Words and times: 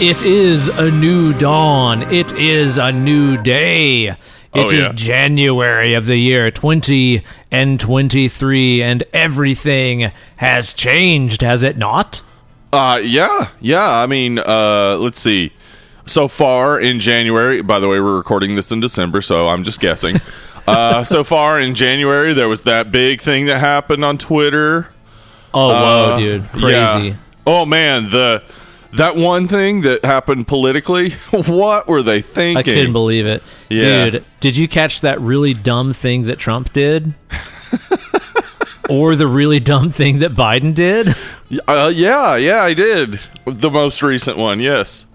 It 0.00 0.22
is 0.22 0.68
a 0.68 0.90
new 0.90 1.32
dawn. 1.34 2.02
It 2.10 2.32
is 2.32 2.78
a 2.78 2.90
new 2.90 3.36
day. 3.36 4.06
It 4.08 4.16
Oh, 4.54 4.68
is. 4.70 4.88
January 4.94 5.92
of 5.94 6.06
the 6.06 6.16
year 6.16 6.50
20 6.50 7.22
and 7.50 7.78
23, 7.78 8.82
and 8.82 9.04
everything 9.12 10.10
has 10.36 10.72
changed, 10.74 11.42
has 11.42 11.62
it 11.62 11.76
not? 11.76 12.22
Uh, 12.72 13.00
yeah, 13.04 13.48
yeah. 13.60 14.00
I 14.00 14.06
mean, 14.06 14.38
uh, 14.38 14.96
let's 14.98 15.20
see. 15.20 15.52
So 16.06 16.28
far 16.28 16.80
in 16.80 16.98
January, 16.98 17.60
by 17.62 17.78
the 17.78 17.86
way, 17.86 18.00
we're 18.00 18.16
recording 18.16 18.54
this 18.54 18.72
in 18.72 18.80
December, 18.80 19.20
so 19.20 19.48
I'm 19.48 19.62
just 19.64 19.80
guessing. 19.80 20.20
uh, 20.66 21.04
so 21.04 21.22
far 21.24 21.60
in 21.60 21.74
January, 21.74 22.32
there 22.32 22.48
was 22.48 22.62
that 22.62 22.90
big 22.90 23.20
thing 23.20 23.46
that 23.46 23.58
happened 23.58 24.04
on 24.04 24.16
Twitter. 24.18 24.88
Oh, 25.52 25.68
whoa, 25.68 25.74
Uh, 26.14 26.18
dude. 26.18 26.42
yeah. 26.56 26.92
Crazy. 26.92 27.16
Oh 27.46 27.64
man, 27.66 28.10
the 28.10 28.42
that 28.94 29.16
one 29.16 29.48
thing 29.48 29.82
that 29.82 30.04
happened 30.04 30.46
politically. 30.46 31.10
what 31.30 31.86
were 31.88 32.02
they 32.02 32.22
thinking? 32.22 32.56
I 32.56 32.62
couldn't 32.62 32.92
believe 32.92 33.26
it. 33.26 33.42
Yeah. 33.68 34.10
Dude, 34.10 34.24
did 34.40 34.56
you 34.56 34.68
catch 34.68 35.00
that 35.02 35.20
really 35.20 35.54
dumb 35.54 35.92
thing 35.92 36.24
that 36.24 36.38
Trump 36.38 36.72
did? 36.72 37.14
or 38.88 39.14
the 39.14 39.26
really 39.26 39.60
dumb 39.60 39.90
thing 39.90 40.18
that 40.20 40.32
Biden 40.32 40.74
did? 40.74 41.14
Uh, 41.66 41.90
yeah, 41.92 42.36
yeah, 42.36 42.62
I 42.62 42.74
did. 42.74 43.18
The 43.44 43.72
most 43.72 44.04
recent 44.04 44.38
one, 44.38 44.60
yes. 44.60 45.06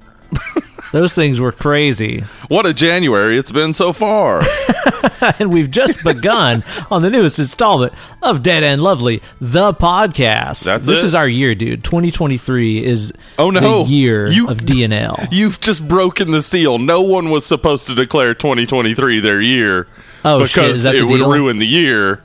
Those 0.92 1.14
things 1.14 1.40
were 1.40 1.52
crazy. 1.52 2.22
What 2.48 2.66
a 2.66 2.74
January 2.74 3.38
it's 3.38 3.52
been 3.52 3.74
so 3.74 3.92
far. 3.94 4.44
and 5.40 5.52
we've 5.52 5.72
just 5.72 6.04
begun 6.04 6.64
on 6.92 7.02
the 7.02 7.10
newest 7.10 7.40
installment 7.40 7.94
of 8.22 8.44
Dead 8.44 8.64
and 8.64 8.82
Lovely, 8.82 9.22
the 9.42 9.74
podcast. 9.74 10.64
That's 10.64 10.86
this 10.86 11.04
it? 11.04 11.08
is 11.08 11.16
our 11.16 11.28
year, 11.28 11.56
dude. 11.56 11.84
2023 11.84 12.84
is 12.84 13.14
Oh, 13.40 13.50
no. 13.50 13.84
the 13.84 13.90
year 13.92 14.28
You- 14.28 14.48
of 14.50 14.60
DNL. 14.60 15.28
You've 15.32 15.60
just 15.60 15.88
broken 15.88 16.32
the 16.32 16.42
seal. 16.42 16.78
No 16.80 17.02
one 17.02 17.30
was 17.30 17.46
supposed 17.46 17.88
to 17.88 17.96
declare 17.96 18.34
2023 18.34 19.20
their 19.20 19.42
year 19.42 19.88
Oh, 20.24 20.40
because 20.42 20.84
shit, 20.84 20.96
it 20.96 21.04
would 21.04 21.18
deal? 21.18 21.32
ruin 21.32 21.60
the 21.60 21.68
year. 21.68 22.22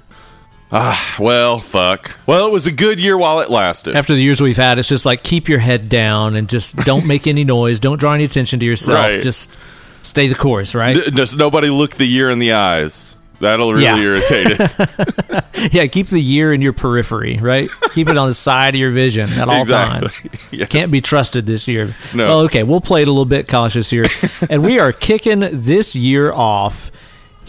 Ah, 0.72 1.16
well, 1.18 1.58
fuck. 1.58 2.16
Well, 2.26 2.46
it 2.46 2.52
was 2.52 2.66
a 2.66 2.72
good 2.72 3.00
year 3.00 3.18
while 3.18 3.40
it 3.40 3.50
lasted. 3.50 3.96
After 3.96 4.14
the 4.14 4.22
years 4.22 4.40
we've 4.40 4.56
had, 4.56 4.78
it's 4.78 4.88
just 4.88 5.04
like 5.04 5.22
keep 5.24 5.48
your 5.48 5.58
head 5.58 5.88
down 5.88 6.36
and 6.36 6.48
just 6.48 6.76
don't 6.76 7.06
make 7.06 7.26
any 7.26 7.42
noise. 7.44 7.80
Don't 7.80 7.98
draw 7.98 8.12
any 8.14 8.24
attention 8.24 8.60
to 8.60 8.66
yourself. 8.66 8.98
Right. 8.98 9.20
Just 9.20 9.56
stay 10.04 10.28
the 10.28 10.34
course, 10.36 10.74
right? 10.74 10.94
D- 10.94 11.10
Just 11.10 11.36
nobody 11.36 11.70
look 11.70 11.96
the 11.96 12.06
year 12.06 12.30
in 12.30 12.38
the 12.38 12.52
eyes. 12.52 13.16
That'll 13.41 13.72
really 13.72 13.84
Yeah. 13.84 13.96
irritate 13.96 14.46
it. 14.60 15.72
yeah, 15.72 15.86
keep 15.86 16.08
the 16.08 16.20
year 16.20 16.52
in 16.52 16.60
your 16.60 16.74
periphery, 16.74 17.38
right? 17.38 17.70
keep 17.94 18.08
it 18.10 18.16
on 18.18 18.28
the 18.28 18.34
side 18.34 18.74
of 18.74 18.78
your 18.80 18.91
vision 18.92 19.30
at 19.32 19.48
all 19.48 19.62
Exactly. 19.62 20.08
times. 20.08 20.22
Yes. 20.52 20.68
Can't 20.68 20.92
be 20.92 21.00
trusted 21.00 21.46
this 21.46 21.66
year. 21.66 21.94
No. 22.14 22.28
Well, 22.28 22.41
okay, 22.42 22.64
we'll 22.64 22.80
play 22.82 23.02
it 23.02 23.08
a 23.08 23.10
little 23.10 23.24
bit 23.24 23.48
cautious 23.48 23.88
here. 23.88 24.04
and 24.50 24.62
we 24.62 24.78
are 24.78 24.92
kicking 24.92 25.41
this 25.52 25.96
year 25.96 26.30
off 26.32 26.91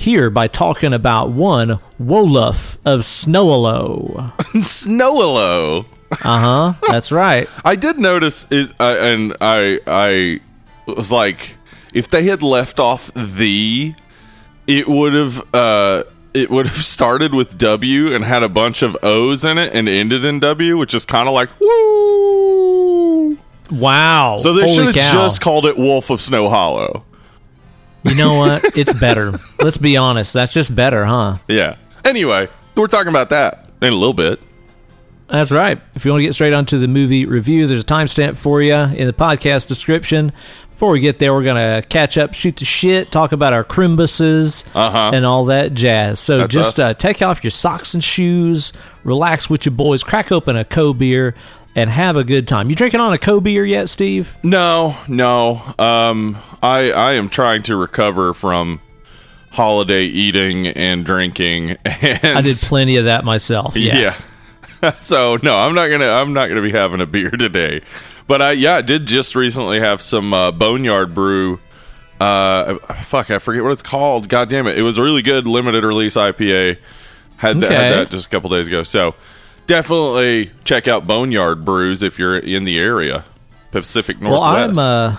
here 0.02 0.30
by 0.30 0.48
talking 0.48 0.94
about 0.94 1.32
one 1.32 1.80
Wolof 2.02 2.78
of 2.86 3.02
Snowalo. 3.02 4.36
Snowalo. 4.64 5.86
Uh 6.12 6.16
huh. 6.18 6.74
That's 6.90 7.12
right. 7.12 7.48
I 7.66 7.76
did 7.76 8.00
notice 8.00 8.46
it, 8.50 8.74
uh, 8.80 8.98
and 9.00 9.38
I 9.40 9.80
I 9.88 10.40
was 10.88 11.12
like, 11.12 11.56
if 11.94 12.10
they 12.10 12.24
had 12.24 12.42
left 12.44 12.80
off 12.80 13.12
the, 13.14 13.94
it 14.68 14.88
would 14.88 15.14
have 15.14 15.44
uh 15.54 16.04
it 16.34 16.50
would 16.50 16.68
have 16.68 16.84
started 16.98 17.34
with 17.34 17.58
W 17.58 18.14
and 18.14 18.26
had 18.26 18.44
a 18.44 18.50
bunch 18.50 18.82
of 18.82 18.98
O's 19.04 19.46
in 19.46 19.58
it 19.58 19.74
and 19.74 19.88
ended 19.88 20.26
in 20.26 20.40
W, 20.40 20.78
which 20.78 20.94
is 20.94 21.06
kind 21.06 21.28
of 21.28 21.34
like 21.34 21.50
woo. 21.60 23.38
Wow. 23.72 24.38
So 24.40 24.54
they 24.54 24.74
should 24.74 24.96
have 24.96 24.96
just 24.96 25.40
called 25.40 25.66
it 25.66 25.78
Wolf 25.78 26.10
of 26.10 26.22
Snow 26.22 26.50
Hollow. 26.50 27.06
You 28.04 28.16
know 28.16 28.36
what? 28.36 28.78
It's 28.78 28.94
better. 28.94 29.40
Let's 29.60 29.78
be 29.78 29.96
honest. 29.98 30.34
That's 30.34 30.54
just 30.54 30.76
better, 30.76 31.06
huh? 31.06 31.38
Yeah. 31.48 31.76
Anyway, 32.04 32.50
we're 32.76 32.88
talking 32.88 33.10
about 33.10 33.30
that 33.30 33.70
in 33.82 33.94
a 33.94 33.96
little 33.96 34.14
bit. 34.14 34.40
That's 35.28 35.52
right. 35.52 35.80
If 35.96 36.04
you 36.04 36.12
want 36.12 36.22
to 36.22 36.26
get 36.26 36.34
straight 36.34 36.52
onto 36.54 36.78
the 36.78 36.88
movie 36.88 37.26
review, 37.26 37.66
there's 37.68 37.84
a 37.84 37.86
timestamp 37.86 38.36
for 38.38 38.62
you 38.62 38.74
in 38.74 39.08
the 39.08 39.14
podcast 39.14 39.68
description. 39.68 40.34
Before 40.72 40.92
we 40.92 41.00
get 41.00 41.20
there, 41.20 41.32
we're 41.34 41.44
going 41.44 41.82
to 41.82 41.88
catch 41.88 42.18
up, 42.18 42.34
shoot 42.34 42.58
the 42.58 42.66
shit, 42.66 43.12
talk 43.12 43.32
about 43.34 43.54
our 43.54 43.64
Crimbuses 43.64 44.64
Uh-huh. 44.74 45.12
and 45.14 45.26
all 45.26 45.46
that 45.46 45.74
jazz. 45.76 46.20
So 46.20 46.40
That's 46.40 46.54
just 46.54 46.80
uh, 46.80 46.96
take 46.96 47.22
off 47.22 47.44
your 47.44 47.52
socks 47.52 47.94
and 47.94 48.04
shoes, 48.04 48.74
relax 49.04 49.48
with 49.50 49.66
your 49.66 49.76
boys, 49.76 50.04
crack 50.04 50.32
open 50.32 50.58
a 50.58 50.66
co 50.66 50.94
beer, 50.94 51.36
and 51.76 51.90
have 51.90 52.16
a 52.16 52.24
good 52.24 52.48
time. 52.48 52.70
You 52.70 52.76
drinking 52.76 53.00
on 53.00 53.14
a 53.14 53.18
co 53.18 53.40
beer 53.40 53.66
yet, 53.66 53.90
Steve? 53.90 54.36
No, 54.44 54.96
no. 55.08 55.62
Um, 55.80 56.38
I 56.62 56.92
I 56.92 57.14
am 57.14 57.30
trying 57.30 57.64
to 57.64 57.76
recover 57.76 58.34
from 58.34 58.82
holiday 59.52 60.06
eating 60.06 60.68
and 60.68 61.06
drinking. 61.06 61.78
And 62.02 62.38
I 62.38 62.42
did 62.42 62.58
plenty 62.58 62.98
of 62.98 63.06
that 63.06 63.24
myself. 63.24 63.76
Yes. 63.76 64.26
Yeah. 64.82 64.94
so 65.00 65.38
no, 65.44 65.58
I'm 65.58 65.76
not 65.76 65.88
gonna 65.90 66.08
I'm 66.10 66.34
not 66.34 66.48
gonna 66.48 66.62
be 66.62 66.72
having 66.72 67.02
a 67.02 67.06
beer 67.06 67.30
today. 67.32 67.82
But 68.28 68.42
I 68.42 68.52
yeah, 68.54 68.76
I 68.76 68.82
did 68.82 69.06
just 69.06 69.36
recently 69.36 69.80
have 69.80 70.02
some 70.02 70.34
uh, 70.34 70.52
Boneyard 70.52 71.14
Brew. 71.14 71.60
Uh, 72.20 72.76
fuck, 73.04 73.32
I 73.32 73.40
forget 73.40 73.64
what 73.64 73.72
it's 73.72 73.82
called. 73.82 74.30
God 74.30 74.50
damn 74.50 74.68
it! 74.68 74.78
It 74.78 74.84
was 74.84 74.98
a 74.98 75.04
really 75.04 75.22
good 75.22 75.48
limited 75.48 75.84
release 75.84 76.16
IPA. 76.16 76.78
Had 77.38 77.60
that, 77.62 77.72
had 77.72 77.94
that 77.94 78.12
just 78.12 78.28
a 78.28 78.30
couple 78.30 78.50
days 78.52 78.68
ago. 78.68 78.84
So 78.84 79.16
definitely 79.72 80.52
check 80.66 80.88
out 80.88 81.08
Boneyard 81.08 81.64
Brews 81.64 82.04
if 82.04 82.20
you're 82.20 82.38
in 82.38 82.66
the 82.66 82.78
area, 82.78 83.24
Pacific 83.72 84.18
Well, 84.20 84.32
Northwest. 84.32 84.78
I'm 84.78 84.80
uh, 84.80 85.18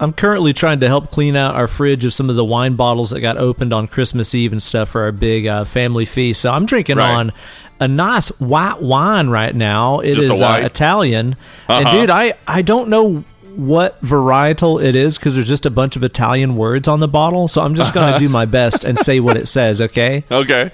I'm 0.00 0.12
currently 0.14 0.52
trying 0.52 0.80
to 0.80 0.88
help 0.88 1.10
clean 1.10 1.36
out 1.36 1.54
our 1.54 1.66
fridge 1.68 2.04
of 2.04 2.12
some 2.14 2.28
of 2.30 2.34
the 2.36 2.44
wine 2.44 2.74
bottles 2.74 3.10
that 3.10 3.20
got 3.20 3.36
opened 3.36 3.72
on 3.72 3.86
Christmas 3.86 4.34
Eve 4.34 4.52
and 4.52 4.62
stuff 4.62 4.88
for 4.88 5.02
our 5.02 5.12
big 5.12 5.46
uh, 5.46 5.64
family 5.64 6.04
feast. 6.06 6.40
So 6.40 6.50
I'm 6.50 6.66
drinking 6.66 6.96
Right. 6.96 7.10
on 7.12 7.32
a 7.80 7.86
nice 7.86 8.28
white 8.40 8.80
wine 8.80 9.28
right 9.28 9.54
now. 9.54 10.00
It 10.00 10.16
is 10.18 10.26
Just 10.26 10.40
a? 10.40 10.46
Uh, 10.46 10.56
Italian, 10.58 11.36
and 11.68 11.86
Uh-huh. 11.86 12.00
dude, 12.00 12.10
I 12.10 12.32
I 12.48 12.62
don't 12.62 12.88
know 12.88 13.24
what 13.54 14.00
varietal 14.02 14.82
it 14.82 14.96
is 14.96 15.18
because 15.18 15.34
there's 15.34 15.46
just 15.48 15.66
a 15.66 15.70
bunch 15.70 15.94
of 15.96 16.02
Italian 16.02 16.56
words 16.56 16.88
on 16.88 17.00
the 17.00 17.08
bottle. 17.08 17.46
So 17.48 17.60
I'm 17.60 17.74
just 17.74 17.92
gonna 17.92 18.18
do 18.24 18.28
my 18.30 18.46
best 18.46 18.84
and 18.84 18.98
say 18.98 19.20
what 19.20 19.36
it 19.36 19.46
says. 19.46 19.80
Okay, 19.82 20.24
okay. 20.30 20.70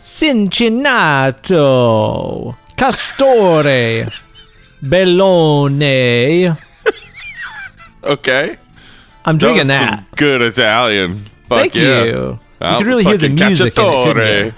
Cincinnato, 0.00 2.56
Castore, 2.74 4.10
Bellone. 4.82 6.56
Okay. 8.02 8.56
I'm 9.26 9.36
drinking 9.36 9.66
that. 9.66 9.90
some 9.90 10.06
good 10.16 10.40
Italian. 10.40 11.16
Fuck 11.44 11.58
Thank 11.58 11.74
yeah. 11.74 12.04
you. 12.04 12.38
You 12.62 12.78
could 12.78 12.86
really 12.86 13.04
hear 13.04 13.18
the 13.18 13.28
music 13.28 13.76
in 13.78 13.84
it, 13.84 14.04
couldn't 14.04 14.46
you? 14.46 14.54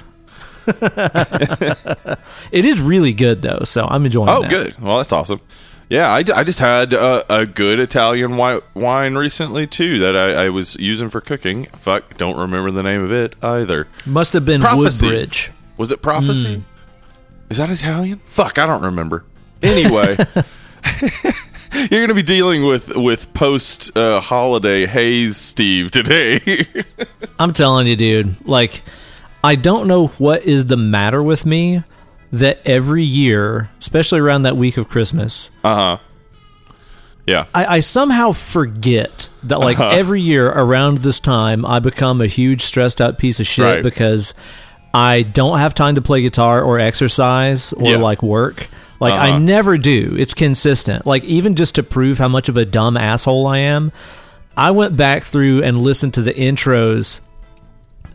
It 2.52 2.64
is 2.64 2.80
really 2.80 3.12
good 3.12 3.42
though, 3.42 3.62
so 3.64 3.84
I'm 3.86 4.04
enjoying 4.04 4.28
it. 4.28 4.32
Oh, 4.32 4.42
that. 4.42 4.50
good. 4.50 4.78
Well, 4.80 4.98
that's 4.98 5.12
awesome. 5.12 5.40
Yeah, 5.92 6.08
I, 6.08 6.24
I 6.34 6.42
just 6.42 6.58
had 6.58 6.94
uh, 6.94 7.22
a 7.28 7.44
good 7.44 7.78
Italian 7.78 8.38
white 8.38 8.62
wine 8.72 9.14
recently 9.14 9.66
too 9.66 9.98
that 9.98 10.16
I, 10.16 10.46
I 10.46 10.48
was 10.48 10.74
using 10.76 11.10
for 11.10 11.20
cooking. 11.20 11.66
Fuck, 11.74 12.16
don't 12.16 12.38
remember 12.38 12.70
the 12.70 12.82
name 12.82 13.04
of 13.04 13.12
it 13.12 13.36
either. 13.42 13.86
Must 14.06 14.32
have 14.32 14.46
been 14.46 14.62
Prophecy. 14.62 15.04
Woodbridge. 15.04 15.52
Was 15.76 15.90
it 15.90 16.00
Prophecy? 16.00 16.54
Hmm. 16.54 17.50
Is 17.50 17.58
that 17.58 17.68
Italian? 17.70 18.22
Fuck, 18.24 18.58
I 18.58 18.64
don't 18.64 18.80
remember. 18.80 19.26
Anyway, 19.62 20.16
you're 21.74 21.90
going 21.90 22.08
to 22.08 22.14
be 22.14 22.22
dealing 22.22 22.64
with 22.64 22.96
with 22.96 23.30
post 23.34 23.94
uh, 23.94 24.22
holiday 24.22 24.86
haze, 24.86 25.36
Steve, 25.36 25.90
today. 25.90 26.66
I'm 27.38 27.52
telling 27.52 27.86
you, 27.86 27.96
dude. 27.96 28.46
Like, 28.46 28.80
I 29.44 29.56
don't 29.56 29.88
know 29.88 30.06
what 30.06 30.42
is 30.44 30.64
the 30.64 30.78
matter 30.78 31.22
with 31.22 31.44
me 31.44 31.82
that 32.32 32.60
every 32.64 33.04
year, 33.04 33.68
especially 33.78 34.20
around 34.20 34.42
that 34.42 34.56
week 34.56 34.76
of 34.76 34.88
Christmas, 34.88 35.50
uh 35.62 35.74
huh. 35.74 35.98
Yeah. 37.26 37.44
I, 37.54 37.76
I 37.76 37.80
somehow 37.80 38.32
forget 38.32 39.28
that 39.44 39.60
like 39.60 39.78
Uh-huh. 39.78 39.90
every 39.96 40.20
year 40.20 40.48
around 40.48 40.98
this 40.98 41.20
time 41.20 41.64
I 41.64 41.78
become 41.78 42.20
a 42.20 42.26
huge 42.26 42.62
stressed 42.62 43.00
out 43.00 43.18
piece 43.18 43.38
of 43.38 43.46
shit 43.46 43.64
Right. 43.64 43.82
because 43.82 44.34
I 44.92 45.22
don't 45.22 45.58
have 45.58 45.72
time 45.74 45.94
to 45.94 46.02
play 46.02 46.22
guitar 46.22 46.62
or 46.62 46.80
exercise 46.80 47.72
or 47.74 47.90
Yeah. 47.90 47.96
like 47.98 48.22
work. 48.24 48.68
Like 48.98 49.12
I 49.14 49.30
Uh-huh. 49.30 49.38
never 49.38 49.78
do. 49.78 50.16
It's 50.18 50.34
consistent. 50.34 51.06
Like 51.06 51.22
even 51.24 51.54
just 51.54 51.76
to 51.76 51.84
prove 51.84 52.18
how 52.18 52.28
much 52.28 52.48
of 52.48 52.56
a 52.56 52.64
dumb 52.64 52.96
asshole 52.96 53.46
I 53.46 53.58
am, 53.58 53.92
I 54.56 54.72
went 54.72 54.96
back 54.96 55.22
through 55.22 55.62
and 55.62 55.78
listened 55.80 56.14
to 56.14 56.22
the 56.22 56.34
intros 56.34 57.20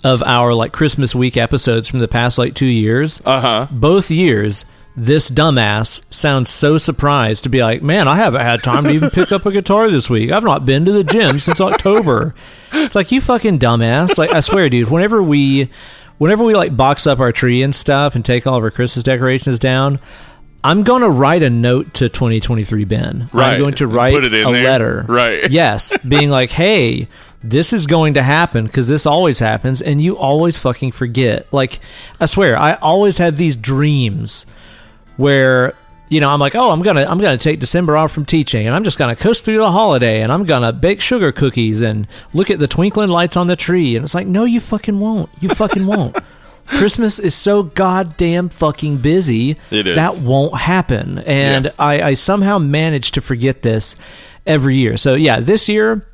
of 0.04 0.22
our 0.24 0.54
like 0.54 0.72
Christmas 0.74 1.14
week 1.16 1.38
episodes 1.38 1.88
from 1.90 2.00
the 2.00 2.08
past 2.08 2.38
like 2.38 2.54
2 2.54 2.66
years 2.66 3.22
Uh 3.26 3.42
huh. 3.42 3.68
both 3.72 4.10
years 4.12 4.66
this 5.00 5.30
dumbass 5.30 6.02
sounds 6.10 6.50
so 6.50 6.80
surprised 6.80 7.44
to 7.44 7.50
be 7.50 7.62
like, 7.62 7.84
man, 7.84 8.08
I 8.08 8.16
haven't 8.16 8.42
had 8.42 8.64
time 8.64 8.86
to 8.86 8.90
even 8.90 9.12
pick 9.12 9.32
up 9.32 9.46
a 9.46 9.52
guitar 9.52 9.92
this 9.92 10.10
week. 10.10 10.32
I've 10.32 10.44
not 10.44 10.66
been 10.66 10.86
to 10.86 10.92
the 10.92 11.04
gym 11.04 11.40
since 11.40 11.62
October. 11.62 12.34
It's 12.72 12.96
like 12.96 13.12
you 13.12 13.22
fucking 13.22 13.60
dumbass. 13.60 14.18
Like 14.18 14.34
I 14.34 14.40
swear, 14.40 14.70
dude. 14.70 14.90
Whenever 14.90 15.22
we, 15.22 15.70
whenever 16.18 16.44
we 16.44 16.56
like 16.56 16.76
box 16.76 17.06
up 17.06 17.20
our 17.20 17.32
tree 17.32 17.62
and 17.62 17.76
stuff 17.76 18.16
and 18.16 18.26
take 18.26 18.48
all 18.48 18.56
of 18.56 18.64
our 18.64 18.72
Christmas 18.72 19.04
decorations 19.04 19.60
down, 19.60 20.00
I'm 20.64 20.82
going 20.82 21.04
to 21.04 21.10
write 21.12 21.44
a 21.44 21.50
note 21.52 21.94
to 21.94 22.10
2023 22.10 22.84
Ben. 22.86 23.30
Right. 23.32 23.54
I'm 23.54 23.60
going 23.60 23.76
to 23.76 23.86
write 23.86 24.14
Put 24.16 24.26
it 24.26 24.34
in 24.34 24.48
a 24.48 24.52
there. 24.52 24.64
letter. 24.64 25.06
Right. 25.08 25.52
Yes, 25.52 25.96
being 26.08 26.32
like, 26.32 26.50
"Hey, 26.50 27.08
this 27.50 27.74
is 27.74 27.86
going 27.86 28.14
to 28.16 28.24
happen 28.24 28.66
because 28.66 28.88
this 28.88 29.06
always 29.06 29.40
happens 29.40 29.82
and 29.82 30.02
you 30.02 30.18
always 30.18 30.58
fucking 30.58 30.92
forget." 30.92 31.52
Like, 31.52 31.80
I 32.20 32.26
swear, 32.26 32.58
I 32.58 32.74
always 32.76 33.18
have 33.18 33.38
these 33.38 33.56
dreams 33.56 34.46
where 35.18 35.74
you 36.10 36.22
know, 36.22 36.30
I'm 36.30 36.40
like, 36.40 36.56
"Oh, 36.56 36.72
I'm 36.72 36.82
going 36.82 36.96
to 36.96 37.10
I'm 37.10 37.18
going 37.20 37.38
to 37.38 37.44
take 37.44 37.60
December 37.60 37.98
off 37.98 38.14
from 38.14 38.24
teaching 38.26 38.66
and 38.66 38.74
I'm 38.74 38.86
just 38.86 38.98
going 38.98 39.14
to 39.14 39.22
coast 39.22 39.44
through 39.44 39.58
the 39.58 39.72
holiday 39.72 40.22
and 40.22 40.32
I'm 40.32 40.46
going 40.46 40.62
to 40.62 40.72
bake 40.72 41.02
sugar 41.02 41.34
cookies 41.34 41.82
and 41.82 42.08
look 42.34 42.50
at 42.50 42.60
the 42.60 42.68
twinkling 42.68 43.10
lights 43.10 43.36
on 43.36 43.48
the 43.48 43.56
tree." 43.58 43.96
And 43.96 44.06
it's 44.06 44.16
like, 44.16 44.28
"No, 44.28 44.46
you 44.46 44.60
fucking 44.62 45.00
won't. 45.00 45.30
You 45.42 45.50
fucking 45.50 45.86
won't." 45.86 46.16
Christmas 46.68 47.18
is 47.20 47.34
so 47.34 47.64
goddamn 47.64 48.50
fucking 48.50 48.98
busy. 48.98 49.58
It 49.72 49.88
is. 49.88 49.96
That 49.96 50.18
won't 50.20 50.58
happen. 50.58 51.20
And 51.20 51.66
Yeah. 51.66 51.72
I, 51.80 52.02
I 52.02 52.14
somehow 52.14 52.58
manage 52.58 53.12
to 53.14 53.22
forget 53.22 53.62
this 53.62 53.96
every 54.46 54.76
year. 54.76 54.98
So 54.98 55.16
yeah, 55.16 55.40
this 55.40 55.68
year 55.70 56.06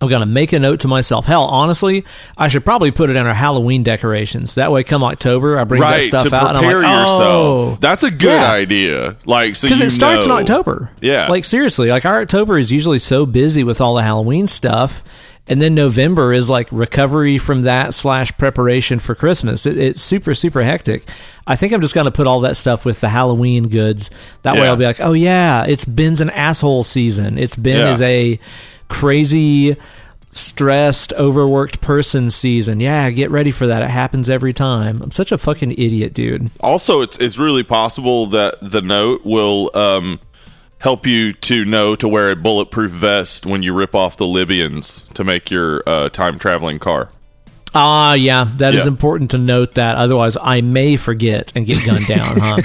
I'm 0.00 0.08
gonna 0.08 0.26
make 0.26 0.52
a 0.52 0.58
note 0.60 0.80
to 0.80 0.88
myself. 0.88 1.26
Hell, 1.26 1.42
honestly, 1.44 2.04
I 2.36 2.46
should 2.48 2.64
probably 2.64 2.92
put 2.92 3.10
it 3.10 3.16
in 3.16 3.26
our 3.26 3.34
Halloween 3.34 3.82
decorations. 3.82 4.54
That 4.54 4.70
way, 4.70 4.84
come 4.84 5.02
October, 5.02 5.58
I 5.58 5.64
bring 5.64 5.80
that 5.80 6.02
stuff 6.04 6.32
out, 6.32 6.50
and 6.50 6.58
I'm 6.58 6.64
like, 6.64 6.72
yourself. 6.72 7.20
oh, 7.20 7.78
That's 7.80 8.04
a 8.04 8.10
good 8.10 8.40
Yeah. 8.40 8.52
idea. 8.52 9.16
Like 9.26 9.56
so 9.56 9.66
because 9.66 9.80
it 9.80 9.90
starts 9.90 10.26
know. 10.26 10.36
in 10.36 10.40
October. 10.42 10.90
Yeah. 11.00 11.26
like 11.28 11.44
seriously, 11.44 11.88
like 11.88 12.04
our 12.04 12.20
October 12.20 12.58
is 12.58 12.70
usually 12.70 13.00
so 13.00 13.26
busy 13.26 13.64
with 13.64 13.80
all 13.80 13.96
the 13.96 14.02
Halloween 14.02 14.46
stuff, 14.46 15.02
and 15.48 15.60
then 15.60 15.74
November 15.74 16.32
is 16.32 16.48
like 16.48 16.68
recovery 16.70 17.36
from 17.38 17.62
that 17.62 17.92
slash 17.92 18.30
preparation 18.38 19.00
for 19.00 19.16
Christmas. 19.16 19.66
It, 19.66 19.78
it's 19.78 20.00
super 20.02 20.32
super 20.32 20.62
hectic. 20.62 21.08
I 21.44 21.56
think 21.56 21.72
I'm 21.72 21.80
just 21.80 21.94
gonna 21.96 22.12
put 22.12 22.28
all 22.28 22.40
that 22.42 22.56
stuff 22.56 22.84
with 22.84 23.00
the 23.00 23.08
Halloween 23.08 23.66
goods. 23.68 24.10
That 24.42 24.54
way, 24.54 24.68
I'll 24.68 24.76
be 24.76 24.84
like, 24.84 25.00
oh 25.00 25.14
yeah, 25.14 25.64
it's 25.64 25.84
Ben's 25.84 26.20
an 26.20 26.30
asshole 26.30 26.84
season. 26.84 27.36
It's 27.36 27.56
Ben 27.56 27.78
Yeah. 27.78 27.90
is 27.92 28.02
a 28.02 28.38
crazy. 28.88 29.76
Stressed, 30.30 31.14
overworked 31.14 31.80
person 31.80 32.28
season. 32.30 32.80
Yeah, 32.80 33.10
get 33.10 33.30
ready 33.30 33.50
for 33.50 33.66
that. 33.66 33.82
It 33.82 33.88
happens 33.88 34.28
every 34.28 34.52
time. 34.52 35.00
I'm 35.02 35.10
such 35.10 35.32
a 35.32 35.38
fucking 35.38 35.72
idiot, 35.72 36.12
dude. 36.12 36.50
Also, 36.60 37.00
it's 37.00 37.16
it's 37.18 37.38
really 37.38 37.62
possible 37.62 38.26
that 38.26 38.56
the 38.60 38.82
note 38.82 39.24
will 39.24 39.70
um, 39.74 40.20
help 40.80 41.06
you 41.06 41.32
to 41.32 41.64
know 41.64 41.96
to 41.96 42.06
wear 42.06 42.30
a 42.30 42.36
bulletproof 42.36 42.90
vest 42.92 43.46
when 43.46 43.62
you 43.62 43.72
rip 43.72 43.94
off 43.94 44.18
the 44.18 44.26
Libyans 44.26 45.02
to 45.14 45.24
make 45.24 45.50
your 45.50 45.82
uh, 45.86 46.10
time 46.10 46.38
traveling 46.38 46.78
car. 46.78 47.10
Ah, 47.74 48.12
yeah, 48.12 48.46
that 48.58 48.74
is 48.74 48.82
Yeah. 48.84 48.88
important 48.88 49.30
to 49.30 49.38
note 49.38 49.74
that. 49.74 49.96
Otherwise, 49.96 50.36
I 50.40 50.60
may 50.60 50.96
forget 50.96 51.52
and 51.56 51.66
get 51.66 51.84
gunned 51.86 52.06
down, 52.06 52.38
huh? 52.38 52.58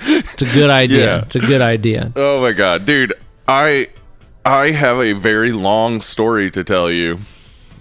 it's 0.00 0.42
a 0.42 0.46
good 0.46 0.70
idea. 0.70 1.04
Yeah. 1.06 1.22
It's 1.22 1.36
a 1.36 1.40
good 1.40 1.60
idea. 1.60 2.10
Oh 2.16 2.40
my 2.40 2.52
god, 2.52 2.86
dude! 2.86 3.12
I 3.46 3.88
I 4.44 4.72
have 4.72 4.98
a 4.98 5.12
very 5.12 5.52
long 5.52 6.00
story 6.00 6.50
to 6.50 6.64
tell 6.64 6.90
you 6.90 7.18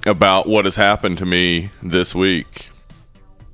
about 0.05 0.47
what 0.47 0.65
has 0.65 0.75
happened 0.75 1.17
to 1.19 1.25
me 1.25 1.71
this 1.81 2.13
week. 2.13 2.69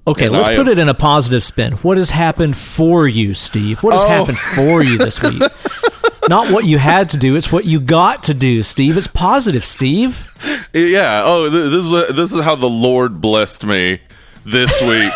Okay, 0.05 0.25
And 0.25 0.35
let's 0.35 0.47
I 0.47 0.55
put 0.55 0.67
have- 0.67 0.77
it 0.77 0.81
in 0.81 0.89
a 0.89 0.93
positive 0.93 1.43
spin. 1.43 1.73
What 1.73 1.97
has 1.97 2.11
happened 2.11 2.57
for 2.57 3.07
you, 3.07 3.33
Steve? 3.33 3.83
What 3.83 3.93
has 3.93 4.03
Oh. 4.03 4.07
happened 4.07 4.39
for 4.39 4.81
you 4.83 4.97
this 4.97 5.21
week? 5.21 5.41
Not 6.29 6.51
what 6.51 6.65
you 6.65 6.77
had 6.77 7.09
to 7.11 7.17
do; 7.17 7.35
it's 7.37 7.51
what 7.53 7.63
you 7.65 7.79
got 7.79 8.23
to 8.23 8.33
do, 8.33 8.61
Steve. 8.61 8.97
It's 8.97 9.07
positive, 9.07 9.63
Steve. 9.63 10.29
Yeah. 10.73 11.21
Oh, 11.23 11.49
this 11.49 11.85
is 11.85 12.15
this 12.15 12.33
is 12.33 12.41
how 12.43 12.55
the 12.55 12.69
Lord 12.69 13.21
blessed 13.21 13.65
me 13.65 14.01
this 14.45 14.81
week. 14.81 15.13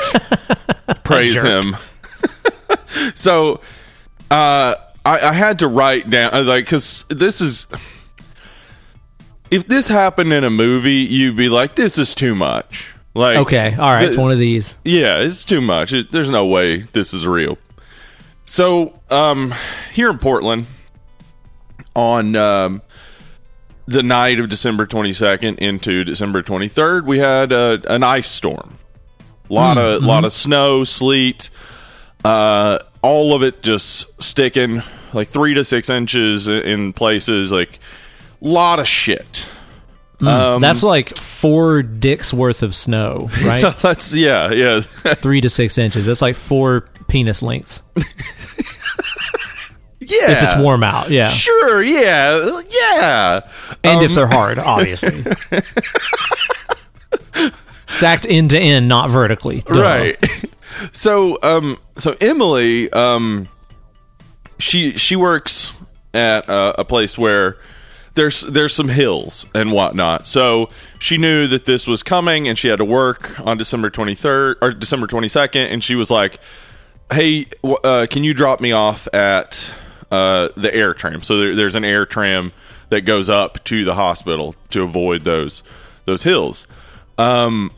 Praise. 1.04 1.42
Him. 1.42 1.76
so, 3.14 3.60
uh, 4.30 4.76
I, 5.06 5.20
I 5.30 5.34
had 5.34 5.60
to 5.60 5.68
write 5.68 6.10
down 6.10 6.46
like 6.46 6.66
because 6.66 7.06
this 7.10 7.42
is 7.42 7.68
if 9.50 9.68
this 9.68 9.88
happened 9.88 10.32
in 10.34 10.44
a 10.44 10.50
movie, 10.50 10.94
you'd 10.98 11.36
be 11.36 11.50
like, 11.50 11.76
"This 11.76 11.98
is 11.98 12.16
too 12.16 12.36
much." 12.36 12.94
Like, 13.14 13.38
Okay, 13.38 13.76
all 13.78 13.92
right, 13.92 14.08
it's 14.08 14.16
one 14.16 14.32
of 14.32 14.38
these. 14.40 14.78
yeah, 14.86 15.20
it's 15.20 15.44
too 15.44 15.60
much. 15.60 15.92
It, 15.92 16.12
there's 16.12 16.30
no 16.30 16.46
way 16.46 16.82
this 16.94 17.14
is 17.14 17.28
real. 17.28 17.58
So, 18.46 19.00
um, 19.10 19.54
here 19.94 20.10
in 20.10 20.18
Portland, 20.18 20.68
on 21.94 22.36
um, 22.38 22.82
the 23.86 24.02
night 24.04 24.40
of 24.40 24.48
December 24.50 24.86
22nd 24.86 25.58
into 25.60 26.06
December 26.06 26.42
23rd, 26.42 27.06
we 27.06 27.20
had 27.20 27.52
uh, 27.52 27.80
an 27.90 28.04
ice 28.04 28.30
storm. 28.30 28.78
A 29.50 29.54
lot 29.54 29.78
of 29.78 30.02
lot 30.04 30.24
of 30.24 30.32
snow, 30.32 30.86
sleet, 30.86 31.50
uh, 32.24 32.80
all 33.02 33.34
of 33.34 33.44
it 33.44 33.64
just 33.64 34.22
sticking 34.22 34.82
like 35.14 35.28
three 35.30 35.54
to 35.54 35.64
six 35.64 35.90
inches 35.90 36.48
in 36.48 36.94
places. 36.94 37.52
Like, 37.52 37.80
a 38.42 38.48
lot 38.48 38.80
of 38.80 38.88
shit. 38.88 39.48
Um, 40.22 40.62
That's 40.62 40.84
like 40.84 41.18
four 41.18 41.82
dicks 41.82 42.32
worth 42.34 42.62
of 42.62 42.76
snow, 42.76 43.30
right? 43.44 43.60
So 43.60 43.72
that's 43.72 44.14
yeah, 44.14 44.52
yeah. 44.52 44.82
Three 45.16 45.42
to 45.42 45.50
six 45.50 45.80
inches. 45.80 46.06
That's 46.06 46.22
like 46.22 46.36
four 46.36 46.82
penis 47.08 47.42
lengths 47.42 47.82
Yeah. 50.00 50.32
if 50.32 50.44
it's 50.44 50.58
warm 50.58 50.84
out. 50.84 51.10
Yeah. 51.10 51.28
Sure, 51.28 51.82
yeah, 51.82 52.62
yeah. 52.70 53.50
and 53.84 54.04
if 54.04 54.14
they're 54.14 54.28
hard, 54.28 54.60
obviously. 54.60 55.24
Stacked 57.88 58.26
end 58.30 58.52
to 58.52 58.60
end, 58.60 58.88
not 58.88 59.10
vertically. 59.10 59.62
Duh. 59.62 59.82
Right. 59.82 60.51
So, 60.92 61.38
um, 61.44 61.78
so 61.98 62.16
Emily, 62.22 62.92
um, 62.92 63.48
she 64.60 64.98
she 64.98 65.16
works 65.16 65.74
at 66.14 66.46
a 66.48 66.84
place 66.86 67.18
where 67.18 67.58
there's 68.14 68.42
there's 68.42 68.74
some 68.74 68.90
hills 68.90 69.46
and 69.54 69.72
whatnot. 69.72 70.28
So 70.28 70.70
she 71.00 71.18
knew 71.18 71.48
that 71.48 71.66
this 71.66 71.88
was 71.88 72.04
coming, 72.04 72.48
and 72.48 72.58
she 72.58 72.68
had 72.68 72.78
to 72.78 72.86
work 72.86 73.40
on 73.40 73.58
December 73.58 73.90
23rd 73.90 74.56
or 74.62 74.72
December 74.72 75.08
22nd, 75.08 75.72
and 75.72 75.84
she 75.84 75.96
was 75.96 76.12
like, 76.12 76.40
"Hey, 77.12 77.46
uh, 77.64 78.08
can 78.10 78.24
you 78.24 78.34
drop 78.34 78.60
me 78.60 78.72
off 78.72 79.08
at 79.14 79.74
uh, 80.12 80.50
the 80.56 80.74
air 80.74 80.94
tram?" 80.94 81.24
So 81.24 81.38
there, 81.38 81.56
there's 81.56 81.76
an 81.76 81.86
air 81.86 82.06
tram 82.06 82.52
that 82.90 83.02
goes 83.02 83.30
up 83.30 83.64
to 83.66 83.86
the 83.86 83.96
hospital 83.96 84.56
to 84.72 84.84
avoid 84.84 85.24
those 85.24 85.64
those 86.06 86.24
hills. 86.24 86.68
Um, 87.18 87.72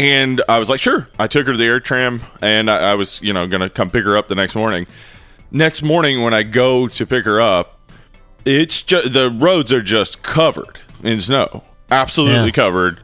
and 0.00 0.40
I 0.48 0.58
was 0.58 0.70
like, 0.70 0.80
sure. 0.80 1.08
I 1.18 1.26
took 1.26 1.46
her 1.46 1.52
to 1.52 1.58
the 1.58 1.64
air 1.66 1.78
tram, 1.80 2.22
and 2.40 2.70
I, 2.70 2.92
I 2.92 2.94
was, 2.94 3.20
you 3.22 3.32
know, 3.32 3.46
gonna 3.46 3.68
come 3.70 3.90
pick 3.90 4.04
her 4.04 4.16
up 4.16 4.28
the 4.28 4.34
next 4.34 4.54
morning. 4.54 4.86
Next 5.50 5.82
morning, 5.82 6.22
when 6.22 6.32
I 6.32 6.42
go 6.42 6.88
to 6.88 7.06
pick 7.06 7.24
her 7.26 7.40
up, 7.40 7.78
it's 8.44 8.82
just 8.82 9.12
the 9.12 9.30
roads 9.30 9.72
are 9.72 9.82
just 9.82 10.22
covered 10.22 10.78
in 11.02 11.20
snow, 11.20 11.64
absolutely 11.90 12.46
Yeah. 12.46 12.50
covered, 12.52 13.00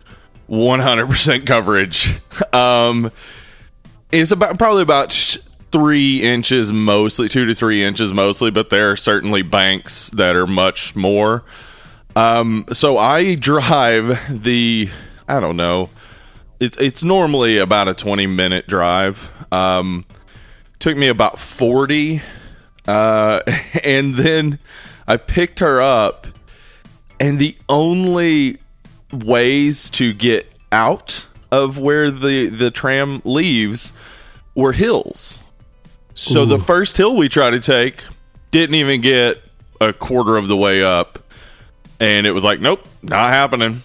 one 0.46 0.80
hundred 0.80 1.08
percent 1.08 1.46
coverage. 1.46 2.20
Um, 2.52 3.12
it's 4.12 4.30
about 4.30 4.58
probably 4.58 4.82
about 4.82 5.12
three 5.72 6.22
inches, 6.22 6.72
mostly 6.72 7.28
two 7.28 7.44
to 7.46 7.54
three 7.54 7.82
inches, 7.84 8.12
mostly, 8.12 8.50
but 8.50 8.70
there 8.70 8.90
are 8.92 8.96
certainly 8.96 9.42
banks 9.42 10.08
that 10.10 10.36
are 10.36 10.46
much 10.46 10.94
more. 10.96 11.44
Um, 12.14 12.64
so 12.72 12.96
I 12.98 13.34
drive 13.34 14.42
the, 14.42 14.88
I 15.28 15.40
don't 15.40 15.56
know, 15.56 15.90
it's 16.60 16.76
it's 16.78 17.02
normally 17.02 17.58
about 17.58 17.88
a 17.88 17.94
20 17.94 18.26
minute 18.26 18.66
drive 18.66 19.32
um 19.52 20.04
took 20.78 20.96
me 20.96 21.08
about 21.08 21.38
40 21.38 22.22
uh 22.86 23.40
and 23.84 24.14
then 24.14 24.58
i 25.06 25.16
picked 25.16 25.58
her 25.60 25.80
up 25.80 26.26
and 27.20 27.38
the 27.38 27.56
only 27.68 28.58
ways 29.12 29.88
to 29.90 30.12
get 30.12 30.52
out 30.72 31.26
of 31.50 31.78
where 31.78 32.10
the 32.10 32.48
the 32.48 32.70
tram 32.70 33.22
leaves 33.24 33.92
were 34.54 34.72
hills 34.72 35.42
so 36.14 36.46
the 36.46 36.58
first 36.58 36.96
hill 36.96 37.14
we 37.16 37.28
tried 37.28 37.50
to 37.50 37.60
take 37.60 38.02
didn't 38.50 38.74
even 38.74 39.00
get 39.00 39.42
a 39.80 39.92
quarter 39.92 40.36
of 40.36 40.48
the 40.48 40.56
way 40.56 40.82
up 40.82 41.18
and 42.00 42.26
it 42.26 42.32
was 42.32 42.42
like 42.42 42.60
nope 42.60 42.86
not 43.02 43.28
happening 43.30 43.82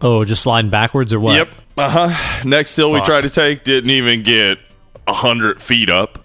Oh, 0.00 0.24
just 0.24 0.42
sliding 0.42 0.70
backwards 0.70 1.12
or 1.12 1.20
what? 1.20 1.36
Yep. 1.36 1.48
Uh 1.76 2.08
huh. 2.08 2.42
Next 2.44 2.74
hill 2.76 2.92
we 2.92 3.00
tried 3.02 3.22
to 3.22 3.30
take 3.30 3.64
didn't 3.64 3.90
even 3.90 4.22
get 4.22 4.58
a 5.06 5.12
hundred 5.12 5.60
feet 5.60 5.90
up. 5.90 6.24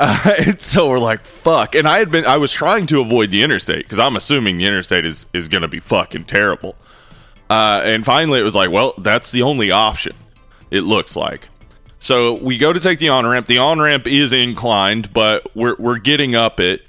Uh, 0.00 0.34
and 0.46 0.60
so 0.60 0.88
we're 0.88 0.98
like, 0.98 1.20
fuck. 1.20 1.74
And 1.74 1.86
I 1.86 1.98
had 1.98 2.10
been, 2.10 2.24
I 2.24 2.36
was 2.36 2.52
trying 2.52 2.86
to 2.88 3.00
avoid 3.00 3.30
the 3.30 3.42
interstate 3.42 3.84
because 3.84 4.00
I'm 4.00 4.16
assuming 4.16 4.58
the 4.58 4.66
interstate 4.66 5.04
is 5.04 5.26
is 5.32 5.48
going 5.48 5.62
to 5.62 5.68
be 5.68 5.80
fucking 5.80 6.24
terrible. 6.24 6.74
Uh, 7.48 7.82
and 7.84 8.04
finally, 8.04 8.40
it 8.40 8.44
was 8.44 8.54
like, 8.54 8.70
well, 8.70 8.94
that's 8.98 9.30
the 9.30 9.42
only 9.42 9.70
option. 9.70 10.14
It 10.70 10.80
looks 10.80 11.14
like. 11.14 11.48
So 11.98 12.34
we 12.34 12.58
go 12.58 12.72
to 12.72 12.80
take 12.80 12.98
the 12.98 13.10
on 13.10 13.26
ramp. 13.26 13.46
The 13.46 13.58
on 13.58 13.78
ramp 13.78 14.08
is 14.08 14.32
inclined, 14.32 15.12
but 15.12 15.54
we're 15.54 15.76
we're 15.78 15.98
getting 15.98 16.34
up 16.34 16.58
it. 16.58 16.82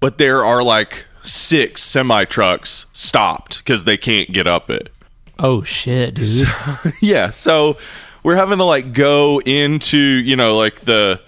But 0.00 0.18
there 0.18 0.44
are 0.44 0.62
like 0.62 1.06
six 1.22 1.82
semi 1.82 2.24
trucks 2.26 2.84
stopped 2.92 3.58
because 3.58 3.84
they 3.84 3.96
can't 3.96 4.30
get 4.30 4.46
up 4.46 4.68
it. 4.68 4.90
Oh 5.38 5.62
shit, 5.62 6.14
dude. 6.14 6.48
yeah 7.00 7.30
so 7.30 7.76
we're 8.22 8.36
having 8.36 8.58
to 8.58 8.64
like 8.64 8.92
go 8.92 9.40
into 9.42 9.96
you 9.98 10.36
know 10.36 10.56
like 10.56 10.80
the 10.80 11.20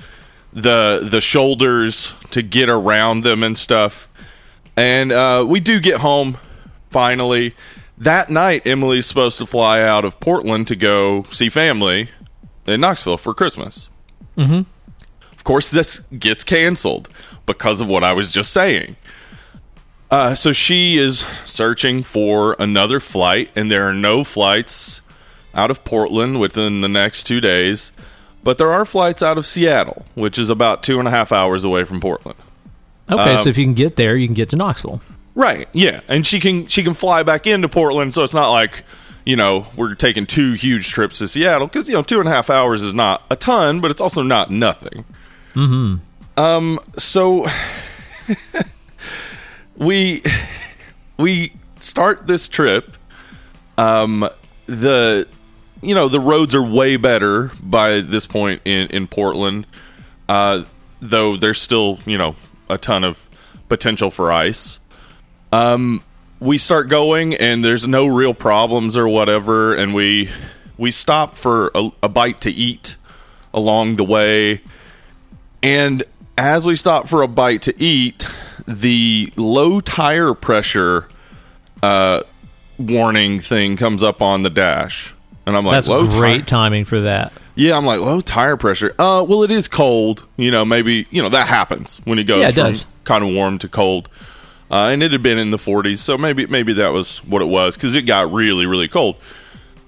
the 0.52 1.06
the 1.08 1.20
shoulders 1.20 2.14
to 2.30 2.42
get 2.42 2.68
around 2.68 3.22
them 3.22 3.42
and 3.42 3.56
stuff. 3.56 4.08
And 4.76 5.12
uh, 5.12 5.44
we 5.48 5.60
do 5.60 5.78
get 5.80 6.00
home 6.00 6.38
finally. 6.88 7.54
That 7.98 8.30
night, 8.30 8.66
Emily's 8.66 9.04
supposed 9.06 9.36
to 9.38 9.46
fly 9.46 9.82
out 9.82 10.04
of 10.06 10.18
Portland 10.20 10.66
to 10.68 10.76
go 10.76 11.24
see 11.30 11.50
family 11.50 12.08
in 12.66 12.80
Knoxville 12.80 13.18
for 13.18 13.34
Christmas. 13.34 13.88
Mhm. 14.38 14.64
Of 15.32 15.44
course, 15.44 15.70
this 15.70 15.98
gets 16.18 16.42
canceled 16.42 17.08
because 17.46 17.80
of 17.80 17.88
what 17.88 18.02
I 18.02 18.12
was 18.12 18.32
just 18.32 18.52
saying. 18.52 18.96
Uh, 20.10 20.34
so 20.34 20.52
she 20.52 20.98
is 20.98 21.24
searching 21.44 22.02
for 22.02 22.56
another 22.58 22.98
flight, 22.98 23.50
and 23.54 23.70
there 23.70 23.88
are 23.88 23.94
no 23.94 24.24
flights 24.24 25.02
out 25.54 25.70
of 25.70 25.84
Portland 25.84 26.40
within 26.40 26.80
the 26.80 26.88
next 26.88 27.24
two 27.24 27.40
days. 27.40 27.92
But 28.42 28.58
there 28.58 28.72
are 28.72 28.84
flights 28.84 29.22
out 29.22 29.38
of 29.38 29.46
Seattle, 29.46 30.06
which 30.14 30.38
is 30.38 30.50
about 30.50 30.82
two 30.82 30.98
and 30.98 31.06
a 31.06 31.10
half 31.10 31.30
hours 31.30 31.62
away 31.62 31.84
from 31.84 32.00
Portland. 32.00 32.38
Okay, 33.10 33.34
Um, 33.36 33.42
so 33.42 33.48
if 33.50 33.58
you 33.58 33.64
can 33.64 33.74
get 33.74 33.96
there, 33.96 34.16
you 34.16 34.26
can 34.26 34.34
get 34.34 34.48
to 34.50 34.56
Knoxville. 34.56 35.00
Right. 35.34 35.68
Yeah, 35.72 36.00
and 36.08 36.26
she 36.26 36.40
can 36.40 36.66
she 36.66 36.82
can 36.82 36.94
fly 36.94 37.22
back 37.22 37.46
into 37.46 37.68
Portland, 37.68 38.14
so 38.14 38.24
it's 38.24 38.34
not 38.34 38.50
like 38.50 38.82
you 39.24 39.36
know 39.36 39.66
we're 39.76 39.94
taking 39.94 40.26
two 40.26 40.54
huge 40.54 40.88
trips 40.88 41.18
to 41.18 41.28
Seattle 41.28 41.66
because 41.68 41.86
you 41.88 41.94
know 41.94 42.02
two 42.02 42.18
and 42.18 42.28
a 42.28 42.32
half 42.32 42.50
hours 42.50 42.82
is 42.82 42.94
not 42.94 43.22
a 43.30 43.36
ton, 43.36 43.80
but 43.80 43.90
it's 43.90 44.00
also 44.00 44.22
not 44.22 44.50
nothing. 44.50 45.04
Mm-hmm. 45.54 45.96
Um. 46.40 46.80
So 46.96 47.46
we 49.80 50.22
we 51.16 51.52
start 51.80 52.28
this 52.28 52.46
trip. 52.46 52.96
Um. 53.76 54.28
The 54.66 55.26
you 55.82 55.96
know 55.96 56.06
the 56.08 56.20
roads 56.20 56.54
are 56.54 56.62
way 56.62 56.96
better 56.96 57.50
by 57.60 58.00
this 58.00 58.24
point 58.24 58.62
in 58.64 58.86
in 58.88 59.08
Portland. 59.08 59.66
Uh, 60.28 60.62
though 61.00 61.36
there's 61.36 61.60
still 61.60 61.98
you 62.04 62.18
know 62.18 62.34
a 62.68 62.78
ton 62.78 63.04
of 63.04 63.18
potential 63.68 64.10
for 64.10 64.30
ice 64.30 64.80
um 65.52 66.02
we 66.38 66.58
start 66.58 66.88
going 66.88 67.34
and 67.34 67.64
there's 67.64 67.86
no 67.86 68.06
real 68.06 68.34
problems 68.34 68.96
or 68.96 69.08
whatever 69.08 69.74
and 69.74 69.94
we 69.94 70.28
we 70.76 70.90
stop 70.90 71.36
for 71.36 71.70
a, 71.74 71.90
a 72.02 72.08
bite 72.08 72.40
to 72.40 72.50
eat 72.50 72.96
along 73.52 73.96
the 73.96 74.04
way 74.04 74.60
and 75.62 76.02
as 76.38 76.66
we 76.66 76.76
stop 76.76 77.08
for 77.08 77.22
a 77.22 77.28
bite 77.28 77.62
to 77.62 77.82
eat 77.82 78.28
the 78.72 79.32
low 79.36 79.80
tire 79.80 80.32
pressure 80.34 81.08
uh 81.82 82.22
warning 82.78 83.38
thing 83.40 83.76
comes 83.76 84.02
up 84.02 84.22
on 84.22 84.42
the 84.42 84.50
dash 84.50 85.12
and 85.46 85.56
i'm 85.56 85.64
like 85.64 85.74
That's 85.74 85.88
low 85.88 86.06
great 86.08 86.38
ti- 86.40 86.42
timing 86.44 86.84
for 86.84 87.00
that. 87.00 87.32
yeah 87.56 87.76
i'm 87.76 87.84
like 87.84 88.00
low 88.00 88.20
tire 88.20 88.56
pressure 88.56 88.94
uh 88.98 89.24
well 89.28 89.42
it 89.42 89.50
is 89.50 89.66
cold 89.68 90.24
you 90.36 90.50
know 90.50 90.64
maybe 90.64 91.06
you 91.10 91.20
know 91.22 91.28
that 91.30 91.48
happens 91.48 92.00
when 92.04 92.18
it 92.18 92.24
goes 92.24 92.40
Yeah, 92.42 92.48
it 92.50 92.54
from 92.54 92.72
does. 92.72 92.86
kind 93.04 93.24
of 93.24 93.30
warm 93.34 93.58
to 93.58 93.68
cold 93.68 94.08
uh, 94.70 94.90
and 94.92 95.02
it 95.02 95.10
had 95.10 95.20
been 95.20 95.36
in 95.36 95.50
the 95.50 95.56
40s, 95.56 95.98
so 95.98 96.16
maybe 96.16 96.46
maybe 96.46 96.72
that 96.74 96.90
was 96.90 97.18
what 97.24 97.42
it 97.42 97.48
was 97.48 97.74
because 97.74 97.96
it 97.96 98.02
got 98.02 98.32
really 98.32 98.66
really 98.66 98.86
cold. 98.86 99.16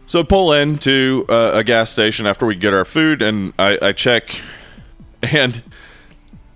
So 0.07 0.19
I 0.19 0.23
pull 0.25 0.53
into 0.53 1.25
uh, 1.29 1.53
a 1.55 1.63
gas 1.63 1.89
station 1.91 2.27
after 2.27 2.47
we 2.47 2.57
get 2.57 2.75
our 2.75 2.85
food, 2.85 3.23
and 3.23 3.53
I, 3.61 3.79
I 3.81 3.93
check, 3.93 4.41
and 5.23 5.63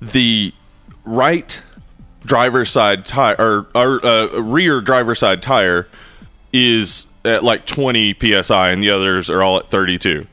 the 0.02 0.52
right 1.04 1.62
driver's 2.26 2.70
side 2.70 3.06
tire 3.06 3.36
or, 3.38 3.66
or 3.74 4.04
uh, 4.04 4.38
rear 4.40 4.80
driver's 4.80 5.20
side 5.20 5.42
tire 5.42 5.88
is 6.52 7.06
at 7.24 7.42
like 7.44 7.66
20 7.66 8.14
psi, 8.42 8.70
and 8.70 8.82
the 8.82 8.90
others 8.90 9.28
are 9.30 9.42
all 9.42 9.56
at 9.58 9.66
32 9.68 10.26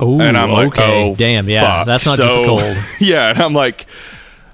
Oh, 0.00 0.20
and 0.20 0.36
I'm 0.36 0.52
like, 0.52 0.68
okay, 0.68 1.10
oh, 1.10 1.16
damn, 1.16 1.48
yeah, 1.48 1.78
fuck. 1.78 1.86
that's 1.86 2.06
not 2.06 2.16
just 2.18 2.28
So- 2.28 2.40
the 2.42 2.46
cold. 2.46 2.76
yeah, 3.00 3.30
and 3.30 3.38
I'm 3.42 3.52
like, 3.52 3.86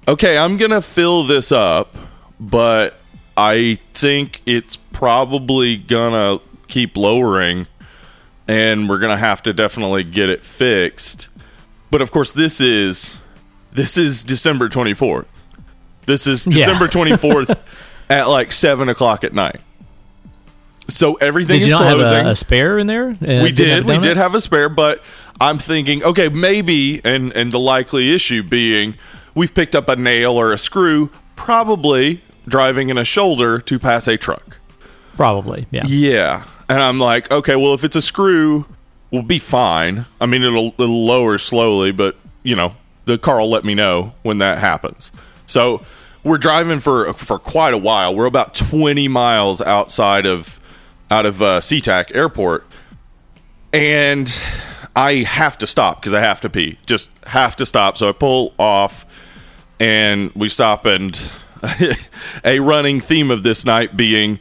okay, 0.08 0.38
I'm 0.38 0.56
gonna 0.56 0.80
fill 0.80 1.24
this 1.24 1.52
up, 1.52 1.94
but 2.40 2.94
I 3.36 3.78
think 3.92 4.40
it's 4.46 4.76
probably 4.76 5.76
gonna 5.76 6.40
keep 6.68 6.96
lowering, 6.96 7.66
and 8.48 8.88
we're 8.88 8.98
gonna 9.00 9.18
have 9.18 9.42
to 9.42 9.52
definitely 9.52 10.02
get 10.04 10.30
it 10.30 10.42
fixed. 10.44 11.28
But 11.90 12.00
of 12.00 12.10
course, 12.10 12.32
this 12.32 12.58
is 12.58 13.18
this 13.72 13.98
is 13.98 14.24
December 14.24 14.70
24th. 14.70 15.26
This 16.06 16.26
is. 16.26 16.44
December 16.44 16.88
24th 16.88 17.60
at 18.10 18.28
like 18.28 18.52
seven 18.52 18.88
o'clock 18.88 19.24
at 19.24 19.32
night. 19.32 19.60
So 20.88 21.14
everything 21.14 21.60
Did 21.60 21.68
you 21.68 21.74
is 21.74 21.80
closing 21.80 22.16
have 22.16 22.26
a, 22.26 22.30
a 22.30 22.36
spare 22.36 22.78
in 22.78 22.86
there? 22.86 23.10
Uh, 23.10 23.14
we 23.20 23.52
a 23.52 23.82
we 23.82 23.98
did 23.98 24.16
have 24.16 24.34
a 24.34 24.40
spare 24.40 24.68
but 24.68 25.02
i'm 25.40 25.58
thinking 25.58 26.04
okay 26.04 26.28
maybe 26.28 27.00
and 27.04 27.32
and 27.32 27.50
the 27.52 27.58
likely 27.58 28.14
issue 28.14 28.42
being 28.42 28.94
we've 29.34 29.54
picked 29.54 29.74
up 29.74 29.88
a 29.88 29.96
nail 29.96 30.32
or 30.32 30.52
a 30.52 30.58
screw 30.58 31.10
probably 31.36 32.20
driving 32.46 32.90
in 32.90 32.98
a 32.98 33.04
shoulder 33.04 33.58
to 33.58 33.78
pass 33.78 34.06
a 34.06 34.16
truck 34.16 34.58
probably. 35.16 35.66
Yeah. 35.70 35.86
yeah 35.86 36.44
and 36.68 36.80
i'm 36.80 36.98
like 36.98 37.30
okay 37.30 37.56
well 37.56 37.72
if 37.72 37.82
it's 37.82 37.96
a 37.96 38.02
screw 38.02 38.66
we'll 39.10 39.22
be 39.22 39.38
fine 39.38 40.04
i 40.20 40.26
mean 40.26 40.42
it'll, 40.42 40.74
it'll 40.78 41.06
lower 41.06 41.38
slowly 41.38 41.92
but 41.92 42.16
you 42.42 42.54
know 42.54 42.76
the 43.06 43.16
car 43.16 43.40
will 43.40 43.50
let 43.50 43.64
me 43.64 43.74
know 43.74 44.12
when 44.22 44.38
that 44.38 44.58
happens 44.58 45.10
so 45.46 45.84
we're 46.22 46.38
driving 46.38 46.80
for 46.80 47.12
for 47.14 47.38
quite 47.38 47.74
a 47.74 47.78
while 47.78 48.14
we're 48.14 48.26
about 48.26 48.54
20 48.54 49.08
miles 49.08 49.60
outside 49.60 50.26
of 50.26 50.60
out 51.10 51.26
of 51.26 51.42
uh, 51.42 51.60
SeaTac 51.60 52.14
airport 52.14 52.66
and 53.72 54.32
I 54.96 55.24
have 55.24 55.58
to 55.58 55.66
stop 55.66 56.00
because 56.00 56.14
I 56.14 56.20
have 56.20 56.40
to 56.42 56.50
pee. 56.50 56.78
Just 56.86 57.10
have 57.26 57.56
to 57.56 57.66
stop. 57.66 57.98
So 57.98 58.08
I 58.08 58.12
pull 58.12 58.54
off, 58.58 59.04
and 59.80 60.30
we 60.34 60.48
stop. 60.48 60.86
And 60.86 61.20
a 62.44 62.60
running 62.60 63.00
theme 63.00 63.30
of 63.30 63.42
this 63.42 63.64
night 63.64 63.96
being 63.96 64.38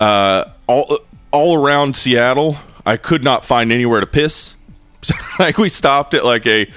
uh, 0.00 0.50
all 0.66 0.98
all 1.30 1.56
around 1.56 1.96
Seattle. 1.96 2.58
I 2.86 2.98
could 2.98 3.24
not 3.24 3.46
find 3.46 3.72
anywhere 3.72 4.00
to 4.00 4.06
piss. 4.06 4.56
So, 5.00 5.14
like 5.38 5.56
we 5.56 5.70
stopped 5.70 6.12
at 6.12 6.24
like 6.24 6.46
a 6.46 6.70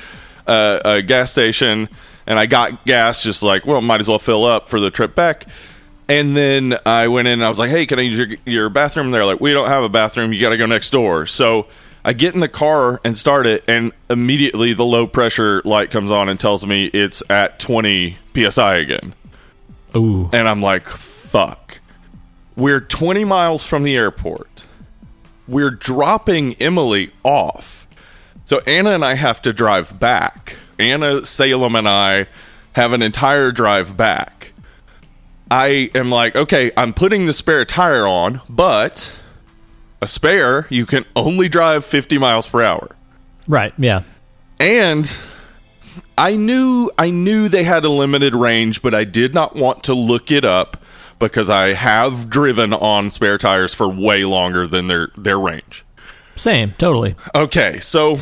uh, 0.48 0.80
a 0.86 1.02
gas 1.02 1.32
station, 1.32 1.90
and 2.28 2.38
I 2.38 2.46
got 2.46 2.86
gas. 2.86 3.24
Just 3.24 3.42
like 3.42 3.66
well, 3.66 3.82
might 3.82 4.00
as 4.00 4.08
well 4.08 4.20
fill 4.20 4.46
up 4.46 4.70
for 4.70 4.80
the 4.80 4.92
trip 4.92 5.16
back. 5.16 5.48
And 6.10 6.38
then 6.38 6.78
I 6.86 7.08
went 7.10 7.28
in 7.28 7.34
and 7.34 7.44
I 7.44 7.50
was 7.50 7.60
like, 7.60 7.70
hey, 7.70 7.86
can 7.86 8.00
I 8.00 8.04
use 8.04 8.18
your, 8.18 8.38
your 8.46 8.70
bathroom? 8.70 9.08
And 9.08 9.14
they're 9.14 9.26
like, 9.26 9.42
we 9.42 9.52
don't 9.52 9.68
have 9.68 9.84
a 9.84 9.90
bathroom. 9.90 10.32
You 10.32 10.40
got 10.40 10.52
to 10.52 10.58
go 10.58 10.66
next 10.66 10.90
door. 10.92 11.26
So 11.26 11.68
I 12.06 12.14
get 12.14 12.34
in 12.34 12.40
the 12.40 12.48
car 12.48 13.02
and 13.04 13.18
start 13.18 13.46
it, 13.46 13.66
and 13.68 13.92
immediately 14.10 14.72
the 14.72 14.86
low 14.86 15.08
pressure 15.08 15.62
light 15.66 15.92
comes 15.92 16.10
on 16.10 16.30
and 16.30 16.40
tells 16.40 16.66
me 16.66 16.86
it's 16.86 17.22
at 17.30 17.60
20 17.60 18.18
psi 18.34 18.76
again. 18.78 19.14
Ooh. 19.94 20.30
And 20.32 20.48
I'm 20.48 20.62
like, 20.62 20.88
fuck. 20.88 21.80
We're 22.56 22.80
20 22.80 23.26
miles 23.26 23.64
from 23.64 23.84
the 23.84 23.98
airport. 23.98 24.66
We're 25.50 25.70
dropping 25.70 26.54
Emily 26.62 27.12
off. 27.24 27.86
So 28.46 28.62
Anna 28.66 28.92
and 28.92 29.04
I 29.04 29.16
have 29.16 29.42
to 29.42 29.52
drive 29.52 30.00
back. 30.00 30.56
Anna, 30.80 31.26
Salem, 31.26 31.76
and 31.76 31.88
I 31.88 32.28
have 32.74 32.94
an 32.94 33.02
entire 33.02 33.52
drive 33.52 33.98
back. 33.98 34.54
I 35.50 35.90
am 35.96 36.10
like, 36.10 36.36
okay, 36.36 36.72
I'm 36.76 36.94
putting 36.94 37.26
the 37.26 37.34
spare 37.34 37.66
tire 37.66 38.06
on, 38.06 38.42
but 38.50 39.14
a 40.02 40.08
spare, 40.08 40.68
you 40.70 40.86
can 40.86 41.06
only 41.16 41.50
drive 41.50 41.86
50 41.86 42.18
miles 42.18 42.48
per 42.48 42.62
hour. 42.62 42.96
Right. 43.48 43.74
Yeah. 43.78 44.04
And 44.60 45.18
I 46.18 46.36
knew 46.36 46.92
I 46.98 47.12
knew 47.12 47.48
they 47.48 47.64
had 47.64 47.86
a 47.86 47.90
limited 47.90 48.36
range, 48.36 48.82
but 48.82 48.94
I 48.94 49.04
did 49.04 49.34
not 49.34 49.56
want 49.56 49.84
to 49.86 49.94
look 49.94 50.32
it 50.32 50.44
up 50.44 50.84
because 51.20 51.50
I 51.50 51.74
have 51.74 52.30
driven 52.30 52.74
on 52.74 53.10
spare 53.10 53.38
tires 53.38 53.74
for 53.74 53.88
way 53.88 54.26
longer 54.26 54.68
than 54.68 54.88
their 54.88 55.10
their 55.16 55.40
range. 55.40 55.86
Same. 56.36 56.74
Totally. 56.78 57.16
Okay, 57.34 57.80
so 57.80 58.18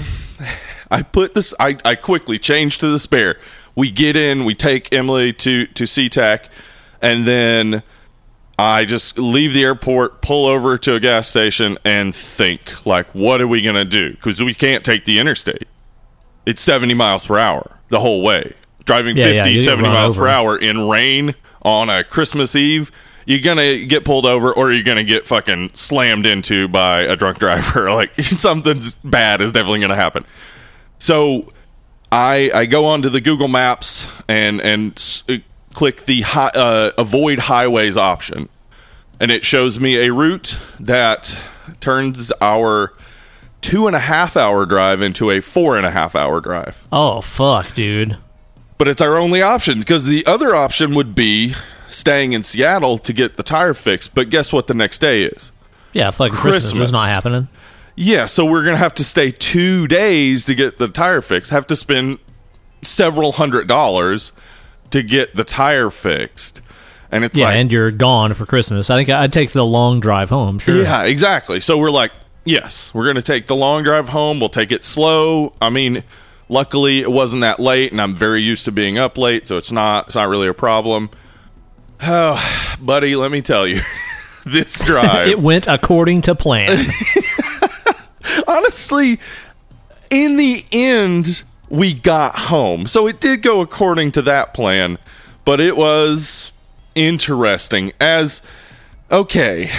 I 0.91 1.01
put 1.03 1.33
this. 1.33 1.53
I, 1.59 1.77
I 1.83 1.95
quickly 1.95 2.37
changed 2.39 2.79
to 2.81 2.87
the 2.87 2.99
spare. 2.99 3.37
We 3.75 3.91
get 3.91 4.15
in. 4.15 4.45
We 4.45 4.55
take 4.55 4.93
Emily 4.93 5.33
to 5.33 5.65
to 5.67 5.83
SeaTac, 5.85 6.45
and 7.01 7.27
then 7.27 7.83
I 8.57 8.85
just 8.85 9.17
leave 9.17 9.53
the 9.53 9.63
airport, 9.63 10.21
pull 10.21 10.45
over 10.47 10.77
to 10.77 10.95
a 10.95 10.99
gas 10.99 11.27
station, 11.27 11.77
and 11.83 12.15
think 12.15 12.85
like, 12.85 13.07
what 13.13 13.41
are 13.41 13.47
we 13.47 13.61
gonna 13.61 13.85
do? 13.85 14.11
Because 14.11 14.43
we 14.43 14.53
can't 14.53 14.85
take 14.85 15.05
the 15.05 15.19
interstate. 15.19 15.67
It's 16.45 16.61
seventy 16.61 16.93
miles 16.93 17.25
per 17.25 17.37
hour 17.37 17.79
the 17.89 17.99
whole 17.99 18.21
way. 18.23 18.53
Driving 18.85 19.17
Yeah, 19.17 19.27
yeah, 19.29 19.43
50, 19.43 19.51
you 19.51 19.59
70 19.59 19.89
miles 19.89 20.13
over. 20.13 20.25
per 20.25 20.27
hour 20.29 20.57
in 20.57 20.87
rain 20.87 21.33
on 21.63 21.89
a 21.89 22.03
Christmas 22.03 22.55
Eve. 22.55 22.91
You're 23.25 23.39
gonna 23.41 23.83
get 23.85 24.05
pulled 24.05 24.27
over, 24.27 24.53
or 24.53 24.71
you're 24.71 24.83
gonna 24.83 25.03
get 25.03 25.25
fucking 25.25 25.71
slammed 25.73 26.27
into 26.27 26.67
by 26.67 27.01
a 27.01 27.15
drunk 27.15 27.39
driver. 27.39 27.91
Like 27.91 28.13
something 28.21 28.79
bad 29.03 29.41
is 29.41 29.51
definitely 29.51 29.79
gonna 29.81 29.95
happen. 29.95 30.23
So 30.99 31.49
I 32.11 32.49
I 32.53 32.65
go 32.65 32.85
onto 32.85 33.09
the 33.09 33.21
Google 33.21 33.47
Maps 33.47 34.07
and 34.27 34.61
and 34.61 34.93
s- 34.93 35.23
uh, 35.29 35.37
click 35.73 36.05
the 36.05 36.21
hi, 36.21 36.47
uh, 36.55 36.91
avoid 36.97 37.39
highways 37.39 37.97
option, 37.97 38.49
and 39.19 39.31
it 39.31 39.43
shows 39.43 39.79
me 39.79 39.97
a 39.97 40.11
route 40.13 40.59
that 40.79 41.37
turns 41.79 42.31
our 42.41 42.93
two 43.61 43.87
and 43.87 43.95
a 43.95 43.99
half 43.99 44.37
hour 44.37 44.65
drive 44.65 45.01
into 45.01 45.31
a 45.31 45.41
four 45.41 45.75
and 45.75 45.85
a 45.85 45.91
half 45.91 46.15
hour 46.15 46.39
drive. 46.39 46.83
Oh 46.91 47.21
fuck, 47.21 47.73
dude. 47.73 48.17
but 48.77 48.87
it's 48.87 49.01
our 49.01 49.17
only 49.17 49.41
option 49.41 49.79
because 49.79 50.05
the 50.05 50.25
other 50.25 50.55
option 50.55 50.93
would 50.95 51.15
be 51.15 51.53
staying 51.89 52.33
in 52.33 52.43
Seattle 52.43 52.97
to 52.99 53.13
get 53.13 53.35
the 53.37 53.43
tire 53.43 53.73
fixed. 53.73 54.13
But 54.15 54.29
guess 54.29 54.51
what? 54.53 54.67
The 54.67 54.73
next 54.73 54.99
day 54.99 55.23
is. 55.23 55.51
Yeah, 55.93 56.11
fucking 56.11 56.35
Christmas. 56.35 56.63
Christmas. 56.65 56.87
is 56.87 56.91
not 56.91 57.07
happening. 57.07 57.47
Yeah, 57.95 58.25
so 58.25 58.45
we're 58.45 58.63
gonna 58.63 58.77
have 58.77 58.93
to 58.95 59.03
stay 59.03 59.31
two 59.31 59.87
days 59.87 60.43
to 60.45 60.55
get 60.55 60.77
the 60.77 60.87
tire 60.87 61.21
fixed. 61.21 61.51
Have 61.51 61.67
to 61.67 61.75
spend 61.75 62.19
several 62.81 63.33
hundred 63.33 63.67
dollars 63.67 64.31
to 64.91 65.01
get 65.01 65.35
the 65.35 65.43
tire 65.43 65.89
fixed, 65.89 66.61
and 67.11 67.23
it's 67.23 67.37
Yeah, 67.37 67.45
like, 67.45 67.55
and 67.55 67.71
you're 67.71 67.91
gone 67.91 68.33
for 68.33 68.45
Christmas. 68.45 68.89
I 68.89 68.97
think 68.97 69.09
I'd 69.09 69.31
take 69.33 69.51
the 69.51 69.65
long 69.65 69.99
drive 70.01 70.29
home. 70.29 70.59
Sure. 70.59 70.81
yeah, 70.81 71.03
exactly. 71.03 71.59
So 71.61 71.77
we're 71.77 71.89
like, 71.91 72.11
yes, 72.43 72.93
we're 72.93 73.05
gonna 73.05 73.21
take 73.21 73.47
the 73.47 73.55
long 73.55 73.83
drive 73.83 74.09
home. 74.09 74.39
We'll 74.41 74.49
take 74.49 74.71
it 74.73 74.83
slow. 74.83 75.53
I 75.61 75.69
mean, 75.69 76.03
luckily 76.49 76.99
it 76.99 77.11
wasn't 77.11 77.41
that 77.41 77.59
late, 77.61 77.91
and 77.93 78.01
I'm 78.01 78.15
very 78.15 78.41
used 78.41 78.65
to 78.65 78.71
being 78.73 78.97
up 78.97 79.17
late, 79.17 79.47
so 79.47 79.55
it's 79.55 79.71
not 79.71 80.07
it's 80.07 80.15
not 80.15 80.27
really 80.27 80.47
a 80.49 80.53
problem. 80.53 81.09
Oh, 82.01 82.75
buddy, 82.81 83.15
let 83.15 83.31
me 83.31 83.41
tell 83.41 83.65
you, 83.65 83.81
this 84.45 84.79
drive. 84.85 85.29
It 85.29 85.39
went 85.39 85.67
according 85.67 86.21
to 86.23 86.35
plan. 86.35 86.85
honestly, 88.47 89.19
in 90.09 90.37
the 90.37 90.65
end, 90.71 91.43
we 91.69 91.93
got 91.93 92.35
home. 92.35 92.87
So 92.87 93.07
it 93.07 93.19
did 93.19 93.41
go 93.41 93.61
according 93.61 94.11
to 94.13 94.21
that 94.23 94.53
plan, 94.53 94.97
but 95.43 95.59
it 95.59 95.75
was 95.75 96.51
interesting. 96.93 97.91
As, 97.99 98.41
okay, 99.11 99.71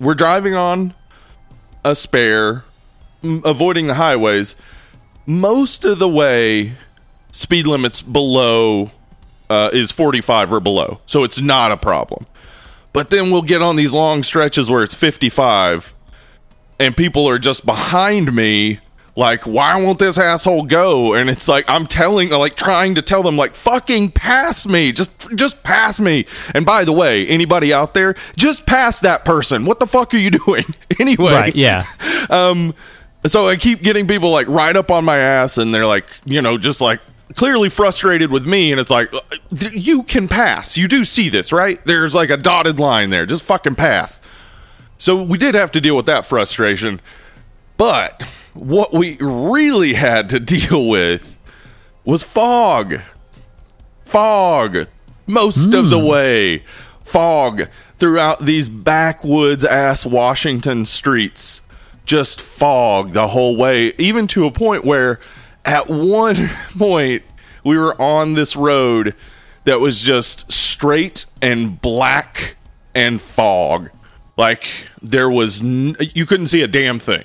we're 0.00 0.14
driving 0.14 0.54
on 0.54 0.94
a 1.84 1.94
spare, 1.94 2.64
m- 3.22 3.42
avoiding 3.44 3.86
the 3.86 3.94
highways. 3.94 4.56
Most 5.26 5.84
of 5.84 5.98
the 5.98 6.08
way, 6.08 6.74
speed 7.30 7.66
limits 7.66 8.02
below 8.02 8.90
uh, 9.50 9.70
is 9.72 9.92
45 9.92 10.52
or 10.52 10.60
below. 10.60 10.98
So 11.06 11.24
it's 11.24 11.40
not 11.40 11.72
a 11.72 11.76
problem. 11.76 12.26
But 12.92 13.10
then 13.10 13.30
we'll 13.30 13.42
get 13.42 13.62
on 13.62 13.76
these 13.76 13.92
long 13.92 14.22
stretches 14.22 14.70
where 14.70 14.82
it's 14.82 14.94
55 14.94 15.94
and 16.78 16.96
people 16.96 17.28
are 17.28 17.38
just 17.38 17.64
behind 17.64 18.34
me 18.34 18.80
like 19.14 19.46
why 19.46 19.80
won't 19.82 19.98
this 19.98 20.16
asshole 20.16 20.64
go? 20.64 21.14
And 21.14 21.28
it's 21.28 21.46
like 21.46 21.68
i'm 21.68 21.86
telling 21.86 22.30
like 22.30 22.56
trying 22.56 22.94
to 22.94 23.02
tell 23.02 23.22
them 23.22 23.36
like 23.36 23.54
fucking 23.54 24.12
pass 24.12 24.66
me. 24.66 24.92
Just 24.92 25.12
just 25.34 25.62
pass 25.62 26.00
me. 26.00 26.26
And 26.54 26.64
by 26.64 26.84
the 26.84 26.92
way 26.92 27.26
anybody 27.26 27.72
out 27.72 27.94
there 27.94 28.14
just 28.36 28.66
pass 28.66 29.00
that 29.00 29.24
person. 29.24 29.64
What 29.64 29.80
the 29.80 29.86
fuck 29.86 30.14
are 30.14 30.18
you 30.18 30.30
doing? 30.46 30.64
Anyway. 30.98 31.32
Right. 31.32 31.54
Yeah. 31.54 31.86
um 32.30 32.74
so 33.24 33.48
i 33.48 33.54
keep 33.54 33.82
getting 33.82 34.08
people 34.08 34.30
like 34.30 34.48
right 34.48 34.74
up 34.74 34.90
on 34.90 35.04
my 35.04 35.16
ass 35.16 35.56
and 35.56 35.72
they're 35.72 35.86
like 35.86 36.06
you 36.24 36.42
know 36.42 36.58
just 36.58 36.80
like 36.80 37.00
clearly 37.36 37.68
frustrated 37.68 38.32
with 38.32 38.46
me 38.46 38.72
and 38.72 38.80
it's 38.80 38.90
like 38.90 39.12
you 39.50 40.02
can 40.04 40.26
pass. 40.26 40.78
You 40.78 40.88
do 40.88 41.04
see 41.04 41.28
this 41.28 41.52
right? 41.52 41.84
There's 41.84 42.14
like 42.14 42.30
a 42.30 42.38
dotted 42.38 42.78
line 42.78 43.10
there. 43.10 43.26
Just 43.26 43.42
fucking 43.42 43.74
pass 43.74 44.20
so 45.02 45.20
we 45.20 45.36
did 45.36 45.56
have 45.56 45.72
to 45.72 45.80
deal 45.80 45.96
with 45.96 46.06
that 46.06 46.24
frustration. 46.24 47.00
But 47.76 48.22
what 48.54 48.92
we 48.92 49.16
really 49.18 49.94
had 49.94 50.30
to 50.30 50.38
deal 50.58 50.86
with 50.88 51.36
was 52.04 52.22
fog. 52.22 53.00
Fog. 54.04 54.86
Most 55.26 55.74
of 55.74 55.90
the 55.90 55.98
hmm. 55.98 56.06
way. 56.06 56.64
Fog 57.02 57.68
throughout 57.98 58.46
these 58.46 58.68
backwoods 58.68 59.64
ass 59.64 60.06
Washington 60.06 60.84
streets. 60.84 61.62
Just 62.04 62.40
fog 62.40 63.12
the 63.12 63.26
whole 63.26 63.56
way. 63.56 63.94
Even 63.98 64.28
to 64.28 64.46
a 64.46 64.52
point 64.52 64.84
where 64.84 65.18
at 65.64 65.88
one 65.88 66.48
point 66.78 67.24
we 67.64 67.76
were 67.76 68.00
on 68.00 68.34
this 68.34 68.54
road 68.54 69.16
that 69.64 69.80
was 69.80 70.00
just 70.00 70.52
straight 70.52 71.26
and 71.42 71.82
black 71.82 72.54
and 72.94 73.20
fog. 73.20 73.90
Like 74.36 74.66
there 75.00 75.30
was, 75.30 75.60
n- 75.60 75.96
you 76.14 76.26
couldn't 76.26 76.46
see 76.46 76.62
a 76.62 76.66
damn 76.68 76.98
thing. 76.98 77.24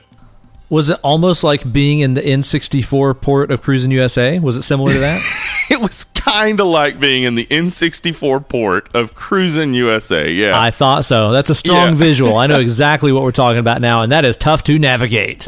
Was 0.70 0.90
it 0.90 1.00
almost 1.02 1.46
like 1.46 1.72
being 1.72 2.00
in 2.02 2.14
the 2.14 2.22
N64 2.22 3.22
port 3.22 3.52
of 3.52 3.62
Cruis'n 3.62 3.90
USA? 3.92 4.38
Was 4.40 4.58
it 4.58 4.64
similar 4.64 4.94
to 4.94 5.00
that? 5.00 5.22
It 5.70 5.82
was 5.82 6.06
kind 6.06 6.62
of 6.62 6.68
like 6.68 6.98
being 6.98 7.24
in 7.24 7.36
the 7.36 7.46
N64 7.48 8.48
port 8.48 8.90
of 8.96 9.14
Cruis'n 9.14 9.74
USA. 9.76 10.32
Yeah, 10.32 10.58
I 10.58 10.72
thought 10.72 11.04
so. 11.04 11.34
That's 11.34 11.50
a 11.50 11.56
strong 11.56 11.90
Yeah. 11.90 11.96
visual. 11.96 12.38
I 12.38 12.48
know 12.48 12.60
exactly 12.62 13.12
what 13.12 13.22
we're 13.24 13.32
talking 13.34 13.60
about 13.60 13.82
now, 13.82 14.02
and 14.02 14.10
that 14.14 14.24
is 14.24 14.38
tough 14.38 14.64
to 14.64 14.80
navigate. 14.80 15.46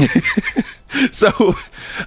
so, 1.12 1.56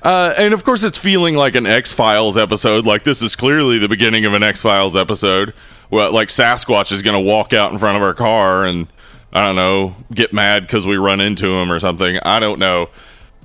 uh, 0.02 0.34
and 0.36 0.52
of 0.52 0.62
course, 0.64 0.84
it's 0.84 0.98
feeling 0.98 1.36
like 1.36 1.54
an 1.54 1.64
X 1.66 1.90
Files 1.92 2.36
episode. 2.36 2.84
Like 2.84 3.04
this 3.04 3.22
is 3.22 3.34
clearly 3.34 3.78
the 3.78 3.88
beginning 3.88 4.26
of 4.26 4.34
an 4.34 4.42
X 4.42 4.60
Files 4.60 4.94
episode. 4.94 5.54
Well, 5.90 6.12
like 6.12 6.28
Sasquatch 6.28 6.92
is 6.92 7.00
going 7.00 7.14
to 7.14 7.26
walk 7.26 7.54
out 7.54 7.72
in 7.72 7.78
front 7.78 7.96
of 7.96 8.02
our 8.02 8.12
car 8.14 8.66
and 8.66 8.88
I 9.32 9.46
don't 9.46 9.56
know, 9.56 9.94
get 10.12 10.32
mad 10.32 10.62
because 10.66 10.86
we 10.86 10.96
run 10.96 11.20
into 11.20 11.52
him 11.54 11.72
or 11.72 11.78
something. 11.78 12.18
I 12.22 12.38
don't 12.38 12.58
know, 12.58 12.90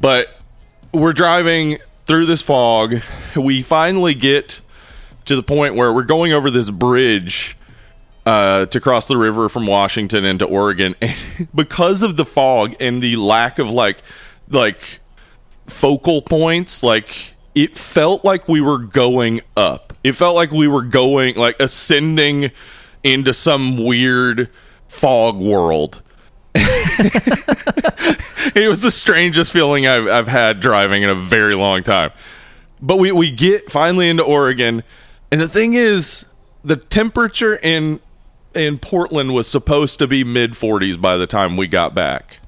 but 0.02 0.38
we're 0.94 1.14
driving 1.14 1.78
through 2.06 2.26
this 2.26 2.42
fog. 2.42 3.02
We 3.36 3.62
finally 3.62 4.14
get 4.14 4.62
to 5.26 5.36
the 5.36 5.44
point 5.44 5.76
where 5.76 5.94
we're 5.94 6.04
going 6.04 6.34
over 6.34 6.50
this 6.50 6.70
bridge 6.70 7.56
uh, 8.26 8.66
to 8.66 8.82
cross 8.82 9.08
the 9.08 9.18
river 9.18 9.48
from 9.48 9.66
Washington 9.66 10.26
into 10.26 10.46
Oregon, 10.46 10.96
and 11.02 11.16
because 11.56 12.04
of 12.04 12.18
the 12.18 12.26
fog 12.26 12.76
and 12.80 13.02
the 13.02 13.16
lack 13.16 13.60
of 13.60 13.70
like 13.70 14.00
like 14.50 15.00
focal 15.68 16.22
points, 16.22 16.84
like 16.84 17.34
it 17.56 17.78
felt 17.78 18.26
like 18.26 18.48
we 18.48 18.60
were 18.60 18.80
going 18.80 19.42
up. 19.56 19.94
It 20.04 20.14
felt 20.14 20.36
like 20.36 20.52
we 20.52 20.68
were 20.68 20.84
going 20.84 21.36
like 21.36 21.60
ascending 21.60 22.52
into 23.04 23.34
some 23.34 23.78
weird 23.78 24.50
fog 24.88 25.38
world. 25.38 26.02
it 26.56 28.68
was 28.68 28.82
the 28.82 28.92
strangest 28.92 29.52
feeling 29.52 29.86
I've, 29.86 30.08
I've 30.08 30.28
had 30.28 30.60
driving 30.60 31.04
in 31.04 31.10
a 31.10 31.16
very 31.16 31.56
long 31.56 31.84
time. 31.84 32.12
But 32.82 32.98
we, 32.98 33.12
we 33.12 33.32
get 33.32 33.72
finally 33.72 34.10
into 34.10 34.24
Oregon, 34.24 34.84
and 35.32 35.42
the 35.42 35.48
thing 35.48 35.74
is, 35.74 36.26
the 36.64 36.76
temperature 36.76 37.56
in 37.56 38.00
in 38.54 38.80
Portland 38.80 39.34
was 39.34 39.48
supposed 39.48 40.00
to 40.00 40.08
be 40.08 40.24
mid 40.24 40.54
40s 40.54 41.00
by 41.00 41.16
the 41.16 41.28
time 41.28 41.58
we 41.58 41.68
got 41.68 41.94
back. 41.94 42.40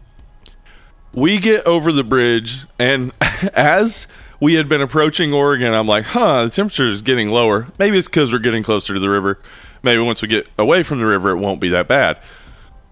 We 1.14 1.38
get 1.38 1.66
over 1.66 1.92
the 1.92 2.04
bridge, 2.04 2.66
and 2.78 3.12
as 3.54 4.08
we 4.40 4.56
had 4.56 4.70
been 4.70 4.82
approaching 4.82 5.34
Oregon, 5.34 5.74
I'm 5.74 5.88
like, 5.88 6.06
huh, 6.06 6.46
the 6.46 6.52
temperature 6.52 6.88
is 6.88 7.02
getting 7.02 7.30
lower. 7.30 7.68
Maybe 7.78 7.98
it's 7.98 8.08
because 8.08 8.32
we're 8.32 8.40
getting 8.40 8.64
closer 8.64 8.94
to 8.94 9.00
the 9.00 9.10
river. 9.10 9.40
Maybe 9.84 10.02
once 10.02 10.22
we 10.22 10.28
get 10.28 10.48
away 10.58 10.84
from 10.84 11.00
the 11.00 11.06
river, 11.06 11.30
it 11.32 11.38
won't 11.38 11.60
be 11.60 11.70
that 11.70 11.88
bad. 11.88 12.18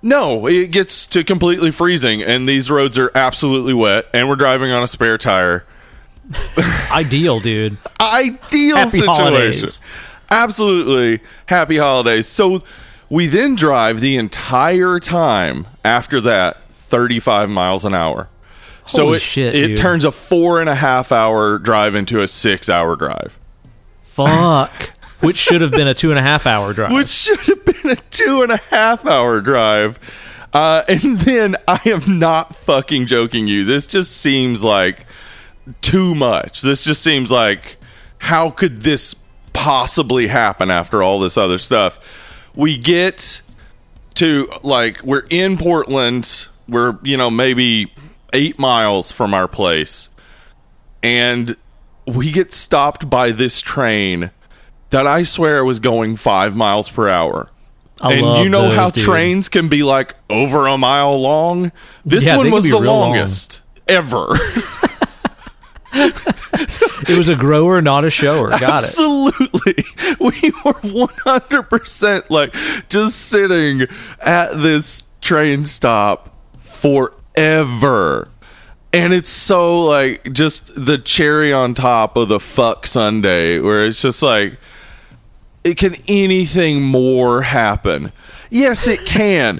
No, 0.01 0.45
it 0.47 0.71
gets 0.71 1.07
to 1.07 1.23
completely 1.23 1.71
freezing, 1.71 2.21
and 2.21 2.47
these 2.47 2.69
roads 2.69 2.97
are 2.97 3.11
absolutely 3.15 3.73
wet, 3.73 4.05
and 4.13 4.29
we're 4.29 4.35
driving 4.35 4.71
on 4.71 4.83
a 4.83 4.87
spare 4.87 5.17
tire. 5.17 5.65
Ideal, 6.91 7.39
dude. 7.39 7.77
Ideal 7.99 8.77
Happy 8.77 8.89
situation. 8.99 9.07
holidays. 9.07 9.81
Absolutely 10.29 11.23
happy 11.47 11.77
holidays. 11.77 12.27
So 12.27 12.61
we 13.09 13.27
then 13.27 13.55
drive 13.55 14.01
the 14.01 14.17
entire 14.17 14.99
time 14.99 15.67
after 15.83 16.19
that 16.21 16.57
35 16.69 17.49
miles 17.49 17.85
an 17.85 17.93
hour. 17.93 18.29
So 18.85 19.05
Holy 19.05 19.17
it, 19.17 19.21
shit, 19.21 19.55
it 19.55 19.67
dude. 19.69 19.77
turns 19.77 20.03
a 20.05 20.11
four 20.11 20.59
and 20.61 20.69
a 20.69 20.75
half 20.75 21.11
hour 21.11 21.57
drive 21.57 21.95
into 21.95 22.21
a 22.21 22.27
six 22.27 22.69
hour 22.69 22.95
drive. 22.95 23.37
Fuck. 24.01 24.93
Which 25.19 25.37
should 25.37 25.61
have 25.61 25.71
been 25.71 25.87
a 25.87 25.93
two 25.93 26.11
and 26.11 26.19
a 26.19 26.21
half 26.21 26.45
hour 26.45 26.73
drive. 26.73 26.91
which 26.91 27.07
should 27.07 27.39
have 27.39 27.65
been 27.65 27.91
a 27.91 27.95
two 27.95 28.43
and 28.43 28.51
a 28.51 28.57
half 28.57 29.05
hour 29.05 29.41
drive. 29.41 29.99
Uh, 30.53 30.83
and 30.87 31.19
then 31.19 31.55
I 31.67 31.79
am 31.85 32.19
not 32.19 32.55
fucking 32.55 33.07
joking 33.07 33.47
you. 33.47 33.65
This 33.65 33.85
just 33.85 34.15
seems 34.17 34.63
like 34.63 35.05
too 35.81 36.15
much. 36.15 36.61
This 36.61 36.83
just 36.83 37.01
seems 37.03 37.31
like 37.31 37.77
how 38.19 38.49
could 38.49 38.81
this 38.81 39.15
possibly 39.53 40.27
happen 40.27 40.69
after 40.71 41.01
all 41.03 41.19
this 41.19 41.37
other 41.37 41.57
stuff? 41.57 41.99
We 42.55 42.77
get 42.77 43.41
to 44.15 44.49
like 44.63 45.01
we're 45.03 45.27
in 45.29 45.57
Portland. 45.57 46.47
We're 46.67 46.97
you 47.03 47.17
know 47.17 47.29
maybe 47.29 47.93
eight 48.33 48.57
miles 48.59 49.11
from 49.11 49.33
our 49.33 49.47
place, 49.47 50.09
and 51.03 51.55
we 52.05 52.31
get 52.31 52.51
stopped 52.51 53.09
by 53.09 53.31
this 53.31 53.61
train 53.61 54.31
that 54.91 55.05
I 55.07 55.23
swear 55.23 55.63
was 55.65 55.79
going 55.79 56.15
five 56.15 56.55
miles 56.55 56.89
per 56.89 57.07
hour. 57.09 57.49
I 57.99 58.13
and 58.13 58.43
you 58.43 58.49
know 58.49 58.69
those, 58.69 58.75
how 58.77 58.89
dude. 58.91 59.03
trains 59.03 59.49
can 59.49 59.69
be 59.69 59.81
like 59.83 60.15
over 60.29 60.67
a 60.67 60.77
mile 60.77 61.19
long? 61.19 61.71
This 62.05 62.23
Yeah, 62.23 62.37
one 62.37 62.51
was 62.51 62.63
the 62.63 62.71
real 62.71 62.81
long. 62.83 63.11
longest 63.13 63.61
ever. 63.87 64.29
It 67.09 67.17
was 67.17 67.29
a 67.29 67.35
grower, 67.35 67.81
not 67.81 68.03
a 68.05 68.09
shower. 68.09 68.49
Got 68.49 68.61
it. 68.61 68.69
Absolutely. 68.69 69.75
We 70.19 70.51
were 70.65 70.73
100% 70.73 72.29
like 72.29 72.53
just 72.89 73.17
sitting 73.19 73.87
at 74.19 74.53
this 74.61 75.03
train 75.21 75.65
stop 75.65 76.35
forever. 76.59 78.29
and 78.93 79.13
it's 79.13 79.29
so 79.29 79.79
like 79.81 80.31
just 80.33 80.85
the 80.85 80.97
cherry 80.97 81.51
on 81.53 81.73
top 81.73 82.15
of 82.17 82.27
the 82.29 82.39
fuck 82.39 82.85
sundae, 82.87 83.59
where 83.59 83.85
it's 83.85 84.01
just 84.01 84.21
like, 84.21 84.57
it 85.67 85.77
can 85.77 85.95
anything 86.07 86.81
more 86.81 87.41
happen? 87.41 88.11
Yes, 88.49 88.87
it 88.87 89.05
can. 89.05 89.59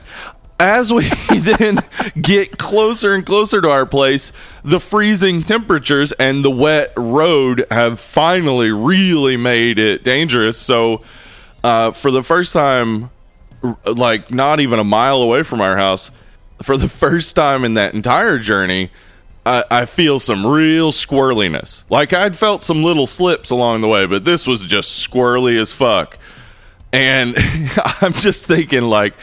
As 0.59 0.91
we 0.91 1.09
then 1.37 1.79
get 2.19 2.57
closer 2.57 3.13
and 3.13 3.25
closer 3.25 3.61
to 3.61 3.69
our 3.69 3.85
place, 3.85 4.31
the 4.63 4.79
freezing 4.79 5.43
temperatures 5.43 6.13
and 6.13 6.43
the 6.43 6.49
wet 6.49 6.93
road 6.95 7.65
have 7.69 7.99
finally 7.99 8.71
really 8.71 9.37
made 9.37 9.77
it 9.77 10.03
dangerous. 10.03 10.57
So, 10.57 11.01
uh, 11.63 11.91
for 11.91 12.09
the 12.09 12.23
first 12.23 12.53
time, 12.53 13.09
like 13.85 14.31
not 14.31 14.59
even 14.59 14.79
a 14.79 14.83
mile 14.83 15.21
away 15.21 15.43
from 15.43 15.61
our 15.61 15.77
house, 15.77 16.09
for 16.61 16.77
the 16.77 16.89
first 17.03 17.35
time 17.35 17.65
in 17.65 17.73
that 17.73 17.93
entire 17.93 18.39
journey, 18.39 18.91
I, 19.47 19.63
I 19.71 19.85
feel 19.85 20.19
some 20.19 20.45
real 20.45 20.91
squirreliness. 20.91 21.85
Like 21.89 22.11
I'd 22.11 22.35
felt 22.35 22.63
some 22.63 22.83
little 22.83 23.07
slips 23.07 23.49
along 23.49 23.81
the 23.81 23.87
way, 23.87 24.05
but 24.05 24.25
this 24.25 24.45
was 24.45 24.65
just 24.65 25.07
squirrely 25.07 25.59
as 25.59 25.71
fuck. 25.71 26.17
And 26.91 27.35
I'm 28.01 28.13
just 28.13 28.45
thinking, 28.45 28.81
like, 28.81 29.13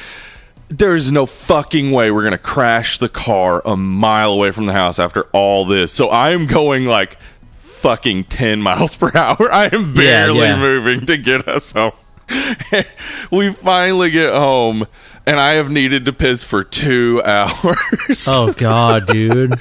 there's 0.69 1.13
no 1.13 1.27
fucking 1.27 1.93
way 1.93 2.11
we're 2.11 2.25
gonna 2.25 2.39
crash 2.39 2.99
the 2.99 3.09
car 3.09 3.63
a 3.65 3.77
mile 3.77 4.33
away 4.33 4.51
from 4.51 4.67
the 4.67 4.73
house 4.73 4.99
after 4.99 5.25
all 5.33 5.67
this. 5.67 5.93
So 5.93 6.09
I 6.09 6.31
am 6.31 6.47
going 6.47 6.87
like 6.87 7.19
fucking 7.53 8.25
10 8.25 8.63
miles 8.63 8.97
per 8.97 9.13
hour. 9.15 9.53
I 9.53 9.67
am 9.67 9.93
barely 9.95 10.41
yeah. 10.41 10.59
moving 10.59 11.05
to 11.07 11.19
get 11.19 11.47
us 11.47 11.73
home. 11.73 11.93
we 13.31 13.53
finally 13.53 14.11
get 14.11 14.33
home, 14.33 14.87
and 15.27 15.39
I 15.39 15.53
have 15.53 15.71
needed 15.71 16.07
to 16.07 16.13
piss 16.15 16.43
for 16.43 16.65
two 16.65 17.21
hours. 17.23 18.25
Oh 18.27 18.55
god, 18.57 19.07
dude. 19.07 19.61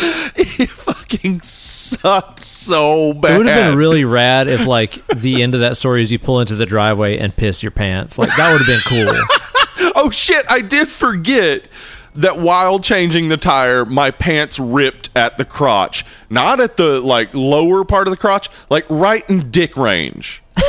it 0.36 0.70
fucking 0.70 1.40
sucked 1.40 2.38
so 2.38 3.14
bad. 3.14 3.34
It 3.34 3.38
would 3.38 3.46
have 3.46 3.70
been 3.70 3.78
really 3.78 4.04
rad 4.04 4.46
if 4.46 4.66
like 4.66 5.04
the 5.08 5.42
end 5.42 5.54
of 5.54 5.60
that 5.60 5.76
story 5.76 6.02
is 6.02 6.12
you 6.12 6.18
pull 6.20 6.40
into 6.40 6.54
the 6.54 6.66
driveway 6.66 7.18
and 7.18 7.34
piss 7.34 7.62
your 7.62 7.72
pants. 7.72 8.16
Like 8.16 8.34
that 8.36 8.52
would 8.52 8.60
have 8.60 8.66
been 8.66 8.80
cool. 8.86 9.92
oh 9.96 10.10
shit! 10.10 10.46
I 10.48 10.60
did 10.60 10.88
forget 10.88 11.68
that 12.14 12.38
while 12.38 12.78
changing 12.78 13.28
the 13.28 13.36
tire, 13.36 13.84
my 13.84 14.10
pants 14.10 14.58
ripped 14.58 15.10
at 15.16 15.36
the 15.36 15.44
crotch, 15.44 16.04
not 16.30 16.60
at 16.60 16.76
the 16.76 17.00
like 17.00 17.34
lower 17.34 17.84
part 17.84 18.06
of 18.06 18.12
the 18.12 18.16
crotch, 18.16 18.48
like 18.70 18.84
right 18.88 19.28
in 19.28 19.50
dick 19.50 19.76
range. 19.76 20.42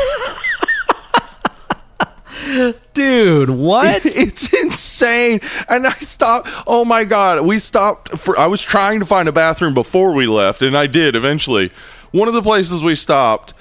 Dude, 2.93 3.49
what? 3.49 4.06
It's 4.19 4.54
insane. 4.54 5.41
And 5.67 5.88
I 5.88 5.93
stopped. 5.93 6.49
Oh 6.67 6.84
my 6.86 7.04
god, 7.04 7.45
we 7.45 7.60
stopped 7.60 8.17
for. 8.17 8.38
I 8.38 8.47
was 8.47 8.62
trying 8.62 8.99
to 8.99 9.06
find 9.06 9.28
a 9.30 9.32
bathroom 9.32 9.73
before 9.73 10.13
we 10.13 10.28
left, 10.28 10.62
and 10.62 10.78
I 10.78 10.88
did 10.88 11.15
eventually. 11.15 11.71
One 12.12 12.28
of 12.28 12.34
the 12.34 12.41
places 12.41 12.84
we 12.84 12.95
stopped, 12.95 13.54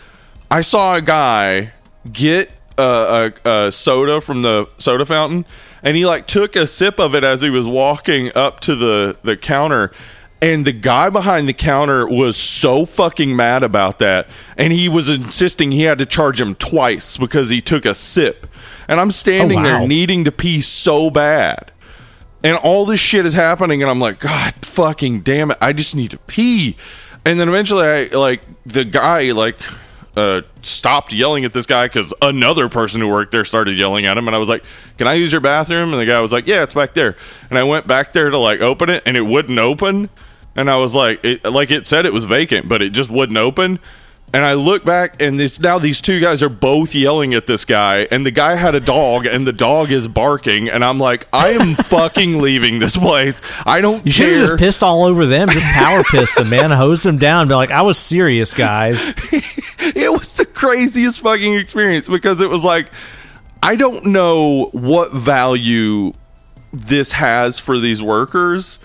I 0.50 0.62
saw 0.62 0.96
a 0.96 1.02
guy 1.02 1.72
get 2.10 2.50
a, 2.78 3.32
a, 3.44 3.50
a 3.50 3.72
soda 3.72 4.20
from 4.20 4.42
the 4.42 4.68
soda 4.78 5.04
fountain, 5.04 5.44
and 5.82 5.96
he 5.96 6.06
like 6.06 6.26
took 6.26 6.56
a 6.56 6.66
sip 6.66 6.98
of 6.98 7.14
it 7.14 7.24
as 7.24 7.42
he 7.42 7.50
was 7.50 7.66
walking 7.66 8.30
up 8.34 8.60
to 8.60 8.74
the 8.74 9.18
the 9.22 9.36
counter. 9.36 9.92
And 10.40 10.64
the 10.64 10.72
guy 10.72 11.10
behind 11.10 11.48
the 11.48 11.52
counter 11.52 12.06
was 12.06 12.36
so 12.36 12.86
fucking 12.86 13.34
mad 13.34 13.64
about 13.64 13.98
that. 13.98 14.28
And 14.56 14.72
he 14.72 14.88
was 14.88 15.08
insisting 15.08 15.72
he 15.72 15.82
had 15.82 15.98
to 15.98 16.06
charge 16.06 16.40
him 16.40 16.54
twice 16.54 17.16
because 17.16 17.48
he 17.48 17.60
took 17.60 17.84
a 17.84 17.92
sip. 17.92 18.46
And 18.88 18.98
I'm 19.00 19.10
standing 19.10 19.58
Oh, 19.58 19.62
wow. 19.62 19.78
there 19.80 19.88
needing 19.88 20.24
to 20.24 20.32
pee 20.32 20.60
so 20.60 21.10
bad. 21.10 21.70
And 22.42 22.56
all 22.56 22.86
this 22.86 23.00
shit 23.00 23.26
is 23.26 23.34
happening. 23.34 23.82
And 23.82 23.90
I'm 23.90 24.00
like, 24.00 24.20
God 24.20 24.54
fucking 24.64 25.20
damn 25.20 25.50
it. 25.50 25.58
I 25.60 25.72
just 25.72 25.94
need 25.94 26.10
to 26.12 26.18
pee. 26.18 26.76
And 27.24 27.38
then 27.38 27.48
eventually, 27.48 27.84
I 27.86 28.04
like 28.16 28.40
the 28.64 28.84
guy, 28.84 29.32
like, 29.32 29.56
uh, 30.16 30.42
stopped 30.62 31.12
yelling 31.12 31.44
at 31.44 31.52
this 31.52 31.66
guy 31.66 31.86
because 31.86 32.14
another 32.22 32.68
person 32.68 33.00
who 33.00 33.08
worked 33.08 33.30
there 33.32 33.44
started 33.44 33.76
yelling 33.76 34.06
at 34.06 34.16
him. 34.16 34.26
And 34.26 34.34
I 34.34 34.38
was 34.38 34.48
like, 34.48 34.64
Can 34.96 35.06
I 35.06 35.14
use 35.14 35.30
your 35.32 35.40
bathroom? 35.40 35.92
And 35.92 36.00
the 36.00 36.06
guy 36.06 36.20
was 36.20 36.32
like, 36.32 36.46
Yeah, 36.46 36.62
it's 36.62 36.74
back 36.74 36.94
there. 36.94 37.16
And 37.50 37.58
I 37.58 37.64
went 37.64 37.86
back 37.86 38.12
there 38.12 38.30
to 38.30 38.38
like 38.38 38.60
open 38.60 38.88
it 38.88 39.02
and 39.04 39.16
it 39.16 39.22
wouldn't 39.22 39.58
open. 39.58 40.08
And 40.56 40.68
I 40.70 40.76
was 40.76 40.94
like, 40.94 41.24
it, 41.24 41.44
like 41.44 41.70
it 41.70 41.86
said 41.86 42.04
it 42.06 42.12
was 42.12 42.24
vacant, 42.24 42.68
but 42.68 42.82
it 42.82 42.90
just 42.90 43.10
wouldn't 43.10 43.38
open. 43.38 43.78
And 44.32 44.44
I 44.44 44.54
look 44.54 44.84
back, 44.84 45.22
and 45.22 45.40
this 45.40 45.58
now 45.58 45.78
these 45.78 46.02
two 46.02 46.20
guys 46.20 46.42
are 46.42 46.50
both 46.50 46.94
yelling 46.94 47.32
at 47.32 47.46
this 47.46 47.64
guy, 47.64 48.06
and 48.10 48.26
the 48.26 48.30
guy 48.30 48.56
had 48.56 48.74
a 48.74 48.80
dog, 48.80 49.24
and 49.24 49.46
the 49.46 49.54
dog 49.54 49.90
is 49.90 50.06
barking, 50.06 50.68
and 50.68 50.84
I'm 50.84 50.98
like, 50.98 51.26
I 51.32 51.50
am 51.50 51.74
fucking 51.84 52.38
leaving 52.38 52.78
this 52.78 52.94
place. 52.94 53.40
I 53.64 53.80
don't 53.80 54.04
You 54.04 54.12
should 54.12 54.28
have 54.28 54.48
just 54.48 54.58
pissed 54.58 54.82
all 54.82 55.04
over 55.04 55.24
them. 55.24 55.48
Just 55.48 55.64
power 55.72 56.02
pissed 56.04 56.36
them, 56.36 56.50
man. 56.50 56.70
Hosed 56.70 57.04
them 57.04 57.16
down. 57.16 57.48
Be 57.48 57.54
like, 57.54 57.70
I 57.70 57.82
was 57.82 57.98
serious, 57.98 58.52
guys. 58.52 59.02
it 59.32 60.12
was 60.12 60.34
the 60.34 60.44
craziest 60.44 61.20
fucking 61.20 61.54
experience 61.54 62.06
because 62.06 62.42
it 62.42 62.50
was 62.50 62.64
like 62.64 62.90
I 63.62 63.76
don't 63.76 64.06
know 64.06 64.66
what 64.72 65.12
value 65.12 66.12
this 66.72 67.12
has 67.12 67.58
for 67.58 67.78
these 67.78 68.02
workers, 68.02 68.78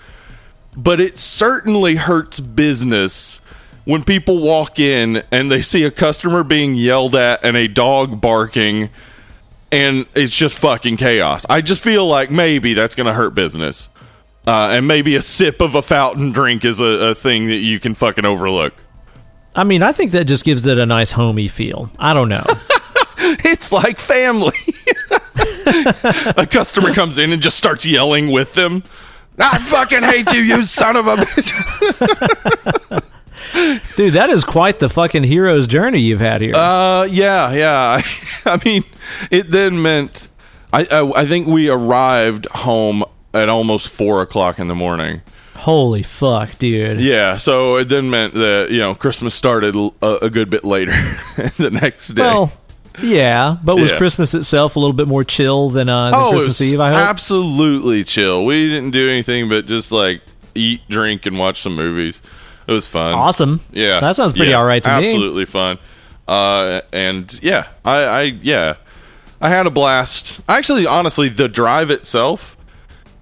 but 0.76 1.00
it 1.00 1.18
certainly 1.18 1.96
hurts 1.96 2.40
business 2.40 3.40
when 3.84 4.04
people 4.04 4.38
walk 4.38 4.78
in 4.78 5.22
and 5.30 5.50
they 5.50 5.60
see 5.60 5.84
a 5.84 5.90
customer 5.90 6.42
being 6.42 6.74
yelled 6.74 7.14
at 7.14 7.44
and 7.44 7.56
a 7.56 7.68
dog 7.68 8.20
barking 8.20 8.90
and 9.70 10.06
it's 10.14 10.36
just 10.36 10.58
fucking 10.58 10.96
chaos. 10.96 11.44
I 11.50 11.60
just 11.60 11.82
feel 11.82 12.06
like 12.06 12.30
maybe 12.30 12.74
that's 12.74 12.94
going 12.94 13.06
to 13.08 13.12
hurt 13.12 13.34
business. 13.34 13.88
Uh, 14.46 14.70
and 14.72 14.86
maybe 14.86 15.16
a 15.16 15.22
sip 15.22 15.60
of 15.60 15.74
a 15.74 15.82
fountain 15.82 16.30
drink 16.30 16.64
is 16.64 16.80
a, 16.80 16.84
a 16.84 17.14
thing 17.14 17.48
that 17.48 17.56
you 17.56 17.80
can 17.80 17.94
fucking 17.94 18.24
overlook. 18.24 18.74
I 19.56 19.64
mean, 19.64 19.82
I 19.82 19.92
think 19.92 20.12
that 20.12 20.26
just 20.26 20.44
gives 20.44 20.66
it 20.66 20.78
a 20.78 20.86
nice 20.86 21.12
homey 21.12 21.48
feel. 21.48 21.90
I 21.98 22.14
don't 22.14 22.28
know. 22.28 22.44
It's 23.26 23.72
like 23.72 23.98
family. 23.98 24.56
a 26.36 26.46
customer 26.46 26.92
comes 26.92 27.16
in 27.16 27.32
and 27.32 27.40
just 27.42 27.56
starts 27.56 27.86
yelling 27.86 28.30
with 28.30 28.54
them. 28.54 28.82
I 29.38 29.58
fucking 29.58 30.02
hate 30.02 30.32
you, 30.32 30.42
you 30.42 30.64
son 30.64 30.96
of 30.96 31.06
a 31.06 31.16
bitch. 31.16 33.02
Dude, 33.96 34.14
that 34.14 34.30
is 34.30 34.44
quite 34.44 34.78
the 34.78 34.88
fucking 34.88 35.24
hero's 35.24 35.66
journey 35.66 36.00
you've 36.00 36.20
had 36.20 36.40
here. 36.40 36.54
Uh, 36.54 37.04
yeah, 37.04 37.52
yeah. 37.52 38.02
I, 38.44 38.60
mean, 38.64 38.84
it 39.30 39.50
then 39.50 39.80
meant 39.80 40.28
I, 40.72 40.86
I 40.90 41.22
I 41.22 41.26
think 41.26 41.46
we 41.46 41.68
arrived 41.68 42.46
home 42.46 43.04
at 43.32 43.48
almost 43.48 43.88
four 43.88 44.22
o'clock 44.22 44.58
in 44.58 44.68
the 44.68 44.74
morning. 44.74 45.22
Holy 45.54 46.02
fuck, 46.02 46.58
dude. 46.58 47.00
Yeah, 47.00 47.36
so 47.36 47.76
it 47.76 47.88
then 47.88 48.10
meant 48.10 48.34
that 48.34 48.68
you 48.70 48.78
know 48.78 48.94
Christmas 48.94 49.34
started 49.34 49.76
a 50.02 50.28
good 50.28 50.50
bit 50.50 50.64
later 50.64 50.92
the 51.56 51.70
next 51.72 52.08
day. 52.08 52.22
Well, 52.22 52.52
yeah, 53.00 53.56
but 53.62 53.76
was 53.76 53.90
Yeah. 53.92 53.98
Christmas 53.98 54.34
itself 54.34 54.76
a 54.76 54.80
little 54.80 54.92
bit 54.92 55.08
more 55.08 55.24
chill 55.24 55.68
than, 55.68 55.88
uh, 55.88 56.10
than 56.10 56.20
oh, 56.20 56.30
Christmas 56.32 56.60
Eve? 56.60 56.80
I 56.80 56.90
hope. 56.90 56.98
absolutely 56.98 58.04
chill. 58.04 58.44
We 58.44 58.68
didn't 58.68 58.90
do 58.90 59.08
anything 59.08 59.48
but 59.48 59.66
just 59.66 59.90
like 59.90 60.22
eat, 60.54 60.82
drink, 60.88 61.26
and 61.26 61.38
watch 61.38 61.62
some 61.62 61.74
movies. 61.74 62.22
It 62.66 62.72
was 62.72 62.86
fun. 62.86 63.14
awesome. 63.14 63.60
Yeah, 63.72 64.00
that 64.00 64.16
sounds 64.16 64.32
pretty 64.32 64.50
Yeah, 64.50 64.58
all 64.58 64.64
right 64.64 64.82
to 64.82 65.00
me. 65.00 65.06
Absolutely 65.06 65.44
fun. 65.44 65.78
Uh, 66.26 66.80
and 66.92 67.42
yeah, 67.42 67.68
I, 67.84 68.04
I 68.04 68.22
yeah, 68.22 68.76
I 69.40 69.50
had 69.50 69.66
a 69.66 69.70
blast. 69.70 70.40
Actually, 70.48 70.86
honestly, 70.86 71.28
the 71.28 71.48
drive 71.48 71.90
itself, 71.90 72.56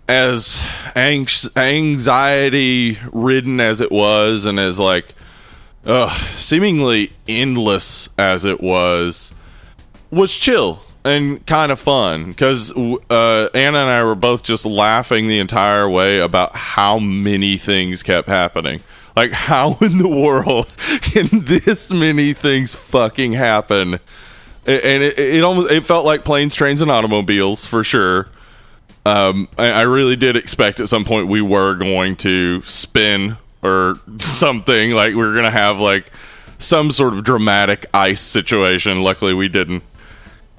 as 0.09 0.61
anx- 0.95 1.49
anxiety 1.57 2.99
ridden 3.13 3.61
as 3.61 3.81
it 3.81 3.91
was, 3.91 4.47
and 4.47 4.61
as 4.61 4.79
like, 4.79 5.15
uh, 5.85 6.15
seemingly 6.37 7.13
endless 7.27 8.09
as 8.17 8.45
it 8.45 8.61
was, 8.61 9.33
was 10.11 10.35
chill 10.35 10.83
and 11.05 11.45
kind 11.47 11.73
of 11.73 11.81
fun 11.81 12.27
because 12.31 12.71
uh, 12.71 13.49
Anna 13.55 13.79
and 13.79 13.91
I 13.91 14.05
were 14.05 14.15
both 14.15 14.43
just 14.45 14.65
laughing 14.65 15.27
the 15.27 15.39
entire 15.39 15.89
way 15.89 16.21
about 16.21 16.55
how 16.55 16.99
many 16.99 17.57
things 17.57 18.03
kept 18.03 18.29
happening. 18.29 18.81
Like, 19.17 19.33
how 19.33 19.77
in 19.81 19.99
the 19.99 20.09
world 20.09 20.75
can 21.03 21.29
this 21.31 21.93
many 21.93 22.33
things 22.33 22.75
fucking 22.75 23.35
happen? 23.35 24.01
And 24.65 25.03
it, 25.03 25.19
it 25.19 25.43
almost 25.43 25.73
it 25.73 25.85
felt 25.85 26.05
like 26.05 26.25
planes, 26.25 26.55
trains, 26.55 26.81
and 26.81 26.91
automobiles 26.91 27.67
for 27.67 27.83
sure. 27.83 28.29
Um, 29.05 29.49
I, 29.59 29.71
I 29.71 29.83
really 29.83 30.15
did 30.15 30.37
expect 30.37 30.79
at 30.79 30.89
some 30.89 31.05
point 31.05 31.27
we 31.27 31.41
were 31.41 31.75
going 31.75 32.15
to 32.17 32.63
spin 32.63 33.37
or 33.63 33.97
something 34.19 34.93
like 34.93 35.11
we 35.11 35.17
were 35.17 35.33
going 35.33 35.45
to 35.45 35.51
have 35.51 35.79
like 35.79 36.13
some 36.59 36.91
sort 36.91 37.15
of 37.15 37.25
dramatic 37.25 37.87
ice 37.93 38.21
situation. 38.21 39.03
Luckily, 39.03 39.35
we 39.35 39.49
didn't. 39.49 39.83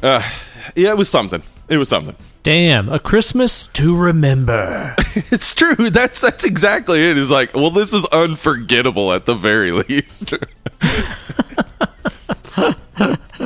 Uh, 0.01 0.29
yeah, 0.75 0.91
it 0.91 0.97
was 0.97 1.09
something. 1.09 1.41
It 1.67 1.77
was 1.77 1.89
something. 1.89 2.15
Damn, 2.43 2.89
a 2.89 2.99
Christmas 2.99 3.67
to 3.67 3.95
remember. 3.95 4.95
It's 5.31 5.53
true. 5.53 5.89
That's 5.91 6.21
that's 6.21 6.43
exactly 6.43 6.99
it. 6.99 7.11
it. 7.11 7.17
Is 7.19 7.29
like, 7.31 7.53
well, 7.53 7.69
this 7.69 7.93
is 7.93 8.03
unforgettable 8.05 9.13
at 9.13 9.25
the 9.25 9.35
very 9.35 9.71
least. 9.71 10.33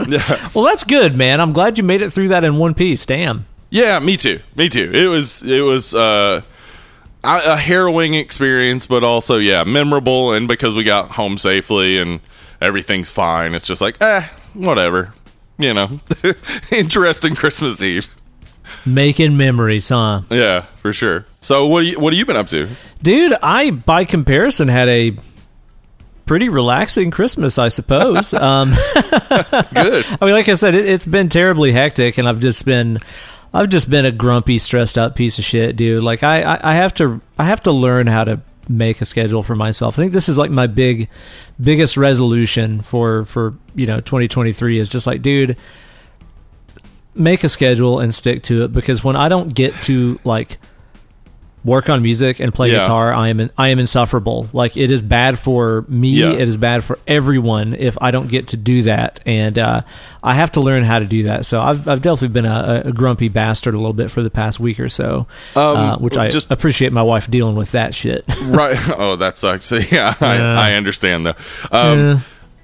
yeah, 0.08 0.50
well, 0.54 0.64
that's 0.64 0.84
good, 0.86 1.16
man. 1.16 1.42
I'm 1.42 1.52
glad 1.54 1.78
you 1.78 1.84
made 1.84 2.02
it 2.02 2.12
through 2.12 2.30
that 2.30 2.44
in 2.44 2.58
one 2.58 2.74
piece. 2.74 3.06
Damn. 3.06 3.46
yeah. 3.70 4.00
Me 4.00 4.16
too. 4.18 4.40
Me 4.56 4.70
too. 4.70 4.92
It 4.94 5.08
was. 5.08 5.44
It 5.44 5.62
was. 5.62 5.94
uh 5.94 6.42
a 7.24 7.58
harrowing 7.58 8.14
experience, 8.14 8.88
but 8.88 9.04
also 9.04 9.38
yeah, 9.38 9.64
memorable. 9.66 10.34
And 10.34 10.48
because 10.48 10.74
we 10.76 10.84
got 10.84 11.12
home 11.12 11.38
safely 11.38 11.98
and 11.98 12.22
everything's 12.62 13.10
fine, 13.10 13.54
it's 13.54 13.68
just 13.68 13.82
like 13.82 14.02
eh, 14.02 14.28
whatever. 14.54 15.14
You 15.58 15.74
know, 15.74 16.00
interesting 16.72 17.36
Christmas 17.36 17.82
Eve. 17.82 18.08
Making 18.86 19.38
memories, 19.38 19.90
huh? 19.90 20.22
Yeah, 20.30 20.62
for 20.78 20.94
sure. 20.94 21.26
So 21.42 21.66
what 21.66 21.86
you, 21.86 22.00
what 22.00 22.14
have 22.14 22.18
you 22.18 22.26
been 22.26 22.36
up 22.36 22.48
to? 22.50 22.70
Dude, 23.02 23.36
I 23.42 23.72
by 23.72 24.06
comparison 24.06 24.68
had 24.68 24.88
a 24.88 25.18
pretty 26.28 26.50
relaxing 26.50 27.10
Christmas, 27.10 27.58
I 27.58 27.70
suppose. 27.70 28.34
um, 28.36 28.76
Good. 29.74 30.06
I 30.22 30.26
mean, 30.26 30.34
like 30.34 30.48
I 30.48 30.54
said, 30.54 30.76
it, 30.76 30.86
it's 30.86 31.06
been 31.06 31.30
terribly 31.30 31.72
hectic, 31.72 32.20
and 32.20 32.28
I've 32.28 32.40
just 32.40 32.66
been, 32.66 33.00
I've 33.54 33.70
just 33.70 33.90
been 33.90 34.06
a 34.06 34.12
grumpy, 34.12 34.60
stressed 34.60 34.98
out 34.98 35.16
piece 35.16 35.40
of 35.40 35.46
shit, 35.46 35.76
dude. 35.76 36.04
Like 36.04 36.22
I, 36.22 36.44
I, 36.44 36.72
I 36.72 36.76
have 36.76 36.94
to, 36.96 37.22
I 37.40 37.46
have 37.46 37.64
to 37.64 37.72
learn 37.72 38.06
how 38.06 38.26
to 38.26 38.42
make 38.70 39.02
a 39.02 39.06
schedule 39.06 39.44
for 39.44 39.56
myself. 39.56 39.98
I 39.98 40.02
think 40.02 40.14
this 40.14 40.30
is 40.30 40.38
like 40.38 40.52
my 40.52 40.68
big, 40.68 41.10
biggest 41.60 41.98
resolution 41.98 42.82
for 42.82 43.26
for 43.26 43.54
you 43.76 43.86
know 43.86 44.00
2023 44.00 44.80
is 44.80 44.90
just 44.90 45.08
like, 45.08 45.22
dude, 45.22 45.58
make 47.16 47.44
a 47.44 47.50
schedule 47.50 48.00
and 48.00 48.14
stick 48.14 48.44
to 48.44 48.64
it 48.64 48.74
because 48.74 49.04
when 49.04 49.16
I 49.16 49.30
don't 49.30 49.54
get 49.54 49.74
to 49.84 50.20
like 50.24 50.58
work 51.68 51.88
on 51.90 52.02
music 52.02 52.40
and 52.40 52.52
play 52.52 52.72
Yeah. 52.72 52.80
guitar, 52.80 53.14
I 53.14 53.28
am 53.28 53.52
I 53.58 53.68
am 53.68 53.78
insufferable. 53.78 54.50
Like 54.54 54.76
it 54.76 54.90
is 54.90 55.04
bad 55.04 55.38
for 55.38 55.86
me. 55.88 56.10
Yeah. 56.10 56.32
It 56.32 56.48
is 56.48 56.58
bad 56.58 56.84
for 56.84 56.98
everyone 57.06 57.76
if 57.76 57.96
I 58.02 58.10
don't 58.10 58.28
get 58.28 58.48
to 58.48 58.58
do 58.58 58.82
that, 58.84 59.20
and 59.28 59.60
uh, 59.60 59.82
I 60.24 60.34
have 60.34 60.54
to 60.54 60.62
learn 60.62 60.84
how 60.84 60.98
to 61.00 61.06
do 61.06 61.24
that. 61.24 61.46
So 61.46 61.62
I've 61.62 61.88
I've 61.88 62.02
definitely 62.02 62.30
been 62.30 62.46
a, 62.46 62.84
a 62.86 62.92
grumpy 62.92 63.30
bastard 63.30 63.76
a 63.76 63.78
little 63.78 63.94
bit 63.94 64.10
for 64.10 64.24
the 64.24 64.30
past 64.32 64.60
week 64.60 64.80
or 64.80 64.90
so, 64.90 65.28
Um, 65.56 65.76
uh, 65.78 65.98
which 65.98 66.18
I 66.18 66.30
just- 66.30 66.50
appreciate 66.50 66.92
my 66.94 67.04
wife 67.04 67.30
dealing 67.30 67.56
with 67.56 67.72
that 67.74 67.94
shit. 67.94 68.24
right. 68.46 68.80
Oh, 68.98 69.16
that 69.18 69.38
sucks. 69.38 69.72
Yeah, 69.92 70.16
I. 70.22 70.38
I 70.72 70.74
understand 70.74 71.26
though. 71.28 71.36
Um, 71.72 72.00
Yeah. 72.00 72.20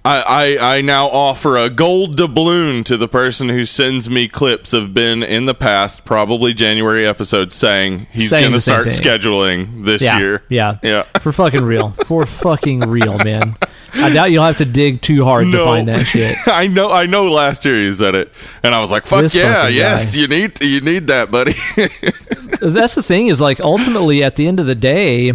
I, 0.05 0.57
I 0.59 0.77
I 0.77 0.81
now 0.81 1.07
offer 1.07 1.57
a 1.57 1.69
gold 1.69 2.17
doubloon 2.17 2.83
to 2.85 2.97
the 2.97 3.07
person 3.07 3.47
who 3.47 3.65
sends 3.65 4.09
me 4.09 4.27
clips 4.27 4.73
of 4.73 4.93
Ben 4.93 5.23
in 5.23 5.45
the 5.45 5.53
past, 5.53 6.03
probably 6.03 6.53
January 6.53 7.07
episode, 7.07 7.53
saying 7.53 8.07
he's 8.11 8.29
going 8.31 8.51
to 8.51 8.59
start 8.59 8.83
thing. 8.83 8.93
scheduling 8.93 9.85
this 9.85 10.01
yeah, 10.01 10.19
year. 10.19 10.43
yeah, 10.49 10.77
Yeah. 10.83 11.03
for 11.21 11.31
fucking 11.31 11.63
real, 11.63 11.91
for 12.05 12.25
fucking 12.25 12.81
real, 12.81 13.17
man. 13.19 13.55
I 13.93 14.09
doubt 14.11 14.31
you'll 14.31 14.43
have 14.43 14.57
to 14.57 14.65
dig 14.65 15.01
too 15.01 15.23
hard 15.23 15.51
to 15.51 15.63
find 15.63 15.87
that 15.87 16.05
shit. 16.05 16.35
I 16.47 16.67
know. 16.67 16.91
I 16.91 17.05
know. 17.05 17.27
Last 17.29 17.63
year 17.63 17.79
you 17.79 17.93
said 17.93 18.15
it, 18.15 18.31
and 18.63 18.73
I 18.75 18.81
was 18.81 18.91
like, 18.91 19.05
"Fuck 19.05 19.21
This 19.21 19.35
yeah, 19.35 19.67
yes, 19.67 20.15
guy. 20.15 20.21
you 20.21 20.27
need 20.27 20.59
you 20.61 20.81
need 20.81 21.07
that, 21.07 21.31
buddy." 21.31 21.53
that's 22.61 22.95
the 22.95 23.03
thing 23.03 23.27
is 23.27 23.39
like 23.39 23.59
ultimately 23.61 24.23
at 24.23 24.35
the 24.35 24.47
end 24.47 24.59
of 24.59 24.65
the 24.65 24.75
day 24.75 25.33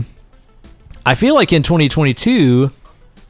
i 1.05 1.15
feel 1.15 1.35
like 1.35 1.53
in 1.53 1.63
2022 1.63 2.71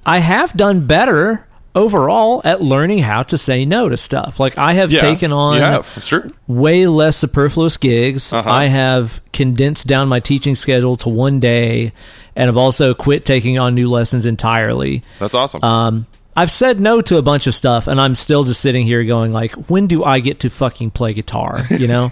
i 0.08 0.18
have 0.18 0.52
done 0.56 0.86
better 0.86 1.44
overall 1.74 2.40
at 2.44 2.60
learning 2.62 2.98
how 2.98 3.22
to 3.22 3.38
say 3.38 3.64
no 3.64 3.88
to 3.88 3.96
stuff 3.96 4.40
like 4.40 4.56
i 4.58 4.72
have 4.72 4.90
yeah, 4.90 5.00
taken 5.00 5.30
on 5.32 5.58
have. 5.60 5.86
Sure. 6.02 6.28
way 6.48 6.86
less 6.86 7.16
superfluous 7.16 7.76
gigs 7.76 8.32
Uh-huh. 8.32 8.50
i 8.50 8.64
have 8.66 9.20
condensed 9.32 9.86
down 9.86 10.08
my 10.08 10.18
teaching 10.18 10.54
schedule 10.54 10.96
to 10.96 11.08
one 11.08 11.38
day 11.40 11.92
and 12.34 12.48
I've 12.48 12.56
also 12.56 12.94
quit 12.94 13.24
taking 13.24 13.58
on 13.58 13.74
new 13.74 13.88
lessons 13.90 14.24
entirely 14.24 15.02
That's 15.18 15.34
awesome. 15.34 15.62
um, 15.62 16.06
I've 16.38 16.52
said 16.52 16.78
no 16.78 17.00
to 17.00 17.16
a 17.16 17.22
bunch 17.22 17.48
of 17.48 17.54
stuff, 17.54 17.88
and 17.88 18.00
I'm 18.00 18.14
still 18.14 18.44
just 18.44 18.60
sitting 18.60 18.86
here 18.86 19.02
going 19.02 19.32
like, 19.32 19.50
when 19.68 19.88
do 19.88 20.04
I 20.04 20.20
get 20.20 20.38
to 20.40 20.50
fucking 20.50 20.92
play 20.92 21.12
guitar? 21.12 21.62
You 21.68 21.88
know, 21.88 22.10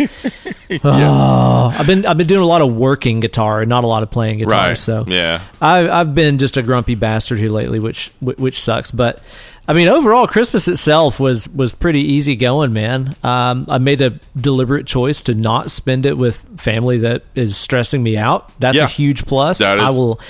oh, 0.83 1.73
I've 1.79 1.87
been 1.87 2.05
I've 2.05 2.19
been 2.19 2.27
doing 2.27 2.43
a 2.43 2.47
lot 2.47 2.61
of 2.61 2.75
working 2.75 3.21
guitar, 3.21 3.61
and 3.61 3.69
not 3.69 3.85
a 3.85 3.87
lot 3.87 4.03
of 4.03 4.11
playing 4.11 4.39
guitar. 4.39 4.69
right. 4.71 4.79
So 4.79 5.05
yeah. 5.07 5.45
I, 5.62 5.89
I've 5.89 6.12
been 6.12 6.39
just 6.39 6.57
a 6.57 6.62
grumpy 6.62 6.97
bastard 6.97 7.39
here 7.39 7.51
lately, 7.51 7.79
which 7.79 8.11
which 8.21 8.61
sucks. 8.61 8.91
But 8.91 9.23
I 9.69 9.75
mean, 9.75 9.87
overall, 9.87 10.27
Christmas 10.27 10.67
itself 10.67 11.21
was 11.21 11.49
was 11.49 11.73
pretty 11.73 12.01
easy 12.01 12.35
going, 12.35 12.73
man. 12.73 13.15
Um, 13.23 13.67
I 13.69 13.79
made 13.79 14.03
a 14.03 14.19
deliberate 14.37 14.87
choice 14.89 15.21
to 15.23 15.35
not 15.35 15.71
spend 15.71 16.05
it 16.05 16.19
with 16.19 16.45
family 16.61 16.99
that 16.99 17.23
is 17.37 17.57
stressing 17.57 18.03
me 18.03 18.17
out. 18.17 18.51
That's 18.59 18.77
Yeah. 18.77 18.85
a 18.85 18.89
huge 18.89 19.25
plus. 19.25 19.59
That 19.59 19.79
I 19.79 19.91
will 19.91 20.21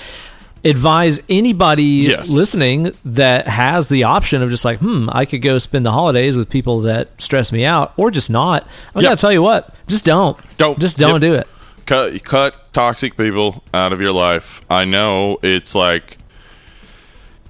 advise 0.65 1.19
anybody 1.29 1.83
Yes. 2.09 2.29
listening 2.29 2.91
that 3.05 3.47
has 3.47 3.87
the 3.87 4.03
option 4.03 4.41
of 4.41 4.49
just 4.49 4.65
like, 4.65 4.79
hmm, 4.79 5.09
I 5.11 5.25
could 5.25 5.41
go 5.41 5.57
spend 5.57 5.85
the 5.85 5.91
holidays 5.91 6.37
with 6.37 6.49
people 6.49 6.81
that 6.81 7.09
stress 7.19 7.51
me 7.51 7.63
out, 7.65 7.93
or 7.97 8.11
just 8.11 8.29
not. 8.29 8.67
I'm 8.95 9.01
Yeah. 9.01 9.09
gonna 9.09 9.17
tell 9.17 9.31
you 9.31 9.41
what, 9.41 9.73
just 9.87 10.03
don't, 10.05 10.37
Don't. 10.57 10.79
just 10.79 10.97
don't 10.97 11.13
Yep. 11.13 11.21
do 11.21 11.33
it. 11.33 11.47
cut 11.85 12.23
cut 12.23 12.73
toxic 12.73 13.15
people 13.15 13.63
out 13.73 13.93
of 13.93 14.01
your 14.01 14.11
life. 14.11 14.61
I 14.69 14.83
know 14.85 15.37
it's 15.41 15.73
like 15.75 16.17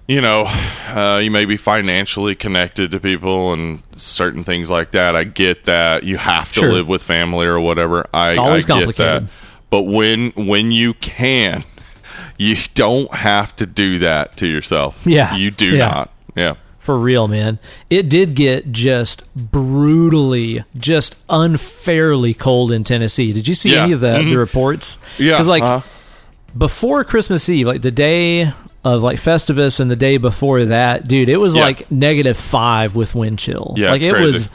you 0.08 0.22
know, 0.22 0.46
uh, 0.96 1.20
you 1.22 1.30
may 1.30 1.44
be 1.44 1.58
financially 1.58 2.34
connected 2.34 2.92
to 2.92 3.00
people 3.00 3.52
and 3.52 3.84
certain 3.98 4.42
things 4.42 4.70
like 4.72 4.92
that. 4.92 5.18
I 5.18 5.26
get 5.26 5.66
that 5.66 6.06
you 6.06 6.16
have 6.16 6.54
to 6.54 6.62
Sure. 6.62 6.72
live 6.72 6.88
with 6.88 7.04
family 7.04 7.46
or 7.46 7.60
whatever. 7.60 8.08
I, 8.14 8.38
I 8.38 8.60
get 8.62 8.96
that. 8.96 9.26
But 9.70 9.82
when 9.82 10.32
when 10.36 10.72
you 10.72 10.94
can, 10.94 11.66
you 12.38 12.56
don't 12.76 13.14
have 13.14 13.56
to 13.58 13.66
do 13.66 14.00
that 14.00 14.38
to 14.38 14.48
yourself. 14.48 15.02
Yeah. 15.06 15.36
you 15.36 15.52
do 15.52 15.76
Yeah. 15.76 15.88
not. 15.90 16.14
Yeah, 16.36 16.54
For 16.80 16.96
real, 16.98 17.28
man. 17.28 17.58
It 17.90 18.10
did 18.10 18.36
get 18.36 18.72
just 18.72 19.24
brutally, 19.36 20.64
just 20.78 21.16
unfairly 21.30 22.34
cold 22.34 22.72
in 22.72 22.84
Tennessee. 22.84 23.34
Did 23.34 23.48
you 23.48 23.56
see 23.56 23.74
Yeah. 23.74 23.84
any 23.84 23.94
of 23.94 24.00
the, 24.02 24.08
Mhm. 24.14 24.30
the 24.30 24.38
reports? 24.38 24.98
yeah. 25.18 25.32
Because, 25.34 25.48
like, 25.48 25.64
uh-huh. 25.64 25.82
before 26.58 27.04
Christmas 27.04 27.50
Eve, 27.50 27.68
like 27.68 27.82
the 27.82 27.92
day 27.92 28.54
of 28.86 29.04
like 29.04 29.20
Festivus 29.20 29.80
and 29.80 29.92
the 29.92 29.96
day 29.96 30.18
before 30.18 30.64
that, 30.66 31.08
dude, 31.08 31.28
it 31.30 31.38
was 31.38 31.56
Yeah. 31.56 31.64
like 31.64 31.92
negative 31.92 32.38
five 32.38 32.96
with 32.96 33.14
wind 33.16 33.40
chill. 33.40 33.74
Yeah, 33.78 33.92
like 33.92 34.02
it 34.04 34.14
crazy. 34.14 34.26
was 34.32 34.50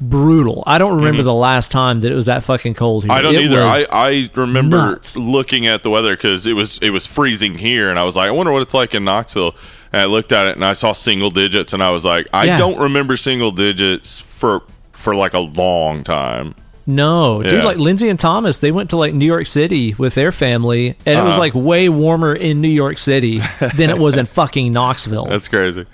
brutal. 0.00 0.62
I 0.66 0.78
don't 0.78 0.96
remember 0.96 1.22
the 1.22 1.34
last 1.34 1.70
time 1.70 2.00
that 2.00 2.10
it 2.10 2.14
was 2.14 2.26
that 2.26 2.42
fucking 2.42 2.74
cold 2.74 3.04
here. 3.04 3.12
I 3.12 3.22
don't 3.22 3.34
It 3.34 3.42
either. 3.42 3.62
I, 3.62 3.84
I 3.90 4.30
remember 4.34 4.76
nuts. 4.76 5.16
looking 5.16 5.66
at 5.66 5.82
the 5.82 5.90
weather 5.90 6.16
because 6.16 6.46
it 6.46 6.54
was 6.54 6.78
it 6.78 6.90
was 6.90 7.06
freezing 7.06 7.58
here, 7.58 7.90
and 7.90 7.98
I 7.98 8.04
was 8.04 8.16
like, 8.16 8.28
I 8.28 8.30
wonder 8.32 8.52
what 8.52 8.62
it's 8.62 8.74
like 8.74 8.94
in 8.94 9.04
Knoxville. 9.04 9.54
And 9.92 10.00
I 10.02 10.04
looked 10.06 10.32
at 10.32 10.46
it, 10.46 10.56
and 10.56 10.64
I 10.64 10.72
saw 10.72 10.92
single 10.92 11.30
digits, 11.30 11.72
and 11.72 11.82
I 11.82 11.90
was 11.90 12.04
like, 12.04 12.28
I 12.32 12.44
Yeah. 12.44 12.58
don't 12.58 12.78
remember 12.78 13.16
single 13.16 13.50
digits 13.52 14.20
for 14.20 14.62
for 14.92 15.14
like 15.14 15.34
a 15.34 15.40
long 15.40 16.04
time. 16.04 16.54
No, 16.86 17.40
dude, 17.42 17.62
like 17.62 17.76
Lindsay 17.76 18.08
and 18.08 18.18
Thomas, 18.18 18.58
they 18.58 18.72
went 18.72 18.90
to 18.90 18.96
like 18.96 19.14
New 19.14 19.24
York 19.26 19.46
City 19.46 19.94
with 19.96 20.14
their 20.14 20.32
family, 20.32 20.96
and 21.06 21.18
it 21.18 21.22
was 21.22 21.32
Uh-huh. 21.32 21.38
like 21.38 21.54
way 21.54 21.88
warmer 21.88 22.34
in 22.34 22.60
New 22.60 22.68
York 22.68 22.98
City 22.98 23.40
than 23.76 23.90
it 23.90 23.98
was 23.98 24.16
in 24.16 24.26
fucking 24.26 24.72
Knoxville. 24.72 25.26
That's 25.28 25.46
crazy. 25.46 25.86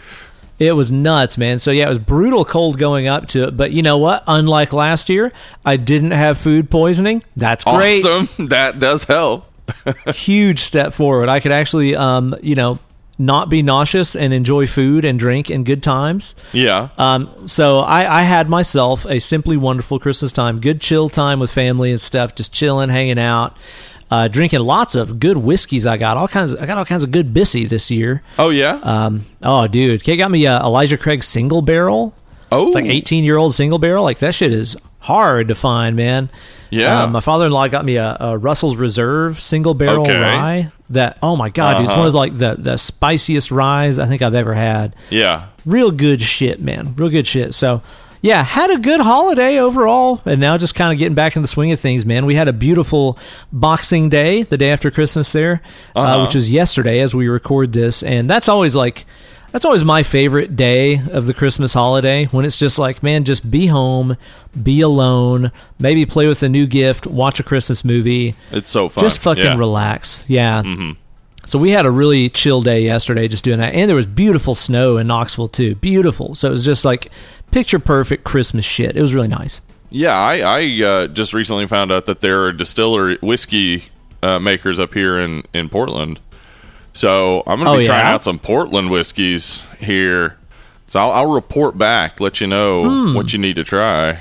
It 0.59 0.73
was 0.73 0.90
nuts, 0.90 1.37
man. 1.37 1.59
So 1.59 1.71
yeah, 1.71 1.87
it 1.87 1.88
was 1.88 1.99
brutal 1.99 2.45
cold 2.45 2.79
going 2.79 3.09
up 3.09 3.29
to 3.29 3.45
it. 3.49 3.57
But 3.57 3.73
you 3.73 3.83
know 3.83 3.99
what? 3.99 4.25
Unlike 4.27 4.73
last 4.73 5.09
year, 5.09 5.33
I 5.64 5.77
didn't 5.77 6.12
have 6.12 6.38
food 6.38 6.71
poisoning. 6.71 7.23
That's 7.37 7.64
great. 7.64 8.05
Awesome. 8.05 8.49
That 8.49 8.79
does 8.79 9.05
help. 9.05 9.53
Huge 10.14 10.61
step 10.61 10.92
forward. 10.95 11.29
I 11.29 11.40
could 11.40 11.53
actually, 11.53 11.97
um, 11.97 12.37
you 12.40 12.55
know, 12.55 12.79
not 13.19 13.49
be 13.49 13.62
nauseous 13.62 14.14
and 14.14 14.33
enjoy 14.33 14.66
food 14.66 15.05
and 15.05 15.19
drink 15.19 15.51
and 15.51 15.64
good 15.64 15.83
times. 15.83 16.35
Yeah. 16.53 16.88
Um, 16.99 17.49
so 17.49 17.81
I, 17.81 18.21
I 18.21 18.23
had 18.23 18.49
myself 18.49 19.07
a 19.07 19.19
simply 19.19 19.57
wonderful 19.57 19.99
Christmas 19.99 20.33
time, 20.33 20.61
good 20.61 20.81
chill 20.81 21.09
time 21.09 21.40
with 21.40 21.51
family 21.51 21.90
and 21.90 22.01
stuff, 22.01 22.35
just 22.35 22.53
chilling, 22.53 22.90
hanging 22.90 23.19
out, 23.19 23.57
uh, 24.11 24.29
drinking 24.29 24.61
lots 24.61 24.95
of 24.95 25.19
good 25.19 25.37
whiskeys. 25.37 25.87
I 25.87 25.97
got 25.97 26.16
all 26.16 26.29
kinds. 26.29 26.55
I 26.55 26.66
got 26.66 26.79
all 26.79 26.85
kinds 26.85 27.03
of 27.03 27.11
good 27.11 27.33
bissy 27.35 27.64
this 27.66 27.90
year. 27.90 28.23
oh 28.38 28.51
yeah. 28.51 28.79
Um, 28.83 29.25
oh, 29.42 29.66
dude, 29.66 30.03
Kate 30.03 30.16
got 30.16 30.31
me 30.31 30.47
a 30.47 30.59
Elijah 30.61 30.97
Craig 30.97 31.25
single 31.25 31.62
barrel. 31.62 32.14
oh, 32.53 32.66
It's 32.66 32.75
like 32.75 32.85
18 32.87 33.25
year 33.25 33.37
old 33.37 33.55
single 33.55 33.79
barrel. 33.79 34.05
Like 34.05 34.19
that 34.19 34.35
shit 34.35 34.53
is 34.53 34.77
hard 35.01 35.49
to 35.49 35.55
find, 35.55 35.97
man. 35.97 36.31
Yeah. 36.71 37.05
Um, 37.05 37.12
my 37.12 37.21
father 37.21 37.47
in 37.47 37.53
law 37.53 37.69
got 37.69 37.85
me 37.85 37.97
a, 37.97 38.16
a 38.19 38.38
Russell's 38.38 38.77
Reserve 38.77 39.40
single 39.40 39.75
barrel 39.75 40.03
Okay. 40.03 40.21
rye. 40.21 40.73
That 40.90 41.19
oh 41.23 41.35
my 41.35 41.49
god, 41.49 41.75
dude, 41.79 41.85
it's 41.85 41.92
Uh-huh. 41.92 42.01
one 42.01 42.09
of 42.09 42.14
like 42.14 42.37
the 42.38 42.55
the 42.59 42.77
spiciest 42.77 43.51
ryes 43.51 43.99
I 43.99 44.07
think 44.07 44.23
I've 44.23 44.35
ever 44.37 44.55
had 44.55 44.95
yeah. 45.11 45.47
real 45.64 45.90
good 45.90 46.21
shit, 46.21 46.61
man. 46.61 46.95
Real 46.97 47.09
good 47.11 47.27
shit. 47.27 47.55
So, 47.55 47.83
yeah, 48.22 48.42
had 48.42 48.70
a 48.70 48.79
good 48.79 49.00
holiday 49.00 49.59
overall, 49.59 50.20
and 50.24 50.40
now 50.40 50.57
just 50.59 50.74
kind 50.74 50.92
of 50.92 50.98
getting 50.98 51.14
back 51.14 51.37
in 51.37 51.42
the 51.42 51.48
swing 51.48 51.72
of 51.72 51.81
things, 51.81 52.05
man. 52.07 52.26
We 52.26 52.35
had 52.35 52.48
a 52.48 52.52
beautiful 52.52 53.18
Boxing 53.52 54.09
Day, 54.09 54.42
the 54.42 54.57
day 54.59 54.70
after 54.70 54.90
Christmas 54.90 55.33
there, 55.33 55.62
uh 55.94 56.00
Uh-huh. 56.00 56.24
which 56.24 56.35
was 56.35 56.50
yesterday 56.50 57.00
as 57.00 57.14
we 57.14 57.29
record 57.29 57.72
this, 57.72 58.02
and 58.02 58.29
that's 58.29 58.48
always 58.48 58.74
like. 58.76 59.07
That's 59.52 59.64
always 59.64 59.85
my 59.85 60.02
favorite 60.02 60.55
day 60.55 61.00
of 61.12 61.24
the 61.24 61.33
Christmas 61.33 61.72
holiday 61.72 62.26
when 62.26 62.44
it's 62.44 62.59
just 62.59 62.79
like, 62.79 63.02
man, 63.02 63.24
just 63.24 63.48
be 63.50 63.68
home, 63.68 64.18
be 64.61 64.83
alone, 64.83 65.50
maybe 65.79 66.05
play 66.05 66.26
with 66.26 66.42
a 66.42 66.48
new 66.48 66.66
gift, 66.66 67.07
watch 67.07 67.40
a 67.40 67.42
Christmas 67.42 67.83
movie, 67.83 68.35
It's 68.50 68.68
so 68.68 68.90
fun. 68.90 69.02
just 69.02 69.18
fucking 69.20 69.44
yeah. 69.44 69.50
Mm-hmm. 69.52 69.59
relax. 69.61 70.24
Yeah. 70.29 70.62
So 71.46 71.59
we 71.59 71.70
had 71.70 71.87
a 71.87 71.90
really 71.90 72.29
chill 72.29 72.61
day 72.61 72.83
yesterday 72.83 73.29
just 73.29 73.44
doing 73.44 73.61
that. 73.61 73.72
And 73.72 73.88
there 73.88 73.96
was 73.96 74.07
beautiful 74.07 74.55
snow 74.55 74.98
in 74.98 75.07
Knoxville 75.07 75.48
too. 75.48 75.74
Beautiful. 75.76 76.35
So 76.35 76.48
it 76.48 76.50
was 76.50 76.64
just 76.64 76.85
like 76.85 77.11
picture 77.57 77.79
perfect 77.79 78.23
Christmas 78.23 78.66
shit. 78.66 78.97
It 78.97 79.01
was 79.01 79.14
really 79.14 79.29
nice. 79.29 79.62
Yeah, 79.88 80.14
I, 80.14 80.40
I 80.40 80.85
uh, 80.85 81.07
just 81.07 81.33
recently 81.33 81.66
found 81.66 81.90
out 81.90 82.05
that 82.05 82.21
there 82.21 82.42
are 82.45 82.53
distillery 82.53 83.16
whiskey 83.23 83.85
uh, 84.23 84.38
makers 84.38 84.79
up 84.79 84.92
here 84.92 85.19
in 85.19 85.42
in 85.55 85.71
Portland. 85.71 86.21
So 86.92 87.42
I'm 87.47 87.59
gonna 87.59 87.71
Oh, 87.73 87.79
be 87.79 87.87
trying 87.87 88.05
out 88.07 88.23
some 88.25 88.38
Portland 88.38 88.90
whiskeys 88.90 89.62
here. 89.79 90.37
So 90.87 91.01
I'll, 91.01 91.11
I'll 91.12 91.31
report 91.33 91.79
back, 91.79 92.21
let 92.21 92.40
you 92.42 92.47
know 92.47 92.85
Hmm. 92.88 93.14
what 93.14 93.33
you 93.33 93.38
need 93.38 93.57
to 93.57 93.64
try. 93.64 94.21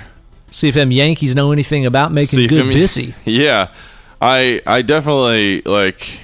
See 0.52 0.69
if 0.69 0.76
them 0.76 0.91
Yankees 0.91 1.36
know 1.36 1.52
anything 1.52 1.86
about 1.86 2.12
making 2.13 2.48
good 2.48 2.65
bissy. 2.74 3.13
Yeah, 3.26 3.74
I 4.21 4.62
I 4.65 4.82
definitely 4.82 5.62
like 5.63 6.19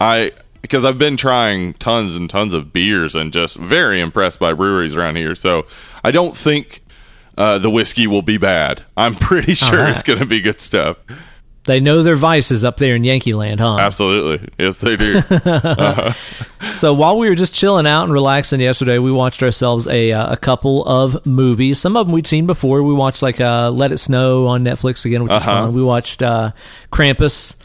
I 0.00 0.32
because 0.62 0.84
I've 0.84 0.98
been 0.98 1.16
trying 1.16 1.74
tons 1.74 2.16
and 2.16 2.30
tons 2.30 2.54
of 2.54 2.72
beers 2.72 3.14
and 3.14 3.32
just 3.32 3.56
very 3.58 4.00
impressed 4.00 4.38
by 4.38 4.52
breweries 4.54 4.94
around 4.96 5.16
here. 5.16 5.34
So 5.34 5.66
I 6.02 6.10
don't 6.10 6.36
think 6.36 6.82
uh, 7.36 7.58
the 7.58 7.68
whiskey 7.70 8.06
will 8.06 8.22
be 8.22 8.38
bad. 8.38 8.82
I'm 8.96 9.14
pretty 9.28 9.54
sure 9.54 9.78
right. 9.80 9.90
it's 9.90 10.02
going 10.02 10.18
to 10.20 10.26
be 10.26 10.40
good 10.40 10.60
stuff. 10.60 10.98
They 11.64 11.78
know 11.78 12.02
their 12.02 12.16
vices 12.16 12.64
up 12.64 12.78
there 12.78 12.96
in 12.96 13.04
Yankee 13.04 13.34
land, 13.34 13.60
huh? 13.60 13.76
Absolutely, 13.78 14.48
yes 14.58 14.78
they 14.78 14.96
do. 14.96 15.20
So 16.74 16.94
while 16.94 17.18
we 17.18 17.28
were 17.28 17.34
just 17.34 17.54
chilling 17.54 17.86
out 17.86 18.04
and 18.04 18.12
relaxing 18.12 18.60
yesterday, 18.60 18.98
we 18.98 19.10
watched 19.12 19.42
ourselves 19.42 19.86
a 19.88 20.12
uh, 20.12 20.32
a 20.32 20.36
couple 20.36 20.84
of 20.86 21.24
movies. 21.26 21.78
Some 21.78 21.96
of 21.96 22.06
them 22.06 22.14
we'd 22.14 22.26
seen 22.26 22.46
before. 22.46 22.82
We 22.82 22.94
watched 22.94 23.20
like 23.22 23.40
uh, 23.40 23.70
Let 23.70 23.92
It 23.92 23.98
Snow 23.98 24.46
on 24.46 24.64
Netflix 24.64 25.04
again, 25.04 25.22
which 25.24 25.32
is 25.32 25.42
Uh-huh. 25.42 25.66
fun. 25.66 25.74
We 25.74 25.82
watched 25.82 26.22
uh, 26.22 26.52
Krampus, 26.92 27.56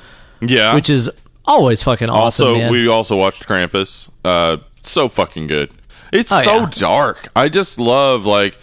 yeah. 0.42 0.74
which 0.76 0.90
is 0.90 1.10
always 1.48 1.82
fucking 1.84 2.10
awesome. 2.10 2.48
also 2.48 2.56
man. 2.58 2.72
we 2.72 2.88
also 2.88 3.16
watched 3.16 3.48
Krampus. 3.48 4.10
Uh, 4.24 4.58
so 4.82 5.10
fucking 5.10 5.48
good. 5.48 5.72
It's 6.14 6.32
Oh, 6.32 6.42
so 6.42 6.56
yeah. 6.60 6.70
dark. 6.76 7.28
I 7.36 7.50
just 7.50 7.80
love 7.80 8.26
like 8.26 8.58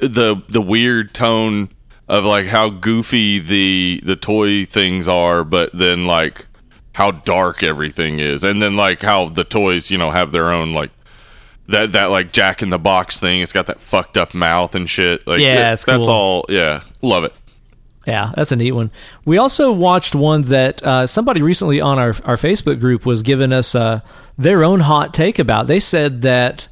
the 0.00 0.42
the 0.48 0.60
weird 0.62 1.12
tone 1.14 1.68
of 2.08 2.24
like 2.24 2.46
how 2.46 2.70
goofy 2.70 3.38
the 3.38 4.00
the 4.04 4.16
toy 4.16 4.64
things 4.64 5.06
are, 5.08 5.44
but 5.44 5.70
then 5.72 6.06
like 6.06 6.46
how 6.94 7.10
dark 7.12 7.62
everything 7.62 8.18
is, 8.18 8.42
and 8.42 8.60
then 8.62 8.74
like 8.76 9.02
how 9.02 9.28
the 9.28 9.44
toys 9.44 9.90
you 9.90 9.98
know 9.98 10.10
have 10.10 10.32
their 10.32 10.50
own 10.50 10.72
like. 10.72 10.90
That, 11.70 11.92
that 11.92 12.06
like 12.06 12.32
Jack 12.32 12.62
in 12.62 12.70
the 12.70 12.78
Box 12.78 13.20
thing, 13.20 13.42
it's 13.42 13.52
got 13.52 13.66
that 13.66 13.78
fucked 13.78 14.16
up 14.16 14.32
mouth 14.32 14.74
and 14.74 14.88
shit. 14.88 15.26
Like, 15.26 15.40
Yeah, 15.40 15.68
it- 15.68 15.72
it's 15.74 15.84
that's 15.84 16.06
cool. 16.06 16.10
all. 16.10 16.46
Yeah, 16.48 16.80
love 17.02 17.24
it. 17.24 17.34
Yeah, 18.08 18.32
that's 18.34 18.52
a 18.52 18.56
neat 18.56 18.72
one. 18.72 18.90
We 19.26 19.36
also 19.36 19.70
watched 19.70 20.14
one 20.14 20.40
that 20.42 20.82
uh, 20.82 21.06
somebody 21.06 21.42
recently 21.42 21.80
on 21.82 21.98
our 21.98 22.14
our 22.24 22.36
Facebook 22.36 22.80
group 22.80 23.04
was 23.04 23.20
giving 23.20 23.52
us 23.52 23.74
uh, 23.74 24.00
their 24.38 24.64
own 24.64 24.80
hot 24.80 25.12
take 25.12 25.38
about. 25.38 25.66
They 25.66 25.78
said 25.78 26.22
that 26.22 26.68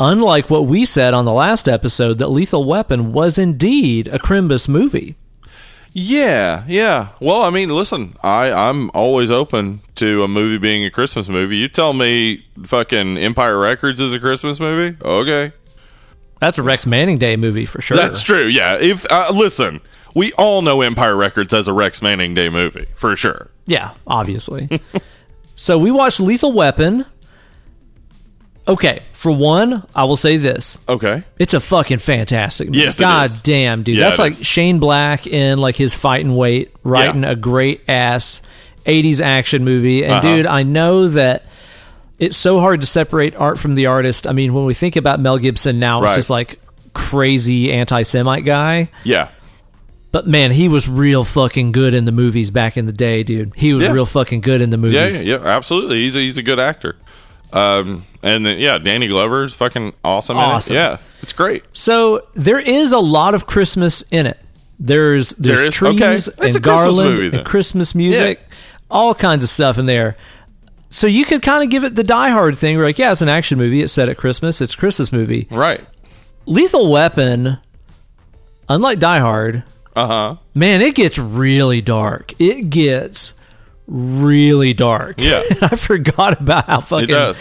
unlike 0.00 0.50
what 0.50 0.66
we 0.66 0.84
said 0.84 1.14
on 1.14 1.24
the 1.24 1.32
last 1.32 1.68
episode, 1.68 2.18
that 2.18 2.26
Lethal 2.28 2.64
Weapon 2.64 3.12
was 3.12 3.38
indeed 3.38 4.08
a 4.08 4.18
Crimbus 4.18 4.68
movie. 4.68 5.14
Yeah, 5.92 6.64
yeah. 6.66 7.10
Well, 7.20 7.42
I 7.42 7.50
mean, 7.50 7.68
listen, 7.68 8.16
I 8.22 8.50
I'm 8.50 8.90
always 8.94 9.30
open 9.30 9.78
to 9.96 10.24
a 10.24 10.28
movie 10.28 10.58
being 10.58 10.84
a 10.84 10.90
Christmas 10.90 11.28
movie. 11.28 11.56
You 11.58 11.68
tell 11.68 11.92
me, 11.92 12.44
fucking 12.64 13.16
Empire 13.18 13.58
Records 13.58 14.00
is 14.00 14.12
a 14.12 14.18
Christmas 14.18 14.58
movie? 14.58 14.96
Okay, 15.04 15.52
That's 16.40 16.58
a 16.58 16.62
Rex 16.64 16.86
Manning 16.86 17.18
Day 17.18 17.36
movie 17.36 17.66
for 17.66 17.80
sure. 17.80 17.96
that's 17.96 18.22
true. 18.22 18.46
Yeah. 18.46 18.78
If 18.78 19.06
uh, 19.10 19.30
listen, 19.34 19.80
we 20.14 20.32
all 20.34 20.62
know 20.62 20.80
Empire 20.82 21.16
Records 21.16 21.52
as 21.54 21.68
a 21.68 21.72
Rex 21.72 22.02
Manning 22.02 22.34
Day 22.34 22.48
movie 22.48 22.86
for 22.94 23.14
sure. 23.16 23.50
Yeah, 23.66 23.94
obviously. 24.06 24.80
so 25.54 25.78
we 25.78 25.90
watched 25.90 26.20
Lethal 26.20 26.52
Weapon. 26.52 27.04
Okay, 28.68 29.02
for 29.12 29.32
one, 29.32 29.84
I 29.94 30.04
will 30.04 30.16
say 30.16 30.36
this. 30.36 30.78
Okay. 30.88 31.24
It's 31.38 31.52
a 31.52 31.58
fucking 31.60 31.98
fantastic 31.98 32.68
movie. 32.68 32.78
Yes, 32.78 32.98
it 33.00 33.02
God 33.02 33.30
damn, 33.42 33.82
dude. 33.82 33.96
Yeah, 33.98 34.06
That's 34.08 34.20
like 34.20 34.32
is. 34.32 34.46
Shane 34.46 34.78
Black 34.78 35.26
in 35.26 35.58
like 35.58 35.74
his 35.74 35.94
fighting 35.94 36.36
weight, 36.36 36.72
writing 36.84 37.24
a 37.24 37.34
great 37.34 37.82
ass 37.88 38.40
80s 38.86 39.20
action 39.20 39.64
movie. 39.64 40.04
And 40.04 40.12
Uh-huh. 40.12 40.36
dude, 40.36 40.46
I 40.46 40.62
know 40.62 41.08
that 41.08 41.44
it's 42.20 42.36
so 42.36 42.60
hard 42.60 42.80
to 42.82 42.86
separate 42.86 43.34
art 43.34 43.58
from 43.58 43.74
the 43.74 43.86
artist. 43.86 44.28
I 44.28 44.32
mean, 44.32 44.54
when 44.54 44.64
we 44.64 44.74
think 44.74 44.94
about 44.94 45.18
Mel 45.18 45.38
Gibson 45.38 45.80
now, 45.80 46.04
it's 46.04 46.14
just 46.14 46.30
like 46.30 46.60
crazy 46.94 47.72
anti 47.72 48.02
Semite 48.02 48.44
guy. 48.44 48.90
Yeah. 49.02 49.28
But 50.12 50.26
man, 50.26 50.52
he 50.52 50.68
was 50.68 50.88
real 50.88 51.24
fucking 51.24 51.72
good 51.72 51.94
in 51.94 52.04
the 52.04 52.12
movies 52.12 52.50
back 52.50 52.76
in 52.76 52.86
the 52.86 52.92
day, 52.92 53.22
dude. 53.22 53.52
He 53.56 53.72
was 53.72 53.82
Yeah. 53.84 53.92
real 53.92 54.06
fucking 54.06 54.42
good 54.42 54.60
in 54.60 54.70
the 54.70 54.76
movies. 54.76 55.22
yeah, 55.22 55.36
yeah, 55.36 55.42
yeah, 55.42 55.48
absolutely. 55.48 56.00
He's 56.02 56.14
a, 56.14 56.18
he's 56.20 56.36
a 56.38 56.42
good 56.42 56.60
actor. 56.60 56.96
Um, 57.52 58.04
and 58.22 58.46
then, 58.46 58.58
yeah, 58.58 58.78
Danny 58.78 59.08
Glover's 59.08 59.52
fucking 59.54 59.92
awesome. 60.04 60.36
in 60.36 60.42
it. 60.42 60.46
Awesome. 60.46 60.76
Yeah, 60.76 60.98
it's 61.22 61.32
great. 61.32 61.64
So 61.72 62.26
there 62.34 62.58
is 62.60 62.92
a 62.92 62.98
lot 62.98 63.34
of 63.34 63.46
Christmas 63.46 64.02
in 64.10 64.26
it. 64.26 64.38
There's 64.78 65.30
there's 65.30 65.58
There 65.60 65.68
is? 65.68 65.74
trees 65.74 66.28
Okay. 66.28 66.48
And 66.48 66.62
garland 66.62 67.18
movie, 67.18 67.36
and 67.36 67.46
Christmas 67.46 67.94
music, 67.94 68.40
all 68.90 69.14
kinds 69.14 69.42
of 69.44 69.48
stuff 69.50 69.78
in 69.78 69.86
there. 69.86 70.16
So 70.90 71.06
you 71.06 71.24
could 71.24 71.40
kind 71.40 71.62
of 71.62 71.70
give 71.70 71.84
it 71.84 71.94
the 71.94 72.04
Die 72.04 72.30
Hard 72.30 72.58
thing. 72.58 72.76
Where 72.76 72.86
like, 72.86 72.98
yeah, 72.98 73.12
it's 73.12 73.22
an 73.22 73.28
action 73.28 73.58
movie. 73.58 73.80
It's 73.82 73.92
set 73.92 74.08
at 74.08 74.16
Christmas. 74.18 74.60
It's 74.60 74.74
a 74.74 74.76
Christmas 74.76 75.12
movie. 75.12 75.46
Right. 75.50 75.80
Lethal 76.46 76.90
Weapon, 76.90 77.58
unlike 78.68 78.98
Die 78.98 79.18
Hard, 79.20 79.62
Uh 79.94 80.06
huh. 80.06 80.36
man, 80.54 80.80
it 80.82 80.94
gets 80.94 81.18
really 81.18 81.80
dark. 81.80 82.32
It 82.40 82.70
gets 82.70 83.34
really 83.86 84.72
dark. 84.74 85.16
Yeah. 85.18 85.42
I 85.62 85.76
forgot 85.76 86.40
about 86.40 86.66
how 86.66 86.80
fucking 86.80 87.34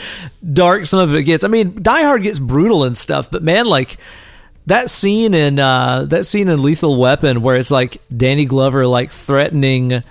dark 0.53 0.85
some 0.85 0.99
of 0.99 1.15
it 1.15 1.23
gets. 1.23 1.43
I 1.43 1.47
mean, 1.47 1.81
Die 1.81 2.03
Hard 2.03 2.23
gets 2.23 2.39
brutal 2.39 2.83
and 2.83 2.97
stuff, 2.97 3.31
but 3.31 3.41
man, 3.43 3.65
like 3.67 3.97
that 4.65 4.89
scene 4.89 5.33
in 5.33 5.59
uh, 5.59 6.03
that 6.09 6.25
scene 6.25 6.49
in 6.49 6.61
Lethal 6.61 6.97
Weapon 6.97 7.41
where 7.41 7.55
it's 7.55 7.71
like 7.71 8.01
Danny 8.15 8.45
Glover 8.45 8.85
like 8.87 9.09
threatening. 9.11 10.03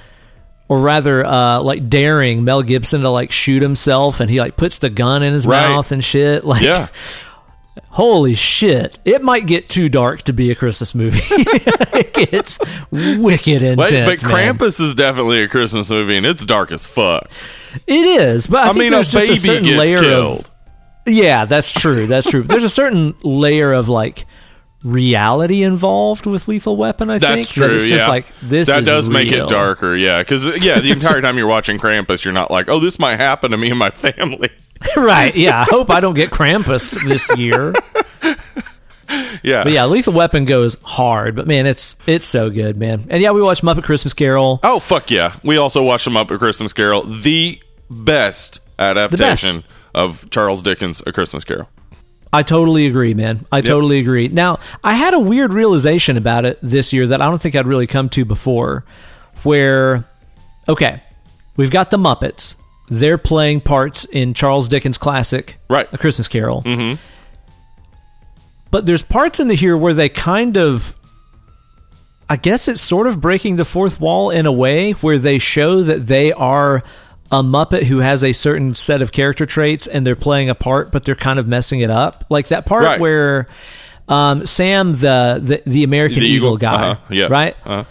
Or 0.68 0.78
rather, 0.78 1.26
uh, 1.26 1.60
like 1.62 1.88
daring 1.90 2.44
Mel 2.44 2.62
Gibson 2.62 3.00
to 3.00 3.08
like 3.10 3.32
shoot 3.32 3.60
himself, 3.60 4.20
and 4.20 4.30
he 4.30 4.38
like 4.38 4.56
puts 4.56 4.78
the 4.78 4.88
gun 4.88 5.24
in 5.24 5.32
his 5.32 5.44
Right. 5.44 5.68
mouth 5.68 5.90
and 5.90 6.02
shit. 6.02 6.44
Like, 6.50 6.62
Yeah. 6.62 6.86
Holy 7.90 8.34
shit! 8.34 8.98
It 9.04 9.22
might 9.22 9.46
get 9.46 9.68
too 9.68 9.88
dark 9.88 10.22
to 10.22 10.32
be 10.32 10.50
a 10.50 10.54
Christmas 10.54 10.94
movie. 10.94 11.20
it 11.30 12.12
gets 12.12 12.58
wicked 12.90 13.62
intense. 13.62 13.92
Wait, 13.92 14.04
but 14.04 14.30
man. 14.30 14.56
Krampus 14.56 14.80
is 14.80 14.94
definitely 14.94 15.42
a 15.42 15.48
Christmas 15.48 15.90
movie, 15.90 16.16
and 16.16 16.26
it's 16.26 16.44
dark 16.44 16.72
as 16.72 16.86
fuck. 16.86 17.30
It 17.86 18.04
is, 18.04 18.46
but 18.46 18.58
I, 18.58 18.62
I, 18.62 18.72
think 18.72 18.78
mean, 18.78 18.92
a 18.94 19.04
baby 19.04 19.32
a 19.32 19.36
certain 19.36 19.64
gets 19.64 19.78
layer 19.78 20.00
killed. 20.00 20.40
of 20.40 20.50
yeah, 21.06 21.44
that's 21.44 21.72
true. 21.72 22.06
That's 22.06 22.30
true. 22.30 22.42
there's 22.42 22.64
a 22.64 22.70
certain 22.70 23.14
layer 23.22 23.72
of 23.72 23.88
like 23.88 24.26
reality 24.82 25.62
involved 25.62 26.26
with 26.26 26.48
Lethal 26.48 26.76
Weapon. 26.76 27.10
I 27.10 27.18
think 27.18 27.36
That's 27.36 27.52
true. 27.52 27.68
That 27.68 27.74
it's 27.74 27.86
just 27.86 28.06
yeah. 28.06 28.10
like 28.10 28.26
this. 28.40 28.68
That 28.68 28.84
does 28.84 29.08
make 29.08 29.30
it 29.32 29.48
darker. 29.48 29.96
Yeah, 29.96 30.22
because 30.22 30.46
yeah, 30.58 30.80
the 30.80 30.90
entire 30.90 31.20
time 31.20 31.36
you're 31.38 31.46
watching 31.46 31.78
Krampus, 31.78 32.24
you're 32.24 32.34
not 32.34 32.50
like, 32.50 32.68
oh, 32.68 32.80
this 32.80 32.98
might 32.98 33.16
happen 33.16 33.50
to 33.50 33.56
me 33.56 33.70
and 33.70 33.78
my 33.78 33.90
family. 33.90 34.50
right? 34.96 35.34
Yeah. 35.34 35.60
I 35.60 35.64
hope 35.64 35.90
I 35.90 36.00
don't 36.00 36.14
get 36.14 36.30
Krampus 36.30 36.90
this 37.06 37.36
year. 37.36 37.74
Yeah. 39.42 39.64
But 39.64 39.72
yeah, 39.72 39.86
Lethal 39.86 40.12
Weapon 40.12 40.44
goes 40.44 40.76
hard. 40.82 41.34
But 41.34 41.46
man, 41.46 41.66
it's 41.66 41.96
it's 42.06 42.26
so 42.26 42.50
good, 42.50 42.76
man. 42.76 43.06
And 43.10 43.22
yeah, 43.22 43.32
we 43.32 43.42
watched 43.42 43.62
Muppet 43.62 43.84
Christmas 43.84 44.14
Carol. 44.14 44.60
Oh 44.62 44.80
fuck 44.80 45.10
yeah! 45.10 45.36
We 45.42 45.56
also 45.56 45.82
watched 45.82 46.04
the 46.04 46.10
Muppet 46.10 46.38
Christmas 46.38 46.72
Carol, 46.72 47.02
the 47.02 47.60
best 47.90 48.60
adaptation 48.78 49.64
of 49.94 50.28
Charles 50.30 50.62
Dickens' 50.62 51.02
A 51.06 51.12
Christmas 51.12 51.44
Carol. 51.44 51.68
I 52.32 52.44
totally 52.44 52.86
agree, 52.86 53.14
man. 53.14 53.44
I 53.50 53.60
totally 53.60 53.98
agree. 53.98 54.28
Now, 54.28 54.60
I 54.84 54.94
had 54.94 55.14
a 55.14 55.18
weird 55.18 55.52
realization 55.52 56.16
about 56.16 56.44
it 56.44 56.60
this 56.62 56.92
year 56.92 57.08
that 57.08 57.20
I 57.20 57.26
don't 57.26 57.42
think 57.42 57.56
I'd 57.56 57.66
really 57.66 57.88
come 57.88 58.08
to 58.10 58.24
before. 58.24 58.84
Where, 59.42 60.04
okay, 60.68 61.02
we've 61.56 61.72
got 61.72 61.90
the 61.90 61.96
Muppets. 61.96 62.54
They're 62.90 63.18
playing 63.18 63.60
parts 63.62 64.04
in 64.04 64.34
Charles 64.34 64.66
Dickens' 64.68 64.98
classic, 64.98 65.58
Right. 65.68 65.88
A 65.92 65.98
Christmas 65.98 66.26
Carol. 66.28 66.62
Mm-hmm. 66.62 67.00
But 68.70 68.86
there's 68.86 69.02
parts 69.02 69.40
in 69.40 69.48
the 69.48 69.54
here 69.54 69.76
where 69.76 69.94
they 69.94 70.08
kind 70.08 70.56
of, 70.56 70.94
I 72.28 72.36
guess 72.36 72.68
it's 72.68 72.80
sort 72.80 73.06
of 73.06 73.20
breaking 73.20 73.56
the 73.56 73.64
fourth 73.64 74.00
wall 74.00 74.30
in 74.30 74.46
a 74.46 74.52
way 74.52 74.92
where 74.92 75.18
they 75.18 75.38
show 75.38 75.82
that 75.82 76.06
they 76.06 76.32
are 76.32 76.82
a 77.32 77.42
Muppet 77.42 77.84
who 77.84 77.98
has 77.98 78.22
a 78.24 78.32
certain 78.32 78.74
set 78.74 79.02
of 79.02 79.12
character 79.12 79.46
traits 79.46 79.86
and 79.86 80.06
they're 80.06 80.16
playing 80.16 80.50
a 80.50 80.54
part, 80.54 80.92
but 80.92 81.04
they're 81.04 81.14
kind 81.16 81.38
of 81.38 81.46
messing 81.48 81.80
it 81.80 81.90
up. 81.90 82.24
Like 82.28 82.48
that 82.48 82.66
part 82.66 82.84
Right. 82.84 83.00
where 83.00 83.46
um, 84.08 84.46
Sam, 84.46 84.92
the, 84.94 85.38
the 85.40 85.62
the 85.66 85.84
American 85.84 86.20
The 86.20 86.26
Eagle, 86.26 86.48
Eagle, 86.48 86.56
guy, 86.58 86.90
uh-huh, 86.90 87.00
yeah, 87.10 87.26
right? 87.26 87.56
uh-huh. 87.64 87.84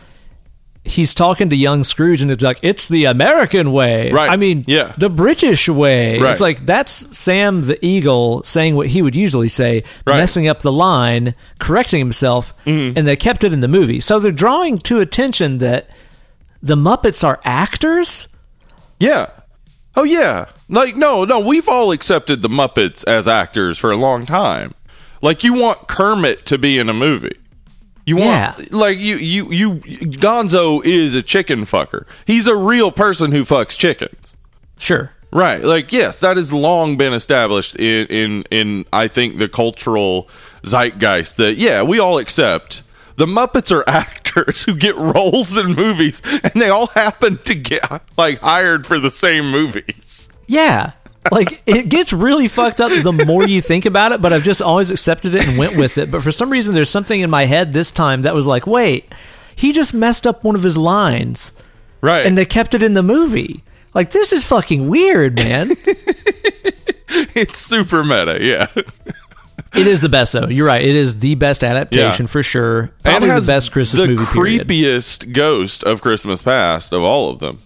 He's 0.90 1.14
talking 1.14 1.52
to 1.52 1.56
young 1.56 1.84
Scrooge, 1.84 2.22
and 2.22 2.32
it's 2.32 2.44
like 2.44 2.60
it's 2.64 2.88
the 2.88 3.06
American 3.06 3.72
way. 3.72 4.12
Right, 4.12 4.30
I 4.30 4.38
mean, 4.38 4.66
yeah. 4.68 4.96
the 4.98 5.10
British 5.10 5.70
way. 5.70 6.20
Right. 6.20 6.32
It's 6.32 6.42
like 6.42 6.66
that's 6.66 7.16
Sam 7.16 7.62
the 7.68 7.78
Eagle 7.86 8.44
saying 8.44 8.76
what 8.76 8.88
he 8.88 9.04
would 9.04 9.16
usually 9.16 9.50
say, 9.50 9.84
Right. 10.06 10.14
Mm-hmm. 10.14 10.20
messing 10.20 10.48
up 10.48 10.62
the 10.62 10.72
line, 10.72 11.36
correcting 11.60 12.00
himself, 12.00 12.54
and 12.66 12.96
they 12.96 13.16
kept 13.16 13.44
it 13.44 13.54
in 13.54 13.60
the 13.60 13.68
movie. 13.68 14.00
So 14.00 14.20
they're 14.20 14.32
drawing 14.32 14.80
to 14.80 15.00
attention 15.00 15.60
that 15.60 15.90
the 16.62 16.76
Muppets 16.76 17.24
are 17.24 17.40
actors. 17.44 18.28
Yeah. 19.00 19.30
Oh 19.96 20.04
yeah. 20.04 20.48
Like 20.68 20.96
no, 20.96 21.24
no, 21.24 21.40
we've 21.40 21.70
all 21.70 21.92
accepted 21.92 22.42
the 22.42 22.50
Muppets 22.50 23.04
as 23.08 23.28
actors 23.28 23.78
for 23.78 23.92
a 23.92 23.96
long 23.96 24.26
time. 24.26 24.74
Like 25.22 25.44
you 25.44 25.54
want 25.54 25.88
Kermit 25.88 26.46
to 26.48 26.58
be 26.58 26.80
in 26.80 26.90
a 26.90 26.94
movie. 26.94 27.38
You 28.10 28.18
Yeah. 28.20 28.54
want 28.58 28.72
like 28.72 28.98
you 28.98 29.18
you 29.18 29.52
you 29.52 29.76
Gonzo 30.18 30.84
is 30.86 31.14
a 31.16 31.22
chicken 31.22 31.62
fucker. 31.66 32.06
He's 32.26 32.48
a 32.48 32.56
real 32.56 32.92
person 32.92 33.32
who 33.32 33.44
fucks 33.44 33.78
chickens. 33.78 34.36
Sure. 34.78 35.12
Right. 35.32 35.64
Like 35.64 35.92
yes, 35.94 36.20
that 36.22 36.38
has 36.38 36.52
long 36.52 36.98
been 36.98 37.14
established 37.14 37.76
in 37.76 38.08
in 38.08 38.44
in 38.50 38.86
I 38.92 39.08
think 39.08 39.38
the 39.38 39.48
cultural 39.48 40.28
zeitgeist 40.64 41.38
that 41.38 41.58
yeah, 41.58 41.84
we 41.84 42.00
all 42.00 42.18
accept 42.18 42.82
the 43.16 43.26
Muppets 43.28 43.72
are 43.72 43.84
actors 43.88 44.64
who 44.64 44.74
get 44.76 44.96
roles 44.96 45.56
in 45.58 45.74
movies 45.76 46.22
and 46.44 46.54
they 46.62 46.70
all 46.70 46.88
happen 46.88 47.38
to 47.44 47.54
get 47.54 47.84
like 48.18 48.40
hired 48.40 48.88
for 48.88 49.00
the 49.00 49.12
same 49.12 49.52
movies. 49.52 50.30
Yeah. 50.48 50.94
Like 51.32 51.62
it 51.66 51.90
gets 51.90 52.12
really 52.14 52.48
fucked 52.48 52.82
up 52.82 52.92
the 53.04 53.12
more 53.14 53.46
you 53.48 53.62
think 53.62 53.86
about 53.86 54.12
it, 54.12 54.22
but 54.22 54.34
I've 54.34 54.44
just 54.44 54.62
always 54.62 54.90
accepted 54.92 55.36
it 55.36 55.48
and 55.48 55.58
went 55.58 55.78
with 55.78 55.98
it. 55.98 56.10
But 56.12 56.24
for 56.24 56.32
some 56.32 56.50
reason 56.50 56.74
there's 56.76 56.90
something 56.90 57.20
in 57.22 57.30
my 57.30 57.46
head 57.46 57.74
this 57.74 57.92
time 57.92 58.24
that 58.24 58.34
was 58.36 58.48
like, 58.48 58.66
wait, 58.68 59.14
he 59.56 59.72
just 59.72 59.94
messed 59.94 60.26
up 60.26 60.44
one 60.44 60.56
of 60.56 60.64
his 60.64 60.78
lines 60.78 61.52
Right. 62.02 62.26
and 62.26 62.38
they 62.38 62.46
kept 62.46 62.74
it 62.74 62.82
in 62.82 62.94
the 62.94 63.04
movie. 63.04 63.64
Like 63.94 64.12
this 64.12 64.32
is 64.34 64.44
fucking 64.46 64.88
weird, 64.88 65.36
man. 65.36 65.72
it's 67.36 67.58
super 67.58 68.04
meta, 68.04 68.38
yeah. 68.42 68.68
it 69.76 69.88
is 69.88 70.00
the 70.02 70.10
best 70.10 70.34
though. 70.34 70.48
You're 70.48 70.68
right. 70.68 70.82
It 70.82 70.96
is 70.96 71.20
the 71.20 71.36
best 71.36 71.64
adaptation 71.64 72.26
Yeah. 72.26 72.32
for 72.32 72.44
sure. 72.44 72.80
And 73.04 73.24
Probably 73.24 73.30
the 73.30 73.46
best 73.46 73.72
Christmas 73.72 74.02
the 74.02 74.08
movie 74.08 74.26
period. 74.26 74.68
creepiest 74.68 75.34
ghost 75.34 75.84
of 75.84 76.02
Christmas 76.02 76.42
Past 76.42 76.92
of 76.94 77.04
all 77.04 77.30
of 77.30 77.40
them. 77.40 77.60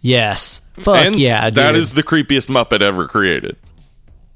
Yes. 0.00 0.60
Fuck 0.78 0.96
and 1.06 1.16
yeah, 1.16 1.46
dude. 1.50 1.54
that 1.56 1.74
is 1.74 1.94
the 1.94 2.02
creepiest 2.02 2.46
Muppet 2.48 2.82
ever 2.82 3.08
created. 3.08 3.56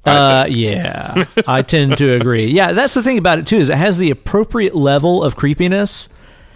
Uh, 0.05 0.45
yeah, 0.49 1.25
I 1.47 1.61
tend 1.61 1.95
to 1.97 2.11
agree. 2.13 2.47
Yeah, 2.47 2.73
that's 2.73 2.93
the 2.93 3.01
thing 3.01 3.17
about 3.17 3.39
it 3.39 3.47
too 3.47 3.57
is 3.57 3.69
it 3.69 3.77
has 3.77 3.97
the 3.97 4.11
appropriate 4.11 4.75
level 4.75 5.23
of 5.23 5.37
creepiness, 5.37 6.09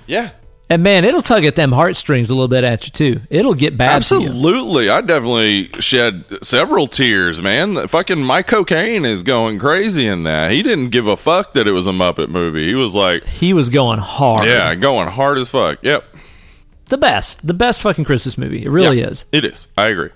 Yeah. 0.06 0.32
and 0.70 0.84
man, 0.84 1.06
it'll 1.06 1.22
tug 1.22 1.46
at 1.46 1.56
them 1.56 1.72
heartstrings 1.72 2.30
a 2.30 2.34
little 2.36 2.50
bit 2.50 2.66
at 2.66 2.86
you 2.86 2.92
too. 2.92 3.22
It'll 3.30 3.54
get 3.54 3.78
bad. 3.78 3.96
Absolutely. 3.96 4.90
I 4.90 5.00
definitely 5.00 5.70
shed 5.80 6.26
several 6.44 6.88
tears, 6.88 7.42
man. 7.42 7.88
Fucking 7.88 8.22
Michael 8.22 8.66
Caine 8.66 9.06
is 9.06 9.24
going 9.24 9.60
crazy 9.60 10.06
in 10.06 10.24
that. 10.24 10.52
He 10.52 10.62
didn't 10.62 10.90
give 10.90 11.08
a 11.08 11.16
fuck 11.16 11.54
that 11.54 11.66
it 11.70 11.72
was 11.72 11.88
a 11.88 11.92
Muppet 11.92 12.28
movie. 12.28 12.68
He 12.68 12.76
was 12.76 12.94
like, 12.94 13.24
He 13.24 13.54
was 13.54 13.70
going 13.70 14.00
hard. 14.00 14.44
yeah, 14.44 14.76
going 14.76 15.08
hard 15.08 15.38
as 15.38 15.48
fuck. 15.48 15.80
Yep. 15.84 16.04
The 16.88 16.98
best, 16.98 17.46
the 17.46 17.54
best 17.54 17.82
fucking 17.82 18.06
Christmas 18.06 18.38
movie. 18.38 18.64
It 18.64 18.70
really 18.70 19.00
Yeah, 19.02 19.08
is. 19.08 19.26
It 19.32 19.46
is. 19.46 19.68
I 19.78 19.88
agree. 19.88 20.10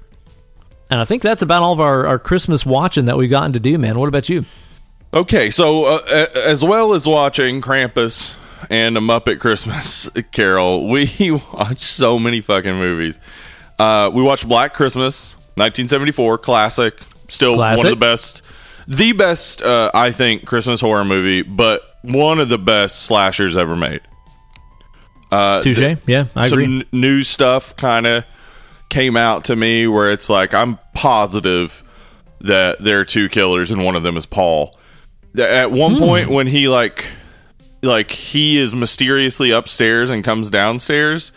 And 0.90 1.00
I 1.00 1.06
think 1.06 1.22
that's 1.22 1.42
about 1.42 1.64
all 1.64 1.74
of 1.74 1.80
our, 1.80 2.06
our 2.06 2.20
Christmas 2.20 2.66
watching 2.66 3.06
that 3.06 3.18
we've 3.18 3.30
gotten 3.30 3.54
to 3.54 3.60
do, 3.60 3.78
man. 3.78 3.98
What 3.98 4.10
about 4.10 4.28
you? 4.28 4.46
Okay, 5.14 5.50
so 5.50 5.86
uh, 5.86 6.00
as 6.36 6.64
well 6.64 6.94
as 6.94 7.08
watching 7.08 7.62
Krampus 7.62 8.36
and 8.70 8.98
a 8.98 9.02
Muppet 9.02 9.40
Christmas 9.40 10.10
Carol, 10.32 10.88
we 10.90 11.32
watched 11.54 11.84
so 11.84 12.18
many 12.20 12.42
fucking 12.42 12.76
movies. 12.76 13.20
Uh, 13.80 14.10
we 14.14 14.22
watched 14.22 14.48
Black 14.48 14.74
Christmas, 14.74 15.34
1974, 15.56 16.38
classic, 16.38 17.02
still 17.28 17.58
one 17.58 17.74
of 17.74 17.82
the 17.82 17.96
best, 17.96 18.42
the 18.88 19.12
best, 19.14 19.62
uh, 19.62 19.92
I 19.94 20.12
think, 20.12 20.46
Christmas 20.46 20.80
horror 20.82 21.06
movie, 21.06 21.42
but 21.42 21.82
one 22.02 22.40
of 22.40 22.50
the 22.50 22.58
best 22.58 23.02
slashers 23.04 23.58
ever 23.58 23.76
made. 23.76 24.02
Uh, 25.32 25.62
Touche. 25.62 25.78
th- 25.78 25.98
yeah, 26.08 26.26
I 26.36 26.50
some 26.50 26.60
agree. 26.60 26.76
n- 26.80 26.86
new 26.92 27.24
stuff 27.24 27.76
kind 27.78 28.06
of 28.06 28.26
came 28.90 29.16
out 29.16 29.46
to 29.46 29.56
me 29.56 29.88
where 29.88 30.12
it's 30.12 30.30
like 30.30 30.54
I'm 30.54 30.78
positive 30.94 31.84
that 32.42 32.84
there 32.84 33.00
are 33.00 33.06
two 33.06 33.30
killers 33.30 33.72
and 33.72 33.84
one 33.86 33.96
of 33.96 34.04
them 34.04 34.18
is 34.18 34.26
Paul. 34.26 34.78
At 35.38 35.72
one 35.72 35.98
point 35.98 36.30
when 36.30 36.48
he 36.48 36.68
like 36.68 37.06
like 37.82 38.12
he 38.12 38.58
is 38.58 38.76
mysteriously 38.76 39.52
upstairs 39.52 40.10
and 40.10 40.24
comes 40.24 40.50
downstairs, 40.50 41.32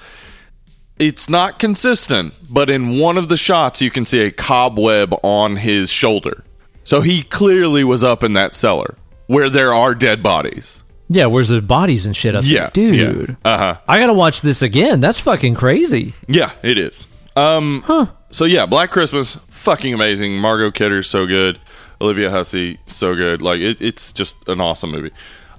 it's 0.99 1.29
not 1.29 1.59
consistent, 1.59 2.35
but 2.51 2.69
in 2.69 2.99
one 2.99 3.17
of 3.17 3.29
the 3.29 3.37
shots 3.37 3.81
you 3.81 3.91
can 3.91 4.05
see 4.05 4.21
a 4.23 4.31
cobweb 4.31 5.15
on 5.23 5.57
his 5.57 5.91
shoulder. 5.91 6.45
So 6.83 7.01
he 7.01 7.23
clearly 7.23 7.85
was 7.85 8.05
up 8.05 8.23
in 8.23 8.35
that 8.35 8.53
cellar 8.55 8.97
where 9.27 9.49
there 9.49 9.73
are 9.73 9.95
dead 9.95 10.23
bodies. 10.23 10.84
Yeah, 11.09 11.27
where's 11.27 11.49
the 11.49 11.61
bodies 11.63 12.07
and 12.07 12.17
shit 12.17 12.35
up 12.35 12.43
Yeah, 12.45 12.71
there, 12.73 12.93
dude? 12.93 13.37
Uh 13.45 13.59
huh. 13.59 13.77
I 13.89 13.99
gotta 13.99 14.13
watch 14.15 14.41
this 14.41 14.63
again. 14.63 15.01
That's 15.01 15.21
fucking 15.21 15.55
crazy. 15.55 16.15
Yeah, 16.29 16.53
it 16.63 16.79
is. 16.79 17.07
Um, 17.37 17.85
So 18.31 18.45
yeah, 18.45 18.67
Black 18.67 18.91
Christmas, 18.91 19.39
fucking 19.51 19.93
amazing. 19.95 20.39
Margot 20.39 20.71
Kidder's 20.71 21.09
so 21.09 21.27
good. 21.27 21.59
Olivia 22.01 22.31
Hussey, 22.31 22.79
so 22.87 23.15
good. 23.15 23.41
Like 23.43 23.61
it, 23.61 23.81
it's 23.81 24.13
just 24.13 24.37
an 24.49 24.61
awesome 24.61 24.91
movie. 24.91 25.11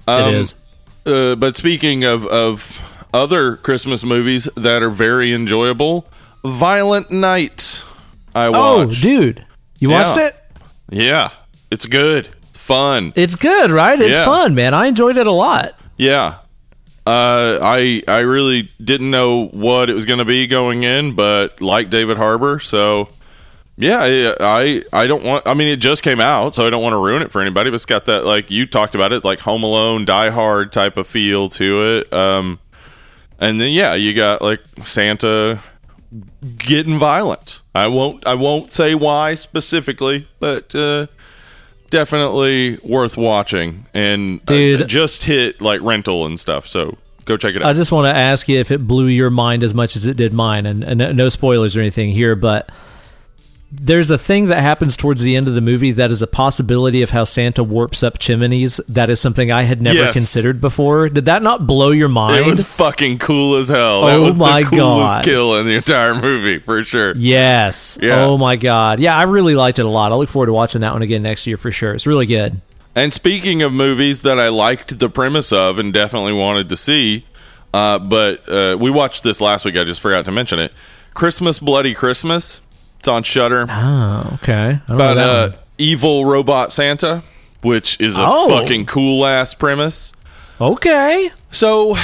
Um, 0.06 0.28
it 0.28 0.34
is. 0.34 0.54
Uh, 1.06 1.34
but 1.36 1.56
speaking 1.56 2.04
of 2.04 2.26
of 2.26 2.80
other 3.14 3.56
Christmas 3.56 4.04
movies 4.04 4.48
that 4.56 4.82
are 4.82 4.90
very 4.90 5.32
enjoyable, 5.32 6.06
Violent 6.44 7.10
Night. 7.10 7.82
I 8.34 8.50
watched. 8.50 8.98
Oh, 8.98 9.02
dude, 9.02 9.44
you 9.78 9.90
Yeah. 9.90 10.02
watched 10.02 10.18
it? 10.18 10.36
Yeah, 10.90 11.30
it's 11.70 11.86
good. 11.86 12.28
Fun. 12.66 13.12
It's 13.14 13.36
good, 13.36 13.70
right? 13.70 14.00
It's 14.00 14.16
Yeah. 14.16 14.24
fun, 14.24 14.54
man. 14.56 14.74
I 14.74 14.86
enjoyed 14.86 15.16
it 15.18 15.26
a 15.26 15.32
lot. 15.32 15.74
Yeah. 15.96 16.38
Uh, 17.06 17.60
I 17.62 18.02
I 18.08 18.18
really 18.20 18.68
didn't 18.82 19.10
know 19.12 19.46
what 19.52 19.88
it 19.88 19.94
was 19.94 20.04
going 20.04 20.18
to 20.18 20.24
be 20.24 20.48
going 20.48 20.82
in, 20.82 21.14
but 21.14 21.60
like 21.60 21.88
David 21.90 22.16
Harbour, 22.16 22.58
so 22.58 23.08
yeah, 23.78 24.00
I, 24.00 24.34
I 24.40 24.82
I 24.92 25.06
don't 25.06 25.22
want. 25.22 25.46
I 25.46 25.54
mean, 25.54 25.68
it 25.68 25.76
just 25.76 26.02
came 26.02 26.20
out, 26.20 26.56
so 26.56 26.66
I 26.66 26.70
don't 26.70 26.82
want 26.82 26.94
to 26.94 26.98
ruin 26.98 27.22
it 27.22 27.30
for 27.30 27.40
anybody. 27.40 27.70
But 27.70 27.74
it's 27.74 27.84
got 27.84 28.06
that 28.06 28.24
like 28.24 28.50
you 28.50 28.66
talked 28.66 28.96
about 28.96 29.12
it, 29.12 29.24
like 29.24 29.38
Home 29.40 29.62
Alone, 29.62 30.04
Die 30.04 30.30
Hard 30.30 30.72
type 30.72 30.96
of 30.96 31.06
feel 31.06 31.48
to 31.50 31.98
it. 31.98 32.12
Um, 32.12 32.58
and 33.38 33.60
then 33.60 33.70
yeah, 33.70 33.94
you 33.94 34.12
got 34.12 34.42
like 34.42 34.60
Santa 34.82 35.60
getting 36.58 36.98
violent. 36.98 37.60
I 37.74 37.86
won't 37.86 38.26
I 38.26 38.34
won't 38.34 38.72
say 38.72 38.96
why 38.96 39.34
specifically, 39.36 40.26
but 40.40 40.74
uh, 40.74 41.06
definitely 41.90 42.78
worth 42.82 43.16
watching 43.16 43.86
and 43.94 44.40
uh, 44.50 44.84
just 44.84 45.24
hit 45.24 45.60
like 45.60 45.80
rental 45.82 46.26
and 46.26 46.38
stuff. 46.38 46.66
So 46.66 46.96
go 47.24 47.36
check 47.36 47.54
it 47.54 47.62
out. 47.62 47.68
I 47.68 47.72
just 47.72 47.92
want 47.92 48.12
to 48.12 48.18
ask 48.18 48.48
you 48.48 48.58
if 48.58 48.70
it 48.70 48.86
blew 48.86 49.06
your 49.06 49.30
mind 49.30 49.62
as 49.64 49.74
much 49.74 49.96
as 49.96 50.06
it 50.06 50.16
did 50.16 50.32
mine, 50.32 50.66
and, 50.66 50.82
and 50.82 51.16
no 51.16 51.28
spoilers 51.28 51.76
or 51.76 51.80
anything 51.80 52.10
here, 52.10 52.34
but 52.36 52.70
there's 53.80 54.10
a 54.10 54.18
thing 54.18 54.46
that 54.46 54.60
happens 54.60 54.96
towards 54.96 55.22
the 55.22 55.36
end 55.36 55.48
of 55.48 55.54
the 55.54 55.60
movie 55.60 55.92
that 55.92 56.10
is 56.10 56.22
a 56.22 56.26
possibility 56.26 57.02
of 57.02 57.10
how 57.10 57.24
Santa 57.24 57.62
warps 57.62 58.02
up 58.02 58.18
chimneys. 58.18 58.78
That 58.88 59.10
is 59.10 59.20
something 59.20 59.50
I 59.52 59.62
had 59.62 59.82
never 59.82 59.98
Yes. 59.98 60.12
considered 60.12 60.60
before. 60.60 61.08
Did 61.08 61.26
that 61.26 61.42
not 61.42 61.66
blow 61.66 61.90
your 61.90 62.08
mind? 62.08 62.44
it 62.44 62.46
was 62.48 62.62
fucking 62.64 63.18
cool 63.18 63.56
as 63.56 63.68
hell. 63.68 64.06
that 64.06 64.16
Oh 64.16 64.22
was 64.22 64.38
my 64.38 64.62
the 64.62 64.70
coolest 64.70 65.16
God. 65.16 65.24
kill 65.24 65.56
in 65.56 65.66
the 65.66 65.74
entire 65.74 66.14
movie 66.14 66.58
for 66.58 66.82
sure. 66.82 67.14
yes. 67.16 67.98
Yeah. 68.00 68.24
Oh 68.24 68.38
my 68.38 68.56
god. 68.56 69.00
Yeah, 69.00 69.16
I 69.16 69.22
really 69.24 69.54
liked 69.54 69.78
it 69.78 69.84
a 69.84 69.88
lot. 69.88 70.12
I 70.12 70.14
look 70.14 70.28
forward 70.28 70.46
to 70.46 70.52
watching 70.52 70.80
that 70.80 70.92
one 70.92 71.02
again 71.02 71.22
next 71.22 71.46
year 71.46 71.56
for 71.56 71.70
sure. 71.70 71.92
It's 71.94 72.06
really 72.06 72.26
good. 72.26 72.60
And 72.94 73.12
speaking 73.12 73.62
of 73.62 73.72
movies 73.72 74.22
that 74.22 74.38
I 74.40 74.48
liked 74.48 74.98
the 74.98 75.10
premise 75.10 75.52
of 75.52 75.78
and 75.78 75.92
definitely 75.92 76.32
wanted 76.32 76.68
to 76.70 76.76
see, 76.78 77.24
uh, 77.74 77.98
but 77.98 78.48
uh, 78.48 78.76
we 78.80 78.90
watched 78.90 79.22
this 79.22 79.40
last 79.40 79.64
week. 79.66 79.76
I 79.76 79.84
just 79.84 80.00
forgot 80.00 80.24
to 80.24 80.32
mention 80.32 80.58
it. 80.58 80.72
Christmas 81.12 81.58
Bloody 81.58 81.92
Christmas. 81.94 82.62
It's 83.06 83.12
on 83.12 83.22
Shudder. 83.22 83.66
Oh, 83.70 84.30
okay. 84.42 84.80
Don't 84.88 84.98
know 84.98 85.12
about 85.12 85.16
uh, 85.18 85.52
evil 85.78 86.24
robot 86.24 86.72
Santa, 86.72 87.22
which 87.62 88.00
is 88.00 88.18
a 88.18 88.20
Oh. 88.26 88.48
fucking 88.48 88.86
cool 88.86 89.24
ass 89.24 89.54
premise. 89.54 90.12
Okay. 90.60 91.30
So, 91.52 91.96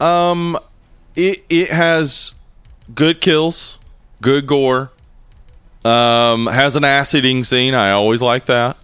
um, 0.00 0.56
it 1.16 1.44
it 1.50 1.68
has 1.68 2.32
good 2.94 3.20
kills, 3.20 3.78
good 4.22 4.46
gore. 4.46 4.90
Um, 5.84 6.46
has 6.46 6.76
an 6.76 6.84
ass 6.84 7.14
eating 7.14 7.44
scene. 7.44 7.74
I 7.74 7.90
always 7.90 8.22
like 8.22 8.46
that. 8.46 8.78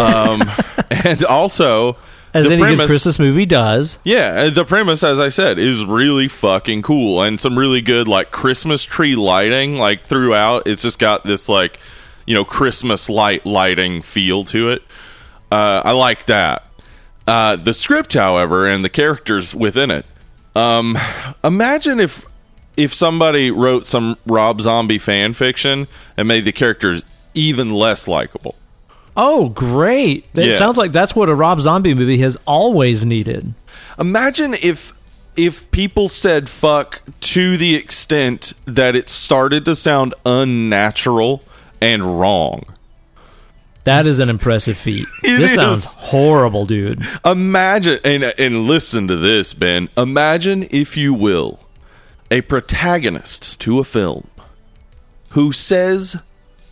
Um, 0.00 0.42
and 0.90 1.22
also 1.24 1.98
As 2.34 2.48
the 2.48 2.54
any 2.54 2.76
good 2.76 2.88
Christmas 2.88 3.18
movie 3.18 3.44
does. 3.44 3.98
yeah, 4.04 4.44
uh, 4.46 4.50
the 4.50 4.64
premise, 4.64 5.02
as 5.02 5.20
I 5.20 5.28
said, 5.28 5.58
is 5.58 5.84
really 5.84 6.28
fucking 6.28 6.82
cool, 6.82 7.22
and 7.22 7.38
some 7.38 7.58
really 7.58 7.82
good 7.82 8.08
like 8.08 8.30
Christmas 8.30 8.84
tree 8.84 9.14
lighting, 9.14 9.76
like 9.76 10.00
throughout. 10.00 10.66
It's 10.66 10.82
just 10.82 10.98
got 10.98 11.24
this 11.24 11.48
like, 11.48 11.78
you 12.26 12.34
know, 12.34 12.44
Christmas 12.44 13.10
light 13.10 13.44
lighting 13.44 14.00
feel 14.00 14.44
to 14.44 14.70
it. 14.70 14.82
Uh, 15.50 15.82
I 15.84 15.92
like 15.92 16.24
that. 16.26 16.64
Uh, 17.26 17.56
the 17.56 17.74
script, 17.74 18.14
however, 18.14 18.66
and 18.66 18.84
the 18.84 18.88
characters 18.88 19.54
within 19.54 19.90
it. 19.90 20.06
Um, 20.56 20.98
imagine 21.44 22.00
if 22.00 22.26
if 22.76 22.94
somebody 22.94 23.50
wrote 23.50 23.86
some 23.86 24.16
Rob 24.26 24.60
Zombie 24.60 24.98
fan 24.98 25.34
fiction 25.34 25.86
and 26.16 26.26
made 26.26 26.44
the 26.44 26.52
characters 26.52 27.04
even 27.34 27.70
less 27.70 28.08
likable. 28.08 28.56
Oh, 29.16 29.50
great. 29.50 30.24
It 30.34 30.46
Yeah. 30.46 30.52
sounds 30.56 30.76
like 30.78 30.92
that's 30.92 31.14
what 31.14 31.28
a 31.28 31.34
Rob 31.34 31.60
Zombie 31.60 31.94
movie 31.94 32.18
has 32.18 32.38
always 32.46 33.04
needed. 33.04 33.54
Imagine 33.98 34.54
if 34.62 34.94
if 35.36 35.70
people 35.70 36.08
said 36.10 36.48
fuck 36.48 37.00
to 37.20 37.56
the 37.56 37.74
extent 37.74 38.52
that 38.66 38.94
it 38.94 39.08
started 39.08 39.64
to 39.64 39.74
sound 39.74 40.14
unnatural 40.26 41.42
and 41.80 42.20
wrong. 42.20 42.64
That 43.84 44.06
is 44.06 44.18
an 44.18 44.28
impressive 44.30 44.76
feat. 44.78 45.08
This 45.22 45.50
is. 45.50 45.56
sounds 45.56 45.94
horrible, 45.94 46.66
dude. 46.66 47.02
Imagine 47.24 47.98
and 48.04 48.24
and 48.24 48.66
listen 48.66 49.08
to 49.08 49.16
this, 49.16 49.52
Ben. 49.54 49.88
Imagine, 49.96 50.68
if 50.70 50.96
you 50.96 51.12
will, 51.14 51.60
a 52.30 52.42
protagonist 52.42 53.58
to 53.60 53.78
a 53.78 53.84
film 53.84 54.26
who 55.30 55.50
says 55.52 56.16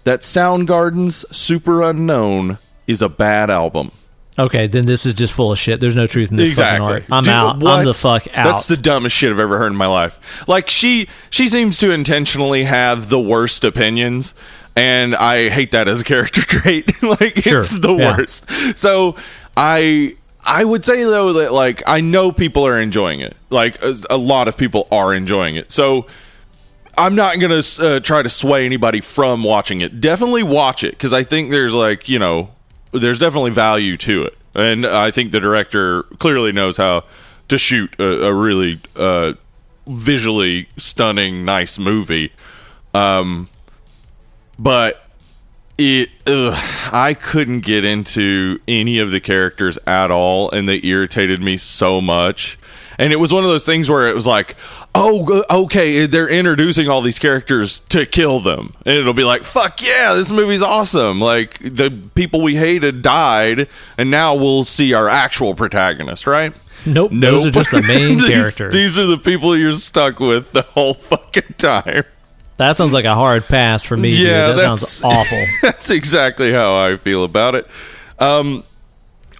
that 0.04 0.20
Soundgarden's 0.20 1.24
Superunknown 1.30 2.58
is 2.86 3.02
a 3.02 3.08
bad 3.08 3.50
album. 3.50 3.92
Okay, 4.38 4.66
then 4.66 4.86
this 4.86 5.04
is 5.04 5.14
just 5.14 5.34
full 5.34 5.52
of 5.52 5.58
shit. 5.58 5.80
There's 5.80 5.96
no 5.96 6.06
truth 6.06 6.30
in 6.30 6.36
this 6.36 6.56
fucking 6.56 6.80
art. 6.80 7.04
I'm 7.10 7.24
Dude, 7.24 7.32
out. 7.32 7.62
I'm 7.62 7.84
the 7.84 7.92
fuck 7.92 8.26
out. 8.28 8.44
That's 8.44 8.68
the 8.68 8.76
dumbest 8.76 9.14
shit 9.14 9.30
I've 9.30 9.38
ever 9.38 9.58
heard 9.58 9.72
in 9.72 9.76
my 9.76 9.86
life. 9.86 10.46
Like 10.48 10.70
she 10.70 11.08
she 11.28 11.48
seems 11.48 11.76
to 11.78 11.90
intentionally 11.90 12.64
have 12.64 13.10
the 13.10 13.20
worst 13.20 13.64
opinions 13.64 14.34
and 14.76 15.14
I 15.14 15.50
hate 15.50 15.72
that 15.72 15.88
as 15.88 16.00
a 16.00 16.04
character 16.04 16.40
trait. 16.46 17.02
like 17.02 17.38
Sure, 17.38 17.60
it's 17.60 17.78
the 17.78 17.94
yeah. 17.94 18.16
worst. 18.16 18.46
So 18.78 19.16
I 19.56 20.16
I 20.44 20.64
would 20.64 20.84
say 20.84 21.04
though 21.04 21.34
that 21.34 21.52
like 21.52 21.82
I 21.86 22.00
know 22.00 22.32
people 22.32 22.66
are 22.66 22.80
enjoying 22.80 23.20
it. 23.20 23.36
Like 23.50 23.82
a, 23.82 23.94
a 24.08 24.16
lot 24.16 24.48
of 24.48 24.56
people 24.56 24.88
are 24.90 25.12
enjoying 25.12 25.56
it. 25.56 25.70
So 25.70 26.06
I'm 26.98 27.14
not 27.14 27.38
going 27.38 27.62
to 27.62 27.82
uh, 27.82 28.00
try 28.00 28.22
to 28.22 28.28
sway 28.28 28.66
anybody 28.66 29.00
from 29.00 29.44
watching 29.44 29.80
it. 29.80 30.00
Definitely 30.00 30.42
watch 30.42 30.84
it 30.84 30.92
because 30.92 31.12
I 31.12 31.22
think 31.22 31.50
there's 31.50 31.74
like, 31.74 32.08
you 32.08 32.18
know, 32.18 32.50
there's 32.92 33.18
definitely 33.18 33.52
value 33.52 33.96
to 33.98 34.24
it. 34.24 34.36
And 34.54 34.86
I 34.86 35.10
think 35.10 35.30
the 35.30 35.40
director 35.40 36.02
clearly 36.18 36.52
knows 36.52 36.76
how 36.76 37.04
to 37.48 37.58
shoot 37.58 37.94
a, 37.98 38.26
a 38.26 38.34
really 38.34 38.80
uh, 38.96 39.34
visually 39.86 40.68
stunning, 40.76 41.44
nice 41.44 41.78
movie. 41.78 42.32
Um, 42.92 43.48
but 44.58 45.04
it, 45.78 46.10
ugh, 46.26 46.54
I 46.92 47.14
couldn't 47.14 47.60
get 47.60 47.84
into 47.84 48.60
any 48.68 48.98
of 48.98 49.10
the 49.10 49.20
characters 49.20 49.78
at 49.86 50.10
all, 50.10 50.50
and 50.50 50.68
they 50.68 50.80
irritated 50.82 51.42
me 51.42 51.56
so 51.56 52.00
much. 52.00 52.58
And 53.00 53.12
it 53.14 53.16
was 53.16 53.32
one 53.32 53.42
of 53.44 53.50
those 53.50 53.64
things 53.64 53.88
where 53.88 54.06
it 54.08 54.14
was 54.14 54.26
like, 54.26 54.54
oh, 54.94 55.42
okay, 55.50 56.04
they're 56.06 56.28
introducing 56.28 56.86
all 56.88 57.00
these 57.00 57.18
characters 57.18 57.80
to 57.88 58.04
kill 58.04 58.40
them. 58.40 58.74
And 58.84 58.94
it'll 58.98 59.14
be 59.14 59.24
like, 59.24 59.42
fuck 59.42 59.80
yeah, 59.84 60.12
this 60.14 60.30
movie's 60.30 60.60
awesome. 60.62 61.18
Like, 61.20 61.58
the 61.60 61.90
people 62.14 62.42
we 62.42 62.56
hated 62.56 63.00
died, 63.00 63.68
and 63.96 64.10
now 64.10 64.34
we'll 64.34 64.64
see 64.64 64.92
our 64.92 65.08
actual 65.08 65.54
protagonist, 65.54 66.26
right? 66.26 66.52
nope, 66.86 67.10
Those 67.14 67.46
are 67.46 67.50
just 67.50 67.70
the 67.70 67.82
main 67.82 68.18
These- 68.18 68.28
characters. 68.28 68.72
These 68.74 68.98
are 68.98 69.06
the 69.06 69.18
people 69.18 69.56
you're 69.56 69.72
stuck 69.72 70.20
with 70.20 70.52
the 70.52 70.62
whole 70.62 70.94
fucking 70.94 71.54
time. 71.58 72.04
that 72.58 72.76
sounds 72.76 72.92
like 72.92 73.06
a 73.06 73.14
hard 73.14 73.44
pass 73.46 73.82
for 73.84 73.96
me. 73.96 74.10
Yeah, 74.10 74.48
dude. 74.48 74.58
that 74.58 74.76
sounds 74.78 75.02
awful. 75.04 75.42
That's 75.62 75.88
exactly 75.90 76.52
how 76.52 76.74
I 76.76 76.96
feel 76.98 77.24
about 77.24 77.54
it. 77.54 77.66
Um, 78.18 78.62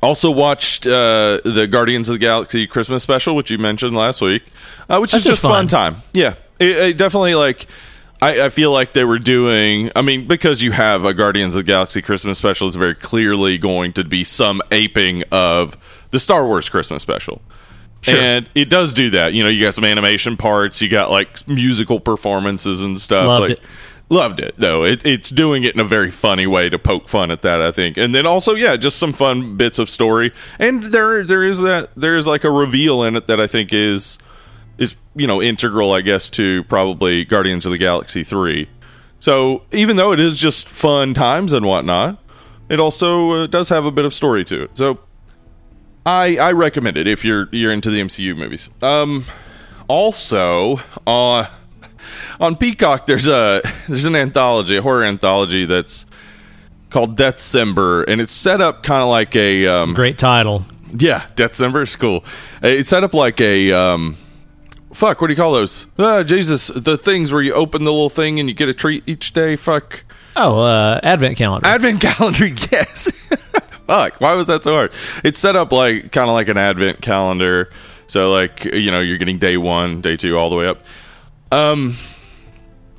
also 0.03 0.31
watched 0.31 0.87
uh, 0.87 1.41
the 1.45 1.69
Guardians 1.71 2.09
of 2.09 2.15
the 2.15 2.19
Galaxy 2.19 2.67
Christmas 2.67 3.03
special, 3.03 3.37
which 3.37 3.51
you 3.51 3.59
mentioned 3.59 3.97
last 3.97 4.21
week, 4.21 4.43
uh, 4.89 4.99
which 4.99 5.13
That's 5.13 5.25
is 5.25 5.31
just 5.31 5.43
fun 5.43 5.53
fun. 5.53 5.69
time. 5.69 5.97
Yeah, 6.13 6.35
it, 6.59 6.77
it 6.77 6.97
definitely 6.97 7.35
like. 7.35 7.67
I, 8.23 8.43
I 8.43 8.49
feel 8.51 8.71
like 8.71 8.93
they 8.93 9.05
were 9.05 9.19
doing. 9.19 9.91
I 9.97 10.03
mean, 10.03 10.27
because 10.27 10.61
you 10.61 10.73
have 10.73 11.07
a 11.07 11.15
Guardians 11.15 11.55
of 11.55 11.61
the 11.61 11.73
Galaxy 11.73 12.03
Christmas 12.03 12.37
special, 12.37 12.67
it's 12.67 12.77
very 12.77 12.95
clearly 12.95 13.57
going 13.57 13.95
to 13.95 14.05
be 14.05 14.25
some 14.25 14.61
aping 14.71 15.25
of 15.33 15.79
the 16.11 16.19
Star 16.19 16.47
Wars 16.47 16.69
Christmas 16.69 17.01
special. 17.01 17.41
Sure. 18.03 18.17
And 18.17 18.49
it 18.55 18.71
does 18.71 18.93
do 18.93 19.11
that. 19.11 19.35
You 19.35 19.43
know, 19.43 19.49
you 19.49 19.63
got 19.63 19.75
some 19.75 19.85
animation 19.85 20.37
parts, 20.37 20.81
you 20.81 20.89
got 20.89 21.11
like 21.11 21.47
musical 21.49 22.01
performances 22.01 22.83
and 22.83 22.99
stuff. 23.01 23.27
Loved 23.27 23.43
like, 23.43 23.51
it. 23.53 23.61
Loved 24.13 24.41
it 24.41 24.57
though. 24.59 24.85
It, 24.85 25.07
it's 25.07 25.31
doing 25.31 25.63
it 25.63 25.73
in 25.75 25.81
a 25.81 25.85
very 25.85 26.11
funny 26.11 26.47
way 26.47 26.69
to 26.69 26.81
poke 26.81 27.09
fun 27.09 27.31
at 27.31 27.43
that, 27.43 27.63
I 27.63 27.71
think. 27.71 27.97
And 27.97 28.13
then 28.13 28.27
also, 28.27 28.57
yeah, 28.57 28.77
just 28.77 28.99
some 28.99 29.13
fun 29.13 29.57
bits 29.57 29.79
of 29.79 29.89
story. 29.89 30.33
And 30.59 30.83
there, 30.85 31.25
there 31.25 31.45
is 31.45 31.61
that 31.61 31.91
there 31.95 32.17
is 32.17 32.27
like 32.27 32.43
a 32.43 32.51
reveal 32.51 33.05
in 33.05 33.15
it 33.15 33.29
that 33.29 33.41
I 33.41 33.47
think 33.47 33.73
is 33.73 34.19
is 34.79 34.97
you 35.15 35.29
know 35.29 35.41
integral, 35.41 35.93
I 35.93 36.01
guess, 36.01 36.29
to 36.31 36.65
probably 36.65 37.25
Guardians 37.25 37.65
of 37.67 37.71
the 37.73 37.79
Galaxy 37.79 38.25
three. 38.25 38.69
So 39.21 39.63
even 39.71 39.95
though 39.95 40.11
it 40.11 40.19
is 40.19 40.39
just 40.39 40.69
fun 40.69 41.15
times 41.15 41.53
and 41.53 41.65
whatnot, 41.65 42.21
it 42.69 42.81
also 42.81 43.31
uh, 43.31 43.47
does 43.47 43.69
have 43.69 43.85
a 43.85 43.93
bit 43.93 44.05
of 44.05 44.13
story 44.13 44.45
to 44.47 44.65
it. 44.65 44.77
So 44.77 44.99
I 46.05 46.37
I 46.37 46.51
recommend 46.51 46.97
it 46.97 47.07
if 47.07 47.25
you're 47.25 47.49
you're 47.53 47.73
into 47.73 47.91
the 47.91 48.01
MCU 48.01 48.37
movies. 48.37 48.71
Um, 48.83 49.25
also, 49.87 50.81
uh, 51.07 51.47
on 52.41 52.57
Peacock, 52.57 53.07
there's 53.07 53.27
a 53.27 53.63
there's 53.89 54.05
an 54.05 54.17
anthology, 54.17 54.77
a 54.77 54.83
horror 54.83 55.05
anthology 55.05 55.65
that's 55.67 56.07
called 56.91 57.17
Deathcember, 57.17 58.05
and 58.09 58.21
it's 58.21 58.33
set 58.33 58.61
up 58.61 58.83
kind 58.83 59.03
of 59.03 59.09
like 59.09 59.37
a 59.37 59.67
um, 59.67 59.95
Great 59.95 60.19
title. 60.19 60.65
yeah, 60.97 61.27
Deathcember 61.37 61.83
is 61.83 61.95
cool. 61.97 62.25
Uh, 62.63 62.69
It's 62.69 62.89
set 62.89 63.05
up 63.05 63.15
like 63.15 63.41
a 63.41 63.73
um, 63.73 64.17
fuck. 64.93 65.21
What 65.21 65.29
do 65.29 65.33
you 65.33 65.37
call 65.37 65.53
those? 65.53 65.87
Ah, 65.99 66.23
Jesus, 66.25 66.69
the 66.69 66.99
things 66.99 67.33
where 67.33 67.43
you 67.43 67.53
open 67.55 67.85
the 67.85 67.93
little 67.93 68.11
thing 68.11 68.41
and 68.41 68.49
you 68.49 68.55
get 68.55 68.69
a 68.69 68.75
treat 68.75 69.05
each 69.07 69.33
day. 69.33 69.55
Fuck. 69.57 70.05
Oh, 70.37 70.61
uh, 70.61 71.01
Advent 71.03 71.37
calendar. 71.37 71.67
Advent 71.67 72.01
calendar, 72.03 72.47
yes. 72.47 73.11
Fuck, 73.87 74.21
why 74.21 74.35
was 74.35 74.47
that 74.47 74.63
so 74.65 74.73
hard? 74.73 74.93
It's 75.25 75.39
set 75.39 75.57
up 75.57 75.73
like 75.73 76.13
kind 76.13 76.29
of 76.31 76.35
like 76.35 76.47
an 76.49 76.57
advent 76.57 77.01
calendar. 77.03 77.71
So 78.07 78.31
like, 78.33 78.65
you 78.65 78.91
know, 78.93 79.01
you're 79.01 79.17
getting 79.19 79.39
day 79.39 79.57
1, 79.57 80.01
day 80.01 80.17
2 80.17 80.37
all 80.39 80.49
the 80.51 80.55
way 80.57 80.67
up. 80.69 80.83
Um 81.53 81.95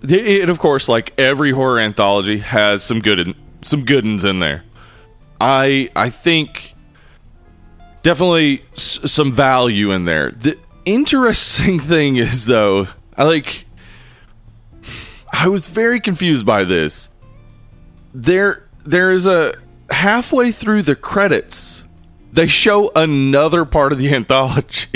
it, 0.04 0.50
of 0.50 0.58
course 0.60 0.90
like 0.90 1.14
every 1.20 1.52
horror 1.52 1.80
anthology 1.80 2.40
has 2.40 2.84
some 2.84 3.00
good 3.00 3.36
some 3.62 3.86
good 3.86 4.04
ones 4.06 4.26
in 4.26 4.40
there. 4.40 4.64
I 5.40 5.90
I 5.96 6.10
think 6.10 6.76
definitely 8.04 8.64
s- 8.74 9.00
some 9.12 9.32
value 9.32 9.92
in 9.92 10.06
there. 10.06 10.32
The 10.32 10.58
interesting 10.86 11.80
thing 11.94 12.16
is 12.16 12.46
though, 12.46 12.88
I 13.16 13.24
like 13.26 13.66
I 15.32 15.48
was 15.48 15.68
very 15.68 16.00
confused 16.00 16.46
by 16.46 16.64
this 16.64 17.10
there 18.14 18.68
there 18.86 19.12
is 19.12 19.26
a 19.26 19.54
halfway 19.90 20.52
through 20.52 20.82
the 20.82 20.96
credits 20.96 21.84
they 22.34 22.48
show 22.48 22.92
another 22.96 23.64
part 23.66 23.92
of 23.94 23.98
the 24.00 24.10
anthology 24.14 24.90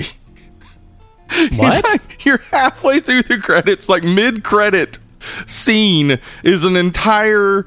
What? 1.56 1.84
you're, 2.24 2.38
you're 2.38 2.46
halfway 2.52 3.00
through 3.00 3.24
the 3.24 3.40
credits 3.40 3.90
like 3.90 4.04
mid-credit 4.04 5.00
scene 5.46 6.20
is 6.44 6.64
an 6.66 6.76
entire 6.76 7.66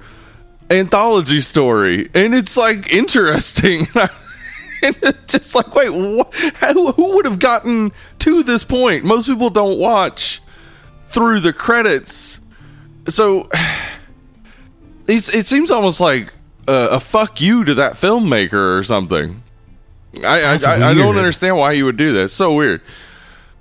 anthology 0.70 1.40
story 1.40 2.08
and 2.14 2.34
it's 2.34 2.56
like 2.56 2.92
interesting 2.92 3.88
and 3.94 4.96
it's 5.02 5.32
just 5.32 5.54
like 5.54 5.74
wait 5.74 5.88
wh- 5.88 6.34
who, 6.62 6.92
who 6.92 7.16
would 7.16 7.24
have 7.24 7.40
gotten 7.40 7.90
to 8.20 8.42
this 8.42 8.62
point 8.62 9.04
most 9.04 9.26
people 9.26 9.50
don't 9.50 9.78
watch 9.78 10.40
through 11.06 11.40
the 11.40 11.52
credits 11.52 12.38
so 13.08 13.48
it's, 15.08 15.34
it 15.34 15.46
seems 15.46 15.70
almost 15.70 16.00
like 16.00 16.32
a, 16.66 16.88
a 16.92 17.00
fuck 17.00 17.40
you 17.40 17.64
to 17.64 17.74
that 17.74 17.94
filmmaker 17.94 18.78
or 18.78 18.84
something. 18.84 19.42
I 20.22 20.40
I, 20.42 20.58
I, 20.66 20.90
I 20.90 20.94
don't 20.94 21.16
understand 21.16 21.56
why 21.56 21.72
you 21.72 21.84
would 21.84 21.96
do 21.96 22.12
that. 22.12 22.24
It's 22.24 22.34
so 22.34 22.52
weird. 22.52 22.80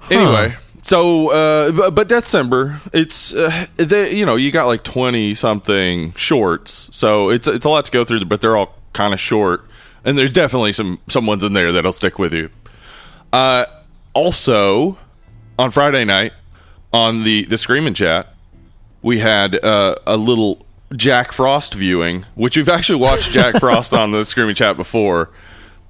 Anyway, 0.09 0.55
so 0.83 1.29
uh, 1.29 1.71
but, 1.71 1.95
but 1.95 2.07
Deathcember, 2.07 2.79
it's 2.93 3.33
uh, 3.33 3.67
they, 3.75 4.15
you 4.15 4.25
know 4.25 4.35
you 4.35 4.51
got 4.51 4.67
like 4.67 4.83
twenty 4.83 5.33
something 5.33 6.13
shorts, 6.13 6.95
so 6.95 7.29
it's 7.29 7.47
it's 7.47 7.65
a 7.65 7.69
lot 7.69 7.85
to 7.85 7.91
go 7.91 8.05
through, 8.05 8.23
but 8.25 8.41
they're 8.41 8.55
all 8.55 8.75
kind 8.93 9.13
of 9.13 9.19
short, 9.19 9.65
and 10.05 10.17
there's 10.17 10.31
definitely 10.31 10.73
some 10.73 10.99
some 11.09 11.25
ones 11.25 11.43
in 11.43 11.53
there 11.53 11.71
that'll 11.71 11.91
stick 11.91 12.17
with 12.17 12.33
you. 12.33 12.49
Uh, 13.33 13.65
also, 14.13 14.97
on 15.59 15.71
Friday 15.71 16.05
night 16.05 16.33
on 16.93 17.23
the 17.23 17.45
the 17.45 17.57
Screaming 17.57 17.93
Chat, 17.93 18.33
we 19.01 19.19
had 19.19 19.63
uh, 19.63 19.95
a 20.05 20.17
little 20.17 20.65
Jack 20.95 21.31
Frost 21.31 21.73
viewing, 21.73 22.25
which 22.35 22.55
we've 22.55 22.69
actually 22.69 22.99
watched 22.99 23.31
Jack 23.31 23.55
Frost 23.59 23.93
on 23.93 24.11
the 24.11 24.23
Screaming 24.23 24.55
Chat 24.55 24.77
before. 24.77 25.29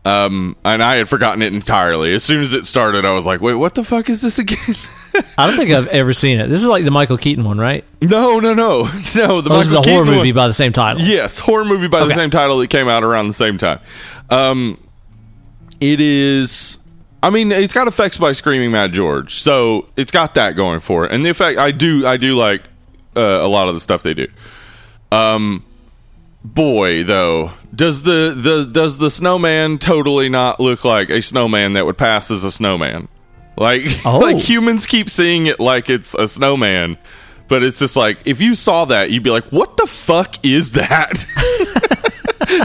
Um, 0.07 0.55
and 0.63 0.81
I 0.81 0.95
had 0.95 1.09
forgotten 1.09 1.41
it 1.41 1.53
entirely. 1.53 2.13
As 2.13 2.23
soon 2.23 2.39
as 2.41 2.53
it 2.53 2.65
started, 2.65 3.03
I 3.05 3.11
was 3.11 3.25
like, 3.25 3.41
"Wait, 3.41 3.55
what 3.55 3.75
the 3.75 3.83
fuck 3.83 4.09
is 4.09 4.21
this 4.21 4.39
again?" 4.39 4.75
I 5.37 5.47
don't 5.47 5.57
think 5.57 5.71
I've 5.71 5.87
ever 5.87 6.13
seen 6.13 6.39
it. 6.39 6.47
This 6.47 6.61
is 6.61 6.67
like 6.67 6.85
the 6.85 6.91
Michael 6.91 7.17
Keaton 7.17 7.43
one, 7.43 7.57
right? 7.57 7.83
no, 8.01 8.39
no, 8.39 8.53
no, 8.53 8.83
no. 9.15 9.41
The 9.41 9.49
Oh, 9.51 9.57
this 9.57 9.67
is 9.67 9.73
a 9.73 9.77
Michael 9.77 9.91
horror 9.93 10.05
movie 10.05 10.31
one- 10.31 10.33
by 10.35 10.47
the 10.47 10.53
same 10.53 10.71
title. 10.71 11.01
Yes, 11.01 11.39
horror 11.39 11.65
movie 11.65 11.87
by 11.87 12.05
the 12.05 12.13
same 12.13 12.29
title 12.29 12.57
that 12.59 12.69
came 12.69 12.87
out 12.87 13.03
around 13.03 13.27
the 13.27 13.33
same 13.33 13.57
time. 13.57 13.79
Um, 14.29 14.79
it 15.81 15.99
is. 15.99 16.77
I 17.23 17.29
mean, 17.31 17.51
it's 17.51 17.73
got 17.73 17.87
effects 17.87 18.17
by 18.17 18.31
Screaming 18.31 18.71
Mad 18.71 18.93
George, 18.93 19.33
so 19.41 19.87
it's 19.97 20.11
got 20.11 20.35
that 20.35 20.55
going 20.55 20.79
for 20.79 21.05
it. 21.05 21.11
And 21.11 21.25
the 21.25 21.29
effect, 21.29 21.57
I 21.57 21.71
do, 21.71 22.05
I 22.05 22.15
do 22.17 22.35
like 22.35 22.61
uh, 23.15 23.19
a 23.19 23.47
lot 23.47 23.67
of 23.67 23.73
the 23.73 23.79
stuff 23.81 24.03
they 24.03 24.13
do. 24.13 24.27
Um, 25.11 25.65
boy, 26.45 27.03
though, 27.03 27.51
does 27.77 28.01
the 28.01 28.33
the 28.35 28.67
does 28.69 28.97
the 28.97 29.09
snowman 29.09 29.77
totally 29.77 30.27
not 30.29 30.59
look 30.59 30.83
like 30.83 31.09
a 31.09 31.21
snowman 31.21 31.73
that 31.73 31.85
would 31.85 31.97
pass 31.97 32.29
as 32.31 32.43
a 32.43 32.51
snowman? 32.51 33.07
Like, 33.55 33.83
Oh. 34.05 34.19
like 34.19 34.37
humans 34.37 34.85
keep 34.85 35.09
seeing 35.09 35.45
it 35.45 35.59
like 35.59 35.89
it's 35.89 36.13
a 36.13 36.27
snowman, 36.27 36.97
but 37.47 37.63
it's 37.63 37.79
just 37.79 37.95
like 37.95 38.19
if 38.25 38.41
you 38.41 38.55
saw 38.55 38.85
that, 38.85 39.11
you'd 39.11 39.23
be 39.23 39.29
like, 39.31 39.45
"What 39.51 39.77
the 39.77 39.87
fuck 39.87 40.43
is 40.45 40.73
that?" 40.73 41.25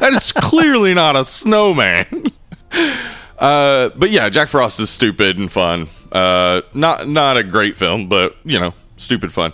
that 0.01 0.13
is 0.15 0.33
clearly 0.33 0.95
not 0.95 1.15
a 1.17 1.25
snowman. 1.25 2.27
Uh, 3.39 3.89
but 3.97 4.11
yeah, 4.13 4.29
Jack 4.29 4.47
Frost 4.49 4.79
is 4.79 4.89
stupid 4.89 5.37
and 5.37 5.51
fun. 5.51 5.89
Uh, 6.13 6.63
not 6.75 7.09
not 7.09 7.37
a 7.37 7.43
great 7.43 7.77
film, 7.77 8.09
but 8.09 8.37
you 8.45 8.57
know, 8.61 8.73
stupid 8.97 9.33
fun. 9.33 9.53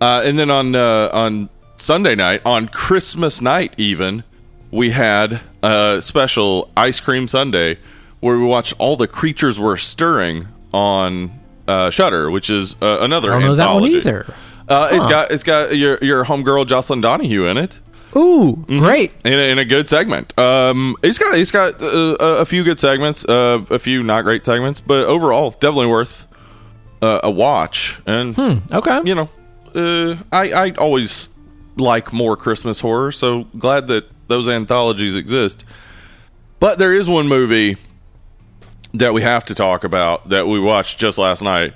Uh, 0.00 0.22
and 0.24 0.36
then 0.36 0.50
on 0.50 0.74
uh, 0.74 1.10
on 1.12 1.48
Sunday 1.76 2.16
night, 2.16 2.42
on 2.44 2.66
Christmas 2.66 3.40
night, 3.40 3.72
even 3.76 4.24
we 4.70 4.90
had 4.90 5.40
a 5.62 5.98
special 6.00 6.70
ice 6.76 7.00
cream 7.00 7.26
sundae 7.28 7.76
where 8.20 8.36
we 8.38 8.44
watched 8.44 8.74
all 8.78 8.96
the 8.96 9.08
creatures 9.08 9.58
were 9.58 9.76
stirring 9.76 10.48
on 10.72 11.32
uh, 11.66 11.90
Shudder, 11.90 12.30
which 12.30 12.50
is 12.50 12.76
uh, 12.82 12.98
another. 13.00 13.30
I 13.30 13.34
don't 13.34 13.42
know 13.42 13.54
that 13.56 13.72
one 13.72 13.84
either. 13.90 14.26
Uh, 14.68 14.88
It's 14.92 15.04
Huh. 15.04 15.10
got 15.10 15.30
it's 15.32 15.42
got 15.44 15.76
your 15.76 15.98
your 16.02 16.24
homegirl 16.24 16.66
Jocelin 16.66 17.00
Donahue 17.00 17.46
in 17.46 17.56
it 17.56 17.80
Ooh, 18.16 18.64
Mm-hmm. 18.68 18.78
great. 18.80 19.12
in 19.24 19.32
a, 19.32 19.50
in 19.52 19.58
a 19.58 19.64
good 19.64 19.88
segment. 19.88 20.36
Um, 20.38 20.96
it's 21.02 21.18
got 21.18 21.38
it's 21.38 21.50
got 21.52 21.80
uh, 21.82 22.16
a 22.20 22.44
few 22.44 22.62
good 22.64 22.78
segments, 22.80 23.24
uh, 23.24 23.64
a 23.70 23.78
few 23.78 24.02
not 24.02 24.22
great 24.22 24.44
segments, 24.44 24.80
but 24.80 25.06
overall 25.06 25.52
definitely 25.52 25.86
worth 25.86 26.26
uh, 27.02 27.20
a 27.22 27.30
watch. 27.30 28.00
And 28.06 28.36
Okay. 28.72 29.00
you 29.04 29.14
know, 29.14 29.28
uh, 29.74 30.16
I 30.32 30.52
I 30.52 30.70
always 30.72 31.28
like 31.76 32.12
more 32.12 32.36
Christmas 32.36 32.80
horror, 32.80 33.12
so 33.12 33.44
glad 33.58 33.86
that 33.88 34.09
those 34.30 34.48
anthologies 34.48 35.14
exist. 35.14 35.64
But 36.58 36.78
there 36.78 36.94
is 36.94 37.08
one 37.08 37.28
movie 37.28 37.76
that 38.94 39.12
we 39.14 39.22
have 39.22 39.44
to 39.46 39.54
talk 39.54 39.84
about 39.84 40.30
that 40.30 40.46
we 40.46 40.58
watched 40.58 40.98
just 40.98 41.18
last 41.18 41.42
night. 41.42 41.74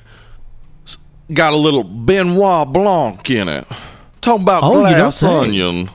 S- 0.86 0.96
Got 1.32 1.52
a 1.52 1.56
little 1.56 1.84
Benoit 1.84 2.72
Blanc 2.72 3.28
in 3.30 3.48
it. 3.48 3.66
Talking 4.20 4.42
about 4.42 4.64
Oh, 4.64 4.80
glass 4.80 5.22
onion. 5.22 5.90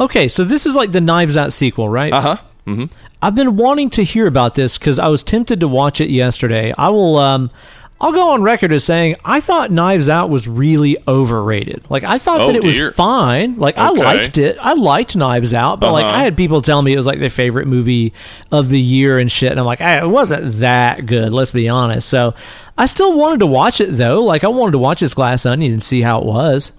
Okay, 0.00 0.28
so 0.28 0.44
this 0.44 0.66
is 0.66 0.74
like 0.76 0.92
the 0.92 1.00
Knives 1.00 1.36
Out 1.36 1.52
sequel, 1.52 1.88
right? 1.88 2.12
Uh 2.12 2.20
huh. 2.66 2.86
I've 3.22 3.34
been 3.34 3.56
wanting 3.56 3.90
to 3.90 4.02
hear 4.02 4.26
about 4.26 4.54
this 4.56 4.76
because 4.76 4.98
I 4.98 5.08
was 5.08 5.22
tempted 5.22 5.60
to 5.60 5.68
watch 5.68 6.00
it 6.00 6.10
yesterday. 6.10 6.74
I 6.76 6.88
will. 6.90 7.16
Um, 7.16 7.50
I'll 7.98 8.12
go 8.12 8.32
on 8.32 8.42
record 8.42 8.72
as 8.72 8.84
saying 8.84 9.16
I 9.24 9.40
thought 9.40 9.70
Knives 9.70 10.10
Out 10.10 10.28
was 10.28 10.46
really 10.46 10.98
overrated. 11.08 11.82
Like 11.88 12.04
I 12.04 12.18
thought 12.18 12.40
Oh, 12.42 12.46
that 12.48 12.56
it 12.56 12.62
dear. 12.62 12.86
was 12.86 12.94
fine. 12.94 13.56
Like 13.56 13.78
I 13.78 13.88
liked 13.88 14.36
it. 14.36 14.58
I 14.60 14.74
liked 14.74 15.16
Knives 15.16 15.54
Out, 15.54 15.80
but 15.80 15.92
like 15.92 16.04
Uh-huh. 16.04 16.16
I 16.16 16.22
had 16.22 16.36
people 16.36 16.60
tell 16.60 16.82
me 16.82 16.92
it 16.92 16.96
was 16.98 17.06
like 17.06 17.20
their 17.20 17.30
favorite 17.30 17.66
movie 17.66 18.12
of 18.52 18.68
the 18.68 18.78
year 18.78 19.18
and 19.18 19.32
shit. 19.32 19.50
And 19.50 19.58
I'm 19.58 19.64
like, 19.64 19.80
"Ah, 19.80 19.96
it 20.04 20.08
wasn't 20.10 20.58
that 20.60 21.06
good. 21.06 21.32
Let's 21.32 21.52
be 21.52 21.70
honest. 21.70 22.06
So 22.10 22.34
I 22.76 22.84
still 22.84 23.16
wanted 23.16 23.38
to 23.40 23.46
watch 23.46 23.80
it 23.80 23.92
though. 23.92 24.22
Like 24.22 24.44
I 24.44 24.48
wanted 24.48 24.72
to 24.72 24.78
watch 24.78 25.00
this 25.00 25.14
Glass 25.14 25.46
Onion 25.46 25.72
and 25.72 25.82
see 25.82 26.02
how 26.02 26.20
it 26.20 26.26
was. 26.26 26.72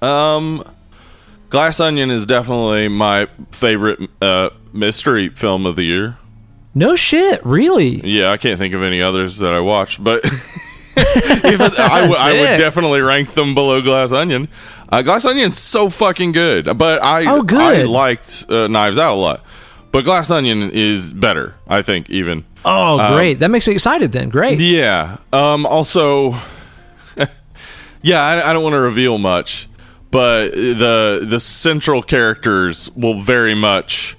Um, 0.00 0.62
Glass 1.50 1.80
Onion 1.80 2.10
is 2.12 2.24
definitely 2.24 2.86
my 2.86 3.26
favorite 3.50 3.98
uh, 4.22 4.50
mystery 4.72 5.28
film 5.30 5.66
of 5.66 5.74
the 5.74 5.84
year. 5.84 6.18
No 6.76 6.94
shit, 6.94 7.44
really. 7.44 8.06
Yeah, 8.06 8.30
I 8.30 8.36
can't 8.36 8.58
think 8.58 8.74
of 8.74 8.82
any 8.82 9.00
others 9.00 9.38
that 9.38 9.52
I 9.54 9.60
watched, 9.60 10.04
but 10.04 10.20
if 10.96 11.60
it, 11.60 11.78
I, 11.78 12.00
w- 12.02 12.14
I 12.18 12.32
would 12.32 12.58
definitely 12.58 13.00
rank 13.00 13.32
them 13.34 13.54
below 13.54 13.80
Glass 13.80 14.12
Onion. 14.12 14.48
Uh, 14.90 15.02
Glass 15.02 15.24
Onion's 15.26 15.58
so 15.58 15.88
fucking 15.88 16.32
good, 16.32 16.76
but 16.78 17.02
I 17.02 17.24
Oh, 17.26 17.42
good. 17.42 17.58
I 17.80 17.82
liked 17.84 18.44
uh, 18.50 18.68
Knives 18.68 18.98
Out 18.98 19.12
a 19.12 19.16
lot, 19.16 19.42
but 19.90 20.04
Glass 20.04 20.30
Onion 20.30 20.70
is 20.70 21.12
better. 21.12 21.54
I 21.66 21.82
think 21.82 22.08
even. 22.10 22.44
Oh, 22.64 23.14
great. 23.14 23.34
that 23.40 23.48
makes 23.50 23.66
me 23.66 23.74
excited. 23.74 24.12
Then 24.12 24.28
great. 24.28 24.58
Yeah. 24.60 25.18
Um. 25.32 25.66
Also, 25.66 26.36
yeah. 28.02 28.20
I, 28.22 28.50
I 28.50 28.52
don't 28.52 28.62
want 28.62 28.74
to 28.74 28.80
reveal 28.80 29.18
much, 29.18 29.68
but 30.10 30.50
the 30.52 31.26
the 31.28 31.40
central 31.40 32.02
characters 32.02 32.90
will 32.96 33.20
very 33.22 33.54
much 33.54 34.15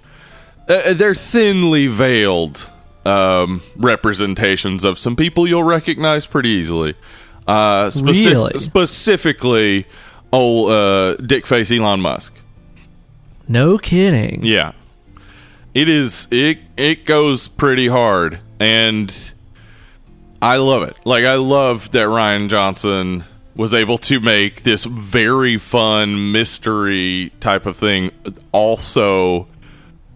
uh, 0.67 0.93
they're 0.93 1.15
thinly 1.15 1.87
veiled 1.87 2.69
um, 3.05 3.61
representations 3.75 4.83
of 4.83 4.99
some 4.99 5.15
people 5.15 5.47
you'll 5.47 5.63
recognize 5.63 6.25
pretty 6.25 6.49
easily. 6.49 6.95
Uh, 7.47 7.87
speci- 7.87 8.25
Really? 8.25 8.59
Specifically, 8.59 9.85
old 10.33 10.69
uh, 10.71 11.15
dick 11.15 11.47
face 11.47 11.71
Elon 11.71 12.01
Musk. 12.01 12.35
No 13.47 13.77
kidding. 13.77 14.43
Yeah. 14.43 14.73
It 15.73 15.87
is 15.87 16.27
it 16.31 16.57
it 16.75 17.05
goes 17.05 17.47
pretty 17.47 17.87
hard 17.87 18.39
and 18.59 19.13
I 20.41 20.57
love 20.57 20.83
it. 20.83 20.97
Like 21.05 21.23
I 21.23 21.35
love 21.35 21.91
that 21.91 22.07
Rian 22.07 22.49
Johnson 22.49 23.23
was 23.55 23.73
able 23.73 23.97
to 23.99 24.19
make 24.19 24.63
this 24.63 24.85
very 24.85 25.57
fun 25.57 26.31
mystery 26.31 27.31
type 27.39 27.65
of 27.65 27.77
thing 27.77 28.11
also 28.51 29.47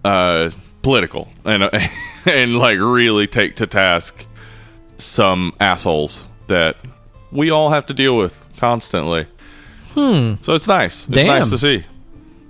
uh 0.04 0.50
political 0.82 1.30
and 1.46 1.70
and 2.26 2.58
like 2.58 2.78
really 2.80 3.28
take 3.28 3.56
to 3.58 3.68
task 3.68 4.26
some 4.98 5.54
assholes 5.60 6.28
that 6.48 6.78
we 7.32 7.50
all 7.50 7.70
have 7.70 7.86
to 7.88 7.94
deal 7.94 8.18
with 8.18 8.46
constantly. 8.58 9.28
Hmm. 9.94 10.36
So 10.42 10.54
it's 10.54 10.68
nice. 10.68 11.06
It's 11.08 11.16
Damn. 11.16 11.28
nice 11.28 11.50
to 11.50 11.58
see. 11.58 11.84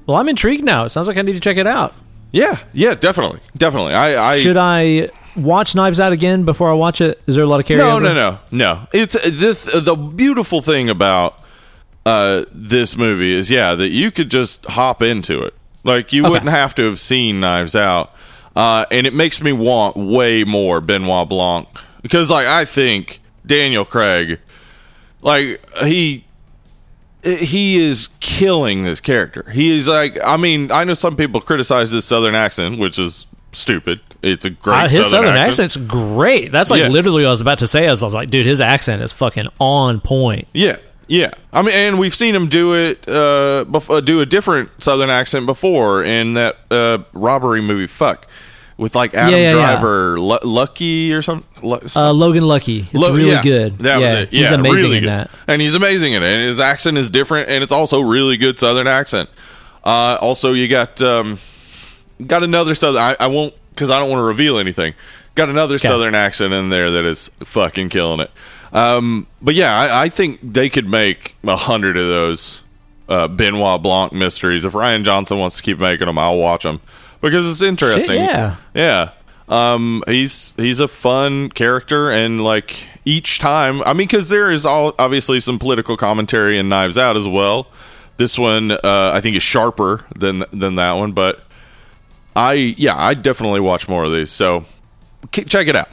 Well, 0.05 0.17
I'm 0.17 0.27
intrigued 0.29 0.63
now. 0.63 0.85
It 0.85 0.89
sounds 0.89 1.07
like 1.07 1.17
I 1.17 1.21
need 1.21 1.33
to 1.33 1.39
check 1.39 1.57
it 1.57 1.67
out. 1.67 1.93
Yeah, 2.31 2.57
yeah, 2.73 2.95
definitely, 2.95 3.39
definitely. 3.57 3.93
I, 3.93 4.33
I 4.33 4.39
Should 4.39 4.57
I 4.57 5.09
watch 5.35 5.75
Knives 5.75 5.99
Out 5.99 6.13
again 6.13 6.43
before 6.45 6.69
I 6.69 6.73
watch 6.73 7.01
it? 7.01 7.21
Is 7.27 7.35
there 7.35 7.43
a 7.43 7.47
lot 7.47 7.59
of 7.59 7.65
carryover? 7.65 8.01
no, 8.01 8.13
no, 8.13 8.13
no, 8.13 8.39
no. 8.51 8.87
It's 8.93 9.15
uh, 9.15 9.29
this. 9.31 9.73
uh, 9.73 9.79
The 9.81 9.95
beautiful 9.95 10.61
thing 10.61 10.89
about 10.89 11.39
uh, 12.05 12.45
this 12.53 12.95
movie 12.97 13.33
is, 13.33 13.51
yeah, 13.51 13.75
that 13.75 13.89
you 13.89 14.11
could 14.11 14.29
just 14.31 14.65
hop 14.65 15.01
into 15.01 15.41
it. 15.43 15.53
Like 15.83 16.13
you 16.13 16.23
Okay. 16.23 16.31
wouldn't 16.31 16.51
have 16.51 16.75
to 16.75 16.83
have 16.83 16.99
seen 16.99 17.39
Knives 17.39 17.75
Out, 17.75 18.13
uh, 18.55 18.85
and 18.91 19.07
it 19.07 19.13
makes 19.13 19.41
me 19.41 19.51
want 19.51 19.97
way 19.97 20.43
more 20.43 20.79
Benoit 20.81 21.27
Blanc 21.27 21.67
because, 22.01 22.29
like, 22.29 22.45
I 22.47 22.65
think 22.65 23.19
Daniel 23.45 23.83
Craig, 23.85 24.39
like 25.21 25.59
he 25.83 26.25
he 27.23 27.77
is 27.83 28.09
killing 28.19 28.83
this 28.83 28.99
character. 28.99 29.49
He 29.51 29.75
is 29.75 29.87
like, 29.87 30.17
I 30.25 30.37
mean, 30.37 30.71
I 30.71 30.83
know 30.83 30.95
some 30.95 31.15
people 31.15 31.39
criticize 31.39 31.91
his 31.91 32.03
southern 32.05 32.33
accent, 32.33 32.79
which 32.79 32.97
is 32.97 33.27
stupid. 33.51 33.99
It's 34.23 34.43
a 34.45 34.49
great 34.49 34.75
Uh, 34.85 34.87
his 34.87 35.07
southern, 35.07 35.35
accent. 35.35 35.71
accent's 35.71 35.75
great. 35.87 36.51
That's 36.51 36.71
like 36.71 36.81
Yeah. 36.81 36.87
literally 36.89 37.23
what 37.23 37.29
I 37.29 37.31
was 37.31 37.41
about 37.41 37.59
to 37.59 37.67
say. 37.67 37.87
I 37.87 37.91
was, 37.91 38.01
I 38.01 38.05
was 38.07 38.13
like, 38.15 38.29
dude, 38.31 38.45
his 38.47 38.59
accent 38.61 39.01
is 39.03 39.11
fucking 39.11 39.47
on 39.59 39.99
point. 39.99 40.47
Yeah, 40.53 40.77
yeah. 41.11 41.31
I 41.51 41.61
mean, 41.61 41.73
and 41.75 41.99
we've 41.99 42.15
seen 42.15 42.33
him 42.33 42.47
do 42.47 42.73
it, 42.73 43.07
uh, 43.07 43.65
bef- 43.67 43.89
uh, 43.93 43.99
do 43.99 44.21
a 44.21 44.25
different 44.25 44.69
Southern 44.81 45.09
accent 45.09 45.45
before 45.45 46.03
in 46.03 46.35
that 46.35 46.57
uh, 46.71 46.99
robbery 47.13 47.59
movie. 47.61 47.85
Fuck, 47.87 48.27
with 48.77 48.95
like 48.95 49.13
Adam 49.13 49.31
Yeah, 49.33 49.37
yeah, 49.37 49.55
yeah. 49.57 49.71
Driver, 49.79 50.19
Lucky 50.19 51.13
or 51.13 51.21
something. 51.21 51.45
Lu- 51.69 51.79
Uh, 51.95 52.13
Logan 52.13 52.47
Lucky. 52.47 52.79
It's 52.79 52.93
Lu- 52.93 53.13
really 53.15 53.29
yeah, 53.31 53.41
good. 53.43 53.77
That 53.79 53.99
was 53.99 54.11
it. 54.13 54.29
He's 54.29 54.49
amazing 54.51 54.75
really 54.85 54.97
in 54.99 55.03
good. 55.03 55.09
that. 55.09 55.29
and 55.47 55.61
he's 55.61 55.75
amazing 55.75 56.13
in 56.13 56.23
it. 56.23 56.27
And 56.27 56.47
his 56.47 56.59
accent 56.61 56.97
is 56.97 57.09
different, 57.09 57.49
and 57.49 57.61
it's 57.63 57.73
also 57.73 57.99
really 57.99 58.37
good 58.37 58.57
Southern 58.57 58.87
accent. 58.87 59.29
Uh, 59.83 60.17
also, 60.21 60.53
you 60.53 60.67
got 60.67 61.01
um, 61.01 61.37
got 62.25 62.41
another 62.43 62.73
Southern. 62.73 63.01
I, 63.01 63.17
I 63.19 63.27
won't 63.27 63.53
because 63.71 63.89
I 63.89 63.99
don't 63.99 64.09
want 64.09 64.19
to 64.19 64.23
reveal 64.23 64.57
anything. 64.59 64.93
Got 65.35 65.49
another 65.49 65.77
Southern 65.77 66.13
accent 66.15 66.53
in 66.53 66.69
there 66.69 66.91
that 66.91 67.05
is 67.05 67.29
fucking 67.43 67.89
killing 67.89 68.19
it. 68.19 68.31
Um, 68.73 69.27
but 69.41 69.55
yeah, 69.55 69.77
I, 69.77 70.03
I 70.03 70.09
think 70.09 70.39
they 70.41 70.69
could 70.69 70.87
make 70.87 71.35
a 71.43 71.55
hundred 71.55 71.97
of 71.97 72.07
those 72.07 72.61
uh, 73.09 73.27
Benoit 73.27 73.81
Blanc 73.81 74.13
mysteries. 74.13 74.65
If 74.65 74.73
Rian 74.73 75.03
Johnson 75.03 75.37
wants 75.37 75.57
to 75.57 75.63
keep 75.63 75.79
making 75.79 76.07
them, 76.07 76.17
I'll 76.17 76.37
watch 76.37 76.63
them 76.63 76.79
because 77.19 77.49
it's 77.49 77.61
interesting. 77.61 78.21
yeah. 78.21 78.55
yeah. 78.73 79.11
Um, 79.49 80.01
he's 80.07 80.53
he's 80.55 80.79
a 80.79 80.87
fun 80.87 81.49
character, 81.49 82.09
and 82.09 82.41
like 82.41 82.87
each 83.03 83.39
time, 83.39 83.81
I 83.83 83.91
mean, 83.91 84.07
because 84.07 84.29
there 84.29 84.49
is 84.49 84.65
all 84.65 84.95
obviously 84.97 85.41
some 85.41 85.59
political 85.59 85.97
commentary 85.97 86.57
in 86.57 86.69
Knives 86.69 86.97
Out 86.97 87.17
as 87.17 87.27
well. 87.27 87.67
This 88.15 88.39
one, 88.39 88.71
uh, 88.71 89.11
I 89.13 89.19
think, 89.19 89.35
is 89.35 89.43
sharper 89.43 90.05
than 90.15 90.45
than 90.53 90.75
that 90.75 90.93
one, 90.93 91.11
but 91.11 91.43
I 92.33 92.53
yeah, 92.53 92.95
I 92.95 93.13
definitely 93.13 93.59
watch 93.59 93.89
more 93.89 94.05
of 94.05 94.13
these. 94.13 94.31
So 94.31 94.63
check 95.31 95.67
it 95.67 95.75
out. 95.75 95.89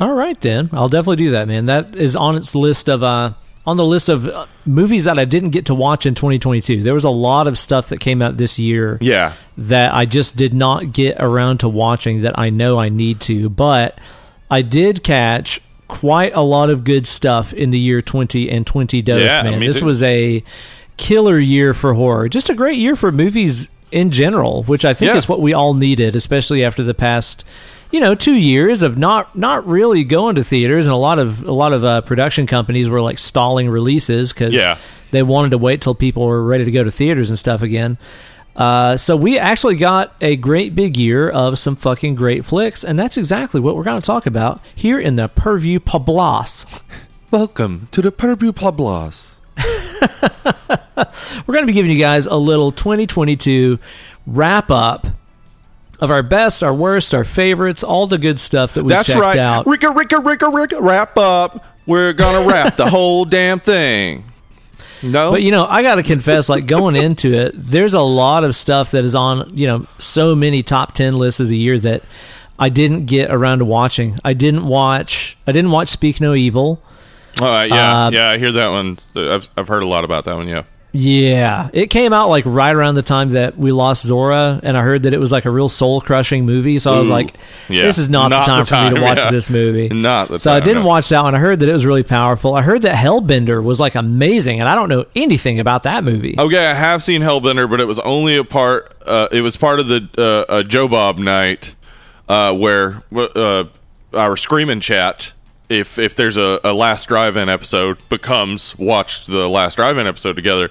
All 0.00 0.14
right, 0.14 0.40
then. 0.40 0.70
I'll 0.72 0.88
definitely 0.88 1.16
do 1.24 1.30
that, 1.32 1.46
man. 1.46 1.66
That 1.66 1.94
is 1.94 2.16
on 2.16 2.34
its 2.36 2.54
list 2.54 2.88
of 2.88 3.02
uh 3.02 3.32
on 3.66 3.76
the 3.76 3.84
list 3.84 4.08
of 4.08 4.26
uh, 4.26 4.46
movies 4.64 5.04
that 5.04 5.18
I 5.18 5.26
didn't 5.26 5.50
get 5.50 5.66
to 5.66 5.74
watch 5.74 6.06
in 6.06 6.14
2022. 6.14 6.82
There 6.82 6.94
was 6.94 7.04
a 7.04 7.10
lot 7.10 7.46
of 7.46 7.58
stuff 7.58 7.90
that 7.90 8.00
came 8.00 8.22
out 8.22 8.38
this 8.38 8.58
year 8.58 8.96
Yeah, 9.02 9.34
that 9.58 9.92
I 9.92 10.06
just 10.06 10.34
did 10.34 10.54
not 10.54 10.92
get 10.94 11.18
around 11.20 11.58
to 11.58 11.68
watching 11.68 12.22
that 12.22 12.38
I 12.38 12.48
know 12.48 12.78
I 12.80 12.88
need 12.88 13.20
to, 13.22 13.50
but 13.50 13.98
I 14.50 14.62
did 14.62 15.04
catch 15.04 15.60
quite 15.88 16.34
a 16.34 16.40
lot 16.40 16.70
of 16.70 16.84
good 16.84 17.06
stuff 17.06 17.52
in 17.52 17.70
the 17.70 17.78
year 17.78 18.00
20 18.00 18.48
and 18.50 18.66
20 18.66 19.02
dose, 19.02 19.22
Yeah, 19.22 19.42
man. 19.42 19.60
This 19.60 19.80
too. 19.80 19.84
was 19.84 20.02
a 20.02 20.42
killer 20.96 21.38
year 21.38 21.74
for 21.74 21.92
horror. 21.92 22.28
Just 22.30 22.48
a 22.48 22.54
great 22.54 22.78
year 22.78 22.96
for 22.96 23.12
movies 23.12 23.68
in 23.92 24.10
general, 24.10 24.62
which 24.64 24.86
I 24.86 24.94
think 24.94 25.10
Yeah. 25.12 25.18
is 25.18 25.28
what 25.28 25.40
we 25.42 25.52
all 25.52 25.74
needed, 25.74 26.16
especially 26.16 26.64
after 26.64 26.82
the 26.82 26.94
past 26.94 27.44
you 27.90 28.00
know, 28.00 28.14
two 28.14 28.34
years 28.34 28.82
of 28.82 28.96
not 28.98 29.36
not 29.36 29.66
really 29.66 30.04
going 30.04 30.36
to 30.36 30.44
theaters, 30.44 30.86
and 30.86 30.92
a 30.92 30.96
lot 30.96 31.18
of 31.18 31.42
a 31.44 31.52
lot 31.52 31.72
of 31.72 31.84
uh, 31.84 32.00
production 32.02 32.46
companies 32.46 32.88
were 32.88 33.00
like 33.00 33.18
stalling 33.18 33.68
releases 33.68 34.32
because 34.32 34.54
Yeah. 34.54 34.78
they 35.10 35.22
wanted 35.22 35.50
to 35.50 35.58
wait 35.58 35.80
till 35.80 35.94
people 35.94 36.26
were 36.26 36.42
ready 36.42 36.64
to 36.64 36.70
go 36.70 36.84
to 36.84 36.90
theaters 36.90 37.30
and 37.30 37.38
stuff 37.38 37.62
again. 37.62 37.98
Uh, 38.56 38.96
so 38.96 39.16
we 39.16 39.38
actually 39.38 39.76
got 39.76 40.14
a 40.20 40.36
great 40.36 40.74
big 40.74 40.96
year 40.96 41.28
of 41.30 41.58
some 41.58 41.76
fucking 41.76 42.14
great 42.14 42.44
flicks, 42.44 42.84
and 42.84 42.98
that's 42.98 43.16
exactly 43.16 43.60
what 43.60 43.76
we're 43.76 43.84
going 43.84 44.00
to 44.00 44.06
talk 44.06 44.26
about 44.26 44.60
here 44.74 44.98
in 45.00 45.16
the 45.16 45.28
Purview 45.28 45.78
Pablas. 45.80 46.82
Welcome 47.30 47.88
to 47.92 48.02
the 48.02 48.10
Purview 48.12 48.52
Pablas. 48.52 49.36
We're 51.46 51.54
going 51.54 51.62
to 51.62 51.66
be 51.66 51.72
giving 51.72 51.90
you 51.90 51.98
guys 51.98 52.26
a 52.26 52.34
little 52.36 52.72
2022 52.72 53.78
wrap 54.26 54.70
up 54.70 55.06
of 56.00 56.10
our 56.10 56.22
best, 56.22 56.62
our 56.64 56.74
worst, 56.74 57.14
our 57.14 57.24
favorites, 57.24 57.82
all 57.84 58.06
the 58.06 58.18
good 58.18 58.40
stuff 58.40 58.74
that 58.74 58.82
we 58.84 58.88
That's 58.88 59.06
checked 59.08 59.20
right. 59.20 59.36
out. 59.36 59.66
Ricka, 59.66 59.94
Ricka, 59.94 60.22
Ricka, 60.22 60.52
Ricka, 60.52 60.80
wrap 60.80 61.16
up. 61.18 61.64
We're 61.86 62.12
gonna 62.12 62.46
wrap 62.48 62.76
the 62.76 62.88
whole 62.88 63.24
damn 63.24 63.60
thing. 63.60 64.24
No, 65.02 65.30
But 65.32 65.42
you 65.42 65.50
know, 65.50 65.64
I 65.66 65.82
got 65.82 65.94
to 65.94 66.02
confess, 66.02 66.48
like 66.50 66.66
going 66.66 66.94
into 66.94 67.32
it, 67.32 67.52
there's 67.56 67.94
a 67.94 68.02
lot 68.02 68.44
of 68.44 68.54
stuff 68.54 68.90
that 68.90 69.02
is 69.02 69.14
on, 69.14 69.50
you 69.56 69.66
know, 69.66 69.86
so 69.98 70.34
many 70.34 70.62
top 70.62 70.92
10 70.92 71.14
lists 71.16 71.40
of 71.40 71.48
the 71.48 71.56
year 71.56 71.78
that 71.78 72.02
I 72.58 72.68
didn't 72.68 73.06
get 73.06 73.30
around 73.30 73.60
to 73.60 73.64
watching. 73.64 74.18
I 74.26 74.34
didn't 74.34 74.66
watch, 74.66 75.38
I 75.46 75.52
didn't 75.52 75.70
watch 75.70 75.88
Speak 75.88 76.20
No 76.20 76.34
Evil. 76.34 76.82
All 77.40 77.46
right, 77.48 77.70
yeah, 77.70 78.06
Uh, 78.06 78.10
yeah, 78.10 78.28
I 78.28 78.36
hear 78.38 78.52
that 78.52 78.68
one. 78.68 78.98
I've 79.16 79.48
I've 79.56 79.68
heard 79.68 79.82
a 79.82 79.86
lot 79.86 80.04
about 80.04 80.26
that 80.26 80.36
one. 80.36 80.46
Yeah, 80.48 80.64
Yeah, 80.92 81.70
it 81.72 81.88
came 81.88 82.12
out 82.12 82.28
like 82.28 82.44
right 82.46 82.74
around 82.74 82.96
the 82.96 83.02
time 83.02 83.30
that 83.30 83.56
we 83.56 83.70
lost 83.70 84.04
Zora, 84.04 84.58
and 84.62 84.76
I 84.76 84.82
heard 84.82 85.04
that 85.04 85.12
it 85.12 85.18
was 85.18 85.30
like 85.30 85.44
a 85.44 85.50
real 85.50 85.68
soul 85.68 86.00
crushing 86.00 86.46
movie. 86.46 86.78
So 86.78 86.94
I 86.94 86.98
was 86.98 87.08
Ooh, 87.08 87.12
like, 87.12 87.34
yeah. 87.68 87.82
"This 87.82 87.98
is 87.98 88.08
not, 88.08 88.30
Not 88.30 88.40
the 88.40 88.46
time 88.46 88.60
the 88.60 88.66
for 88.66 88.94
me 88.94 88.96
to 88.96 89.02
watch 89.02 89.18
yeah. 89.18 89.30
this 89.30 89.50
movie." 89.50 89.88
Not 90.00 90.28
the 90.28 90.38
so 90.38 90.52
I 90.52 90.60
didn't 90.60 90.82
no. 90.82 90.88
watch 90.88 91.08
that 91.10 91.22
one. 91.22 91.34
I 91.34 91.38
heard 91.38 91.60
that 91.60 91.68
it 91.68 91.72
was 91.72 91.86
really 91.86 92.02
powerful. 92.02 92.54
I 92.54 92.62
heard 92.62 92.82
that 92.82 92.96
Hellbender 92.96 93.62
was 93.62 93.78
like 93.78 93.94
amazing, 93.94 94.60
and 94.60 94.68
I 94.68 94.74
don't 94.74 94.88
know 94.88 95.04
anything 95.14 95.60
about 95.60 95.84
that 95.84 96.02
movie. 96.02 96.34
Okay, 96.38 96.66
I 96.66 96.74
have 96.74 97.02
seen 97.02 97.22
Hellbender, 97.22 97.70
but 97.70 97.80
it 97.80 97.86
was 97.86 97.98
only 98.00 98.36
a 98.36 98.44
part. 98.44 98.94
Uh, 99.06 99.28
it 99.30 99.42
was 99.42 99.56
part 99.56 99.80
of 99.80 99.88
the 99.88 100.08
uh, 100.18 100.52
uh, 100.52 100.62
Joe 100.62 100.88
Bob 100.88 101.18
night 101.18 101.76
uh, 102.28 102.54
where 102.54 103.02
uh, 103.14 103.64
our 104.14 104.36
screaming 104.36 104.80
chat. 104.80 105.32
If 105.70 105.98
if 105.98 106.16
there's 106.16 106.36
a, 106.36 106.60
a 106.64 106.74
Last 106.74 107.08
Drive-In 107.08 107.48
episode, 107.48 107.96
becomes 108.08 108.76
watched 108.76 109.28
the 109.28 109.48
Last 109.48 109.76
Drive-In 109.76 110.06
episode 110.06 110.34
together. 110.34 110.70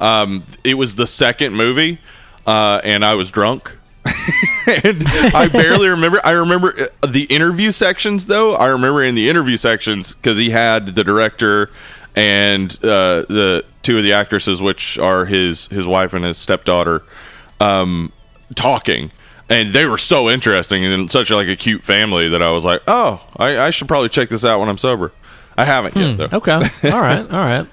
Um, 0.00 0.44
it 0.62 0.74
was 0.74 0.94
the 0.94 1.06
second 1.06 1.54
movie, 1.54 1.98
uh, 2.46 2.80
and 2.84 3.04
I 3.04 3.14
was 3.14 3.30
drunk. 3.30 3.76
and 4.84 5.02
I 5.34 5.48
barely 5.52 5.88
remember. 5.88 6.20
I 6.24 6.30
remember 6.30 6.74
uh, 7.02 7.06
the 7.08 7.24
interview 7.24 7.72
sections, 7.72 8.26
though. 8.26 8.54
I 8.54 8.66
remember 8.66 9.02
in 9.02 9.16
the 9.16 9.28
interview 9.28 9.56
sections 9.56 10.14
because 10.14 10.38
he 10.38 10.50
had 10.50 10.94
the 10.94 11.02
director 11.02 11.70
and 12.14 12.72
uh, 12.84 13.26
the 13.28 13.64
two 13.82 13.98
of 13.98 14.04
the 14.04 14.12
actresses, 14.12 14.62
which 14.62 14.96
are 14.98 15.24
his 15.24 15.66
his 15.68 15.88
wife 15.88 16.14
and 16.14 16.24
his 16.24 16.38
stepdaughter, 16.38 17.02
um, 17.58 18.12
talking, 18.54 19.10
and 19.48 19.72
they 19.72 19.86
were 19.86 19.98
so 19.98 20.28
interesting 20.30 20.84
and 20.84 21.10
such 21.10 21.30
like 21.30 21.48
a 21.48 21.56
cute 21.56 21.82
family 21.84 22.28
that 22.28 22.42
I 22.42 22.50
was 22.50 22.64
like, 22.64 22.82
oh, 22.86 23.24
I, 23.36 23.58
I 23.58 23.70
should 23.70 23.88
probably 23.88 24.08
check 24.08 24.28
this 24.28 24.44
out 24.44 24.60
when 24.60 24.68
I'm 24.68 24.78
sober. 24.78 25.12
I 25.56 25.64
haven't 25.64 25.96
yet, 25.96 26.18
though. 26.30 26.36
Okay, 26.38 26.52
all 26.90 27.00
right, 27.00 27.20
all 27.30 27.44
right. 27.44 27.66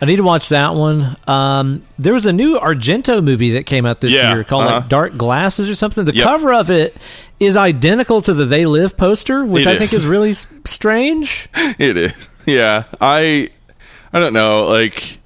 I 0.00 0.06
need 0.06 0.16
to 0.16 0.22
watch 0.22 0.50
that 0.50 0.74
one. 0.74 1.16
Um, 1.26 1.82
there 1.98 2.12
was 2.12 2.26
a 2.26 2.32
new 2.32 2.58
Argento 2.58 3.22
movie 3.24 3.52
that 3.52 3.64
came 3.64 3.86
out 3.86 4.00
this 4.00 4.12
Yeah, 4.12 4.34
year 4.34 4.44
called 4.44 4.64
uh-huh. 4.64 4.80
like 4.80 4.88
Dark 4.88 5.16
Glasses 5.16 5.70
or 5.70 5.74
something. 5.74 6.04
The 6.04 6.14
Yep. 6.14 6.24
cover 6.24 6.52
of 6.52 6.70
it 6.70 6.96
is 7.40 7.56
identical 7.56 8.20
to 8.22 8.34
the 8.34 8.44
They 8.44 8.66
Live 8.66 8.96
poster, 8.96 9.44
which 9.46 9.66
It 9.66 9.70
I 9.70 9.78
think 9.78 9.92
is. 9.92 10.00
is 10.00 10.06
really 10.06 10.32
strange. 10.66 11.48
It 11.78 11.96
is. 11.96 12.28
Yeah, 12.46 12.84
I 13.00 13.50
I 14.12 14.20
don't 14.20 14.32
know. 14.34 14.64
Like, 14.66 15.18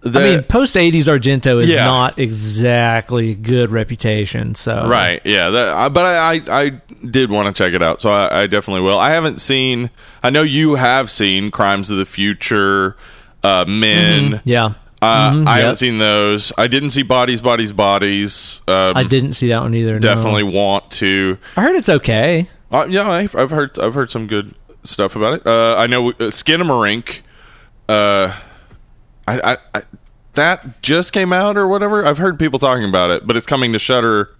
the, 0.00 0.20
I 0.20 0.22
mean, 0.22 0.42
post 0.44 0.76
'80s 0.76 1.04
Argento 1.04 1.62
is 1.62 1.70
Yeah. 1.70 1.84
not 1.84 2.18
exactly 2.18 3.34
good 3.34 3.70
reputation. 3.70 4.54
So 4.54 4.86
right? 4.88 5.20
Yeah, 5.24 5.50
that, 5.50 5.68
I, 5.68 5.88
but 5.88 6.04
I, 6.06 6.34
I 6.34 6.62
I 6.66 6.70
did 7.10 7.30
want 7.30 7.54
to 7.54 7.62
check 7.62 7.72
it 7.74 7.82
out, 7.82 8.00
so 8.00 8.10
I, 8.10 8.42
I 8.42 8.46
definitely 8.46 8.82
will. 8.82 8.98
I 8.98 9.10
haven't 9.10 9.40
seen. 9.40 9.90
I 10.22 10.30
know 10.30 10.42
you 10.42 10.76
have 10.76 11.10
seen 11.10 11.50
Crimes 11.50 11.90
of 11.90 11.98
the 11.98 12.04
Future, 12.04 12.96
uh, 13.42 13.64
Men. 13.66 14.40
yeah, 14.44 14.72
Uh, 15.02 15.30
Mhm, 15.32 15.46
I 15.48 15.56
yep. 15.56 15.60
haven't 15.62 15.76
seen 15.76 15.98
those. 15.98 16.52
I 16.58 16.66
didn't 16.66 16.90
see 16.90 17.02
Bodies, 17.02 17.40
Bodies, 17.40 17.72
Bodies. 17.72 18.62
Um, 18.68 18.96
I 18.96 19.04
didn't 19.04 19.32
see 19.34 19.48
that 19.48 19.62
one 19.62 19.74
either. 19.74 19.94
no. 19.94 19.98
definitely 20.00 20.42
want 20.44 20.90
to. 20.92 21.38
I 21.56 21.62
heard 21.62 21.76
it's 21.76 21.88
okay. 21.88 22.48
Uh, 22.70 22.86
yeah, 22.88 23.08
I've, 23.10 23.34
I've 23.34 23.50
heard 23.50 23.78
I've 23.78 23.94
heard 23.94 24.10
some 24.10 24.26
good 24.26 24.54
stuff 24.84 25.16
about 25.16 25.34
it. 25.34 25.46
Uh, 25.46 25.76
I 25.76 25.86
know 25.86 26.10
uh, 26.10 26.14
Skinamarink. 26.30 27.20
Uh, 27.88 28.34
I, 29.28 29.52
I, 29.52 29.58
I 29.74 29.82
that 30.34 30.82
just 30.82 31.12
came 31.12 31.32
out 31.32 31.56
or 31.56 31.66
whatever. 31.66 32.04
I've 32.04 32.18
heard 32.18 32.38
people 32.38 32.58
talking 32.58 32.88
about 32.88 33.10
it, 33.10 33.26
but 33.26 33.36
it's 33.36 33.46
coming 33.46 33.72
to 33.72 33.78
Shudder 33.78 34.34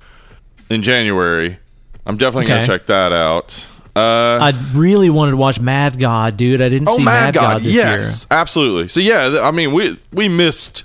in 0.70 0.82
January. 0.82 1.58
I'm 2.06 2.16
definitely 2.16 2.44
Okay. 2.44 2.54
gonna 2.54 2.66
check 2.66 2.86
that 2.86 3.12
out. 3.12 3.66
Uh, 3.96 4.38
I 4.40 4.52
really 4.74 5.10
wanted 5.10 5.32
to 5.32 5.36
watch 5.38 5.58
Mad 5.60 5.98
God, 5.98 6.36
dude. 6.36 6.62
I 6.62 6.68
didn't 6.68 6.88
oh, 6.88 6.98
see 6.98 7.04
Mad 7.04 7.34
God! 7.34 7.62
this 7.62 7.74
yes, 7.74 8.26
absolutely. 8.30 8.86
So 8.88 9.00
yeah, 9.00 9.40
I 9.42 9.50
mean 9.50 9.72
we 9.72 9.98
we 10.12 10.28
missed 10.28 10.84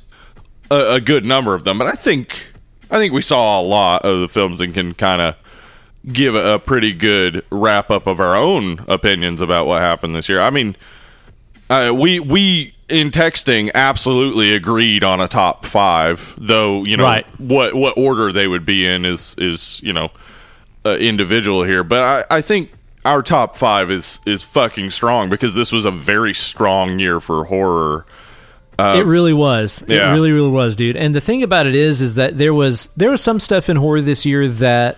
a, 0.71 0.95
a 0.95 1.01
good 1.01 1.25
number 1.25 1.53
of 1.53 1.63
them, 1.63 1.77
but 1.77 1.87
I 1.87 1.93
think 1.93 2.47
I 2.89 2.97
think 2.97 3.13
we 3.13 3.21
saw 3.21 3.61
a 3.61 3.63
lot 3.63 4.03
of 4.03 4.19
the 4.19 4.27
films 4.27 4.61
and 4.61 4.73
can 4.73 4.93
kind 4.95 5.21
of 5.21 5.35
give 6.11 6.35
a, 6.35 6.55
a 6.55 6.59
pretty 6.59 6.91
good 6.91 7.45
wrap 7.51 7.89
up 7.91 8.07
of 8.07 8.19
our 8.19 8.35
own 8.35 8.83
opinions 8.87 9.41
about 9.41 9.67
what 9.67 9.81
happened 9.81 10.15
this 10.15 10.27
year. 10.27 10.41
I 10.41 10.49
mean, 10.49 10.75
uh, 11.69 11.93
we 11.95 12.19
we 12.19 12.72
in 12.93 13.09
texting 13.11 13.71
absolutely 13.73 14.53
agreed 14.53 15.03
on 15.03 15.19
a 15.19 15.27
top 15.27 15.65
five, 15.65 16.33
though 16.37 16.83
you 16.85 16.95
know 16.97 17.03
Right. 17.03 17.25
what 17.39 17.73
what 17.75 17.97
order 17.97 18.31
they 18.31 18.47
would 18.47 18.65
be 18.65 18.85
in 18.87 19.05
is 19.05 19.35
is 19.37 19.81
you 19.83 19.93
know 19.93 20.11
uh, 20.85 20.97
individual 20.97 21.63
here, 21.63 21.83
but 21.83 22.03
I, 22.31 22.37
I 22.37 22.41
think 22.41 22.71
our 23.05 23.21
top 23.21 23.55
five 23.57 23.91
is 23.91 24.19
is 24.25 24.43
fucking 24.43 24.89
strong 24.91 25.29
because 25.29 25.55
this 25.55 25.71
was 25.71 25.85
a 25.85 25.91
very 25.91 26.33
strong 26.33 26.99
year 26.99 27.19
for 27.19 27.45
horror. 27.45 28.05
it 28.79 29.05
really 29.05 29.33
was. 29.33 29.83
yeah. 29.87 30.09
It 30.09 30.13
really, 30.13 30.31
really 30.31 30.49
was, 30.49 30.75
dude. 30.75 30.95
And 30.97 31.13
the 31.13 31.21
thing 31.21 31.43
about 31.43 31.67
it 31.67 31.75
is, 31.75 32.01
is 32.01 32.15
that 32.15 32.37
there 32.37 32.53
was 32.53 32.87
there 32.97 33.11
was 33.11 33.21
some 33.21 33.39
stuff 33.39 33.69
in 33.69 33.77
horror 33.77 34.01
this 34.01 34.25
year 34.25 34.47
that 34.47 34.97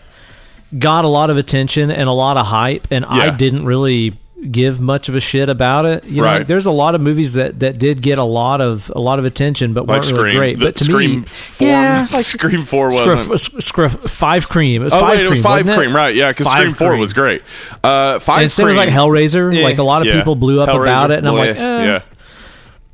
got 0.78 1.06
a 1.06 1.08
lot 1.08 1.30
of 1.30 1.38
attention 1.38 1.92
and 1.92 2.08
a 2.10 2.12
lot 2.14 2.38
of 2.38 2.46
hype, 2.46 2.88
and 2.92 3.06
I 3.06 3.36
didn't 3.36 3.66
really 3.66 4.18
give 4.52 4.80
much 4.82 5.08
of 5.10 5.16
a 5.16 5.20
shit 5.20 5.50
about 5.50 5.86
it. 5.86 6.04
You 6.04 6.18
know, 6.18 6.24
Right. 6.24 6.46
there's 6.46 6.66
a 6.66 6.72
lot 6.72 6.94
of 6.94 7.02
movies 7.02 7.34
that 7.34 7.60
that 7.60 7.80
did 7.80 8.02
get 8.02 8.18
a 8.18 8.24
lot 8.24 8.60
of 8.62 8.92
a 8.96 9.00
lot 9.00 9.18
of 9.18 9.26
attention, 9.26 9.74
but 9.74 9.88
Like 9.88 10.02
weren't 10.04 10.12
really 10.14 10.36
great. 10.36 10.60
The 10.60 10.66
But 10.66 10.76
to 10.78 10.84
Scream 10.84 11.20
me, 11.22 11.26
four, 11.26 11.68
yeah, 11.68 12.00
like 12.12 12.24
Scream 12.24 12.66
four 12.66 12.86
wasn't. 12.88 13.40
Scruff, 13.40 13.64
scruff, 13.64 14.12
five 14.12 14.50
cream. 14.50 14.82
It 14.82 14.86
was 14.86 14.94
Oh 14.94 15.00
five 15.00 15.10
wait, 15.12 15.16
cream. 15.18 15.26
it 15.28 15.30
was 15.30 15.40
five 15.42 15.52
wasn't 15.66 15.70
it? 15.70 15.78
cream, 15.86 15.96
right? 15.96 16.14
Yeah, 16.16 16.32
because 16.32 16.48
Five 16.48 16.60
Scream 16.60 16.74
four 16.74 16.90
Cream. 16.90 17.00
was 17.00 17.14
great. 17.14 17.42
Uh, 17.84 18.20
five 18.20 18.42
And 18.42 18.52
same 18.52 18.66
cream, 18.68 18.78
as 18.80 18.86
like 18.86 18.94
Hellraiser. 18.94 19.56
Yeah, 19.56 19.64
like 19.64 19.78
a 19.78 19.84
lot 19.84 20.02
of 20.02 20.08
yeah. 20.08 20.18
people 20.18 20.36
blew 20.36 20.62
up 20.62 20.70
Hellraiser, 20.70 20.82
about 20.82 21.12
it, 21.12 21.18
and 21.20 21.28
I'm 21.30 21.36
like, 21.36 21.56
yeah, 21.56 21.64
eh. 21.64 21.86
yeah. 21.86 22.02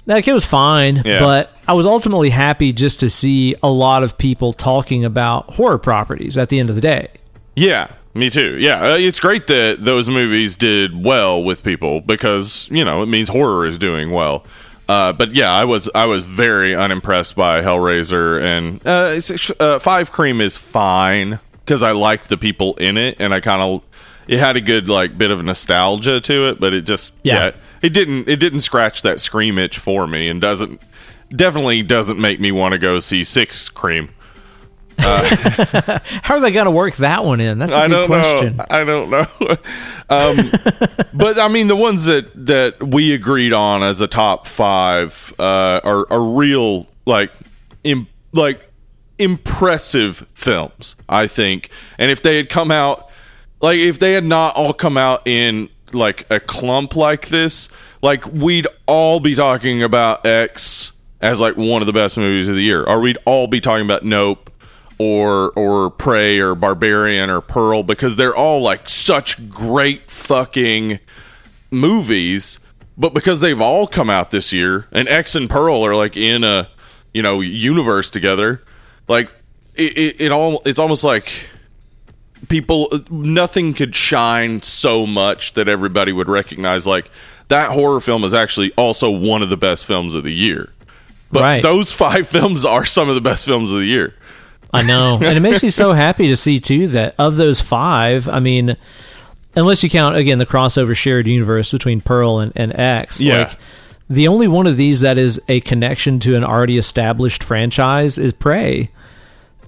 like 0.06 0.28
it 0.28 0.34
was 0.34 0.46
fine, 0.46 1.02
Yeah. 1.04 1.20
but 1.20 1.52
I 1.68 1.74
was 1.74 1.86
ultimately 1.86 2.30
happy 2.30 2.72
just 2.74 3.00
to 3.02 3.10
see 3.10 3.56
a 3.64 3.70
lot 3.70 4.04
of 4.04 4.18
people 4.18 4.54
talking 4.54 5.06
about 5.06 5.54
horror 5.56 5.78
properties 5.80 6.38
at 6.38 6.50
the 6.50 6.60
end 6.60 6.70
of 6.70 6.76
the 6.76 6.82
day. 6.82 7.08
Yeah, 7.56 7.88
me 8.14 8.30
too. 8.30 8.58
Yeah, 8.60 8.94
uh, 8.94 8.98
it's 8.98 9.20
great 9.20 9.48
that 9.48 9.84
those 9.84 10.10
movies 10.10 10.56
did 10.56 11.04
well 11.04 11.44
with 11.44 11.64
people 11.64 12.02
because 12.02 12.68
you 12.72 12.84
know 12.84 13.02
it 13.04 13.08
means 13.08 13.30
horror 13.30 13.66
is 13.66 13.78
doing 13.78 14.12
well. 14.12 14.46
Uh, 14.90 15.14
but 15.14 15.34
yeah, 15.34 15.52
I 15.52 15.64
was 15.66 15.90
I 15.96 16.06
was 16.06 16.24
very 16.26 16.76
unimpressed 16.76 17.36
by 17.36 17.62
Hellraiser 17.62 18.42
and 18.42 18.86
uh, 18.86 19.64
uh, 19.64 19.80
Five 19.80 20.12
Cream 20.12 20.42
is 20.42 20.58
fine 20.58 21.40
because 21.64 21.82
I 21.82 21.92
liked 21.92 22.28
the 22.28 22.38
people 22.38 22.76
in 22.76 22.98
it 22.98 23.16
and 23.20 23.34
I 23.34 23.40
kind 23.40 23.62
of 23.62 23.84
it 24.28 24.40
had 24.40 24.58
a 24.58 24.62
good 24.62 24.90
like 24.90 25.18
bit 25.18 25.32
of 25.32 25.42
nostalgia 25.44 26.20
to 26.20 26.48
it, 26.50 26.60
but 26.60 26.74
it 26.74 26.82
just 26.82 27.14
Yeah. 27.24 27.36
yeah. 27.36 27.52
it 27.82 27.94
didn't 27.94 28.28
it 28.28 28.38
didn't 28.38 28.60
scratch 28.62 29.02
that 29.04 29.22
scream 29.22 29.58
itch 29.58 29.78
for 29.78 30.08
me 30.08 30.28
and 30.28 30.42
doesn't 30.42 30.82
definitely 31.34 31.84
doesn't 31.84 32.20
make 32.20 32.42
me 32.42 32.52
want 32.52 32.74
to 32.74 32.78
go 32.78 33.00
see 33.00 33.24
Six 33.24 33.70
Cream. 33.70 34.10
How 36.24 36.36
are 36.36 36.40
they 36.40 36.52
going 36.52 36.66
to 36.66 36.72
work 36.72 36.96
that 36.98 37.26
one 37.26 37.42
in? 37.42 37.60
That's 37.60 37.72
a 37.72 37.76
I 37.76 37.88
good 37.88 38.08
question. 38.08 38.58
know. 38.58 38.66
I 38.70 38.84
don't 38.84 39.10
know. 39.10 39.26
um, 40.10 40.52
but 41.14 41.40
I 41.40 41.48
mean, 41.48 41.68
the 41.68 41.76
ones 41.76 42.06
that 42.06 42.30
that 42.46 42.84
we 42.84 43.14
agreed 43.14 43.52
on 43.52 43.82
as 43.82 44.00
a 44.02 44.08
top 44.08 44.46
five 44.46 45.34
uh, 45.40 45.82
are 45.84 46.06
are 46.12 46.24
real 46.24 46.88
like 47.06 47.32
Im- 47.84 48.08
like 48.32 48.70
impressive 49.18 50.28
films. 50.36 50.96
I 51.10 51.26
think, 51.26 51.70
and 51.98 52.12
if 52.12 52.22
they 52.22 52.38
had 52.38 52.50
come 52.50 52.70
out 52.70 53.10
like 53.60 53.78
if 53.78 53.98
they 53.98 54.14
had 54.14 54.26
not 54.26 54.56
all 54.56 54.74
come 54.74 54.98
out 54.98 55.28
in 55.28 55.70
like 55.94 56.28
a 56.30 56.40
clump 56.40 56.96
like 56.96 57.30
this, 57.30 57.70
like 58.04 58.26
we'd 58.28 58.68
all 58.86 59.20
be 59.20 59.34
talking 59.34 59.82
about 59.82 60.26
X 60.28 60.92
as 61.22 61.40
like 61.40 61.58
one 61.58 61.82
of 61.82 61.88
the 61.88 61.94
best 61.94 62.18
movies 62.18 62.48
of 62.50 62.56
the 62.56 62.62
year, 62.62 62.84
or 62.84 63.00
we'd 63.00 63.18
all 63.26 63.48
be 63.48 63.60
talking 63.60 63.86
about 63.86 64.04
Nope 64.04 64.51
or 65.02 65.52
or 65.52 65.90
Prey 65.90 66.40
or 66.40 66.56
Barbarian 66.56 67.30
or 67.30 67.42
Pearl 67.42 67.84
because 67.84 68.16
they're 68.16 68.36
all 68.36 68.62
like 68.62 68.88
such 68.90 69.50
great 69.50 70.10
fucking 70.12 71.00
movies, 71.70 72.60
but 72.98 73.14
because 73.14 73.40
they've 73.40 73.62
all 73.62 73.88
come 73.88 74.10
out 74.10 74.32
this 74.32 74.54
year 74.54 74.88
and 74.92 75.08
X 75.10 75.36
and 75.36 75.50
Pearl 75.50 75.86
are 75.86 75.96
like 75.96 76.16
in 76.16 76.44
a 76.44 76.70
you 77.14 77.22
know 77.22 77.42
universe 77.42 78.12
together, 78.12 78.62
like 79.08 79.32
it, 79.76 79.98
it, 79.98 80.22
it 80.22 80.32
all 80.32 80.62
it's 80.66 80.80
almost 80.80 81.04
like 81.04 81.32
people 82.50 82.90
nothing 83.10 83.74
could 83.74 83.96
shine 83.96 84.62
so 84.62 85.06
much 85.06 85.54
that 85.54 85.68
everybody 85.68 86.12
would 86.12 86.28
recognize 86.28 86.88
like 86.88 87.10
that 87.48 87.72
horror 87.72 88.02
film 88.02 88.24
is 88.24 88.34
actually 88.34 88.72
also 88.78 89.10
one 89.10 89.42
of 89.42 89.50
the 89.50 89.58
best 89.58 89.86
films 89.86 90.14
of 90.14 90.24
the 90.24 90.34
year. 90.34 90.72
But 91.32 91.42
Right. 91.42 91.64
those 91.64 91.92
five 91.94 92.28
films 92.36 92.66
are 92.66 92.86
some 92.86 93.10
of 93.10 93.16
the 93.16 93.22
best 93.22 93.46
films 93.46 93.72
of 93.72 93.78
the 93.80 93.86
year. 93.86 94.16
I 94.74 94.84
know. 94.84 95.16
and 95.22 95.38
it 95.38 95.42
makes 95.42 95.64
me 95.64 95.70
so 95.70 95.94
happy 95.94 96.28
to 96.30 96.38
see, 96.38 96.60
too, 96.60 96.88
that 96.90 97.16
of 97.18 97.36
those 97.36 97.62
five, 97.62 98.28
I 98.30 98.40
mean, 98.40 98.78
unless 99.56 99.84
you 99.84 99.90
count, 99.90 100.16
again, 100.16 100.38
the 100.38 100.46
crossover 100.46 100.96
shared 100.96 101.28
universe 101.28 101.72
between 101.72 102.02
Pearl 102.02 102.40
and, 102.40 102.54
and 102.56 102.74
X, 102.78 103.20
Yeah. 103.22 103.40
like, 103.50 103.58
the 104.10 104.28
only 104.28 104.48
one 104.50 104.68
of 104.68 104.76
these 104.76 105.02
that 105.02 105.18
is 105.18 105.40
a 105.48 105.62
connection 105.62 106.20
to 106.20 106.36
an 106.36 106.44
already 106.44 106.78
established 106.78 107.44
franchise 107.44 108.18
is 108.18 108.34
Prey. 108.34 108.90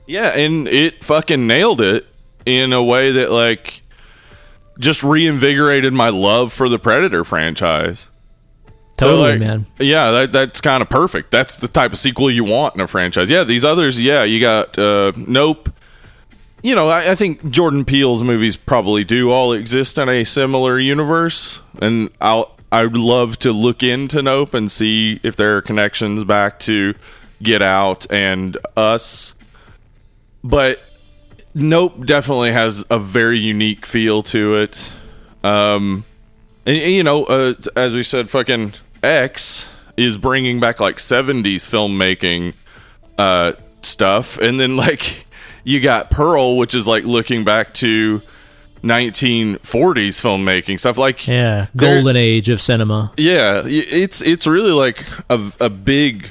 Yeah, 0.06 0.38
and 0.38 0.68
it 0.68 1.02
fucking 1.04 1.48
nailed 1.48 1.80
it 1.80 2.06
in 2.46 2.74
a 2.74 2.84
way 2.84 3.12
that 3.14 3.32
like 3.32 3.84
just 4.78 5.02
reinvigorated 5.02 5.94
my 5.94 6.10
love 6.10 6.52
for 6.52 6.68
the 6.68 6.78
Predator 6.78 7.24
franchise. 7.24 8.10
So, 9.00 9.08
Totally, 9.08 9.32
like, 9.32 9.40
man. 9.40 9.66
Yeah, 9.80 10.12
that, 10.12 10.32
that's 10.32 10.62
kind 10.62 10.82
of 10.82 10.90
perfect. 10.90 11.32
That's 11.32 11.58
the 11.58 11.68
type 11.68 11.94
of 11.94 11.98
sequel 11.98 12.30
you 12.30 12.44
want 12.44 12.76
in 12.76 12.82
a 12.82 12.88
franchise. 12.88 13.30
Yeah, 13.30 13.44
these 13.44 13.66
others, 13.66 14.00
yeah, 14.00 14.24
you 14.24 14.40
got 14.40 14.78
uh, 14.78 15.14
Nope. 15.16 15.70
You 16.62 16.76
know, 16.76 16.90
I, 16.90 17.12
I 17.12 17.16
think 17.16 17.50
Jordan 17.50 17.86
Peele's 17.86 18.24
movies 18.24 18.56
probably 18.56 19.04
do 19.04 19.32
all 19.32 19.52
exist 19.52 19.98
in 19.98 20.10
a 20.10 20.24
similar 20.24 20.80
universe, 20.80 21.62
and 21.82 22.10
I'll 22.22 22.54
I 22.74 22.86
would 22.86 22.98
love 22.98 23.38
to 23.40 23.52
look 23.52 23.84
into 23.84 24.24
Nope 24.24 24.56
and 24.56 24.72
see 24.72 25.20
if 25.22 25.36
there 25.36 25.56
are 25.58 25.62
connections 25.62 26.24
back 26.24 26.60
to 26.62 26.96
Get 27.40 27.62
Out 27.62 28.12
and 28.12 28.58
Us. 28.76 29.36
But 30.44 30.82
Nope 31.54 32.06
definitely 32.06 32.52
has 32.52 32.84
a 32.90 32.98
very 32.98 33.38
unique 33.38 33.86
feel 33.86 34.24
to 34.24 34.56
it. 34.56 34.92
Um, 35.44 36.06
and, 36.66 36.78
and, 36.78 36.94
you 36.94 37.04
know, 37.04 37.26
uh, 37.26 37.54
as 37.76 37.94
we 37.94 38.02
said, 38.02 38.32
fucking 38.32 38.74
X 39.04 39.70
is 39.98 40.18
bringing 40.18 40.60
back 40.60 40.80
like 40.80 40.98
70s 40.98 41.68
filmmaking 41.68 42.54
uh, 43.18 43.54
stuff. 43.82 44.38
And 44.38 44.60
then, 44.60 44.76
like, 44.76 45.26
you 45.64 45.80
got 45.80 46.10
Pearl, 46.10 46.58
which 46.58 46.74
is 46.74 46.88
like 46.88 47.04
looking 47.04 47.44
back 47.44 47.74
to 47.76 48.22
1940s 48.84 49.60
filmmaking 50.22 50.80
stuff. 50.80 50.98
Like, 50.98 51.28
Yeah. 51.28 51.68
Golden 51.76 52.16
age 52.16 52.50
of 52.50 52.62
cinema. 52.62 53.14
yeah, 53.18 53.64
it's 53.66 54.22
it's 54.22 54.46
really 54.46 54.72
like 54.72 55.04
a, 55.30 55.52
a 55.60 55.70
big 55.70 56.30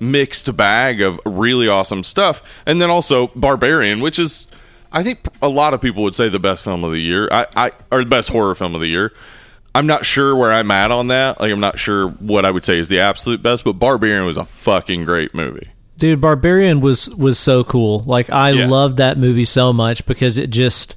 mixed 0.00 0.54
bag 0.56 1.00
of 1.00 1.20
really 1.24 1.68
awesome 1.68 2.02
stuff, 2.02 2.42
and 2.66 2.80
then 2.80 2.90
also 2.90 3.28
Barbarian, 3.28 4.00
which 4.00 4.18
is 4.18 4.46
I 4.92 5.02
think 5.02 5.20
a 5.42 5.48
lot 5.48 5.74
of 5.74 5.80
people 5.80 6.02
would 6.02 6.14
say 6.14 6.28
the 6.28 6.38
best 6.38 6.62
film 6.64 6.84
of 6.84 6.92
the 6.92 7.00
year. 7.00 7.28
I, 7.32 7.46
I 7.56 7.70
or 7.90 8.04
the 8.04 8.10
best 8.10 8.28
horror 8.28 8.54
film 8.54 8.74
of 8.74 8.80
the 8.80 8.88
year. 8.88 9.12
I'm 9.74 9.86
not 9.86 10.06
sure 10.06 10.36
where 10.36 10.52
I'm 10.52 10.70
at 10.70 10.90
on 10.90 11.08
that. 11.08 11.40
Like 11.40 11.50
I'm 11.52 11.60
not 11.60 11.78
sure 11.78 12.08
what 12.08 12.44
I 12.44 12.50
would 12.50 12.64
say 12.64 12.78
is 12.78 12.88
the 12.88 13.00
absolute 13.00 13.42
best, 13.42 13.64
but 13.64 13.74
Barbarian 13.74 14.24
was 14.24 14.36
a 14.36 14.44
fucking 14.44 15.04
great 15.04 15.34
movie. 15.34 15.68
Dude, 15.98 16.20
Barbarian 16.20 16.80
was 16.80 17.08
was 17.10 17.38
so 17.38 17.64
cool. 17.64 18.00
Like 18.06 18.30
I 18.30 18.50
Yeah. 18.50 18.66
loved 18.66 18.96
that 18.98 19.18
movie 19.18 19.44
so 19.44 19.72
much 19.72 20.06
because 20.06 20.38
it 20.38 20.50
just 20.50 20.94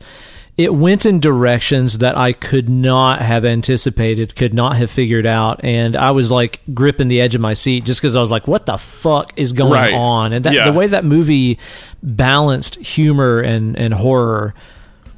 it 0.58 0.74
went 0.74 1.06
in 1.06 1.20
directions 1.20 2.00
that 2.00 2.18
I 2.18 2.34
could 2.34 2.68
not 2.68 3.22
have 3.22 3.46
anticipated, 3.46 4.36
could 4.36 4.56
not 4.56 4.76
have 4.78 4.90
figured 4.90 5.28
out, 5.28 5.60
and 5.64 5.96
I 5.96 6.10
was 6.12 6.32
like 6.32 6.62
gripping 6.74 7.10
the 7.10 7.22
edge 7.22 7.36
of 7.36 7.42
my 7.42 7.54
seat 7.54 7.86
just 7.86 8.02
because 8.02 8.16
I 8.16 8.22
was 8.22 8.32
like, 8.32 8.48
"What 8.48 8.66
the 8.66 8.78
fuck 8.78 9.34
is 9.36 9.54
going 9.54 9.74
Right. 9.74 9.94
on?" 9.94 10.34
And 10.34 10.44
that, 10.46 10.54
Yeah. 10.56 10.72
the 10.72 10.78
way 10.78 10.88
that 10.88 11.06
movie 11.06 11.60
balanced 12.02 12.76
humor 12.76 13.40
and 13.40 13.76
and 13.78 13.94
horror 13.94 14.54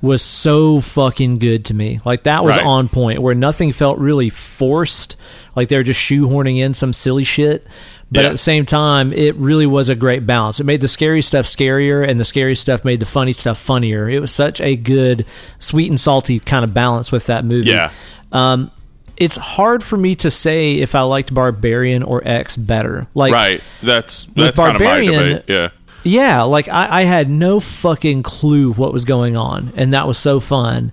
was 0.02 0.22
so 0.22 0.80
fucking 0.82 1.40
good 1.40 1.66
to 1.66 1.74
me. 1.74 2.00
Like 2.06 2.24
that 2.24 2.44
was 2.44 2.56
Right. 2.56 2.66
on 2.66 2.88
point 2.90 3.22
where 3.22 3.36
nothing 3.36 3.72
felt 3.74 3.98
really 3.98 4.30
forced, 4.30 5.16
like 5.56 5.68
they're 5.68 5.84
just 5.84 6.00
shoehorning 6.00 6.58
in 6.60 6.74
some 6.74 6.94
silly 6.94 7.24
shit. 7.24 7.68
But 8.12 8.22
Yeah. 8.22 8.28
at 8.28 8.32
the 8.32 8.38
same 8.40 8.66
time, 8.66 9.14
it 9.14 9.36
really 9.36 9.68
was 9.68 9.88
a 9.90 9.94
great 9.96 10.26
balance. 10.26 10.60
It 10.60 10.64
made 10.66 10.82
the 10.82 10.88
scary 10.88 11.22
stuff 11.22 11.46
scarier, 11.46 12.08
and 12.08 12.20
the 12.20 12.26
scary 12.26 12.56
stuff 12.56 12.84
made 12.84 13.00
the 13.02 13.06
funny 13.06 13.34
stuff 13.34 13.60
funnier. 13.60 14.10
It 14.10 14.20
was 14.20 14.32
such 14.32 14.60
a 14.62 14.76
good, 14.76 15.26
sweet 15.60 15.90
and 15.90 16.00
salty 16.00 16.40
kind 16.40 16.64
of 16.66 16.74
balance 16.74 17.12
with 17.12 17.28
that 17.28 17.46
movie. 17.46 17.70
Yeah. 17.70 17.92
Um, 18.32 18.72
it's 19.18 19.36
hard 19.36 19.84
for 19.84 19.96
me 19.98 20.16
to 20.16 20.32
say 20.32 20.78
if 20.78 20.96
I 20.96 21.02
liked 21.02 21.32
Barbarian 21.34 22.02
or 22.02 22.22
X 22.26 22.56
better. 22.58 23.06
Like, 23.14 23.34
Right. 23.34 23.62
That's 23.84 24.26
that's 24.36 24.58
kind 24.58 24.76
of 24.78 24.82
my 24.82 25.06
debate. 25.06 25.44
Yeah. 25.48 25.70
Yeah, 26.04 26.42
like 26.44 26.68
I, 26.70 27.02
I 27.02 27.04
had 27.04 27.30
no 27.30 27.60
fucking 27.60 28.24
clue 28.24 28.74
what 28.74 28.94
was 28.94 29.06
going 29.06 29.36
on, 29.36 29.72
and 29.76 29.94
that 29.94 30.08
was 30.08 30.18
so 30.18 30.40
fun. 30.40 30.92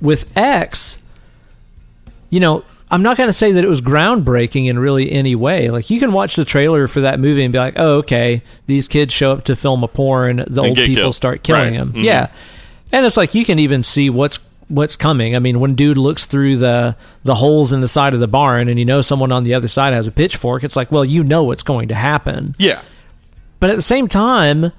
With 0.00 0.30
X, 0.36 0.98
you 2.30 2.40
know, 2.40 2.64
I'm 2.90 3.02
not 3.02 3.16
going 3.16 3.28
to 3.28 3.32
say 3.32 3.52
that 3.52 3.64
it 3.64 3.68
was 3.68 3.80
groundbreaking 3.80 4.66
in 4.66 4.78
really 4.78 5.10
any 5.12 5.34
way. 5.34 5.70
Like 5.70 5.90
you 5.90 5.98
can 6.00 6.12
watch 6.12 6.36
the 6.36 6.44
trailer 6.44 6.86
for 6.88 7.00
that 7.02 7.20
movie 7.20 7.42
and 7.44 7.52
be 7.52 7.58
like, 7.58 7.74
"Oh, 7.76 7.96
okay, 7.98 8.42
these 8.66 8.88
kids 8.88 9.12
show 9.12 9.32
up 9.32 9.44
to 9.44 9.56
film 9.56 9.82
a 9.82 9.88
porn, 9.88 10.44
the 10.46 10.62
old 10.62 10.76
people 10.76 10.94
killed. 10.94 11.14
start 11.14 11.42
killing 11.42 11.72
Right. 11.74 11.78
them." 11.78 11.92
Mhm. 11.92 12.04
Yeah, 12.04 12.28
and 12.92 13.04
it's 13.04 13.16
like 13.16 13.34
you 13.34 13.44
can 13.44 13.58
even 13.58 13.82
see 13.82 14.08
what's 14.10 14.38
what's 14.68 14.96
coming. 14.96 15.34
I 15.34 15.38
mean, 15.38 15.60
when 15.60 15.74
dude 15.74 15.96
looks 15.98 16.26
through 16.26 16.58
the 16.58 16.94
the 17.24 17.36
holes 17.36 17.72
in 17.72 17.80
the 17.80 17.88
side 17.88 18.14
of 18.14 18.20
the 18.20 18.28
barn 18.28 18.68
and 18.68 18.78
you 18.78 18.84
know 18.84 19.00
someone 19.00 19.32
on 19.32 19.44
the 19.44 19.54
other 19.54 19.68
side 19.68 19.92
has 19.94 20.06
a 20.06 20.12
pitchfork, 20.12 20.62
it's 20.64 20.76
like, 20.76 20.92
well, 20.92 21.04
you 21.04 21.24
know 21.24 21.42
what's 21.44 21.62
going 21.62 21.88
to 21.88 21.94
happen. 21.94 22.54
Yeah. 22.58 22.80
But 23.60 23.70
at 23.70 23.76
the 23.76 23.82
same 23.82 24.08
time, 24.08 24.72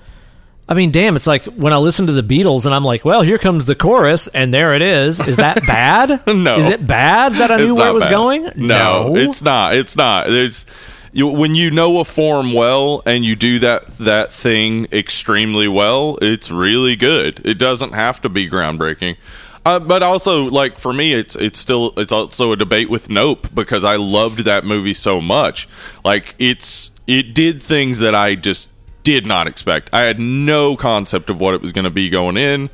I 0.67 0.73
mean, 0.75 0.91
damn, 0.91 1.15
it's 1.15 1.27
like 1.27 1.45
when 1.45 1.73
I 1.73 1.77
listen 1.77 2.07
to 2.07 2.13
the 2.13 2.21
Beatles 2.21 2.65
and 2.65 2.75
I'm 2.75 2.86
like, 2.86 3.03
well, 3.03 3.23
here 3.23 3.39
comes 3.39 3.65
the 3.65 3.75
chorus, 3.75 4.27
and 4.27 4.53
there 4.53 4.75
it 4.75 4.82
is. 4.82 5.19
Is 5.19 5.38
that 5.38 5.61
bad? 5.67 6.25
No. 6.27 6.57
Is 6.57 6.69
it 6.69 6.86
bad 6.86 7.34
that 7.34 7.51
I 7.51 7.57
knew 7.57 7.75
where 7.75 7.89
it 7.89 7.93
was 7.93 8.03
bad. 8.03 8.11
going? 8.11 8.51
No, 8.55 9.15
it's 9.15 9.41
not. 9.41 9.75
It's 9.75 9.95
not. 9.95 10.27
There's 10.30 10.65
you, 11.11 11.27
when 11.27 11.55
you 11.55 11.71
know 11.71 11.97
a 11.99 12.05
form 12.05 12.53
well 12.53 13.01
and 13.05 13.25
you 13.25 13.36
do 13.36 13.57
that 13.59 13.97
that 13.97 14.32
thing 14.32 14.86
extremely 14.91 15.67
well, 15.67 16.19
it's 16.21 16.51
really 16.51 16.95
good. 16.95 17.41
It 17.43 17.57
doesn't 17.57 17.93
have 17.93 18.21
to 18.21 18.30
be 18.30 18.47
groundbreaking. 18.47 19.17
Uh, 19.65 19.80
but 19.80 20.01
also, 20.03 20.43
like 20.45 20.80
for 20.80 20.93
me, 20.93 21.13
it's 21.13 21.36
it's 21.36 21.59
still 21.59 21.93
it's 21.97 22.11
also 22.11 22.51
a 22.51 22.55
debate 22.55 22.89
with 22.89 23.09
Nope 23.09 23.47
because 23.53 23.84
I 23.84 23.95
loved 23.95 24.39
that 24.39 24.63
movie 24.65 24.93
so 24.93 25.19
much. 25.19 25.67
Like 26.05 26.36
it's 26.39 26.91
it 27.10 27.34
did 27.34 27.62
things 27.62 27.99
that 27.99 28.14
I 28.16 28.36
just 28.36 28.70
did 29.03 29.26
not 29.26 29.47
expect. 29.47 29.89
I 29.91 30.01
had 30.01 30.20
no 30.20 30.76
concept 30.78 31.30
of 31.30 31.39
what 31.41 31.53
it 31.55 31.62
was 31.62 31.72
going 31.72 31.86
to 31.86 31.89
be 31.89 32.10
going 32.10 32.38
in, 32.38 32.70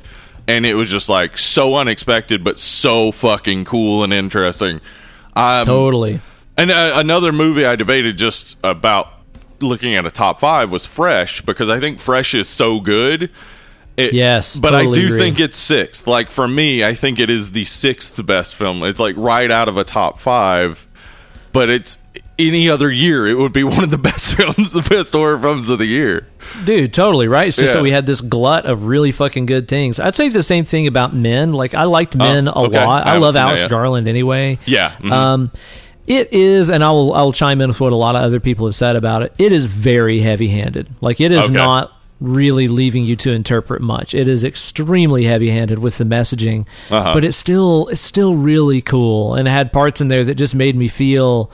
and 0.46 0.66
it 0.66 0.74
was 0.74 0.90
just 0.90 1.08
like 1.08 1.38
so 1.38 1.74
unexpected, 1.76 2.44
but 2.44 2.58
so 2.58 3.10
fucking 3.12 3.64
cool 3.64 4.04
and 4.04 4.12
interesting. 4.12 4.80
Um, 5.34 5.66
totally. 5.66 6.20
and 6.56 6.70
uh, 6.70 6.92
another 6.96 7.32
movie 7.32 7.64
I 7.64 7.76
debated 7.76 8.18
just 8.18 8.56
about 8.62 9.08
looking 9.60 9.94
at 9.94 10.04
a 10.04 10.10
top 10.10 10.38
five 10.40 10.70
was 10.70 10.84
Fresh 10.84 11.40
because 11.42 11.70
I 11.70 11.80
think 11.80 11.98
Fresh 11.98 12.34
is 12.34 12.48
so 12.48 12.80
good. 12.80 13.30
It- 13.96 14.12
Yes, 14.12 14.56
but 14.56 14.74
I 14.74 14.82
do 14.84 15.06
agree. 15.06 15.18
think 15.18 15.40
it's 15.40 15.56
sixth. 15.56 16.06
Like 16.06 16.30
for 16.30 16.46
me, 16.46 16.84
I 16.84 16.92
think 16.92 17.18
it 17.18 17.30
is 17.30 17.52
the 17.52 17.64
sixth 17.64 18.24
best 18.26 18.54
film. 18.54 18.82
It's 18.82 19.00
like 19.00 19.16
right 19.16 19.50
out 19.50 19.68
of 19.68 19.78
a 19.78 19.84
top 19.84 20.20
five. 20.20 20.86
But 21.52 21.70
it's 21.70 21.96
any 22.38 22.68
other 22.68 22.90
year, 22.90 23.26
it 23.26 23.34
would 23.38 23.52
be 23.52 23.64
one 23.64 23.82
of 23.84 23.90
the 23.90 23.98
best 24.10 24.34
films, 24.34 24.72
the 24.72 24.82
best 24.82 25.12
horror 25.12 25.38
films 25.38 25.68
of 25.70 25.78
the 25.78 25.86
year. 25.86 26.26
Dude, 26.64 26.92
totally 26.92 27.28
right. 27.28 27.48
It's 27.48 27.56
just 27.56 27.70
Yeah. 27.70 27.78
that 27.78 27.82
we 27.82 27.90
had 27.90 28.06
this 28.06 28.20
glut 28.20 28.66
of 28.66 28.86
really 28.86 29.10
fucking 29.12 29.46
good 29.46 29.68
things. 29.68 29.98
I'd 29.98 30.14
say 30.14 30.28
the 30.28 30.42
same 30.42 30.64
thing 30.64 30.86
about 30.86 31.14
Men. 31.14 31.52
Like 31.52 31.74
I 31.74 31.84
liked 31.84 32.14
Men 32.16 32.46
a 32.48 32.52
Oh, 32.54 32.66
okay. 32.66 32.84
lot. 32.84 33.06
I 33.06 33.14
I, 33.14 33.18
love 33.18 33.36
Alex. 33.36 33.64
Garland 33.64 34.06
anyway. 34.06 34.58
Yeah, 34.66 34.92
mhm. 35.00 35.12
Um, 35.12 35.50
it 36.06 36.32
is, 36.32 36.70
and 36.70 36.84
I 36.84 36.90
will 36.92 37.12
I 37.14 37.22
will 37.22 37.32
chime 37.32 37.60
in 37.60 37.68
with 37.68 37.80
what 37.80 37.92
a 37.92 37.96
lot 37.96 38.14
of 38.16 38.22
other 38.22 38.38
people 38.38 38.66
have 38.66 38.76
said 38.76 38.96
about 38.96 39.22
it. 39.22 39.32
It 39.38 39.50
is 39.52 39.66
very 39.66 40.20
heavy 40.20 40.48
handed. 40.48 40.88
Like 41.00 41.20
it 41.20 41.32
is 41.32 41.44
Okay. 41.46 41.54
not 41.54 41.92
really 42.20 42.68
leaving 42.68 43.04
you 43.04 43.14
to 43.16 43.30
interpret 43.32 43.82
much. 43.82 44.14
It 44.14 44.28
is 44.28 44.42
extremely 44.44 45.24
heavy 45.24 45.50
handed 45.50 45.78
with 45.80 45.98
the 45.98 46.04
messaging, 46.04 46.64
Uh-huh. 46.90 47.12
but 47.12 47.24
it's 47.24 47.36
still 47.36 47.88
it's 47.90 48.00
still 48.00 48.34
really 48.34 48.80
cool, 48.82 49.34
and 49.34 49.48
it 49.48 49.50
had 49.50 49.72
parts 49.72 50.00
in 50.00 50.08
there 50.08 50.22
that 50.24 50.36
just 50.36 50.54
made 50.54 50.76
me 50.76 50.86
feel 50.88 51.50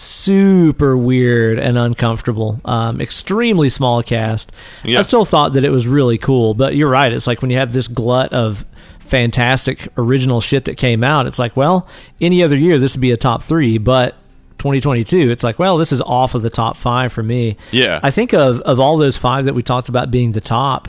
super 0.00 0.96
weird 0.96 1.58
and 1.58 1.76
uncomfortable. 1.76 2.60
Um, 2.64 3.00
extremely 3.00 3.68
small 3.68 4.02
cast. 4.02 4.50
Yeah. 4.82 4.98
I 4.98 5.02
still 5.02 5.24
thought 5.26 5.52
that 5.52 5.64
it 5.64 5.70
was 5.70 5.86
really 5.86 6.16
cool, 6.18 6.54
but 6.54 6.74
you're 6.74 6.88
right. 6.88 7.12
It's 7.12 7.26
like 7.26 7.42
when 7.42 7.50
you 7.50 7.58
have 7.58 7.72
this 7.72 7.86
glut 7.86 8.32
of 8.32 8.64
fantastic 9.00 9.88
original 9.98 10.40
shit 10.40 10.64
that 10.64 10.76
came 10.76 11.04
out, 11.04 11.26
it's 11.26 11.38
like, 11.38 11.56
well, 11.56 11.86
any 12.20 12.42
other 12.42 12.56
year 12.56 12.78
this 12.78 12.94
would 12.96 13.00
be 13.02 13.10
a 13.10 13.16
top 13.16 13.42
three, 13.42 13.76
but 13.76 14.14
2022, 14.58 15.30
it's 15.30 15.42
like, 15.44 15.58
well, 15.58 15.76
this 15.76 15.92
is 15.92 16.00
off 16.00 16.34
of 16.34 16.42
the 16.42 16.50
top 16.50 16.76
five 16.78 17.12
for 17.12 17.22
me. 17.22 17.56
Yeah. 17.70 18.00
I 18.02 18.10
think 18.10 18.32
of 18.32 18.60
of 18.60 18.80
all 18.80 18.96
those 18.96 19.16
five 19.18 19.44
that 19.44 19.54
we 19.54 19.62
talked 19.62 19.88
about 19.90 20.10
being 20.10 20.32
the 20.32 20.40
top. 20.40 20.88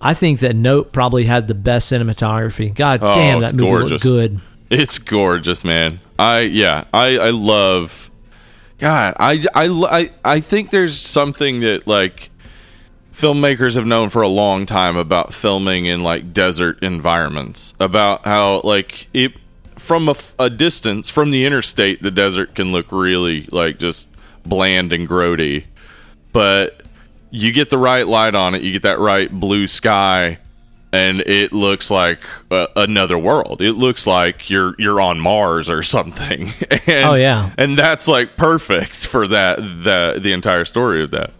I 0.00 0.12
think 0.12 0.40
that 0.40 0.54
Nope 0.54 0.92
probably 0.92 1.24
had 1.24 1.48
the 1.48 1.54
best 1.54 1.90
cinematography. 1.90 2.74
God 2.74 3.00
Oh, 3.02 3.14
damn, 3.14 3.40
that 3.40 3.54
movie 3.54 3.70
gorgeous. 3.70 3.90
looked 3.92 4.02
good. 4.04 4.40
It's 4.68 4.98
gorgeous, 4.98 5.64
man. 5.64 6.00
I 6.18 6.40
yeah, 6.40 6.84
I 6.92 7.16
I 7.18 7.30
love. 7.30 8.05
God, 8.78 9.14
I 9.18 9.44
I 9.54 9.66
I 9.66 10.10
I 10.24 10.40
think 10.40 10.70
there's 10.70 10.98
something 10.98 11.60
that 11.60 11.86
like 11.86 12.30
filmmakers 13.12 13.74
have 13.74 13.86
known 13.86 14.10
for 14.10 14.20
a 14.22 14.28
long 14.28 14.66
time 14.66 14.96
about 14.96 15.32
filming 15.32 15.86
in 15.86 16.00
like 16.00 16.32
desert 16.32 16.82
environments. 16.82 17.74
About 17.80 18.24
how 18.24 18.60
like 18.64 19.08
it 19.14 19.32
from 19.76 20.14
a 20.38 20.50
distance 20.50 21.08
from 21.08 21.30
the 21.30 21.44
interstate 21.44 22.02
the 22.02 22.10
desert 22.10 22.54
can 22.54 22.72
look 22.72 22.90
really 22.90 23.46
like 23.50 23.78
just 23.78 24.08
bland 24.44 24.92
and 24.92 25.08
grody. 25.08 25.64
But 26.32 26.82
you 27.30 27.52
get 27.52 27.70
the 27.70 27.78
right 27.78 28.06
light 28.06 28.34
on 28.34 28.54
it 28.54 28.62
you 28.62 28.72
get 28.72 28.82
that 28.82 28.98
right 28.98 29.30
blue 29.30 29.66
sky 29.66 30.38
and 30.96 31.20
it 31.20 31.52
looks 31.52 31.90
like 31.90 32.20
uh, 32.50 32.66
another 32.76 33.18
world 33.18 33.60
it 33.60 33.72
looks 33.74 34.06
like 34.06 34.48
you're 34.50 34.74
you're 34.78 35.00
on 35.00 35.18
mars 35.20 35.68
or 35.70 35.82
something 35.96 36.48
and, 36.86 37.04
Oh, 37.10 37.14
yeah. 37.14 37.50
and 37.58 37.76
that's 37.78 38.06
like 38.08 38.36
perfect 38.36 39.06
for 39.06 39.28
that 39.28 39.56
the 39.58 40.18
the 40.22 40.32
entire 40.32 40.64
story 40.64 41.02
of 41.02 41.10
that 41.12 41.32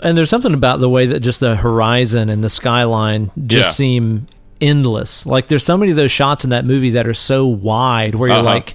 and 0.00 0.16
there's 0.18 0.30
something 0.30 0.52
about 0.54 0.80
the 0.80 0.88
way 0.88 1.06
that 1.06 1.20
just 1.20 1.40
the 1.40 1.56
horizon 1.56 2.28
and 2.28 2.42
the 2.44 2.50
skyline 2.50 3.30
just 3.46 3.68
Yeah. 3.68 3.84
seem 3.86 4.26
endless. 4.60 5.26
Like 5.26 5.46
there's 5.48 5.64
so 5.64 5.76
many 5.76 5.90
of 5.92 5.96
those 5.96 6.10
shots 6.12 6.44
in 6.44 6.50
that 6.50 6.64
movie 6.64 6.90
that 6.90 7.06
are 7.06 7.14
so 7.14 7.46
wide 7.46 8.14
where 8.14 8.28
you're 8.28 8.38
Uh-huh. 8.38 8.44
like, 8.54 8.74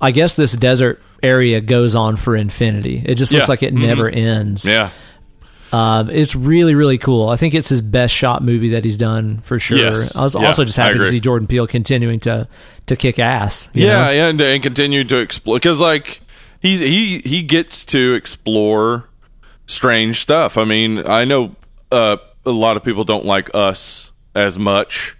I 0.00 0.10
guess 0.10 0.34
this 0.34 0.52
desert 0.52 1.00
area 1.22 1.60
goes 1.60 1.94
on 1.94 2.16
for 2.16 2.34
infinity. 2.36 3.02
It 3.04 3.16
just 3.16 3.32
looks 3.32 3.46
Yeah. 3.46 3.52
like 3.52 3.62
it 3.62 3.74
Mhm. 3.74 3.86
never 3.86 4.08
ends. 4.08 4.64
yeah 4.64 4.90
Um, 5.72 6.10
it's 6.10 6.34
really, 6.34 6.74
really 6.74 6.98
cool. 6.98 7.28
I 7.30 7.36
think 7.36 7.54
it's 7.54 7.70
his 7.70 7.80
best 7.80 8.12
shot 8.14 8.42
movie 8.42 8.68
that 8.70 8.84
he's 8.84 8.98
done 8.98 9.38
for 9.38 9.58
sure. 9.58 9.78
Yes. 9.78 10.14
I 10.14 10.22
was 10.22 10.34
Yeah, 10.34 10.46
also 10.46 10.64
just 10.64 10.76
happy 10.76 10.98
to 10.98 11.06
see 11.06 11.18
Jordan 11.18 11.48
Peele 11.48 11.66
continuing 11.66 12.20
to 12.20 12.46
to 12.86 12.96
kick 12.96 13.18
ass. 13.18 13.70
you 13.72 13.86
yeah, 13.86 14.04
know? 14.04 14.10
yeah, 14.10 14.28
and, 14.28 14.40
and 14.40 14.62
continue 14.62 15.02
to 15.04 15.16
explore 15.16 15.56
because 15.56 15.80
like 15.80 16.20
he's 16.60 16.80
he 16.80 17.20
he 17.20 17.42
gets 17.42 17.84
to 17.86 18.12
explore 18.14 19.08
strange 19.66 20.18
stuff. 20.20 20.58
I 20.58 20.64
mean, 20.64 21.06
I 21.06 21.24
know 21.24 21.56
uh, 21.90 22.18
a 22.44 22.50
lot 22.50 22.76
of 22.76 22.84
people 22.84 23.04
don't 23.04 23.24
like 23.24 23.48
us 23.54 24.12
as 24.34 24.58
much, 24.58 25.16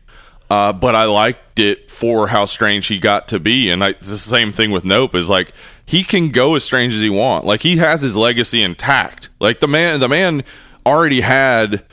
uh, 0.50 0.72
but 0.74 0.94
I 0.94 1.04
liked 1.04 1.58
it 1.58 1.90
for 1.90 2.28
how 2.28 2.44
strange 2.44 2.88
he 2.88 2.98
got 2.98 3.28
to 3.28 3.38
be. 3.40 3.70
And 3.70 3.82
I, 3.82 3.90
it's 3.90 4.10
the 4.10 4.18
same 4.18 4.52
thing 4.52 4.70
with 4.70 4.84
Nope. 4.84 5.14
Is 5.14 5.30
like 5.30 5.52
he 5.86 6.04
can 6.04 6.30
go 6.30 6.54
as 6.54 6.64
strange 6.64 6.94
as 6.94 7.00
he 7.00 7.10
want. 7.10 7.44
Like 7.44 7.62
he 7.62 7.76
has 7.78 8.02
his 8.02 8.16
legacy 8.16 8.62
intact. 8.62 9.28
Like 9.40 9.60
the 9.60 9.68
man, 9.68 10.00
the 10.00 10.08
man 10.08 10.44
already 10.86 11.20
had 11.20 11.84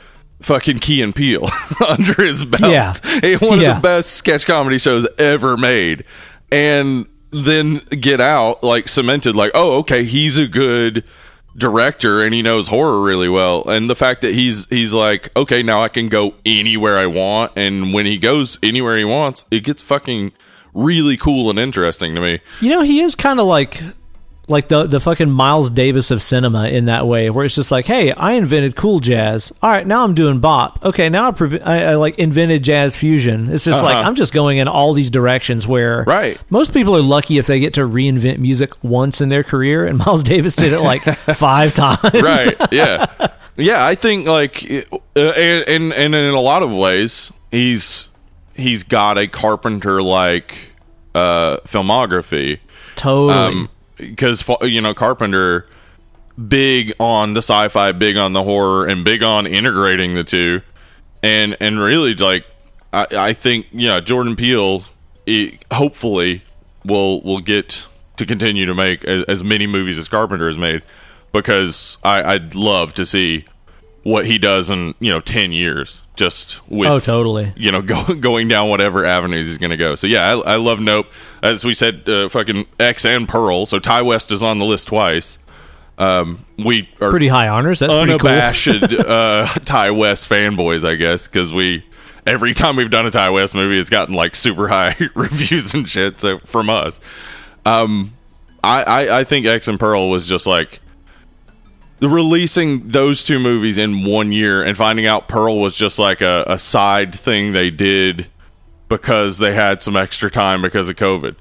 fucking 0.42 0.80
Key 0.80 1.02
and 1.02 1.14
Peele 1.14 1.50
under 1.88 2.14
his 2.24 2.46
belt. 2.46 2.72
Yeah. 2.72 3.38
one 3.38 3.60
Yeah. 3.60 3.72
of 3.78 3.82
the 3.82 3.82
best 3.82 4.12
sketch 4.14 4.46
comedy 4.46 4.78
shows 4.78 5.08
ever 5.18 5.58
made. 5.58 6.06
And 6.52 7.08
then 7.32 7.78
Get 7.90 8.22
Out 8.22 8.64
like 8.64 8.88
cemented 8.88 9.36
like, 9.36 9.52
oh, 9.54 9.78
okay, 9.80 10.04
he's 10.04 10.38
a 10.38 10.48
good 10.48 11.04
director 11.58 12.22
and 12.24 12.34
he 12.34 12.42
knows 12.42 12.68
horror 12.70 13.02
really 13.02 13.28
well. 13.30 13.68
And 13.68 13.90
the 13.90 13.96
fact 13.96 14.22
that 14.22 14.34
he's 14.34 14.66
he's 14.70 14.94
like, 14.94 15.30
okay, 15.36 15.62
now 15.62 15.84
I 15.84 15.90
can 15.90 16.08
go 16.08 16.36
anywhere 16.46 16.98
I 16.98 17.06
want 17.06 17.52
and 17.56 17.94
when 17.94 18.06
he 18.06 18.18
goes 18.18 18.58
anywhere 18.64 18.98
he 18.98 19.04
wants, 19.06 19.46
it 19.52 19.64
gets 19.64 19.82
fucking 19.82 20.32
really 20.74 21.18
cool 21.18 21.50
and 21.50 21.60
interesting 21.60 22.16
to 22.16 22.22
me. 22.22 22.40
You 22.62 22.70
know, 22.70 22.82
he 22.82 23.02
is 23.02 23.16
kind 23.16 23.40
of 23.40 23.46
like 23.46 23.82
like 24.48 24.68
the 24.68 24.88
the 24.88 25.00
fucking 25.00 25.30
Miles 25.30 25.70
Davis 25.70 26.10
of 26.10 26.24
cinema 26.24 26.70
in 26.70 26.86
that 26.86 27.06
way, 27.06 27.30
where 27.30 27.46
it's 27.46 27.54
just 27.54 27.70
like, 27.72 27.86
hey, 27.86 28.12
I 28.14 28.32
invented 28.32 28.76
cool 28.76 29.00
jazz. 29.00 29.54
All 29.62 29.70
right, 29.70 29.86
now 29.86 30.04
I'm 30.04 30.16
doing 30.16 30.40
bop. 30.40 30.84
Okay, 30.84 31.08
now 31.08 31.30
I, 31.30 31.58
I, 31.64 31.78
I 31.92 31.96
like 31.96 32.18
invented 32.18 32.64
jazz 32.64 32.98
fusion. 32.98 33.52
It's 33.54 33.64
just 33.64 33.84
like 33.84 33.96
Uh-huh. 33.98 34.08
I'm 34.08 34.16
just 34.16 34.34
going 34.34 34.58
in 34.58 34.68
all 34.68 34.94
these 34.94 35.12
directions. 35.12 35.68
Where 35.68 36.04
Right. 36.08 36.40
most 36.50 36.74
people 36.74 36.96
are 36.96 37.02
lucky 37.04 37.38
if 37.38 37.46
they 37.46 37.60
get 37.60 37.76
to 37.76 37.82
reinvent 37.82 38.40
music 38.40 38.72
once 38.84 39.22
in 39.22 39.30
their 39.30 39.44
career, 39.44 39.86
and 39.86 39.98
Miles 40.06 40.24
Davis 40.24 40.56
did 40.56 40.74
it 40.74 40.82
like 40.82 41.04
five 41.36 41.74
times. 41.76 42.00
right 42.16 42.56
yeah 42.72 43.06
yeah 43.56 43.86
i 43.86 43.94
think 43.94 44.26
like 44.28 44.64
uh, 44.72 44.98
and, 45.16 45.68
and 45.68 45.94
and 45.94 46.16
in 46.16 46.34
a 46.34 46.40
lot 46.42 46.64
of 46.64 46.72
ways 46.72 47.32
he's 47.52 48.09
he's 48.60 48.84
got 48.84 49.18
a 49.18 49.28
carpenter 49.28 50.02
like 50.02 50.56
uh 51.16 51.58
filmography. 51.62 52.60
Totally. 52.96 53.68
because 53.98 54.44
you 54.62 54.82
know 54.82 54.94
carpenter 54.94 55.66
big 56.48 56.94
on 57.00 57.34
the 57.34 57.42
sci-fi 57.42 57.92
big 57.92 58.18
on 58.18 58.34
the 58.34 58.44
horror 58.44 58.86
and 58.86 59.04
big 59.04 59.24
on 59.24 59.46
integrating 59.46 60.16
the 60.16 60.24
two. 60.24 60.62
And 61.22 61.58
and 61.60 61.80
really 61.80 62.16
like 62.16 62.46
i 62.94 63.08
i 63.12 63.34
think 63.34 63.68
yeah 63.72 64.00
jordan 64.00 64.36
peele 64.38 64.84
it, 65.26 65.66
hopefully 65.72 66.44
will 66.86 67.22
will 67.22 67.42
get 67.42 67.86
to 68.16 68.26
continue 68.26 68.66
to 68.66 68.74
make 68.74 69.04
as, 69.06 69.26
as 69.26 69.44
many 69.44 69.68
movies 69.68 69.98
as 69.98 70.08
carpenter 70.08 70.48
has 70.48 70.58
made. 70.58 70.82
Because 71.32 71.98
i 72.04 72.34
i'd 72.34 72.56
love 72.56 72.94
to 72.96 73.06
see 73.06 73.46
what 74.04 74.26
he 74.26 74.38
does 74.38 74.70
in 74.70 74.96
you 75.00 75.12
know 75.12 75.20
10 75.20 75.52
years 75.52 76.02
just 76.20 76.70
with 76.70 76.90
Oh, 76.90 77.00
totally. 77.00 77.52
you 77.56 77.72
know, 77.72 77.82
go, 77.94 78.14
going 78.14 78.48
down 78.48 78.70
whatever 78.70 79.06
avenues 79.06 79.48
he's 79.48 79.58
going 79.58 79.72
to 79.72 79.78
go. 79.78 79.96
So 79.96 80.06
yeah, 80.06 80.30
I, 80.36 80.54
I 80.54 80.56
love 80.58 80.80
Nope. 80.80 81.08
As 81.42 81.64
we 81.66 81.74
said, 81.74 82.08
uh, 82.08 82.30
fucking 82.30 82.68
X 82.80 83.06
and 83.06 83.28
Pearl. 83.28 83.66
So 83.66 83.80
Ti 83.80 84.02
West 84.04 84.32
is 84.32 84.44
on 84.44 84.60
the 84.60 84.66
list 84.66 84.88
twice. 84.90 85.40
Um, 85.98 86.46
we 86.58 86.88
are 87.02 87.10
pretty 87.10 87.28
high 87.28 87.48
honors. 87.48 87.80
That's 87.80 87.94
pretty 87.94 88.18
cool. 88.18 88.30
unabashed 88.30 88.68
uh, 88.94 89.48
Ti 89.66 89.90
West 89.92 90.30
fanboys, 90.30 90.88
I 90.88 90.96
guess, 90.96 91.28
because 91.28 91.52
we 91.52 91.84
every 92.26 92.54
time 92.54 92.76
we've 92.76 92.90
done 92.92 93.06
a 93.06 93.12
Ti 93.12 93.30
West 93.30 93.56
movie, 93.56 93.80
it's 93.80 93.90
gotten 93.90 94.14
like 94.16 94.36
super 94.36 94.68
high 94.68 94.96
reviews 95.16 95.74
and 95.74 95.90
shit. 95.90 96.20
So 96.22 96.40
from 96.40 96.70
us, 96.70 97.02
um, 97.66 98.14
I, 98.64 98.84
I 98.84 99.20
I 99.20 99.24
think 99.24 99.46
X 99.46 99.68
and 99.68 99.80
Pearl 99.80 100.10
was 100.10 100.28
just 100.28 100.46
like 100.48 100.80
releasing 102.02 102.88
those 102.88 103.24
two 103.24 103.40
movies 103.40 103.78
in 103.78 104.06
one 104.06 104.32
year 104.32 104.64
and 104.64 104.78
finding 104.78 105.06
out 105.06 105.28
Pearl 105.28 105.60
was 105.60 105.76
just 105.76 106.00
like 106.00 106.22
a, 106.22 106.44
a 106.48 106.58
side 106.58 107.14
thing 107.14 107.52
they 107.52 107.70
did 107.70 108.28
because 108.88 109.38
they 109.38 109.54
had 109.54 109.84
some 109.84 109.96
extra 109.96 110.32
time 110.32 110.62
because 110.62 110.90
of 110.90 110.96
COVID. 110.96 111.36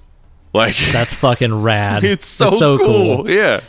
Like 0.53 0.77
That's 0.93 1.15
fucking 1.15 1.63
rad. 1.63 2.05
it's 2.05 2.27
so, 2.27 2.79
cool. 2.79 3.31
Yeah. 3.31 3.61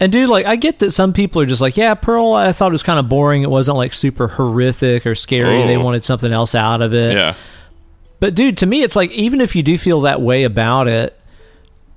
And 0.00 0.10
dude, 0.10 0.28
like 0.28 0.46
I 0.46 0.56
get 0.56 0.80
that 0.80 0.90
some 0.90 1.12
people 1.12 1.40
are 1.42 1.46
just 1.46 1.60
like, 1.60 1.76
yeah, 1.76 1.94
Pearl. 1.94 2.32
I 2.32 2.52
thought 2.52 2.70
it 2.70 2.72
was 2.72 2.82
kind 2.82 2.98
of 2.98 3.08
boring. 3.08 3.42
It 3.42 3.50
wasn't 3.50 3.76
like 3.76 3.94
super 3.94 4.28
horrific 4.28 5.06
or 5.06 5.14
scary. 5.14 5.62
Oh. 5.62 5.66
They 5.66 5.76
wanted 5.76 6.04
something 6.04 6.32
else 6.32 6.54
out 6.54 6.82
of 6.82 6.92
it. 6.92 7.16
Yeah. 7.16 7.34
But 8.18 8.34
dude, 8.34 8.58
to 8.58 8.66
me, 8.66 8.82
it's 8.82 8.96
like 8.96 9.10
even 9.12 9.40
if 9.40 9.56
you 9.56 9.62
do 9.62 9.76
feel 9.78 10.02
that 10.02 10.20
way 10.20 10.44
about 10.44 10.88
it, 10.88 11.18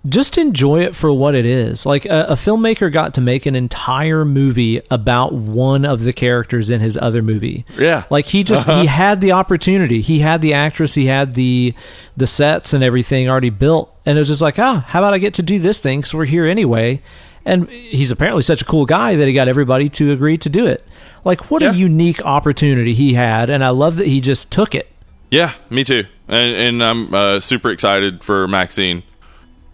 just 0.08 0.38
enjoy 0.38 0.82
it 0.82 0.96
for 0.96 1.12
what 1.12 1.34
it 1.36 1.46
is. 1.46 1.86
Like 1.86 2.06
a, 2.06 2.26
a 2.30 2.34
filmmaker 2.34 2.92
got 2.92 3.14
to 3.16 3.22
make 3.22 3.46
an 3.46 3.56
entire 3.56 4.24
movie 4.24 4.82
about 4.92 5.34
one 5.34 5.84
of 5.86 6.04
the 6.04 6.14
characters 6.14 6.70
in 6.70 6.80
his 6.80 6.96
other 6.98 7.22
movie. 7.22 7.66
Yeah. 7.78 8.04
Like 8.10 8.26
he 8.26 8.44
just 8.44 8.70
he 8.70 8.86
had 8.86 9.22
the 9.22 9.32
opportunity. 9.32 10.02
He 10.02 10.20
had 10.20 10.42
the 10.42 10.54
actress, 10.54 10.94
he 10.94 11.08
had 11.08 11.34
the 11.34 11.74
the 12.16 12.28
sets 12.28 12.74
and 12.74 12.84
everything 12.84 13.30
already 13.30 13.50
built. 13.50 13.96
And 14.06 14.18
it 14.18 14.22
was 14.22 14.28
just 14.28 14.42
like, 14.42 14.60
ah, 14.60 14.86
how 14.88 15.00
about 15.00 15.14
I 15.14 15.18
get 15.18 15.34
to 15.36 15.44
do 15.44 15.58
this 15.60 15.80
thing 15.80 16.02
cuz 16.04 16.14
we're 16.14 16.26
here 16.26 16.46
anyway. 16.46 17.02
And 17.44 17.70
he's 17.70 18.12
apparently 18.12 18.42
such 18.44 18.62
a 18.62 18.66
cool 18.66 18.86
guy 18.86 19.16
that 19.16 19.28
he 19.28 19.34
got 19.34 19.48
everybody 19.48 19.90
to 19.90 20.12
agree 20.12 20.38
to 20.40 20.50
do 20.50 20.66
it. 20.66 20.86
Like 21.24 21.50
what 21.50 21.62
Yeah. 21.62 21.72
a 21.72 21.74
unique 21.74 22.24
opportunity 22.26 22.94
he 22.94 23.14
had 23.16 23.50
and 23.50 23.64
I 23.64 23.70
love 23.70 23.96
that 23.96 24.08
he 24.08 24.22
just 24.22 24.52
took 24.52 24.76
it. 24.76 24.92
Yeah, 25.32 25.54
me 25.70 25.84
too. 25.84 26.06
And, 26.28 26.56
and 26.56 26.84
I'm 26.84 27.14
uh, 27.14 27.40
super 27.40 27.70
excited 27.72 28.24
for 28.24 28.48
Maxine. 28.48 29.04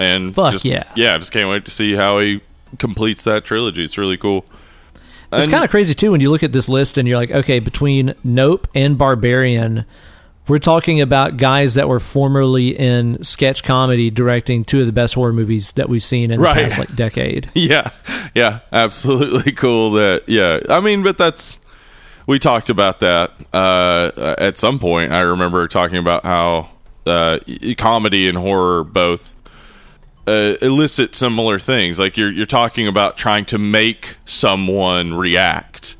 And 0.01 0.33
Fuck 0.35 0.53
just, 0.53 0.65
yeah. 0.65 0.83
yeah, 0.95 1.15
I 1.15 1.17
just 1.17 1.31
can't 1.31 1.49
wait 1.49 1.65
to 1.65 1.71
see 1.71 1.93
how 1.93 2.19
he 2.19 2.41
completes 2.79 3.23
that 3.23 3.45
trilogy. 3.45 3.83
It's 3.83 3.97
really 3.97 4.17
cool. 4.17 4.45
It's 5.33 5.47
kind 5.47 5.63
of 5.63 5.69
crazy 5.69 5.93
too 5.93 6.11
when 6.11 6.19
you 6.19 6.29
look 6.29 6.43
at 6.43 6.51
this 6.51 6.67
list 6.67 6.97
and 6.97 7.07
you're 7.07 7.17
like, 7.17 7.31
okay, 7.31 7.59
between 7.59 8.15
Nope 8.23 8.67
and 8.75 8.97
Barbarian, 8.97 9.85
we're 10.47 10.57
talking 10.57 10.99
about 10.99 11.37
guys 11.37 11.75
that 11.75 11.87
were 11.87 12.01
formerly 12.01 12.77
in 12.77 13.23
sketch 13.23 13.63
comedy 13.63 14.09
directing 14.09 14.65
two 14.65 14.81
of 14.81 14.87
the 14.87 14.91
best 14.91 15.13
horror 15.13 15.31
movies 15.31 15.71
that 15.73 15.87
we've 15.87 16.03
seen 16.03 16.31
in 16.31 16.41
Right. 16.41 16.55
the 16.55 16.61
past 16.63 16.77
like 16.79 16.95
decade. 16.97 17.49
Yeah, 17.55 17.91
yeah, 18.35 18.59
absolutely 18.73 19.51
cool. 19.53 19.91
That 19.91 20.27
yeah, 20.27 20.59
I 20.69 20.81
mean, 20.81 21.01
but 21.01 21.17
that's 21.17 21.59
we 22.27 22.37
talked 22.37 22.69
about 22.69 22.99
that 22.99 23.31
uh, 23.53 24.35
at 24.37 24.57
some 24.57 24.79
point. 24.79 25.13
I 25.13 25.21
remember 25.21 25.65
talking 25.69 25.97
about 25.97 26.25
how 26.25 26.69
uh, 27.05 27.39
comedy 27.77 28.27
and 28.27 28.37
horror 28.37 28.83
both 28.83 29.33
uh, 30.27 30.55
elicit 30.61 31.15
similar 31.15 31.59
things. 31.59 31.99
Like 31.99 32.17
you're 32.17 32.31
you're 32.31 32.45
talking 32.45 32.87
about 32.87 33.17
trying 33.17 33.45
to 33.45 33.57
make 33.57 34.17
someone 34.25 35.13
react. 35.13 35.97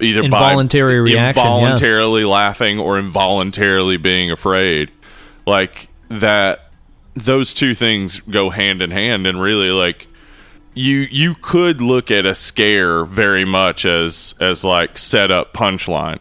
Either 0.00 0.22
Involuntary 0.22 0.98
by 0.98 1.12
reaction, 1.12 1.42
yeah. 1.42 1.50
involuntarily 1.52 2.24
laughing 2.24 2.78
or 2.78 2.98
involuntarily 2.98 3.96
being 3.96 4.30
afraid, 4.30 4.90
like 5.46 5.88
that. 6.08 6.60
Those 7.16 7.54
two 7.54 7.76
things 7.76 8.18
go 8.20 8.50
hand 8.50 8.82
in 8.82 8.90
hand, 8.90 9.24
and 9.28 9.40
really, 9.40 9.70
like 9.70 10.08
you 10.74 11.06
you 11.10 11.34
could 11.36 11.80
look 11.80 12.10
at 12.10 12.26
a 12.26 12.34
scare 12.34 13.04
very 13.04 13.44
much 13.44 13.84
as 13.84 14.34
as 14.40 14.64
like 14.64 14.98
setup 14.98 15.52
punchline 15.54 16.18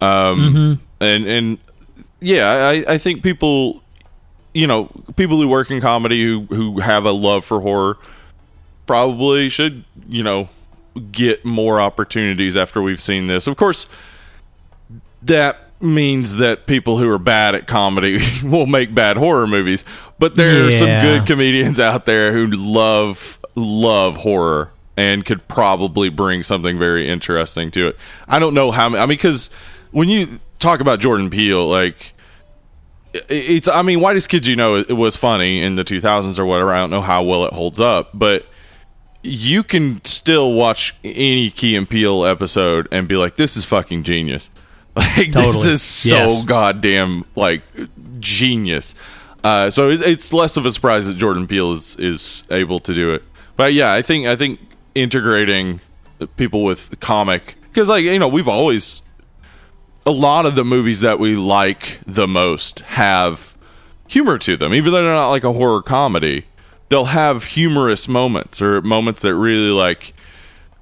um 0.00 0.80
and 1.00 1.26
and 1.26 1.58
yeah 2.20 2.46
i 2.70 2.94
i 2.94 2.98
think 2.98 3.22
people 3.22 3.82
you 4.54 4.66
know 4.66 4.88
people 5.16 5.36
who 5.38 5.48
work 5.48 5.70
in 5.70 5.80
comedy 5.80 6.22
who 6.22 6.42
who 6.46 6.80
have 6.80 7.04
a 7.04 7.10
love 7.10 7.44
for 7.44 7.60
horror 7.60 7.98
probably 8.86 9.48
should 9.48 9.84
you 10.08 10.22
know 10.22 10.48
get 11.10 11.44
more 11.44 11.80
opportunities 11.80 12.56
after 12.56 12.80
we've 12.80 13.00
seen 13.00 13.26
this. 13.26 13.46
Of 13.46 13.56
course, 13.56 13.88
that 15.22 15.60
means 15.82 16.36
that 16.36 16.66
people 16.66 16.98
who 16.98 17.10
are 17.10 17.18
bad 17.18 17.54
at 17.54 17.66
comedy 17.66 18.20
will 18.44 18.66
make 18.66 18.94
bad 18.94 19.16
horror 19.16 19.46
movies, 19.46 19.84
but 20.18 20.36
there 20.36 20.66
are 20.66 20.72
some 20.72 20.88
good 20.88 21.26
comedians 21.26 21.78
out 21.78 22.06
there 22.06 22.32
who 22.32 22.46
love 22.46 23.38
love 23.54 24.18
horror 24.18 24.70
and 24.96 25.24
could 25.24 25.46
probably 25.48 26.08
bring 26.08 26.42
something 26.42 26.78
very 26.78 27.08
interesting 27.08 27.70
to 27.72 27.88
it. 27.88 27.96
I 28.28 28.38
don't 28.38 28.54
know 28.54 28.70
how 28.70 28.88
many, 28.88 29.02
I 29.02 29.06
mean 29.06 29.18
cuz 29.18 29.50
when 29.90 30.08
you 30.08 30.38
talk 30.58 30.80
about 30.80 31.00
Jordan 31.00 31.30
Peele 31.30 31.68
like 31.68 32.13
it's 33.28 33.68
I 33.68 33.82
mean 33.82 34.00
Whitest 34.00 34.28
Kids 34.28 34.46
You 34.48 34.56
Know 34.56 34.76
it 34.76 34.90
was 34.92 35.16
funny 35.16 35.62
in 35.62 35.76
the 35.76 35.84
2000s 35.84 36.38
or 36.38 36.44
whatever. 36.46 36.72
I 36.72 36.78
don't 36.80 36.90
know 36.90 37.00
how 37.02 37.22
well 37.22 37.44
it 37.46 37.52
holds 37.52 37.78
up, 37.80 38.10
but 38.14 38.46
you 39.22 39.62
can 39.62 40.04
still 40.04 40.52
watch 40.52 40.94
any 41.02 41.48
Key 41.50 41.76
and 41.76 41.88
Peele 41.88 42.24
episode 42.26 42.88
and 42.92 43.08
be 43.08 43.16
like, 43.16 43.36
"This 43.36 43.56
is 43.56 43.64
fucking 43.64 44.02
genius." 44.02 44.50
Like 44.96 45.32
this 45.32 45.64
is 45.66 45.82
so 45.82 46.28
Yes. 46.28 46.44
goddamn 46.44 47.24
like 47.34 47.62
genius. 48.20 48.94
Uh, 49.42 49.68
so 49.68 49.90
it, 49.90 50.00
it's 50.02 50.32
less 50.32 50.56
of 50.56 50.64
a 50.66 50.70
surprise 50.72 51.06
that 51.08 51.16
Jordan 51.16 51.46
Peele 51.48 51.72
is 51.72 51.96
is 51.96 52.44
able 52.50 52.78
to 52.80 52.94
do 52.94 53.12
it. 53.12 53.24
But 53.56 53.72
yeah, 53.74 53.92
I 53.92 54.02
think 54.02 54.26
I 54.26 54.36
think 54.36 54.60
integrating 54.94 55.80
people 56.36 56.62
with 56.62 56.98
comic 57.00 57.56
because 57.64 57.88
like 57.88 58.04
you 58.04 58.18
know 58.20 58.28
we've 58.28 58.46
always 58.48 59.02
a 60.06 60.10
lot 60.10 60.46
of 60.46 60.54
the 60.54 60.64
movies 60.64 61.00
that 61.00 61.18
we 61.18 61.34
like 61.34 62.00
the 62.06 62.28
most 62.28 62.80
have 62.80 63.56
humor 64.08 64.38
to 64.38 64.56
them, 64.56 64.74
even 64.74 64.92
though 64.92 65.02
they're 65.02 65.12
not 65.12 65.30
like 65.30 65.44
a 65.44 65.52
horror 65.52 65.82
comedy. 65.82 66.44
They'll 66.90 67.06
have 67.06 67.44
humorous 67.44 68.06
moments 68.06 68.60
or 68.60 68.82
moments 68.82 69.22
that 69.22 69.34
really 69.34 69.70
like, 69.70 70.12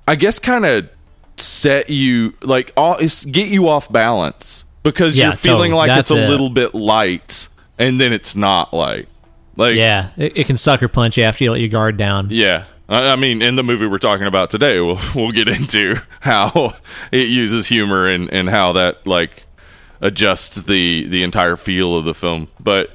I 0.08 0.16
guess, 0.16 0.38
kind 0.38 0.66
of 0.66 0.88
set 1.36 1.88
you 1.88 2.34
like 2.42 2.72
all 2.76 2.98
get 2.98 3.48
you 3.48 3.68
off 3.68 3.90
balance 3.90 4.64
because 4.82 5.16
Yeah, 5.16 5.26
you're 5.28 5.36
feeling 5.36 5.70
totally. 5.70 5.88
like 5.88 6.00
it's 6.00 6.10
a 6.10 6.16
it. 6.24 6.28
little 6.28 6.50
bit 6.50 6.74
light, 6.74 7.48
and 7.78 8.00
then 8.00 8.12
it's 8.12 8.34
not 8.34 8.74
light. 8.74 9.08
Like 9.56 9.76
Yeah, 9.76 10.10
it, 10.16 10.36
it 10.36 10.46
can 10.46 10.56
sucker 10.56 10.88
punch 10.88 11.16
you 11.16 11.22
after 11.24 11.44
you 11.44 11.52
let 11.52 11.60
your 11.60 11.68
guard 11.70 11.96
down. 11.96 12.28
yeah. 12.30 12.64
I 12.92 13.12
I 13.12 13.16
mean, 13.16 13.42
in 13.42 13.56
the 13.56 13.62
movie 13.62 13.86
we're 13.86 13.98
talking 13.98 14.26
about 14.26 14.50
today, 14.50 14.80
we'll 14.80 15.00
we'll 15.14 15.32
get 15.32 15.48
into 15.48 15.96
how 16.20 16.76
it 17.10 17.28
uses 17.28 17.68
humor 17.68 18.06
and, 18.06 18.32
and 18.32 18.48
how 18.48 18.72
that 18.72 19.06
like 19.06 19.44
adjusts 20.00 20.56
the 20.62 21.06
the 21.06 21.22
entire 21.22 21.56
feel 21.56 21.96
of 21.96 22.04
the 22.04 22.14
film. 22.14 22.48
But 22.60 22.90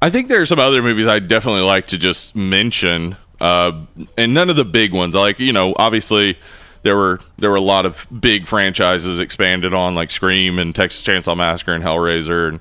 I 0.00 0.10
think 0.10 0.28
there 0.28 0.40
are 0.40 0.46
some 0.46 0.58
other 0.58 0.82
movies 0.82 1.06
I'd 1.06 1.28
definitely 1.28 1.62
like 1.62 1.86
to 1.88 1.98
just 1.98 2.34
mention, 2.34 3.16
uh, 3.40 3.84
and 4.16 4.34
none 4.34 4.50
of 4.50 4.56
the 4.56 4.64
big 4.64 4.92
ones. 4.92 5.14
Like 5.14 5.38
you 5.38 5.52
know, 5.52 5.74
obviously 5.76 6.38
there 6.82 6.96
were 6.96 7.20
there 7.38 7.50
were 7.50 7.56
a 7.56 7.60
lot 7.60 7.86
of 7.86 8.06
big 8.20 8.46
franchises 8.46 9.18
expanded 9.18 9.74
on, 9.74 9.94
like 9.94 10.10
Scream 10.10 10.58
and 10.58 10.74
Texas 10.74 11.04
Chainsaw 11.04 11.36
Massacre 11.36 11.72
and 11.72 11.82
Hellraiser 11.82 12.48
and 12.48 12.60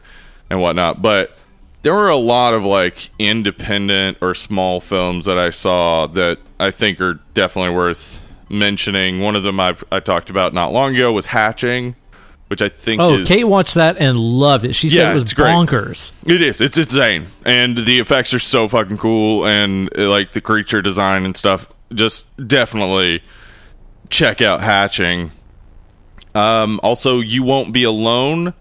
and 0.50 0.62
whatnot. 0.62 1.02
But 1.02 1.38
there 1.82 1.94
were 1.94 2.10
a 2.10 2.16
lot 2.18 2.54
of 2.54 2.64
like 2.64 3.10
independent 3.20 4.18
or 4.22 4.34
small 4.34 4.80
films 4.80 5.26
that 5.26 5.38
I 5.38 5.50
saw 5.50 6.08
that 6.08 6.40
I 6.60 6.72
think 6.72 7.02
are 7.02 7.20
definitely 7.34 7.76
worth 7.76 8.20
mentioning. 8.50 9.20
One 9.20 9.36
of 9.36 9.44
them 9.44 9.60
I've 9.60 9.84
I 9.92 10.00
talked 10.00 10.30
about 10.30 10.54
not 10.54 10.72
long 10.74 10.96
ago 10.96 11.12
was 11.12 11.28
Hatching, 11.28 11.96
which 12.48 12.62
I 12.62 12.70
think 12.70 13.02
Oh, 13.02 13.20
is 13.20 13.28
Kate 13.28 13.46
watched 13.46 13.76
that 13.76 13.98
and 13.98 14.20
loved 14.20 14.66
it. 14.66 14.74
She 14.74 14.90
said 14.90 15.12
it 15.12 15.14
was 15.16 15.24
it's 15.24 15.34
great. 15.34 15.48
bonkers. 15.52 16.12
it 16.30 16.42
is. 16.42 16.62
It's 16.62 16.78
insane, 16.78 17.28
and 17.46 17.78
the 17.78 18.00
effects 18.00 18.34
are 18.34 18.40
so 18.40 18.68
fucking 18.68 18.98
cool, 18.98 19.46
and 19.46 19.90
like 19.98 20.34
the 20.34 20.42
creature 20.42 20.82
design 20.82 21.26
and 21.26 21.36
stuff. 21.36 21.68
Just 21.94 22.28
definitely 22.48 23.22
check 24.10 24.42
out 24.42 24.62
Hatching. 24.62 25.32
Um, 26.34 26.80
also, 26.84 27.20
you 27.20 27.44
won't 27.44 27.74
be 27.74 27.84
alone, 27.84 28.54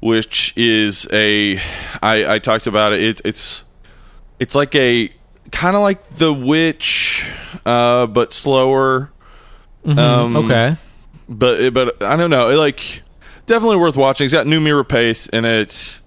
which 0.00 0.52
is 0.56 1.06
a 1.12 1.58
I, 2.02 2.34
I 2.34 2.38
talked 2.38 2.66
about 2.66 2.92
it. 2.92 3.00
it 3.00 3.20
it's 3.24 3.64
it's 4.38 4.54
like 4.54 4.74
a 4.74 5.12
kind 5.52 5.76
of 5.76 5.82
like 5.82 6.08
The 6.16 6.32
Witch, 6.32 7.26
uh, 7.66 8.06
but 8.06 8.32
slower. 8.32 9.10
Um, 9.84 10.36
Okay. 10.36 10.76
but 11.28 11.70
but 11.72 12.02
I 12.02 12.16
don't 12.16 12.30
know. 12.30 12.50
It, 12.50 12.56
like 12.56 13.02
definitely 13.46 13.76
worth 13.76 13.96
watching. 13.96 14.24
It's 14.26 14.34
got 14.34 14.46
Noomi 14.46 14.82
Rapace 14.82 15.28
in 15.30 15.44
it. 15.44 16.00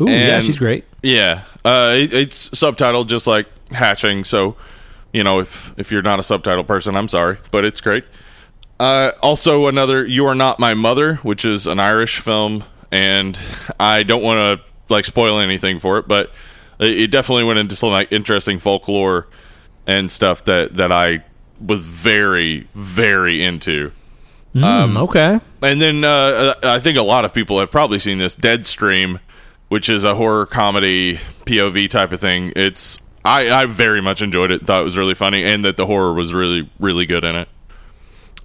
Ooh, 0.00 0.08
yeah, 0.10 0.40
she's 0.40 0.58
great. 0.58 0.84
Yeah, 1.02 1.44
uh, 1.64 1.94
it, 1.96 2.12
it's 2.12 2.48
subtitled 2.50 3.06
just 3.08 3.26
like 3.26 3.46
Hatching. 3.70 4.24
So, 4.24 4.56
you 5.12 5.22
know, 5.22 5.40
if 5.40 5.74
if 5.76 5.92
you're 5.92 6.02
not 6.02 6.18
a 6.18 6.22
subtitle 6.22 6.64
person, 6.64 6.96
I'm 6.96 7.08
sorry, 7.08 7.38
but 7.50 7.64
it's 7.64 7.80
great. 7.80 8.04
Uh, 8.80 9.12
also, 9.22 9.66
another 9.68 10.04
"You 10.06 10.26
Are 10.26 10.34
Not 10.34 10.58
My 10.58 10.74
Mother," 10.74 11.16
which 11.16 11.44
is 11.44 11.66
an 11.66 11.78
Irish 11.78 12.18
film, 12.18 12.64
and 12.92 13.36
I 13.80 14.04
don't 14.04 14.22
want 14.22 14.60
to 14.60 14.92
like 14.92 15.06
spoil 15.06 15.40
anything 15.40 15.80
for 15.80 15.98
it, 15.98 16.06
but 16.06 16.30
it, 16.78 17.00
it 17.00 17.10
definitely 17.10 17.44
went 17.44 17.58
into 17.58 17.74
some 17.74 17.90
like 17.90 18.12
interesting 18.12 18.58
folklore 18.58 19.26
and 19.86 20.12
stuff 20.12 20.44
that 20.44 20.74
that 20.74 20.92
I 20.92 21.24
was 21.58 21.82
very 21.82 22.68
very 22.74 23.42
into. 23.42 23.90
Mm, 24.54 24.98
okay. 25.04 25.40
And 25.62 25.80
then 25.80 26.04
uh, 26.04 26.54
I 26.62 26.78
think 26.78 26.98
a 26.98 27.02
lot 27.02 27.24
of 27.24 27.32
people 27.32 27.58
have 27.58 27.70
probably 27.70 27.98
seen 27.98 28.18
this 28.18 28.36
Deadstream, 28.36 29.18
which 29.68 29.88
is 29.88 30.04
a 30.04 30.14
horror 30.14 30.44
comedy 30.44 31.18
POV 31.46 31.88
type 31.88 32.12
of 32.12 32.20
thing. 32.20 32.52
It's 32.54 32.98
I, 33.24 33.50
I 33.50 33.64
very 33.64 34.02
much 34.02 34.20
enjoyed 34.20 34.50
it. 34.52 34.66
Thought 34.66 34.82
it 34.82 34.84
was 34.84 34.98
really 34.98 35.14
funny, 35.14 35.42
and 35.44 35.64
that 35.64 35.78
the 35.78 35.86
horror 35.86 36.12
was 36.12 36.34
really 36.34 36.70
really 36.78 37.06
good 37.06 37.24
in 37.24 37.34
it. 37.34 37.48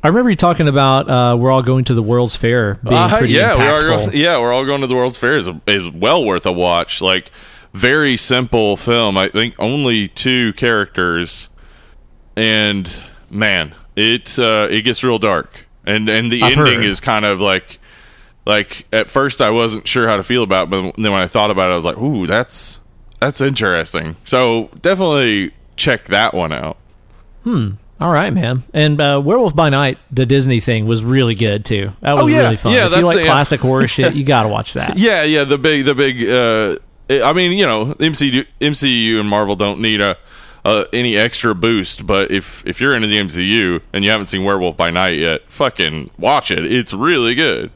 I 0.04 0.10
remember 0.10 0.30
you 0.30 0.36
talking 0.36 0.68
about 0.68 1.10
uh, 1.10 1.36
we're 1.38 1.52
all 1.52 1.64
going 1.64 1.84
to 1.86 1.94
the 1.94 2.04
World's 2.04 2.36
Fair 2.36 2.76
being 2.76 2.96
Uh, 2.96 3.18
pretty 3.18 3.34
yeah, 3.34 3.56
we 3.58 3.64
are. 3.64 4.16
Yeah, 4.16 4.40
we're 4.40 4.54
all 4.54 4.66
going 4.66 4.82
to 4.82 4.88
the 4.88 4.96
World's 4.96 5.18
Fair. 5.18 5.38
is 5.38 5.50
is 5.66 5.90
well 5.90 6.24
worth 6.24 6.46
a 6.46 6.52
watch. 6.52 7.02
Like 7.02 7.32
very 7.74 8.16
simple 8.18 8.78
film. 8.78 9.18
I 9.18 9.30
think 9.30 9.56
only 9.60 10.08
two 10.08 10.54
characters, 10.54 11.50
and 12.36 12.90
man, 13.30 13.76
it 13.96 14.38
uh, 14.38 14.68
it 14.70 14.82
gets 14.84 15.04
real 15.04 15.20
dark. 15.20 15.66
And 15.86 16.08
and 16.10 16.32
the 16.32 16.44
I've 16.44 16.58
ending 16.58 16.76
heard. 16.82 16.86
is 16.86 17.00
kind 17.00 17.26
of 17.26 17.42
like 17.42 17.80
like 18.46 18.86
at 18.94 19.10
first 19.10 19.42
I 19.42 19.50
wasn't 19.50 19.88
sure 19.88 20.08
how 20.08 20.18
to 20.18 20.24
feel 20.24 20.44
about, 20.44 20.68
it, 20.68 20.70
but 20.70 20.82
then 20.96 21.12
when 21.12 21.22
I 21.22 21.28
thought 21.28 21.50
about 21.52 21.70
it, 21.70 21.74
I 21.74 21.76
was 21.76 21.86
like, 21.86 21.98
ooh, 21.98 22.28
that's 22.28 22.80
that's 23.20 23.42
interesting. 23.42 24.16
So 24.26 24.70
definitely 24.82 25.52
check 25.76 26.06
that 26.06 26.34
one 26.34 26.54
out. 26.54 26.78
All 28.00 28.12
right, 28.12 28.32
man. 28.32 28.64
And 28.74 29.02
uh, 29.02 29.20
Werewolf 29.24 29.56
by 29.56 29.70
Night, 29.70 29.98
the 30.12 30.26
Disney 30.26 30.60
thing, 30.60 30.86
was 30.86 31.04
really 31.04 31.34
good 31.36 31.66
too. 31.66 31.92
That 32.02 32.14
was 32.14 32.24
Oh, 32.24 32.28
yeah. 32.28 32.42
really 32.44 32.56
fun. 32.58 32.74
Yeah, 32.74 32.86
if 32.86 32.92
that's 32.92 33.02
you 33.02 33.08
like 33.08 33.18
the- 33.18 33.24
classic 33.26 33.60
horror 33.62 33.88
shit, 33.88 34.14
you 34.16 34.24
got 34.24 34.44
to 34.44 34.50
watch 34.50 34.74
that. 34.74 34.98
Yeah, 34.98 35.24
yeah, 35.24 35.44
the 35.44 35.58
big, 35.58 35.86
the 35.86 35.96
big. 35.96 36.30
Uh, 36.30 36.78
I 37.26 37.34
mean, 37.34 37.54
you 37.54 37.66
know, 37.66 37.96
MCU, 37.96 38.46
MCU 38.62 39.20
and 39.20 39.28
Marvel 39.30 39.56
don't 39.56 39.80
need 39.82 40.02
a 40.02 40.18
uh, 40.66 40.84
any 40.92 41.16
extra 41.16 41.56
boost, 41.56 42.06
but 42.06 42.30
if 42.30 42.66
if 42.68 42.82
you're 42.82 42.94
into 42.94 43.08
the 43.08 43.16
MCU 43.18 43.82
and 43.94 44.04
you 44.04 44.12
haven't 44.12 44.28
seen 44.28 44.44
Werewolf 44.44 44.76
by 44.78 44.92
Night 44.92 45.18
yet, 45.18 45.42
fucking 45.50 46.10
watch 46.20 46.52
it. 46.52 46.70
It's 46.72 46.94
really 46.94 47.34
good. 47.36 47.72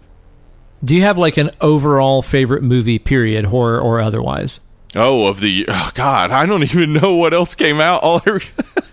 Do 0.83 0.95
you 0.95 1.01
have 1.03 1.17
like 1.17 1.37
an 1.37 1.51
overall 1.61 2.21
favorite 2.21 2.63
movie, 2.63 2.99
period, 2.99 3.45
horror 3.45 3.79
or 3.79 4.01
otherwise? 4.01 4.59
Oh, 4.93 5.27
of 5.27 5.39
the 5.39 5.65
oh 5.69 5.91
God, 5.93 6.31
I 6.31 6.45
don't 6.45 6.63
even 6.63 6.93
know 6.93 7.15
what 7.15 7.33
else 7.33 7.55
came 7.55 7.79
out. 7.79 8.03
All 8.03 8.21
I, 8.25 8.41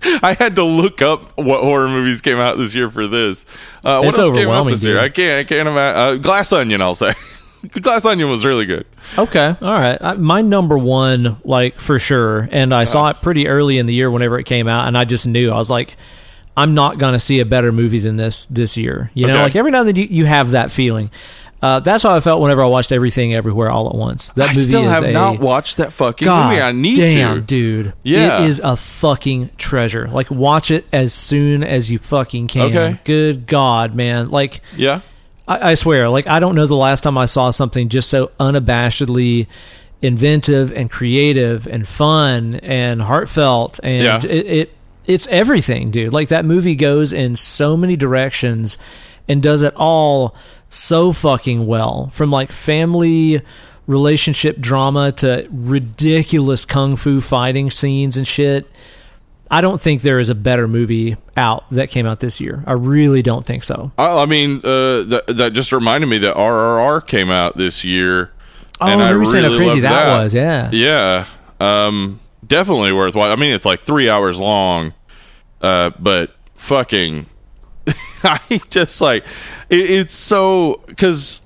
I 0.23 0.35
had 0.35 0.55
to 0.57 0.62
look 0.65 1.03
up 1.03 1.37
what 1.37 1.61
horror 1.61 1.89
movies 1.89 2.20
came 2.20 2.39
out 2.39 2.57
this 2.57 2.75
year 2.75 2.89
for 2.89 3.07
this. 3.09 3.45
Uh, 3.85 3.99
what 4.01 4.09
It's 4.11 4.19
else 4.19 4.37
came 4.37 4.49
out 4.49 4.65
this 4.65 4.85
year? 4.85 4.99
I 4.99 5.09
can't. 5.09 5.45
I 5.45 5.49
can't 5.49 5.69
imagine. 5.69 6.01
Uh, 6.01 6.23
Glass 6.23 6.53
Onion, 6.53 6.81
I'll 6.83 6.95
say. 6.95 7.15
Glass 7.81 8.05
Onion 8.07 8.31
was 8.31 8.45
really 8.45 8.65
good. 8.65 8.87
Okay, 9.19 9.57
all 9.61 9.73
right. 9.81 9.99
I, 10.01 10.12
my 10.12 10.41
number 10.41 10.79
one, 10.79 11.39
like 11.43 11.81
for 11.81 11.99
sure, 11.99 12.49
and 12.53 12.73
I 12.73 12.85
saw 12.85 13.09
it 13.09 13.20
pretty 13.20 13.49
early 13.49 13.79
in 13.79 13.87
the 13.87 13.95
year 13.95 14.09
whenever 14.11 14.39
it 14.39 14.45
came 14.45 14.69
out, 14.69 14.87
and 14.87 14.97
I 14.97 15.05
just 15.05 15.27
knew 15.27 15.51
I 15.51 15.57
was 15.57 15.69
like, 15.69 15.97
I'm 16.57 16.75
not 16.75 16.99
gonna 16.99 17.19
see 17.19 17.41
a 17.41 17.45
better 17.45 17.73
movie 17.73 17.99
than 17.99 18.15
this 18.15 18.47
this 18.47 18.77
year. 18.77 19.11
You 19.15 19.27
know, 19.27 19.35
Okay. 19.35 19.43
like 19.43 19.57
every 19.57 19.73
now 19.73 19.81
and 19.81 19.89
then 19.89 19.97
you, 19.97 20.05
you 20.05 20.27
have 20.27 20.53
that 20.53 20.70
feeling. 20.70 21.11
Uh, 21.60 21.80
that's 21.80 22.05
how 22.05 22.14
I 22.14 22.20
felt 22.20 22.40
whenever 22.40 22.62
I 22.62 22.66
watched 22.66 22.93
Everything 22.93 23.35
Everywhere 23.35 23.68
All 23.70 23.89
at 23.89 23.94
Once. 23.97 24.28
That 24.30 24.51
I 24.51 24.52
movie 24.52 24.62
still 24.62 24.85
have 24.89 25.02
a, 25.02 25.10
not 25.12 25.40
watched 25.40 25.78
that 25.78 25.93
fucking 25.93 26.24
God 26.24 26.51
movie. 26.51 26.62
I 26.62 26.70
need 26.72 26.97
damn, 26.97 27.36
to. 27.36 27.40
dude. 27.40 27.93
Yeah. 28.05 28.43
It 28.43 28.48
is 28.48 28.60
a 28.62 28.76
fucking 28.76 29.51
treasure. 29.59 30.06
Like, 30.06 30.30
watch 30.30 30.70
it 30.70 30.86
as 30.93 31.12
soon 31.12 31.64
as 31.64 31.90
you 31.90 31.98
fucking 31.98 32.47
can. 32.47 32.62
Okay. 32.62 33.01
Good 33.05 33.47
God, 33.48 33.94
man. 33.94 34.30
Like, 34.30 34.60
Yeah. 34.76 35.01
I, 35.48 35.70
I 35.70 35.74
swear, 35.74 36.09
like, 36.09 36.26
I 36.28 36.39
don't 36.40 36.55
know 36.55 36.66
the 36.66 36.76
last 36.76 37.01
time 37.02 37.18
I 37.18 37.24
saw 37.24 37.51
something 37.51 37.89
just 37.89 38.09
so 38.09 38.30
unabashedly 38.39 39.47
inventive 40.01 40.72
and 40.72 40.90
creative 40.90 41.66
and 41.66 41.89
fun 41.89 42.56
and 42.56 43.02
heartfelt. 43.02 43.80
And 43.82 44.05
Yeah. 44.05 44.18
it, 44.22 44.47
it 44.47 44.74
it's 45.06 45.26
everything, 45.28 45.90
dude. 45.90 46.12
Like, 46.12 46.28
that 46.28 46.44
movie 46.44 46.76
goes 46.76 47.12
in 47.14 47.35
so 47.35 47.76
many 47.76 47.97
directions 47.97 48.76
and 49.26 49.43
does 49.43 49.62
it 49.62 49.72
all 49.74 50.35
so 50.69 51.12
fucking 51.12 51.66
well. 51.66 52.11
From 52.12 52.31
like 52.31 52.51
family 52.51 53.43
relationship 53.86 54.61
drama 54.61 55.12
to 55.12 55.49
ridiculous 55.51 56.65
kung 56.65 56.97
fu 56.97 57.20
fighting 57.20 57.70
scenes 57.70 58.16
and 58.16 58.27
shit. 58.27 58.70
I 59.51 59.62
don't 59.62 59.81
think 59.81 60.03
there 60.03 60.20
is 60.20 60.28
a 60.28 60.35
better 60.35 60.69
movie 60.69 61.16
out 61.36 61.65
that 61.70 61.89
came 61.89 62.05
out 62.05 62.20
this 62.20 62.39
year. 62.39 62.62
I 62.66 62.73
really 62.73 63.23
don't 63.23 63.47
think 63.47 63.65
so. 63.65 63.90
I, 63.97 64.23
I 64.23 64.27
mean, 64.27 64.59
uh, 64.59 65.03
that 65.05 65.24
that 65.28 65.53
just 65.55 65.73
reminded 65.73 66.07
me 66.09 66.19
that 66.19 66.36
RRR 66.36 67.07
came 67.07 67.31
out 67.31 67.57
this 67.57 67.82
year. 67.82 68.31
Oh, 68.81 68.86
and 68.86 69.03
I 69.03 69.09
remember 69.11 69.31
saying 69.31 69.51
how 69.51 69.57
crazy 69.57 69.81
that, 69.81 70.05
that. 70.05 70.23
was. 70.23 70.35
Yeah. 70.35 70.70
Yeah, 70.70 71.27
um, 71.61 72.20
definitely 72.47 72.93
worthwhile. 72.93 73.32
I 73.32 73.36
mean, 73.36 73.53
it's 73.53 73.65
like 73.65 73.82
three 73.82 74.09
hours 74.09 74.39
long, 74.39 74.93
uh, 75.62 75.90
but 75.99 76.36
fucking, 76.55 77.27
I 78.24 78.60
just 78.70 79.01
like 79.01 79.24
it, 79.70 79.90
it's 79.90 80.15
so 80.15 80.82
because 80.86 81.40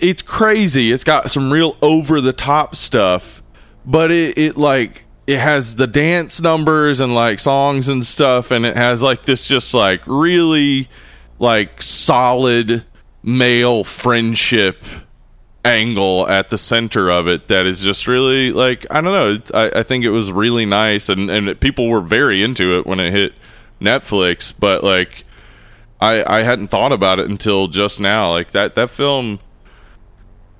it's 0.00 0.22
crazy. 0.22 0.92
It's 0.92 1.04
got 1.04 1.30
some 1.30 1.52
real 1.52 1.76
over 1.80 2.20
the 2.20 2.32
top 2.32 2.74
stuff, 2.74 3.42
but 3.86 4.10
it, 4.10 4.36
it 4.36 4.56
like 4.56 5.04
it 5.26 5.38
has 5.38 5.76
the 5.76 5.86
dance 5.86 6.40
numbers 6.40 7.00
and 7.00 7.14
like 7.14 7.38
songs 7.38 7.88
and 7.88 8.04
stuff, 8.04 8.50
and 8.50 8.66
it 8.66 8.76
has 8.76 9.02
like 9.02 9.22
this 9.22 9.46
just 9.46 9.72
like 9.72 10.02
really 10.06 10.88
like 11.38 11.80
solid 11.80 12.84
male 13.22 13.84
friendship 13.84 14.84
angle 15.64 16.28
at 16.28 16.48
the 16.48 16.58
center 16.58 17.08
of 17.08 17.28
it 17.28 17.46
that 17.46 17.66
is 17.66 17.82
just 17.82 18.08
really 18.08 18.50
like 18.50 18.84
I 18.90 19.00
don't 19.00 19.12
know. 19.12 19.38
I, 19.54 19.80
I 19.80 19.82
think 19.84 20.04
it 20.04 20.10
was 20.10 20.32
really 20.32 20.66
nice, 20.66 21.08
and 21.08 21.30
and 21.30 21.58
people 21.60 21.88
were 21.88 22.00
very 22.00 22.42
into 22.42 22.78
it 22.78 22.86
when 22.86 22.98
it 22.98 23.12
hit 23.12 23.34
Netflix. 23.82 24.52
But 24.58 24.82
like, 24.84 25.24
I 26.00 26.24
I 26.40 26.42
hadn't 26.42 26.68
thought 26.68 26.92
about 26.92 27.18
it 27.18 27.28
until 27.28 27.68
just 27.68 28.00
now. 28.00 28.30
Like 28.30 28.52
that 28.52 28.74
that 28.76 28.90
film. 28.90 29.40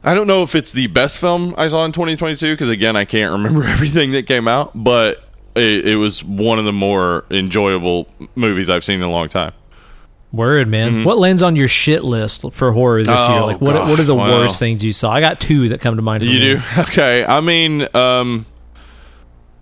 I 0.04 0.14
don't 0.14 0.26
know 0.26 0.42
if 0.42 0.56
it's 0.56 0.72
the 0.72 0.88
best 0.88 1.18
film 1.18 1.54
I 1.56 1.68
saw 1.68 1.84
in 1.84 1.92
2022 1.92 2.54
because 2.54 2.68
again 2.68 2.96
I 2.96 3.04
can't 3.04 3.30
remember 3.42 3.62
everything 3.64 4.10
that 4.12 4.26
came 4.26 4.48
out, 4.48 4.72
but 4.74 5.22
it, 5.54 5.86
it 5.86 5.96
was 5.96 6.24
one 6.24 6.58
of 6.58 6.64
the 6.64 6.72
more 6.72 7.24
enjoyable 7.30 8.08
movies 8.34 8.68
I've 8.68 8.82
seen 8.84 8.96
in 8.96 9.02
a 9.02 9.10
long 9.10 9.28
time. 9.28 9.52
Word, 10.32 10.66
man. 10.66 11.04
What 11.04 11.18
lands 11.18 11.42
on 11.42 11.56
your 11.56 11.68
shit 11.68 12.02
list 12.04 12.50
for 12.52 12.72
horror 12.72 13.04
this 13.04 13.14
Mm-hmm. 13.20 13.32
Oh, 13.32 13.34
year? 13.36 13.42
Like, 13.44 13.60
what, 13.60 13.74
God. 13.74 13.90
what 13.90 14.00
are 14.00 14.04
the 14.04 14.14
Wow. 14.14 14.28
worst 14.40 14.58
things 14.58 14.82
you 14.82 14.92
saw? 14.94 15.12
I 15.12 15.20
got 15.20 15.38
two 15.40 15.68
that 15.68 15.82
come 15.82 15.96
to 15.96 16.02
mind. 16.02 16.22
For 16.22 16.28
You 16.28 16.38
me. 16.54 16.54
do 16.54 16.60
okay. 16.84 17.22
I 17.24 17.40
mean, 17.42 17.86
um, 17.94 18.46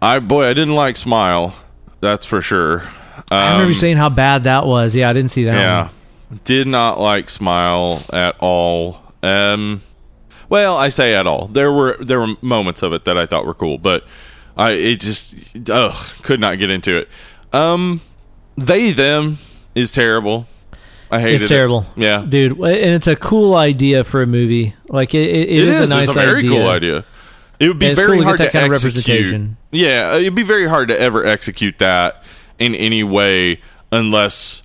I 0.00 0.20
boy, 0.20 0.44
I 0.46 0.54
didn't 0.54 0.74
like 0.76 0.96
Smile. 0.96 1.54
That's 2.00 2.24
for 2.24 2.40
sure. 2.40 2.84
I 3.30 3.44
remember 3.44 3.62
Um, 3.64 3.68
you 3.68 3.74
saying 3.74 3.96
how 3.96 4.08
bad 4.08 4.44
that 4.44 4.66
was. 4.66 4.94
Yeah, 4.96 5.08
I 5.08 5.12
didn't 5.12 5.30
see 5.30 5.44
that 5.44 5.56
yeah, 5.56 5.82
one. 6.28 6.40
did 6.44 6.66
not 6.66 6.98
like 7.00 7.30
Smile 7.30 8.02
at 8.12 8.36
all. 8.40 9.00
Um, 9.22 9.82
well, 10.48 10.76
I 10.76 10.88
say 10.88 11.14
at 11.14 11.26
all. 11.26 11.46
There 11.46 11.70
were 11.72 11.96
there 12.00 12.18
were 12.20 12.34
moments 12.42 12.82
of 12.82 12.92
it 12.92 13.04
that 13.04 13.16
I 13.16 13.26
thought 13.26 13.46
were 13.46 13.54
cool, 13.54 13.78
but 13.78 14.04
I 14.56 14.72
it 14.72 15.00
just 15.00 15.36
ugh 15.70 15.94
could 16.22 16.40
not 16.40 16.58
get 16.58 16.70
into 16.70 16.96
it. 16.96 17.08
Um, 17.52 18.00
they 18.56 18.90
them 18.90 19.38
is 19.74 19.90
terrible. 19.92 20.46
I 21.12 21.20
hated 21.20 21.34
It's 21.36 21.44
it. 21.44 21.48
terrible. 21.48 21.86
Yeah, 21.96 22.24
Dude, 22.28 22.52
and 22.58 22.66
it's 22.94 23.06
a 23.08 23.16
cool 23.16 23.54
idea 23.56 24.04
for 24.04 24.22
a 24.22 24.26
movie. 24.28 24.74
Like, 24.88 25.12
it, 25.14 25.28
it, 25.28 25.48
It 25.48 25.68
is. 25.68 25.80
a 25.80 25.86
nice 25.88 26.08
it's 26.08 26.16
a 26.16 26.20
very 26.20 26.38
idea. 26.38 26.50
cool 26.50 26.68
idea. 26.68 27.04
It 27.58 27.66
would 27.68 27.78
be 27.80 27.92
very 27.94 28.06
cool 28.06 28.16
to 28.18 28.18
get 28.18 28.24
hard 28.26 28.38
that 28.38 28.44
to 28.46 28.50
kind 28.52 28.66
of 28.66 28.72
execute. 28.72 28.94
representation. 29.18 29.56
Yeah, 29.72 30.16
it'd 30.16 30.34
be 30.36 30.44
very 30.44 30.68
hard 30.68 30.86
to 30.88 31.00
ever 31.00 31.26
execute 31.26 31.78
that 31.78 32.19
in 32.60 32.74
any 32.76 33.02
way 33.02 33.60
unless 33.90 34.62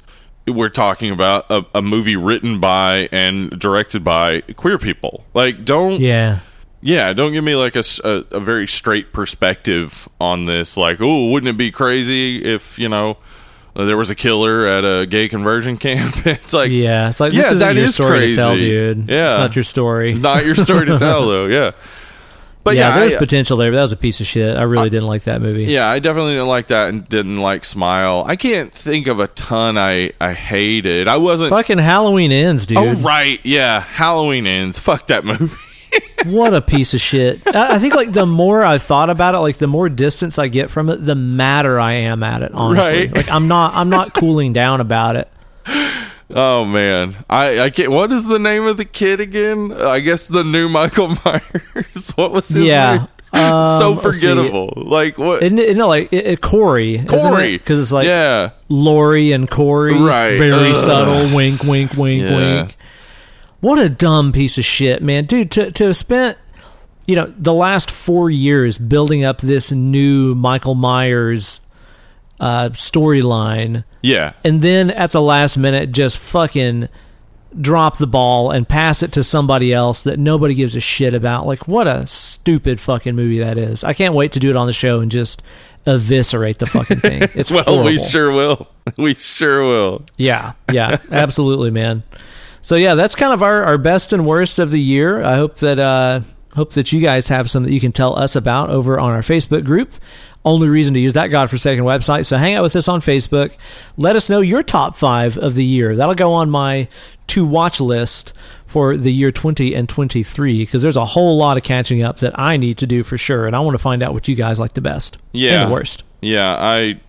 we're 0.47 0.69
talking 0.69 1.09
about 1.11 1.47
a, 1.49 1.65
a 1.73 1.81
movie 1.81 2.15
written 2.15 2.59
by 2.59 3.09
and 3.11 3.49
directed 3.59 4.03
by 4.03 4.41
queer 4.41 4.77
people. 4.77 5.23
Like, 5.33 5.65
don't 5.65 5.99
yeah, 5.99 6.41
Yeah. 6.81 7.13
don't 7.13 7.33
give 7.33 7.43
me 7.43 7.55
like 7.55 7.75
a 7.75 7.83
a 8.05 8.39
very 8.39 8.67
straight 8.67 9.11
perspective 9.11 10.07
on 10.21 10.45
this. 10.45 10.77
Like, 10.77 11.01
oh, 11.01 11.29
wouldn't 11.29 11.49
it 11.49 11.57
be 11.57 11.71
crazy 11.71 12.43
if 12.45 12.77
you 12.77 12.87
know 12.89 13.17
there 13.75 13.97
was 13.97 14.09
a 14.11 14.15
killer 14.15 14.67
at 14.67 14.83
a 14.85 15.07
gay 15.07 15.27
conversion 15.27 15.77
camp? 15.77 16.15
it's 16.27 16.53
like, 16.53 16.69
Yeah. 16.71 17.09
It's 17.09 17.19
like, 17.19 17.33
Yeah, 17.33 17.41
this 17.41 17.51
isn't 17.53 17.67
that 17.67 17.75
your 17.75 17.85
is 17.85 17.95
story 17.95 18.27
to 18.29 18.35
tell, 18.35 18.49
crazy. 18.51 18.69
dude. 18.69 19.09
Yeah. 19.09 19.29
It's 19.29 19.37
not 19.39 19.55
your 19.55 19.63
story. 19.63 20.13
not 20.13 20.45
your 20.45 20.55
story 20.55 20.85
to 20.85 20.99
tell 20.99 21.27
though. 21.27 21.47
Yeah, 21.47 21.71
but 22.65 22.75
yeah, 22.75 22.89
yeah, 22.89 22.99
there's 22.99 23.13
I- 23.13 23.17
potential 23.19 23.55
there, 23.55 23.71
but 23.71 23.77
that 23.77 23.81
was 23.83 23.91
a 23.93 23.97
piece 23.97 24.19
of 24.19 24.27
shit. 24.27 24.57
I 24.57 24.63
really 24.63 24.89
didn't 24.89 25.07
like 25.07 25.23
that 25.23 25.41
movie. 25.41 25.63
Yeah, 25.65 25.87
I 25.87 25.99
definitely 25.99 26.33
didn't 26.33 26.49
like 26.49 26.67
that 26.67 26.89
and 26.89 27.07
didn't 27.07 27.37
like 27.37 27.63
Smile. 27.63 28.25
I 28.27 28.35
can't 28.35 28.73
think 28.73 29.07
of 29.07 29.21
a 29.21 29.27
ton 29.29 29.77
I 29.77 30.11
I 30.19 30.33
hated. 30.33 31.07
I 31.07 31.15
wasn't. 31.17 31.51
Fucking 31.51 31.77
Halloween 31.77 32.33
ends, 32.33 32.65
dude. 32.65 32.77
oh 32.77 32.93
right, 32.95 33.39
yeah. 33.45 33.79
Halloween 33.79 34.45
ends. 34.47 34.77
Fuck 34.77 35.07
that 35.07 35.23
movie. 35.23 35.55
What 36.25 36.53
a 36.53 36.61
piece 36.61 36.93
of 36.93 36.99
shit. 36.99 37.41
I 37.47 37.75
I 37.75 37.79
think 37.79 37.95
like 37.95 38.11
the 38.11 38.25
more 38.25 38.65
I've 38.65 38.83
thought 38.83 39.09
about 39.09 39.33
it, 39.33 39.37
like 39.37 39.57
the 39.59 39.67
more 39.67 39.87
distance 39.87 40.37
I 40.37 40.49
get 40.49 40.69
from 40.69 40.89
it, 40.89 40.97
the 40.97 41.15
madder 41.15 41.79
I 41.79 41.93
am 41.93 42.21
at 42.21 42.41
it. 42.41 42.51
Honestly, 42.53 42.97
Right. 43.07 43.15
like 43.15 43.29
I'm 43.29 43.47
not, 43.47 43.75
I'm 43.75 43.89
not 43.89 44.13
cooling 44.13 44.51
down 44.51 44.81
about 44.81 45.15
it. 45.15 45.29
Oh 46.31 46.65
man, 46.65 47.23
I 47.29 47.59
I 47.59 47.69
can't. 47.69 47.91
What 47.91 48.11
is 48.11 48.25
the 48.25 48.39
name 48.39 48.65
of 48.65 48.77
the 48.77 48.85
kid 48.85 49.19
again? 49.19 49.71
I 49.71 49.99
guess 49.99 50.27
the 50.27 50.43
new 50.43 50.67
Michael 50.69 51.15
Myers. 51.25 52.09
what 52.15 52.31
was 52.31 52.47
his 52.47 52.63
Yeah. 52.65 52.97
name? 52.97 53.07
Um, 53.43 53.79
so 53.79 53.95
forgettable. 53.97 54.73
Like 54.77 55.17
what? 55.17 55.43
Isn't 55.43 55.59
it, 55.59 55.77
it 55.77 55.85
like 55.85 56.11
it, 56.13 56.25
it, 56.25 56.41
Corey? 56.41 56.99
Corey. 57.07 57.57
because 57.57 57.79
it's 57.79 57.91
like 57.91 58.05
yeah, 58.07 58.51
Laurie 58.69 59.33
and 59.33 59.49
Corey, 59.49 59.93
Right. 59.93 60.37
Very 60.37 60.69
Ugh. 60.69 60.75
subtle, 60.75 61.35
wink, 61.35 61.63
wink, 61.63 61.93
wink, 61.95 62.23
Yeah. 62.23 62.37
wink. 62.61 62.77
What 63.59 63.77
a 63.77 63.89
dumb 63.89 64.31
piece 64.31 64.57
of 64.57 64.63
shit, 64.65 65.03
man, 65.03 65.25
dude. 65.25 65.51
To 65.51 65.69
to 65.71 65.85
have 65.87 65.97
spent, 65.97 66.37
you 67.07 67.15
know, 67.17 67.31
the 67.37 67.53
last 67.53 67.91
four 67.91 68.29
years 68.29 68.77
building 68.77 69.25
up 69.25 69.41
this 69.41 69.71
new 69.71 70.33
Michael 70.33 70.75
Myers 70.75 71.59
uh, 72.39 72.69
storyline, 72.69 73.83
yeah. 74.01 74.33
and 74.43 74.61
then 74.61 74.89
at 74.91 75.11
the 75.11 75.21
last 75.21 75.57
minute 75.57 75.91
just 75.91 76.17
fucking 76.17 76.89
drop 77.61 77.97
the 77.97 78.07
ball 78.07 78.51
and 78.51 78.67
pass 78.67 79.01
it 79.01 79.13
to 79.13 79.23
somebody 79.23 79.71
else 79.73 80.03
that 80.03 80.19
nobody 80.19 80.53
gives 80.53 80.75
a 80.75 80.79
shit 80.81 81.13
about. 81.13 81.47
Like, 81.47 81.67
what 81.67 81.87
a 81.87 82.05
stupid 82.05 82.81
fucking 82.81 83.15
movie 83.15 83.39
that 83.39 83.57
is. 83.57 83.83
I 83.83 83.93
can't 83.93 84.13
wait 84.13 84.33
to 84.33 84.39
do 84.39 84.49
it 84.49 84.55
on 84.57 84.67
the 84.67 84.73
show 84.73 84.99
and 84.99 85.09
just 85.09 85.41
eviscerate 85.87 86.57
the 86.59 86.65
fucking 86.65 86.99
thing. 86.99 87.21
It's 87.35 87.51
Well, 87.51 87.63
horrible. 87.63 87.85
we 87.85 87.97
sure 87.97 88.31
will. 88.31 88.67
We 88.97 89.13
sure 89.15 89.63
will. 89.63 90.03
Yeah, 90.17 90.53
yeah, 90.71 90.97
absolutely, 91.11 91.71
man. 91.71 92.03
So 92.61 92.75
yeah, 92.75 92.95
that's 92.95 93.15
kind 93.15 93.31
of 93.33 93.41
our, 93.41 93.63
our 93.63 93.77
best 93.77 94.11
and 94.13 94.25
worst 94.27 94.59
of 94.59 94.71
the 94.71 94.79
year. 94.81 95.23
I 95.23 95.35
hope 95.35 95.55
that 95.57 95.79
uh 95.79 96.19
hope 96.55 96.73
that 96.73 96.91
you 96.91 96.99
guys 97.01 97.27
have 97.29 97.49
some 97.49 97.63
that 97.63 97.71
you 97.71 97.79
can 97.79 97.91
tell 97.91 98.17
us 98.17 98.35
about 98.35 98.69
over 98.69 98.99
on 98.99 99.11
our 99.11 99.21
Facebook 99.21 99.63
group. 99.65 99.93
Only 100.45 100.69
reason 100.69 100.93
to 100.93 100.99
use 100.99 101.13
that 101.13 101.27
godforsaken 101.27 101.83
website. 101.83 102.25
So 102.27 102.37
hang 102.37 102.53
out 102.53 102.61
with 102.63 102.75
us 102.75 102.87
on 102.87 103.01
Facebook. 103.01 103.55
Let 103.97 104.15
us 104.15 104.29
know 104.29 104.41
your 104.41 104.61
top 104.63 104.95
five 104.95 105.37
of 105.39 105.55
the 105.55 105.65
year. 105.65 105.95
That'll 105.95 106.13
go 106.15 106.31
on 106.33 106.49
my 106.51 106.87
to 107.27 107.43
watch 107.45 107.81
list 107.81 108.31
for 108.67 108.95
the 108.95 109.11
year 109.11 109.31
20 109.31 109.73
and 109.73 109.89
23 109.89 110.59
because 110.59 110.83
there's 110.83 110.97
a 110.97 111.05
whole 111.05 111.37
lot 111.37 111.57
of 111.57 111.63
catching 111.63 112.03
up 112.03 112.19
that 112.19 112.37
I 112.39 112.57
need 112.57 112.77
to 112.77 112.85
do 112.87 113.01
for 113.03 113.17
sure. 113.17 113.47
And 113.47 113.55
I 113.55 113.59
want 113.59 113.73
to 113.73 113.79
find 113.81 114.03
out 114.03 114.13
what 114.13 114.27
you 114.27 114.35
guys 114.35 114.59
like 114.59 114.75
the 114.75 114.81
best 114.81 115.17
Yeah. 115.31 115.61
and 115.63 115.69
the 115.71 115.73
worst. 115.73 116.03
Yeah, 116.21 116.55
I 116.59 116.99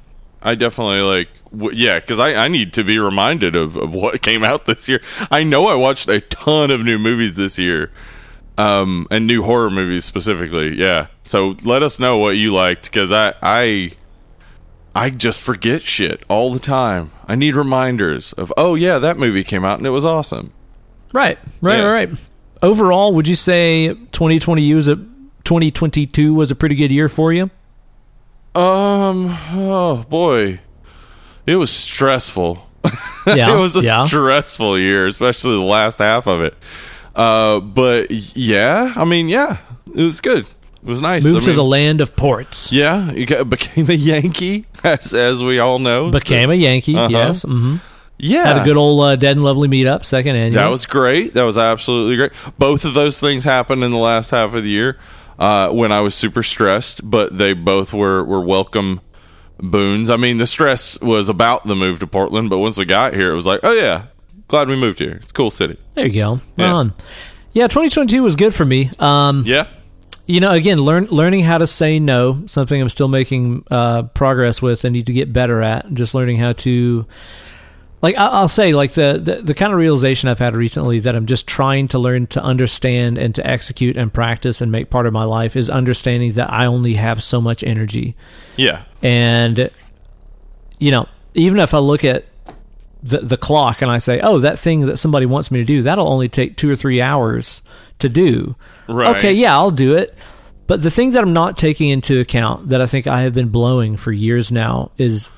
I 0.42 0.54
definitely 0.54 1.00
like 1.02 1.28
w- 1.52 1.76
yeah, 1.76 2.00
cuz 2.00 2.18
I 2.18 2.44
I 2.44 2.48
need 2.48 2.72
to 2.74 2.84
be 2.84 2.98
reminded 2.98 3.54
of 3.56 3.76
of 3.76 3.92
what 3.92 4.22
came 4.22 4.44
out 4.44 4.64
this 4.64 4.88
year. 4.88 5.02
I 5.30 5.42
know 5.42 5.66
I 5.66 5.74
watched 5.74 6.08
a 6.08 6.20
ton 6.22 6.70
of 6.70 6.80
new 6.82 6.98
movies 6.98 7.34
this 7.34 7.58
year. 7.58 7.90
Um 8.58 9.06
and 9.10 9.26
new 9.26 9.42
horror 9.42 9.70
movies 9.70 10.04
specifically. 10.04 10.74
Yeah. 10.76 11.08
So 11.24 11.56
let 11.64 11.82
us 11.82 11.98
know 11.98 12.16
what 12.18 12.36
you 12.36 12.52
liked 12.52 12.90
cuz 12.92 13.12
I 13.12 13.34
I 13.42 13.92
I 14.94 15.10
just 15.10 15.40
forget 15.42 15.82
shit 15.82 16.22
all 16.28 16.52
the 16.52 16.58
time. 16.58 17.10
I 17.28 17.34
need 17.34 17.54
reminders 17.54 18.32
of, 18.32 18.50
"Oh 18.56 18.74
yeah, 18.76 18.98
that 18.98 19.18
movie 19.18 19.44
came 19.44 19.62
out 19.64 19.76
and 19.78 19.86
it 19.86 19.90
was 19.90 20.06
awesome." 20.06 20.52
Right, 21.12 21.38
right, 21.60 21.78
Yeah. 21.78 21.84
right. 21.84 22.08
Overall, 22.62 23.12
would 23.12 23.28
you 23.28 23.36
say 23.36 23.88
2020 24.12 24.72
was 24.74 24.88
a 24.88 24.96
2022 25.44 26.32
was 26.32 26.50
a 26.50 26.54
pretty 26.54 26.74
good 26.76 26.90
year 26.90 27.08
for 27.10 27.32
you? 27.32 27.50
Um 28.54 29.36
oh 29.52 30.04
boy. 30.08 30.60
It 31.46 31.56
was 31.56 31.70
stressful. 31.70 32.62
Yeah, 33.26 33.52
it 33.54 33.58
was 33.58 33.74
a 33.76 33.80
yeah. 33.80 34.06
stressful 34.06 34.78
year, 34.78 35.08
especially 35.08 35.54
the 35.56 35.60
last 35.60 35.98
half 35.98 36.28
of 36.28 36.40
it. 36.42 36.54
Uh, 37.16 37.60
but 37.60 38.10
yeah, 38.10 38.92
I 38.94 39.04
mean, 39.04 39.28
yeah, 39.28 39.58
it 39.94 40.02
was 40.02 40.20
good. 40.20 40.40
It 40.46 40.84
was 40.84 41.00
nice. 41.00 41.24
Moved 41.24 41.38
I 41.38 41.40
to 41.40 41.46
mean, 41.48 41.56
the 41.56 41.64
land 41.64 42.00
of 42.00 42.14
ports. 42.14 42.70
yeah, 42.70 43.10
you 43.12 43.26
got, 43.26 43.48
became 43.50 43.88
a 43.90 43.94
Yankee, 43.94 44.66
as 44.84 45.12
as 45.14 45.42
we 45.42 45.58
all 45.58 45.78
know. 45.78 46.10
Became 46.10 46.50
a 46.50 46.54
Yankee. 46.54 46.94
Uh-huh. 46.96 47.08
Yes. 47.10 47.42
hmm 47.42 47.76
yeah, 48.18 48.46
Had 48.46 48.62
a 48.62 48.64
good 48.64 48.78
old 48.78 49.02
uh, 49.04 49.14
Dead 49.16 49.32
and 49.36 49.44
Lovely 49.44 49.68
meetup, 49.68 50.02
second 50.02 50.36
annual. 50.36 50.62
that 50.62 50.70
was 50.70 50.86
great. 50.86 51.34
That 51.34 51.42
was 51.42 51.58
absolutely 51.58 52.16
great. 52.16 52.32
Both 52.58 52.86
of 52.86 52.94
those 52.94 53.20
things 53.20 53.44
happened 53.44 53.84
in 53.84 53.90
the 53.90 53.98
last 53.98 54.30
half 54.30 54.54
of 54.54 54.62
the 54.62 54.70
year 54.70 54.98
uh, 55.38 55.68
when 55.70 55.92
I 55.92 56.00
was 56.00 56.14
super 56.14 56.42
stressed, 56.42 57.10
but 57.10 57.36
they 57.36 57.52
both 57.52 57.92
were 57.92 58.24
were 58.24 58.40
welcome 58.40 59.02
boons. 59.58 60.08
I 60.08 60.16
mean, 60.16 60.38
the 60.38 60.46
stress 60.46 60.98
was 61.02 61.28
about 61.28 61.66
the 61.66 61.76
move 61.76 61.98
to 62.00 62.06
Portland, 62.06 62.48
but 62.48 62.58
once 62.58 62.78
we 62.78 62.86
got 62.86 63.12
here, 63.12 63.32
it 63.32 63.34
was 63.36 63.44
like, 63.46 63.60
oh 63.62 63.72
yeah, 63.72 64.04
glad 64.48 64.68
we 64.68 64.76
moved 64.76 64.98
here. 64.98 65.20
It's 65.22 65.30
a 65.30 65.34
cool 65.34 65.50
city. 65.50 65.76
there. 65.94 66.06
You 66.06 66.12
go. 66.12 66.32
Right 66.32 66.40
Yeah. 66.66 66.72
on. 66.72 66.94
Yeah, 67.52 67.66
2022 67.68 68.22
was 68.22 68.36
good 68.36 68.54
for 68.54 68.64
me. 68.64 68.90
Um, 68.98 69.42
Yeah, 69.46 69.66
you 70.26 70.40
know, 70.40 70.50
again, 70.50 70.78
learn 70.78 71.06
learning 71.10 71.40
how 71.44 71.58
to 71.58 71.66
say 71.66 71.98
no, 71.98 72.42
something 72.46 72.80
I'm 72.80 72.88
still 72.88 73.08
making 73.08 73.64
uh, 73.70 74.02
progress 74.04 74.60
with 74.60 74.84
and 74.84 74.92
need 74.92 75.06
to 75.06 75.12
get 75.12 75.32
better 75.32 75.62
at. 75.62 75.92
Just 75.94 76.14
learning 76.14 76.36
how 76.38 76.52
to, 76.52 77.06
like, 78.02 78.18
I- 78.18 78.26
I'll 78.26 78.48
say, 78.48 78.72
like 78.72 78.92
the, 78.92 79.20
the 79.22 79.36
the 79.42 79.54
kind 79.54 79.72
of 79.72 79.78
realization 79.78 80.28
I've 80.28 80.38
had 80.38 80.54
recently 80.54 80.98
that 81.00 81.14
I'm 81.16 81.26
just 81.26 81.46
trying 81.46 81.88
to 81.88 81.98
learn 81.98 82.26
to 82.28 82.42
understand 82.42 83.16
and 83.18 83.34
to 83.36 83.46
execute 83.46 83.96
and 83.96 84.12
practice 84.12 84.60
and 84.60 84.70
make 84.70 84.90
part 84.90 85.06
of 85.06 85.12
my 85.14 85.24
life 85.24 85.56
is 85.56 85.70
understanding 85.70 86.32
that 86.32 86.52
I 86.52 86.66
only 86.66 86.94
have 86.94 87.22
so 87.22 87.40
much 87.40 87.62
energy, 87.64 88.16
Yeah. 88.56 88.82
and 89.02 89.70
you 90.78 90.90
know, 90.90 91.08
even 91.34 91.58
if 91.60 91.72
I 91.72 91.78
look 91.78 92.04
at 92.04 92.26
the 93.06 93.18
the 93.18 93.36
clock 93.36 93.82
and 93.82 93.90
I 93.90 93.98
say, 93.98 94.20
oh, 94.20 94.38
that 94.40 94.58
thing 94.58 94.82
that 94.82 94.98
somebody 94.98 95.26
wants 95.26 95.50
me 95.50 95.58
to 95.58 95.64
do, 95.64 95.82
that'll 95.82 96.08
only 96.08 96.28
take 96.28 96.56
two 96.56 96.70
or 96.70 96.76
three 96.76 97.00
hours 97.00 97.62
to 97.98 98.08
do. 98.08 98.56
Right. 98.88 99.16
Okay, 99.16 99.32
yeah, 99.32 99.54
I'll 99.54 99.70
do 99.70 99.94
it. 99.94 100.14
But 100.66 100.82
the 100.82 100.90
thing 100.90 101.12
that 101.12 101.22
I'm 101.22 101.32
not 101.32 101.56
taking 101.56 101.90
into 101.90 102.20
account 102.20 102.70
that 102.70 102.80
I 102.80 102.86
think 102.86 103.06
I 103.06 103.20
have 103.22 103.32
been 103.32 103.48
blowing 103.48 103.96
for 103.96 104.10
years 104.12 104.50
now 104.50 104.90
is 104.98 105.30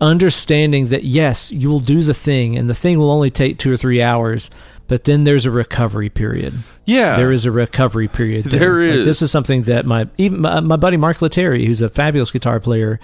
understanding 0.00 0.88
that 0.88 1.04
yes, 1.04 1.50
you 1.50 1.68
will 1.68 1.80
do 1.80 2.02
the 2.02 2.14
thing 2.14 2.56
and 2.56 2.68
the 2.68 2.74
thing 2.74 2.98
will 2.98 3.10
only 3.10 3.30
take 3.30 3.58
2 3.58 3.72
or 3.72 3.76
3 3.76 4.02
hours, 4.02 4.50
but 4.86 5.04
then 5.04 5.24
there's 5.24 5.46
a 5.46 5.50
recovery 5.50 6.10
period. 6.10 6.54
Yeah. 6.84 7.16
There 7.16 7.32
is 7.32 7.44
a 7.44 7.50
recovery 7.50 8.08
period. 8.08 8.44
There, 8.44 8.58
There 8.60 8.96
Like, 8.96 9.04
this 9.04 9.22
is 9.22 9.30
something 9.30 9.62
that 9.62 9.84
my 9.84 10.08
even 10.16 10.40
my, 10.40 10.60
my 10.60 10.76
buddy 10.76 10.96
Mark 10.96 11.18
Lettieri, 11.18 11.66
who's 11.66 11.80
a 11.82 11.88
fabulous 11.88 12.30
guitar 12.30 12.60
player, 12.60 13.00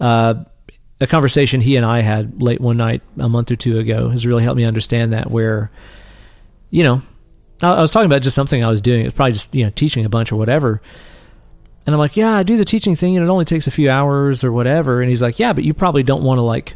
uh, 0.00 0.34
a 1.02 1.06
conversation 1.06 1.60
he 1.60 1.76
and 1.76 1.84
I 1.84 2.00
had 2.00 2.40
late 2.40 2.60
one 2.60 2.76
night 2.76 3.02
a 3.18 3.28
month 3.28 3.50
or 3.50 3.56
two 3.56 3.78
ago 3.78 4.08
has 4.08 4.24
really 4.24 4.44
helped 4.44 4.56
me 4.56 4.64
understand 4.64 5.12
that. 5.12 5.30
Where, 5.30 5.70
you 6.70 6.84
know, 6.84 7.02
I, 7.62 7.72
I 7.72 7.80
was 7.80 7.90
talking 7.90 8.06
about 8.06 8.22
just 8.22 8.36
something 8.36 8.64
I 8.64 8.70
was 8.70 8.80
doing. 8.80 9.04
It's 9.04 9.14
probably 9.14 9.32
just 9.32 9.54
you 9.54 9.64
know 9.64 9.70
teaching 9.70 10.04
a 10.04 10.08
bunch 10.08 10.30
or 10.30 10.36
whatever. 10.36 10.80
And 11.84 11.92
I'm 11.92 11.98
like, 11.98 12.16
yeah, 12.16 12.36
I 12.36 12.44
do 12.44 12.56
the 12.56 12.64
teaching 12.64 12.94
thing, 12.94 13.16
and 13.16 13.26
it 13.26 13.30
only 13.30 13.44
takes 13.44 13.66
a 13.66 13.72
few 13.72 13.90
hours 13.90 14.44
or 14.44 14.52
whatever. 14.52 15.00
And 15.00 15.10
he's 15.10 15.20
like, 15.20 15.40
yeah, 15.40 15.52
but 15.52 15.64
you 15.64 15.74
probably 15.74 16.04
don't 16.04 16.22
want 16.22 16.38
to 16.38 16.42
like 16.42 16.74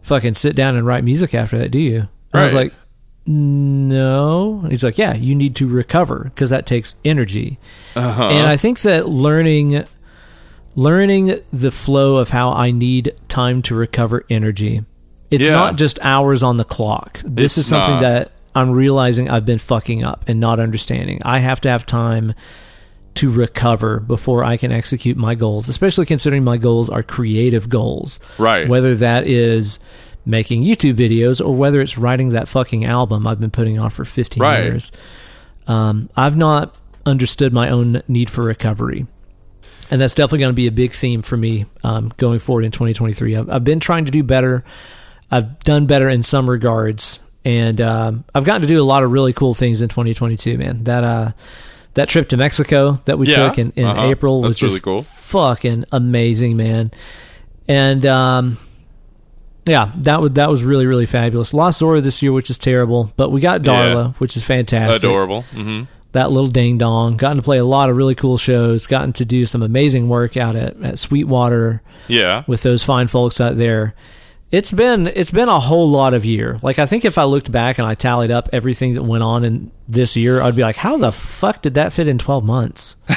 fucking 0.00 0.34
sit 0.34 0.56
down 0.56 0.76
and 0.76 0.86
write 0.86 1.04
music 1.04 1.34
after 1.34 1.58
that, 1.58 1.70
do 1.70 1.78
you? 1.78 2.08
And 2.32 2.40
I 2.40 2.44
was 2.44 2.54
like, 2.54 2.72
no. 3.26 4.60
And 4.62 4.70
he's 4.70 4.82
like, 4.82 4.98
yeah, 4.98 5.14
you 5.14 5.34
need 5.34 5.56
to 5.56 5.68
recover 5.68 6.24
because 6.24 6.50
that 6.50 6.66
takes 6.66 6.94
energy. 7.04 7.58
Uh-huh. 7.96 8.28
And 8.28 8.46
I 8.46 8.56
think 8.56 8.80
that 8.80 9.08
learning 9.08 9.84
learning 10.76 11.40
the 11.52 11.70
flow 11.70 12.16
of 12.16 12.30
how 12.30 12.52
I 12.52 12.70
need 12.70 13.14
time 13.28 13.62
to 13.62 13.74
recover 13.74 14.24
energy. 14.28 14.82
It's 15.30 15.44
Yeah. 15.46 15.54
not 15.54 15.76
just 15.76 15.98
hours 16.02 16.42
on 16.42 16.56
the 16.56 16.64
clock. 16.64 17.20
This 17.24 17.52
It's 17.52 17.58
is 17.58 17.66
something 17.66 17.94
not. 17.94 18.00
that 18.02 18.30
I'm 18.54 18.70
realizing 18.70 19.28
I've 19.30 19.44
been 19.46 19.58
fucking 19.58 20.04
up 20.04 20.24
and 20.28 20.38
not 20.40 20.60
understanding. 20.60 21.20
I 21.24 21.38
have 21.38 21.60
to 21.62 21.68
have 21.70 21.86
time 21.86 22.34
to 23.14 23.30
recover 23.30 24.00
before 24.00 24.42
I 24.44 24.56
can 24.56 24.72
execute 24.72 25.16
my 25.16 25.34
goals, 25.36 25.68
especially 25.68 26.06
considering 26.06 26.42
my 26.44 26.56
goals 26.56 26.90
are 26.90 27.02
creative 27.02 27.68
goals. 27.68 28.18
Right. 28.38 28.68
Whether 28.68 28.94
that 28.96 29.26
is 29.26 29.78
making 30.26 30.64
YouTube 30.64 30.94
videos 30.94 31.44
or 31.44 31.54
whether 31.54 31.80
it's 31.80 31.96
writing 31.98 32.30
that 32.30 32.48
fucking 32.48 32.84
album 32.84 33.26
I've 33.26 33.40
been 33.40 33.50
putting 33.50 33.78
on 33.78 33.90
for 33.90 34.04
15 34.04 34.42
Right. 34.42 34.64
years. 34.64 34.90
Um, 35.66 36.08
I've 36.16 36.36
not 36.36 36.74
understood 37.06 37.52
my 37.52 37.68
own 37.70 38.02
need 38.08 38.30
for 38.30 38.42
recovery. 38.42 39.06
And 39.94 40.00
that's 40.00 40.16
definitely 40.16 40.40
going 40.40 40.50
to 40.50 40.54
be 40.56 40.66
a 40.66 40.72
big 40.72 40.90
theme 40.90 41.22
for 41.22 41.36
me 41.36 41.66
um, 41.84 42.10
going 42.16 42.40
forward 42.40 42.64
in 42.64 42.72
2023. 42.72 43.36
I've, 43.36 43.48
I've 43.48 43.62
been 43.62 43.78
trying 43.78 44.06
to 44.06 44.10
do 44.10 44.24
better. 44.24 44.64
I've 45.30 45.60
done 45.60 45.86
better 45.86 46.08
in 46.08 46.24
some 46.24 46.50
regards, 46.50 47.20
and 47.44 47.80
um, 47.80 48.24
I've 48.34 48.42
gotten 48.44 48.62
to 48.62 48.66
do 48.66 48.82
a 48.82 48.84
lot 48.84 49.04
of 49.04 49.12
really 49.12 49.32
cool 49.32 49.54
things 49.54 49.82
in 49.82 49.88
2022. 49.88 50.58
Man, 50.58 50.82
that 50.82 51.04
uh, 51.04 51.30
that 51.94 52.08
trip 52.08 52.28
to 52.30 52.36
Mexico 52.36 52.94
that 53.04 53.20
we 53.20 53.28
Yeah, 53.28 53.36
took 53.48 53.58
in, 53.58 53.70
in 53.76 53.84
uh-huh. 53.84 54.06
April 54.10 54.42
was 54.42 54.56
That's 54.56 54.62
really 54.62 54.74
just 54.74 54.82
cool. 54.82 55.02
fucking 55.02 55.84
amazing, 55.92 56.56
man. 56.56 56.90
And 57.68 58.04
um, 58.04 58.58
yeah, 59.64 59.92
that 59.98 60.20
was 60.20 60.32
that 60.32 60.50
was 60.50 60.64
really 60.64 60.86
really 60.86 61.06
fabulous. 61.06 61.54
Lost 61.54 61.78
Zora 61.78 62.00
this 62.00 62.20
year, 62.20 62.32
which 62.32 62.50
is 62.50 62.58
terrible, 62.58 63.12
but 63.16 63.30
we 63.30 63.40
got 63.40 63.62
Darla, 63.62 63.94
Yeah. 63.94 64.12
which 64.18 64.36
is 64.36 64.42
fantastic 64.42 65.04
Adorable. 65.04 65.42
hmm 65.42 65.82
that 66.14 66.30
little 66.32 66.48
ding 66.50 66.78
dong. 66.78 67.16
Gotten 67.16 67.36
to 67.36 67.42
play 67.42 67.58
a 67.58 67.64
lot 67.64 67.90
of 67.90 67.96
really 67.96 68.14
cool 68.16 68.38
shows. 68.38 68.86
Gotten 68.88 69.12
to 69.14 69.24
do 69.24 69.46
some 69.46 69.62
amazing 69.62 70.08
work 70.08 70.36
out 70.36 70.56
at, 70.56 70.82
at 70.82 70.98
Sweetwater 70.98 71.82
Yeah. 72.08 72.42
with 72.48 72.62
those 72.62 72.82
fine 72.82 73.06
folks 73.08 73.40
out 73.40 73.56
there. 73.56 73.94
It's 74.50 74.70
been 74.72 75.08
it's 75.08 75.32
been 75.32 75.48
a 75.48 75.58
whole 75.58 75.90
lot 75.90 76.14
of 76.14 76.24
year. 76.24 76.58
Like 76.62 76.78
I 76.78 76.86
think 76.86 77.04
if 77.04 77.18
I 77.18 77.24
looked 77.24 77.50
back 77.50 77.78
and 77.78 77.86
I 77.86 77.94
tallied 77.96 78.30
up 78.30 78.48
everything 78.52 78.94
that 78.94 79.02
went 79.02 79.24
on 79.24 79.44
in 79.44 79.70
this 79.88 80.14
year, 80.16 80.40
I'd 80.40 80.54
be 80.56 80.62
like, 80.62 80.76
how 80.76 80.96
the 80.96 81.10
fuck 81.12 81.60
did 81.62 81.74
that 81.74 81.92
fit 81.92 82.06
in 82.08 82.18
twelve 82.18 82.44
months? 82.44 82.94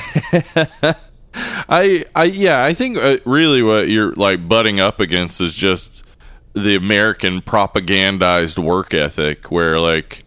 I, 1.69 2.06
I, 2.15 2.24
yeah, 2.26 2.64
I 2.64 2.74
think 2.74 2.98
uh, 2.98 3.18
really 3.26 3.61
what 3.61 3.90
you're 3.90 4.14
like 4.14 4.48
butting 4.49 4.80
up 4.80 4.99
against 4.99 5.40
is 5.40 5.53
just 5.53 6.03
the 6.53 6.76
American 6.76 7.41
propagandized 7.41 8.57
work 8.57 8.94
ethic, 8.95 9.52
where 9.52 9.80
like 9.80 10.24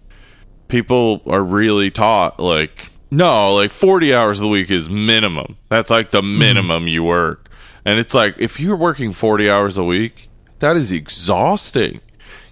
people 0.71 1.23
are 1.27 1.43
really 1.43 1.91
taught 1.91 2.41
like 2.41 2.89
no, 3.11 3.55
like 3.55 3.73
forty 3.73 4.15
hours 4.15 4.41
a 4.41 4.47
week 4.47 4.71
is 4.71 4.89
minimum. 4.89 5.57
That's 5.69 5.91
like 5.91 6.11
the 6.11 6.23
mm-hmm. 6.23 6.39
minimum 6.39 6.89
you 6.89 7.03
work, 7.03 7.51
and 7.85 7.99
it's 7.99 8.15
like 8.15 8.37
if 8.39 8.61
you're 8.61 8.77
working 8.77 9.13
forty 9.13 9.51
hours 9.51 9.77
a 9.77 9.85
week, 9.85 10.29
that 10.61 10.77
is 10.77 10.93
exhausting. 10.93 12.01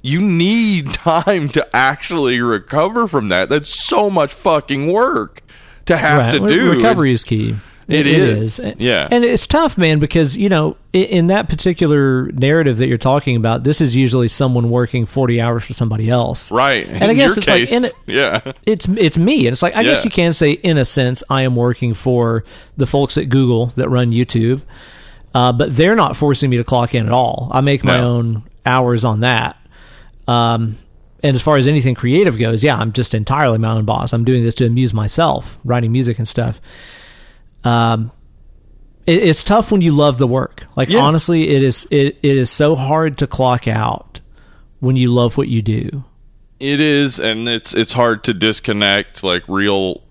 You 0.03 0.21
need 0.21 0.93
time 0.93 1.49
to 1.51 1.77
actually 1.77 2.41
recover 2.41 3.07
from 3.07 3.29
that. 3.29 3.49
That's 3.49 3.71
so 3.71 4.11
much 4.11 4.35
fucking 4.35 4.93
work 4.93 5.43
to 5.87 5.97
have 5.97 6.33
to 6.33 6.41
Right. 6.41 6.49
do. 6.49 6.71
Recovery 6.71 7.13
is 7.13 7.25
key. 7.25 7.57
It 7.89 8.07
is. 8.07 8.61
Yeah. 8.79 9.09
And 9.11 9.25
it's 9.25 9.47
tough, 9.47 9.79
man, 9.79 9.99
because, 9.99 10.37
you 10.37 10.49
know, 10.51 10.77
in 10.93 11.29
that 11.29 11.49
particular 11.49 12.27
narrative 12.33 12.77
that 12.79 12.87
you're 12.87 12.99
talking 12.99 13.35
about, 13.35 13.65
this 13.65 13.81
is 13.81 13.97
usually 13.97 14.29
someone 14.29 14.69
working 14.69 15.07
40 15.07 15.41
hours 15.41 15.65
for 15.65 15.73
somebody 15.73 16.11
else. 16.11 16.53
Right. 16.53 16.87
And 16.87 17.05
I 17.05 17.15
guess 17.15 17.39
it's 17.39 17.49
like 17.49 17.61
case, 17.61 17.73
in 17.73 17.85
it- 17.87 17.95
yeah. 18.07 18.53
it's 18.67 18.87
it's 18.89 19.17
me 19.17 19.47
and 19.47 19.53
it's 19.55 19.63
like 19.63 19.75
i 19.75 19.83
guess 19.83 20.05
you 20.05 20.11
can 20.11 20.33
say 20.33 20.53
in 20.53 20.77
a 20.79 20.85
sense 20.85 21.23
i 21.31 21.43
am 21.43 21.57
working 21.57 21.95
for 21.95 22.45
the 22.77 22.87
folks 22.87 23.17
at 23.19 23.29
google 23.29 23.67
that 23.77 23.89
run 23.89 24.11
youtube 24.13 24.63
uh, 25.35 25.53
but 25.53 25.75
they're 25.77 25.95
not 25.97 26.17
forcing 26.17 26.49
me 26.51 26.57
to 26.57 26.65
clock 26.65 26.95
in 26.95 27.07
at 27.07 27.13
all 27.13 27.49
i 27.53 27.61
make 27.61 27.85
my 27.85 27.99
No. 27.99 28.09
own 28.17 28.43
hours 28.67 29.05
on 29.05 29.21
that 29.21 29.57
um, 30.27 30.77
and 31.23 31.35
as 31.37 31.43
far 31.43 31.57
as 31.57 31.67
anything 31.69 31.95
creative 31.95 32.39
goes 32.39 32.65
yeah 32.65 32.77
i'm 32.79 32.93
just 32.93 33.15
entirely 33.15 33.59
my 33.59 33.71
own 33.73 33.85
boss 33.85 34.13
i'm 34.13 34.25
doing 34.25 34.43
this 34.45 34.55
to 34.57 34.67
amuse 34.67 34.95
myself 34.95 35.59
writing 35.65 35.93
music 35.93 36.19
and 36.19 36.27
stuff 36.29 36.61
um, 37.65 38.11
it, 39.07 39.23
it's 39.23 39.43
tough 39.45 39.73
when 39.73 39.81
you 39.81 39.93
love 39.93 40.19
the 40.19 40.27
work 40.27 40.67
like 40.77 40.89
Yeah. 40.89 41.01
honestly 41.01 41.49
it 41.49 41.63
is 41.63 41.87
it, 41.91 42.19
it 42.23 42.37
is 42.37 42.51
so 42.51 42.75
hard 42.75 43.19
to 43.19 43.27
clock 43.27 43.67
out 43.69 44.21
when 44.81 44.97
you 44.97 45.13
love 45.13 45.37
what 45.37 45.49
you 45.49 45.61
do 45.63 46.05
It 46.61 46.81
is, 46.81 47.19
and 47.21 47.49
it's 47.49 47.75
it's 47.75 47.93
hard 47.93 48.25
to 48.25 48.35
disconnect 48.35 49.23
like 49.23 49.45
real, 49.49 50.03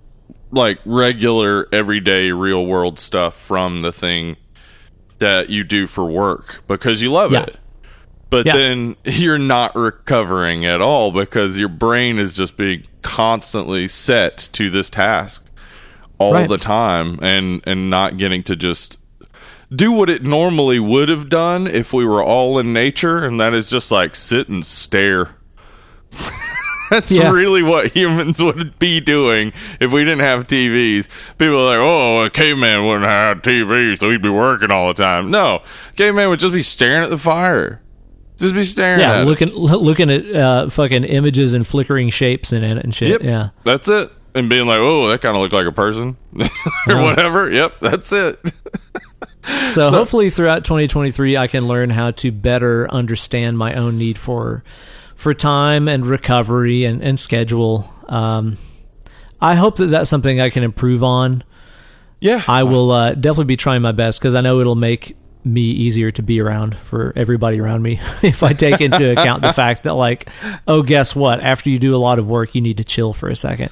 like 0.52 0.80
regular, 0.86 1.68
everyday, 1.74 2.32
real 2.32 2.65
world 2.65 2.99
stuff 2.99 3.38
from 3.40 3.82
the 3.82 3.91
thing 3.91 4.38
that 5.19 5.49
you 5.49 5.64
do 5.65 5.88
for 5.88 6.06
work 6.06 6.64
because 6.68 7.02
you 7.02 7.11
love 7.11 7.32
Yeah. 7.34 7.44
it. 7.44 7.57
But 8.30 8.45
Yeah. 8.45 8.56
then 8.57 8.95
you're 9.06 9.38
not 9.38 9.76
recovering 9.76 10.65
at 10.65 10.80
all 10.82 11.11
because 11.11 11.57
your 11.57 11.69
brain 11.69 12.18
is 12.19 12.36
just 12.36 12.56
being 12.57 12.84
constantly 13.02 13.88
set 13.88 14.49
to 14.53 14.69
this 14.69 14.90
task 14.90 15.44
all 16.19 16.34
Right. 16.34 16.48
the 16.49 16.57
time, 16.57 17.19
and 17.22 17.61
and 17.65 17.89
not 17.89 18.18
getting 18.18 18.44
to 18.44 18.56
just 18.56 18.99
do 19.76 19.91
what 19.91 20.10
it 20.10 20.23
normally 20.23 20.80
would 20.80 21.10
have 21.10 21.27
done 21.30 21.68
if 21.68 21.91
we 21.94 22.06
were 22.06 22.23
all 22.23 22.57
in 22.57 22.72
nature, 22.73 23.26
and 23.26 23.39
that 23.39 23.53
is 23.53 23.69
just 23.69 23.91
like 23.91 24.15
sit 24.15 24.48
and 24.48 24.65
stare. 24.65 25.31
That's 26.89 27.11
Yeah. 27.11 27.31
really 27.31 27.61
what 27.64 27.88
humans 27.94 28.41
would 28.44 28.80
be 28.80 29.02
doing 29.02 29.52
if 29.81 29.91
we 29.91 30.06
didn't 30.06 30.22
have 30.22 30.48
TVs. 30.48 31.10
People 31.38 31.60
are 31.60 31.77
like, 31.77 31.85
oh, 31.85 32.23
a 32.23 32.30
caveman 32.30 32.85
wouldn't 32.88 33.06
have 33.06 33.41
TVs, 33.41 33.99
so 33.99 34.10
he'd 34.10 34.22
be 34.22 34.30
working 34.30 34.72
all 34.72 34.88
the 34.88 34.94
time. 34.94 35.30
No, 35.30 35.61
caveman 35.98 36.30
would 36.30 36.39
just 36.39 36.53
be 36.53 36.61
staring 36.64 37.03
at 37.03 37.10
the 37.10 37.18
fire. 37.18 37.81
Just 38.38 38.53
be 38.56 38.64
staring 38.64 39.02
Yeah, 39.02 39.15
at 39.18 39.22
it. 39.23 39.26
looking 39.26 39.49
looking 39.53 40.10
at 40.10 40.34
uh, 40.34 40.69
fucking 40.69 41.03
images 41.03 41.53
and 41.53 41.68
flickering 41.68 42.10
shapes 42.10 42.53
in 42.53 42.64
it 42.64 42.77
and 42.77 42.95
shit. 42.95 43.10
Yep. 43.10 43.23
Yeah, 43.23 43.49
That's 43.65 43.89
it. 43.89 44.10
And 44.38 44.50
being 44.50 44.68
like, 44.68 44.80
oh, 44.80 45.08
that 45.08 45.22
kind 45.22 45.36
of 45.36 45.42
looked 45.42 45.54
like 45.54 45.66
a 45.66 45.72
person 45.72 46.16
or 46.88 47.02
whatever. 47.02 47.50
Yep, 47.50 47.80
that's 47.82 48.12
it. 48.12 48.40
so, 49.72 49.90
hopefully 49.90 50.30
throughout 50.30 50.64
2023, 50.64 51.38
I 51.38 51.48
can 51.48 51.68
learn 51.68 51.90
how 51.90 52.12
to 52.12 52.32
better 52.32 52.90
understand 52.92 53.58
my 53.58 53.74
own 53.74 53.98
need 53.98 54.18
for 54.18 54.64
for 55.16 55.34
time 55.34 55.88
and 55.88 56.06
recovery 56.06 56.86
and 56.86 57.02
and 57.02 57.20
schedule. 57.20 57.92
Um, 58.08 58.58
I 59.42 59.56
hope 59.56 59.78
that 59.78 59.88
that's 59.88 60.10
something 60.10 60.40
I 60.40 60.50
can 60.50 60.64
improve 60.64 61.04
on. 61.04 61.44
yeah. 62.20 62.44
I 62.48 62.64
will 62.64 62.92
uh, 62.92 63.14
definitely 63.14 63.46
be 63.46 63.58
trying 63.58 63.82
my 63.82 63.92
best 63.92 64.20
because 64.20 64.36
I 64.36 64.42
know 64.42 64.60
it'll 64.60 64.76
make 64.76 65.16
me 65.44 65.62
easier 65.62 66.12
to 66.12 66.22
be 66.22 66.42
around 66.42 66.76
for 66.76 67.14
everybody 67.16 67.60
around 67.60 67.82
me 67.82 68.00
if 68.22 68.44
I 68.44 68.54
take 68.54 68.82
into 68.82 69.12
account 69.12 69.42
the 69.42 69.54
fact 69.54 69.84
that 69.84 69.94
like, 69.94 70.30
oh, 70.68 70.82
guess 70.84 71.16
what? 71.16 71.40
After 71.40 71.70
you 71.70 71.80
do 71.80 71.96
a 71.96 71.98
lot 71.98 72.20
of 72.20 72.28
work, 72.28 72.54
you 72.56 72.62
need 72.62 72.78
to 72.78 72.84
chill 72.84 73.14
for 73.14 73.30
a 73.30 73.36
second. 73.36 73.72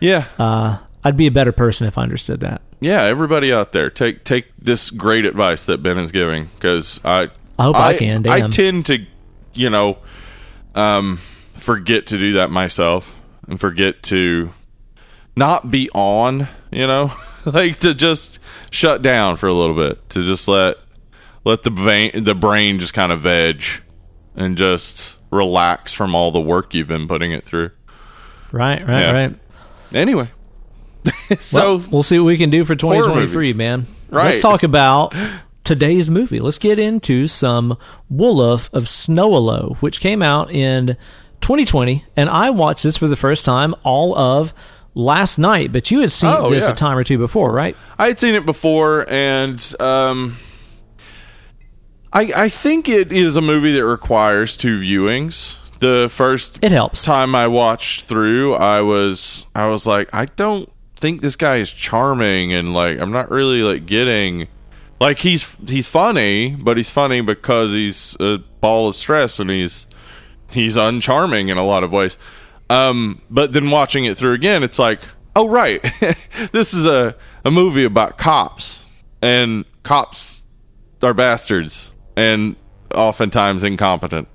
Yeah. 0.00 0.26
Uh, 0.38 0.78
I'd 1.04 1.16
be 1.16 1.26
a 1.26 1.30
better 1.30 1.52
person 1.52 1.86
if 1.86 1.96
I 1.96 2.02
understood 2.02 2.40
that. 2.40 2.62
Yeah, 2.80 3.02
everybody 3.02 3.52
out 3.52 3.72
there, 3.72 3.90
take 3.90 4.24
take 4.24 4.46
this 4.58 4.90
great 4.90 5.24
advice 5.26 5.66
that 5.66 5.82
Ben 5.82 5.98
is 5.98 6.12
giving 6.12 6.46
because 6.54 7.00
I 7.04 7.28
I 7.58 7.62
hope 7.64 7.76
I 7.76 7.96
can, 7.96 8.26
I 8.26 8.48
tend 8.48 8.86
to, 8.86 9.04
you 9.52 9.68
know, 9.70 9.98
um, 10.74 11.16
forget 11.56 12.06
to 12.08 12.18
do 12.18 12.32
that 12.34 12.50
myself 12.50 13.20
and 13.48 13.60
forget 13.60 14.02
to 14.04 14.50
not 15.36 15.70
be 15.70 15.90
on. 15.94 16.48
You 16.70 16.86
know, 16.86 17.12
like 17.44 17.78
to 17.80 17.94
just 17.94 18.38
shut 18.70 19.02
down 19.02 19.36
for 19.36 19.46
a 19.46 19.52
little 19.54 19.76
bit 19.76 20.08
to 20.10 20.22
just 20.22 20.48
let 20.48 20.76
let 21.44 21.62
the 21.62 21.70
vein, 21.70 22.24
the 22.24 22.34
brain 22.34 22.78
just 22.78 22.94
kind 22.94 23.12
of 23.12 23.20
veg 23.20 23.62
and 24.34 24.56
just 24.56 25.18
relax 25.30 25.92
from 25.92 26.14
all 26.14 26.30
the 26.30 26.40
work 26.40 26.74
you've 26.74 26.88
been 26.88 27.08
putting 27.08 27.32
it 27.32 27.44
through. 27.44 27.70
Right, 28.52 28.80
right, 28.86 29.00
Yeah. 29.00 29.10
right. 29.12 29.34
Anyway, 29.92 30.30
so 31.38 31.76
Well, 31.76 31.86
we'll 31.90 32.02
see 32.02 32.18
what 32.18 32.26
we 32.26 32.36
can 32.36 32.50
do 32.50 32.64
for 32.64 32.74
2023, 32.74 33.52
man. 33.54 33.86
Right. 34.10 34.26
Let's 34.26 34.40
talk 34.40 34.62
about 34.62 35.14
today's 35.64 36.10
movie. 36.10 36.38
Let's 36.40 36.58
get 36.58 36.78
into 36.78 37.26
some 37.26 37.76
Wolf 38.08 38.68
of 38.72 38.88
Snow 38.88 39.30
Hollow, 39.32 39.76
which 39.80 40.00
came 40.00 40.22
out 40.22 40.50
in 40.50 40.96
2020, 41.40 42.04
and 42.16 42.28
I 42.28 42.50
watched 42.50 42.82
this 42.84 42.96
for 42.96 43.08
the 43.08 43.16
first 43.16 43.44
time 43.44 43.74
all 43.82 44.16
of 44.16 44.52
last 44.94 45.38
night. 45.38 45.72
But 45.72 45.90
you 45.90 46.00
had 46.00 46.12
seen 46.12 46.30
Oh, 46.36 46.50
this 46.50 46.64
yeah. 46.66 46.72
a 46.72 46.74
time 46.74 46.98
or 46.98 47.04
two 47.04 47.18
before, 47.18 47.50
right? 47.52 47.76
I 47.98 48.08
had 48.08 48.18
seen 48.18 48.34
it 48.34 48.44
before, 48.44 49.08
and 49.08 49.74
um, 49.80 50.36
I 52.12 52.32
I 52.36 52.48
think 52.48 52.88
it 52.88 53.10
is 53.12 53.36
a 53.36 53.40
movie 53.40 53.72
that 53.72 53.84
requires 53.86 54.56
two 54.56 54.78
viewings. 54.78 55.56
The 55.80 56.08
first 56.10 56.58
It 56.62 56.72
helps. 56.72 57.04
time 57.04 57.34
I 57.34 57.46
watched 57.46 58.04
through, 58.04 58.54
I 58.54 58.80
was 58.82 59.46
I 59.54 59.66
was 59.66 59.86
like, 59.86 60.08
I 60.14 60.26
don't 60.26 60.70
think 60.96 61.20
this 61.22 61.36
guy 61.36 61.56
is 61.56 61.72
charming, 61.72 62.52
and 62.52 62.72
like 62.74 62.98
I'm 62.98 63.10
not 63.10 63.30
really 63.30 63.62
like 63.62 63.86
getting 63.86 64.48
like 65.00 65.20
he's 65.20 65.56
he's 65.66 65.88
funny, 65.88 66.50
but 66.50 66.76
he's 66.76 66.90
funny 66.90 67.22
because 67.22 67.72
he's 67.72 68.16
a 68.20 68.38
ball 68.60 68.88
of 68.88 68.96
stress 68.96 69.40
and 69.40 69.48
he's 69.50 69.86
he's 70.50 70.76
uncharming 70.76 71.50
in 71.50 71.56
a 71.56 71.64
lot 71.64 71.82
of 71.82 71.92
ways. 71.92 72.18
Um, 72.68 73.22
but 73.30 73.52
then 73.52 73.70
watching 73.70 74.04
it 74.04 74.16
through 74.16 74.34
again, 74.34 74.62
it's 74.62 74.78
like, 74.78 75.00
oh 75.34 75.48
right, 75.48 75.82
this 76.52 76.74
is 76.74 76.84
a 76.84 77.16
a 77.44 77.50
movie 77.50 77.84
about 77.84 78.18
cops, 78.18 78.84
and 79.22 79.64
cops 79.82 80.44
are 81.02 81.14
bastards 81.14 81.90
and 82.16 82.56
oftentimes 82.94 83.64
incompetent. 83.64 84.28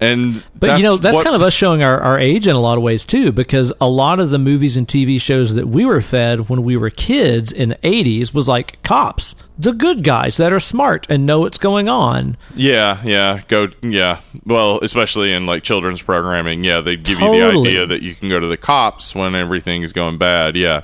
And 0.00 0.44
But 0.54 0.78
you 0.78 0.84
know, 0.84 0.96
that's 0.96 1.16
kind 1.22 1.34
of 1.34 1.42
us 1.42 1.52
showing 1.52 1.82
our, 1.82 2.00
our 2.00 2.18
age 2.18 2.46
in 2.46 2.54
a 2.54 2.60
lot 2.60 2.78
of 2.78 2.84
ways 2.84 3.04
too, 3.04 3.32
because 3.32 3.72
a 3.80 3.88
lot 3.88 4.20
of 4.20 4.30
the 4.30 4.38
movies 4.38 4.76
and 4.76 4.86
TV 4.86 5.20
shows 5.20 5.54
that 5.54 5.66
we 5.66 5.84
were 5.84 6.00
fed 6.00 6.48
when 6.48 6.62
we 6.62 6.76
were 6.76 6.90
kids 6.90 7.50
in 7.50 7.70
the 7.70 7.76
80s 7.76 8.32
was 8.32 8.46
like 8.46 8.80
cops, 8.84 9.34
the 9.58 9.72
good 9.72 10.04
guys 10.04 10.36
that 10.36 10.52
are 10.52 10.60
smart 10.60 11.06
and 11.10 11.26
know 11.26 11.40
what's 11.40 11.58
going 11.58 11.88
on. 11.88 12.36
Yeah, 12.54 13.02
yeah, 13.04 13.40
go, 13.48 13.70
yeah. 13.82 14.20
Well, 14.46 14.78
especially 14.82 15.32
in 15.32 15.46
like 15.46 15.64
children's 15.64 16.00
programming, 16.00 16.62
yeah, 16.62 16.80
they 16.80 16.94
give 16.94 17.18
you 17.18 17.32
the 17.32 17.58
idea 17.58 17.86
that 17.86 18.02
you 18.02 18.14
can 18.14 18.28
go 18.28 18.38
to 18.38 18.46
the 18.46 18.56
cops 18.56 19.16
when 19.16 19.34
everything's 19.34 19.92
going 19.92 20.16
bad. 20.16 20.54
Yeah, 20.54 20.82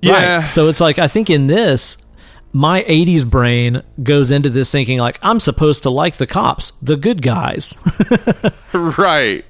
yeah, 0.00 0.40
Right. 0.40 0.48
So 0.48 0.66
it's 0.68 0.80
like, 0.80 0.98
I 0.98 1.06
think 1.06 1.30
in 1.30 1.46
this, 1.46 1.96
my 2.52 2.82
80s 2.82 3.28
brain 3.28 3.82
goes 4.02 4.30
into 4.30 4.50
this 4.50 4.70
thinking 4.70 4.98
like, 4.98 5.18
I'm 5.22 5.40
supposed 5.40 5.84
to 5.84 5.90
like 5.90 6.16
the 6.16 6.26
cops, 6.26 6.72
the 6.82 6.96
good 6.96 7.22
guys. 7.22 7.76
right. 8.72 9.44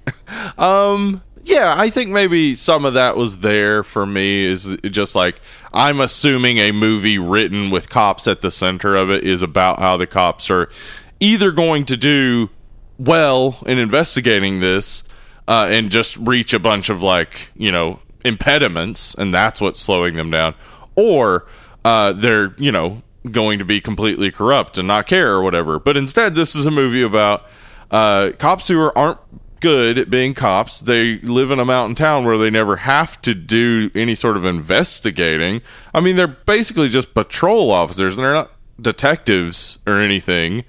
Um, 0.56 1.22
yeah, 1.44 1.74
I 1.76 1.90
think 1.90 2.10
maybe 2.10 2.54
some 2.54 2.84
of 2.84 2.94
that 2.94 3.16
was 3.16 3.38
there 3.38 3.82
for 3.82 4.06
me. 4.06 4.44
Is 4.44 4.68
just 4.84 5.14
like 5.14 5.40
I'm 5.72 6.00
assuming 6.00 6.58
a 6.58 6.70
movie 6.70 7.18
written 7.18 7.70
with 7.70 7.90
cops 7.90 8.28
at 8.28 8.42
the 8.42 8.50
center 8.50 8.94
of 8.94 9.10
it 9.10 9.24
is 9.24 9.42
about 9.42 9.80
how 9.80 9.96
the 9.96 10.06
cops 10.06 10.50
are 10.50 10.70
either 11.18 11.50
going 11.50 11.84
to 11.86 11.96
do 11.96 12.50
well 12.98 13.58
in 13.66 13.78
investigating 13.78 14.60
this 14.60 15.02
uh, 15.48 15.66
and 15.68 15.90
just 15.90 16.16
reach 16.16 16.54
a 16.54 16.60
bunch 16.60 16.88
of 16.88 17.02
like 17.02 17.50
you 17.56 17.72
know 17.72 17.98
impediments, 18.24 19.14
and 19.14 19.34
that's 19.34 19.60
what's 19.60 19.80
slowing 19.80 20.14
them 20.14 20.30
down, 20.30 20.54
or 20.94 21.46
uh, 21.84 22.12
they're 22.12 22.54
you 22.58 22.72
know 22.72 23.02
going 23.30 23.58
to 23.58 23.64
be 23.64 23.80
completely 23.80 24.30
corrupt 24.30 24.78
and 24.78 24.88
not 24.88 25.06
care 25.06 25.32
or 25.32 25.42
whatever. 25.42 25.78
But 25.78 25.96
instead, 25.96 26.34
this 26.34 26.54
is 26.54 26.66
a 26.66 26.70
movie 26.70 27.02
about 27.02 27.46
uh, 27.90 28.32
cops 28.38 28.68
who 28.68 28.80
are, 28.80 28.96
aren't 28.96 29.18
good 29.60 29.96
at 29.96 30.10
being 30.10 30.34
cops. 30.34 30.80
They 30.80 31.18
live 31.18 31.50
in 31.50 31.60
a 31.60 31.64
mountain 31.64 31.94
town 31.94 32.24
where 32.24 32.36
they 32.36 32.50
never 32.50 32.76
have 32.76 33.22
to 33.22 33.34
do 33.34 33.90
any 33.94 34.14
sort 34.14 34.36
of 34.36 34.44
investigating. 34.44 35.62
I 35.94 36.00
mean, 36.00 36.16
they're 36.16 36.26
basically 36.26 36.88
just 36.88 37.14
patrol 37.14 37.70
officers, 37.70 38.18
and 38.18 38.24
they're 38.24 38.34
not 38.34 38.50
detectives 38.80 39.78
or 39.86 40.00
anything. 40.00 40.64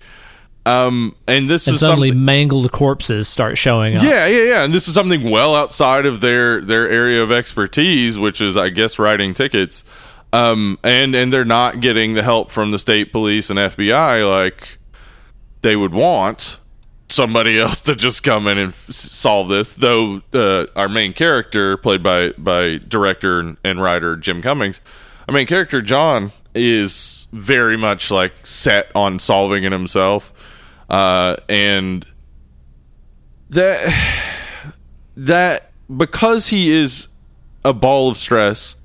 Um, 0.65 1.15
and 1.27 1.49
this 1.49 1.67
and 1.67 1.75
is 1.75 1.81
suddenly 1.81 2.09
something. 2.09 2.23
mangled 2.23 2.71
corpses 2.71 3.27
start 3.27 3.57
showing 3.57 3.97
up. 3.97 4.03
Yeah, 4.03 4.27
yeah, 4.27 4.43
yeah. 4.43 4.63
And 4.63 4.73
this 4.73 4.87
is 4.87 4.93
something 4.93 5.29
well 5.29 5.55
outside 5.55 6.05
of 6.05 6.21
their 6.21 6.61
their 6.61 6.89
area 6.89 7.21
of 7.21 7.31
expertise, 7.33 8.17
which 8.17 8.39
is, 8.39 8.55
I 8.55 8.69
guess, 8.69 8.97
writing 8.97 9.33
tickets. 9.33 9.83
Um, 10.33 10.79
and 10.83 11.15
and 11.15 11.31
they're 11.31 11.45
not 11.45 11.79
getting 11.79 12.15
the 12.15 12.23
help 12.23 12.49
from 12.49 12.71
the 12.71 12.79
state 12.79 13.11
police 13.11 13.51
and 13.51 13.59
FBI 13.59 14.27
like 14.27 14.79
they 15.61 15.75
would 15.75 15.93
want 15.93 16.59
somebody 17.07 17.59
else 17.59 17.79
to 17.81 17.95
just 17.95 18.23
come 18.23 18.47
in 18.47 18.57
and 18.57 18.69
f- 18.73 18.89
solve 18.89 19.47
this. 19.49 19.75
Though 19.75 20.23
uh, 20.33 20.65
our 20.75 20.89
main 20.89 21.13
character, 21.13 21.77
played 21.77 22.01
by 22.01 22.31
by 22.31 22.79
director 22.87 23.39
and, 23.39 23.57
and 23.63 23.79
writer 23.79 24.17
Jim 24.17 24.41
Cummings, 24.41 24.81
our 25.27 25.33
main 25.33 25.45
character 25.45 25.83
John 25.83 26.31
is 26.55 27.27
very 27.31 27.77
much 27.77 28.09
like 28.09 28.33
set 28.43 28.91
on 28.95 29.19
solving 29.19 29.63
it 29.63 29.71
himself, 29.71 30.33
uh, 30.89 31.37
and 31.47 32.07
that 33.51 34.33
that 35.15 35.71
because 35.95 36.47
he 36.47 36.71
is 36.71 37.07
a 37.63 37.71
ball 37.71 38.09
of 38.09 38.17
stress 38.17 38.77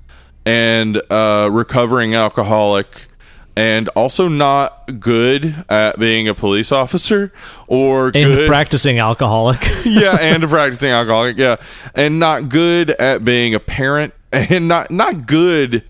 and 0.45 1.01
a 1.09 1.49
recovering 1.51 2.15
alcoholic 2.15 3.07
and 3.55 3.89
also 3.89 4.29
not 4.29 4.99
good 4.99 5.65
at 5.67 5.99
being 5.99 6.29
a 6.29 6.33
police 6.33 6.71
officer 6.71 7.33
or 7.67 8.07
And 8.07 8.13
good 8.13 8.47
practicing 8.47 8.99
alcoholic. 8.99 9.61
yeah 9.85 10.15
and 10.19 10.43
a 10.43 10.47
practicing 10.47 10.91
alcoholic 10.91 11.37
yeah. 11.37 11.57
And 11.93 12.19
not 12.19 12.49
good 12.49 12.91
at 12.91 13.25
being 13.25 13.53
a 13.55 13.59
parent 13.59 14.13
and 14.31 14.67
not 14.67 14.91
not 14.91 15.27
good 15.27 15.83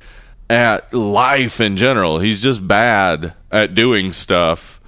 at 0.50 0.92
life 0.94 1.62
in 1.62 1.78
general. 1.78 2.20
He's 2.20 2.42
just 2.42 2.68
bad 2.68 3.34
at 3.52 3.76
doing 3.76 4.12
stuff. 4.12 4.80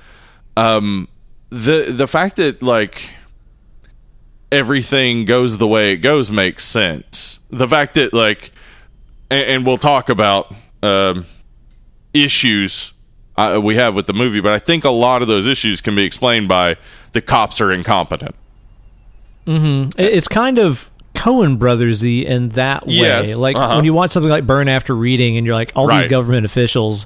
Um 0.58 1.08
the 1.50 1.94
the 1.96 2.08
fact 2.08 2.38
that 2.38 2.64
like 2.64 3.12
everything 4.52 5.26
goes 5.26 5.58
the 5.58 5.68
way 5.68 5.92
it 5.94 5.98
goes 5.98 6.32
makes 6.32 6.66
sense. 6.66 7.40
The 7.50 7.68
fact 7.68 7.94
that 7.94 8.14
like 8.14 8.52
and, 9.32 9.50
and 9.50 9.66
we'll 9.66 9.78
talk 9.78 10.10
about 10.10 10.54
um 10.84 11.26
issues 12.14 12.94
uh, 13.38 13.60
we 13.64 13.76
have 13.76 13.96
with 13.96 14.06
the 14.06 14.14
movie 14.14 14.42
but 14.42 14.52
i 14.52 14.60
think 14.60 14.84
a 14.84 14.90
lot 14.90 15.22
of 15.24 15.28
those 15.28 15.48
issues 15.48 15.82
can 15.82 15.96
be 15.96 16.04
explained 16.04 16.48
by 16.48 16.76
the 17.14 17.22
cops 17.22 17.60
are 17.62 17.72
incompetent 17.72 18.36
It- 19.48 19.94
It's 19.98 20.28
kind 20.28 20.60
of 20.60 20.90
Coen 21.14 21.58
Brothersy 21.58 22.24
in 22.26 22.50
that 22.50 22.88
way. 22.88 22.94
Yes, 22.94 23.36
Like 23.36 23.56
uh-huh. 23.56 23.76
when 23.76 23.86
you 23.86 23.94
watch 23.94 24.12
something 24.12 24.30
like 24.30 24.48
Burn 24.48 24.68
After 24.68 24.96
Reading, 24.96 25.38
and 25.38 25.46
you're 25.46 25.54
like, 25.56 25.72
all 25.76 25.86
Right. 25.88 26.04
these 26.04 26.10
government 26.10 26.46
officials 26.46 27.06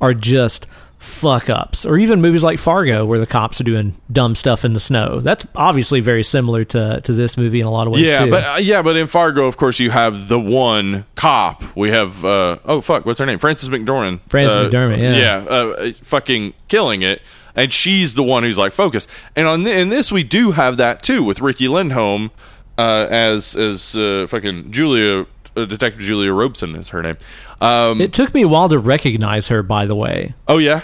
are 0.00 0.12
just 0.12 0.66
fuck 1.04 1.50
ups, 1.50 1.84
or 1.84 1.98
even 1.98 2.20
movies 2.20 2.42
like 2.42 2.58
Fargo, 2.58 3.04
where 3.04 3.18
the 3.18 3.26
cops 3.26 3.60
are 3.60 3.64
doing 3.64 3.94
dumb 4.10 4.34
stuff 4.34 4.64
in 4.64 4.72
the 4.72 4.80
snow. 4.80 5.20
That's 5.20 5.46
obviously 5.54 6.00
very 6.00 6.22
similar 6.22 6.64
to 6.64 7.00
to 7.02 7.12
this 7.12 7.36
movie 7.36 7.60
in 7.60 7.66
a 7.66 7.70
lot 7.70 7.86
of 7.86 7.92
ways 7.92 8.10
Yeah, 8.10 8.24
too. 8.24 8.30
but 8.30 8.44
uh, 8.44 8.56
yeah, 8.60 8.82
but 8.82 8.96
in 8.96 9.06
Fargo, 9.06 9.46
of 9.46 9.56
course, 9.56 9.78
you 9.78 9.90
have 9.90 10.28
the 10.28 10.40
one 10.40 11.04
cop. 11.14 11.62
We 11.76 11.90
have 11.90 12.24
uh, 12.24 12.58
oh 12.64 12.80
fuck, 12.80 13.06
what's 13.06 13.18
her 13.20 13.26
name? 13.26 13.38
Frances 13.38 13.68
McDormand. 13.68 14.20
Frances 14.28 14.56
Uh, 14.56 14.68
McDormand, 14.70 14.98
yeah. 15.02 15.16
yeah, 15.16 15.36
uh, 15.48 15.92
fucking 16.02 16.54
killing 16.68 17.02
it. 17.02 17.20
And 17.56 17.72
she's 17.72 18.14
the 18.14 18.24
one 18.24 18.42
who's 18.42 18.58
like 18.58 18.72
focused. 18.72 19.08
And 19.36 19.46
on 19.46 19.62
th- 19.64 19.76
in 19.78 19.88
this, 19.88 20.10
we 20.10 20.24
do 20.24 20.50
have 20.52 20.76
that 20.78 21.02
too 21.04 21.22
with 21.22 21.40
Riki 21.40 21.66
Lindhome 21.68 22.30
uh, 22.76 23.06
as 23.08 23.54
as 23.54 23.94
uh, 23.94 24.26
fucking 24.28 24.72
Julia, 24.72 25.26
Detective 25.54 26.00
Julia 26.00 26.32
Robeson 26.32 26.74
is 26.74 26.88
her 26.88 27.00
name. 27.00 27.16
Um, 27.60 28.00
it 28.00 28.12
took 28.12 28.34
me 28.34 28.42
a 28.42 28.48
while 28.48 28.68
to 28.68 28.78
recognize 28.80 29.46
her, 29.48 29.62
by 29.62 29.86
the 29.86 29.94
way. 29.94 30.34
oh 30.48 30.58
yeah, 30.58 30.80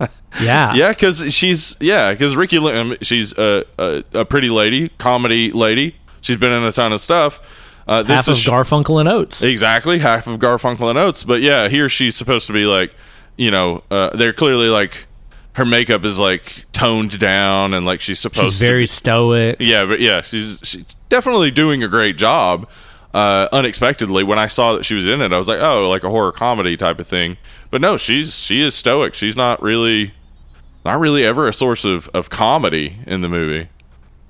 Yeah, 0.00 0.08
yeah, 0.74 0.90
because 0.90 1.32
she's 1.32 1.76
yeah, 1.80 2.12
because 2.12 2.34
Riki, 2.36 2.58
Lin- 2.58 2.76
um, 2.76 2.96
she's 3.02 3.32
a, 3.38 3.64
a 3.78 4.04
a 4.12 4.24
pretty 4.24 4.50
lady, 4.50 4.88
comedy 4.98 5.50
lady. 5.52 5.96
She's 6.20 6.36
been 6.36 6.52
in 6.52 6.62
a 6.64 6.72
ton 6.72 6.92
of 6.92 7.00
stuff. 7.00 7.40
Uh, 7.86 8.02
this 8.02 8.16
half 8.16 8.28
of 8.28 8.36
is 8.38 8.44
Garfunkel 8.44 8.98
and 9.00 9.08
Oates. 9.08 9.42
Exactly, 9.42 9.98
half 9.98 10.26
of 10.26 10.38
Garfunkel 10.40 10.88
and 10.90 10.98
Oates. 10.98 11.22
But 11.22 11.42
yeah, 11.42 11.68
here 11.68 11.88
she's 11.88 12.16
supposed 12.16 12.46
to 12.48 12.52
be 12.52 12.64
like, 12.64 12.92
you 13.36 13.50
know, 13.50 13.84
uh, 13.90 14.16
they're 14.16 14.32
clearly 14.32 14.68
like 14.68 15.06
her 15.52 15.64
makeup 15.64 16.04
is 16.04 16.18
like 16.18 16.64
toned 16.72 17.18
down 17.20 17.72
and 17.74 17.86
like 17.86 18.00
she's 18.00 18.18
supposed 18.18 18.40
to 18.46 18.50
She's 18.50 18.58
very 18.58 18.86
to. 18.86 18.92
stoic. 18.92 19.56
Yeah, 19.60 19.84
but 19.84 20.00
yeah, 20.00 20.22
she's 20.22 20.60
she's 20.64 20.96
definitely 21.10 21.50
doing 21.52 21.84
a 21.84 21.88
great 21.88 22.16
job. 22.16 22.68
uh, 23.14 23.48
unexpectedly 23.52 24.24
when 24.24 24.38
I 24.40 24.48
saw 24.48 24.72
that 24.72 24.84
she 24.84 24.94
was 24.96 25.06
in 25.06 25.20
it. 25.20 25.32
I 25.32 25.38
was 25.38 25.46
like, 25.46 25.60
oh, 25.62 25.88
like 25.88 26.02
a 26.02 26.10
horror 26.10 26.32
comedy 26.32 26.76
type 26.76 26.98
of 26.98 27.06
thing. 27.06 27.36
But 27.74 27.80
no, 27.80 27.96
she's 27.96 28.38
she 28.38 28.60
is 28.60 28.72
stoic. 28.72 29.14
She's 29.14 29.34
not 29.34 29.60
really 29.60 30.14
not 30.84 31.00
really 31.00 31.24
ever 31.24 31.48
a 31.48 31.52
source 31.52 31.84
of, 31.84 32.08
of 32.14 32.30
comedy 32.30 32.98
in 33.04 33.20
the 33.20 33.28
movie. 33.28 33.68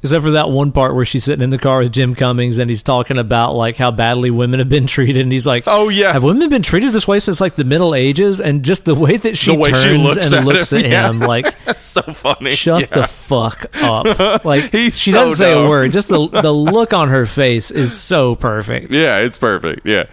Except 0.02 0.24
for 0.24 0.30
that 0.30 0.48
one 0.48 0.72
part 0.72 0.94
where 0.94 1.04
she's 1.04 1.24
sitting 1.24 1.42
in 1.42 1.50
the 1.50 1.58
car 1.58 1.80
with 1.80 1.92
Jim 1.92 2.14
Cummings 2.14 2.58
and 2.58 2.70
he's 2.70 2.82
talking 2.82 3.18
about 3.18 3.54
like 3.54 3.76
how 3.76 3.90
badly 3.90 4.30
women 4.30 4.60
have 4.60 4.70
been 4.70 4.86
treated, 4.96 5.20
and 5.20 5.30
he's 5.30 5.46
like, 5.46 5.64
Oh, 5.66 5.90
yeah. 5.90 6.14
have 6.14 6.22
women 6.22 6.48
been 6.48 6.62
treated 6.62 6.94
this 6.94 7.06
way 7.06 7.18
since 7.18 7.38
like 7.38 7.54
the 7.54 7.64
Middle 7.64 7.94
Ages?" 7.94 8.40
And 8.40 8.64
just 8.64 8.86
the 8.86 8.94
way 8.94 9.18
that 9.18 9.36
she 9.36 9.54
way 9.54 9.72
turns 9.72 9.82
she 9.82 9.98
looks 9.98 10.26
and 10.32 10.36
at 10.36 10.44
looks 10.46 10.72
him, 10.72 10.78
at 10.78 10.86
yeah. 10.90 11.10
him, 11.10 11.18
like, 11.20 11.54
so 11.76 12.00
funny. 12.00 12.54
shut 12.54 12.80
Yeah. 12.80 12.86
the 13.02 13.06
fuck 13.06 13.66
up. 13.82 14.46
Like 14.46 14.70
He's 14.72 14.98
she 14.98 15.10
so 15.10 15.26
doesn't 15.26 15.34
say 15.34 15.52
a 15.52 15.68
word. 15.68 15.92
Just 15.92 16.08
the 16.08 16.28
the 16.28 16.50
look 16.50 16.94
on 16.94 17.10
her 17.10 17.26
face 17.26 17.70
is 17.70 17.94
so 18.00 18.36
perfect. 18.36 18.94
Yeah, 18.94 19.18
it's 19.18 19.36
perfect. 19.36 19.84
Yeah. 19.84 20.04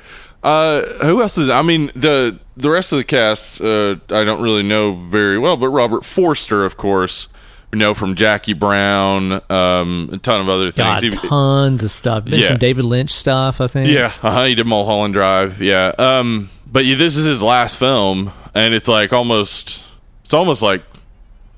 Uh, 0.43 0.81
who 1.03 1.22
else 1.22 1.38
is? 1.38 1.49
I 1.49 1.61
mean, 1.61 1.91
the 1.95 2.39
the 2.57 2.69
rest 2.69 2.91
of 2.91 2.97
the 2.97 3.03
cast, 3.03 3.61
uh, 3.61 3.95
I 4.09 4.23
don't 4.23 4.41
really 4.41 4.63
know 4.63 4.91
very 4.93 5.38
well, 5.38 5.55
but 5.57 5.69
Robert 5.69 6.03
Forster, 6.03 6.65
of 6.65 6.77
course, 6.77 7.27
we 7.72 7.77
know 7.80 7.93
from 7.93 8.15
Jackie 8.15 8.53
Brown, 8.53 9.34
um, 9.51 10.09
a 10.11 10.18
ton 10.18 10.41
of 10.41 10.49
other 10.49 10.72
God, 10.72 10.99
things. 11.01 11.13
He- 11.22 11.27
tons 11.27 11.84
of 11.84 11.91
stuff. 11.91 12.26
Been 12.26 12.39
Yeah. 12.39 12.47
some 12.49 12.57
David 12.57 12.85
Lynch 12.85 13.11
stuff, 13.11 13.61
I 13.61 13.68
think. 13.68 13.89
Yeah, 13.91 14.11
uh-huh, 14.23 14.45
he 14.45 14.55
did 14.55 14.65
Mulholland 14.68 15.13
Drive. 15.13 15.61
Yeah, 15.61 15.93
um, 15.99 16.49
but 16.72 16.85
yeah, 16.85 16.95
this 16.95 17.18
is 17.18 17.26
his 17.26 17.43
last 17.43 17.77
film, 17.77 18.31
and 18.55 18.73
it's 18.73 18.88
like 18.88 19.13
almost, 19.13 19.84
it's 20.23 20.34
almost 20.34 20.61
like 20.63 20.84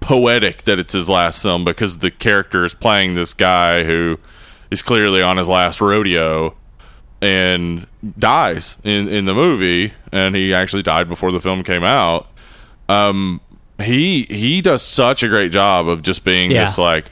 poetic 0.02 0.64
that 0.66 0.80
it's 0.80 0.94
his 0.94 1.08
last 1.10 1.42
film 1.42 1.64
because 1.64 2.00
the 2.00 2.12
character 2.12 2.66
is 2.66 2.74
playing 2.74 3.16
this 3.16 3.34
guy 3.34 3.84
who 3.86 4.20
is 4.70 4.82
clearly 4.82 5.22
on 5.22 5.38
his 5.38 5.48
last 5.48 5.80
rodeo 5.80 6.54
and 7.24 7.88
dies 8.20 8.78
in 8.84 9.08
in 9.08 9.26
the 9.26 9.34
movie, 9.34 9.94
and 10.12 10.36
he 10.36 10.54
actually 10.54 10.84
died 10.84 11.08
before 11.08 11.32
the 11.32 11.40
film 11.40 11.64
came 11.64 11.84
out. 11.84 12.28
Um, 12.90 13.40
he 13.82 14.24
he 14.30 14.62
does 14.62 14.82
such 14.82 15.24
a 15.24 15.28
great 15.30 15.52
job 15.52 15.88
of 15.88 16.02
just 16.02 16.24
being 16.24 16.52
Yeah. 16.52 16.66
this 16.66 16.78
like 16.78 17.06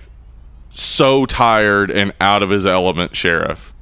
so 0.69 1.25
tired 1.25 1.89
and 1.91 2.13
out 2.21 2.43
of 2.43 2.49
his 2.49 2.65
element 2.65 3.15
sheriff. 3.15 3.73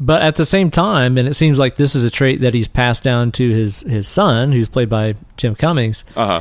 But 0.00 0.22
at 0.22 0.34
the 0.34 0.44
same 0.44 0.70
time, 0.70 1.16
and 1.16 1.28
it 1.28 1.34
seems 1.34 1.58
like 1.58 1.76
this 1.76 1.94
is 1.94 2.04
a 2.04 2.10
trait 2.10 2.40
that 2.40 2.52
he's 2.52 2.66
passed 2.68 3.04
down 3.04 3.30
to 3.32 3.50
his 3.50 3.82
his 3.82 4.08
son, 4.08 4.52
who's 4.52 4.68
played 4.68 4.88
by 4.88 5.14
Jim 5.36 5.54
Cummings. 5.54 6.04
Uh 6.16 6.26
huh. 6.26 6.40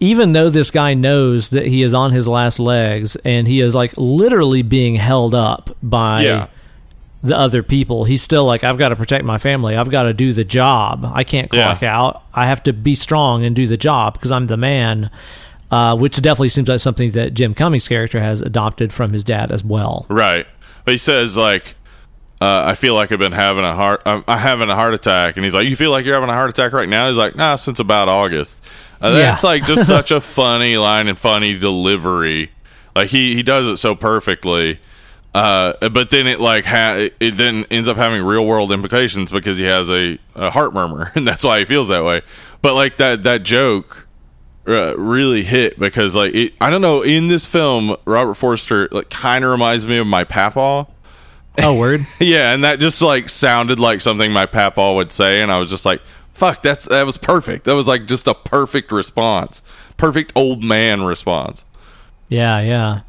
Even 0.00 0.32
though 0.32 0.48
this 0.48 0.70
guy 0.70 0.94
knows 0.94 1.50
that 1.50 1.66
he 1.66 1.82
is 1.82 1.92
on 1.94 2.10
his 2.10 2.26
last 2.26 2.58
legs 2.58 3.16
and 3.24 3.46
he 3.46 3.60
is 3.60 3.74
like 3.74 3.92
literally 3.96 4.62
being 4.62 4.96
held 4.96 5.34
up 5.34 5.76
by 5.82 6.22
Yeah. 6.24 6.46
The 7.22 7.36
other 7.36 7.62
people, 7.62 8.04
he's 8.04 8.22
still 8.22 8.44
like, 8.46 8.64
I've 8.64 8.78
got 8.78 8.88
to 8.90 8.96
protect 8.96 9.24
my 9.24 9.36
family. 9.38 9.76
I've 9.76 9.90
got 9.90 10.04
to 10.04 10.14
do 10.14 10.32
the 10.32 10.44
job. 10.44 11.04
I 11.04 11.22
can't 11.24 11.52
Yeah. 11.52 11.64
clock 11.76 11.82
out. 11.82 12.22
I 12.32 12.46
have 12.46 12.62
to 12.64 12.72
be 12.72 12.94
strong 12.94 13.44
and 13.44 13.54
do 13.54 13.66
the 13.66 13.76
job 13.76 14.14
because 14.14 14.32
I'm 14.32 14.46
the 14.46 14.56
man. 14.56 15.10
Uh, 15.70 15.94
which 15.96 16.16
definitely 16.16 16.48
seems 16.48 16.68
like 16.68 16.80
something 16.80 17.12
that 17.12 17.32
Jim 17.32 17.54
Cummings' 17.54 17.86
character 17.86 18.20
has 18.20 18.40
adopted 18.42 18.92
from 18.92 19.12
his 19.12 19.22
dad 19.22 19.52
as 19.52 19.62
well. 19.62 20.04
Right. 20.08 20.44
But 20.84 20.90
he 20.92 20.98
says 20.98 21.36
like, 21.36 21.76
uh, 22.40 22.64
I 22.66 22.74
feel 22.74 22.94
like 22.96 23.12
I've 23.12 23.20
been 23.20 23.30
having 23.30 23.64
a 23.64 23.74
heart. 23.74 24.02
I'm, 24.04 24.24
I'm 24.26 24.38
having 24.38 24.68
a 24.68 24.74
heart 24.74 24.94
attack, 24.94 25.36
and 25.36 25.44
he's 25.44 25.54
like, 25.54 25.68
"You 25.68 25.76
feel 25.76 25.90
like 25.92 26.04
you're 26.06 26.14
having 26.14 26.28
a 26.30 26.32
heart 26.34 26.48
attack 26.50 26.72
right 26.72 26.88
now?" 26.88 27.06
He's 27.06 27.18
like, 27.18 27.36
"Nah, 27.36 27.54
since 27.56 27.78
about 27.78 28.08
August." 28.08 28.64
Uh, 29.00 29.08
Yeah. 29.14 29.20
that's 29.30 29.44
like 29.44 29.64
just 29.64 29.86
such 29.86 30.10
a 30.10 30.20
funny 30.22 30.76
line 30.78 31.06
and 31.06 31.16
funny 31.18 31.56
delivery. 31.56 32.50
Like 32.96 33.10
he 33.10 33.34
he 33.36 33.42
does 33.44 33.66
it 33.68 33.76
so 33.76 33.94
perfectly. 33.94 34.80
Uh, 35.32 35.88
but 35.90 36.10
then 36.10 36.26
it 36.26 36.40
like 36.40 36.64
ha- 36.64 37.08
it 37.20 37.36
then 37.36 37.64
ends 37.70 37.88
up 37.88 37.96
having 37.96 38.22
real 38.22 38.44
world 38.44 38.72
implications 38.72 39.30
because 39.30 39.58
he 39.58 39.64
has 39.64 39.88
a, 39.88 40.18
a 40.34 40.50
heart 40.50 40.74
murmur, 40.74 41.12
and 41.14 41.26
that's 41.26 41.44
why 41.44 41.60
he 41.60 41.64
feels 41.64 41.88
that 41.88 42.04
way. 42.04 42.22
But 42.62 42.74
like 42.74 42.96
that 42.96 43.22
that 43.22 43.44
joke 43.44 44.08
uh, 44.66 44.96
really 44.98 45.44
hit 45.44 45.78
because 45.78 46.16
like 46.16 46.34
it, 46.34 46.54
I 46.60 46.68
don't 46.68 46.82
know 46.82 47.02
in 47.02 47.28
this 47.28 47.46
film 47.46 47.96
Robert 48.04 48.34
Forster 48.34 48.88
like 48.90 49.08
kind 49.08 49.44
of 49.44 49.50
reminds 49.50 49.86
me 49.86 49.98
of 49.98 50.06
my 50.06 50.24
papa. 50.24 50.88
Oh, 51.58 51.74
word. 51.74 52.06
Yeah, 52.18 52.52
and 52.52 52.64
that 52.64 52.80
just 52.80 53.00
like 53.00 53.28
sounded 53.28 53.78
like 53.78 54.00
something 54.00 54.32
my 54.32 54.46
papa 54.46 54.92
would 54.94 55.12
say, 55.12 55.42
and 55.42 55.52
I 55.52 55.58
was 55.58 55.70
just 55.70 55.86
like, 55.86 56.00
"Fuck, 56.32 56.62
that's 56.62 56.86
that 56.86 57.06
was 57.06 57.18
perfect. 57.18 57.64
That 57.64 57.74
was 57.74 57.86
like 57.86 58.06
just 58.06 58.26
a 58.26 58.34
perfect 58.34 58.90
response, 58.90 59.62
perfect 59.96 60.32
old 60.34 60.64
man 60.64 61.02
response." 61.04 61.64
Yeah, 62.28 62.60
yeah, 62.60 63.00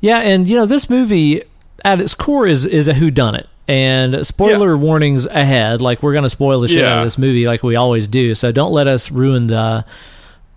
yeah. 0.00 0.18
And 0.20 0.48
you 0.48 0.56
know, 0.56 0.66
this 0.66 0.90
movie 0.90 1.42
at 1.84 2.00
its 2.00 2.14
core 2.14 2.46
is 2.46 2.66
is 2.66 2.88
a 2.88 2.94
whodunit. 2.94 3.46
And 3.66 4.26
spoiler 4.26 4.76
warnings 4.76 5.24
ahead. 5.26 5.80
Like 5.80 6.02
we're 6.02 6.12
gonna 6.12 6.28
spoil 6.28 6.60
the 6.60 6.68
shit 6.68 6.84
out 6.84 6.98
of 6.98 7.04
this 7.04 7.16
movie, 7.16 7.46
like 7.46 7.62
we 7.62 7.76
always 7.76 8.08
do. 8.08 8.34
So 8.34 8.52
don't 8.52 8.72
let 8.72 8.86
us 8.88 9.10
ruin 9.10 9.46
the 9.46 9.84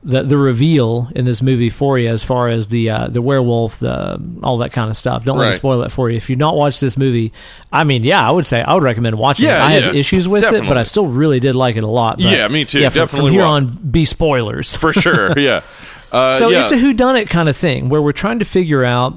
the, 0.03 0.23
the 0.23 0.37
reveal 0.37 1.09
in 1.15 1.25
this 1.25 1.41
movie 1.41 1.69
for 1.69 1.97
you, 1.97 2.07
as 2.09 2.23
far 2.23 2.49
as 2.49 2.67
the 2.67 2.89
uh, 2.89 3.07
the 3.07 3.21
werewolf, 3.21 3.79
the 3.79 4.21
all 4.43 4.57
that 4.59 4.71
kind 4.71 4.89
of 4.89 4.95
stuff. 4.97 5.23
Don't 5.25 5.37
let 5.37 5.45
Right. 5.45 5.51
me 5.51 5.55
spoil 5.57 5.81
it 5.83 5.91
for 5.91 6.09
you. 6.09 6.17
If 6.17 6.29
you've 6.29 6.37
not 6.39 6.55
watched 6.55 6.81
this 6.81 6.97
movie, 6.97 7.33
I 7.71 7.83
mean, 7.83 8.03
yeah, 8.03 8.25
I 8.25 8.31
would 8.31 8.45
say 8.45 8.61
I 8.61 8.73
would 8.73 8.83
recommend 8.83 9.17
watching 9.17 9.45
it. 9.45 9.49
Yeah, 9.49 9.65
I 9.65 9.73
yeah, 9.75 9.79
have 9.85 9.95
issues 9.95 10.27
with 10.27 10.43
it, 10.43 10.65
but 10.67 10.77
I 10.77 10.83
still 10.83 11.07
really 11.07 11.39
did 11.39 11.55
like 11.55 11.77
it 11.77 11.83
a 11.83 11.87
lot. 11.87 12.17
But 12.17 12.25
Yeah, 12.25 12.47
me 12.49 12.63
too. 12.65 12.79
Yeah, 12.79 12.89
from, 12.89 12.99
Definitely 13.03 13.29
from 13.29 13.33
here 13.33 13.41
watch 13.43 13.63
on, 13.63 13.91
be 13.91 14.05
spoilers 14.05 14.75
For 14.75 14.91
sure, 14.93 15.37
yeah. 15.39 15.61
Uh, 16.09 16.35
so 16.35 16.47
yeah. 16.47 16.61
it's 16.63 16.71
a 16.71 16.77
whodunit 16.77 17.27
kind 17.27 17.49
of 17.49 17.57
thing 17.57 17.89
where 17.89 18.01
we're 18.01 18.13
trying 18.13 18.39
to 18.39 18.45
figure 18.45 18.85
out 18.85 19.13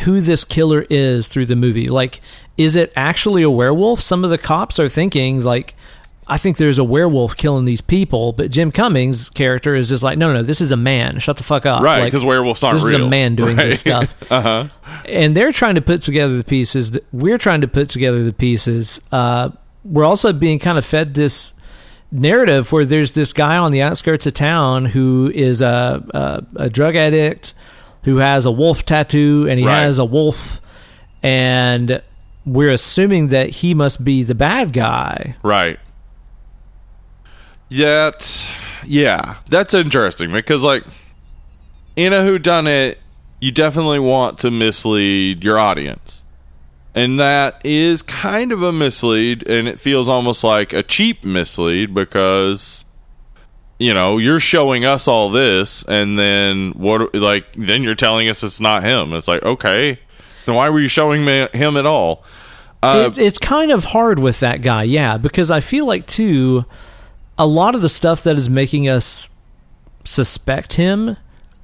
who 0.00 0.20
this 0.20 0.44
killer 0.44 0.86
is 0.88 1.28
through 1.28 1.46
the 1.46 1.56
movie. 1.56 1.88
Like, 1.88 2.20
is 2.56 2.76
it 2.76 2.92
actually 2.96 3.42
a 3.42 3.50
werewolf? 3.50 4.00
Some 4.00 4.24
of 4.24 4.30
the 4.30 4.38
cops 4.38 4.78
are 4.78 4.88
thinking 4.88 5.42
like, 5.42 5.74
I 6.26 6.38
think 6.38 6.56
there's 6.56 6.78
a 6.78 6.84
werewolf 6.84 7.36
killing 7.36 7.64
these 7.64 7.80
people, 7.80 8.32
but 8.32 8.50
Jim 8.50 8.70
Cummings' 8.70 9.28
character 9.28 9.74
is 9.74 9.88
just 9.88 10.02
like, 10.02 10.16
no, 10.16 10.28
no, 10.28 10.34
no, 10.38 10.42
this 10.42 10.60
is 10.60 10.70
a 10.70 10.76
man. 10.76 11.18
Shut 11.18 11.36
the 11.36 11.42
fuck 11.42 11.66
up. 11.66 11.82
right 11.82 12.00
Like, 12.00 12.12
because 12.12 12.24
werewolves 12.24 12.62
aren't 12.62 12.78
this 12.78 12.86
is 12.86 12.94
a 12.94 13.08
man 13.08 13.34
doing 13.34 13.56
right? 13.56 13.70
this 13.70 13.80
stuff. 13.80 14.14
uh 14.30 14.40
huh. 14.40 14.68
and 15.04 15.36
they're 15.36 15.52
trying 15.52 15.74
to 15.74 15.82
put 15.82 16.00
together 16.02 16.36
the 16.36 16.44
pieces. 16.44 16.92
That 16.92 17.04
we're 17.12 17.38
trying 17.38 17.60
to 17.62 17.68
put 17.68 17.88
together 17.88 18.22
the 18.24 18.32
pieces. 18.32 19.00
Uh, 19.10 19.50
we're 19.84 20.04
also 20.04 20.32
being 20.32 20.58
kind 20.58 20.78
of 20.78 20.84
fed 20.84 21.14
this 21.14 21.54
narrative 22.12 22.70
where 22.70 22.84
there's 22.84 23.12
this 23.12 23.32
guy 23.32 23.56
on 23.56 23.72
the 23.72 23.82
outskirts 23.82 24.26
of 24.26 24.34
town 24.34 24.84
who 24.84 25.30
is 25.34 25.60
a 25.60 26.44
a, 26.56 26.64
a 26.64 26.70
drug 26.70 26.94
addict 26.94 27.54
who 28.04 28.16
has 28.18 28.44
a 28.46 28.50
wolf 28.50 28.84
tattoo 28.84 29.46
and 29.48 29.58
he 29.60 29.66
Right. 29.66 29.82
has 29.82 29.98
a 29.98 30.04
wolf, 30.04 30.60
and 31.22 32.02
we're 32.44 32.70
assuming 32.72 33.28
that 33.28 33.50
he 33.50 33.74
must 33.74 34.04
be 34.04 34.22
the 34.22 34.34
bad 34.34 34.72
guy. 34.72 35.36
Right. 35.42 35.78
Yet, 37.68 38.46
yeah, 38.84 39.36
that's 39.48 39.72
interesting 39.72 40.32
because, 40.32 40.62
like, 40.62 40.84
in 41.96 42.12
a 42.12 42.22
who 42.24 42.38
done 42.38 42.66
it, 42.66 42.98
you 43.40 43.50
definitely 43.50 43.98
want 43.98 44.38
to 44.40 44.50
mislead 44.50 45.42
your 45.42 45.58
audience. 45.58 46.22
And 46.94 47.18
that 47.18 47.60
is 47.64 48.02
kind 48.02 48.52
of 48.52 48.62
a 48.62 48.72
mislead, 48.72 49.48
and 49.48 49.66
it 49.66 49.80
feels 49.80 50.08
almost 50.08 50.44
like 50.44 50.74
a 50.74 50.82
cheap 50.82 51.24
mislead 51.24 51.94
because, 51.94 52.84
you 53.78 53.94
know, 53.94 54.18
you're 54.18 54.40
showing 54.40 54.84
us 54.84 55.08
all 55.08 55.30
this, 55.30 55.84
and 55.88 56.18
then 56.18 56.72
what, 56.72 57.14
like, 57.14 57.46
then 57.56 57.82
you're 57.82 57.94
telling 57.94 58.28
us 58.28 58.42
it's 58.42 58.60
not 58.60 58.84
him. 58.84 59.12
It's 59.12 59.28
like, 59.28 59.42
okay, 59.42 59.98
then 60.46 60.54
why 60.54 60.70
were 60.70 60.80
you 60.80 60.88
showing 60.88 61.24
me 61.24 61.48
him 61.52 61.76
at 61.76 61.86
all? 61.86 62.24
Uh, 62.82 63.10
it, 63.12 63.18
it's 63.18 63.38
kind 63.38 63.70
of 63.70 63.84
hard 63.84 64.18
with 64.18 64.40
that 64.40 64.60
guy, 64.62 64.82
yeah, 64.82 65.16
because 65.16 65.50
I 65.50 65.60
feel 65.60 65.86
like 65.86 66.06
too, 66.06 66.64
a 67.38 67.46
lot 67.46 67.74
of 67.74 67.82
the 67.82 67.88
stuff 67.88 68.24
that 68.24 68.36
is 68.36 68.50
making 68.50 68.88
us 68.88 69.28
suspect 70.04 70.72
him 70.74 71.16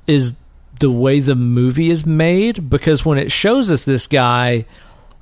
is 0.07 0.35
the 0.79 0.91
way 0.91 1.19
the 1.19 1.35
movie 1.35 1.91
is 1.91 2.07
made. 2.07 2.71
Because 2.71 3.05
when 3.05 3.19
it 3.19 3.33
shows 3.33 3.71
us 3.71 3.85
this 3.85 4.07
guy, 4.07 4.65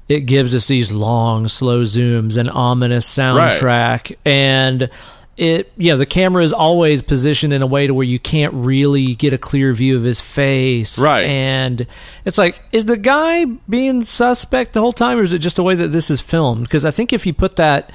it 0.08 0.20
gives 0.20 0.54
us 0.54 0.66
these 0.66 0.92
long, 0.92 1.48
slow 1.48 1.82
zooms 1.82 2.36
and 2.36 2.50
ominous 2.50 3.08
soundtrack, 3.08 4.16
and 4.24 4.90
it 5.36 5.70
yeah 5.76 5.94
the 5.94 6.06
camera 6.06 6.42
is 6.42 6.52
always 6.52 7.02
positioned 7.02 7.52
in 7.52 7.60
a 7.62 7.66
way 7.66 7.86
to 7.86 7.92
where 7.92 8.06
you 8.06 8.18
can't 8.18 8.54
really 8.54 9.14
get 9.14 9.32
a 9.32 9.38
clear 9.38 9.72
view 9.74 9.96
of 9.96 10.02
his 10.02 10.20
face 10.20 10.98
Right. 10.98 11.24
and 11.24 11.86
it's 12.24 12.38
like 12.38 12.62
is 12.72 12.86
the 12.86 12.96
guy 12.96 13.44
being 13.68 14.02
suspect 14.04 14.72
the 14.72 14.80
whole 14.80 14.92
time 14.94 15.18
or 15.18 15.22
is 15.22 15.32
it 15.34 15.40
just 15.40 15.56
the 15.56 15.62
way 15.62 15.74
that 15.74 15.88
this 15.88 16.10
is 16.10 16.20
filmed 16.22 16.64
because 16.64 16.84
i 16.86 16.90
think 16.90 17.12
if 17.12 17.26
you 17.26 17.34
put 17.34 17.56
that 17.56 17.92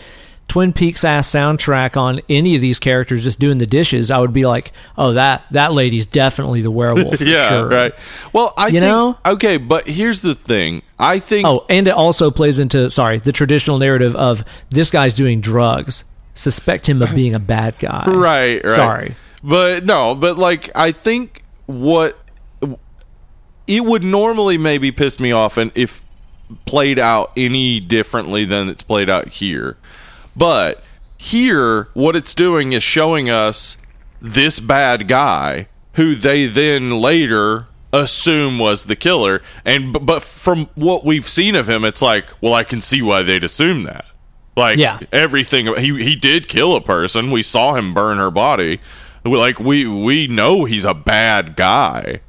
twin 0.48 0.74
peaks 0.74 1.04
ass 1.06 1.32
soundtrack 1.32 1.96
on 1.98 2.20
any 2.30 2.56
of 2.56 2.62
these 2.62 2.78
characters 2.78 3.24
just 3.24 3.40
doing 3.40 3.58
the 3.58 3.66
dishes 3.66 4.12
i 4.12 4.20
would 4.20 4.34
be 4.34 4.46
like 4.46 4.72
oh 4.98 5.14
that 5.14 5.44
that 5.52 5.72
lady's 5.74 6.06
definitely 6.06 6.62
the 6.62 6.70
werewolf 6.72 7.18
for 7.20 7.24
yeah, 7.24 7.50
sure. 7.50 7.68
right. 7.70 7.94
Well, 8.34 8.54
I 8.58 8.66
You 8.68 8.72
think, 8.74 8.84
know? 8.84 9.18
okay, 9.26 9.58
but 9.58 9.88
here's 9.88 10.22
the 10.22 10.36
thing. 10.36 10.82
I 11.00 11.20
think 11.20 11.48
oh 11.48 11.66
and 11.70 11.88
it 11.88 11.92
also 11.92 12.30
plays 12.32 12.60
into 12.60 12.90
sorry 12.90 13.18
the 13.20 13.32
traditional 13.32 13.78
narrative 13.80 14.16
of 14.16 14.44
this 14.70 14.92
guy's 14.92 15.16
doing 15.16 15.40
drugs 15.42 16.04
suspect 16.34 16.88
him 16.88 17.02
of 17.02 17.14
being 17.16 17.36
a 17.36 17.40
bad 17.40 17.78
guy 17.80 18.06
right, 18.08 18.64
right. 18.64 18.76
sorry 18.76 19.16
But 19.44 19.86
no, 19.86 20.16
but 20.16 20.38
like 20.38 20.70
I 20.76 20.92
think 20.92 21.44
what 21.66 22.18
it 23.68 23.86
would 23.86 24.04
normally 24.04 24.58
maybe 24.58 24.92
piss 24.92 25.20
me 25.20 25.32
off 25.32 25.58
and 25.58 25.72
if 25.76 26.04
played 26.66 27.00
out 27.00 27.32
any 27.38 27.80
differently 27.80 28.46
than 28.46 28.68
it's 28.68 28.84
played 28.84 29.10
out 29.10 29.30
here. 29.30 29.78
But 30.36 30.84
here, 31.18 31.88
what 31.94 32.16
it's 32.16 32.34
doing 32.34 32.74
is 32.74 32.84
showing 32.84 33.30
us 33.30 33.78
this 34.22 34.60
bad 34.60 35.08
guy 35.08 35.68
who 35.94 36.16
they 36.16 36.46
then 36.48 36.92
later 36.92 37.68
assume 37.94 38.60
was 38.60 38.86
the 38.86 38.96
killer. 38.96 39.42
And 39.66 40.06
but 40.06 40.24
from 40.24 40.70
what 40.76 41.06
we've 41.06 41.28
seen 41.28 41.56
of 41.56 41.70
him, 41.70 41.84
it's 41.84 42.02
like, 42.02 42.28
well, 42.42 42.54
I 42.54 42.64
can 42.64 42.82
see 42.82 43.02
why 43.02 43.24
they'd 43.24 43.44
assume 43.44 43.84
that. 43.84 44.06
Like 44.62 44.78
Yeah. 44.78 45.00
everything 45.12 45.66
he 45.76 46.02
he 46.04 46.16
did 46.16 46.48
kill 46.48 46.76
a 46.76 46.82
person. 46.82 47.32
We 47.32 47.42
saw 47.42 47.76
him 47.76 47.94
burn 47.94 48.18
her 48.18 48.32
body. 48.32 48.80
Like 49.26 49.60
we 49.60 49.86
we 49.86 50.28
know 50.28 50.64
he's 50.66 50.86
a 50.86 50.94
bad 50.94 51.56
guy. 51.56 52.22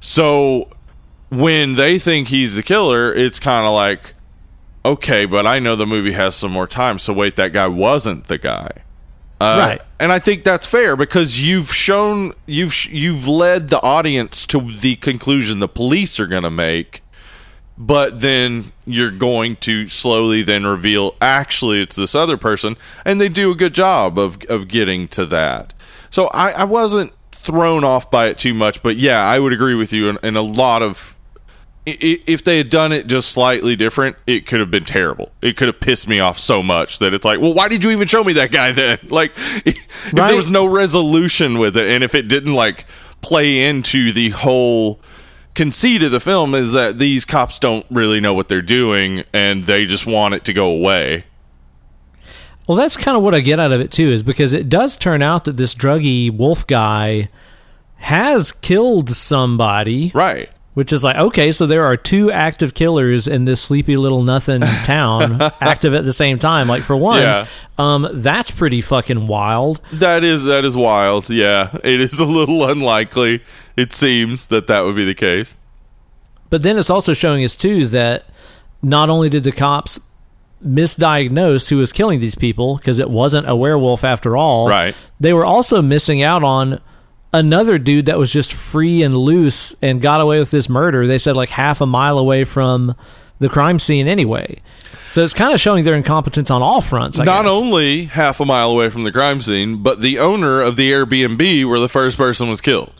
So 0.00 0.68
when 1.28 1.74
they 1.74 1.98
think 1.98 2.28
he's 2.28 2.54
the 2.54 2.62
killer, 2.62 3.12
it's 3.12 3.38
kind 3.38 3.66
of 3.66 3.72
like 3.72 4.14
okay, 4.84 5.26
but 5.26 5.46
I 5.46 5.58
know 5.58 5.76
the 5.76 5.86
movie 5.86 6.12
has 6.12 6.34
some 6.34 6.52
more 6.52 6.66
time, 6.66 6.98
so 6.98 7.12
wait, 7.12 7.36
that 7.36 7.52
guy 7.52 7.66
wasn't 7.66 8.28
the 8.28 8.38
guy. 8.38 8.70
Uh, 9.40 9.56
Right. 9.58 9.82
And 9.98 10.10
I 10.12 10.18
think 10.18 10.44
that's 10.44 10.66
fair 10.66 10.96
because 10.96 11.40
you've 11.40 11.74
shown 11.74 12.32
you've 12.46 12.86
you've 12.86 13.26
led 13.28 13.68
the 13.68 13.80
audience 13.82 14.46
to 14.46 14.60
the 14.72 14.96
conclusion 14.96 15.58
the 15.58 15.68
police 15.68 16.18
are 16.18 16.26
going 16.26 16.42
to 16.42 16.50
make 16.50 17.02
but 17.82 18.20
then 18.20 18.70
you're 18.84 19.10
going 19.10 19.56
to 19.56 19.88
slowly 19.88 20.42
then 20.42 20.66
reveal 20.66 21.14
actually 21.20 21.80
it's 21.80 21.96
this 21.96 22.14
other 22.14 22.36
person 22.36 22.76
and 23.06 23.18
they 23.18 23.28
do 23.28 23.50
a 23.50 23.54
good 23.54 23.72
job 23.74 24.18
of 24.18 24.38
of 24.50 24.68
getting 24.68 25.08
to 25.08 25.24
that 25.24 25.72
so 26.10 26.26
i 26.28 26.50
i 26.50 26.64
wasn't 26.64 27.10
thrown 27.32 27.82
off 27.82 28.10
by 28.10 28.26
it 28.26 28.36
too 28.36 28.52
much 28.52 28.82
but 28.82 28.96
yeah 28.98 29.24
i 29.24 29.38
would 29.38 29.52
agree 29.52 29.74
with 29.74 29.94
you 29.94 30.10
in, 30.10 30.18
in 30.22 30.36
a 30.36 30.42
lot 30.42 30.82
of 30.82 31.16
if 31.86 32.44
they 32.44 32.58
had 32.58 32.68
done 32.68 32.92
it 32.92 33.06
just 33.06 33.32
slightly 33.32 33.74
different, 33.74 34.14
it 34.26 34.46
could 34.46 34.60
have 34.60 34.70
been 34.70 34.84
terrible. 34.84 35.32
It 35.40 35.56
could 35.56 35.66
have 35.66 35.80
pissed 35.80 36.06
me 36.06 36.20
off 36.20 36.38
so 36.38 36.62
much 36.62 36.98
that 36.98 37.14
it's 37.14 37.24
like, 37.24 37.40
well, 37.40 37.54
why 37.54 37.68
did 37.68 37.82
you 37.82 37.90
even 37.90 38.06
show 38.06 38.22
me 38.22 38.34
that 38.34 38.52
guy 38.52 38.70
then? 38.70 38.98
Like, 39.08 39.32
if 39.64 39.78
Right. 40.12 40.28
there 40.28 40.36
was 40.36 40.50
no 40.50 40.66
resolution 40.66 41.58
with 41.58 41.76
it, 41.78 41.88
and 41.88 42.04
if 42.04 42.14
it 42.14 42.28
didn't 42.28 42.52
like 42.52 42.84
play 43.22 43.64
into 43.66 44.12
the 44.12 44.28
whole 44.28 45.00
conceit 45.54 46.02
of 46.02 46.12
the 46.12 46.20
film, 46.20 46.54
is 46.54 46.72
that 46.72 46.98
these 46.98 47.24
cops 47.24 47.58
don't 47.58 47.86
really 47.90 48.20
know 48.20 48.34
what 48.34 48.48
they're 48.48 48.62
doing 48.62 49.24
and 49.32 49.64
they 49.64 49.86
just 49.86 50.06
want 50.06 50.34
it 50.34 50.44
to 50.44 50.52
go 50.52 50.70
away. 50.70 51.24
Well, 52.66 52.76
that's 52.76 52.96
kind 52.96 53.16
of 53.16 53.22
what 53.22 53.34
I 53.34 53.40
get 53.40 53.58
out 53.58 53.72
of 53.72 53.80
it 53.80 53.90
too, 53.90 54.08
is 54.10 54.22
because 54.22 54.52
it 54.52 54.68
does 54.68 54.96
turn 54.96 55.22
out 55.22 55.44
that 55.44 55.56
this 55.56 55.74
druggy 55.74 56.30
wolf 56.30 56.66
guy 56.66 57.28
has 57.96 58.52
killed 58.52 59.10
somebody, 59.10 60.12
Right. 60.14 60.50
Which 60.74 60.92
is 60.92 61.02
like 61.04 61.16
okay, 61.16 61.50
so 61.52 61.66
there 61.66 61.84
are 61.84 61.96
two 61.96 62.30
active 62.30 62.74
killers 62.74 63.26
in 63.26 63.44
this 63.44 63.60
sleepy 63.60 63.96
little 63.96 64.22
nothing 64.22 64.60
town, 64.84 65.40
active 65.60 65.94
at 65.94 66.04
the 66.04 66.12
same 66.12 66.38
time. 66.38 66.68
Like 66.68 66.82
for 66.82 66.96
one, 66.96 67.22
Yeah. 67.22 67.46
um, 67.78 68.08
that's 68.12 68.50
pretty 68.50 68.80
fucking 68.80 69.26
wild. 69.26 69.80
That 69.92 70.22
is 70.24 70.44
that 70.44 70.64
is 70.64 70.76
wild. 70.76 71.28
Yeah, 71.30 71.76
it 71.84 72.00
is 72.00 72.18
a 72.20 72.24
little 72.24 72.64
unlikely. 72.68 73.42
It 73.76 73.92
seems 73.92 74.46
that 74.48 74.66
that 74.68 74.84
would 74.84 74.96
be 74.96 75.04
the 75.04 75.14
case. 75.14 75.54
But 76.50 76.62
then 76.62 76.76
it's 76.78 76.90
also 76.90 77.14
showing 77.14 77.44
us 77.44 77.56
too 77.56 77.86
that 77.86 78.24
not 78.82 79.08
only 79.10 79.28
did 79.28 79.44
the 79.44 79.52
cops 79.52 79.98
misdiagnose 80.64 81.68
who 81.70 81.76
was 81.78 81.92
killing 81.92 82.20
these 82.20 82.34
people 82.34 82.76
because 82.76 82.98
it 82.98 83.08
wasn't 83.10 83.48
a 83.48 83.56
werewolf 83.56 84.04
after 84.04 84.36
all, 84.36 84.68
Right. 84.68 84.94
They 85.18 85.32
were 85.32 85.44
also 85.44 85.80
missing 85.82 86.22
out 86.22 86.42
on 86.42 86.80
another 87.32 87.78
dude 87.78 88.06
that 88.06 88.18
was 88.18 88.32
just 88.32 88.52
free 88.52 89.02
and 89.02 89.16
loose 89.16 89.74
and 89.82 90.00
got 90.00 90.20
away 90.20 90.38
with 90.38 90.50
this 90.50 90.68
murder. 90.68 91.06
They 91.06 91.18
said 91.18 91.36
like 91.36 91.50
half 91.50 91.80
a 91.80 91.86
mile 91.86 92.18
away 92.18 92.44
from 92.44 92.94
the 93.38 93.48
crime 93.48 93.78
scene 93.78 94.06
anyway. 94.08 94.60
So 95.08 95.24
it's 95.24 95.34
kind 95.34 95.52
of 95.54 95.60
showing 95.60 95.84
their 95.84 95.96
incompetence 95.96 96.50
on 96.50 96.62
all 96.62 96.80
fronts. 96.80 97.18
I 97.18 97.24
Not 97.24 97.44
guess. 97.44 97.52
only 97.52 98.04
half 98.04 98.40
a 98.40 98.44
mile 98.44 98.70
away 98.70 98.90
from 98.90 99.04
the 99.04 99.12
crime 99.12 99.40
scene, 99.42 99.82
but 99.82 100.00
the 100.00 100.18
owner 100.18 100.60
of 100.60 100.76
the 100.76 100.90
Airbnb 100.92 101.68
where 101.68 101.80
the 101.80 101.88
first 101.88 102.16
person 102.16 102.48
was 102.48 102.60
killed. 102.60 102.92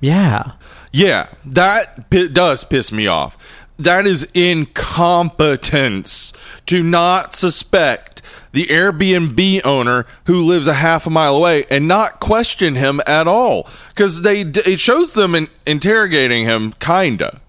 yeah. 0.00 0.52
Yeah, 0.90 1.28
that 1.44 2.08
pi- 2.10 2.28
does 2.28 2.64
piss 2.64 2.90
me 2.90 3.06
off. 3.06 3.36
That 3.78 4.06
is 4.06 4.26
incompetence 4.32 6.32
to 6.66 6.82
not 6.82 7.34
suspect 7.34 8.17
the 8.52 8.66
Airbnb 8.66 9.64
owner 9.64 10.06
who 10.26 10.42
lives 10.44 10.66
a 10.66 10.74
half 10.74 11.06
a 11.06 11.10
mile 11.10 11.36
away 11.36 11.64
and 11.70 11.86
not 11.88 12.20
question 12.20 12.74
him 12.74 13.00
at 13.06 13.28
all 13.28 13.68
because 13.90 14.22
they 14.22 14.40
it 14.42 14.80
shows 14.80 15.12
them 15.12 15.34
in, 15.34 15.48
interrogating 15.66 16.44
him 16.44 16.72
kinda, 16.80 17.40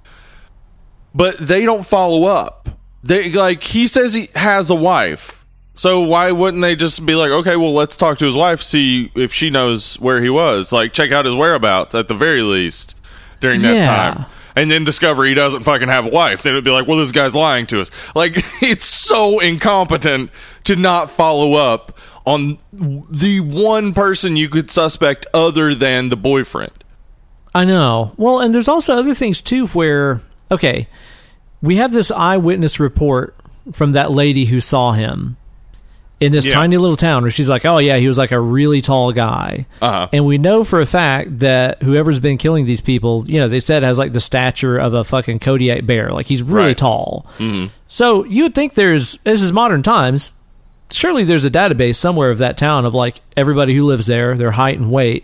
but 1.14 1.38
they 1.38 1.66
don't 1.66 1.86
follow 1.86 2.24
up. 2.26 2.70
They 3.04 3.32
like 3.32 3.64
he 3.64 3.88
says 3.88 4.14
he 4.14 4.30
has 4.36 4.70
a 4.70 4.76
wife. 4.76 5.46
So 5.74 6.02
why 6.02 6.34
wouldn't 6.34 6.62
they 6.62 6.76
just 6.76 7.06
be 7.06 7.16
like, 7.16 7.32
okay, 7.32 7.56
well, 7.56 7.74
let's 7.74 7.96
talk 7.96 8.18
to 8.18 8.26
his 8.26 8.36
wife, 8.36 8.62
see 8.62 9.10
if 9.16 9.34
she 9.34 9.50
knows 9.50 9.98
where 10.02 10.22
he 10.22 10.30
was, 10.30 10.74
like 10.74 10.92
check 10.92 11.14
out 11.14 11.24
his 11.24 11.34
whereabouts 11.34 11.96
at 11.96 12.10
the 12.10 12.14
very 12.16 12.42
least 12.42 12.98
during 13.40 13.62
that 13.62 13.76
Yeah. 13.76 13.86
time, 13.86 14.26
and 14.60 14.70
then 14.70 14.84
discover 14.84 15.24
he 15.24 15.34
doesn't 15.34 15.64
fucking 15.64 15.88
have 15.88 16.06
a 16.06 16.10
wife. 16.10 16.44
Then 16.44 16.52
it'd 16.52 16.66
be 16.66 16.70
like, 16.70 16.86
well, 16.86 16.98
this 16.98 17.14
guy's 17.14 17.34
lying 17.34 17.66
to 17.68 17.80
us. 17.80 17.90
Like 18.14 18.34
it's 18.62 18.84
so 18.84 19.40
incompetent 19.40 20.32
to 20.66 20.76
not 20.76 21.10
follow 21.10 21.54
up 21.54 21.98
on 22.26 22.58
the 22.74 23.40
one 23.40 23.94
person 23.94 24.36
you 24.36 24.50
could 24.50 24.70
suspect 24.70 25.26
other 25.34 25.74
than 25.74 26.10
the 26.10 26.18
boyfriend. 26.18 26.84
I 27.56 27.64
know. 27.64 28.12
Well, 28.18 28.42
and 28.42 28.54
there's 28.54 28.68
also 28.68 28.98
other 28.98 29.16
things 29.16 29.42
too 29.42 29.68
where 29.68 30.20
okay, 30.52 30.90
we 31.62 31.78
have 31.78 31.94
this 31.94 32.12
eyewitness 32.12 32.82
report 32.82 33.36
from 33.72 33.94
that 33.94 34.12
lady 34.12 34.46
who 34.46 34.60
saw 34.60 34.92
him 34.92 35.38
in 36.20 36.32
this 36.34 36.46
Yeah. 36.46 36.52
tiny 36.52 36.76
little 36.78 36.98
town 36.98 37.22
where 37.24 37.32
she's 37.32 37.50
like, 37.50 37.66
"Oh 37.66 37.78
yeah, 37.78 37.98
he 37.98 38.08
was 38.08 38.18
like 38.18 38.32
a 38.32 38.40
really 38.40 38.82
tall 38.82 39.12
guy." 39.14 39.66
Uh-huh. 39.82 40.08
And 40.12 40.26
we 40.26 40.38
know 40.38 40.64
for 40.64 40.82
a 40.82 40.86
fact 40.86 41.40
that 41.40 41.82
whoever's 41.82 42.20
been 42.20 42.38
killing 42.38 42.66
these 42.66 42.82
people, 42.82 43.24
you 43.28 43.40
know, 43.40 43.48
they 43.48 43.60
said 43.62 43.84
has 43.84 43.98
like 43.98 44.12
the 44.14 44.20
stature 44.20 44.78
of 44.78 44.94
a 44.94 45.04
fucking 45.04 45.40
Kodiak 45.40 45.86
bear. 45.86 46.12
Like 46.12 46.26
he's 46.26 46.44
really 46.44 46.68
Right. 46.68 46.78
tall. 46.78 47.26
Mm-hmm. 47.38 47.68
So 47.88 48.26
you 48.26 48.44
would 48.44 48.56
think 48.56 48.74
there's 48.74 49.18
this 49.24 49.42
is 49.42 49.54
modern 49.54 49.82
times. 49.82 50.34
Surely 50.92 51.24
there's 51.24 51.46
a 51.46 51.52
database 51.52 51.96
somewhere 51.96 52.32
of 52.32 52.40
that 52.40 52.58
town 52.58 52.84
of 52.86 52.94
like 52.96 53.22
everybody 53.38 53.76
who 53.76 53.86
lives 53.86 54.08
there, 54.08 54.36
their 54.36 54.52
height 54.52 54.78
and 54.80 54.92
weight. 54.92 55.24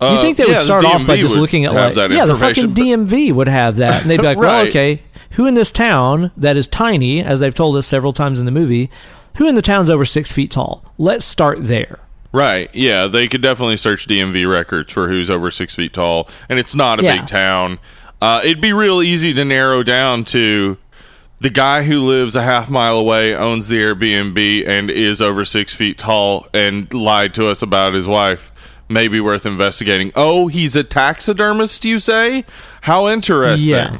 You 0.00 0.08
Uh, 0.08 0.20
think 0.20 0.36
they 0.36 0.42
yeah, 0.44 0.48
would 0.50 0.56
the 0.56 0.60
start 0.64 0.84
off 0.84 1.06
by 1.06 1.16
just 1.20 1.36
looking 1.36 1.64
at 1.64 1.72
like 1.72 1.94
yeah, 2.10 2.26
the 2.26 2.34
fucking 2.34 2.74
but- 2.74 2.82
DMV 2.82 3.32
would 3.32 3.46
have 3.48 3.76
that, 3.76 4.02
and 4.02 4.10
they'd 4.10 4.16
be 4.16 4.24
like, 4.26 4.36
well, 4.36 4.66
okay, 4.66 5.00
who 5.30 5.46
in 5.46 5.54
this 5.54 5.70
town 5.70 6.32
that 6.36 6.56
is 6.56 6.66
tiny, 6.66 7.22
as 7.22 7.38
they've 7.38 7.54
told 7.54 7.76
us 7.76 7.86
several 7.86 8.12
times 8.12 8.40
in 8.40 8.44
the 8.46 8.50
movie, 8.50 8.90
who 9.36 9.48
in 9.48 9.54
the 9.54 9.62
town's 9.62 9.90
over 9.90 10.04
six 10.04 10.30
feet 10.32 10.50
tall? 10.50 10.84
Let's 10.98 11.24
start 11.24 11.58
there. 11.66 11.98
Right. 12.32 12.70
Yeah, 12.74 13.06
they 13.08 13.28
could 13.28 13.42
definitely 13.42 13.76
search 13.76 14.06
DMV 14.06 14.50
records 14.50 14.92
for 14.92 15.08
who's 15.08 15.28
over 15.28 15.50
six 15.50 15.74
feet 15.74 15.92
tall, 15.92 16.28
and 16.48 16.58
it's 16.58 16.74
not 16.74 17.00
a 17.00 17.02
Yeah. 17.04 17.18
big 17.18 17.26
town. 17.26 17.78
Uh, 18.22 18.40
it'd 18.44 18.60
be 18.60 18.72
real 18.72 19.02
easy 19.02 19.34
to 19.34 19.44
narrow 19.44 19.82
down 19.82 20.24
to 20.26 20.78
the 21.40 21.50
guy 21.50 21.82
who 21.82 21.98
lives 22.00 22.36
a 22.36 22.42
half 22.42 22.70
mile 22.70 22.96
away, 22.96 23.34
owns 23.34 23.66
the 23.68 23.82
Airbnb, 23.82 24.66
and 24.66 24.90
is 24.90 25.20
over 25.20 25.44
six 25.44 25.74
feet 25.74 25.98
tall, 25.98 26.46
and 26.54 26.92
lied 26.94 27.34
to 27.34 27.48
us 27.48 27.60
about 27.62 27.94
his 27.94 28.06
wife. 28.06 28.50
Maybe 28.88 29.20
worth 29.20 29.44
investigating. 29.44 30.12
Oh, 30.14 30.46
he's 30.48 30.76
a 30.76 30.84
taxidermist, 30.84 31.84
you 31.84 31.98
say? 31.98 32.44
How 32.82 33.08
interesting. 33.08 33.70
Yeah. 33.70 33.98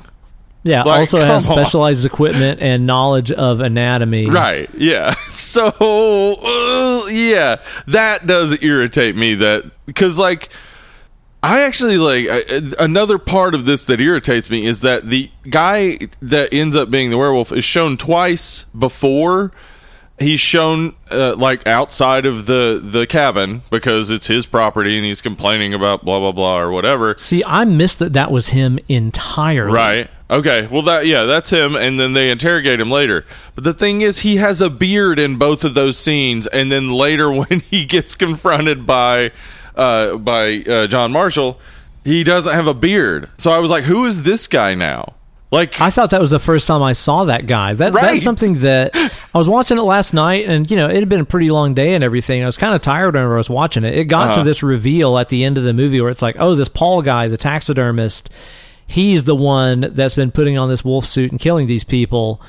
Yeah, 0.65 0.85
Like, 0.85 1.01
also 1.01 1.19
has 1.25 1.47
come 1.47 1.59
on. 1.59 1.65
specialized 1.65 2.07
equipment 2.07 2.61
and 2.61 2.87
knowledge 2.87 3.33
of 3.33 3.61
anatomy. 3.61 4.31
Right. 4.31 4.71
Yeah. 4.77 5.15
So, 5.31 5.67
uh, 6.43 7.09
yeah, 7.13 7.57
that 7.89 8.27
does 8.27 8.63
irritate 8.63 9.17
me. 9.17 9.35
That 9.35 9.71
because 9.87 10.19
like. 10.19 10.49
I 11.45 11.63
actually 11.63 11.99
like 11.99 12.27
I- 12.31 12.73
another 12.85 13.19
part 13.19 13.57
of 13.57 13.65
this 13.65 13.85
that 13.87 14.01
irritates 14.01 14.49
me 14.49 14.65
is 14.65 14.81
that 14.83 15.11
the 15.11 15.29
guy 15.51 15.99
that 16.23 16.55
ends 16.55 16.77
up 16.77 16.89
being 16.89 17.11
the 17.11 17.19
werewolf 17.19 17.51
is 17.51 17.65
shown 17.65 17.97
twice 17.97 18.65
before. 18.79 19.51
He's 20.21 20.39
shown 20.39 20.95
uh, 21.11 21.35
like 21.35 21.67
outside 21.67 22.27
of 22.27 22.47
the 22.47 22.81
the 22.83 23.09
cabin 23.09 23.63
because 23.71 24.09
it's 24.13 24.29
his 24.29 24.47
property 24.47 24.97
and 24.97 25.05
he's 25.05 25.21
complaining 25.21 25.75
about 25.75 26.05
blah 26.05 26.21
blah 26.21 26.31
blah 26.31 26.61
or 26.61 26.71
whatever. 26.71 27.17
See, 27.19 27.43
I 27.45 27.65
missed 27.65 27.99
that 27.99 28.13
that 28.13 28.31
was 28.31 28.51
him 28.51 28.79
entirely. 28.89 29.73
Right. 29.73 30.11
Okay. 30.33 30.67
Well, 30.67 30.83
that 30.83 31.07
yeah, 31.07 31.25
that's 31.25 31.51
him, 31.51 31.77
and 31.77 32.01
then 32.01 32.15
they 32.15 32.31
interrogate 32.31 32.81
him 32.81 32.91
later. 32.91 33.25
But 33.55 33.65
the 33.65 33.75
thing 33.75 34.01
is, 34.01 34.21
he 34.21 34.37
has 34.37 34.61
a 34.63 34.71
beard 34.71 35.19
in 35.19 35.37
both 35.37 35.63
of 35.63 35.75
those 35.75 35.99
scenes, 35.99 36.47
and 36.49 36.73
then 36.73 36.89
later 36.91 37.31
when 37.41 37.61
he 37.61 37.85
gets 37.85 38.17
confronted 38.17 38.87
by 38.87 39.31
uh, 39.77 40.17
by 40.17 40.61
uh, 40.67 40.87
John 40.87 41.13
Marshall, 41.13 41.61
he 42.05 42.25
doesn't 42.25 42.53
have 42.53 42.67
a 42.67 42.75
beard. 42.75 43.29
So 43.39 43.51
I 43.51 43.59
was 43.59 43.71
like, 43.71 43.85
who 43.85 44.07
is 44.07 44.23
this 44.23 44.47
guy 44.49 44.75
now? 44.75 45.15
Like, 45.51 45.79
I 45.83 45.91
thought 45.91 46.09
that 46.11 46.21
was 46.21 46.31
the 46.31 46.39
first 46.39 46.67
time 46.67 46.83
I 46.83 46.95
saw 46.95 47.25
that 47.25 47.47
guy. 47.47 47.75
That 47.75 47.93
Right. 47.93 48.03
that's 48.03 48.23
something 48.23 48.55
that 48.61 48.93
I 49.35 49.37
was 49.39 49.51
watching 49.51 49.77
it 49.77 49.83
last 49.83 50.15
night, 50.15 50.47
and 50.49 50.71
you 50.71 50.79
know 50.79 50.89
it 50.89 50.97
had 50.97 51.11
been 51.11 51.21
a 51.21 51.25
pretty 51.27 51.51
long 51.51 51.75
day 51.75 51.93
and 51.95 52.03
everything. 52.03 52.43
I 52.43 52.47
was 52.47 52.57
kind 52.57 52.75
of 52.75 52.81
tired 52.81 53.15
when 53.17 53.23
I 53.25 53.37
was 53.37 53.51
watching 53.51 53.85
it. 53.85 53.95
It 53.95 54.05
got 54.07 54.25
to 54.25 54.31
Uh-huh. 54.41 54.45
this 54.45 54.63
reveal 54.63 55.19
at 55.19 55.29
the 55.29 55.45
end 55.45 55.59
of 55.59 55.65
the 55.65 55.75
movie 55.75 56.01
where 56.01 56.11
it's 56.11 56.23
like, 56.23 56.37
oh, 56.39 56.55
this 56.55 56.69
Paul 56.71 57.03
guy, 57.03 57.29
the 57.29 57.37
taxidermist, 57.37 58.31
he's 58.93 59.25
the 59.25 59.35
one 59.35 59.81
that's 59.93 60.15
been 60.15 60.31
putting 60.31 60.57
on 60.59 60.69
this 60.69 60.85
wolf 60.85 61.07
suit 61.07 61.31
and 61.31 61.41
killing 61.41 61.67
these 61.67 61.85
people. 61.85 62.41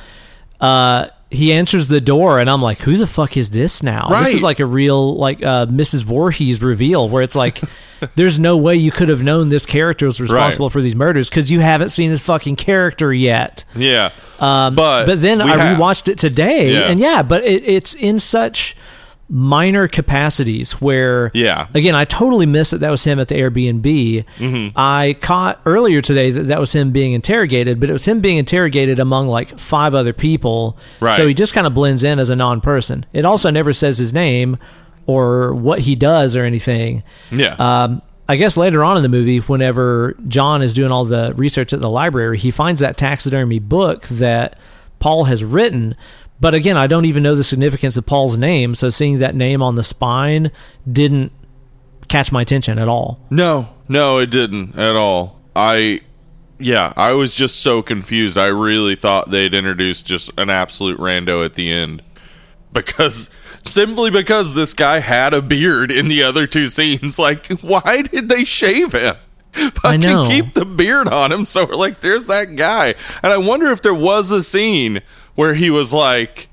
Uh, 0.59 1.07
he 1.29 1.51
answers 1.51 1.87
the 1.87 1.99
door, 1.99 2.39
and 2.39 2.49
I'm 2.49 2.61
like, 2.61 2.79
"Who 2.79 2.95
the 2.95 3.07
fuck 3.07 3.35
is 3.37 3.49
this 3.49 3.81
now?" 3.81 4.07
This 4.09 4.33
is 4.35 4.43
like 4.43 4.59
a 4.59 4.65
real 4.65 5.15
like 5.15 5.41
uh, 5.43 5.65
Mrs. 5.65 6.03
Voorhees 6.03 6.61
reveal, 6.61 7.09
where 7.09 7.23
it's 7.23 7.35
like, 7.35 7.59
"There's 8.15 8.37
no 8.37 8.55
way 8.57 8.75
you 8.75 8.91
could 8.91 9.09
have 9.09 9.23
known 9.23 9.49
this 9.49 9.65
character 9.65 10.05
was 10.05 10.21
responsible 10.21 10.69
for 10.69 10.79
these 10.81 10.95
murders 10.95 11.29
because 11.29 11.49
you 11.49 11.59
haven't 11.59 11.89
seen 11.89 12.11
this 12.11 12.21
fucking 12.21 12.55
character 12.57 13.11
yet." 13.11 13.65
Yeah. 13.75 14.11
Um, 14.39 14.75
But 14.75 15.05
but 15.07 15.21
then 15.21 15.41
I 15.41 15.57
have. 15.57 15.77
rewatched 15.77 16.07
it 16.07 16.19
today, 16.19 16.71
Yeah. 16.73 16.81
and 16.81 16.99
yeah, 16.99 17.23
but 17.23 17.43
it, 17.43 17.63
it's 17.63 17.93
in 17.95 18.19
such 18.19 18.75
minor 19.29 19.87
capacities 19.87 20.73
where 20.81 21.31
Yeah. 21.33 21.67
again 21.73 21.95
i 21.95 22.05
totally 22.05 22.45
missed 22.45 22.71
that 22.71 22.79
that 22.79 22.91
was 22.91 23.03
him 23.03 23.19
at 23.19 23.29
the 23.29 23.35
airbnb 23.35 24.25
Mm-hmm. 24.37 24.77
i 24.77 25.15
caught 25.21 25.59
earlier 25.65 26.01
today 26.01 26.29
that 26.31 26.43
that 26.43 26.59
was 26.59 26.73
him 26.73 26.91
being 26.91 27.13
interrogated 27.13 27.79
but 27.79 27.89
it 27.89 27.93
was 27.93 28.05
him 28.05 28.19
being 28.19 28.37
interrogated 28.37 28.99
among 28.99 29.27
like 29.29 29.57
five 29.57 29.95
other 29.95 30.13
people 30.13 30.77
Right. 30.99 31.15
so 31.15 31.25
he 31.25 31.33
just 31.33 31.53
kind 31.53 31.65
of 31.65 31.73
blends 31.73 32.03
in 32.03 32.19
as 32.19 32.29
a 32.29 32.35
non-person 32.35 33.05
it 33.13 33.25
also 33.25 33.49
never 33.49 33.71
says 33.73 33.97
his 33.97 34.13
name 34.13 34.57
or 35.05 35.53
what 35.53 35.79
he 35.79 35.95
does 35.95 36.35
or 36.35 36.43
anything 36.43 37.03
Yeah. 37.31 37.55
um, 37.59 38.01
I 38.29 38.35
guess 38.37 38.55
later 38.55 38.85
on 38.85 38.95
in 38.95 39.03
the 39.03 39.09
movie, 39.09 39.39
whenever 39.39 40.15
John 40.29 40.61
is 40.61 40.73
doing 40.73 40.93
all 40.93 41.03
the 41.03 41.33
research 41.35 41.73
at 41.73 41.81
the 41.81 41.89
library, 41.89 42.37
he 42.37 42.51
finds 42.51 42.79
that 42.79 42.95
taxidermy 42.95 43.59
book 43.59 44.03
that 44.07 44.57
Paul 44.99 45.25
has 45.25 45.43
written. 45.43 45.95
But 46.43 46.53
again, 46.53 46.75
I 46.75 46.87
don't 46.87 47.05
even 47.05 47.23
know 47.23 47.35
the 47.35 47.43
significance 47.45 47.95
of 47.95 48.05
Paul's 48.05 48.37
name, 48.37 48.75
so 48.75 48.89
seeing 48.89 49.19
that 49.19 49.33
name 49.33 49.61
on 49.61 49.75
the 49.75 49.81
spine 49.81 50.51
didn't 50.91 51.31
catch 52.09 52.33
my 52.33 52.41
attention 52.41 52.79
at 52.79 52.89
all. 52.89 53.21
No, 53.29 53.69
no, 53.87 54.17
it 54.17 54.29
didn't 54.29 54.77
at 54.77 54.97
all. 54.97 55.39
I, 55.55 56.01
yeah, 56.59 56.91
I 56.97 57.13
was 57.13 57.33
just 57.33 57.61
so 57.61 57.81
confused. 57.81 58.37
I 58.37 58.47
really 58.47 58.97
thought 58.97 59.31
they'd 59.31 59.53
introduced 59.53 60.05
just 60.05 60.31
an 60.37 60.49
absolute 60.49 60.99
rando 60.99 61.45
at 61.45 61.53
the 61.53 61.71
end 61.71 62.03
because 62.73 63.29
simply 63.65 64.09
because 64.09 64.53
this 64.53 64.73
guy 64.73 64.99
had 64.99 65.33
a 65.33 65.41
beard 65.41 65.91
in 65.91 66.09
the 66.09 66.23
other 66.23 66.45
two 66.45 66.67
scenes. 66.67 67.17
Like, 67.23 67.47
why 67.61 68.01
did 68.01 68.27
they 68.27 68.43
shave 68.43 68.91
him? 68.91 69.15
Fucking 69.53 70.01
know. 70.01 70.27
keep 70.27 70.55
the 70.55 70.65
beard 70.65 71.07
on 71.07 71.31
him. 71.31 71.45
So 71.45 71.65
we're 71.65 71.75
like, 71.75 72.01
there's 72.01 72.27
that 72.27 72.57
guy, 72.57 72.95
and 73.21 73.31
I 73.31 73.37
wonder 73.37 73.71
if 73.71 73.81
there 73.81 73.93
was 73.93 74.29
a 74.31 74.43
scene 74.43 75.01
where 75.35 75.53
he 75.55 75.69
was 75.69 75.93
like. 75.93 76.49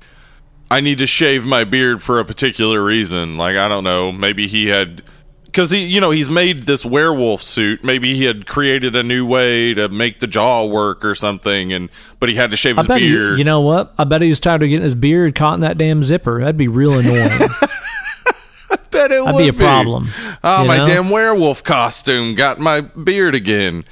I 0.69 0.79
need 0.79 0.99
to 0.99 1.05
shave 1.05 1.43
my 1.43 1.65
beard 1.65 2.01
for 2.01 2.17
a 2.17 2.23
particular 2.23 2.81
reason. 2.81 3.35
Like 3.35 3.57
I 3.57 3.67
don't 3.67 3.83
know, 3.83 4.13
maybe 4.13 4.47
he 4.47 4.67
had 4.67 5.03
because 5.51 5.69
he, 5.69 5.83
you 5.83 5.99
know, 5.99 6.11
he's 6.11 6.29
made 6.29 6.65
this 6.65 6.85
werewolf 6.85 7.41
suit. 7.41 7.83
Maybe 7.83 8.15
he 8.15 8.23
had 8.23 8.47
created 8.47 8.95
a 8.95 9.03
new 9.03 9.25
way 9.25 9.73
to 9.73 9.89
make 9.89 10.21
the 10.21 10.27
jaw 10.27 10.65
work 10.65 11.03
or 11.03 11.13
something, 11.13 11.73
and 11.73 11.89
but 12.19 12.29
he 12.29 12.35
had 12.35 12.51
to 12.51 12.57
shave 12.57 12.77
I 12.77 12.81
his 12.81 12.87
bet 12.87 13.01
he, 13.01 13.09
beard. 13.09 13.37
you 13.37 13.43
know 13.43 13.59
what? 13.59 13.93
I 13.97 14.05
bet 14.05 14.21
he 14.21 14.29
was 14.29 14.39
tired 14.39 14.63
of 14.63 14.69
getting 14.69 14.83
his 14.83 14.95
beard 14.95 15.35
caught 15.35 15.55
in 15.55 15.59
that 15.59 15.77
damn 15.77 16.03
zipper. 16.03 16.39
That'd 16.39 16.55
be 16.55 16.69
real 16.69 16.93
annoying. 16.93 17.29
I 17.41 18.77
bet 18.89 19.11
it 19.11 19.23
That'd 19.25 19.25
would 19.25 19.37
be 19.37 19.49
a 19.49 19.53
problem. 19.53 20.09
Oh, 20.41 20.63
my 20.63 20.77
know? 20.77 20.85
damn 20.85 21.09
werewolf 21.09 21.63
costume 21.63 22.35
got 22.35 22.57
my 22.59 22.79
beard 22.81 23.35
again. 23.35 23.83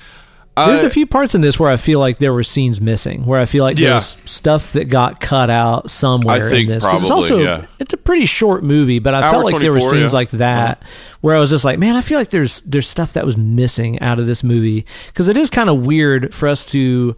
There's 0.68 0.84
I- 0.84 0.88
a 0.88 0.90
few 0.90 1.06
parts 1.08 1.36
in 1.36 1.42
this 1.42 1.60
where 1.60 1.70
I 1.70 1.78
feel 1.78 2.00
like 2.00 2.18
there 2.20 2.34
were 2.34 2.44
scenes 2.44 2.80
missing, 2.82 3.24
where 3.26 3.40
I 3.40 3.46
feel 3.46 3.64
like 3.64 3.78
Yeah. 3.80 3.92
there's 3.92 4.18
stuff 4.26 4.74
that 4.74 4.86
got 4.86 5.20
cut 5.20 5.50
out 5.50 5.90
somewhere 5.90 6.48
I 6.48 6.50
think 6.50 6.68
in 6.70 6.76
this. 6.76 6.84
'Cause 6.86 7.02
it's 7.02 7.12
also 7.12 7.40
yeah. 7.40 7.62
it's 7.80 7.94
a 7.94 7.98
pretty 7.98 8.26
short 8.26 8.64
movie, 8.64 9.00
but 9.00 9.14
I 9.14 9.22
Hour 9.24 9.32
felt 9.32 9.46
like 9.52 9.62
there 9.62 9.74
were 9.74 9.80
scenes 9.82 10.12
yeah. 10.14 10.18
Like 10.18 10.30
that 10.32 10.84
where 11.22 11.36
I 11.36 11.40
was 11.40 11.50
just 11.50 11.66
like, 11.66 11.80
man, 11.80 11.96
I 11.96 12.02
feel 12.02 12.18
like 12.18 12.30
there's 12.30 12.62
there's 12.62 12.88
stuff 12.88 13.14
that 13.14 13.26
was 13.26 13.38
missing 13.38 14.00
out 14.02 14.20
of 14.20 14.28
this 14.28 14.44
movie 14.44 14.86
because 15.08 15.28
it 15.28 15.38
is 15.38 15.50
kind 15.50 15.70
of 15.70 15.86
weird 15.86 16.34
for 16.34 16.48
us 16.48 16.66
to. 16.68 17.16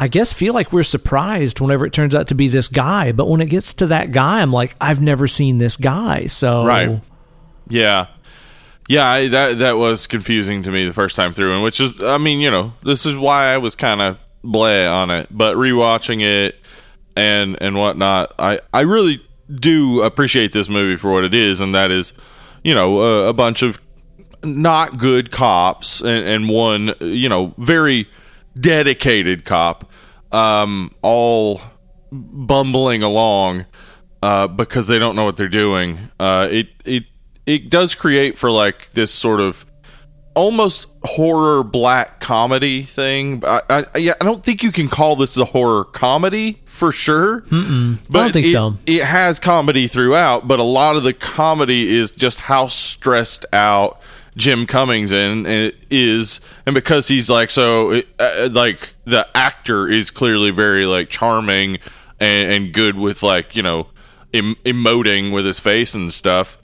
I 0.00 0.06
guess 0.06 0.32
feel 0.32 0.54
like 0.54 0.72
we're 0.72 0.84
surprised 0.84 1.58
whenever 1.58 1.84
it 1.84 1.92
turns 1.92 2.14
out 2.14 2.28
to 2.28 2.34
be 2.36 2.46
this 2.46 2.68
guy, 2.68 3.10
but 3.10 3.26
when 3.28 3.40
it 3.40 3.46
gets 3.46 3.74
to 3.74 3.86
that 3.88 4.12
guy, 4.12 4.40
I'm 4.42 4.52
like, 4.52 4.76
I've 4.80 5.00
never 5.00 5.26
seen 5.26 5.58
this 5.58 5.76
guy. 5.76 6.26
So 6.26 6.64
Right. 6.64 7.00
Yeah. 7.68 8.06
Yeah, 8.88 9.06
I, 9.06 9.28
that 9.28 9.58
that 9.58 9.76
was 9.76 10.06
confusing 10.06 10.62
to 10.62 10.70
me 10.70 10.86
the 10.86 10.94
first 10.94 11.14
time 11.14 11.34
through, 11.34 11.52
and 11.54 11.62
which 11.62 11.78
is, 11.78 12.02
I 12.02 12.16
mean, 12.16 12.40
you 12.40 12.50
know, 12.50 12.72
this 12.82 13.04
is 13.04 13.16
why 13.16 13.52
I 13.52 13.58
was 13.58 13.74
kind 13.76 14.00
of 14.00 14.18
bleh 14.42 14.90
on 14.90 15.10
it. 15.10 15.28
But 15.30 15.56
rewatching 15.56 16.22
it 16.22 16.56
and 17.14 17.56
and 17.60 17.76
whatnot, 17.76 18.34
I 18.38 18.60
I 18.72 18.80
really 18.80 19.22
do 19.54 20.00
appreciate 20.00 20.52
this 20.52 20.70
movie 20.70 20.96
for 20.96 21.12
what 21.12 21.24
it 21.24 21.34
is, 21.34 21.60
and 21.60 21.74
that 21.74 21.90
is, 21.90 22.14
you 22.64 22.74
know, 22.74 23.00
a, 23.00 23.28
a 23.28 23.32
bunch 23.34 23.60
of 23.60 23.78
not 24.42 24.96
good 24.96 25.30
cops 25.30 26.00
and, 26.00 26.24
and 26.24 26.48
one, 26.48 26.94
you 27.00 27.28
know, 27.28 27.54
very 27.58 28.08
dedicated 28.58 29.44
cop, 29.44 29.92
um, 30.32 30.94
all 31.02 31.60
bumbling 32.10 33.02
along 33.02 33.66
uh, 34.22 34.46
because 34.48 34.86
they 34.86 34.98
don't 34.98 35.14
know 35.14 35.24
what 35.24 35.36
they're 35.36 35.48
doing. 35.48 36.10
Uh, 36.18 36.48
it 36.50 36.68
it 36.86 37.04
it 37.48 37.70
does 37.70 37.94
create 37.94 38.38
for 38.38 38.50
like 38.50 38.90
this 38.92 39.10
sort 39.10 39.40
of 39.40 39.64
almost 40.34 40.86
horror 41.02 41.64
black 41.64 42.20
comedy 42.20 42.82
thing. 42.82 43.42
I, 43.44 43.60
I 43.68 43.98
yeah, 43.98 44.12
I 44.20 44.24
don't 44.24 44.44
think 44.44 44.62
you 44.62 44.70
can 44.70 44.88
call 44.88 45.16
this 45.16 45.36
a 45.36 45.46
horror 45.46 45.84
comedy 45.84 46.60
for 46.64 46.92
sure. 46.92 47.40
Mm-mm. 47.42 47.98
But 48.08 48.18
I 48.18 48.22
don't 48.22 48.32
think 48.32 48.46
it, 48.46 48.52
so. 48.52 48.74
It 48.86 49.02
has 49.02 49.40
comedy 49.40 49.86
throughout, 49.86 50.46
but 50.46 50.60
a 50.60 50.64
lot 50.64 50.96
of 50.96 51.02
the 51.02 51.14
comedy 51.14 51.96
is 51.96 52.10
just 52.10 52.40
how 52.40 52.68
stressed 52.68 53.46
out 53.52 54.00
Jim 54.36 54.66
Cummings 54.66 55.10
in 55.10 55.46
and 55.46 55.72
is, 55.90 56.40
and 56.66 56.74
because 56.74 57.08
he's 57.08 57.28
like 57.28 57.50
so, 57.50 58.02
uh, 58.18 58.48
like 58.52 58.94
the 59.04 59.26
actor 59.34 59.88
is 59.88 60.10
clearly 60.10 60.50
very 60.50 60.86
like 60.86 61.08
charming 61.08 61.78
and, 62.20 62.52
and 62.52 62.72
good 62.72 62.96
with 62.96 63.22
like 63.22 63.56
you 63.56 63.62
know 63.62 63.88
em- 64.32 64.56
emoting 64.64 65.32
with 65.32 65.46
his 65.46 65.58
face 65.58 65.94
and 65.94 66.12
stuff. 66.12 66.57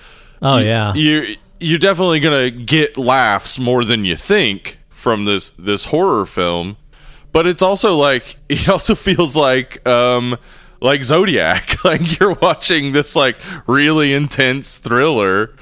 Oh 0.45 0.59
yeah. 0.59 0.93
You're 0.95 1.25
you're 1.59 1.79
definitely 1.79 2.21
gonna 2.21 2.51
get 2.51 2.97
laughs 2.99 3.59
more 3.59 3.85
than 3.85 4.05
you 4.05 4.15
think 4.15 4.79
from 4.91 5.25
this 5.25 5.51
this 5.59 5.87
horror 5.87 6.27
film, 6.27 6.77
but 7.33 7.47
it's 7.47 7.63
also 7.63 7.97
like 7.97 8.37
it 8.49 8.69
also 8.69 8.95
feels 8.95 9.35
like 9.35 9.87
um 9.89 10.37
like 10.81 11.03
Zodiac, 11.03 11.83
like 11.85 12.21
you're 12.21 12.35
watching 12.35 12.93
this 12.93 13.17
like 13.17 13.37
really 13.67 14.13
intense 14.13 14.77
thriller, 14.77 15.57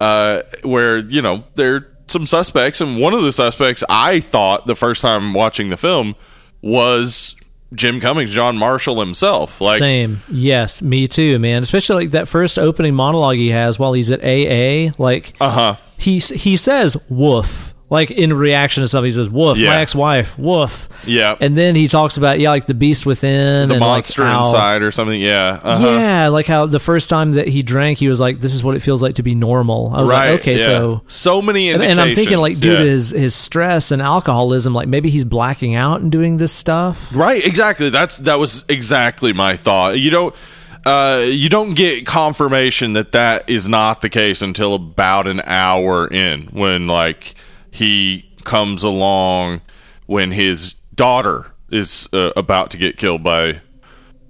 uh, 0.00 0.42
where 0.62 0.98
you 0.98 1.20
know 1.20 1.44
there 1.54 1.74
are 1.74 1.96
some 2.06 2.26
suspects, 2.26 2.80
and 2.80 2.98
one 2.98 3.12
of 3.12 3.22
the 3.22 3.32
suspects 3.32 3.84
I 3.90 4.20
thought 4.20 4.66
the 4.66 4.74
first 4.74 5.02
time 5.02 5.34
watching 5.34 5.68
the 5.68 5.76
film 5.76 6.14
was 6.62 7.34
Jim 7.74 8.00
Cummings, 8.00 8.32
John 8.32 8.56
Marshall 8.58 9.00
himself, 9.00 9.60
like. 9.60 9.78
Same. 9.78 10.22
Yes, 10.30 10.82
me 10.82 11.08
too, 11.08 11.38
man. 11.38 11.62
Especially 11.62 12.04
like 12.04 12.10
that 12.12 12.28
first 12.28 12.58
opening 12.58 12.94
monologue 12.94 13.36
he 13.36 13.48
has 13.48 13.78
while 13.78 13.92
he's 13.92 14.10
at 14.10 14.20
AA. 14.20 14.92
Like 15.02 15.34
Uh 15.40 15.50
huh. 15.50 15.76
he 15.98 16.18
he 16.18 16.56
says 16.56 16.96
"woof" 17.08 17.71
like 17.92 18.10
in 18.10 18.32
reaction 18.32 18.82
to 18.82 18.88
something. 18.88 19.04
He 19.10 19.12
says 19.12 19.28
"woof," 19.28 19.58
Yeah. 19.58 19.68
my 19.68 19.76
ex-wife, 19.82 20.38
"woof," 20.38 20.88
Yeah. 21.04 21.36
and 21.40 21.54
then 21.54 21.74
he 21.76 21.88
talks 21.88 22.16
about 22.16 22.40
yeah, 22.40 22.48
like 22.48 22.64
the 22.64 22.72
beast 22.72 23.04
within, 23.04 23.68
the 23.68 23.74
and 23.74 23.80
monster 23.80 24.22
like 24.22 24.32
how, 24.32 24.46
inside 24.46 24.82
or 24.82 24.90
something. 24.90 25.20
Yeah. 25.20 25.60
Uh-huh. 25.62 25.86
Yeah, 25.86 26.28
like 26.28 26.46
how 26.46 26.64
the 26.64 26.80
first 26.80 27.10
time 27.10 27.32
that 27.32 27.48
he 27.48 27.62
drank, 27.62 27.98
he 27.98 28.08
was 28.08 28.18
like, 28.18 28.40
"This 28.40 28.54
is 28.54 28.64
what 28.64 28.74
it 28.76 28.80
feels 28.80 29.02
like 29.02 29.16
to 29.16 29.22
be 29.22 29.34
normal." 29.34 29.92
I 29.94 30.00
was 30.00 30.10
right. 30.10 30.30
like, 30.30 30.40
"Okay, 30.40 30.58
yeah. 30.58 30.64
so." 30.64 31.02
so 31.06 31.42
many 31.42 31.70
And, 31.70 31.82
and 31.82 32.00
I'm 32.00 32.14
thinking, 32.14 32.38
like, 32.38 32.58
due 32.58 32.78
to 32.78 32.84
his 32.84 33.10
his 33.10 33.34
stress 33.34 33.90
and 33.90 34.00
alcoholism, 34.00 34.72
like 34.72 34.88
maybe 34.88 35.10
he's 35.10 35.26
blacking 35.26 35.74
out 35.74 36.00
and 36.00 36.10
doing 36.10 36.38
this 36.38 36.52
stuff. 36.52 37.10
right, 37.14 37.44
exactly. 37.44 37.90
That's 37.90 38.16
that 38.18 38.38
was 38.38 38.64
exactly 38.70 39.34
my 39.34 39.54
thought. 39.56 40.00
You 40.00 40.10
don't. 40.10 40.34
Uh, 40.84 41.24
you 41.28 41.48
don't 41.48 41.74
get 41.74 42.06
confirmation 42.06 42.94
that 42.94 43.12
that 43.12 43.48
is 43.48 43.68
not 43.68 44.00
the 44.00 44.08
case 44.08 44.42
until 44.42 44.74
about 44.74 45.28
an 45.28 45.40
hour 45.46 46.08
in, 46.08 46.48
when 46.52 46.88
like 46.88 47.34
he 47.72 48.30
comes 48.44 48.84
along 48.84 49.60
when 50.06 50.30
his 50.30 50.74
daughter 50.94 51.46
is 51.70 52.08
uh, 52.12 52.30
about 52.36 52.70
to 52.70 52.76
get 52.76 52.98
killed 52.98 53.24
by 53.24 53.60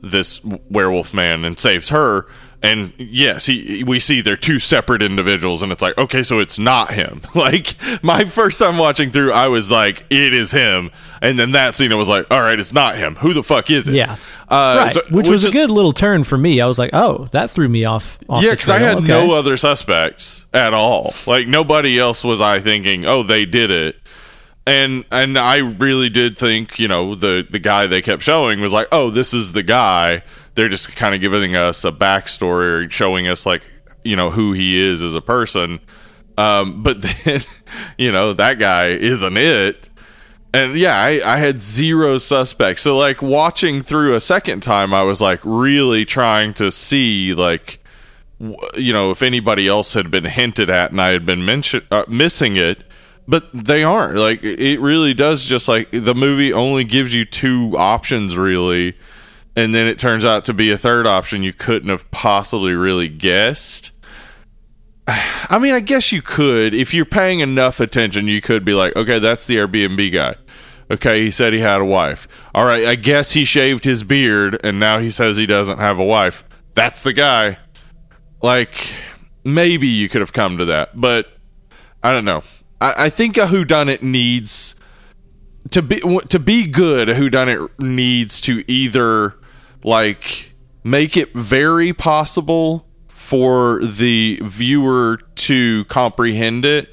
this 0.01 0.43
werewolf 0.45 1.13
man 1.13 1.45
and 1.45 1.59
saves 1.59 1.91
her 1.91 2.27
and 2.63 2.93
yes 2.97 3.47
he 3.47 3.83
we 3.85 3.99
see 3.99 4.21
they're 4.21 4.37
two 4.37 4.59
separate 4.59 5.03
individuals 5.03 5.63
and 5.63 5.73
it's 5.73 5.83
like 5.83 5.97
okay 5.99 6.23
so 6.23 6.39
it's 6.39 6.59
not 6.59 6.93
him 6.93 7.21
like 7.35 7.75
my 8.05 8.25
first 8.25 8.59
time 8.59 8.79
watching 8.79 9.11
through 9.11 9.33
i 9.33 9.49
was 9.49 9.71
like 9.73 10.05
it 10.11 10.33
is 10.33 10.53
him 10.53 10.91
and 11.21 11.39
then 11.39 11.51
that 11.53 11.75
scene 11.75 11.91
i 11.93 11.97
was 11.97 12.09
like 12.09 12.25
all 12.31 12.41
right 12.41 12.61
it's 12.61 12.73
not 12.73 12.97
him 12.97 13.17
who 13.17 13.33
the 13.35 13.43
fuck 13.43 13.69
is 13.71 13.89
it 13.89 13.95
Yeah, 13.95 14.17
uh, 14.49 14.83
right. 14.85 14.93
so- 14.93 15.03
which, 15.11 15.29
was 15.29 15.45
a 15.45 15.51
good 15.51 15.71
little 15.71 15.93
turn 15.93 16.23
for 16.25 16.37
me. 16.39 16.61
I 16.61 16.67
was 16.67 16.79
like, 16.79 16.91
"Oh, 16.93 17.27
that 17.33 17.51
threw 17.51 17.69
me 17.69 17.85
off." 17.85 18.19
off 18.29 18.43
yeah 18.45 18.53
because 18.53 18.71
i 18.71 18.79
had 18.79 18.99
Okay. 18.99 19.07
no 19.09 19.33
other 19.33 19.57
suspects 19.57 20.47
at 20.55 20.73
all 20.73 21.13
like 21.27 21.49
nobody 21.49 21.99
else 21.99 22.23
was 22.23 22.41
i 22.41 22.61
thinking 22.61 23.05
oh 23.07 23.23
they 23.25 23.45
did 23.45 23.71
it 23.73 23.97
and 24.67 25.05
and 25.11 25.37
i 25.39 25.57
really 25.59 26.09
did 26.09 26.39
think 26.39 26.79
you 26.79 26.87
know 26.87 27.15
the 27.17 27.45
the 27.51 27.59
guy 27.59 27.87
they 27.89 28.01
kept 28.01 28.23
showing 28.23 28.61
was 28.61 28.73
like 28.73 28.87
oh 28.93 29.11
this 29.11 29.35
is 29.35 29.53
the 29.53 29.63
guy 29.65 30.23
they're 30.55 30.69
just 30.69 30.95
kind 30.97 31.15
of 31.15 31.21
giving 31.21 31.57
us 31.57 31.85
a 31.85 31.93
backstory 31.93 32.87
or 32.87 32.91
showing 32.91 33.29
us 33.29 33.47
like 33.47 33.63
you 34.05 34.17
know 34.17 34.31
who 34.31 34.53
he 34.53 34.79
is 34.79 35.03
as 35.03 35.15
a 35.15 35.21
person 35.21 35.81
um 36.39 36.83
but 36.83 37.03
then 37.03 37.41
you 37.99 38.11
know 38.13 38.33
that 38.33 38.59
guy 38.59 38.89
isn't 38.89 39.37
it 39.37 39.89
and 40.55 40.79
yeah, 40.79 40.97
I, 40.97 41.21
I 41.25 41.39
had 41.39 41.61
zero 41.61 42.19
suspects. 42.19 42.83
So 42.83 42.97
like 42.97 43.23
watching 43.23 43.83
through 43.83 44.15
a 44.15 44.21
second 44.21 44.61
time, 44.61 44.93
I 44.93 45.03
was 45.03 45.21
like 45.21 45.41
really 45.45 46.05
trying 46.05 46.53
to 46.55 46.71
see 46.71 47.35
like 47.35 47.79
you 48.77 48.93
know 48.93 49.13
if 49.13 49.23
anybody 49.23 49.69
else 49.69 49.95
had 49.95 50.11
been 50.11 50.25
hinted 50.25 50.69
at 50.69 50.91
and 50.91 51.01
I 51.01 51.09
had 51.09 51.25
been 51.25 51.45
mention- 51.45 51.87
uh, 51.91 52.05
missing 52.07 52.57
it, 52.57 52.83
but 53.27 53.49
they 53.53 53.83
aren't. 53.83 54.19
Like 54.19 54.43
it 54.45 54.79
really 54.81 55.15
does 55.15 55.47
just 55.47 55.69
like 55.69 55.89
the 55.91 56.15
movie 56.15 56.53
only 56.53 56.85
gives 56.85 57.15
you 57.15 57.25
two 57.25 57.75
options 57.79 58.37
really, 58.37 58.95
and 59.55 59.75
then 59.75 59.87
it 59.87 59.99
turns 59.99 60.25
out 60.25 60.45
to 60.47 60.55
be 60.55 60.71
a 60.71 60.79
third 60.79 61.07
option 61.07 61.43
you 61.43 61.53
couldn't 61.53 61.89
have 61.89 62.11
possibly 62.11 62.73
really 62.73 63.09
guessed. 63.09 63.93
I 65.07 65.59
mean, 65.59 65.75
I 65.75 65.81
guess 65.81 66.13
you 66.13 66.23
could 66.23 66.75
if 66.75 66.95
you're 66.95 67.05
paying 67.05 67.41
enough 67.41 67.81
attention. 67.81 68.29
You 68.29 68.41
could 68.41 68.65
be 68.65 68.75
like, 68.75 68.97
okay, 68.97 69.19
that's 69.19 69.47
the 69.47 69.57
Airbnb 69.57 70.13
guy. 70.13 70.37
Okay, 70.91 71.23
he 71.23 71.31
said 71.31 71.53
he 71.53 71.61
had 71.61 71.81
a 71.81 71.85
wife. 71.85 72.29
All 72.55 72.65
right, 72.65 72.85
I 72.85 72.97
guess 72.97 73.33
he 73.33 73.45
shaved 73.45 73.85
his 73.85 74.03
beard 74.03 74.61
and 74.63 74.79
now 74.79 74.99
he 74.99 75.11
says 75.11 75.37
he 75.37 75.47
doesn't 75.47 75.79
have 75.79 75.99
a 75.99 76.05
wife. 76.05 76.45
That's 76.75 77.03
the 77.03 77.13
guy. 77.13 77.59
Like, 78.43 78.93
maybe 79.45 79.87
you 79.87 80.09
could 80.09 80.21
have 80.21 80.33
come 80.33 80.59
to 80.59 80.65
that, 80.67 81.01
but 81.01 81.29
I 82.03 82.13
don't 82.13 82.25
know. 82.25 82.43
I, 82.81 82.95
I 83.05 83.11
think 83.11 83.37
a 83.37 83.47
whodunit 83.47 84.03
needs 84.03 84.75
to 85.71 85.81
be 85.81 86.01
to 86.29 86.39
be 86.39 86.67
good. 86.67 87.09
A 87.09 87.15
whodunit 87.15 87.71
needs 87.79 88.41
to 88.43 88.65
either 88.71 89.35
like 89.85 90.53
make 90.85 91.17
it 91.17 91.33
very 91.33 91.93
possible 91.93 92.87
for 93.09 93.81
the 93.85 94.39
viewer 94.43 95.19
to 95.37 95.85
comprehend 95.87 96.65
it 96.65 96.89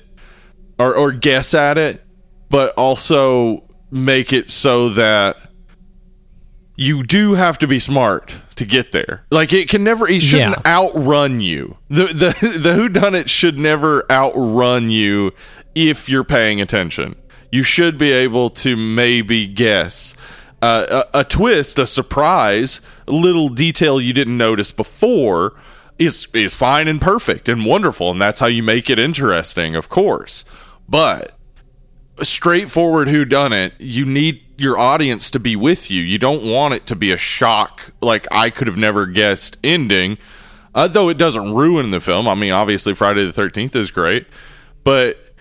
or, 0.78 0.96
or 0.96 1.12
guess 1.12 1.54
at 1.54 1.78
it, 1.78 2.04
but 2.50 2.74
also 2.76 3.64
make 3.92 4.32
it 4.32 4.50
so 4.50 4.90
that 4.90 5.36
you 6.76 7.04
do 7.04 7.34
have 7.34 7.58
to 7.60 7.68
be 7.68 7.78
smart 7.80 8.42
to 8.56 8.66
get 8.66 8.92
there. 8.94 9.26
Like 9.32 9.52
it 9.52 9.68
can 9.70 9.84
never, 9.84 10.08
it 10.08 10.22
shouldn't 10.22 10.56
Yeah. 10.58 10.62
outrun 10.66 11.42
you. 11.42 11.78
The 11.90 12.06
the 12.06 12.36
the 12.60 12.70
whodunit 12.76 13.28
should 13.28 13.58
never 13.60 14.10
outrun 14.10 14.90
you 14.90 15.34
if 15.76 16.08
you're 16.08 16.24
paying 16.24 16.62
attention. 16.62 17.16
You 17.52 17.64
should 17.64 17.98
be 17.98 18.12
able 18.12 18.50
to 18.52 18.78
maybe 18.78 19.46
guess. 19.48 20.16
Uh, 20.62 21.06
a, 21.14 21.20
a 21.20 21.24
twist, 21.24 21.80
a 21.80 21.88
surprise, 21.88 22.82
a 23.08 23.14
little 23.14 23.48
detail 23.50 24.02
you 24.02 24.12
didn't 24.12 24.38
notice 24.38 24.72
before 24.72 25.54
is 25.98 26.28
is 26.34 26.54
fine 26.54 26.88
and 26.88 27.02
perfect 27.02 27.48
and 27.48 27.66
wonderful, 27.66 28.12
and 28.12 28.22
that's 28.22 28.40
how 28.40 28.48
you 28.48 28.64
make 28.64 28.90
it 28.90 29.00
interesting, 29.00 29.76
of 29.76 29.90
course. 29.90 30.44
But 30.88 31.40
straightforward 32.26 33.08
who 33.08 33.26
done 33.26 33.54
it 33.54 33.74
you 33.80 34.06
need 34.06 34.42
your 34.58 34.78
audience 34.78 35.32
to 35.32 35.40
be 35.40 35.56
with 35.56 35.90
you 35.90 36.02
you 36.02 36.18
don't 36.18 36.44
want 36.44 36.74
it 36.74 36.86
to 36.86 36.96
be 36.96 37.12
a 37.12 37.18
shock 37.18 37.92
like 38.02 38.28
i 38.32 38.50
could 38.50 38.68
have 38.68 38.78
never 38.78 39.06
guessed 39.06 39.58
ending 39.64 40.18
uh, 40.76 40.88
though 40.88 41.10
it 41.10 41.18
doesn't 41.18 41.54
ruin 41.54 41.92
the 41.92 42.00
film 42.00 42.28
i 42.28 42.36
mean 42.36 42.52
obviously 42.52 42.94
friday 42.94 43.26
the 43.26 43.42
13th 43.42 43.76
is 43.76 43.92
great 43.92 44.28
but 44.84 45.34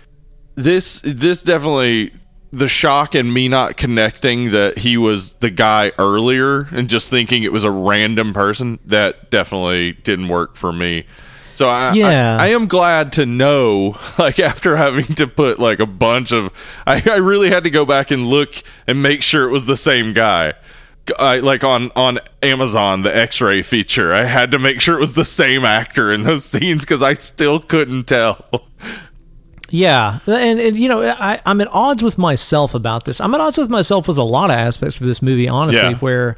this 0.55 1.01
this 1.05 1.43
definitely 1.43 2.13
the 2.51 2.69
shock 2.69 3.15
and 3.15 3.33
me 3.33 3.49
not 3.49 3.77
connecting 3.77 4.53
that 4.53 4.79
he 4.79 4.97
was 4.97 5.35
the 5.35 5.51
guy 5.51 5.93
earlier 5.99 6.63
and 6.73 6.89
just 6.89 7.11
thinking 7.11 7.43
it 7.43 7.53
was 7.53 7.65
a 7.65 7.71
random 7.71 8.33
person 8.33 8.79
that 8.87 9.31
definitely 9.31 9.93
didn't 9.93 10.29
work 10.29 10.57
for 10.57 10.73
me. 10.73 11.05
So 11.53 11.69
I, 11.69 11.93
Yeah. 11.93 12.39
I, 12.41 12.45
I 12.45 12.49
am 12.51 12.67
glad 12.69 13.13
to 13.13 13.27
know 13.27 13.99
like 14.19 14.39
after 14.39 14.77
having 14.77 15.07
to 15.17 15.27
put 15.27 15.59
like 15.59 15.81
a 15.81 15.87
bunch 15.87 16.33
of 16.33 16.53
I, 16.87 17.03
I 17.05 17.17
really 17.17 17.51
had 17.51 17.65
to 17.65 17.71
go 17.71 17.85
back 17.85 18.11
and 18.11 18.27
look 18.27 18.63
and 18.87 19.03
make 19.03 19.23
sure 19.23 19.47
it 19.47 19.53
was 19.53 19.67
the 19.67 19.77
same 19.77 20.13
guy. 20.13 20.55
I, 21.19 21.39
like 21.39 21.65
on 21.65 21.91
on 21.97 22.19
Amazon 22.43 23.01
the 23.03 23.15
X-ray 23.15 23.63
feature 23.63 24.13
I 24.13 24.25
had 24.25 24.51
to 24.51 24.59
make 24.59 24.83
sure 24.83 24.95
it 24.95 25.01
was 25.01 25.15
the 25.15 25.25
same 25.25 25.65
actor 25.65 26.13
in 26.13 26.23
those 26.23 26.45
scenes 26.51 26.85
because 26.85 27.03
I 27.03 27.15
still 27.15 27.61
couldn't 27.61 28.05
tell 28.05 28.69
Yeah, 29.71 30.21
and, 30.27 30.59
and 30.61 30.77
you 30.79 30.89
know, 30.89 31.03
I, 31.07 31.41
I'm 31.45 31.61
at 31.61 31.69
odds 31.73 32.03
with 32.03 32.17
myself 32.19 32.75
about 32.75 33.05
this. 33.05 33.21
I'm 33.21 33.35
at 33.35 33.41
odds 33.41 33.59
with 33.59 33.69
myself 33.71 34.09
with 34.09 34.19
a 34.19 34.23
lot 34.23 34.51
of 34.51 34.57
aspects 34.57 35.01
of 35.01 35.07
this 35.07 35.21
movie, 35.21 35.49
honestly. 35.49 35.91
Yeah. 35.91 35.97
Where, 35.99 36.37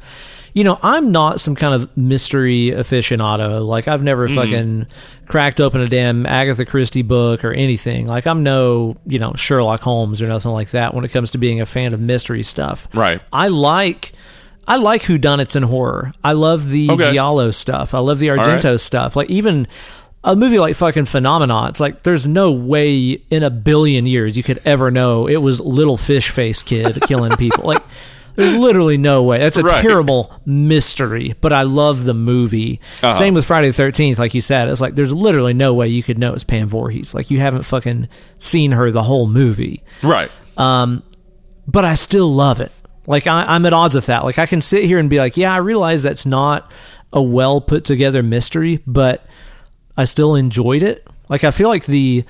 you 0.53 0.65
know, 0.65 0.77
I'm 0.81 1.11
not 1.13 1.39
some 1.39 1.55
kind 1.55 1.73
of 1.73 1.95
mystery 1.95 2.71
aficionado. 2.75 3.65
Like 3.65 3.87
I've 3.87 4.03
never 4.03 4.27
Mm-hmm. 4.27 4.35
fucking 4.35 4.87
cracked 5.27 5.61
open 5.61 5.79
a 5.79 5.87
damn 5.87 6.25
Agatha 6.25 6.65
Christie 6.65 7.03
book 7.03 7.45
or 7.45 7.53
anything. 7.53 8.05
Like 8.05 8.27
I'm 8.27 8.43
no, 8.43 8.97
you 9.05 9.17
know, 9.17 9.31
Sherlock 9.37 9.79
Holmes 9.79 10.21
or 10.21 10.27
nothing 10.27 10.51
like 10.51 10.71
that 10.71 10.93
when 10.93 11.05
it 11.05 11.09
comes 11.09 11.31
to 11.31 11.37
being 11.37 11.61
a 11.61 11.65
fan 11.65 11.93
of 11.93 12.01
mystery 12.01 12.43
stuff. 12.43 12.89
Right. 12.93 13.21
I 13.31 13.47
like. 13.47 14.11
I 14.67 14.75
like 14.75 15.01
whodunits 15.01 15.55
and 15.55 15.65
horror. 15.65 16.13
I 16.23 16.33
love 16.33 16.69
the 16.69 16.91
Okay. 16.91 17.11
Giallo 17.13 17.49
stuff. 17.51 17.93
I 17.95 17.99
love 17.99 18.19
the 18.19 18.29
right. 18.29 18.39
Argento 18.61 18.79
stuff. 18.79 19.15
Like 19.15 19.29
even 19.29 19.67
a 20.23 20.35
movie 20.35 20.59
like 20.59 20.75
fucking 20.75 21.05
Phenomena, 21.05 21.67
it's 21.69 21.79
like 21.79 22.03
there's 22.03 22.27
no 22.27 22.51
way 22.51 23.21
in 23.31 23.43
a 23.43 23.49
billion 23.49 24.05
years 24.05 24.37
you 24.37 24.43
could 24.43 24.61
ever 24.65 24.91
know 24.91 25.27
it 25.27 25.37
was 25.37 25.59
little 25.59 25.97
fish 25.97 26.29
face 26.29 26.61
kid 26.63 27.01
killing 27.07 27.31
people. 27.37 27.63
Like 27.65 27.81
there's 28.35 28.55
literally 28.55 28.97
no 28.97 29.23
way. 29.23 29.39
That's 29.39 29.57
a 29.57 29.63
Right. 29.63 29.81
terrible 29.81 30.31
mystery, 30.45 31.35
but 31.41 31.51
I 31.51 31.63
love 31.63 32.03
the 32.05 32.13
movie. 32.13 32.79
Uh-huh. 33.01 33.13
Same 33.13 33.33
with 33.33 33.45
Friday 33.45 33.67
the 33.67 33.73
Thirteenth, 33.73 34.19
like 34.19 34.33
you 34.33 34.41
said. 34.41 34.69
It's 34.69 34.79
like 34.81 34.95
there's 34.95 35.13
literally 35.13 35.53
no 35.53 35.73
way 35.73 35.87
you 35.87 36.03
could 36.03 36.17
know 36.19 36.33
it's 36.33 36.43
Pam 36.43 36.69
Voorhees. 36.69 37.13
Like 37.15 37.31
you 37.31 37.39
haven't 37.39 37.63
fucking 37.63 38.07
seen 38.39 38.71
her 38.73 38.91
the 38.91 39.03
whole 39.03 39.27
movie 39.27 39.83
right 40.03 40.29
Um, 40.57 41.01
but 41.67 41.83
I 41.83 41.95
still 41.95 42.31
love 42.33 42.59
it. 42.59 42.71
Like 43.07 43.25
I, 43.27 43.43
I'm 43.47 43.65
at 43.65 43.73
odds 43.73 43.95
with 43.95 44.05
that. 44.05 44.23
Like 44.23 44.37
I 44.37 44.45
can 44.45 44.61
sit 44.61 44.83
here 44.85 44.99
and 44.99 45.09
be 45.09 45.17
like, 45.17 45.35
yeah, 45.35 45.51
I 45.53 45.57
realize 45.57 46.03
that's 46.03 46.25
not 46.27 46.71
a 47.11 47.21
well 47.21 47.59
put 47.59 47.83
together 47.85 48.21
mystery, 48.23 48.81
but 48.85 49.25
I 49.97 50.05
still 50.05 50.35
enjoyed 50.35 50.83
it. 50.83 51.05
Like 51.29 51.43
I 51.43 51.51
feel 51.51 51.69
like 51.69 51.85
the 51.85 52.23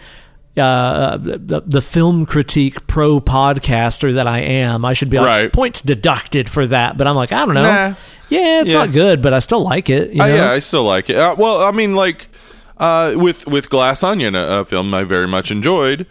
uh, 0.58 1.18
the, 1.18 1.64
the 1.66 1.82
film 1.82 2.26
critique 2.26 2.86
pro 2.88 3.22
podcaster 3.22 4.14
that 4.16 4.28
I 4.28 4.40
am, 4.40 4.84
I 4.84 4.94
should 4.94 5.10
be 5.10 5.18
like 5.18 5.28
Right. 5.28 5.54
points 5.54 5.82
deducted 5.82 6.50
for 6.50 6.68
that. 6.68 6.98
But 6.98 7.08
I'm 7.08 7.16
like, 7.16 7.32
I 7.32 7.46
don't 7.46 7.56
know. 7.56 7.64
Nah. 7.64 7.94
Yeah, 8.30 8.62
it's 8.62 8.72
Yeah. 8.72 8.80
not 8.80 8.92
good, 8.92 9.22
but 9.22 9.34
I 9.34 9.40
still 9.40 9.64
like 9.64 9.90
it. 9.90 10.12
You 10.14 10.22
Uh, 10.22 10.28
yeah, 10.28 10.52
I 10.52 10.60
still 10.60 10.84
like 10.84 11.10
it. 11.10 11.16
Uh, 11.16 11.36
well, 11.38 11.62
I 11.62 11.72
mean, 11.72 11.96
like 11.96 12.28
uh, 12.78 13.14
with 13.16 13.48
with 13.48 13.70
Glass 13.70 14.04
Onion, 14.04 14.36
a, 14.36 14.60
a 14.62 14.66
film 14.66 14.94
I 14.94 15.04
very 15.04 15.28
much 15.28 15.52
enjoyed. 15.52 16.06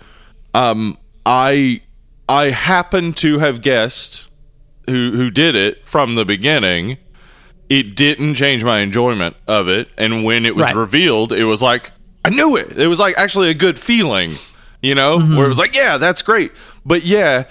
Um, 0.54 0.96
I 1.26 1.82
I 2.28 2.50
happen 2.50 3.12
to 3.14 3.38
have 3.40 3.60
guessed 3.60 4.28
who 4.88 5.12
who 5.12 5.30
did 5.30 5.54
it 5.54 5.86
from 5.86 6.14
the 6.14 6.24
beginning. 6.24 6.96
It 7.70 7.94
didn't 7.96 8.34
change 8.34 8.62
my 8.64 8.80
enjoyment 8.80 9.36
of 9.48 9.68
it, 9.68 9.88
and 9.96 10.24
when 10.24 10.44
it 10.44 10.54
was 10.54 10.66
Right. 10.66 10.76
revealed, 10.76 11.32
it 11.32 11.44
was 11.44 11.62
like 11.62 11.92
I 12.24 12.28
knew 12.28 12.56
it. 12.56 12.76
It 12.76 12.88
was 12.88 12.98
like 12.98 13.14
actually 13.16 13.48
a 13.48 13.54
good 13.54 13.78
feeling, 13.78 14.32
you 14.82 14.94
know, 14.94 15.18
Mm-hmm. 15.18 15.36
where 15.36 15.46
it 15.46 15.48
was 15.48 15.56
like, 15.58 15.74
yeah, 15.74 15.96
that's 15.96 16.20
great. 16.20 16.52
But 16.84 17.02
yeah, 17.04 17.44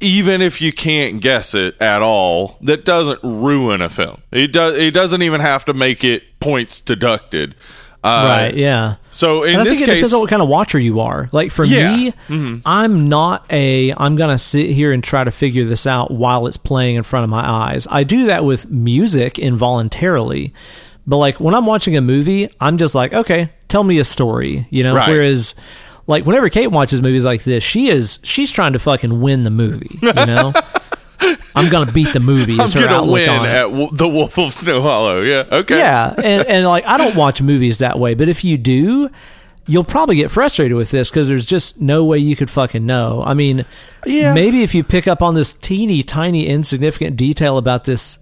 even 0.00 0.42
if 0.42 0.60
you 0.60 0.72
can't 0.72 1.20
guess 1.20 1.54
it 1.54 1.80
at 1.80 2.02
all, 2.02 2.58
that 2.60 2.84
doesn't 2.84 3.20
ruin 3.22 3.80
a 3.80 3.88
film. 3.88 4.20
It 4.30 4.52
does. 4.52 4.76
It 4.78 4.92
doesn't 4.92 5.22
even 5.22 5.40
have 5.40 5.64
to 5.64 5.74
make 5.74 6.04
it 6.04 6.38
points 6.40 6.80
deducted. 6.80 7.54
Uh, 8.04 8.26
right. 8.28 8.54
Yeah. 8.54 8.96
So 9.10 9.44
in 9.44 9.54
and 9.54 9.62
I 9.62 9.64
this 9.64 9.78
think 9.78 9.88
it 9.88 9.94
depends 9.94 10.12
on 10.12 10.20
what 10.20 10.28
kind 10.28 10.42
of 10.42 10.48
watcher 10.48 10.78
you 10.78 11.00
are. 11.00 11.28
Like 11.32 11.50
for 11.50 11.64
Yeah. 11.64 11.90
Mm-hmm. 12.28 12.54
me, 12.54 12.62
I'm 12.66 13.08
not 13.08 13.50
a. 13.50 13.94
I'm 13.96 14.16
gonna 14.16 14.38
sit 14.38 14.70
here 14.70 14.92
and 14.92 15.02
try 15.02 15.24
to 15.24 15.30
figure 15.30 15.64
this 15.64 15.86
out 15.86 16.10
while 16.10 16.46
it's 16.46 16.58
playing 16.58 16.96
in 16.96 17.02
front 17.02 17.24
of 17.24 17.30
my 17.30 17.48
eyes. 17.48 17.86
I 17.90 18.04
do 18.04 18.26
that 18.26 18.44
with 18.44 18.70
music 18.70 19.38
involuntarily, 19.38 20.52
but 21.06 21.16
like 21.16 21.40
when 21.40 21.54
I'm 21.54 21.66
watching 21.66 21.96
a 21.96 22.00
movie, 22.00 22.48
I'm 22.60 22.76
just 22.78 22.94
like, 22.94 23.12
okay, 23.12 23.50
tell 23.68 23.84
me 23.84 23.98
a 23.98 24.04
story, 24.04 24.66
you 24.70 24.82
know. 24.82 24.94
Right. 24.94 25.08
Whereas, 25.08 25.54
like 26.06 26.26
whenever 26.26 26.48
Kate 26.50 26.66
watches 26.68 27.00
movies 27.00 27.24
like 27.24 27.42
this, 27.44 27.64
she 27.64 27.88
is 27.88 28.18
she's 28.22 28.52
trying 28.52 28.74
to 28.74 28.78
fucking 28.78 29.20
win 29.22 29.42
the 29.44 29.50
movie, 29.50 29.98
you 30.02 30.12
know. 30.12 30.52
I'm 31.54 31.70
gonna 31.70 31.92
beat 31.92 32.12
the 32.12 32.20
movie. 32.20 32.56
I'm 32.60 32.70
gonna 32.70 33.04
win 33.10 33.28
at 33.28 33.62
w- 33.64 33.90
the 33.92 34.08
Wolf 34.08 34.38
of 34.38 34.52
Snow 34.52 34.82
Hollow. 34.82 35.22
Yeah. 35.22 35.44
Okay. 35.50 35.78
Yeah, 35.78 36.12
and, 36.16 36.46
and 36.46 36.66
like 36.66 36.84
I 36.86 36.96
don't 36.96 37.16
watch 37.16 37.40
movies 37.42 37.78
that 37.78 37.98
way, 37.98 38.14
but 38.14 38.28
if 38.28 38.44
you 38.44 38.58
do, 38.58 39.08
you'll 39.66 39.84
probably 39.84 40.16
get 40.16 40.30
frustrated 40.30 40.76
with 40.76 40.90
this 40.90 41.10
because 41.10 41.28
there's 41.28 41.46
just 41.46 41.80
no 41.80 42.04
way 42.04 42.18
you 42.18 42.36
could 42.36 42.50
fucking 42.50 42.84
know. 42.84 43.22
I 43.24 43.34
mean, 43.34 43.64
Yeah. 44.04 44.34
maybe 44.34 44.62
if 44.62 44.74
you 44.74 44.84
pick 44.84 45.06
up 45.08 45.22
on 45.22 45.34
this 45.34 45.54
teeny 45.54 46.02
tiny 46.02 46.46
insignificant 46.46 47.16
detail 47.16 47.56
about 47.58 47.84
this 47.84 48.18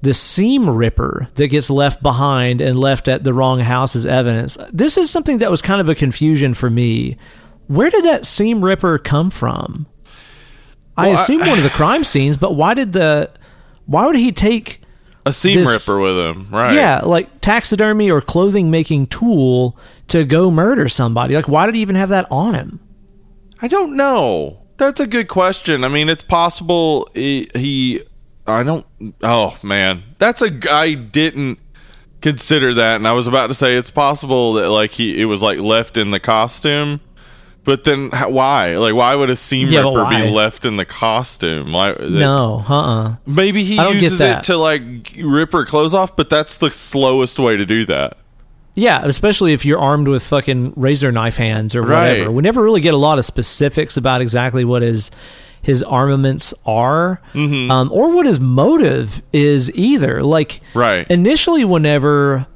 this 0.00 0.18
seam 0.18 0.68
ripper 0.68 1.28
that 1.36 1.46
gets 1.46 1.70
left 1.70 2.02
behind 2.02 2.60
and 2.60 2.76
left 2.76 3.06
at 3.06 3.22
the 3.22 3.32
wrong 3.32 3.60
house 3.60 3.94
as 3.94 4.04
evidence. 4.04 4.58
This 4.72 4.98
is 4.98 5.08
something 5.10 5.38
that 5.38 5.50
was 5.50 5.62
kind 5.62 5.80
of 5.80 5.88
a 5.88 5.94
confusion 5.94 6.54
for 6.54 6.68
me. 6.68 7.16
Where 7.68 7.88
did 7.88 8.04
that 8.06 8.26
seam 8.26 8.64
ripper 8.64 8.98
come 8.98 9.30
from? 9.30 9.86
I 10.96 11.08
Well, 11.08 11.18
I- 11.18 11.22
assume 11.22 11.40
one 11.40 11.58
of 11.58 11.64
the 11.64 11.70
crime 11.80 12.04
scenes, 12.04 12.36
but 12.36 12.54
why 12.54 12.74
did 12.74 12.92
the 12.92 13.30
why 13.86 14.06
would 14.06 14.16
he 14.16 14.32
take 14.32 14.80
A 15.26 15.32
seam 15.32 15.56
This- 15.64 15.88
ripper 15.88 16.00
with 16.00 16.16
him. 16.18 16.46
Right. 16.50 16.74
yeah, 16.74 17.00
like 17.04 17.40
taxidermy 17.40 18.10
or 18.10 18.20
clothing 18.20 18.70
making 18.70 19.06
tool 19.06 19.76
to 20.08 20.24
go 20.24 20.50
murder 20.50 20.88
somebody. 20.88 21.34
Like, 21.34 21.48
why 21.48 21.66
did 21.66 21.74
he 21.74 21.80
even 21.80 21.96
have 21.96 22.08
that 22.10 22.26
on 22.30 22.54
him? 22.54 22.80
I 23.60 23.68
don't 23.68 23.96
know. 23.96 24.58
That's 24.76 24.98
a 25.00 25.06
good 25.06 25.28
question. 25.28 25.84
I 25.84 25.88
mean, 25.88 26.08
it's 26.08 26.24
possible 26.24 27.08
he, 27.14 27.48
he 27.54 28.00
I 28.46 28.62
don't. 28.64 28.84
Oh 29.22 29.56
man, 29.62 30.02
that's 30.18 30.42
a 30.42 30.50
guy 30.50 30.94
didn't 30.94 31.58
consider 32.20 32.74
that, 32.74 32.96
and 32.96 33.06
I 33.06 33.12
was 33.12 33.26
about 33.28 33.46
to 33.48 33.54
say 33.54 33.76
it's 33.76 33.90
possible 33.90 34.54
that 34.54 34.68
like 34.70 34.90
he 34.92 35.20
it 35.20 35.26
was 35.26 35.40
like 35.42 35.58
left 35.58 35.96
in 35.96 36.10
the 36.10 36.18
costume. 36.20 37.00
But 37.64 37.84
then 37.84 38.10
how, 38.10 38.30
why? 38.30 38.76
Like, 38.76 38.94
why 38.94 39.14
would 39.14 39.30
a 39.30 39.36
seam 39.36 39.68
Yeah, 39.68 39.80
ripper 39.82 40.08
be 40.10 40.28
left 40.30 40.64
in 40.64 40.76
the 40.78 40.84
costume? 40.84 41.72
Why, 41.72 41.92
that- 41.92 42.10
No, 42.10 42.64
uh, 42.68 42.74
uh 42.74 43.14
Maybe 43.26 43.62
he 43.62 43.76
uses 43.76 44.20
it 44.20 44.42
to 44.44 44.56
like 44.56 45.14
rip 45.22 45.52
her 45.52 45.64
clothes 45.64 45.94
off, 45.94 46.16
but 46.16 46.28
that's 46.28 46.56
the 46.58 46.70
slowest 46.70 47.38
way 47.38 47.56
to 47.56 47.64
do 47.64 47.84
that. 47.86 48.16
Yeah, 48.74 49.02
especially 49.04 49.52
if 49.52 49.64
you're 49.66 49.78
armed 49.78 50.08
with 50.08 50.22
fucking 50.24 50.72
razor 50.76 51.12
knife 51.12 51.36
hands 51.36 51.76
or 51.76 51.82
whatever. 51.82 52.22
Right. 52.22 52.32
We 52.32 52.42
never 52.42 52.62
really 52.62 52.80
get 52.80 52.94
a 52.94 52.98
lot 52.98 53.18
of 53.18 53.24
specifics 53.24 53.96
about 53.96 54.20
exactly 54.22 54.64
what 54.64 54.82
his 54.82 55.10
his 55.60 55.80
armaments 55.84 56.52
are, 56.66 57.20
Mm-hmm. 57.34 57.70
um, 57.70 57.92
or 57.92 58.10
what 58.12 58.26
his 58.26 58.40
motive 58.40 59.22
is 59.32 59.70
either. 59.76 60.20
Like, 60.20 60.60
Right. 60.74 61.08
initially, 61.08 61.64
whenever 61.64 62.46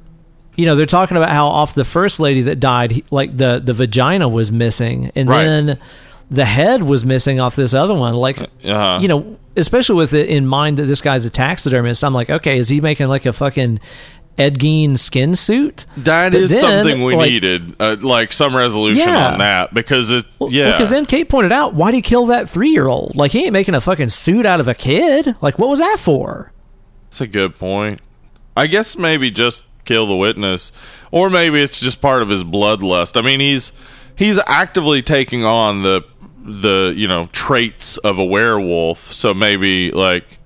you 0.57 0.65
know 0.65 0.75
they're 0.75 0.85
talking 0.85 1.15
about 1.15 1.29
how 1.29 1.47
off 1.47 1.73
the 1.75 1.85
first 1.85 2.19
lady 2.19 2.41
that 2.43 2.59
died, 2.59 2.91
he- 2.91 3.03
like 3.11 3.37
the 3.37 3.61
the 3.63 3.73
vagina 3.73 4.27
was 4.27 4.51
missing, 4.51 5.11
and 5.15 5.29
Right. 5.29 5.43
then 5.45 5.77
the 6.29 6.43
head 6.45 6.83
was 6.83 7.05
missing 7.05 7.39
off 7.39 7.55
this 7.55 7.73
other 7.73 7.93
one. 7.93 8.13
Like, 8.13 8.37
Uh-huh. 8.39 8.99
you 9.01 9.07
know, 9.07 9.37
especially 9.55 9.95
with 9.95 10.13
it 10.13 10.27
in 10.27 10.45
mind 10.45 10.77
that 10.77 10.83
this 10.85 10.99
guy's 11.01 11.23
a 11.23 11.29
taxidermist, 11.29 12.03
I'm 12.03 12.13
like, 12.13 12.29
okay, 12.29 12.57
is 12.57 12.67
he 12.67 12.81
making 12.81 13.07
like 13.07 13.25
a 13.25 13.31
fucking 13.31 13.79
Ed 14.37 14.59
Gein 14.59 14.99
skin 14.99 15.35
suit? 15.37 15.85
That 15.95 16.33
But 16.33 16.41
is 16.41 16.51
then, 16.51 16.59
something 16.59 17.03
we 17.03 17.15
like- 17.15 17.29
needed, 17.31 17.75
uh, 17.79 17.95
like 18.01 18.33
some 18.33 18.55
resolution 18.55 19.07
Yeah. 19.07 19.29
on 19.31 19.39
that 19.39 19.73
because 19.73 20.11
it's 20.11 20.37
Well, 20.39 20.51
yeah. 20.51 20.71
Because 20.73 20.89
then 20.89 21.05
Kate 21.05 21.29
pointed 21.29 21.53
out, 21.53 21.73
why'd 21.75 21.93
he 21.93 22.01
kill 22.01 22.25
that 22.25 22.49
three 22.49 22.69
year 22.71 22.87
old? 22.87 23.15
Like, 23.15 23.31
he 23.31 23.45
ain't 23.45 23.53
making 23.53 23.73
a 23.73 23.81
fucking 23.81 24.09
suit 24.09 24.45
out 24.45 24.59
of 24.59 24.67
a 24.67 24.73
kid. 24.75 25.33
Like, 25.41 25.57
what 25.57 25.69
was 25.69 25.79
that 25.79 25.97
for? 25.97 26.51
That's 27.09 27.21
a 27.21 27.27
good 27.27 27.57
point. 27.57 28.01
I 28.57 28.67
guess 28.67 28.97
maybe 28.97 29.31
just 29.31 29.63
kill 29.87 30.05
the 30.05 30.15
witness, 30.15 30.71
or 31.11 31.29
maybe 31.29 31.61
it's 31.61 31.79
just 31.79 32.01
part 32.01 32.21
of 32.21 32.29
his 32.29 32.43
bloodlust. 32.43 33.17
I 33.17 33.21
mean, 33.23 33.39
he's 33.39 33.71
he's 34.15 34.39
actively 34.45 35.01
taking 35.01 35.43
on 35.43 35.81
the 35.83 36.03
the 36.43 36.93
you 36.95 37.07
know 37.07 37.27
traits 37.31 37.97
of 37.97 38.19
a 38.19 38.25
werewolf, 38.25 39.11
so 39.13 39.33
maybe 39.33 39.91
like 39.91 40.39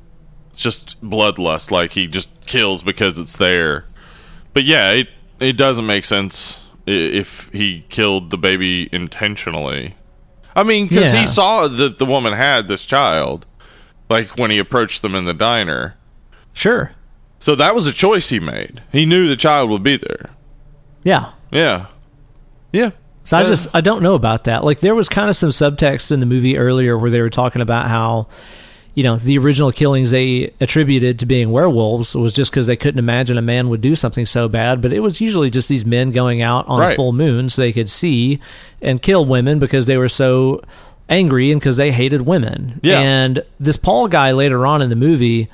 it's 0.51 0.61
just 0.61 1.01
bloodlust. 1.03 1.71
Like 1.71 1.91
he 1.93 2.07
just 2.07 2.29
kills 2.45 2.83
because 2.83 3.17
it's 3.19 3.35
there. 3.37 3.85
But 4.53 4.63
yeah, 4.63 4.91
it 4.91 5.09
it 5.39 5.53
doesn't 5.57 5.85
make 5.85 6.05
sense 6.05 6.65
if 6.87 7.49
he 7.49 7.85
killed 7.89 8.29
the 8.31 8.37
baby 8.37 8.89
intentionally. 8.91 9.95
I 10.55 10.63
mean, 10.63 10.87
because 10.87 11.13
Yeah. 11.13 11.21
he 11.21 11.27
saw 11.27 11.67
that 11.67 11.97
the 11.99 12.05
woman 12.05 12.33
had 12.33 12.67
this 12.67 12.85
child, 12.85 13.45
like 14.09 14.37
when 14.37 14.51
he 14.51 14.57
approached 14.57 15.01
them 15.01 15.15
in 15.15 15.25
the 15.25 15.33
diner. 15.33 15.95
Sure. 16.53 16.91
So 17.41 17.55
that 17.55 17.73
was 17.75 17.87
a 17.87 17.91
choice 17.91 18.29
he 18.29 18.39
made. 18.39 18.81
He 18.91 19.05
knew 19.05 19.27
the 19.27 19.35
child 19.35 19.69
would 19.71 19.81
be 19.83 19.97
there. 19.97 20.29
Yeah. 21.03 21.31
Yeah. 21.51 21.87
Yeah. 22.71 22.91
So 23.23 23.37
I 23.37 23.43
just 23.43 23.67
I 23.73 23.81
don't 23.81 24.01
know 24.03 24.13
about 24.15 24.43
that. 24.45 24.63
Like 24.63 24.79
there 24.79 24.95
was 24.95 25.09
kind 25.09 25.27
of 25.29 25.35
some 25.35 25.49
subtext 25.49 26.11
in 26.11 26.19
the 26.19 26.25
movie 26.27 26.57
earlier 26.57 26.97
where 26.97 27.11
they 27.11 27.19
were 27.21 27.29
talking 27.29 27.61
about 27.61 27.87
how 27.87 28.27
you 28.93 29.03
know 29.03 29.15
the 29.17 29.37
original 29.39 29.71
killings 29.71 30.11
they 30.11 30.53
attributed 30.61 31.17
to 31.19 31.25
being 31.25 31.49
werewolves 31.51 32.13
was 32.15 32.31
just 32.33 32.51
because 32.51 32.67
they 32.67 32.75
couldn't 32.75 32.99
imagine 32.99 33.37
a 33.37 33.41
man 33.41 33.69
would 33.69 33.81
do 33.81 33.95
something 33.95 34.25
so 34.27 34.47
bad. 34.47 34.79
But 34.81 34.93
it 34.93 34.99
was 34.99 35.19
usually 35.19 35.49
just 35.49 35.67
these 35.67 35.85
men 35.85 36.11
going 36.11 36.41
out 36.43 36.67
on 36.67 36.79
Right. 36.79 36.95
full 36.95 37.11
moon 37.11 37.49
so 37.49 37.61
they 37.61 37.73
could 37.73 37.89
see 37.89 38.39
and 38.83 39.01
kill 39.01 39.25
women 39.25 39.57
because 39.59 39.87
they 39.87 39.97
were 39.97 40.09
so 40.09 40.61
angry 41.09 41.51
and 41.51 41.59
because 41.59 41.77
they 41.77 41.91
hated 41.91 42.21
women. 42.21 42.79
Yeah. 42.83 42.99
And 42.99 43.43
this 43.59 43.77
Paul 43.77 44.07
guy 44.07 44.31
later 44.31 44.65
on 44.65 44.81
in 44.81 44.89
the 44.89 44.95
movie 44.95 45.49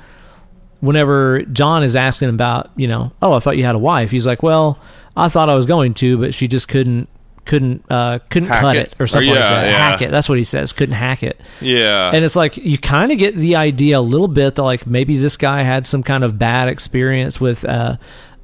whenever 0.82 1.42
John 1.44 1.84
is 1.84 1.96
asking 1.96 2.30
about, 2.30 2.70
you 2.76 2.88
know, 2.88 3.12
oh, 3.22 3.34
I 3.34 3.40
thought 3.40 3.58
you 3.58 3.66
had 3.66 3.76
a 3.76 3.80
wife. 3.80 4.12
He's 4.12 4.28
like, 4.28 4.44
well, 4.44 4.80
I 5.16 5.30
thought 5.30 5.50
I 5.50 5.56
was 5.56 5.66
going 5.66 5.94
to, 5.96 6.18
but 6.18 6.34
she 6.34 6.48
just 6.48 6.68
couldn't 6.68 7.10
couldn't 7.46 7.82
uh 7.90 8.20
couldn't 8.30 8.50
Hack 8.50 8.62
cut 8.62 8.76
it. 8.76 8.88
it. 8.88 8.96
or 9.00 9.08
something 9.08 9.30
Or, 9.32 9.36
like 9.36 9.40
that. 9.42 9.66
yeah. 9.72 9.78
Hack 9.90 10.02
it. 10.02 10.12
That's 10.12 10.28
what 10.28 10.38
he 10.38 10.44
says. 10.44 10.74
Couldn't 10.74 10.96
hack 10.96 11.24
it. 11.24 11.40
Yeah. 11.62 12.12
And 12.14 12.26
it's 12.26 12.36
like 12.36 12.58
you 12.58 12.78
kind 12.78 13.10
of 13.12 13.18
get 13.18 13.36
the 13.36 13.56
idea 13.56 14.00
a 14.00 14.02
little 14.02 14.28
bit 14.28 14.56
that 14.56 14.64
like 14.64 14.86
maybe 14.86 15.18
this 15.18 15.38
guy 15.38 15.62
had 15.62 15.88
some 15.88 16.04
kind 16.04 16.26
of 16.26 16.38
bad 16.38 16.68
experience 16.68 17.40
with 17.40 17.64
uh 17.64 17.96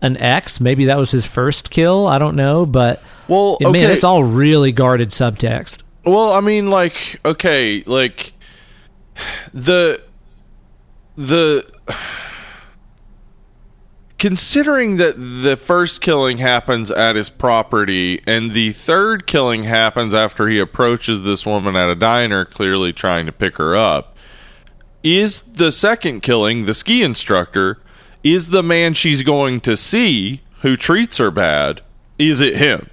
an 0.01 0.15
ex. 0.17 0.61
Maybe 0.61 0.85
that 0.85 0.97
was 0.97 1.11
his 1.11 1.25
first 1.25 1.69
kill. 1.69 2.07
I 2.07 2.17
don't 2.17 2.37
know, 2.37 2.65
but 2.65 3.03
well, 3.27 3.57
man, 3.59 3.75
okay. 3.75 3.91
it's 3.91 4.03
all 4.05 4.23
really 4.23 4.71
guarded 4.71 5.09
subtext. 5.09 5.83
Well, 6.05 6.31
I 6.33 6.39
mean, 6.39 6.69
like, 6.69 7.19
okay, 7.25 7.83
like 7.85 8.31
the 9.53 10.01
the 11.15 11.65
considering 14.17 14.95
that 14.95 15.17
the 15.17 15.57
first 15.57 15.99
killing 15.99 16.37
happens 16.37 16.89
at 16.89 17.15
his 17.15 17.29
property 17.29 18.21
and 18.25 18.51
the 18.51 18.71
third 18.71 19.27
killing 19.27 19.63
happens 19.63 20.13
after 20.13 20.47
he 20.47 20.59
approaches 20.59 21.23
this 21.23 21.45
woman 21.45 21.75
at 21.75 21.89
a 21.89 21.95
diner, 21.95 22.45
clearly 22.45 22.93
trying 22.93 23.25
to 23.25 23.33
pick 23.33 23.57
her 23.57 23.75
up. 23.75 24.15
Is 25.03 25.41
the 25.41 25.71
second 25.73 26.21
killing 26.21 26.65
the 26.65 26.73
ski 26.73 27.03
instructor? 27.03 27.81
Is 28.23 28.51
the 28.51 28.63
man 28.63 28.93
she's 28.93 29.23
going 29.23 29.59
to 29.59 29.75
see 29.75 30.41
who 30.61 30.77
treats 30.77 31.17
her 31.17 31.29
bad? 31.29 31.81
Is 32.17 32.39
it 32.39 32.55
him? 32.55 32.89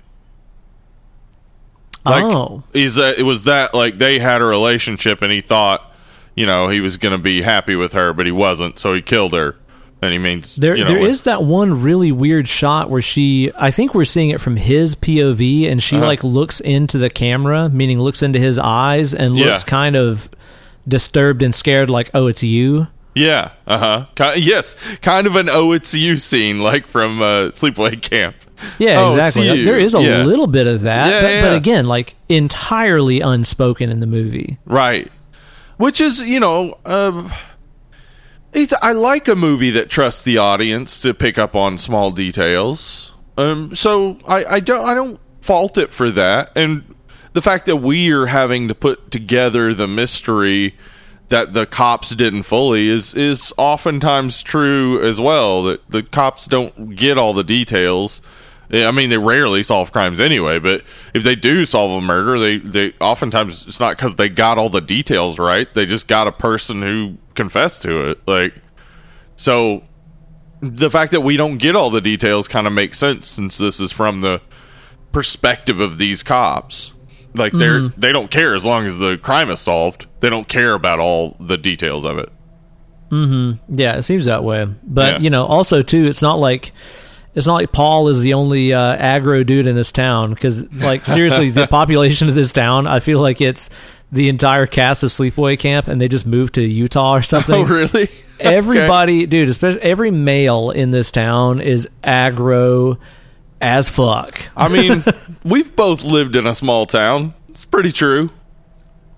Like, 2.04 2.24
oh. 2.24 2.64
is 2.74 2.96
that 2.96 3.18
it 3.18 3.22
was 3.22 3.44
that 3.44 3.74
like 3.74 3.98
they 3.98 4.18
had 4.18 4.42
a 4.42 4.46
relationship 4.46 5.22
and 5.22 5.30
he 5.30 5.40
thought, 5.40 5.89
you 6.34 6.46
know, 6.46 6.68
he 6.68 6.80
was 6.80 6.96
going 6.96 7.12
to 7.12 7.18
be 7.18 7.42
happy 7.42 7.76
with 7.76 7.92
her, 7.92 8.12
but 8.12 8.26
he 8.26 8.32
wasn't, 8.32 8.78
so 8.78 8.94
he 8.94 9.02
killed 9.02 9.32
her. 9.32 9.56
And 10.02 10.12
he 10.12 10.18
means 10.18 10.56
There, 10.56 10.74
you 10.74 10.84
know, 10.84 10.88
there 10.88 10.98
is 11.06 11.22
that 11.22 11.42
one 11.42 11.82
really 11.82 12.10
weird 12.10 12.48
shot 12.48 12.88
where 12.88 13.02
she. 13.02 13.52
I 13.58 13.70
think 13.70 13.94
we're 13.94 14.06
seeing 14.06 14.30
it 14.30 14.40
from 14.40 14.56
his 14.56 14.94
POV, 14.96 15.70
and 15.70 15.82
she 15.82 15.96
Uh-huh. 15.96 16.06
like 16.06 16.24
looks 16.24 16.58
into 16.60 16.96
the 16.96 17.10
camera, 17.10 17.68
meaning 17.68 17.98
looks 18.00 18.22
into 18.22 18.38
his 18.38 18.58
eyes, 18.58 19.12
and 19.12 19.36
Yeah. 19.36 19.46
looks 19.48 19.62
kind 19.64 19.96
of 19.96 20.30
disturbed 20.88 21.42
and 21.42 21.54
scared, 21.54 21.90
like, 21.90 22.10
"Oh, 22.14 22.28
it's 22.28 22.42
you." 22.42 22.86
Yeah, 23.14 23.50
uh 23.66 24.06
huh. 24.16 24.32
Yes, 24.36 24.74
kind 25.02 25.26
of 25.26 25.36
an 25.36 25.50
"Oh, 25.50 25.72
it's 25.72 25.92
you" 25.92 26.16
scene, 26.16 26.60
like 26.60 26.86
from 26.86 27.20
uh, 27.20 27.50
Sleepaway 27.50 28.00
Camp. 28.00 28.36
Yeah, 28.78 29.00
Oh, 29.02 29.08
exactly. 29.10 29.50
you. 29.58 29.64
There 29.66 29.76
is 29.78 29.94
a 29.94 30.00
Yeah. 30.00 30.22
little 30.24 30.46
bit 30.46 30.66
of 30.66 30.80
that, 30.82 31.08
Yeah, 31.10 31.20
but, 31.22 31.28
yeah, 31.28 31.42
but 31.42 31.56
again, 31.58 31.84
like 31.86 32.14
entirely 32.30 33.20
unspoken 33.20 33.90
in 33.90 34.00
the 34.00 34.06
movie. 34.06 34.56
Right. 34.64 35.10
Which 35.80 35.98
is, 35.98 36.22
you 36.22 36.40
know, 36.40 36.76
um, 36.84 37.32
I 38.82 38.92
like 38.92 39.28
a 39.28 39.34
movie 39.34 39.70
that 39.70 39.88
trusts 39.88 40.22
the 40.22 40.36
audience 40.36 41.00
to 41.00 41.14
pick 41.14 41.38
up 41.38 41.56
on 41.56 41.78
small 41.78 42.10
details. 42.10 43.14
Um, 43.38 43.74
so 43.74 44.18
I, 44.28 44.44
I 44.44 44.60
don't 44.60 44.84
I 44.84 44.92
don't 44.92 45.18
fault 45.40 45.78
it 45.78 45.90
for 45.90 46.10
that, 46.10 46.52
and 46.54 46.94
the 47.32 47.40
fact 47.40 47.64
that 47.64 47.76
we 47.76 48.12
are 48.12 48.26
having 48.26 48.68
to 48.68 48.74
put 48.74 49.10
together 49.10 49.72
the 49.72 49.88
mystery 49.88 50.76
that 51.28 51.54
the 51.54 51.64
cops 51.64 52.14
didn't 52.14 52.42
fully 52.42 52.90
is 52.90 53.14
is 53.14 53.54
oftentimes 53.56 54.42
true 54.42 55.02
as 55.02 55.18
well. 55.18 55.62
That 55.62 55.88
the 55.88 56.02
cops 56.02 56.46
don't 56.46 56.94
get 56.94 57.16
all 57.16 57.32
the 57.32 57.42
details. 57.42 58.20
Yeah, 58.70 58.86
I 58.88 58.92
mean, 58.92 59.10
they 59.10 59.18
rarely 59.18 59.62
solve 59.64 59.90
crimes 59.92 60.20
anyway, 60.20 60.58
but 60.60 60.84
if 61.12 61.24
they 61.24 61.34
do 61.34 61.64
solve 61.64 61.90
a 61.90 62.00
murder, 62.00 62.38
they, 62.38 62.58
they 62.58 62.92
oftentimes 63.00 63.66
it's 63.66 63.80
not 63.80 63.96
because 63.96 64.14
they 64.16 64.28
got 64.28 64.58
all 64.58 64.70
the 64.70 64.80
details 64.80 65.38
right. 65.40 65.72
They 65.74 65.86
just 65.86 66.06
got 66.06 66.28
a 66.28 66.32
person 66.32 66.80
who 66.82 67.16
confessed 67.34 67.82
to 67.82 68.10
it. 68.10 68.20
Like, 68.28 68.54
so 69.34 69.82
the 70.60 70.88
fact 70.90 71.10
that 71.12 71.22
we 71.22 71.36
don't 71.36 71.58
get 71.58 71.74
all 71.74 71.90
the 71.90 72.00
details 72.00 72.46
kind 72.46 72.66
of 72.66 72.72
makes 72.72 72.98
sense 72.98 73.26
since 73.26 73.58
this 73.58 73.80
is 73.80 73.90
from 73.90 74.20
the 74.20 74.40
perspective 75.12 75.80
of 75.80 75.98
these 75.98 76.22
cops. 76.22 76.92
Like 77.34 77.52
they're 77.52 77.88
they 77.90 78.12
don't 78.12 78.30
care 78.30 78.54
as 78.56 78.64
long 78.64 78.86
as 78.86 78.98
the 78.98 79.16
crime 79.16 79.50
is 79.50 79.60
solved. 79.60 80.06
They 80.20 80.30
don't 80.30 80.48
care 80.48 80.74
about 80.74 80.98
all 80.98 81.36
the 81.40 81.56
details 81.56 82.04
of 82.04 82.18
it. 82.18 82.28
Mm-hmm. 83.10 83.78
Yeah, 83.78 83.96
it 83.96 84.02
seems 84.02 84.24
that 84.26 84.42
way. 84.44 84.66
But 84.82 85.14
Yeah. 85.14 85.18
you 85.20 85.30
know, 85.30 85.46
also 85.46 85.82
too, 85.82 86.04
it's 86.06 86.22
not 86.22 86.38
like 86.38 86.72
it's 87.34 87.46
not 87.46 87.54
like 87.54 87.72
Paul 87.72 88.08
is 88.08 88.20
the 88.22 88.34
only 88.34 88.72
uh, 88.72 88.96
aggro 88.96 89.44
dude 89.46 89.66
in 89.66 89.76
this 89.76 89.92
town. 89.92 90.34
Because 90.34 90.70
like 90.72 91.06
seriously, 91.06 91.50
the 91.50 91.66
population 91.70 92.28
of 92.28 92.34
this 92.34 92.52
town, 92.52 92.86
I 92.86 93.00
feel 93.00 93.20
like 93.20 93.40
it's 93.40 93.70
the 94.12 94.28
entire 94.28 94.66
cast 94.66 95.02
of 95.04 95.10
Sleepaway 95.10 95.58
Camp, 95.58 95.86
and 95.88 96.00
they 96.00 96.08
just 96.08 96.26
moved 96.26 96.54
to 96.54 96.62
Utah 96.62 97.14
or 97.16 97.22
something. 97.22 97.54
Oh, 97.54 97.62
really? 97.64 98.08
Everybody, 98.40 99.26
dude, 99.26 99.50
especially 99.50 99.82
every 99.82 100.10
male 100.10 100.70
in 100.70 100.90
this 100.90 101.10
town 101.10 101.60
is 101.60 101.86
aggro 102.02 102.98
as 103.60 103.90
fuck. 103.90 104.40
I 104.56 104.68
mean, 104.68 105.04
we've 105.44 105.76
both 105.76 106.02
lived 106.02 106.34
in 106.36 106.46
a 106.46 106.54
small 106.54 106.86
town. 106.86 107.34
It's 107.50 107.66
pretty 107.66 107.92
true. 107.92 108.30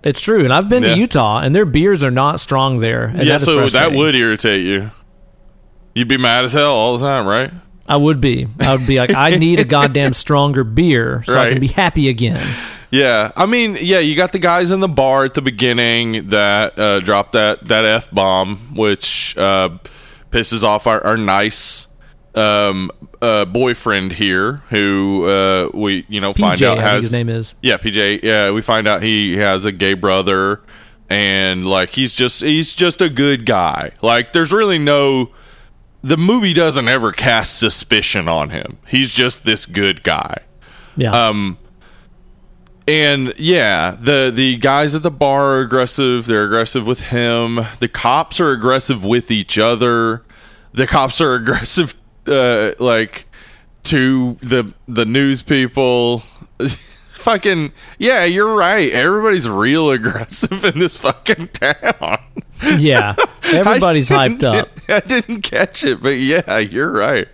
It's 0.03 0.21
true, 0.21 0.43
and 0.43 0.53
I've 0.53 0.69
been 0.69 0.83
Yeah. 0.83 0.95
to 0.95 1.01
Utah, 1.01 1.39
and 1.39 1.55
their 1.55 1.65
beers 1.65 2.03
are 2.03 2.11
not 2.11 2.41
strong 2.41 2.81
there. 2.81 3.05
And 3.05 3.23
yeah, 3.23 3.39
that 3.39 3.41
so 3.43 3.69
that 3.69 3.93
would 3.93 4.17
irritate 4.17 4.67
you. 4.67 4.91
You'd 5.95 6.09
be 6.09 6.19
mad 6.19 6.45
as 6.45 6.55
hell 6.55 6.73
all 6.73 6.99
the 6.99 7.05
time, 7.07 7.25
right? 7.25 7.53
I 7.89 7.97
would 7.97 8.21
be. 8.21 8.47
I 8.61 8.75
would 8.75 8.87
be 8.87 8.99
like, 8.99 9.11
I 9.15 9.31
need 9.37 9.61
a 9.61 9.65
goddamn 9.65 10.13
stronger 10.13 10.65
beer 10.65 11.23
so 11.25 11.39
I 11.39 11.51
can 11.51 11.61
be 11.61 11.67
happy 11.69 12.09
again. 12.09 12.47
yeah. 12.91 13.33
I 13.37 13.47
mean, 13.47 13.77
yeah, 13.81 13.99
you 13.99 14.15
got 14.15 14.33
the 14.33 14.39
guys 14.39 14.71
in 14.71 14.81
the 14.81 14.89
bar 14.89 15.25
at 15.25 15.35
the 15.35 15.43
beginning 15.43 16.29
that 16.31 16.79
uh, 16.79 17.01
dropped 17.01 17.33
that 17.33 17.67
that 17.69 17.85
f 17.85 18.11
bomb, 18.11 18.57
which 18.75 19.37
uh, 19.37 19.71
pisses 20.31 20.63
off 20.63 20.87
our, 20.87 21.03
our 21.05 21.17
nice 21.17 21.89
um, 22.35 22.91
uh, 23.21 23.45
boyfriend 23.45 24.13
here, 24.13 24.63
who 24.71 25.27
uh, 25.27 25.69
we 25.75 26.07
you 26.09 26.21
know 26.21 26.33
find 26.33 26.59
PJ, 26.59 26.67
out 26.67 26.79
has 26.79 27.03
his 27.05 27.13
name 27.13 27.29
is. 27.29 27.55
yeah, 27.63 27.77
PJ. 27.77 28.23
Yeah, 28.23 28.51
we 28.53 28.63
find 28.63 28.87
out 28.89 29.03
he 29.03 29.37
has 29.37 29.65
a 29.65 29.73
gay 29.73 29.95
brother, 29.95 30.61
and 31.11 31.67
like 31.67 31.91
he's 31.95 32.15
just 32.15 32.41
he's 32.43 32.75
just 32.75 33.03
a 33.03 33.11
good 33.11 33.45
guy. 33.45 33.91
Like 34.03 34.33
there's 34.33 34.53
really 34.53 34.79
no. 34.79 35.31
The 36.03 36.17
movie 36.17 36.53
doesn't 36.53 36.89
ever 36.89 37.13
cast 37.13 37.59
suspicion 37.59 38.29
on 38.29 38.51
him. 38.51 38.79
He's 38.87 39.13
just 39.13 39.45
this 39.45 39.67
good 39.67 40.03
guy. 40.03 40.39
Yeah. 40.97 41.13
Um, 41.13 41.59
and 42.89 43.33
yeah, 43.39 43.97
the 43.99 44.33
the 44.35 44.57
guys 44.57 44.95
at 44.95 45.03
the 45.03 45.11
bar 45.11 45.55
are 45.55 45.61
aggressive. 45.61 46.27
They're 46.27 46.45
aggressive 46.45 46.87
with 46.87 47.03
him. 47.03 47.61
The 47.79 47.89
cops 47.89 48.41
are 48.41 48.51
aggressive 48.51 49.05
with 49.05 49.31
each 49.31 49.59
other. 49.59 50.25
The 50.73 50.87
cops 50.87 51.21
are 51.21 51.35
aggressive, 51.37 51.95
uh, 52.27 52.73
like 52.79 53.27
to 53.85 54.37
the 54.43 54.75
the 54.89 55.05
news 55.05 55.43
people. 55.43 56.23
fucking 57.13 57.73
yeah, 57.99 58.25
you're 58.25 58.55
right. 58.55 58.91
Everybody's 58.91 59.49
real 59.49 59.91
aggressive 59.93 60.65
in 60.65 60.79
this 60.79 60.97
fucking 60.97 61.49
town. 61.49 62.19
yeah. 62.79 63.15
Everybody's 63.45 64.09
hyped 64.09 64.43
up. 64.43 64.71
I 64.89 65.01
didn't 65.01 65.43
catch 65.43 65.85
it, 65.85 66.03
but 66.03 66.17
yeah, 66.17 66.59
you're 66.59 66.93
right. 66.93 67.29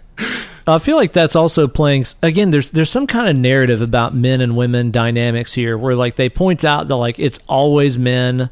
I 0.66 0.78
feel 0.78 0.96
like 0.96 1.12
that's 1.12 1.36
also 1.36 1.66
playing 1.66 2.04
again. 2.22 2.50
There's 2.50 2.70
there's 2.70 2.90
some 2.90 3.06
kind 3.06 3.28
of 3.28 3.36
narrative 3.36 3.80
about 3.80 4.14
men 4.14 4.40
and 4.40 4.56
women 4.56 4.90
dynamics 4.90 5.54
here, 5.54 5.78
where 5.78 5.94
like 5.94 6.16
they 6.16 6.28
point 6.28 6.64
out 6.64 6.88
that 6.88 6.96
like 6.96 7.18
it's 7.18 7.38
always 7.48 7.98
men, 7.98 8.50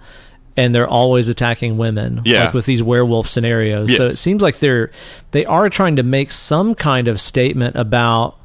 and 0.56 0.74
they're 0.74 0.88
always 0.88 1.28
attacking 1.28 1.76
women. 1.76 2.22
Yeah. 2.24 2.46
like 2.46 2.54
with 2.54 2.66
these 2.66 2.82
werewolf 2.82 3.28
scenarios. 3.28 3.94
So 3.94 4.06
it 4.06 4.16
seems 4.16 4.42
like 4.42 4.60
they're 4.60 4.90
they 5.32 5.44
are 5.44 5.68
trying 5.68 5.96
to 5.96 6.02
make 6.02 6.32
some 6.32 6.74
kind 6.74 7.08
of 7.08 7.20
statement 7.20 7.76
about 7.76 8.38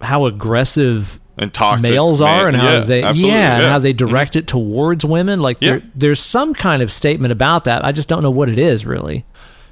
how 0.00 0.26
aggressive 0.26 1.20
And 1.38 1.52
toxic 1.54 1.90
males 1.92 2.20
man- 2.20 2.40
are 2.44 2.48
and 2.48 2.56
how 2.56 2.68
yeah, 2.72 2.78
they 2.80 3.02
absolutely, 3.02 3.38
yeah, 3.38 3.56
and 3.58 3.64
how 3.66 3.78
they 3.78 3.94
Mhm. 3.94 3.98
direct 3.98 4.34
it 4.36 4.46
towards 4.48 5.04
women. 5.04 5.40
Like 5.40 5.58
Yeah. 5.60 5.70
there, 5.70 5.82
there's 5.94 6.20
some 6.20 6.52
kind 6.52 6.82
of 6.82 6.90
statement 6.90 7.30
about 7.32 7.64
that. 7.64 7.84
I 7.84 7.92
just 7.92 8.08
don't 8.08 8.22
know 8.22 8.30
what 8.30 8.48
it 8.48 8.58
is 8.58 8.84
really. 8.84 9.24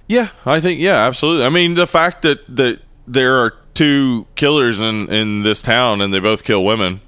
Yeah, 0.06 0.28
I 0.46 0.60
think 0.60 0.80
yeah, 0.80 1.04
absolutely. 1.06 1.44
I 1.44 1.48
mean, 1.48 1.74
the 1.74 1.86
fact 1.88 2.22
that 2.22 2.38
that 2.56 2.80
there 3.08 3.34
are 3.36 3.54
two 3.74 4.26
killers 4.36 4.80
in 4.80 5.08
in 5.12 5.42
this 5.42 5.60
town 5.60 6.00
and 6.00 6.14
they 6.14 6.20
both 6.20 6.44
kill 6.44 6.64
women 6.64 7.00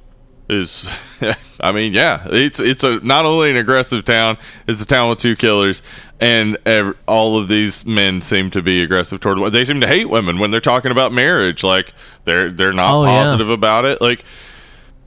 is 0.49 0.91
I 1.61 1.73
mean, 1.73 1.93
yeah, 1.93 2.27
it's 2.31 2.59
it's 2.59 2.83
a 2.83 2.99
not 3.01 3.25
only 3.25 3.51
an 3.51 3.57
aggressive 3.57 4.05
town, 4.05 4.39
it's 4.67 4.83
a 4.83 4.87
town 4.87 5.09
with 5.11 5.19
two 5.19 5.37
killers 5.37 5.83
and 6.21 6.57
ev- 6.67 6.97
all 7.07 7.37
of 7.39 7.47
these 7.49 7.87
men 7.87 8.21
seem 8.21 8.51
to 8.51 8.61
be 8.63 8.83
aggressive 8.83 9.21
toward 9.21 9.53
they 9.53 9.65
seem 9.65 9.81
to 9.81 9.87
hate 9.87 10.09
women 10.09 10.39
when 10.41 10.51
they're 10.51 10.61
talking 10.61 10.91
about 10.91 11.13
marriage 11.13 11.63
like 11.63 11.93
they're 12.25 12.51
they're 12.51 12.73
not 12.73 12.93
Oh, 12.93 13.05
yeah. 13.05 13.23
positive 13.23 13.51
about 13.51 13.85
it 13.85 14.01
like 14.01 14.25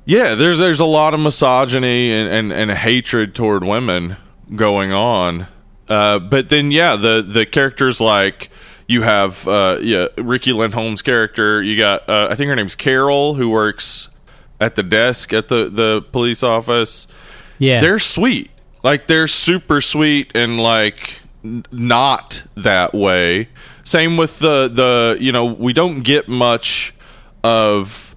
yeah, 0.05 0.35
there's 0.35 0.59
there's 0.59 0.79
a 0.79 0.85
lot 0.85 1.13
of 1.13 1.19
misogyny 1.19 2.11
and, 2.11 2.29
and, 2.29 2.53
and 2.53 2.71
hatred 2.71 3.35
toward 3.35 3.63
women 3.63 4.17
going 4.55 4.91
on. 4.91 5.47
Uh, 5.87 6.19
but 6.19 6.49
then 6.49 6.71
yeah, 6.71 6.95
the 6.95 7.21
the 7.21 7.45
characters 7.45 7.99
like 7.99 8.49
you 8.87 9.01
have 9.03 9.47
uh, 9.47 9.77
yeah 9.81 10.07
Riki 10.17 10.51
Lindhome's 10.51 11.01
character. 11.01 11.61
You 11.61 11.77
got 11.77 12.07
uh, 12.09 12.27
I 12.29 12.35
think 12.35 12.49
her 12.49 12.55
name's 12.55 12.75
Carol 12.75 13.35
who 13.35 13.49
works 13.49 14.09
at 14.59 14.75
the 14.75 14.83
desk 14.83 15.33
at 15.33 15.47
the 15.47 15.69
the 15.69 16.05
police 16.11 16.43
office. 16.43 17.07
Yeah, 17.59 17.79
They're 17.79 17.99
sweet, 17.99 18.49
like 18.83 19.07
they're 19.07 19.27
super 19.27 19.81
sweet 19.81 20.31
and 20.35 20.59
like 20.59 21.19
n- 21.43 21.65
not 21.71 22.45
that 22.55 22.93
way. 22.93 23.49
Same 23.83 24.17
with 24.17 24.39
the 24.39 24.67
the 24.67 25.17
you 25.19 25.31
know 25.31 25.45
we 25.45 25.73
don't 25.73 26.01
get 26.01 26.27
much 26.27 26.93
of 27.43 28.10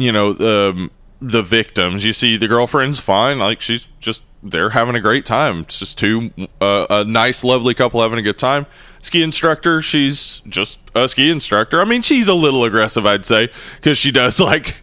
you 0.00 0.12
know 0.12 0.30
um, 0.38 0.90
the 1.20 1.42
victims. 1.42 2.04
You 2.04 2.12
see 2.12 2.36
the 2.36 2.48
girlfriend's 2.48 3.00
fine, 3.00 3.38
like 3.38 3.60
she's 3.60 3.88
just 4.00 4.22
they're 4.42 4.70
having 4.70 4.94
a 4.94 5.00
great 5.00 5.26
time. 5.26 5.60
It's 5.60 5.78
just 5.80 5.98
two 5.98 6.30
uh, 6.60 6.86
a 6.88 7.04
nice, 7.04 7.42
lovely 7.42 7.74
couple 7.74 8.00
having 8.02 8.18
a 8.18 8.22
good 8.22 8.38
time. 8.38 8.66
Ski 9.00 9.22
instructor, 9.22 9.80
she's 9.80 10.40
just 10.48 10.78
a 10.94 11.08
ski 11.08 11.30
instructor. 11.30 11.80
I 11.80 11.84
mean, 11.84 12.02
she's 12.02 12.28
a 12.28 12.34
little 12.34 12.64
aggressive, 12.64 13.06
I'd 13.06 13.24
say, 13.24 13.48
because 13.76 13.98
she 13.98 14.10
does 14.10 14.40
like 14.40 14.76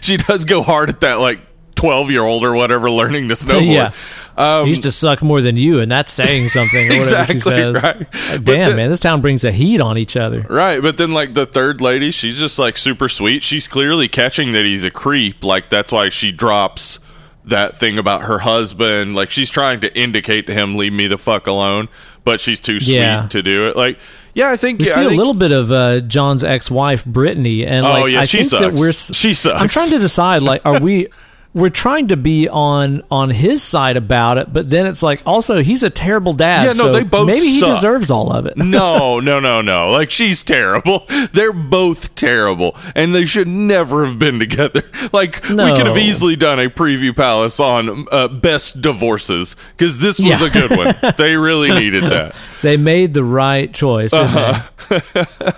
she 0.00 0.16
does 0.16 0.44
go 0.44 0.62
hard 0.62 0.88
at 0.88 1.00
that 1.00 1.14
like 1.14 1.40
twelve 1.80 2.10
year 2.10 2.22
old 2.24 2.44
or 2.44 2.54
whatever 2.54 2.90
learning 2.90 3.28
to 3.28 3.34
snowboard. 3.44 3.72
yeah. 3.74 3.92
Um, 4.36 4.64
he 4.64 4.70
used 4.70 4.82
to 4.84 4.92
suck 4.92 5.20
more 5.22 5.42
than 5.42 5.56
you, 5.56 5.80
and 5.80 5.90
that's 5.90 6.12
saying 6.12 6.48
something. 6.56 6.86
Or 6.86 6.98
whatever 6.98 7.32
Exactly, 7.32 7.34
she 7.34 7.40
says. 7.40 7.82
right. 7.82 8.06
But 8.10 8.44
Damn, 8.44 8.70
the- 8.70 8.76
man, 8.76 8.88
this 8.90 8.98
town 9.00 9.20
brings 9.20 9.42
the 9.42 9.52
heat 9.52 9.80
on 9.80 9.98
each 9.98 10.16
other. 10.16 10.46
Right, 10.48 10.80
but 10.80 10.96
then 10.96 11.10
like 11.12 11.34
the 11.34 11.46
third 11.46 11.80
lady, 11.80 12.10
she's 12.10 12.38
just 12.38 12.58
like 12.58 12.78
super 12.78 13.08
sweet. 13.08 13.42
She's 13.42 13.66
clearly 13.68 14.08
catching 14.08 14.52
that 14.52 14.64
he's 14.64 14.84
a 14.84 14.90
creep. 14.90 15.44
Like 15.44 15.68
that's 15.68 15.92
why 15.92 16.08
she 16.08 16.32
drops 16.32 17.00
that 17.44 17.76
thing 17.76 17.98
about 17.98 18.22
her 18.22 18.38
husband. 18.40 19.14
Like 19.14 19.30
she's 19.30 19.50
trying 19.50 19.80
to 19.80 19.94
indicate 19.98 20.46
to 20.46 20.54
him, 20.54 20.76
"Leave 20.76 20.92
me 20.92 21.06
the 21.06 21.18
fuck 21.18 21.46
alone," 21.46 21.88
but 22.24 22.40
she's 22.40 22.60
too 22.60 22.80
sweet 22.80 22.94
Yeah. 22.96 23.26
to 23.28 23.42
do 23.42 23.68
it. 23.68 23.76
Like, 23.76 23.98
yeah, 24.34 24.50
I 24.50 24.56
think 24.56 24.78
We 24.78 24.86
yeah, 24.86 24.94
see 24.94 25.00
I 25.00 25.04
a 25.04 25.08
think- 25.08 25.18
little 25.18 25.34
bit 25.34 25.52
of 25.52 25.72
uh, 25.72 26.00
John's 26.00 26.44
ex-wife 26.44 27.04
Brittany, 27.04 27.66
and 27.66 27.84
Oh, 27.84 27.90
like 28.02 28.12
yeah, 28.12 28.20
I 28.20 28.24
she 28.26 28.38
think 28.38 28.50
that 28.52 28.60
sucks. 28.76 28.78
we're 28.80 28.92
She 28.92 29.34
sucks. 29.34 29.60
I'm 29.60 29.68
trying 29.68 29.90
to 29.90 29.98
decide 29.98 30.42
like, 30.42 30.62
are 30.64 30.80
we? 30.80 31.08
We're 31.52 31.68
trying 31.68 32.06
to 32.08 32.16
be 32.16 32.48
on 32.48 33.02
on 33.10 33.30
his 33.30 33.60
side 33.60 33.96
about 33.96 34.38
it, 34.38 34.52
but 34.52 34.70
then 34.70 34.86
it's 34.86 35.02
like 35.02 35.20
also 35.26 35.62
he's 35.64 35.82
a 35.82 35.90
terrible 35.90 36.32
dad. 36.32 36.62
Yeah, 36.62 36.72
no, 36.74 36.84
so 36.84 36.92
they 36.92 37.02
both 37.02 37.26
maybe 37.26 37.40
he 37.40 37.58
suck. 37.58 37.74
deserves 37.74 38.08
all 38.12 38.32
of 38.32 38.46
it. 38.46 38.56
no, 38.56 39.18
no, 39.20 39.40
no, 39.40 39.60
no. 39.60 39.90
Like 39.90 40.12
she's 40.12 40.44
terrible. 40.44 41.06
They're 41.32 41.52
both 41.52 42.14
terrible, 42.14 42.76
and 42.94 43.12
they 43.12 43.24
should 43.24 43.48
never 43.48 44.06
have 44.06 44.16
been 44.18 44.38
together. 44.38 44.84
Like 45.12 45.42
we 45.48 45.56
could 45.56 45.88
have 45.88 45.98
easily 45.98 46.36
done 46.36 46.60
a 46.60 46.70
preview 46.70 47.16
palace 47.16 47.58
on 47.58 48.06
uh, 48.12 48.28
best 48.28 48.80
divorces 48.80 49.56
because 49.76 49.98
this 49.98 50.20
was 50.20 50.40
Yeah. 50.40 50.46
a 50.46 50.50
good 50.50 50.70
one. 50.70 50.94
they 51.18 51.36
really 51.36 51.70
needed 51.72 52.04
that. 52.04 52.36
They 52.62 52.76
made 52.76 53.12
the 53.12 53.24
right 53.24 53.74
choice. 53.74 54.12
didn't 54.12 54.36
Uh-huh. 54.36 54.62
they? 54.88 55.52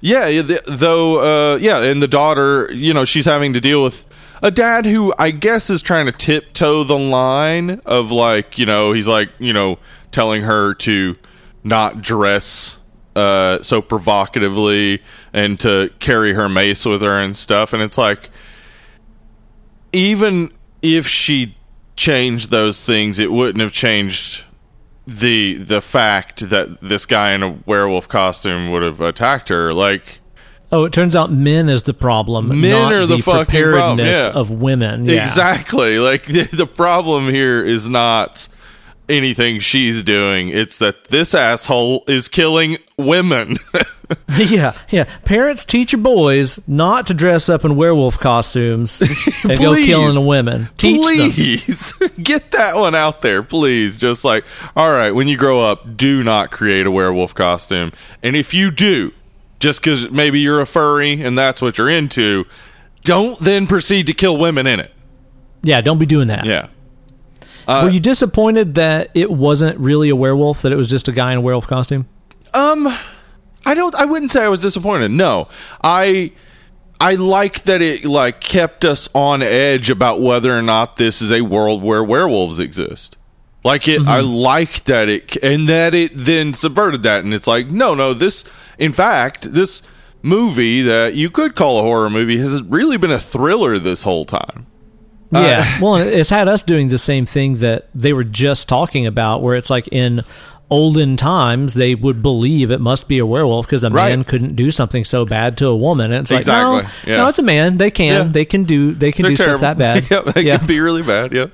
Yeah, 0.00 0.26
yeah, 0.28 0.42
the, 0.42 0.62
though. 0.66 1.52
Uh, 1.52 1.56
yeah, 1.56 1.82
and 1.82 2.02
the 2.02 2.08
daughter, 2.08 2.70
you 2.72 2.94
know, 2.94 3.04
she's 3.04 3.24
having 3.26 3.52
to 3.54 3.60
deal 3.60 3.82
with 3.82 4.06
a 4.42 4.50
dad 4.50 4.86
who 4.86 5.14
I 5.18 5.30
guess 5.30 5.70
is 5.70 5.82
trying 5.82 6.06
to 6.06 6.12
tiptoe 6.12 6.84
the 6.84 6.98
line 6.98 7.80
of 7.86 8.10
like, 8.10 8.58
you 8.58 8.66
know, 8.66 8.92
he's 8.92 9.08
like, 9.08 9.30
you 9.38 9.52
know, 9.52 9.78
telling 10.10 10.42
her 10.42 10.74
to 10.74 11.16
not 11.62 12.02
dress 12.02 12.78
uh, 13.16 13.62
so 13.62 13.80
provocatively 13.80 15.02
and 15.32 15.58
to 15.60 15.90
carry 15.98 16.34
her 16.34 16.48
mace 16.48 16.84
with 16.84 17.02
her 17.02 17.18
and 17.18 17.36
stuff, 17.36 17.72
and 17.72 17.82
it's 17.82 17.98
like, 17.98 18.30
even 19.92 20.52
if 20.82 21.06
she 21.06 21.56
changed 21.96 22.50
those 22.50 22.82
things, 22.82 23.18
it 23.18 23.30
wouldn't 23.30 23.60
have 23.60 23.72
changed 23.72 24.44
the 25.06 25.54
the 25.54 25.80
fact 25.80 26.48
that 26.48 26.80
this 26.80 27.04
guy 27.06 27.32
in 27.32 27.42
a 27.42 27.58
werewolf 27.66 28.08
costume 28.08 28.70
would 28.70 28.82
have 28.82 29.00
attacked 29.00 29.48
her. 29.48 29.72
Like 29.72 30.20
Oh, 30.72 30.84
it 30.84 30.92
turns 30.92 31.14
out 31.14 31.30
men 31.30 31.68
is 31.68 31.84
the 31.84 31.94
problem. 31.94 32.60
Men 32.60 32.92
are 32.92 33.06
the 33.06 33.18
fucking 33.18 33.22
problem, 33.22 33.98
preparedness 33.98 34.16
yeah. 34.16 34.32
of 34.32 34.50
women. 34.50 35.06
Yeah. 35.06 35.22
exactly, 35.22 35.98
like 35.98 36.26
the, 36.26 36.42
the 36.52 36.66
problem 36.66 37.28
here 37.28 37.64
is 37.64 37.88
not 37.88 38.48
anything 39.08 39.60
she's 39.60 40.02
doing; 40.02 40.48
it's 40.48 40.78
that 40.78 41.04
this 41.04 41.34
asshole 41.34 42.04
is 42.08 42.28
killing 42.28 42.78
women. 42.96 43.56
yeah, 44.38 44.72
yeah. 44.90 45.04
Parents 45.24 45.64
teach 45.64 45.92
your 45.92 46.00
boys 46.00 46.60
not 46.66 47.06
to 47.06 47.14
dress 47.14 47.48
up 47.48 47.64
in 47.64 47.76
werewolf 47.76 48.18
costumes 48.18 49.00
and 49.00 49.58
go 49.58 49.74
Please. 49.74 49.86
killing 49.86 50.26
women. 50.26 50.68
Teach 50.76 51.04
them. 51.06 51.30
please 51.30 51.92
get 52.22 52.50
that 52.52 52.76
one 52.76 52.94
out 52.94 53.20
there, 53.20 53.42
please. 53.42 53.98
Just 53.98 54.24
like, 54.24 54.44
all 54.76 54.90
right, 54.90 55.12
when 55.12 55.28
you 55.28 55.36
grow 55.36 55.62
up, 55.62 55.96
do 55.96 56.22
not 56.22 56.50
create 56.50 56.86
a 56.86 56.90
werewolf 56.90 57.34
costume, 57.34 57.92
and 58.22 58.36
if 58.36 58.52
you 58.52 58.70
do, 58.70 59.12
just 59.64 59.80
because 59.80 60.10
maybe 60.10 60.40
you're 60.40 60.60
a 60.60 60.66
furry 60.66 61.22
and 61.22 61.38
that's 61.38 61.62
what 61.62 61.78
you're 61.78 61.88
into, 61.88 62.44
don't 63.02 63.38
then 63.38 63.66
proceed 63.66 64.06
to 64.06 64.12
kill 64.12 64.36
women 64.36 64.66
in 64.66 64.78
it. 64.78 64.92
Yeah, 65.62 65.80
don't 65.80 65.96
be 65.96 66.04
doing 66.04 66.28
that. 66.28 66.44
Yeah. 66.44 66.68
Were 67.66 67.88
you 67.88 67.98
disappointed 67.98 68.74
that 68.74 69.10
it 69.14 69.30
wasn't 69.30 69.78
really 69.78 70.10
a 70.10 70.16
werewolf? 70.16 70.60
That 70.60 70.72
it 70.72 70.76
was 70.76 70.90
just 70.90 71.08
a 71.08 71.12
guy 71.12 71.32
in 71.32 71.38
a 71.38 71.40
werewolf 71.40 71.66
costume? 71.66 72.06
Um, 72.52 72.86
I 73.64 73.72
don't. 73.72 73.94
I 73.94 74.04
wouldn't 74.04 74.30
say 74.30 74.44
I 74.44 74.48
was 74.48 74.60
disappointed. 74.60 75.10
No, 75.10 75.48
I. 75.82 76.32
I 77.00 77.14
like 77.14 77.62
that 77.64 77.82
it 77.82 78.04
like 78.04 78.40
kept 78.40 78.84
us 78.84 79.08
on 79.14 79.42
edge 79.42 79.88
about 79.90 80.20
whether 80.20 80.56
or 80.56 80.62
not 80.62 80.96
this 80.96 81.20
is 81.20 81.32
a 81.32 81.40
world 81.40 81.82
where 81.82 82.04
werewolves 82.04 82.60
exist. 82.60 83.16
Like 83.64 83.88
it, 83.88 84.02
I 84.02 84.20
mm-hmm. 84.20 84.28
like 84.28 84.84
that 84.84 85.08
it 85.08 85.36
and 85.42 85.66
that 85.70 85.94
it 85.94 86.12
then 86.14 86.52
subverted 86.52 87.02
that, 87.04 87.24
and 87.24 87.32
it's 87.32 87.46
like, 87.46 87.68
no, 87.68 87.94
no, 87.94 88.12
this. 88.12 88.44
In 88.78 88.92
fact, 88.92 89.52
this 89.54 89.82
movie 90.20 90.82
that 90.82 91.14
you 91.14 91.30
could 91.30 91.54
call 91.54 91.78
a 91.78 91.82
horror 91.82 92.10
movie 92.10 92.38
has 92.38 92.62
really 92.62 92.98
been 92.98 93.10
a 93.10 93.18
thriller 93.18 93.78
this 93.78 94.02
whole 94.02 94.26
time. 94.26 94.66
Uh, 95.34 95.40
yeah. 95.40 95.78
well, 95.82 95.96
it's 95.96 96.30
had 96.30 96.46
us 96.46 96.62
doing 96.62 96.88
the 96.88 96.98
same 96.98 97.24
thing 97.24 97.56
that 97.56 97.88
they 97.94 98.12
were 98.12 98.24
just 98.24 98.68
talking 98.68 99.06
about, 99.06 99.42
where 99.42 99.56
it's 99.56 99.70
like 99.70 99.88
in 99.88 100.24
olden 100.70 101.16
times 101.16 101.74
they 101.74 101.94
would 101.94 102.22
believe 102.22 102.70
it 102.70 102.80
must 102.80 103.06
be 103.06 103.18
a 103.18 103.26
werewolf 103.26 103.66
because 103.66 103.84
a 103.84 103.90
Right. 103.90 104.10
man 104.10 104.24
couldn't 104.24 104.56
do 104.56 104.70
something 104.70 105.04
so 105.04 105.24
bad 105.24 105.56
to 105.58 105.68
a 105.68 105.76
woman, 105.76 106.12
and 106.12 106.22
it's 106.22 106.30
like 106.30 106.40
Exactly, 106.40 106.82
no, 106.82 106.88
yeah. 107.06 107.16
no, 107.22 107.28
it's 107.28 107.38
a 107.38 107.42
man. 107.42 107.78
They 107.78 107.90
can, 107.90 108.26
Yeah. 108.26 108.32
they 108.32 108.44
can 108.44 108.64
do, 108.64 108.92
they 108.92 109.12
can 109.12 109.22
They're 109.22 109.36
do 109.36 109.42
stuff 109.42 109.60
that 109.60 109.78
bad. 109.78 110.06
yeah, 110.10 110.20
they 110.20 110.42
yeah. 110.42 110.58
can 110.58 110.66
be 110.66 110.80
really 110.80 111.02
bad. 111.02 111.32
Yeah. 111.32 111.46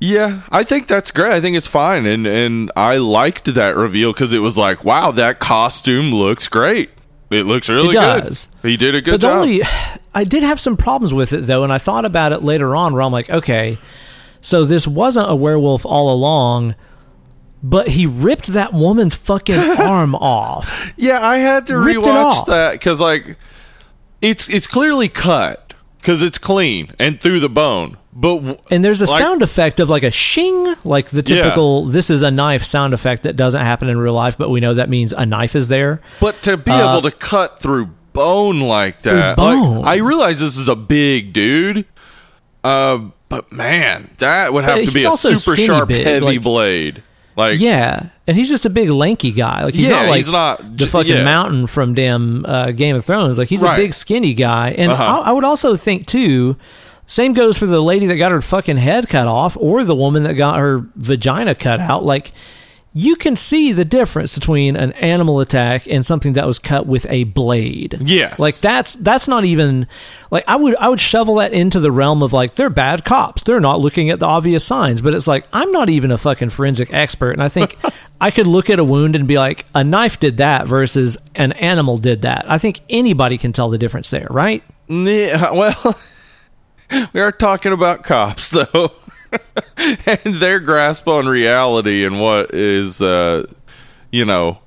Yeah, 0.00 0.42
I 0.50 0.62
think 0.62 0.86
that's 0.86 1.10
great. 1.10 1.32
I 1.32 1.40
think 1.40 1.56
it's 1.56 1.66
fine, 1.66 2.06
and 2.06 2.26
and 2.26 2.70
I 2.76 2.96
liked 2.98 3.52
that 3.54 3.76
reveal 3.76 4.12
because 4.12 4.32
it 4.32 4.38
was 4.38 4.56
like, 4.56 4.84
wow, 4.84 5.10
that 5.10 5.40
costume 5.40 6.12
looks 6.12 6.46
great. 6.46 6.90
It 7.30 7.44
looks 7.44 7.68
really 7.68 7.92
does. 7.92 8.48
good. 8.62 8.70
He 8.70 8.76
did 8.76 8.94
a 8.94 9.02
good 9.02 9.12
but 9.12 9.20
job. 9.20 9.42
only, 9.42 9.62
I 10.14 10.24
did 10.24 10.42
have 10.42 10.60
some 10.60 10.76
problems 10.76 11.12
with 11.12 11.32
it 11.32 11.46
though, 11.46 11.64
and 11.64 11.72
I 11.72 11.78
thought 11.78 12.04
about 12.04 12.32
it 12.32 12.42
later 12.42 12.74
on, 12.74 12.92
where 12.92 13.02
I'm 13.02 13.12
like, 13.12 13.28
okay, 13.28 13.76
so 14.40 14.64
this 14.64 14.86
wasn't 14.86 15.30
a 15.30 15.34
werewolf 15.34 15.84
all 15.84 16.12
along. 16.12 16.74
But 17.60 17.88
he 17.88 18.06
ripped 18.06 18.46
that 18.48 18.72
woman's 18.72 19.16
fucking 19.16 19.58
arm 19.80 20.14
off. 20.14 20.92
Yeah, 20.96 21.18
I 21.20 21.38
had 21.38 21.66
to 21.66 21.76
Ripped 21.76 22.06
rewatch 22.06 22.46
that 22.46 22.72
because 22.72 23.00
like 23.00 23.36
it's 24.22 24.48
it's 24.48 24.68
clearly 24.68 25.08
cut 25.08 25.74
because 25.98 26.22
it's 26.22 26.38
clean 26.38 26.90
and 27.00 27.20
through 27.20 27.40
the 27.40 27.48
bone. 27.48 27.96
But 28.20 28.34
w- 28.36 28.56
And 28.72 28.84
there's 28.84 29.00
a 29.00 29.06
Like- 29.06 29.18
sound 29.18 29.42
effect 29.42 29.78
of 29.78 29.88
like 29.88 30.02
a 30.02 30.10
shing, 30.10 30.74
like 30.84 31.10
the 31.10 31.18
Yeah. 31.24 31.42
typical 31.42 31.86
"this 31.86 32.10
is 32.10 32.22
a 32.22 32.32
knife" 32.32 32.64
sound 32.64 32.92
effect 32.92 33.22
that 33.22 33.36
doesn't 33.36 33.60
happen 33.60 33.88
in 33.88 33.96
real 33.96 34.12
life, 34.14 34.36
but 34.36 34.50
we 34.50 34.58
know 34.58 34.74
that 34.74 34.88
means 34.90 35.12
a 35.12 35.24
knife 35.24 35.54
is 35.54 35.68
there. 35.68 36.00
but 36.20 36.42
to 36.42 36.56
be 36.56 36.72
able 36.72 37.02
to 37.02 37.12
cut 37.12 37.60
through 37.60 37.90
bone 38.12 38.58
like 38.60 39.02
that, 39.02 39.14
Uh, 39.14 39.36
bone. 39.36 39.78
like 39.82 39.86
I 39.86 39.96
realize 39.98 40.40
this 40.40 40.58
is 40.58 40.68
a 40.68 40.74
big 40.74 41.32
dude. 41.32 41.84
Uh, 42.64 42.98
but 43.28 43.52
man, 43.52 44.10
that 44.18 44.52
would 44.52 44.64
have 44.64 44.76
But 44.78 44.86
to 44.86 44.90
be 44.92 45.04
a 45.04 45.12
super 45.16 45.54
sharp, 45.54 45.88
big, 45.88 46.04
heavy 46.04 46.26
like- 46.26 46.42
blade. 46.42 47.02
Like 47.36 47.60
Yeah, 47.60 48.06
and 48.26 48.36
he's 48.36 48.48
just 48.48 48.66
a 48.66 48.70
big 48.70 48.90
lanky 48.90 49.30
guy. 49.30 49.62
Like 49.62 49.74
he's 49.74 49.86
Yeah, 49.88 50.02
not 50.02 50.08
like 50.08 50.16
he's 50.16 50.28
not 50.32 50.76
the 50.76 50.88
fucking 50.88 51.18
yeah. 51.18 51.22
mountain 51.22 51.68
from 51.68 51.94
damn 51.94 52.44
uh, 52.44 52.72
Game 52.72 52.96
of 52.96 53.04
Thrones. 53.04 53.38
Like 53.38 53.46
he's 53.46 53.62
Right. 53.62 53.78
a 53.78 53.80
big 53.80 53.94
skinny 53.94 54.34
guy, 54.34 54.74
and 54.76 54.90
Uh-huh. 54.90 55.22
I, 55.24 55.28
I 55.28 55.32
would 55.32 55.44
also 55.44 55.76
think 55.76 56.06
too. 56.06 56.56
Same 57.08 57.32
goes 57.32 57.56
for 57.58 57.66
the 57.66 57.80
lady 57.80 58.06
that 58.06 58.16
got 58.16 58.32
her 58.32 58.42
fucking 58.42 58.76
head 58.76 59.08
cut 59.08 59.26
off, 59.26 59.56
or 59.58 59.82
the 59.82 59.94
woman 59.94 60.22
that 60.24 60.34
got 60.34 60.58
her 60.58 60.86
vagina 60.94 61.54
cut 61.54 61.80
out. 61.80 62.04
Like 62.04 62.32
you 62.92 63.16
can 63.16 63.34
see 63.34 63.72
the 63.72 63.84
difference 63.84 64.34
between 64.34 64.74
an 64.74 64.92
animal 64.92 65.40
attack 65.40 65.86
and 65.88 66.04
something 66.04 66.34
that 66.34 66.46
was 66.46 66.58
cut 66.58 66.86
with 66.86 67.06
a 67.08 67.24
blade. 67.24 67.96
Yes. 68.00 68.38
like 68.38 68.56
that's 68.56 68.94
that's 68.96 69.26
not 69.26 69.44
even 69.44 69.86
like 70.30 70.44
I 70.46 70.56
would 70.56 70.76
I 70.76 70.88
would 70.88 71.00
shovel 71.00 71.36
that 71.36 71.52
into 71.52 71.80
the 71.80 71.90
realm 71.90 72.22
of 72.22 72.32
like 72.32 72.56
they're 72.56 72.68
bad 72.68 73.04
cops. 73.04 73.42
They're 73.42 73.58
not 73.58 73.80
looking 73.80 74.10
at 74.10 74.20
the 74.20 74.26
obvious 74.26 74.64
signs, 74.64 75.00
but 75.00 75.14
it's 75.14 75.26
like 75.26 75.46
I'm 75.52 75.70
not 75.70 75.88
even 75.88 76.10
a 76.10 76.18
fucking 76.18 76.50
forensic 76.50 76.92
expert, 76.92 77.32
and 77.32 77.42
I 77.42 77.48
think 77.48 77.76
I 78.20 78.30
could 78.30 78.46
look 78.46 78.68
at 78.68 78.78
a 78.78 78.84
wound 78.84 79.16
and 79.16 79.26
be 79.26 79.38
like 79.38 79.64
a 79.74 79.82
knife 79.82 80.20
did 80.20 80.36
that 80.38 80.66
versus 80.66 81.16
an 81.34 81.52
animal 81.52 81.96
did 81.96 82.22
that. 82.22 82.50
I 82.50 82.58
think 82.58 82.80
anybody 82.90 83.38
can 83.38 83.52
tell 83.52 83.70
the 83.70 83.78
difference 83.78 84.10
there, 84.10 84.26
right? 84.28 84.62
Yeah, 84.88 85.50
well, 85.52 85.96
we 87.12 87.20
are 87.20 87.32
talking 87.32 87.72
about 87.72 88.04
cops 88.04 88.50
though, 88.50 88.92
and 90.06 90.34
their 90.36 90.60
grasp 90.60 91.06
on 91.08 91.26
reality 91.26 92.04
and 92.04 92.20
what 92.20 92.54
is, 92.54 93.02
uh, 93.02 93.44
you 94.10 94.24
know, 94.24 94.58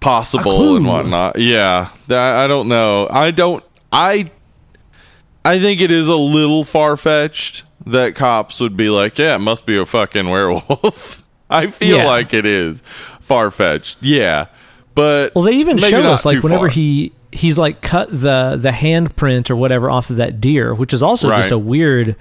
possible 0.00 0.76
and 0.76 0.86
whatnot. 0.86 1.38
Yeah, 1.38 1.90
that, 2.06 2.36
I 2.36 2.46
don't 2.46 2.68
know. 2.68 3.06
I 3.10 3.30
don't. 3.30 3.64
I. 3.92 4.30
I 5.44 5.58
think 5.60 5.80
it 5.80 5.90
is 5.90 6.08
a 6.08 6.16
little 6.16 6.62
far 6.64 6.96
fetched 6.96 7.64
that 7.86 8.14
cops 8.14 8.60
would 8.60 8.76
be 8.76 8.90
like, 8.90 9.18
"Yeah, 9.18 9.36
it 9.36 9.38
must 9.38 9.64
be 9.66 9.78
a 9.78 9.86
fucking 9.86 10.28
werewolf." 10.28 11.22
I 11.50 11.68
feel 11.68 11.98
Yeah. 11.98 12.06
like 12.06 12.34
it 12.34 12.44
is 12.44 12.82
far 13.20 13.50
fetched. 13.50 13.96
Yeah, 14.02 14.46
but 14.98 15.34
Well, 15.36 15.44
they 15.44 15.52
even 15.52 15.78
showed 15.78 16.04
us 16.04 16.24
like 16.24 16.42
whenever 16.42 16.66
far. 16.66 16.74
he 16.74 17.12
he's 17.30 17.56
like 17.56 17.80
cut 17.82 18.08
the 18.10 18.56
the 18.58 18.70
handprint 18.70 19.48
or 19.48 19.54
whatever 19.54 19.88
off 19.88 20.10
of 20.10 20.16
that 20.16 20.40
deer, 20.40 20.74
which 20.74 20.92
is 20.92 21.02
also 21.04 21.28
just 21.30 21.52
a 21.52 21.58
weird 21.58 22.16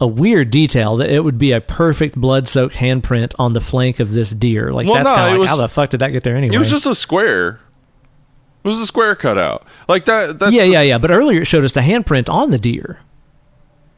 a 0.00 0.06
weird 0.06 0.50
detail 0.50 0.96
that 0.96 1.10
it 1.10 1.20
would 1.22 1.38
be 1.38 1.52
a 1.52 1.60
perfect 1.60 2.14
blood 2.14 2.48
soaked 2.48 2.76
handprint 2.76 3.34
on 3.38 3.52
the 3.52 3.60
flank 3.60 4.00
of 4.00 4.14
this 4.14 4.30
deer. 4.30 4.72
Like 4.72 4.86
Well, 4.86 4.94
that's 4.94 5.10
no, 5.10 5.14
kind 5.14 5.34
of 5.34 5.40
like 5.40 5.48
how 5.50 5.56
the 5.56 5.68
fuck 5.68 5.90
did 5.90 6.00
that 6.00 6.08
get 6.08 6.22
there 6.22 6.36
anyway? 6.36 6.54
It 6.54 6.58
was 6.58 6.70
just 6.70 6.86
a 6.86 6.94
square. 6.94 7.60
It 8.64 8.68
was 8.68 8.78
a 8.80 8.86
square 8.86 9.14
cutout. 9.14 9.66
Like 9.88 10.06
that. 10.06 10.38
That's 10.38 10.52
yeah, 10.52 10.64
yeah, 10.64 10.80
yeah. 10.80 10.98
But 10.98 11.10
earlier 11.10 11.42
it 11.42 11.46
showed 11.46 11.64
us 11.64 11.72
the 11.72 11.80
handprint 11.80 12.30
on 12.30 12.50
the 12.50 12.58
deer. 12.58 13.00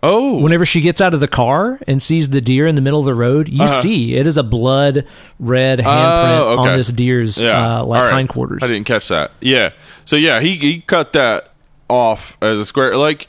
Oh, 0.04 0.38
Whenever 0.38 0.64
she 0.64 0.80
gets 0.80 1.00
out 1.00 1.14
of 1.14 1.20
the 1.20 1.28
car 1.28 1.78
and 1.86 2.02
sees 2.02 2.30
the 2.30 2.40
deer 2.40 2.66
in 2.66 2.74
the 2.74 2.80
middle 2.80 2.98
of 2.98 3.06
the 3.06 3.14
road, 3.14 3.48
you 3.48 3.62
Uh-huh. 3.62 3.80
see 3.82 4.14
it 4.16 4.26
is 4.26 4.36
a 4.36 4.42
blood 4.42 5.06
red 5.38 5.78
handprint 5.78 6.40
Oh, 6.40 6.58
okay. 6.60 6.70
on 6.72 6.76
this 6.76 6.88
deer's 6.90 7.40
yeah. 7.40 7.78
uh, 7.80 7.84
like 7.84 8.02
right. 8.02 8.12
hindquarters. 8.14 8.62
I 8.64 8.66
didn't 8.66 8.84
catch 8.86 9.08
that. 9.08 9.30
Yeah. 9.40 9.70
So 10.04 10.16
yeah, 10.16 10.40
he 10.40 10.56
he 10.56 10.80
cut 10.80 11.12
that 11.12 11.50
off 11.88 12.36
as 12.42 12.58
a 12.58 12.64
square. 12.64 12.96
Like, 12.96 13.28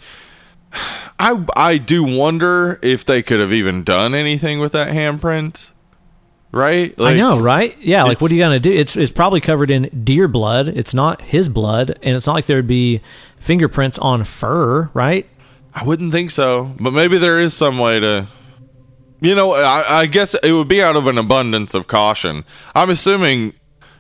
I 1.19 1.45
I 1.55 1.77
do 1.77 2.03
wonder 2.03 2.79
if 2.81 3.05
they 3.05 3.21
could 3.21 3.39
have 3.39 3.53
even 3.53 3.83
done 3.83 4.15
anything 4.15 4.59
with 4.59 4.71
that 4.71 4.87
handprint. 4.89 5.69
Right. 6.51 6.93
I 7.01 7.13
know, 7.15 7.39
right? 7.39 7.75
Yeah, 7.79 8.03
like 8.03 8.21
what 8.21 8.29
are 8.29 8.33
you 8.35 8.39
gonna 8.39 8.59
do? 8.59 8.71
It's 8.71 8.95
it's 8.95 9.11
probably 9.11 9.41
covered 9.41 9.71
in 9.71 9.89
deer 10.03 10.27
blood. 10.27 10.67
It's 10.67 10.93
not 10.93 11.21
his 11.21 11.49
blood, 11.49 11.97
and 12.03 12.15
it's 12.15 12.27
not 12.27 12.33
like 12.33 12.45
there'd 12.45 12.67
be 12.67 13.01
fingerprints 13.37 13.97
on 13.99 14.23
fur, 14.23 14.89
right? 14.93 15.27
I 15.75 15.83
wouldn't 15.83 16.11
think 16.11 16.31
so, 16.31 16.73
but 16.79 16.91
maybe 16.91 17.17
there 17.17 17.39
is 17.39 17.53
some 17.53 17.79
way 17.79 17.99
to. 17.99 18.27
You 19.21 19.35
know, 19.35 19.53
I, 19.53 20.01
I 20.01 20.05
guess 20.05 20.33
it 20.35 20.51
would 20.51 20.67
be 20.67 20.81
out 20.81 20.97
of 20.97 21.07
an 21.07 21.17
abundance 21.17 21.73
of 21.73 21.87
caution. 21.87 22.43
I'm 22.75 22.89
assuming, 22.89 23.53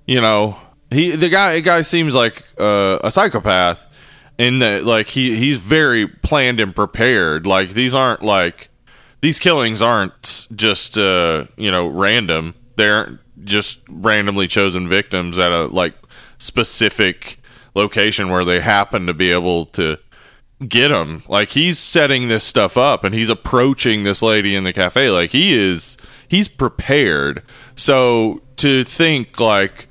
you 0.05 0.19
know, 0.19 0.57
he 0.91 1.11
the 1.11 1.29
guy 1.29 1.55
the 1.55 1.61
guy 1.61 1.81
seems 1.81 2.13
like 2.13 2.43
uh, 2.59 2.99
a 3.01 3.09
psychopath, 3.09 3.87
in 4.37 4.59
that 4.59 4.83
like 4.83 5.07
he 5.07 5.35
he's 5.35 5.57
very 5.57 6.07
planned 6.07 6.59
and 6.59 6.75
prepared. 6.75 7.45
Like 7.45 7.71
these 7.71 7.95
aren't 7.95 8.21
like 8.21 8.69
these 9.21 9.39
killings 9.39 9.81
aren't 9.81 10.47
just 10.55 10.97
uh, 10.97 11.45
you 11.57 11.71
know 11.71 11.87
random. 11.87 12.55
They 12.75 12.89
aren't 12.89 13.19
just 13.45 13.81
randomly 13.89 14.47
chosen 14.47 14.87
victims 14.87 15.37
at 15.37 15.51
a 15.51 15.65
like 15.67 15.93
specific 16.37 17.39
location 17.75 18.29
where 18.29 18.45
they 18.45 18.59
happen 18.59 19.07
to 19.07 19.13
be 19.13 19.31
able 19.31 19.65
to 19.65 19.97
get 20.69 20.91
him. 20.91 21.23
Like 21.27 21.49
he's 21.49 21.79
setting 21.79 22.27
this 22.27 22.43
stuff 22.43 22.77
up 22.77 23.03
and 23.03 23.13
he's 23.13 23.29
approaching 23.29 24.03
this 24.03 24.21
lady 24.21 24.55
in 24.55 24.63
the 24.63 24.73
cafe 24.73 25.09
like 25.09 25.31
he 25.31 25.57
is 25.57 25.97
he's 26.27 26.47
prepared. 26.47 27.43
So 27.75 28.41
to 28.57 28.83
think 28.83 29.39
like 29.39 29.87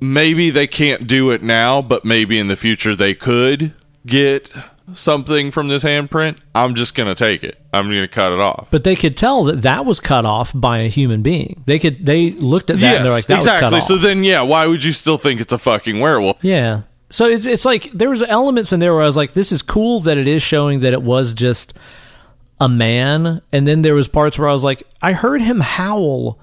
maybe 0.00 0.50
they 0.50 0.66
can't 0.66 1.06
do 1.06 1.30
it 1.30 1.42
now, 1.42 1.82
but 1.82 2.04
maybe 2.04 2.38
in 2.38 2.48
the 2.48 2.56
future 2.56 2.94
they 2.94 3.14
could 3.14 3.72
get 4.06 4.50
something 4.92 5.50
from 5.50 5.68
this 5.68 5.82
handprint, 5.82 6.38
I'm 6.54 6.74
just 6.74 6.94
going 6.94 7.08
to 7.08 7.14
take 7.14 7.42
it. 7.42 7.58
I'm 7.72 7.86
going 7.86 8.02
to 8.02 8.08
cut 8.08 8.32
it 8.32 8.40
off. 8.40 8.68
But 8.70 8.84
they 8.84 8.96
could 8.96 9.16
tell 9.16 9.44
that 9.44 9.62
that 9.62 9.86
was 9.86 10.00
cut 10.00 10.24
off 10.24 10.52
by 10.54 10.80
a 10.80 10.88
human 10.88 11.22
being. 11.22 11.62
They 11.66 11.78
could 11.78 12.04
they 12.04 12.30
looked 12.30 12.70
at 12.70 12.80
that 12.80 12.96
and 12.96 13.04
they're 13.04 13.12
like 13.12 13.26
that 13.26 13.36
was 13.36 13.46
exactly. 13.46 13.70
cut 13.70 13.76
off. 13.76 13.82
So 13.84 13.96
then 13.96 14.24
yeah, 14.24 14.42
why 14.42 14.66
would 14.66 14.84
you 14.84 14.92
still 14.92 15.18
think 15.18 15.40
it's 15.40 15.52
a 15.52 15.58
fucking 15.58 16.00
werewolf? 16.00 16.42
Yeah. 16.42 16.82
So 17.14 17.26
it's 17.26 17.46
it's 17.46 17.64
like 17.64 17.90
there 17.92 18.10
was 18.10 18.24
elements 18.24 18.72
in 18.72 18.80
there 18.80 18.92
where 18.92 19.02
I 19.02 19.06
was 19.06 19.16
like, 19.16 19.34
this 19.34 19.52
is 19.52 19.62
cool 19.62 20.00
that 20.00 20.18
it 20.18 20.26
is 20.26 20.42
showing 20.42 20.80
that 20.80 20.92
it 20.92 21.00
was 21.02 21.32
just 21.32 21.72
a 22.60 22.68
man, 22.68 23.40
and 23.52 23.68
then 23.68 23.82
there 23.82 23.94
was 23.94 24.08
parts 24.08 24.36
where 24.36 24.48
I 24.48 24.52
was 24.52 24.64
like, 24.64 24.82
I 25.00 25.12
heard 25.12 25.40
him 25.40 25.60
howl 25.60 26.40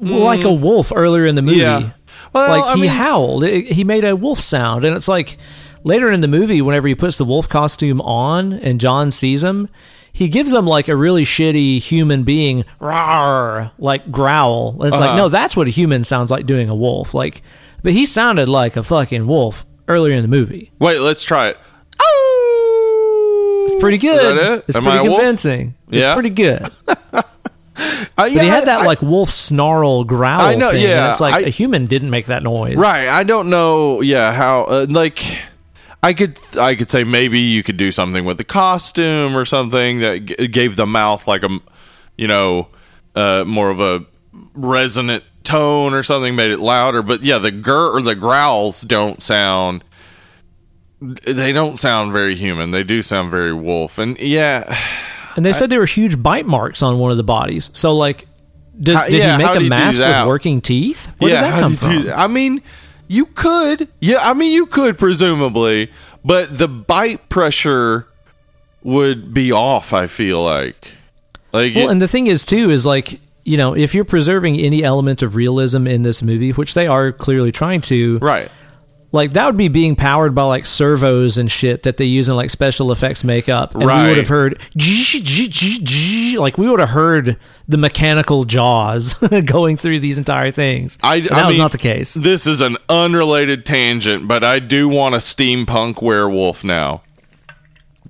like 0.00 0.44
a 0.44 0.52
wolf 0.52 0.90
earlier 0.94 1.26
in 1.26 1.34
the 1.34 1.42
movie. 1.42 1.58
Mm. 1.60 1.82
Yeah. 1.82 1.90
Well, 2.32 2.48
like 2.48 2.64
I 2.64 2.74
he 2.76 2.80
mean- 2.82 2.90
howled, 2.90 3.44
It- 3.44 3.66
he 3.72 3.84
made 3.84 4.04
a 4.04 4.16
wolf 4.16 4.40
sound, 4.40 4.84
and 4.86 4.96
it's 4.96 5.08
like 5.08 5.36
later 5.84 6.10
in 6.10 6.22
the 6.22 6.28
movie, 6.28 6.62
whenever 6.62 6.88
he 6.88 6.94
puts 6.94 7.18
the 7.18 7.24
wolf 7.24 7.48
costume 7.48 8.00
on 8.00 8.52
and 8.54 8.80
John 8.80 9.10
sees 9.10 9.44
him. 9.44 9.68
He 10.14 10.28
gives 10.28 10.52
him 10.52 10.66
like 10.66 10.88
a 10.88 10.96
really 10.96 11.24
shitty 11.24 11.78
human 11.78 12.22
being, 12.22 12.64
rawr, 12.80 13.70
like 13.78 14.10
growl. 14.10 14.76
It's 14.84 14.92
like, 14.98 15.10
Uh-huh. 15.10 15.16
no, 15.16 15.28
that's 15.28 15.56
what 15.56 15.66
a 15.66 15.70
human 15.70 16.04
sounds 16.04 16.30
like 16.30 16.44
doing 16.46 16.68
a 16.68 16.74
wolf. 16.74 17.14
Like, 17.14 17.42
but 17.82 17.92
he 17.92 18.06
sounded 18.06 18.48
like 18.48 18.76
a 18.76 18.82
fucking 18.82 19.26
wolf 19.26 19.64
earlier 19.88 20.14
in 20.14 20.22
the 20.22 20.28
movie. 20.28 20.70
Wait, 20.78 20.98
let's 21.00 21.22
try 21.24 21.48
it. 21.48 21.58
It's 23.64 23.80
pretty 23.80 23.98
good. 23.98 24.36
It? 24.38 24.64
It's 24.68 24.76
Am 24.76 24.86
I 24.86 24.98
pretty 24.98 25.14
convincing. 25.14 25.74
It's 25.88 25.96
Yeah? 25.98 26.14
pretty 26.14 26.30
good. 26.30 26.70
Uh, 27.74 28.28
But 28.28 28.30
he 28.32 28.36
had 28.46 28.66
that 28.66 28.84
like 28.84 29.00
wolf 29.00 29.30
snarl 29.30 30.04
growl. 30.04 30.42
I 30.42 30.54
know, 30.54 30.70
thing, 30.72 30.82
yeah, 30.82 31.10
it's 31.10 31.20
like 31.22 31.34
I- 31.34 31.40
a 31.40 31.48
human 31.48 31.86
didn't 31.86 32.10
make 32.10 32.26
that 32.26 32.42
noise. 32.42 32.76
Right. 32.76 33.08
I 33.08 33.22
don't 33.24 33.48
know. 33.48 34.02
Yeah. 34.02 34.32
How? 34.32 34.64
Uh, 34.64 34.86
like, 34.88 35.24
I 36.02 36.12
could. 36.12 36.38
I 36.60 36.74
could 36.74 36.90
say 36.90 37.02
maybe 37.02 37.40
you 37.40 37.62
could 37.62 37.78
do 37.78 37.90
something 37.90 38.26
with 38.26 38.36
the 38.36 38.44
costume 38.44 39.34
or 39.34 39.46
something 39.46 40.00
that 40.00 40.26
g- 40.26 40.48
gave 40.48 40.76
the 40.76 40.86
mouth 40.86 41.26
like 41.26 41.42
a 41.42 41.48
you 42.18 42.28
know, 42.28 42.68
uh, 43.16 43.44
more 43.46 43.70
of 43.70 43.80
a 43.80 44.04
resonant 44.54 45.24
tone 45.44 45.94
or 45.94 46.02
something, 46.02 46.34
made 46.36 46.50
it 46.50 46.60
louder. 46.60 47.02
But 47.02 47.22
yeah, 47.22 47.38
the 47.38 47.50
gur 47.50 47.96
or 47.96 48.02
the 48.02 48.14
growls 48.14 48.82
don't 48.82 49.22
sound. 49.22 49.84
They 51.00 51.52
don't 51.52 51.78
sound 51.78 52.12
very 52.12 52.36
human. 52.36 52.70
They 52.70 52.84
do 52.84 53.02
sound 53.02 53.30
very 53.30 53.52
wolf. 53.52 53.98
And 53.98 54.18
yeah, 54.18 54.78
and 55.36 55.44
they 55.44 55.52
said 55.52 55.70
there 55.70 55.80
were 55.80 55.86
huge 55.86 56.22
bite 56.22 56.46
marks 56.46 56.82
on 56.82 56.98
one 56.98 57.10
of 57.10 57.16
the 57.16 57.24
bodies. 57.24 57.70
So 57.72 57.96
like, 57.96 58.26
did, 58.80 58.94
How- 58.94 59.04
did 59.06 59.14
yeah, 59.14 59.36
he 59.36 59.44
make 59.44 59.56
a 59.56 59.60
mask 59.68 59.98
with 59.98 60.26
working 60.26 60.60
teeth? 60.60 61.10
Where 61.18 61.32
yeah, 61.32 61.42
did 61.42 61.52
that 61.52 61.60
come 61.60 61.72
do 61.72 61.78
do 61.78 61.86
from? 61.98 62.04
that? 62.06 62.18
I 62.18 62.26
mean, 62.28 62.62
you 63.08 63.26
could. 63.26 63.88
Yeah, 64.00 64.18
I 64.20 64.32
mean, 64.34 64.52
you 64.52 64.66
could 64.66 64.96
presumably, 64.96 65.90
but 66.24 66.56
the 66.56 66.68
bite 66.68 67.28
pressure 67.28 68.06
would 68.84 69.34
be 69.34 69.50
off. 69.52 69.92
I 69.92 70.06
feel 70.06 70.42
like, 70.42 70.88
like 71.52 71.74
Well, 71.74 71.88
it- 71.88 71.90
and 71.92 72.00
the 72.00 72.08
thing 72.08 72.28
is 72.28 72.44
too 72.44 72.70
is 72.70 72.86
like 72.86 73.20
you 73.44 73.56
know 73.56 73.74
if 73.74 73.94
you're 73.94 74.04
preserving 74.04 74.58
any 74.58 74.82
element 74.82 75.22
of 75.22 75.34
realism 75.34 75.86
in 75.86 76.02
this 76.02 76.22
movie, 76.22 76.50
which 76.50 76.74
they 76.74 76.86
are 76.86 77.12
clearly 77.12 77.52
trying 77.52 77.80
to, 77.82 78.18
right. 78.18 78.50
like 79.12 79.32
that 79.34 79.46
would 79.46 79.56
be 79.56 79.68
being 79.68 79.96
powered 79.96 80.34
by 80.34 80.44
like 80.44 80.66
servos 80.66 81.38
and 81.38 81.50
shit 81.50 81.82
that 81.84 81.96
they 81.96 82.04
use 82.04 82.28
in 82.28 82.36
like 82.36 82.50
special 82.50 82.92
effects 82.92 83.24
makeup, 83.24 83.74
and 83.74 83.86
we 83.86 84.08
would 84.08 84.16
have 84.16 84.28
heard 84.28 84.52
like 86.38 86.58
we 86.58 86.68
would 86.68 86.80
have 86.80 86.90
heard 86.90 87.36
the 87.68 87.78
mechanical 87.78 88.44
jaws 88.44 89.14
going 89.44 89.76
through 89.76 90.00
these 90.00 90.18
entire 90.18 90.50
things. 90.50 90.98
I, 91.02 91.14
I 91.14 91.20
that 91.20 91.46
was 91.46 91.54
mean, 91.54 91.58
not 91.58 91.72
the 91.72 91.78
case. 91.78 92.14
This 92.14 92.46
is 92.46 92.60
an 92.60 92.76
unrelated 92.88 93.64
tangent, 93.66 94.28
but 94.28 94.44
I 94.44 94.58
do 94.58 94.88
want 94.88 95.14
a 95.14 95.18
steampunk 95.18 96.02
werewolf 96.02 96.64
now. 96.64 97.02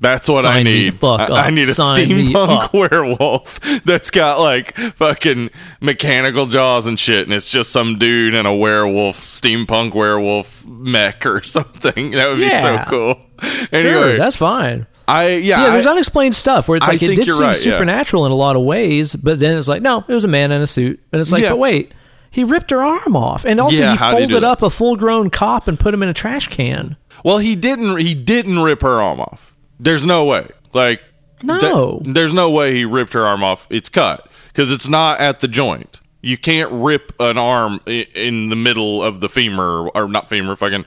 That's 0.03 0.29
what 0.29 0.45
I 0.45 0.57
Sign 0.57 0.65
me 0.65 0.91
need. 0.91 1.05
I. 1.05 1.27
I 1.47 1.51
need 1.51 1.69
a 1.69 1.75
Sign 1.75 1.97
steampunk 1.97 2.73
werewolf 2.91 3.61
that's 3.85 4.11
got 4.11 4.41
like 4.41 4.77
fucking 4.97 5.49
mechanical 5.81 6.47
jaws 6.47 6.87
and 6.89 6.99
shit, 6.99 7.25
and 7.27 7.33
it's 7.33 7.49
just 7.49 7.71
some 7.71 7.99
dude 7.99 8.35
in 8.35 8.45
a 8.45 8.55
werewolf, 8.55 9.17
steampunk 9.19 9.95
werewolf 9.95 10.65
mech 10.67 11.25
or 11.25 11.43
something. 11.45 12.11
That 12.11 12.29
would 12.29 12.39
be 12.39 12.51
so 12.51 12.83
cool. 12.89 13.15
Sure, 13.43 13.69
Anyway, 13.73 14.17
that's 14.19 14.37
fine. 14.37 14.87
I 15.09 15.29
yeah, 15.37 15.65
Yeah, 15.65 15.71
there's 15.71 15.87
I- 15.87 15.93
unexplained 15.93 16.35
stuff 16.35 16.69
where 16.69 16.77
it's 16.79 16.87
like 16.89 17.03
it 17.03 17.15
did 17.17 17.27
seem 17.31 17.41
right, 17.41 17.49
yeah. 17.49 17.55
supernatural 17.55 18.27
in 18.27 18.33
a 18.33 18.37
lot 18.37 18.57
of 18.57 18.63
ways, 18.63 19.15
but 19.17 19.39
then 19.41 19.57
it's 19.57 19.69
like, 19.69 19.83
no, 19.83 20.05
it 20.07 20.13
was 20.15 20.25
a 20.25 20.29
man 20.29 20.53
in 20.53 20.63
a 20.63 20.67
suit. 20.67 21.01
And 21.13 21.21
it's 21.21 21.31
like, 21.33 21.43
Yeah. 21.43 21.51
but 21.51 21.59
wait, 21.59 21.93
he 22.31 22.45
ripped 22.45 22.71
her 22.71 22.83
arm 22.83 23.15
off. 23.17 23.45
And 23.45 23.61
also 23.61 23.77
Yeah, 23.83 23.97
he 23.97 24.05
he 24.05 24.11
folded 24.11 24.31
that? 24.43 24.45
up 24.45 24.63
a 24.63 24.71
full 24.71 24.97
grown 24.97 25.31
cop 25.31 25.69
and 25.69 25.79
put 25.79 25.93
him 25.95 26.03
in 26.03 26.09
a 26.09 26.15
trash 26.15 26.49
can. 26.49 26.97
Well, 27.25 27.39
he 27.39 27.55
didn't. 27.57 27.99
He 27.99 28.15
didn't 28.15 28.59
rip 28.61 28.83
her 28.83 29.01
arm 29.01 29.21
off. 29.21 29.52
There's 29.83 30.05
no 30.07 30.25
way. 30.25 30.49
Like 30.73 31.03
No. 31.43 32.01
th- 32.05 32.15
there's 32.15 32.33
no 32.33 32.49
way 32.51 32.75
he 32.75 32.85
ripped 32.85 33.13
her 33.15 33.27
arm 33.27 33.43
off. 33.43 33.67
It's 33.71 33.89
cut 33.89 34.29
because 34.49 34.71
it's 34.71 34.89
not 34.89 35.21
at 35.21 35.41
the 35.41 35.49
joint. 35.49 36.01
You 36.23 36.39
can't 36.39 36.71
rip 36.71 37.13
an 37.19 37.37
arm 37.37 37.81
i- 37.87 38.07
in 38.15 38.49
the 38.49 38.57
middle 38.57 39.03
of 39.03 39.19
the 39.21 39.29
femur 39.29 39.89
or 39.89 40.07
not 40.09 40.29
femur, 40.29 40.55
fucking 40.57 40.85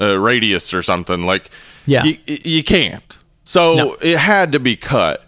uh, 0.00 0.18
radius 0.18 0.74
or 0.74 0.82
something. 0.82 1.22
Like 1.24 1.50
Yeah. 1.86 2.04
you, 2.04 2.18
you 2.26 2.62
can't. 2.62 3.16
So 3.44 3.74
No. 3.74 3.96
it 4.02 4.18
had 4.18 4.52
to 4.52 4.60
be 4.60 4.76
cut. 4.76 5.22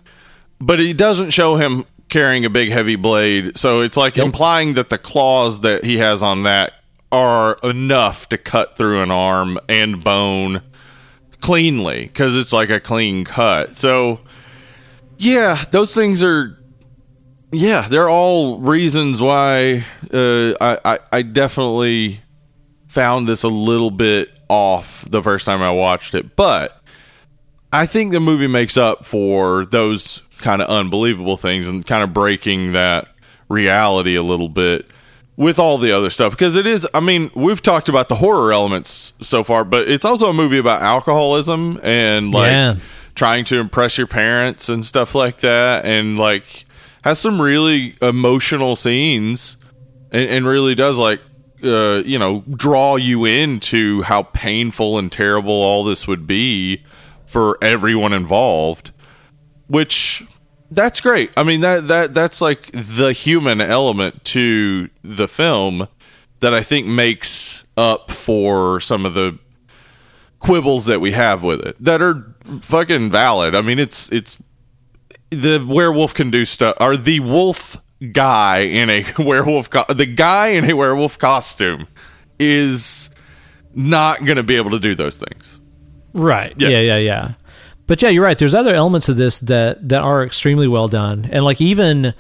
But 0.61 0.81
it 0.81 0.97
doesn't 0.99 1.31
show 1.31 1.57
him 1.57 1.87
carrying 2.11 2.45
a 2.45 2.51
big 2.51 2.71
heavy 2.71 2.97
blade. 2.97 3.57
So 3.57 3.81
it's 3.81 3.97
like 3.97 4.19
implying 4.19 4.75
that 4.75 4.91
the 4.91 4.99
claws 4.99 5.61
that 5.61 5.85
he 5.85 5.99
has 5.99 6.23
on 6.23 6.43
that 6.43 6.73
are 7.11 7.59
enough 7.63 8.29
to 8.29 8.37
cut 8.37 8.77
through 8.77 9.01
an 9.03 9.11
arm 9.11 9.59
and 9.69 10.03
bone 10.05 10.61
cleanly 11.41 12.05
because 12.05 12.37
it's 12.37 12.53
like 12.53 12.71
a 12.71 12.81
clean 12.81 13.25
cut. 13.25 13.77
So 13.77 14.21
yeah, 15.17 15.65
those 15.71 15.95
things 15.95 16.23
are 16.23 16.59
yeah, 17.51 17.89
they're 17.89 18.11
all 18.11 18.59
reasons 18.59 19.23
why 19.23 19.85
uh, 20.13 20.53
I, 20.61 20.79
I 20.85 20.99
I 21.13 21.23
definitely 21.23 22.21
found 22.87 23.27
this 23.27 23.43
a 23.43 23.49
little 23.49 23.91
bit 23.91 24.31
off 24.49 25.05
the 25.09 25.23
first 25.23 25.47
time 25.47 25.63
I 25.63 25.71
watched 25.71 26.15
it, 26.15 26.37
but 26.37 26.83
I 27.73 27.87
think 27.87 28.13
the 28.13 28.21
movie 28.21 28.47
makes 28.47 28.77
up 28.77 29.05
for 29.05 29.67
those 29.67 30.23
kind 30.39 30.63
of 30.63 30.69
unbelievable 30.69 31.37
things 31.37 31.69
and 31.69 31.87
kind 31.87 32.03
of 32.03 32.13
breaking 32.13 32.73
that 32.73 33.09
reality 33.49 34.15
a 34.15 34.23
little 34.23 34.49
bit 34.49 34.87
with 35.39 35.57
all 35.59 35.79
the 35.79 35.93
other 35.93 36.11
stuff 36.11 36.33
because 36.33 36.57
it 36.57 36.67
is 36.67 36.85
I 36.93 36.99
mean 36.99 37.31
we've 37.33 37.63
talked 37.63 37.89
about 37.89 38.09
the 38.09 38.17
horror 38.17 38.53
elements 38.53 39.13
so 39.21 39.45
far 39.45 39.65
but 39.65 39.87
it's 39.89 40.05
also 40.05 40.27
a 40.29 40.33
movie 40.33 40.59
about 40.59 40.83
alcoholism 40.83 41.79
and 41.85 42.33
like 42.33 42.51
Yeah. 42.51 42.75
trying 43.15 43.45
to 43.47 43.61
impress 43.61 43.97
your 43.97 44.09
parents 44.09 44.69
and 44.69 44.85
stuff 44.85 45.15
like 45.15 45.37
that 45.39 45.85
and 45.85 46.19
like 46.19 46.65
has 47.05 47.21
some 47.21 47.41
really 47.41 47.97
emotional 48.03 48.75
scenes 48.75 49.57
and, 50.11 50.29
and 50.29 50.47
really 50.47 50.75
does 50.75 50.99
like 50.99 51.21
uh, 51.63 52.03
you 52.05 52.19
know 52.19 52.43
draw 52.51 52.97
you 52.97 53.25
into 53.25 54.03
how 54.03 54.25
painful 54.25 54.99
and 54.99 55.13
terrible 55.13 55.53
all 55.53 55.85
this 55.85 56.09
would 56.09 56.27
be 56.27 56.83
for 57.27 57.57
everyone 57.63 58.13
involved 58.13 58.91
which 59.69 60.25
that's 60.71 61.01
great 61.01 61.31
i 61.37 61.43
mean 61.43 61.61
that 61.61 61.89
that 61.89 62.15
that's 62.15 62.41
like 62.41 62.71
the 62.73 63.13
human 63.13 63.61
element 63.61 64.23
to 64.25 64.89
the 65.03 65.27
film 65.29 65.89
that 66.41 66.53
i 66.55 66.63
think 66.63 66.87
makes 66.87 67.65
up 67.77 68.11
for 68.11 68.79
some 68.81 69.07
of 69.07 69.15
the 69.15 69.39
quibbles 70.41 70.87
that 70.87 71.01
we 71.01 71.13
have 71.13 71.43
with 71.43 71.61
it 71.61 71.77
that 71.83 72.01
are 72.03 72.35
fucking 72.61 73.11
valid 73.11 73.55
i 73.55 73.61
mean 73.61 73.79
it's 73.79 74.11
it's 74.13 74.41
the 75.31 75.59
werewolf 75.69 76.15
can 76.15 76.31
do 76.31 76.45
stuff 76.45 76.77
or 76.81 76.97
the 76.97 77.21
wolf 77.21 77.77
guy 78.13 78.61
in 78.61 78.89
a 78.91 79.05
werewolf 79.19 79.69
co- 79.71 79.85
the 79.93 80.07
guy 80.07 80.49
in 80.49 80.69
a 80.71 80.75
werewolf 80.75 81.19
costume 81.19 81.87
is 82.39 83.11
not 83.75 84.25
going 84.25 84.37
to 84.37 84.43
be 84.43 84.57
able 84.57 84.71
to 84.71 84.79
do 84.79 84.95
those 84.95 85.17
things 85.17 85.61
Right. 86.15 86.55
Yeah. 86.57 86.69
Yeah. 86.69 86.81
yeah, 86.81 86.97
yeah, 86.99 87.33
But 87.89 88.01
yeah, 88.01 88.11
you're 88.11 88.23
right. 88.23 88.39
There's 88.39 88.55
other 88.55 88.75
elements 88.75 89.09
of 89.09 89.17
this 89.17 89.41
that 89.41 89.89
that 89.89 90.03
are 90.03 90.23
extremely 90.23 90.69
well 90.69 90.87
done, 90.87 91.29
and 91.33 91.45
like 91.45 91.61
even 91.61 92.15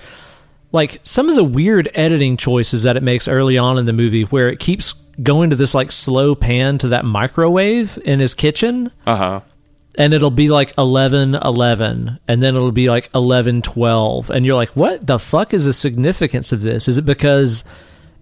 like 0.72 1.00
some 1.04 1.28
of 1.28 1.36
the 1.36 1.44
weird 1.44 1.88
editing 1.94 2.36
choices 2.36 2.82
that 2.82 2.96
it 2.96 3.02
makes 3.02 3.28
early 3.28 3.56
on 3.56 3.78
in 3.78 3.86
the 3.86 3.92
movie, 3.92 4.22
where 4.22 4.48
it 4.48 4.58
keeps 4.58 4.94
going 5.22 5.50
to 5.50 5.56
this 5.56 5.74
like 5.74 5.92
slow 5.92 6.34
pan 6.34 6.78
to 6.78 6.88
that 6.88 7.04
microwave 7.04 7.98
in 8.04 8.18
his 8.18 8.34
kitchen, 8.34 8.90
uh-huh. 9.06 9.42
And 9.98 10.14
it'll 10.14 10.30
be 10.30 10.48
like 10.48 10.72
11 10.78 11.34
11 11.34 12.20
and 12.28 12.42
then 12.42 12.54
it'll 12.54 12.70
be 12.70 12.88
like 12.88 13.10
11 13.16 13.62
12 13.62 14.30
and 14.30 14.46
you're 14.46 14.54
like 14.54 14.70
what 14.70 15.04
the 15.04 15.18
fuck 15.18 15.52
is 15.52 15.64
the 15.64 15.72
significance 15.72 16.52
of 16.52 16.62
this? 16.62 16.86
Is 16.86 16.98
it 16.98 17.04
because 17.04 17.64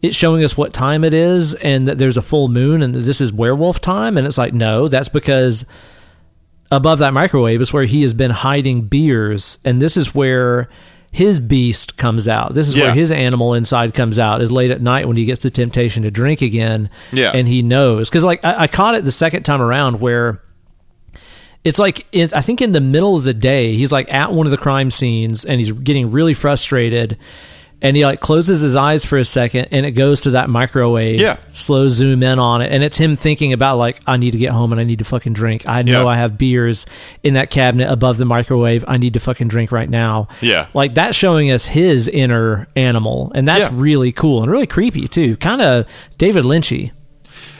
it's 0.01 0.17
showing 0.17 0.43
us 0.43 0.57
what 0.57 0.73
time 0.73 1.05
it 1.05 1.13
is 1.13 1.55
and 1.55 1.87
that 1.87 1.99
there's 1.99 2.17
a 2.17 2.23
full 2.23 2.49
moon 2.49 2.81
and 2.81 2.95
that 2.95 3.01
this 3.01 3.21
is 3.21 3.31
werewolf 3.31 3.83
time? 3.83 4.17
And 4.17 4.27
it's 4.27 4.39
like 4.39 4.55
no 4.55 4.89
that's 4.89 5.11
because 5.11 5.67
above 6.71 6.99
that 6.99 7.13
microwave 7.15 7.61
is 7.61 7.73
where 7.73 7.85
he 7.85 8.03
has 8.03 8.13
been 8.15 8.31
hiding 8.31 8.83
beers 8.83 9.59
and 9.65 9.81
this 9.81 9.97
is 9.97 10.15
where 10.15 10.69
his 11.13 11.39
beast 11.41 11.97
comes 11.97 12.27
out 12.29 12.55
this 12.55 12.69
is 12.69 12.75
Yeah. 12.75 12.87
where 12.87 12.95
his 12.95 13.11
animal 13.13 13.55
inside 13.55 13.95
comes 13.95 14.19
out 14.19 14.43
is 14.43 14.51
late 14.51 14.71
at 14.71 14.83
night 14.83 15.07
when 15.09 15.17
he 15.17 15.25
gets 15.25 15.43
the 15.43 15.51
temptation 15.51 16.03
to 16.03 16.11
drink 16.11 16.43
again 16.43 16.91
Yeah. 17.13 17.31
and 17.33 17.47
he 17.49 17.63
knows 17.63 18.09
because 18.11 18.25
like 18.25 18.45
I, 18.45 18.63
I 18.63 18.67
caught 18.67 18.95
it 18.97 19.05
the 19.05 19.13
second 19.13 19.45
time 19.45 19.63
around 19.63 20.01
where 20.01 20.41
it's 21.65 21.79
like 21.79 22.07
in, 22.13 22.31
I 22.33 22.43
think 22.43 22.61
in 22.63 22.71
the 22.73 22.81
middle 22.81 23.17
of 23.17 23.25
the 23.25 23.35
day, 23.35 23.75
he's 23.77 23.91
like 23.91 24.13
at 24.13 24.31
one 24.33 24.47
of 24.47 24.53
the 24.53 24.57
crime 24.57 24.89
scenes 24.91 25.45
and 25.45 25.59
he's 25.61 25.73
getting 25.73 26.13
really 26.13 26.33
frustrated. 26.35 27.19
And 27.83 27.95
he 27.95 28.07
like 28.07 28.21
closes 28.21 28.63
his 28.63 28.75
eyes 28.75 29.05
for 29.05 29.19
a 29.19 29.25
second, 29.25 29.69
and 29.71 29.85
it 29.85 29.91
goes 29.93 30.23
to 30.23 30.31
that 30.31 30.49
microwave. 30.49 31.21
Yeah. 31.21 31.37
slow 31.51 31.89
zoom 31.91 32.23
in 32.23 32.39
on 32.39 32.63
it, 32.63 32.73
and 32.73 32.83
it's 32.83 32.97
him 32.97 33.17
thinking 33.17 33.53
about 33.53 33.77
like 33.77 34.01
I 34.07 34.17
need 34.17 34.31
to 34.31 34.39
get 34.39 34.53
home 34.53 34.73
and 34.73 34.81
I 34.81 34.85
need 34.85 35.01
to 35.01 35.05
fucking 35.05 35.35
drink. 35.35 35.69
I 35.69 35.83
know 35.83 36.05
Yeah. 36.05 36.07
I 36.09 36.17
have 36.17 36.39
beers 36.39 36.87
in 37.23 37.35
that 37.35 37.51
cabinet 37.51 37.91
above 37.93 38.17
the 38.17 38.25
microwave. 38.25 38.83
I 38.89 38.97
need 38.97 39.13
to 39.13 39.21
fucking 39.21 39.49
drink 39.49 39.73
right 39.73 39.91
now. 39.91 40.29
Yeah. 40.41 40.69
like 40.73 40.95
that's 40.95 41.17
showing 41.19 41.51
us 41.51 41.67
his 41.67 42.09
inner 42.09 42.67
animal, 42.77 43.31
and 43.35 43.47
that's 43.47 43.67
Yeah. 43.67 43.73
really 43.75 44.11
cool 44.11 44.43
and 44.43 44.51
really 44.51 44.67
creepy 44.67 45.07
too. 45.07 45.37
Kind 45.37 45.61
of 45.61 45.85
David 46.17 46.45
Lynchy. 46.45 46.93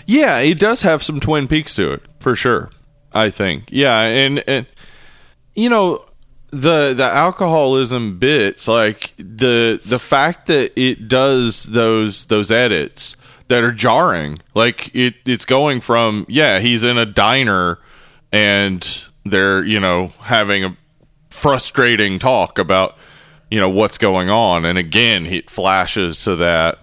Yeah, 0.07 0.39
it 0.39 0.59
does 0.59 0.81
have 0.81 1.03
some 1.03 1.21
Twin 1.21 1.47
Peaks 1.47 1.75
to 1.75 1.93
it 1.93 2.03
for 2.21 2.35
sure. 2.35 2.71
I 3.13 3.29
think. 3.29 3.65
Yeah, 3.69 4.01
and, 4.01 4.43
and 4.49 4.67
you 5.55 5.69
know 5.69 6.06
the 6.61 6.95
the 6.95 7.05
alcoholism 7.05 8.19
bits, 8.19 8.69
like 8.69 9.13
the 9.17 9.81
the 9.85 9.99
fact 9.99 10.47
that 10.47 10.73
it 10.81 11.09
does 11.09 11.65
those 11.65 12.27
those 12.27 12.51
edits 12.51 13.17
that 13.49 13.63
are 13.63 13.73
jarring. 13.73 14.39
Like 14.55 14.95
it 14.95 15.17
it's 15.25 15.45
going 15.45 15.81
from 15.81 16.27
yeah, 16.29 16.59
he's 16.59 16.85
in 16.85 16.99
a 16.99 17.07
diner 17.07 17.79
and 18.33 19.05
they're 19.25 19.65
you 19.65 19.81
know 19.81 20.09
having 20.21 20.65
a 20.65 20.77
frustrating 21.31 22.19
talk 22.19 22.59
about 22.59 22.97
you 23.51 23.61
know 23.61 23.69
what's 23.69 23.99
going 23.99 24.31
on, 24.31 24.65
and 24.65 24.79
again 24.79 25.27
it 25.27 25.51
flashes 25.51 26.25
to 26.25 26.37
that 26.37 26.79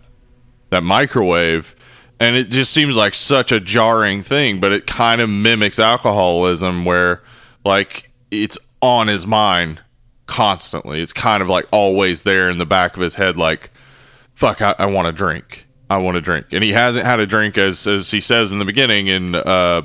that 0.69 0.83
microwave 0.83 1.75
and 2.19 2.35
it 2.35 2.49
just 2.49 2.71
seems 2.71 2.97
like 2.97 3.13
such 3.13 3.51
a 3.51 3.59
jarring 3.59 4.23
thing 4.23 4.59
but 4.59 4.71
it 4.71 4.87
kind 4.87 5.21
of 5.21 5.29
mimics 5.29 5.77
alcoholism 5.77 6.83
where 6.83 7.21
like 7.63 8.09
it's 8.31 8.57
on 8.83 9.07
his 9.07 9.25
mind 9.25 9.81
constantly 10.27 11.01
it's 11.01 11.13
kind 11.13 11.41
of 11.41 11.49
like 11.49 11.65
always 11.71 12.23
there 12.23 12.49
in 12.49 12.57
the 12.57 12.65
back 12.65 12.95
of 12.95 13.01
his 13.01 13.15
head 13.15 13.37
like 13.37 13.71
fuck 14.33 14.61
i, 14.61 14.75
I 14.77 14.85
want 14.85 15.07
to 15.07 15.11
drink 15.11 15.65
i 15.89 15.97
want 15.97 16.15
to 16.15 16.21
drink 16.21 16.47
and 16.51 16.63
he 16.63 16.71
hasn't 16.71 17.05
had 17.05 17.19
a 17.19 17.25
drink 17.25 17.57
as 17.57 17.87
as 17.87 18.11
he 18.11 18.21
says 18.21 18.51
in 18.51 18.59
the 18.59 18.65
beginning 18.65 19.07
in 19.07 19.35
uh 19.35 19.81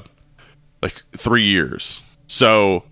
like 0.82 1.02
three 1.16 1.44
years 1.44 2.02
so 2.26 2.84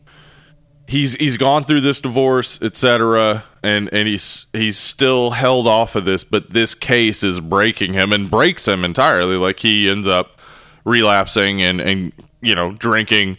he's 0.88 1.14
he's 1.14 1.36
gone 1.36 1.64
through 1.64 1.80
this 1.80 2.00
divorce, 2.00 2.60
etc., 2.62 3.44
and 3.62 3.92
and 3.92 4.08
he's 4.08 4.46
he's 4.52 4.78
still 4.78 5.30
held 5.30 5.66
off 5.66 5.94
of 5.94 6.04
this, 6.04 6.24
but 6.24 6.50
this 6.50 6.74
case 6.74 7.22
is 7.22 7.40
breaking 7.40 7.92
him 7.92 8.12
and 8.12 8.30
breaks 8.30 8.66
him 8.66 8.84
entirely. 8.84 9.36
Like 9.36 9.60
he 9.60 9.88
ends 9.88 10.06
up 10.06 10.40
relapsing 10.84 11.62
and 11.62 11.80
and 11.80 12.12
you 12.40 12.54
know 12.54 12.72
drinking, 12.72 13.38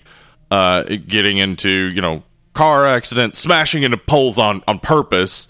uh, 0.51 0.83
getting 0.83 1.37
into 1.37 1.89
you 1.93 2.01
know 2.01 2.23
car 2.57 2.87
accident, 2.87 3.35
smashing 3.35 3.83
into 3.83 3.97
poles 3.97 4.39
on 4.39 4.63
on 4.67 4.79
purpose. 4.79 5.47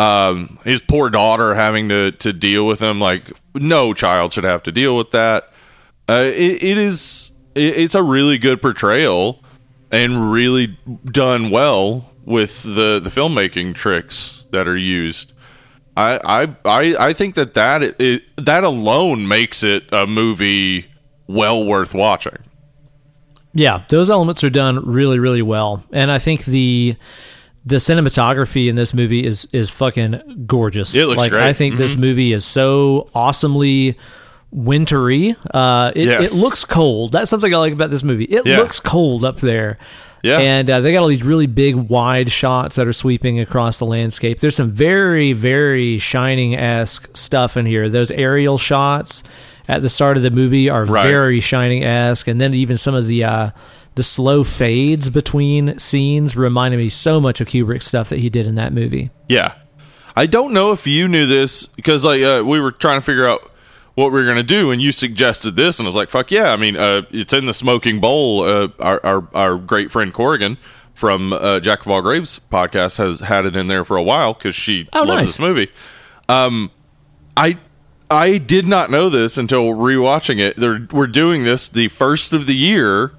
Um, 0.00 0.58
his 0.64 0.82
poor 0.82 1.08
daughter 1.08 1.54
having 1.54 1.88
to 1.88 2.10
to 2.12 2.32
deal 2.32 2.66
with 2.66 2.80
him 2.80 3.00
like 3.00 3.32
no 3.54 3.94
child 3.94 4.32
should 4.32 4.44
have 4.44 4.64
to 4.64 4.72
deal 4.72 4.96
with 4.96 5.12
that. 5.12 5.52
Uh, 6.08 6.24
it, 6.24 6.62
it 6.62 6.78
is 6.78 7.30
it, 7.54 7.76
it's 7.76 7.94
a 7.94 8.02
really 8.02 8.38
good 8.38 8.60
portrayal 8.60 9.42
and 9.92 10.32
really 10.32 10.76
done 11.04 11.50
well 11.50 12.12
with 12.24 12.64
the 12.64 12.98
the 12.98 13.10
filmmaking 13.10 13.74
tricks 13.74 14.44
that 14.50 14.66
are 14.66 14.76
used. 14.76 15.32
I 15.96 16.56
I 16.64 16.96
I, 16.98 17.12
think 17.12 17.34
that 17.36 17.54
that 17.54 17.82
it, 18.00 18.24
that 18.36 18.64
alone 18.64 19.28
makes 19.28 19.62
it 19.62 19.92
a 19.92 20.06
movie 20.06 20.86
well 21.28 21.64
worth 21.64 21.94
watching. 21.94 22.38
Yeah, 23.54 23.82
those 23.88 24.10
elements 24.10 24.44
are 24.44 24.50
done 24.50 24.84
really 24.86 25.18
really 25.18 25.42
well, 25.42 25.82
and 25.92 26.10
I 26.10 26.18
think 26.18 26.44
the 26.44 26.96
the 27.66 27.76
cinematography 27.76 28.68
in 28.68 28.76
this 28.76 28.94
movie 28.94 29.24
is 29.24 29.46
is 29.52 29.70
fucking 29.70 30.44
gorgeous. 30.46 30.94
It 30.94 31.06
looks 31.06 31.18
like 31.18 31.30
great. 31.32 31.42
I 31.44 31.52
think 31.52 31.76
this 31.76 31.96
movie 31.96 32.32
is 32.32 32.44
so 32.44 33.08
awesomely 33.14 33.96
wintry. 34.50 35.36
Uh, 35.52 35.92
it, 35.94 36.06
Yes. 36.06 36.32
it 36.32 36.36
looks 36.38 36.64
cold. 36.64 37.12
That's 37.12 37.30
something 37.30 37.52
I 37.52 37.58
like 37.58 37.72
about 37.72 37.90
this 37.90 38.02
movie. 38.02 38.24
It 38.24 38.46
Yeah. 38.46 38.58
looks 38.58 38.80
cold 38.80 39.24
up 39.24 39.38
there. 39.38 39.78
Yeah. 40.22 40.38
And 40.38 40.68
uh, 40.68 40.80
they 40.80 40.92
got 40.92 41.02
all 41.02 41.08
these 41.08 41.22
really 41.22 41.46
big, 41.46 41.76
wide 41.76 42.30
shots 42.30 42.76
that 42.76 42.88
are 42.88 42.92
sweeping 42.92 43.38
across 43.40 43.78
the 43.78 43.84
landscape. 43.86 44.40
There's 44.40 44.56
some 44.56 44.70
very, 44.70 45.32
very 45.32 45.98
shining 45.98 46.56
esque 46.56 47.14
stuff 47.16 47.56
in 47.56 47.66
here. 47.66 47.88
Those 47.88 48.10
aerial 48.10 48.58
shots 48.58 49.22
at 49.68 49.82
the 49.82 49.88
start 49.88 50.16
of 50.16 50.22
the 50.22 50.30
movie 50.30 50.68
are 50.70 50.84
Right. 50.84 51.06
very 51.06 51.40
shining 51.40 51.84
esque, 51.84 52.26
and 52.26 52.40
then 52.40 52.54
even 52.54 52.76
some 52.76 52.94
of 52.94 53.06
the 53.06 53.24
uh, 53.24 53.50
the 53.94 54.02
slow 54.02 54.44
fades 54.44 55.10
between 55.10 55.78
scenes 55.78 56.36
reminded 56.36 56.76
me 56.78 56.88
so 56.88 57.20
much 57.20 57.40
of 57.40 57.48
Kubrick 57.48 57.82
stuff 57.82 58.08
that 58.10 58.18
he 58.20 58.30
did 58.30 58.46
in 58.46 58.54
that 58.54 58.72
movie. 58.72 59.10
Yeah. 59.28 59.54
I 60.16 60.26
don't 60.26 60.52
know 60.52 60.72
if 60.72 60.86
you 60.86 61.06
knew 61.08 61.26
this 61.26 61.66
because 61.66 62.04
like 62.04 62.22
uh, 62.22 62.42
we 62.44 62.58
were 62.60 62.72
trying 62.72 62.98
to 63.00 63.04
figure 63.04 63.26
out 63.28 63.50
what 63.94 64.12
we 64.12 64.20
were 64.20 64.26
gonna 64.26 64.42
do, 64.44 64.70
and 64.70 64.80
you 64.80 64.90
suggested 64.92 65.56
this, 65.56 65.78
and 65.78 65.86
I 65.86 65.88
was 65.88 65.96
like, 65.96 66.08
"Fuck 66.10 66.30
yeah!" 66.30 66.52
I 66.52 66.56
mean, 66.56 66.76
uh, 66.76 67.02
it's 67.10 67.32
in 67.32 67.46
the 67.46 67.52
smoking 67.54 68.00
bowl. 68.00 68.42
Uh, 68.42 68.68
our, 68.80 69.00
our 69.04 69.28
our 69.34 69.56
great 69.58 69.90
friend 69.90 70.12
Corrigan 70.12 70.56
from 70.94 71.32
uh, 71.32 71.60
Jack 71.60 71.80
of 71.82 71.88
All 71.88 72.02
Graves 72.02 72.40
podcast 72.50 72.98
has 72.98 73.20
had 73.20 73.44
it 73.46 73.54
in 73.56 73.66
there 73.68 73.84
for 73.84 73.96
a 73.96 74.02
while 74.02 74.34
because 74.34 74.54
she 74.56 74.88
Oh, 74.92 75.00
loves 75.00 75.08
nice. 75.08 75.26
this 75.26 75.38
movie. 75.40 75.70
Um, 76.28 76.70
I 77.36 77.58
I 78.10 78.38
did 78.38 78.66
not 78.66 78.90
know 78.90 79.08
this 79.08 79.36
until 79.36 79.64
rewatching 79.66 80.40
it. 80.40 80.56
They're, 80.56 80.86
we're 80.90 81.06
doing 81.06 81.44
this 81.44 81.68
the 81.68 81.88
first 81.88 82.32
of 82.32 82.46
the 82.46 82.56
year. 82.56 83.12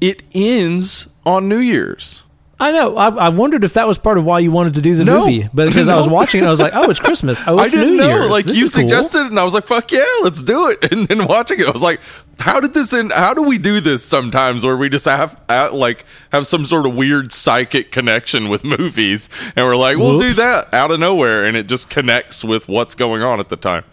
It 0.00 0.22
ends 0.34 1.08
on 1.24 1.48
New 1.48 1.58
Year's. 1.58 2.22
I 2.58 2.72
know. 2.72 2.96
I, 2.96 3.08
I 3.08 3.28
wondered 3.28 3.64
if 3.64 3.74
that 3.74 3.86
was 3.86 3.98
part 3.98 4.16
of 4.16 4.24
why 4.24 4.38
you 4.38 4.50
wanted 4.50 4.72
to 4.74 4.80
do 4.80 4.94
the 4.94 5.04
No. 5.04 5.20
movie, 5.26 5.46
but 5.52 5.66
because 5.68 5.88
I 5.88 5.96
was 5.96 6.08
watching 6.18 6.42
it, 6.42 6.46
I 6.46 6.50
was 6.50 6.58
like, 6.60 6.72
"Oh, 6.74 6.88
it's 6.88 6.98
Christmas. 7.00 7.42
Oh, 7.46 7.58
I 7.58 7.64
it's 7.66 7.74
didn't 7.74 7.90
New 7.90 7.96
know. 7.98 8.08
Year's. 8.08 8.30
Like 8.30 8.46
This 8.46 8.56
you 8.56 8.64
is 8.64 8.74
cool." 8.74 8.82
suggested, 8.88 9.26
and 9.26 9.38
I 9.38 9.44
was 9.44 9.52
like, 9.52 9.66
"Fuck 9.66 9.92
yeah, 9.92 10.06
let's 10.22 10.42
do 10.42 10.68
it!" 10.70 10.78
And 10.92 11.06
then 11.06 11.26
watching 11.26 11.60
it, 11.60 11.66
I 11.66 11.70
was 11.70 11.82
like, 11.82 12.00
"How 12.40 12.58
did 12.60 12.72
this 12.72 12.94
end? 12.94 13.12
How 13.12 13.34
do 13.34 13.42
we 13.42 13.58
do 13.58 13.80
this 13.80 14.02
sometimes, 14.02 14.64
where 14.64 14.74
we 14.76 14.88
just 14.88 15.04
have 15.04 15.38
uh, 15.50 15.68
like 15.70 16.06
have 16.32 16.46
some 16.46 16.64
sort 16.64 16.86
of 16.86 16.94
weird 16.96 17.30
psychic 17.30 17.92
connection 17.92 18.48
with 18.48 18.64
movies, 18.78 19.28
and 19.54 19.66
we're 19.66 19.76
like, 19.76 19.98
we'll 19.98 20.18
do 20.18 20.32
that 20.32 20.72
out 20.72 20.90
of 20.90 20.98
nowhere, 20.98 21.44
and 21.44 21.58
it 21.58 21.66
just 21.66 21.90
connects 21.90 22.42
with 22.42 22.68
what's 22.68 22.94
going 22.94 23.20
on 23.20 23.38
at 23.38 23.50
the 23.50 23.56
time." 23.56 23.84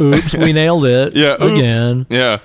Oops, 0.00 0.34
we 0.38 0.52
nailed 0.52 0.86
it. 0.86 1.14
Yeah, 1.14 1.34
oops. 1.34 1.52
again. 1.52 2.06
Yeah, 2.10 2.38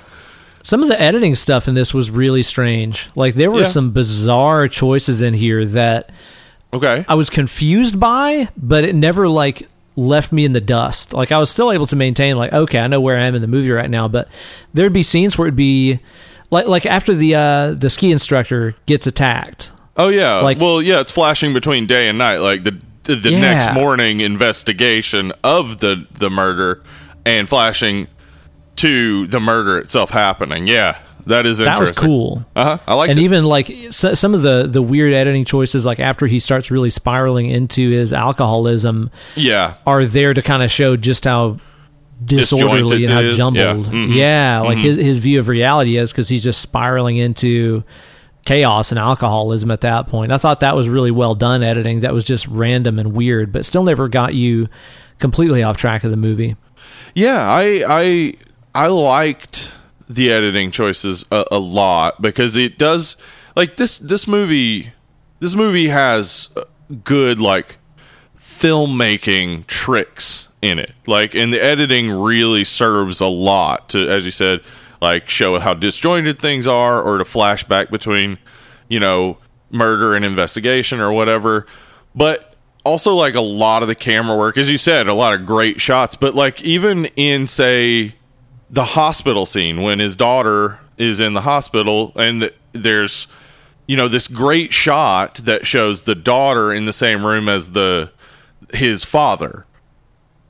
Some 0.63 0.81
of 0.83 0.89
the 0.89 0.99
editing 1.01 1.35
stuff 1.35 1.67
in 1.67 1.73
this 1.75 1.93
was 1.93 2.09
really 2.11 2.43
strange. 2.43 3.09
Like 3.15 3.35
there 3.35 3.51
were 3.51 3.61
Yeah. 3.61 3.65
some 3.67 3.91
bizarre 3.91 4.67
choices 4.67 5.21
in 5.21 5.33
here 5.33 5.65
that 5.65 6.11
okay, 6.73 7.05
I 7.07 7.15
was 7.15 7.29
confused 7.29 7.99
by, 7.99 8.49
but 8.57 8.83
it 8.83 8.95
never 8.95 9.27
like 9.29 9.67
left 9.95 10.31
me 10.31 10.45
in 10.45 10.53
the 10.53 10.61
dust. 10.61 11.13
Like 11.13 11.31
I 11.31 11.39
was 11.39 11.49
still 11.49 11.71
able 11.71 11.87
to 11.87 11.95
maintain 11.95 12.37
like 12.37 12.53
okay, 12.53 12.79
I 12.79 12.87
know 12.87 13.01
where 13.01 13.17
I 13.17 13.21
am 13.23 13.35
in 13.35 13.41
the 13.41 13.47
movie 13.47 13.71
right 13.71 13.89
now, 13.89 14.07
but 14.07 14.27
there'd 14.73 14.93
be 14.93 15.03
scenes 15.03 15.37
where 15.37 15.47
it'd 15.47 15.55
be 15.55 15.99
like 16.51 16.67
like 16.67 16.85
after 16.85 17.13
the 17.15 17.35
uh 17.35 17.71
the 17.71 17.89
ski 17.89 18.11
instructor 18.11 18.75
gets 18.85 19.07
attacked. 19.07 19.71
oh 19.97 20.09
yeah. 20.09 20.35
like- 20.41 20.59
well, 20.59 20.81
yeah, 20.81 20.99
it's 20.99 21.11
flashing 21.11 21.53
between 21.53 21.87
day 21.87 22.09
and 22.09 22.17
night, 22.17 22.37
like 22.37 22.63
the 22.63 22.77
the 23.03 23.31
Yeah. 23.31 23.39
next 23.39 23.73
morning 23.73 24.19
investigation 24.19 25.31
of 25.43 25.79
the 25.79 26.05
the 26.19 26.29
murder, 26.29 26.83
and 27.25 27.47
flashing 27.47 28.07
to 28.77 29.27
the 29.27 29.39
murder 29.39 29.77
itself 29.79 30.09
happening. 30.09 30.67
Yeah, 30.67 30.99
that 31.25 31.45
is 31.45 31.57
That 31.59 31.79
was 31.79 31.91
cool. 31.91 32.45
Uh 32.55 32.63
huh. 32.63 32.77
I 32.87 32.93
like 32.95 33.09
and 33.09 33.19
it. 33.19 33.23
even 33.23 33.43
like 33.43 33.69
s- 33.69 34.19
some 34.19 34.33
of 34.33 34.41
the 34.41 34.65
the 34.67 34.81
weird 34.81 35.13
editing 35.13 35.45
choices 35.45 35.85
like 35.85 35.99
after 35.99 36.25
he 36.27 36.39
starts 36.39 36.71
really 36.71 36.89
spiraling 36.89 37.49
into 37.49 37.89
his 37.91 38.13
alcoholism 38.13 39.11
yeah, 39.35 39.75
are 39.85 40.05
there 40.05 40.33
to 40.33 40.41
kind 40.41 40.63
of 40.63 40.71
show 40.71 40.95
just 40.95 41.25
how 41.25 41.57
disorderly 42.23 43.05
and 43.05 43.13
how 43.13 43.21
jumbled. 43.31 43.85
Yeah. 43.85 43.91
Mhm. 43.91 44.15
Yeah, 44.15 44.59
like 44.61 44.77
his 44.77 44.97
his 44.97 45.19
view 45.19 45.39
of 45.39 45.47
reality 45.47 45.97
is 45.97 46.11
because 46.11 46.29
he's 46.29 46.43
just 46.43 46.61
spiraling 46.61 47.17
into 47.17 47.83
chaos 48.45 48.91
and 48.91 48.97
alcoholism 48.99 49.69
at 49.71 49.81
that 49.81 50.07
point. 50.07 50.31
I 50.31 50.37
thought 50.37 50.61
that 50.61 50.75
was 50.75 50.87
really 50.87 51.11
well 51.11 51.35
done 51.35 51.63
editing. 51.63 51.99
That 51.99 52.13
was 52.13 52.23
just 52.23 52.47
random 52.47 52.97
and 52.97 53.13
weird, 53.13 53.51
but 53.51 53.65
still 53.65 53.83
never 53.83 54.07
got 54.07 54.33
you 54.33 54.69
completely 55.19 55.63
off 55.63 55.77
track 55.77 56.03
of 56.03 56.11
the 56.11 56.17
movie. 56.17 56.55
yeah. 57.13 57.39
I 57.41 57.83
I 57.87 58.33
I 58.77 58.87
liked 58.89 59.73
the 60.07 60.31
editing 60.31 60.69
choices 60.69 61.25
a, 61.31 61.45
a 61.51 61.57
lot 61.57 62.21
because 62.21 62.55
it 62.55 62.77
does 62.77 63.17
like 63.55 63.77
this 63.77 63.97
this 63.97 64.27
movie. 64.27 64.93
This 65.39 65.55
movie 65.55 65.87
has 65.87 66.49
uh, 66.55 66.65
good 67.03 67.39
like 67.39 67.79
filmmaking 68.39 69.65
tricks 69.65 70.49
in 70.61 70.77
it. 70.77 70.93
Like, 71.07 71.33
and 71.33 71.51
the 71.51 71.59
editing 71.59 72.11
really 72.11 72.63
serves 72.63 73.19
a 73.19 73.25
lot 73.25 73.89
to, 73.89 74.07
as 74.07 74.25
you 74.25 74.31
said, 74.31 74.61
like 75.01 75.27
show 75.27 75.57
how 75.57 75.73
disjointed 75.73 76.39
things 76.39 76.67
are 76.67 77.01
or 77.01 77.17
to 77.17 77.23
flashback 77.23 77.89
between, 77.89 78.37
you 78.87 78.99
know, 78.99 79.39
murder 79.71 80.15
and 80.15 80.23
investigation 80.23 80.99
or 80.99 81.11
whatever. 81.11 81.65
But 82.13 82.55
also, 82.85 83.15
like, 83.15 83.33
a 83.33 83.41
lot 83.41 83.81
of 83.81 83.87
the 83.87 83.95
camera 83.95 84.37
work, 84.37 84.55
as 84.55 84.69
you 84.69 84.77
said, 84.77 85.07
a 85.07 85.15
lot 85.15 85.33
of 85.33 85.47
great 85.47 85.81
shots. 85.81 86.15
But, 86.15 86.35
like, 86.35 86.61
even 86.61 87.05
in, 87.15 87.47
say, 87.47 88.13
the 88.69 88.83
hospital 88.83 89.45
scene 89.45 89.81
when 89.81 89.99
his 89.99 90.15
daughter 90.15 90.79
is 90.97 91.19
in 91.19 91.33
the 91.33 91.41
hospital 91.41 92.11
and 92.15 92.41
th- 92.41 92.53
there's 92.73 93.27
you 93.87 93.95
know 93.95 94.07
this 94.07 94.27
great 94.27 94.73
shot 94.73 95.35
that 95.35 95.65
shows 95.65 96.03
the 96.03 96.15
daughter 96.15 96.73
in 96.73 96.85
the 96.85 96.93
same 96.93 97.25
room 97.25 97.47
as 97.47 97.71
the 97.71 98.11
his 98.73 99.03
father. 99.03 99.65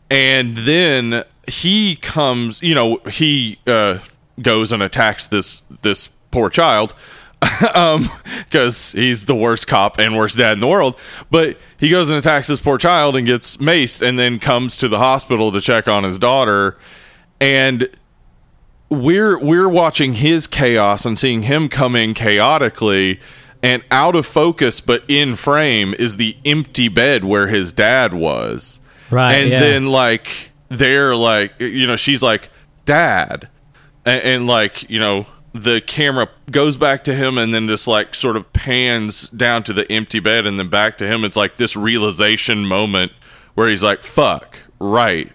And 0.09 0.57
then 0.57 1.23
he 1.47 1.95
comes 1.95 2.61
you 2.63 2.73
know 2.73 2.97
he 3.09 3.59
uh 3.67 3.99
goes 4.41 4.71
and 4.71 4.81
attacks 4.81 5.27
this 5.27 5.61
this 5.81 6.09
poor 6.31 6.49
child 6.49 6.93
um 7.75 8.09
because 8.39 8.91
he's 8.91 9.25
the 9.25 9.35
worst 9.35 9.67
cop 9.67 9.99
and 9.99 10.17
worst 10.17 10.37
dad 10.37 10.53
in 10.53 10.59
the 10.59 10.67
world. 10.67 10.97
But 11.29 11.59
he 11.79 11.89
goes 11.89 12.09
and 12.09 12.17
attacks 12.17 12.47
this 12.47 12.59
poor 12.59 12.79
child 12.79 13.15
and 13.15 13.27
gets 13.27 13.57
maced 13.57 14.01
and 14.01 14.17
then 14.17 14.39
comes 14.39 14.77
to 14.77 14.87
the 14.87 14.97
hospital 14.97 15.51
to 15.51 15.61
check 15.61 15.87
on 15.87 16.03
his 16.03 16.17
daughter. 16.17 16.77
And 17.39 17.89
we're 18.89 19.37
we're 19.39 19.69
watching 19.69 20.13
his 20.13 20.47
chaos 20.47 21.05
and 21.05 21.17
seeing 21.17 21.43
him 21.43 21.69
come 21.69 21.95
in 21.95 22.13
chaotically 22.13 23.19
and 23.61 23.83
out 23.91 24.15
of 24.15 24.25
focus 24.25 24.79
but 24.79 25.03
in 25.07 25.35
frame 25.35 25.93
is 25.99 26.17
the 26.17 26.37
empty 26.45 26.87
bed 26.87 27.23
where 27.23 27.47
his 27.47 27.71
dad 27.71 28.13
was 28.13 28.79
Right, 29.09 29.35
and 29.35 29.49
yeah. 29.49 29.59
then 29.59 29.87
like 29.87 30.51
they're 30.69 31.15
like 31.15 31.53
you 31.59 31.87
know 31.87 31.95
she's 31.95 32.21
like 32.21 32.49
dad 32.85 33.47
and, 34.05 34.21
and 34.23 34.47
like 34.47 34.89
you 34.89 34.99
know 34.99 35.25
the 35.53 35.81
camera 35.81 36.29
goes 36.51 36.77
back 36.77 37.03
to 37.05 37.15
him 37.15 37.37
and 37.37 37.53
then 37.53 37.67
just 37.67 37.87
like 37.87 38.13
sort 38.13 38.35
of 38.35 38.51
pans 38.53 39.29
down 39.29 39.63
to 39.63 39.73
the 39.73 39.89
empty 39.91 40.19
bed 40.19 40.45
and 40.45 40.59
then 40.59 40.69
back 40.69 40.97
to 40.97 41.07
him 41.07 41.25
it's 41.25 41.37
like 41.37 41.55
this 41.55 41.75
realization 41.75 42.65
moment 42.65 43.11
where 43.55 43.67
he's 43.67 43.81
like 43.83 44.03
fuck 44.03 44.59
right 44.79 45.31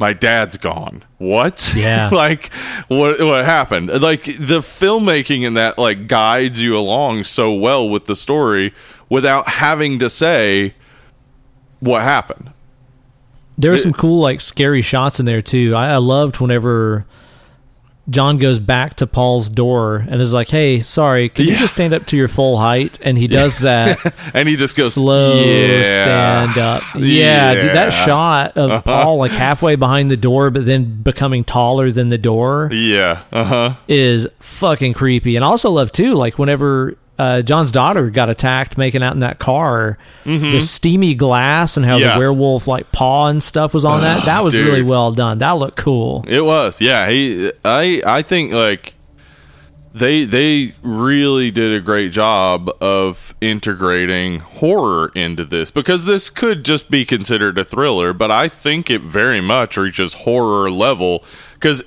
my 0.00 0.14
dad's 0.14 0.56
gone. 0.56 1.04
What? 1.20 1.74
Yeah. 1.76 2.08
like 2.12 2.50
what 2.88 3.20
what 3.20 3.44
happened? 3.44 3.88
Like 4.00 4.24
the 4.24 4.60
filmmaking 4.60 5.42
in 5.42 5.52
that 5.52 5.76
like 5.76 6.06
guides 6.06 6.62
you 6.62 6.74
along 6.74 7.24
so 7.24 7.52
well 7.52 7.86
with 7.86 8.06
the 8.06 8.16
story 8.16 8.72
without 9.10 9.46
having 9.46 9.98
to 9.98 10.08
say 10.08 10.74
what 11.80 12.02
happened. 12.02 12.50
There 13.58 13.70
were 13.70 13.76
some 13.76 13.92
cool, 13.92 14.20
like, 14.20 14.40
scary 14.40 14.80
shots 14.80 15.20
in 15.20 15.26
there 15.26 15.42
too. 15.42 15.74
I, 15.74 15.90
I 15.90 15.96
loved 15.98 16.40
whenever 16.40 17.04
John 18.10 18.38
goes 18.38 18.58
back 18.58 18.96
to 18.96 19.06
Paul's 19.06 19.48
door 19.48 20.04
and 20.08 20.20
is 20.20 20.34
like, 20.34 20.48
"Hey, 20.48 20.80
sorry, 20.80 21.28
can 21.28 21.46
you 21.46 21.54
just 21.56 21.74
stand 21.74 21.94
up 21.94 22.06
to 22.06 22.16
your 22.16 22.26
full 22.28 22.56
height?" 22.58 22.98
And 23.02 23.16
he 23.16 23.28
does 23.28 23.58
that 23.58 23.98
and 24.34 24.48
he 24.48 24.56
just 24.56 24.76
goes 24.76 24.94
slow 24.94 25.40
yeah. 25.44 25.82
stand 26.52 26.58
up. 26.58 26.82
Yeah, 26.96 27.54
dude, 27.54 27.64
that 27.76 27.90
shot 27.92 28.56
of 28.58 28.70
Uh-huh. 28.70 28.82
Paul 28.82 29.16
like 29.18 29.30
halfway 29.32 29.76
behind 29.76 30.10
the 30.10 30.16
door, 30.16 30.50
but 30.50 30.66
then 30.66 31.02
becoming 31.02 31.44
taller 31.44 31.90
than 31.92 32.08
the 32.08 32.18
door 32.18 32.68
Yeah. 32.72 33.22
Uh 33.32 33.44
huh. 33.44 33.74
is 33.88 34.26
fucking 34.40 34.92
creepy. 34.94 35.36
And 35.36 35.44
I 35.44 35.48
also 35.48 35.70
love 35.70 35.92
too, 35.92 36.14
like 36.14 36.38
whenever 36.38 36.96
uh, 37.20 37.42
John's 37.42 37.70
daughter 37.70 38.08
got 38.08 38.28
attacked 38.30 38.78
making 38.78 39.02
out 39.02 39.12
in 39.12 39.18
that 39.20 39.38
car, 39.38 39.98
the 40.24 40.60
steamy 40.60 41.14
glass 41.14 41.76
and 41.76 41.84
how 41.84 41.96
Mm-hmm. 41.96 42.02
Yeah. 42.06 42.14
the 42.14 42.18
werewolf 42.20 42.66
like 42.66 42.90
paw 42.92 43.26
and 43.28 43.42
stuff 43.42 43.74
was 43.74 43.84
on 43.84 44.00
that. 44.00 44.24
That 44.24 44.42
was 44.42 44.54
dude. 44.54 44.66
really 44.66 44.82
well 44.82 45.12
done. 45.12 45.38
That 45.38 45.52
looked 45.52 45.76
cool. 45.76 46.24
It 46.26 46.40
was, 46.40 46.80
yeah. 46.80 47.08
He, 47.10 47.52
I, 47.64 48.00
I 48.06 48.22
think 48.22 48.52
like 48.52 48.94
they, 49.92 50.24
they 50.24 50.74
really 50.82 51.50
did 51.50 51.74
a 51.74 51.80
great 51.80 52.12
job 52.12 52.70
of 52.80 53.34
integrating 53.40 54.38
horror 54.40 55.10
into 55.14 55.44
this 55.44 55.70
because 55.70 56.04
this 56.04 56.30
could 56.30 56.64
just 56.64 56.90
be 56.90 57.04
considered 57.04 57.58
a 57.58 57.64
thriller, 57.64 58.12
but 58.12 58.30
I 58.30 58.48
think 58.48 58.88
it 58.88 59.02
very 59.02 59.40
much 59.40 59.76
reaches 59.76 60.14
horror 60.14 60.70
level 60.70 61.24
because 61.54 61.82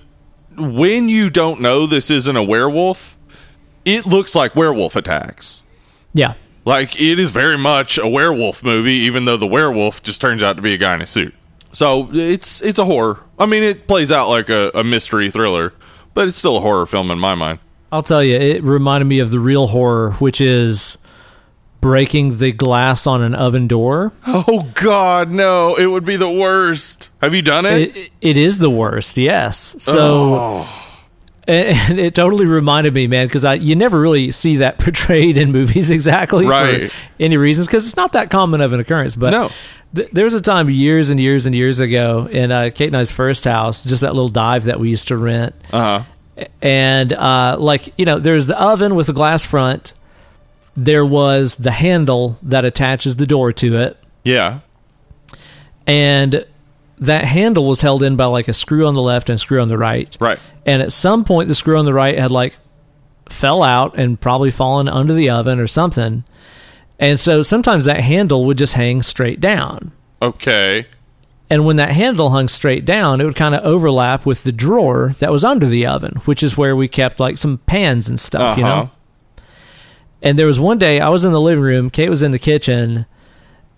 when 0.57 1.09
you 1.09 1.29
don't 1.29 1.59
know 1.61 1.87
this 1.87 2.11
isn't 2.11 2.35
a 2.35 2.43
werewolf, 2.43 3.17
it 3.85 4.05
looks 4.05 4.35
like 4.35 4.55
werewolf 4.55 4.95
attacks. 4.95 5.63
Yeah. 6.13 6.33
Like 6.65 6.99
it 6.99 7.19
is 7.19 7.31
very 7.31 7.57
much 7.57 7.97
a 7.97 8.07
werewolf 8.07 8.63
movie, 8.63 8.93
even 8.93 9.25
though 9.25 9.37
the 9.37 9.47
werewolf 9.47 10.01
just 10.03 10.21
turns 10.21 10.41
out 10.41 10.55
to 10.55 10.61
be 10.61 10.73
a 10.73 10.77
guy 10.77 10.95
in 10.95 11.01
a 11.01 11.05
suit. 11.07 11.33
So 11.71 12.09
it's 12.13 12.61
it's 12.61 12.79
a 12.79 12.85
horror. 12.85 13.19
I 13.39 13.45
mean, 13.45 13.63
it 13.63 13.87
plays 13.87 14.11
out 14.11 14.29
like 14.29 14.49
a, 14.49 14.71
a 14.75 14.83
mystery 14.83 15.29
thriller, 15.31 15.73
but 16.13 16.27
it's 16.27 16.37
still 16.37 16.55
a 16.57 16.61
horror 16.61 16.85
film 16.85 17.11
in 17.11 17.19
my 17.19 17.35
mind. 17.35 17.59
I'll 17.91 18.03
tell 18.03 18.23
you, 18.23 18.35
it 18.37 18.63
reminded 18.63 19.05
me 19.05 19.19
of 19.19 19.29
the 19.31 19.39
real 19.39 19.67
horror, 19.67 20.11
which 20.13 20.39
is 20.41 20.97
breaking 21.81 22.37
the 22.37 22.51
glass 22.51 23.05
on 23.07 23.21
an 23.21 23.35
oven 23.35 23.67
door. 23.67 24.13
Oh 24.27 24.69
God, 24.75 25.31
no! 25.31 25.75
It 25.75 25.87
would 25.87 26.05
be 26.05 26.15
the 26.15 26.29
worst. 26.31 27.09
Have 27.21 27.35
you 27.35 27.41
done 27.41 27.65
it? 27.65 27.95
It, 27.95 28.11
it 28.21 28.37
is 28.37 28.57
the 28.59 28.69
worst, 28.69 29.17
yes. 29.17 29.75
So, 29.79 30.35
Oh. 30.39 30.82
And, 31.47 31.77
and 31.91 31.99
it 31.99 32.15
totally 32.15 32.45
reminded 32.45 32.93
me, 32.93 33.07
man, 33.07 33.27
because 33.27 33.45
I 33.45 33.55
you 33.55 33.75
never 33.75 33.99
really 33.99 34.31
see 34.31 34.57
that 34.57 34.77
portrayed 34.79 35.37
in 35.37 35.51
movies 35.51 35.89
exactly 35.91 36.45
Right. 36.45 36.89
for 36.91 36.97
any 37.19 37.37
reasons, 37.37 37.67
because 37.67 37.85
it's 37.85 37.95
not 37.97 38.13
that 38.13 38.29
common 38.29 38.61
of 38.61 38.73
an 38.73 38.79
occurrence. 38.79 39.15
But 39.15 39.31
No. 39.31 39.49
th- 39.95 40.09
there 40.11 40.23
was 40.25 40.33
a 40.33 40.41
time 40.41 40.69
years 40.69 41.09
and 41.09 41.19
years 41.19 41.45
and 41.45 41.53
years 41.55 41.79
ago 41.79 42.27
in 42.31 42.51
uh, 42.51 42.69
Kate 42.73 42.87
and 42.87 42.97
I's 42.97 43.11
first 43.11 43.43
house, 43.45 43.83
just 43.83 44.01
that 44.01 44.13
little 44.13 44.29
dive 44.29 44.65
that 44.65 44.79
we 44.79 44.89
used 44.89 45.07
to 45.09 45.17
rent, 45.17 45.53
Uh 45.71 46.03
huh. 46.37 46.45
and 46.61 47.13
uh, 47.13 47.57
like 47.59 47.93
you 47.97 48.05
know, 48.05 48.19
there's 48.19 48.45
the 48.47 48.59
oven 48.61 48.95
with 48.95 49.07
the 49.07 49.13
glass 49.13 49.45
front. 49.45 49.93
There 50.75 51.05
was 51.05 51.57
the 51.57 51.69
handle 51.71 52.37
that 52.41 52.65
attaches 52.65 53.17
the 53.17 53.27
door 53.27 53.51
to 53.51 53.77
it 53.77 53.97
Yeah. 54.23 54.59
and 55.85 56.45
that 56.99 57.25
handle 57.25 57.65
was 57.65 57.81
held 57.81 58.03
in 58.03 58.15
by 58.15 58.25
like 58.25 58.47
a 58.47 58.53
screw 58.53 58.85
on 58.87 58.93
the 58.93 59.01
left 59.01 59.29
and 59.29 59.35
a 59.35 59.39
screw 59.39 59.61
on 59.61 59.67
the 59.67 59.77
right. 59.77 60.15
Right. 60.19 60.39
And 60.65 60.81
at 60.81 60.91
some 60.91 61.25
point, 61.25 61.47
the 61.47 61.55
screw 61.55 61.77
on 61.77 61.85
the 61.85 61.93
right 61.93 62.17
had 62.17 62.31
like 62.31 62.57
fell 63.29 63.63
out 63.63 63.97
and 63.97 64.19
probably 64.19 64.51
fallen 64.51 64.87
under 64.87 65.13
the 65.13 65.29
oven 65.29 65.59
or 65.59 65.67
something. 65.67 66.23
And 66.99 67.19
so 67.19 67.41
sometimes 67.41 67.85
that 67.85 67.99
handle 67.99 68.45
would 68.45 68.57
just 68.57 68.73
hang 68.75 69.01
straight 69.01 69.41
down. 69.41 69.91
Okay. 70.21 70.85
And 71.49 71.65
when 71.65 71.75
that 71.75 71.91
handle 71.91 72.29
hung 72.29 72.47
straight 72.47 72.85
down, 72.85 73.19
it 73.19 73.25
would 73.25 73.35
kind 73.35 73.53
of 73.53 73.63
overlap 73.63 74.25
with 74.25 74.43
the 74.43 74.51
drawer 74.51 75.13
that 75.19 75.31
was 75.31 75.43
under 75.43 75.67
the 75.67 75.85
oven, 75.85 76.21
which 76.25 76.41
is 76.41 76.57
where 76.57 76.75
we 76.75 76.87
kept 76.87 77.19
like 77.19 77.37
some 77.37 77.59
pans 77.65 78.07
and 78.07 78.19
stuff, 78.19 78.57
Uh 78.57 78.61
you 78.61 78.63
know? 78.63 78.91
And 80.21 80.39
there 80.39 80.47
was 80.47 80.59
one 80.59 80.77
day 80.77 81.01
I 81.01 81.09
was 81.09 81.25
in 81.25 81.33
the 81.33 81.41
living 81.41 81.63
room, 81.63 81.89
Kate 81.89 82.09
was 82.09 82.23
in 82.23 82.31
the 82.31 82.39
kitchen, 82.39 83.05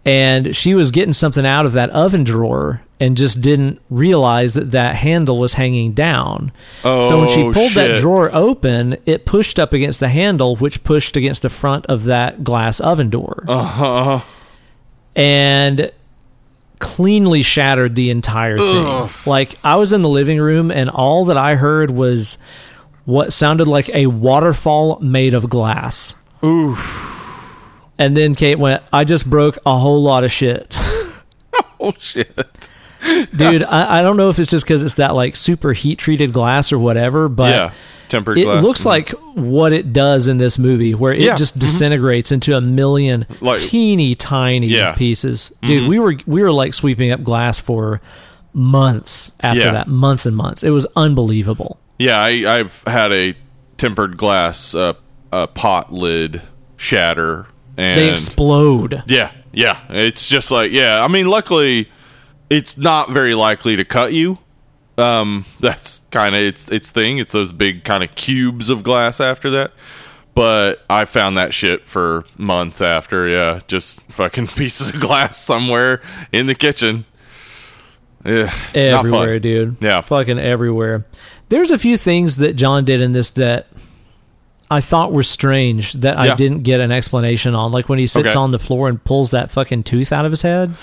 and 0.05 0.55
she 0.55 0.75
was 0.75 0.91
getting 0.91 1.13
something 1.13 1.45
out 1.45 1.65
of 1.65 1.73
that 1.73 1.89
oven 1.89 2.23
drawer 2.23 2.81
and 2.99 3.17
just 3.17 3.41
didn't 3.41 3.81
realize 3.89 4.53
that 4.53 4.71
that 4.71 4.95
handle 4.95 5.39
was 5.39 5.55
hanging 5.55 5.93
down. 5.93 6.51
Oh, 6.83 7.09
so 7.09 7.19
when 7.19 7.27
she 7.27 7.41
pulled 7.51 7.71
that 7.73 7.99
drawer 7.99 8.29
open, 8.33 8.97
it 9.05 9.25
pushed 9.25 9.59
up 9.59 9.73
against 9.73 9.99
the 9.99 10.07
handle, 10.09 10.55
which 10.55 10.83
pushed 10.83 11.17
against 11.17 11.41
the 11.41 11.49
front 11.49 11.85
of 11.87 12.05
that 12.05 12.43
glass 12.43 12.79
oven 12.79 13.09
door. 13.09 13.43
Uh 13.47 13.63
huh. 13.63 14.19
And 15.15 15.91
cleanly 16.79 17.41
shattered 17.41 17.95
the 17.95 18.09
entire 18.11 18.57
thing. 18.57 18.85
Ugh. 18.85 19.11
Like 19.25 19.55
I 19.63 19.75
was 19.75 19.91
in 19.91 20.01
the 20.01 20.09
living 20.09 20.39
room 20.39 20.71
and 20.71 20.89
all 20.89 21.25
that 21.25 21.37
I 21.37 21.55
heard 21.55 21.89
was 21.89 22.37
what 23.05 23.33
sounded 23.33 23.67
like 23.67 23.89
a 23.89 24.07
waterfall 24.07 24.99
made 24.99 25.33
of 25.33 25.49
glass. 25.49 26.15
Oof. 26.43 27.14
And 27.97 28.15
then 28.15 28.35
Kate 28.35 28.59
went, 28.59 28.83
I 28.91 29.03
just 29.05 29.29
broke 29.29 29.57
a 29.65 29.77
whole 29.77 30.01
lot 30.03 30.23
of 30.23 30.31
shit. 30.31 30.77
Oh 31.79 31.93
shit. 31.99 32.35
Dude, 33.35 33.63
I, 33.63 33.99
I 33.99 34.01
don't 34.01 34.17
know 34.17 34.29
if 34.29 34.39
it's 34.39 34.49
just 34.49 34.65
because 34.65 34.81
it's 34.81 34.95
that 34.95 35.13
like 35.13 35.35
super 35.35 35.71
heat 35.71 35.99
treated 35.99 36.33
glass 36.33 36.71
or 36.73 36.79
whatever, 36.79 37.29
but 37.29 37.49
yeah. 37.53 37.71
Tempered 38.09 38.37
it 38.39 38.43
glass. 38.45 38.63
looks 38.63 38.85
like 38.85 39.09
what 39.35 39.71
it 39.71 39.93
does 39.93 40.27
in 40.27 40.37
this 40.37 40.57
movie, 40.57 40.95
where 40.95 41.13
it 41.13 41.21
Yeah. 41.21 41.35
just 41.35 41.59
disintegrates 41.59 42.31
into 42.31 42.55
a 42.57 42.61
million 42.61 43.25
Like- 43.39 43.59
teeny 43.59 44.15
tiny 44.15 44.67
Yeah. 44.67 44.87
Mm-hmm. 44.89 44.97
pieces. 44.97 45.53
Dude, 45.63 45.87
we 45.87 45.99
were 45.99 46.15
we 46.25 46.41
were 46.41 46.51
like 46.51 46.73
sweeping 46.73 47.11
up 47.11 47.23
glass 47.23 47.59
for 47.59 48.01
months 48.53 49.31
after 49.41 49.71
that, 49.71 49.87
months 49.87 50.25
and 50.25 50.35
months. 50.35 50.63
It 50.63 50.71
was 50.71 50.87
unbelievable. 50.95 51.79
Yeah, 51.99 52.17
I, 52.19 52.59
I've 52.59 52.83
had 52.87 53.11
a 53.13 53.35
tempered 53.77 54.17
glass 54.17 54.73
uh, 54.73 54.93
uh, 55.31 55.47
pot 55.47 55.91
lid 55.93 56.41
shatter, 56.77 57.45
and 57.77 57.99
They 57.99 58.09
explode. 58.11 59.03
yeah, 59.07 59.31
yeah, 59.53 59.79
it's 59.89 60.27
just 60.29 60.51
like 60.51 60.71
yeah. 60.71 61.03
I 61.03 61.07
mean, 61.07 61.27
luckily, 61.27 61.89
it's 62.49 62.77
not 62.77 63.09
very 63.11 63.35
likely 63.35 63.75
to 63.75 63.85
cut 63.85 64.13
you. 64.13 64.37
Um, 64.97 65.45
that's 65.59 66.01
kind 66.11 66.35
of 66.35 66.41
its 66.41 66.69
its 66.69 66.91
thing. 66.91 67.17
It's 67.17 67.31
those 67.33 67.51
big 67.51 67.83
kind 67.83 68.03
of 68.03 68.15
cubes 68.15 68.69
of 68.69 68.83
glass 68.83 69.19
after 69.19 69.49
that. 69.51 69.71
But 70.33 70.83
I 70.89 71.05
found 71.05 71.37
that 71.37 71.53
shit 71.53 71.87
for 71.87 72.25
months 72.37 72.81
after. 72.81 73.27
Yeah, 73.27 73.61
just 73.67 74.01
fucking 74.11 74.47
pieces 74.55 74.89
of 74.93 74.99
glass 74.99 75.37
somewhere 75.37 76.01
in 76.31 76.47
the 76.47 76.55
kitchen. 76.55 77.05
Yeah, 78.25 78.51
everywhere, 78.73 79.39
dude. 79.39 79.77
Yeah. 79.81 80.01
Fucking 80.01 80.39
everywhere. 80.39 81.05
There's 81.49 81.69
a 81.71 81.77
few 81.77 81.95
things 81.95 82.37
that 82.37 82.53
John 82.55 82.83
did 82.83 82.99
in 82.99 83.11
this 83.11 83.29
that 83.31 83.67
I 84.71 84.81
thought 84.81 85.11
were 85.11 85.23
strange 85.23 85.93
that 85.93 86.17
I 86.17 86.35
didn't 86.35 86.63
get 86.63 86.79
an 86.79 86.91
explanation 86.91 87.53
on. 87.53 87.71
Like 87.71 87.87
when 87.87 87.99
he 87.99 88.07
sits 88.07 88.29
Okay. 88.29 88.35
on 88.37 88.51
the 88.51 88.59
floor 88.59 88.89
and 88.89 89.03
pulls 89.03 89.31
that 89.31 89.51
fucking 89.51 89.83
tooth 89.83 90.11
out 90.11 90.25
of 90.25 90.31
his 90.31 90.41
head. 90.41 90.73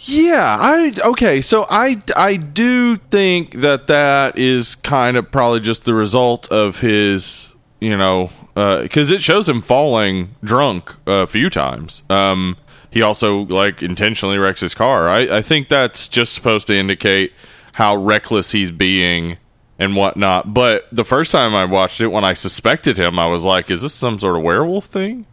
Yeah, 0.00 0.56
I 0.58 0.92
okay. 1.04 1.40
So 1.40 1.64
I 1.70 2.02
I 2.16 2.34
do 2.36 2.96
think 2.96 3.60
that 3.60 3.86
that 3.86 4.36
is 4.36 4.74
kind 4.74 5.16
of 5.16 5.30
probably 5.30 5.60
just 5.60 5.84
the 5.84 5.94
result 5.94 6.50
of 6.50 6.80
his, 6.80 7.50
you 7.80 7.96
know, 7.96 8.30
because 8.54 9.12
it 9.12 9.22
shows 9.22 9.48
him 9.48 9.62
falling 9.62 10.34
drunk 10.42 10.96
a 11.06 11.28
few 11.28 11.48
times. 11.48 12.02
Um, 12.10 12.56
he 12.90 13.00
also 13.00 13.42
like 13.42 13.80
intentionally 13.82 14.38
wrecks 14.38 14.60
his 14.60 14.74
car. 14.74 15.08
I 15.08 15.36
I 15.38 15.42
think 15.42 15.68
that's 15.68 16.08
just 16.08 16.32
supposed 16.32 16.66
to 16.66 16.74
indicate 16.76 17.32
how 17.74 17.94
reckless 17.94 18.50
he's 18.50 18.72
being 18.72 19.38
and 19.78 19.96
whatnot. 19.96 20.52
But 20.54 20.86
the 20.92 21.04
first 21.04 21.32
time 21.32 21.54
I 21.54 21.64
watched 21.64 22.00
it, 22.00 22.08
when 22.08 22.24
I 22.24 22.32
suspected 22.34 22.96
him, 22.98 23.18
I 23.18 23.26
was 23.26 23.44
like, 23.44 23.70
"Is 23.70 23.82
this 23.82 23.94
some 23.94 24.18
sort 24.18 24.36
of 24.36 24.42
werewolf 24.42 24.86
thing?" 24.86 25.26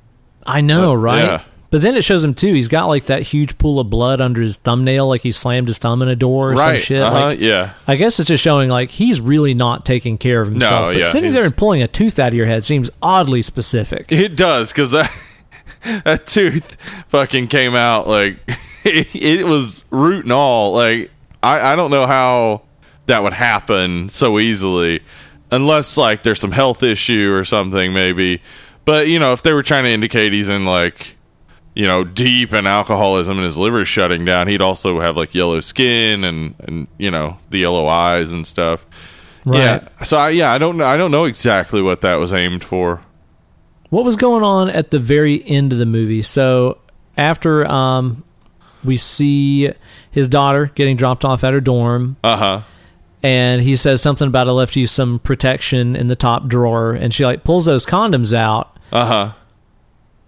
I 0.46 0.62
know, 0.62 0.92
Uh, 0.92 0.96
right? 0.96 1.24
yeah. 1.26 1.42
But 1.72 1.84
then 1.84 1.94
it 1.96 2.04
shows 2.04 2.24
him 2.24 2.34
too. 2.34 2.52
He's 2.56 2.68
got 2.68 2.88
like 2.88 3.06
that 3.06 3.22
huge 3.22 3.60
pool 3.60 3.80
of 3.80 3.92
blood 3.92 4.20
under 4.22 4.42
his 4.42 4.58
thumbnail, 4.58 5.08
like 5.08 5.22
he 5.22 5.32
slammed 5.32 5.68
his 5.68 5.78
thumb 5.78 6.02
in 6.02 6.08
a 6.08 6.16
door 6.16 6.54
or 6.54 6.56
some 6.58 6.78
shit. 6.78 7.00
uh-huh, 7.04 7.20
Like, 7.28 7.40
yeah. 7.40 7.74
I 7.88 7.96
guess 7.96 8.20
it's 8.20 8.28
just 8.28 8.44
showing 8.44 8.70
like 8.70 8.90
he's 8.90 9.22
really 9.22 9.54
not 9.54 9.86
taking 9.86 10.18
care 10.18 10.42
of 10.42 10.48
himself. 10.50 10.88
but 10.88 10.96
yeah, 10.96 11.04
sitting 11.12 11.32
there 11.32 11.44
and 11.46 11.56
pulling 11.56 11.84
a 11.84 11.88
tooth 11.88 12.18
out 12.18 12.30
of 12.30 12.34
your 12.34 12.48
head 12.48 12.66
seems 12.66 12.90
oddly 13.04 13.44
specific. 13.44 14.12
It 14.12 14.36
does 14.36 14.72
because 14.72 14.90
that 14.92 15.12
that 16.06 16.26
tooth 16.26 16.76
fucking 17.08 17.48
came 17.50 17.76
out 17.76 18.08
like 18.08 18.40
it, 18.84 19.16
it 19.16 19.46
was 19.46 19.86
root 19.92 20.26
and 20.26 20.34
all. 20.34 20.74
Like 20.74 21.12
I 21.44 21.74
I 21.74 21.76
don't 21.76 21.92
know 21.92 22.08
how 22.08 22.64
that 23.10 23.22
would 23.22 23.34
happen 23.34 24.08
so 24.10 24.40
easily 24.40 25.02
unless 25.52 25.98
like 25.98 26.24
there's 26.24 26.40
some 26.40 26.52
health 26.52 26.82
issue 26.84 27.34
or 27.34 27.44
something 27.44 27.92
maybe. 27.94 28.42
But 28.86 29.08
you 29.08 29.20
know 29.20 29.34
if 29.34 29.44
they 29.44 29.54
were 29.54 29.64
trying 29.64 29.84
to 29.84 29.90
indicate 29.90 30.32
he's 30.34 30.50
in 30.50 30.66
like 30.66 31.16
you 31.76 31.86
know 31.86 32.04
deep 32.04 32.54
in 32.54 32.66
alcoholism 32.66 33.38
and 33.38 33.46
his 33.46 33.58
liver's 33.58 33.88
shutting 33.88 34.26
down, 34.26 34.48
he'd 34.48 34.62
also 34.62 35.00
have 35.00 35.18
like 35.18 35.36
yellow 35.36 35.60
skin 35.60 36.24
and 36.24 36.56
and 36.60 36.88
you 36.98 37.12
know 37.12 37.38
the 37.50 37.60
yellow 37.60 37.88
eyes 37.88 38.32
and 38.32 38.48
stuff. 38.48 38.86
Right. 39.46 39.60
Yeah. 39.60 40.04
So 40.06 40.18
I, 40.18 40.30
yeah, 40.32 40.52
I 40.52 40.58
don't 40.58 40.78
know. 40.78 40.86
I 40.86 40.98
don't 40.98 41.12
know 41.12 41.26
exactly 41.26 41.82
what 41.82 42.02
that 42.02 42.16
was 42.16 42.34
aimed 42.34 42.64
for. 42.64 43.02
What 43.90 44.06
was 44.06 44.16
going 44.16 44.44
on 44.44 44.70
at 44.70 44.92
the 44.92 45.00
very 45.00 45.44
end 45.48 45.74
of 45.74 45.80
the 45.80 45.86
movie? 45.86 46.22
So 46.22 46.78
after 47.18 47.66
um, 47.66 48.24
we 48.84 48.98
see 48.98 49.72
his 50.12 50.28
daughter 50.28 50.68
getting 50.76 50.96
dropped 50.96 51.26
off 51.26 51.44
at 51.44 51.54
her 51.54 51.62
dorm, 51.62 52.18
Uh 52.24 52.36
huh. 52.38 52.62
And 53.24 53.62
he 53.62 53.76
says 53.76 54.02
something 54.02 54.28
about 54.28 54.48
I 54.48 54.52
left 54.52 54.76
you 54.76 54.88
some 54.88 55.20
protection 55.20 55.96
in 55.96 56.08
the 56.08 56.16
top 56.16 56.48
drawer, 56.48 56.94
and 56.94 57.14
she 57.14 57.26
like 57.26 57.44
pulls 57.44 57.66
those 57.66 57.86
condoms 57.86 58.34
out. 58.34 58.78
Uh 58.92 59.06
huh. 59.06 59.34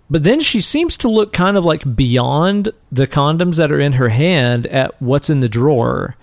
But 0.10 0.24
then 0.26 0.42
she 0.42 0.60
seems 0.60 0.98
to 0.98 1.08
look 1.08 1.32
kind 1.32 1.56
of 1.56 1.64
like 1.64 1.96
beyond 1.96 2.70
the 2.92 3.08
condoms 3.08 3.56
that 3.58 3.72
are 3.72 3.80
in 3.80 3.94
her 3.94 4.10
hand 4.10 4.68
at 4.68 5.02
what's 5.02 5.30
in 5.30 5.40
the 5.40 5.48
drawer. 5.48 6.18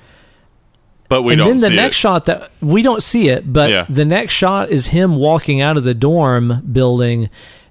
But 1.08 1.22
we 1.22 1.32
and 1.32 1.38
don't 1.38 1.50
And 1.52 1.60
then 1.62 1.70
the 1.72 1.76
next 1.76 1.96
it. 1.96 2.00
shot 2.00 2.26
that 2.26 2.50
we 2.60 2.82
don't 2.82 3.02
see 3.02 3.30
it, 3.30 3.50
but 3.50 3.70
Yeah. 3.70 3.86
the 3.88 4.04
next 4.04 4.34
shot 4.34 4.68
is 4.68 4.88
him 4.88 5.16
walking 5.16 5.62
out 5.62 5.78
of 5.78 5.84
the 5.84 5.94
dorm 5.94 6.60
building 6.70 7.30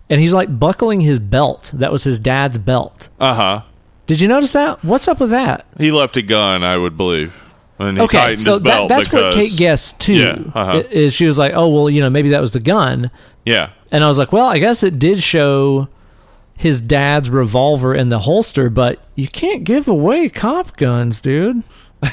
and 0.09 0.19
he's 0.19 0.33
like 0.33 0.57
buckling 0.59 1.01
his 1.01 1.19
belt. 1.19 1.69
That 1.71 1.91
was 1.91 2.03
his 2.03 2.17
dad's 2.17 2.57
belt. 2.57 3.09
Uh 3.19 3.35
huh. 3.35 3.61
Did 4.07 4.19
you 4.21 4.27
notice 4.27 4.53
that? 4.53 4.83
What's 4.83 5.07
up 5.07 5.19
with 5.19 5.29
that? 5.29 5.67
He 5.77 5.91
left 5.91 6.17
a 6.17 6.23
gun, 6.23 6.63
I 6.63 6.77
would 6.77 6.97
believe. 6.97 7.35
And 7.79 7.97
he 7.97 8.03
okay, 8.03 8.17
tightened 8.17 8.39
so 8.41 8.53
his 8.53 8.59
belt 8.61 8.89
that, 8.89 8.95
that's 8.95 9.11
what 9.11 9.33
Kate 9.33 9.55
guessed 9.55 9.99
too. 9.99 10.13
Yeah, 10.13 10.39
uh-huh. 10.53 10.83
Is 10.89 11.13
she 11.13 11.25
was 11.25 11.37
like, 11.37 11.53
"Oh, 11.55 11.67
well, 11.69 11.89
you 11.89 12.01
know, 12.01 12.09
maybe 12.09 12.29
that 12.29 12.41
was 12.41 12.51
the 12.51 12.59
gun." 12.59 13.11
Yeah. 13.45 13.71
And 13.91 14.03
I 14.03 14.07
was 14.07 14.17
like, 14.17 14.31
"Well, 14.31 14.47
I 14.47 14.57
guess 14.57 14.83
it 14.83 14.99
did 14.99 15.21
show 15.21 15.87
his 16.55 16.81
dad's 16.81 17.29
revolver 17.29 17.93
in 17.93 18.09
the 18.09 18.19
holster, 18.19 18.69
but 18.69 18.99
you 19.15 19.27
can't 19.27 19.63
give 19.63 19.87
away 19.87 20.29
cop 20.29 20.75
guns, 20.77 21.21
dude." 21.21 21.63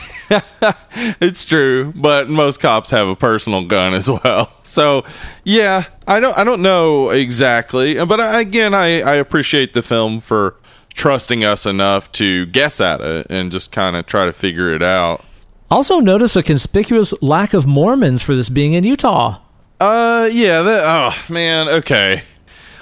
It's 1.20 1.44
true, 1.44 1.92
but 1.94 2.30
most 2.30 2.60
cops 2.60 2.90
have 2.90 3.06
a 3.06 3.16
personal 3.16 3.64
gun 3.66 3.94
as 3.94 4.10
well. 4.10 4.50
So, 4.66 5.04
yeah, 5.44 5.84
I 6.08 6.20
don't 6.20 6.36
I 6.38 6.42
don't 6.42 6.62
know 6.62 7.10
exactly, 7.10 8.02
but 8.02 8.18
I, 8.18 8.40
again, 8.40 8.72
I 8.72 9.02
I 9.02 9.14
appreciate 9.16 9.74
the 9.74 9.82
film 9.82 10.20
for 10.20 10.56
trusting 10.94 11.44
us 11.44 11.66
enough 11.66 12.10
to 12.12 12.46
guess 12.46 12.80
at 12.80 13.02
it 13.02 13.26
and 13.28 13.52
just 13.52 13.70
kind 13.70 13.94
of 13.94 14.06
try 14.06 14.24
to 14.24 14.32
figure 14.32 14.74
it 14.74 14.82
out. 14.82 15.22
Also, 15.70 15.98
notice 15.98 16.36
a 16.36 16.42
conspicuous 16.42 17.14
lack 17.22 17.54
of 17.54 17.66
Mormons 17.66 18.22
for 18.22 18.34
this 18.34 18.48
being 18.48 18.74
in 18.74 18.84
Utah. 18.84 19.40
Uh, 19.80 20.28
yeah. 20.30 20.62
That, 20.62 20.82
oh 20.84 21.32
man. 21.32 21.68
Okay. 21.68 22.22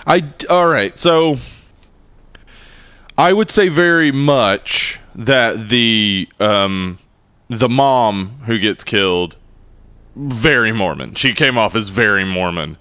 I 0.07 0.33
all 0.51 0.67
right. 0.67 0.99
So 0.99 1.37
I 3.17 3.33
would 3.33 3.51
say 3.51 3.69
very 3.69 4.11
much 4.11 4.99
that 5.15 5.69
the 5.69 6.29
um 6.41 6.99
the 7.49 7.69
mom 7.69 8.41
who 8.47 8.59
gets 8.59 8.83
killed 8.83 9.37
very 10.17 10.73
Mormon. 10.73 11.15
She 11.15 11.33
came 11.33 11.57
off 11.57 11.75
as 11.75 11.89
very 11.89 12.25
Mormon. 12.25 12.77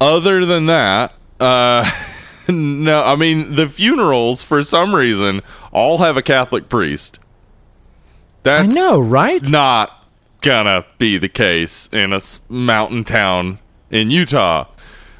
Other 0.00 0.44
than 0.44 0.66
that, 0.66 1.14
uh 1.38 1.88
no, 2.48 3.04
I 3.04 3.14
mean 3.14 3.54
the 3.54 3.68
funerals 3.68 4.42
for 4.42 4.62
some 4.64 4.94
reason 4.94 5.40
all 5.72 5.98
have 5.98 6.16
a 6.16 6.22
Catholic 6.22 6.68
priest. 6.68 7.19
I 8.44 8.62
That's 8.62 8.74
know, 8.74 9.00
right? 9.00 9.48
not 9.50 10.06
gonna 10.40 10.86
be 10.98 11.18
the 11.18 11.28
case 11.28 11.88
in 11.92 12.12
a 12.12 12.20
mountain 12.48 13.04
town 13.04 13.58
in 13.90 14.10
Utah. 14.10 14.66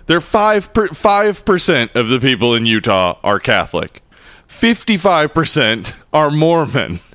there 0.07 0.21
five 0.21 0.71
five 0.95 1.45
percent 1.45 1.95
of 1.95 2.09
the 2.09 2.19
people 2.19 2.55
in 2.55 2.65
Utah 2.67 3.19
are 3.23 3.39
Catholic. 3.39 4.03
Fifty 4.47 4.97
five 4.97 5.35
percent 5.35 5.93
are 6.13 6.31
Mormon. 6.31 7.01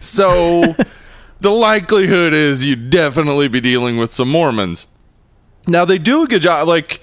So 0.00 0.74
the 1.40 1.52
likelihood 1.52 2.32
is 2.32 2.66
you'd 2.66 2.90
definitely 2.90 3.46
be 3.46 3.60
dealing 3.60 3.96
with 3.96 4.12
some 4.12 4.28
Mormons. 4.28 4.88
Now 5.68 5.84
they 5.84 5.98
do 5.98 6.24
a 6.24 6.26
good 6.26 6.42
job. 6.42 6.66
Like 6.66 7.00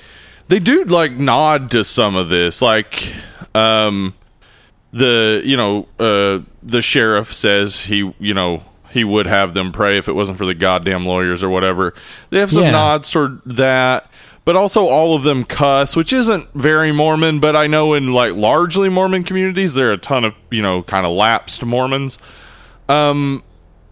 they 0.50 0.60
do 0.60 0.84
like 0.84 1.14
nod 1.14 1.72
to 1.72 1.86
some 1.86 2.18
of 2.18 2.28
this. 2.28 2.62
Like 2.62 3.14
um 3.54 4.14
the 4.96 5.42
you 5.44 5.58
know 5.58 5.88
uh 6.00 6.40
the 6.64 6.82
sheriff 6.82 7.34
says 7.34 7.82
he 7.82 8.14
you 8.20 8.34
know 8.34 8.62
he 8.92 9.04
would 9.04 9.28
have 9.28 9.54
them 9.54 9.72
pray 9.74 9.98
if 9.98 10.08
it 10.08 10.14
wasn't 10.14 10.38
for 10.38 10.46
the 10.46 10.54
goddamn 10.54 11.06
lawyers 11.06 11.44
or 11.44 11.50
whatever 11.50 11.94
they 12.30 12.40
have 12.40 12.50
some 12.52 12.64
Yeah. 12.64 12.72
nods 12.72 13.12
toward 13.12 13.42
that 13.46 14.10
but 14.46 14.56
also 14.56 14.86
all 14.86 15.14
of 15.16 15.24
them 15.24 15.44
cuss 15.44 15.98
which 15.98 16.14
isn't 16.14 16.48
very 16.54 16.94
mormon 16.94 17.42
but 17.42 17.58
i 17.58 17.68
know 17.68 17.94
in 17.94 18.14
like 18.14 18.36
largely 18.36 18.88
mormon 18.88 19.24
communities 19.26 19.74
there 19.74 19.90
are 19.90 19.94
a 19.94 19.98
ton 19.98 20.24
of 20.24 20.34
you 20.50 20.62
know 20.62 20.82
kind 20.84 21.06
of 21.06 21.12
lapsed 21.12 21.66
mormons 21.66 22.18
Them 22.88 23.44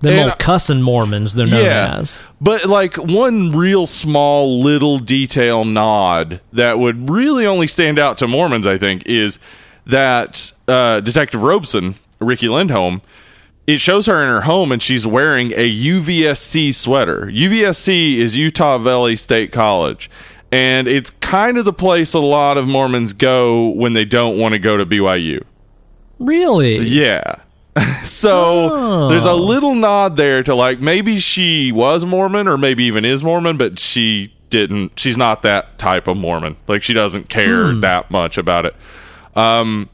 And- 0.05 0.29
old 0.31 0.39
cussing 0.39 0.81
Mormons, 0.81 1.33
they're 1.33 1.47
known 1.47 1.65
as. 1.65 2.17
But 2.41 2.65
like 2.65 2.95
one 2.97 3.51
real 3.55 3.85
small 3.85 4.61
little 4.61 4.99
detail 4.99 5.63
nod 5.63 6.41
that 6.51 6.77
would 6.77 7.09
really 7.09 7.45
only 7.45 7.67
stand 7.67 7.97
out 7.97 8.17
to 8.17 8.27
Mormons, 8.27 8.67
I 8.67 8.77
think, 8.77 9.03
is 9.05 9.39
that 9.85 10.51
uh, 10.67 10.99
Detective 11.01 11.41
Robeson, 11.43 11.95
Riki 12.19 12.47
Lindhome, 12.47 13.01
it 13.67 13.79
shows 13.79 14.05
her 14.07 14.21
in 14.21 14.29
her 14.29 14.41
home 14.41 14.71
and 14.71 14.81
she's 14.81 15.07
wearing 15.07 15.51
a 15.53 15.71
UVSC 15.71 16.73
sweater. 16.73 17.27
UVSC 17.31 18.15
is 18.17 18.35
Utah 18.35 18.77
Valley 18.77 19.15
State 19.15 19.51
College. 19.51 20.09
And 20.51 20.87
it's 20.87 21.09
kind 21.09 21.57
of 21.57 21.65
the 21.65 21.73
place 21.73 22.13
a 22.13 22.19
lot 22.19 22.57
of 22.57 22.67
Mormons 22.67 23.13
go 23.13 23.69
when 23.69 23.93
they 23.93 24.05
don't 24.05 24.37
want 24.37 24.53
to 24.53 24.59
go 24.59 24.77
to 24.77 24.85
BYU. 24.85 25.41
Really? 26.19 26.77
Yeah. 26.77 27.35
so 28.03 28.69
Oh. 28.71 29.09
there's 29.09 29.25
a 29.25 29.33
little 29.33 29.73
nod 29.75 30.15
there 30.15 30.43
to 30.43 30.53
like 30.53 30.79
maybe 30.79 31.19
she 31.19 31.71
was 31.71 32.05
Mormon 32.05 32.47
or 32.47 32.57
maybe 32.57 32.83
even 32.83 33.03
is 33.03 33.23
Mormon, 33.23 33.57
but 33.57 33.79
she 33.79 34.31
didn't. 34.49 34.99
She's 34.99 35.17
not 35.17 35.41
that 35.41 35.79
type 35.79 36.07
of 36.07 36.17
Mormon. 36.17 36.55
Like 36.67 36.83
she 36.83 36.93
doesn't 36.93 37.29
care 37.29 37.73
that 37.73 38.11
much 38.11 38.37
about 38.37 38.65
it. 38.67 38.75
Um, 39.35 39.89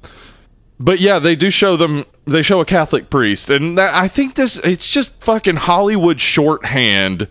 but 0.80 1.00
yeah, 1.00 1.19
they 1.19 1.35
do 1.35 1.50
show 1.50 1.76
them. 1.77 2.06
They 2.26 2.42
show 2.42 2.59
a 2.59 2.66
Catholic 2.66 3.09
priest, 3.09 3.50
and 3.50 3.77
that, 3.77 3.93
I 3.93 4.08
think 4.08 4.35
this 4.35 4.58
it's 4.59 4.90
just 4.90 5.19
fucking 5.22 5.58
Hollywood 5.58 6.19
shorthand. 6.22 7.27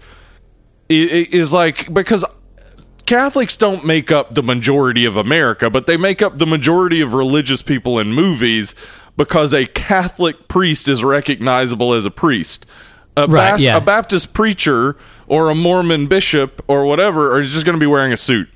i- 0.90 0.94
i- 0.94 1.28
Is 1.30 1.52
like 1.52 1.92
because 1.92 2.24
Catholics 3.06 3.56
don't 3.56 3.84
make 3.86 4.10
up 4.12 4.34
the 4.34 4.42
majority 4.42 5.04
of 5.04 5.16
America, 5.16 5.70
but 5.70 5.86
they 5.86 5.96
make 5.96 6.20
up 6.20 6.38
the 6.38 6.46
majority 6.46 7.00
of 7.00 7.14
religious 7.14 7.62
people 7.62 7.98
in 7.98 8.12
movies 8.12 8.74
because 9.16 9.54
a 9.54 9.66
Catholic 9.66 10.46
priest 10.48 10.88
is 10.88 11.02
recognizable 11.04 11.94
as 11.94 12.04
a 12.06 12.10
priest. 12.10 12.66
A, 13.16 13.26
Right, 13.26 13.52
Bas- 13.52 13.60
yeah. 13.62 13.76
a 13.76 13.80
Baptist 13.80 14.32
preacher 14.32 14.96
or 15.26 15.48
a 15.50 15.54
Mormon 15.54 16.06
bishop 16.06 16.62
or 16.68 16.84
whatever 16.84 17.32
are 17.34 17.42
just 17.42 17.64
going 17.64 17.74
to 17.74 17.80
be 17.80 17.86
wearing 17.86 18.12
a 18.12 18.16
suit. 18.16 18.48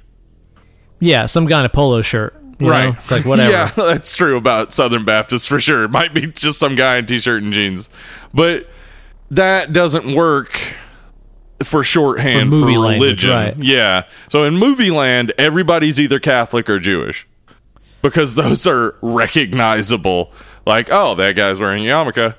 Yeah, 1.00 1.26
some 1.26 1.46
guy 1.46 1.60
in 1.60 1.64
a 1.66 1.68
polo 1.68 2.00
shirt. 2.02 2.34
You 2.62 2.70
know? 2.70 2.96
It's 2.98 3.10
like 3.10 3.24
whatever. 3.24 3.50
yeah, 3.52 3.70
that's 3.76 4.12
true 4.12 4.36
about 4.36 4.72
Southern 4.72 5.04
Baptists 5.04 5.46
for 5.46 5.60
sure. 5.60 5.84
It 5.84 5.88
might 5.90 6.14
be 6.14 6.26
just 6.26 6.58
some 6.58 6.74
guy 6.74 6.96
in 6.98 7.06
t-shirt 7.06 7.42
and 7.42 7.52
jeans, 7.52 7.88
but 8.32 8.68
that 9.30 9.72
doesn't 9.72 10.14
work 10.14 10.58
for 11.62 11.84
shorthand 11.84 12.50
For 12.50 12.56
for, 12.58 12.64
movie 12.66 12.76
language, 12.76 13.24
religion. 13.24 13.30
right. 13.30 13.56
Yeah. 13.58 14.06
So 14.28 14.44
in 14.44 14.56
movie 14.56 14.90
land, 14.90 15.32
everybody's 15.38 16.00
either 16.00 16.18
Catholic 16.18 16.68
or 16.68 16.78
Jewish 16.78 17.26
because 18.02 18.34
those 18.36 18.66
are 18.66 18.96
recognizable. 19.00 20.32
Like, 20.66 20.88
oh, 20.90 21.14
that 21.16 21.36
guy's 21.36 21.58
wearing 21.60 21.88
a 21.88 21.90
yarmulke, 21.92 22.34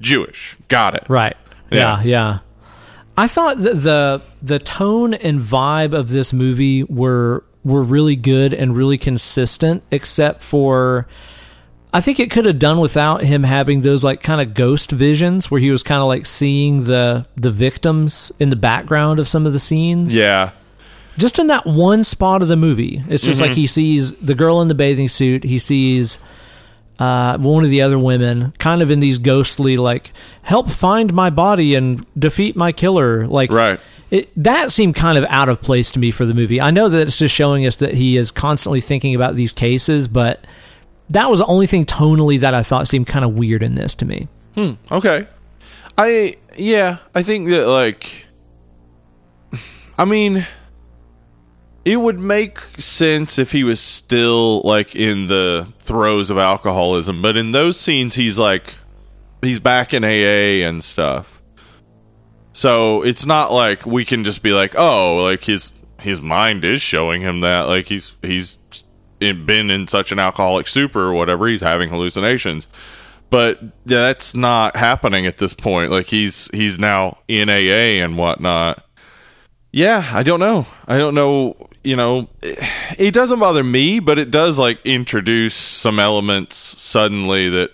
Jewish. 0.00 0.56
Got 0.68 0.94
it. 0.94 1.04
Right. 1.08 1.36
Yeah. 1.70 2.02
Yeah, 2.02 2.02
yeah. 2.04 2.38
I 3.18 3.26
thought 3.28 3.58
the 3.58 4.20
the 4.42 4.58
tone 4.58 5.14
and 5.14 5.40
vibe 5.40 5.94
of 5.94 6.10
this 6.10 6.32
movie 6.34 6.82
were 6.84 7.44
were 7.66 7.82
really 7.82 8.16
good 8.16 8.54
and 8.54 8.76
really 8.76 8.96
consistent, 8.98 9.82
except 9.90 10.40
for 10.40 11.06
I 11.92 12.00
think 12.00 12.20
it 12.20 12.30
could 12.30 12.44
have 12.44 12.58
done 12.58 12.78
without 12.78 13.22
him 13.22 13.42
having 13.42 13.80
those 13.80 14.04
like 14.04 14.22
kind 14.22 14.40
of 14.40 14.54
ghost 14.54 14.90
visions 14.92 15.50
where 15.50 15.60
he 15.60 15.70
was 15.70 15.82
kind 15.82 16.00
of 16.00 16.06
like 16.06 16.26
seeing 16.26 16.84
the 16.84 17.26
the 17.36 17.50
victims 17.50 18.30
in 18.38 18.50
the 18.50 18.56
background 18.56 19.18
of 19.18 19.26
some 19.28 19.46
of 19.46 19.52
the 19.52 19.58
scenes. 19.60 20.14
Yeah. 20.14 20.50
Just 21.18 21.38
in 21.38 21.46
that 21.46 21.64
one 21.66 22.04
spot 22.04 22.42
of 22.42 22.48
the 22.48 22.56
movie. 22.56 23.02
It's 23.08 23.24
just 23.24 23.40
Mm-hmm. 23.40 23.48
like 23.48 23.56
he 23.56 23.66
sees 23.66 24.12
the 24.14 24.34
girl 24.34 24.60
in 24.60 24.68
the 24.68 24.74
bathing 24.74 25.08
suit, 25.08 25.44
he 25.44 25.58
sees 25.58 26.18
uh, 26.98 27.38
one 27.38 27.64
of 27.64 27.70
the 27.70 27.80
other 27.82 27.98
women 27.98 28.52
kind 28.58 28.82
of 28.82 28.90
in 28.90 29.00
these 29.00 29.18
ghostly 29.18 29.76
like 29.76 30.12
help 30.42 30.70
find 30.70 31.12
my 31.14 31.30
body 31.30 31.74
and 31.74 32.04
defeat 32.18 32.56
my 32.56 32.72
killer 32.72 33.26
like 33.26 33.50
Right. 33.50 33.80
It, 34.10 34.30
that 34.36 34.70
seemed 34.70 34.94
kind 34.94 35.18
of 35.18 35.24
out 35.28 35.48
of 35.48 35.60
place 35.60 35.90
to 35.92 35.98
me 35.98 36.10
for 36.10 36.24
the 36.24 36.34
movie 36.34 36.60
i 36.60 36.70
know 36.70 36.88
that 36.88 37.06
it's 37.06 37.18
just 37.18 37.34
showing 37.34 37.66
us 37.66 37.76
that 37.76 37.94
he 37.94 38.16
is 38.16 38.30
constantly 38.30 38.80
thinking 38.80 39.14
about 39.14 39.34
these 39.34 39.52
cases 39.52 40.08
but 40.08 40.46
that 41.10 41.30
was 41.30 41.38
the 41.40 41.46
only 41.46 41.66
thing 41.66 41.84
tonally 41.84 42.38
that 42.40 42.54
i 42.54 42.62
thought 42.62 42.86
seemed 42.88 43.06
kind 43.06 43.24
of 43.24 43.34
weird 43.34 43.62
in 43.62 43.74
this 43.74 43.94
to 43.94 44.04
me 44.04 44.28
hmm, 44.54 44.72
Okay. 44.90 45.26
I 45.98 46.36
yeah, 46.56 46.98
I 47.14 47.22
think 47.22 47.48
that 47.48 47.66
like 47.66 48.26
I 49.98 50.04
mean 50.04 50.46
it 51.84 51.96
would 51.98 52.18
make 52.18 52.58
sense 52.78 53.38
if 53.38 53.52
he 53.52 53.62
was 53.62 53.80
still 53.80 54.60
like 54.62 54.96
in 54.96 55.28
the 55.28 55.68
throes 55.78 56.30
of 56.30 56.36
alcoholism, 56.36 57.22
but 57.22 57.36
in 57.36 57.52
those 57.52 57.78
scenes 57.78 58.16
he's 58.16 58.38
like 58.38 58.74
he's 59.40 59.58
back 59.58 59.94
in 59.94 60.04
AA 60.04 60.66
and 60.66 60.82
stuff. 60.82 61.35
So 62.56 63.02
it's 63.02 63.26
not 63.26 63.52
like 63.52 63.84
we 63.84 64.06
can 64.06 64.24
just 64.24 64.42
be 64.42 64.52
like, 64.54 64.74
"Oh, 64.78 65.16
like 65.22 65.44
his 65.44 65.72
his 66.00 66.22
mind 66.22 66.64
is 66.64 66.80
showing 66.80 67.20
him 67.20 67.40
that 67.40 67.68
like 67.68 67.86
he's 67.88 68.16
he's 68.22 68.56
been 69.18 69.70
in 69.70 69.86
such 69.88 70.10
an 70.10 70.18
alcoholic 70.18 70.66
stupor 70.66 71.00
or 71.02 71.12
whatever, 71.12 71.46
he's 71.48 71.60
having 71.60 71.90
hallucinations." 71.90 72.66
but 73.28 73.60
that's 73.84 74.36
not 74.36 74.76
happening 74.76 75.26
at 75.26 75.38
this 75.38 75.52
point. 75.52 75.90
Like 75.90 76.06
he's 76.06 76.48
he's 76.54 76.78
now 76.78 77.18
in 77.28 77.50
AA 77.50 78.02
and 78.02 78.16
whatnot. 78.16 78.84
Yeah, 79.72 80.08
I 80.12 80.22
don't 80.22 80.40
know. 80.40 80.64
I 80.86 80.96
don't 80.96 81.14
know. 81.14 81.56
You 81.84 81.96
know, 81.96 82.28
it 82.42 83.12
doesn't 83.12 83.38
bother 83.38 83.64
me, 83.64 83.98
but 84.00 84.18
it 84.18 84.30
does 84.30 84.58
like 84.58 84.78
introduce 84.86 85.54
some 85.54 85.98
elements 86.00 86.56
suddenly 86.56 87.48
that 87.50 87.70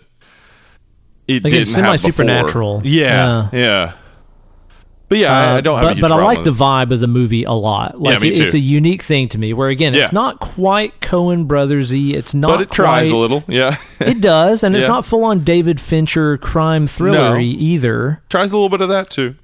it 1.28 1.44
Like, 1.44 1.52
didn't 1.52 1.62
it's 1.62 1.75
have 1.77 2.01
semi-supernatural. 2.01 2.81
before. 2.81 2.91
Yeah, 2.91 3.49
yeah. 3.52 3.93
But 5.12 5.18
yeah, 5.18 5.36
I, 5.36 5.57
I 5.57 5.60
don't 5.60 5.78
have. 5.78 5.84
Uh, 5.91 5.94
but, 5.94 6.00
but 6.00 6.10
I 6.12 6.16
like 6.24 6.42
the 6.42 6.52
vibe 6.52 6.91
of 6.91 7.00
the 7.00 7.07
movie 7.07 7.44
a 7.44 7.52
lot. 7.52 8.00
Like 8.00 8.18
me 8.23 8.28
it- 8.28 8.36
too. 8.36 8.44
it's 8.44 8.55
a 8.55 8.58
unique 8.58 9.02
thing 9.02 9.28
to 9.28 9.39
me. 9.39 9.52
Where 9.52 9.68
again, 9.68 9.92
Yeah. 9.92 10.00
it's 10.05 10.12
not 10.12 10.41
quite 10.41 11.00
Coen 11.02 11.47
Brothersy. 11.47 12.15
It's 12.15 12.32
not. 12.32 12.49
but 12.49 12.60
it 12.62 12.70
tries 12.70 13.10
a 13.10 13.16
little. 13.16 13.44
Yeah, 13.47 13.76
It 14.00 14.23
does, 14.23 14.65
and 14.65 14.74
it's 14.74 14.89
not 14.89 15.05
full 15.05 15.24
on 15.24 15.44
David 15.44 15.78
Fincher 15.81 16.39
crime 16.39 16.86
thriller 16.86 17.34
No. 17.34 17.39
either. 17.39 18.23
tries 18.31 18.49
a 18.49 18.55
little 18.55 18.70
bit 18.70 18.81
of 18.81 18.89
that 18.89 19.10
too. 19.10 19.34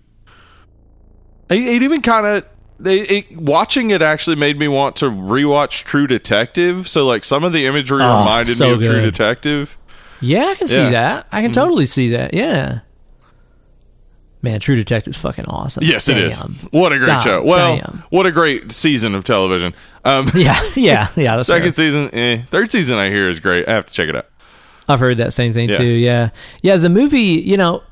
It, 1.50 1.60
it 1.60 1.82
even 1.82 2.00
kind 2.00 2.26
of 2.26 2.44
they 2.80 3.00
it, 3.00 3.36
watching 3.36 3.90
it 3.90 4.00
actually 4.00 4.36
made 4.36 4.58
me 4.58 4.68
want 4.68 4.96
to 4.96 5.06
rewatch 5.10 5.84
True 5.84 6.06
Detective. 6.06 6.88
So 6.88 7.04
like 7.06 7.24
some 7.24 7.44
of 7.44 7.52
the 7.52 7.66
imagery 7.66 8.02
Oh, 8.02 8.20
reminded 8.20 8.56
so 8.56 8.68
me 8.68 8.72
of 8.74 8.80
True. 8.82 9.02
Detective. 9.02 9.76
Yeah, 10.22 10.46
I 10.46 10.54
can 10.54 10.66
see 10.66 10.76
Yeah. 10.76 10.82
Mm-hmm. 10.84 10.92
that. 10.92 11.26
I 11.30 11.42
can 11.42 11.52
totally 11.52 11.84
see 11.86 12.08
that. 12.10 12.32
Yeah. 12.32 12.80
Man, 14.40 14.60
True 14.60 14.76
Detective's 14.76 15.18
fucking 15.18 15.46
awesome. 15.46 15.82
Yes, 15.84 16.08
it 16.08 16.14
Damn. 16.14 16.50
is. 16.52 16.62
What 16.70 16.92
a 16.92 16.98
great 16.98 17.06
God 17.08 17.20
show. 17.22 17.42
Well, 17.42 17.76
damn. 17.78 18.04
what 18.10 18.24
a 18.26 18.30
great 18.30 18.70
season 18.70 19.14
of 19.16 19.24
television. 19.24 19.74
Um, 20.04 20.30
Yeah, 20.34 20.60
yeah, 20.76 21.08
yeah. 21.16 21.36
That's 21.36 21.48
second 21.48 21.72
fair. 21.72 21.72
season, 21.72 22.10
eh. 22.14 22.42
Third 22.50 22.70
season, 22.70 22.98
I 22.98 23.08
hear 23.10 23.28
is 23.28 23.40
great. 23.40 23.68
I 23.68 23.72
have 23.72 23.86
to 23.86 23.92
check 23.92 24.08
it 24.08 24.14
out. 24.16 24.26
I've 24.88 25.00
heard 25.00 25.18
that 25.18 25.32
same 25.32 25.52
thing 25.52 25.68
Yeah. 25.70 25.76
too. 25.78 25.84
Yeah, 25.86 26.30
yeah. 26.62 26.76
The 26.76 26.88
movie, 26.88 27.18
you 27.20 27.56
know, 27.56 27.82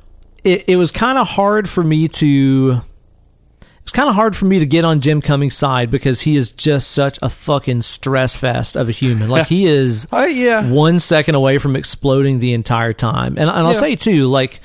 it, 0.45 0.65
it 0.69 0.77
was 0.77 0.91
kind 0.93 1.19
of 1.19 1.27
hard 1.27 1.69
for 1.69 1.83
me 1.83 2.07
to. 2.09 2.81
It's 3.83 3.93
kind 3.93 4.09
of 4.09 4.15
hard 4.17 4.35
for 4.37 4.47
me 4.47 4.59
to 4.59 4.67
get 4.67 4.85
on 4.85 5.01
Jim 5.01 5.21
Cummings' 5.23 5.55
side 5.55 5.93
because 5.93 6.23
he 6.23 6.37
is 6.37 6.51
just 6.51 6.91
such 6.91 7.21
a 7.23 7.29
fucking 7.29 7.83
stress 7.83 8.35
fest 8.35 8.77
of 8.77 8.89
a 8.89 8.93
human. 8.93 9.29
Like 9.29 9.47
he 9.47 9.67
is 9.67 10.09
I 10.13 10.27
yeah. 10.27 10.69
one 10.69 10.99
second 10.99 11.37
away 11.37 11.59
from 11.59 11.77
exploding 11.77 12.41
the 12.41 12.53
entire 12.53 12.93
time. 12.93 13.37
And, 13.39 13.49
and 13.49 13.51
I'll 13.51 13.69
Yeah. 13.75 13.79
say 13.81 13.95
too, 13.97 14.27
like 14.27 14.61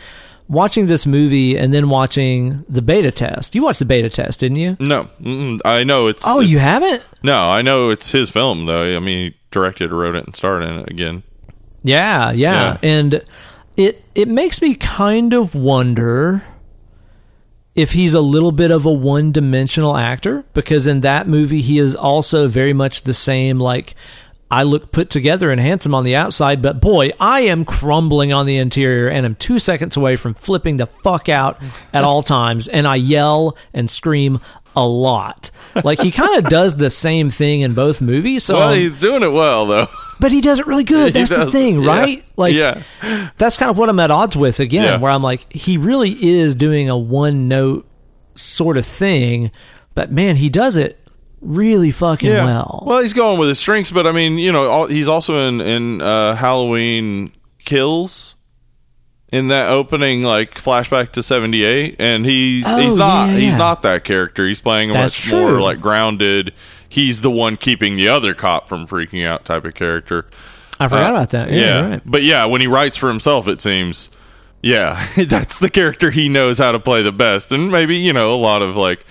watching 0.51 0.85
this 0.85 1.05
movie 1.07 1.57
and 1.57 1.73
then 1.73 1.89
watching 1.89 2.63
the 2.69 2.81
beta 2.81 3.09
test. 3.09 3.55
You 3.55 3.63
watched 3.63 3.79
the 3.79 3.85
beta 3.85 4.09
test, 4.09 4.41
didn't 4.41 4.57
you? 4.57 4.77
No, 4.79 5.05
mm-mm. 5.21 5.59
I 5.65 5.83
know 5.83 6.07
it's. 6.07 6.23
Oh, 6.25 6.41
you 6.41 6.59
haven't? 6.59 7.01
No, 7.23 7.49
I 7.49 7.61
know 7.63 7.89
it's 7.89 8.11
his 8.11 8.29
film 8.29 8.65
though. 8.65 8.95
I 8.95 8.99
mean, 8.99 9.31
he 9.31 9.37
directed, 9.49 9.91
wrote 9.91 10.15
it, 10.15 10.25
and 10.25 10.35
starred 10.35 10.63
in 10.63 10.79
it 10.79 10.91
again. 10.91 11.23
Yeah, 11.83 12.31
yeah, 12.31 12.53
Yeah. 12.73 12.77
and 12.83 13.23
it 13.77 14.03
it 14.13 14.27
makes 14.27 14.61
me 14.61 14.75
kind 14.75 15.33
of 15.33 15.55
wonder 15.55 16.43
if 17.73 17.93
he's 17.93 18.13
a 18.13 18.19
little 18.21 18.51
bit 18.51 18.69
of 18.69 18.85
a 18.85 18.91
one-dimensional 18.91 19.95
actor 19.95 20.43
because 20.53 20.85
in 20.87 20.99
that 21.01 21.25
movie 21.27 21.61
he 21.61 21.79
is 21.79 21.95
also 21.95 22.49
very 22.49 22.73
much 22.73 23.03
the 23.03 23.13
same 23.13 23.57
like 23.59 23.95
I 24.51 24.63
look 24.63 24.91
put 24.91 25.09
together 25.09 25.49
and 25.49 25.59
handsome 25.61 25.95
on 25.95 26.03
the 26.03 26.15
outside, 26.17 26.61
but 26.61 26.81
boy, 26.81 27.11
I 27.19 27.41
am 27.41 27.63
crumbling 27.65 28.33
on 28.33 28.45
the 28.45 28.57
interior 28.57 29.07
and 29.07 29.25
I'm 29.25 29.35
2 29.35 29.59
seconds 29.59 29.95
away 29.97 30.17
from 30.17 30.33
flipping 30.33 30.75
the 30.77 30.87
fuck 30.87 31.29
out 31.29 31.61
at 31.93 32.03
all 32.03 32.21
times 32.21 32.67
and 32.67 32.85
I 32.85 32.95
yell 32.97 33.55
and 33.73 33.89
scream 33.89 34.41
a 34.75 34.85
lot. 34.85 35.51
Like 35.83 35.99
he 36.01 36.11
kind 36.11 36.37
of 36.37 36.49
does 36.49 36.75
the 36.75 36.89
same 36.89 37.29
thing 37.29 37.61
in 37.61 37.73
both 37.73 38.01
movies. 38.01 38.43
So 38.43 38.55
Well, 38.57 38.73
he's 38.73 38.99
doing 38.99 39.23
it 39.23 39.31
well 39.31 39.65
though. 39.65 39.87
but 40.19 40.31
he 40.31 40.41
does 40.41 40.59
it 40.59 40.67
really 40.67 40.83
good. 40.83 41.13
That's 41.13 41.29
the 41.29 41.49
thing, 41.49 41.81
Yeah. 41.81 41.87
right? 41.99 42.25
Like, 42.37 42.53
Yeah. 42.53 42.83
that's 43.37 43.57
kind 43.57 43.69
of 43.71 43.77
what 43.77 43.89
I'm 43.89 43.99
at 43.99 44.11
odds 44.11 44.35
with 44.37 44.59
again, 44.59 44.83
Yeah. 44.83 44.97
where 44.97 45.11
I'm 45.11 45.23
like, 45.23 45.51
he 45.51 45.77
really 45.77 46.11
is 46.11 46.55
doing 46.55 46.89
a 46.89 46.97
one 46.97 47.47
note 47.47 47.87
sort 48.35 48.77
of 48.77 48.85
thing, 48.85 49.51
but 49.95 50.11
man, 50.11 50.35
he 50.37 50.49
does 50.49 50.75
it 50.77 50.97
really 51.41 51.91
fucking 51.91 52.29
well. 52.29 52.83
Well, 52.85 53.01
he's 53.01 53.13
going 53.13 53.39
with 53.39 53.49
his 53.49 53.59
strengths, 53.59 53.91
but 53.91 54.07
I 54.07 54.11
mean, 54.11 54.37
you 54.37 54.51
know, 54.51 54.69
all, 54.69 54.87
he's 54.87 55.07
also 55.07 55.47
in 55.47 55.59
in 55.61 56.01
uh, 56.01 56.35
Halloween 56.35 57.31
Kills. 57.65 58.35
In 59.33 59.47
that 59.47 59.69
opening, 59.69 60.23
like 60.23 60.55
flashback 60.55 61.13
to 61.13 61.23
'78, 61.23 61.95
and 61.99 62.25
he's 62.25 62.65
Oh, 62.67 62.77
he's 62.77 62.97
not 62.97 63.29
yeah, 63.29 63.37
he's 63.37 63.55
not 63.55 63.81
that 63.83 64.03
character. 64.03 64.45
He's 64.45 64.59
playing 64.59 64.89
a 64.89 64.93
That's 64.93 65.25
much 65.25 65.33
more 65.33 65.61
like 65.61 65.79
grounded. 65.79 66.53
He's 66.89 67.21
the 67.21 67.31
one 67.31 67.55
keeping 67.55 67.95
the 67.95 68.09
other 68.09 68.33
cop 68.33 68.67
from 68.67 68.85
freaking 68.85 69.25
out 69.25 69.45
type 69.45 69.63
of 69.63 69.73
character. 69.73 70.25
I 70.81 70.89
forgot 70.89 71.11
Uh, 71.11 71.15
about 71.15 71.29
that. 71.29 71.49
Yeah, 71.49 71.79
you're 71.81 71.89
right. 71.91 72.01
But 72.05 72.23
yeah, 72.23 72.43
when 72.43 72.59
he 72.59 72.67
writes 72.67 72.97
for 72.97 73.07
himself, 73.07 73.47
it 73.47 73.61
seems, 73.61 74.09
yeah, 74.61 75.07
that's 75.15 75.59
the 75.59 75.69
character 75.69 76.11
he 76.11 76.27
knows 76.27 76.57
how 76.59 76.73
to 76.73 76.79
play 76.79 77.01
the 77.01 77.13
best. 77.13 77.53
And 77.53 77.71
maybe, 77.71 77.95
you 77.95 78.11
know, 78.11 78.33
a 78.33 78.35
lot 78.35 78.61
of 78.61 78.75
like 78.75 79.05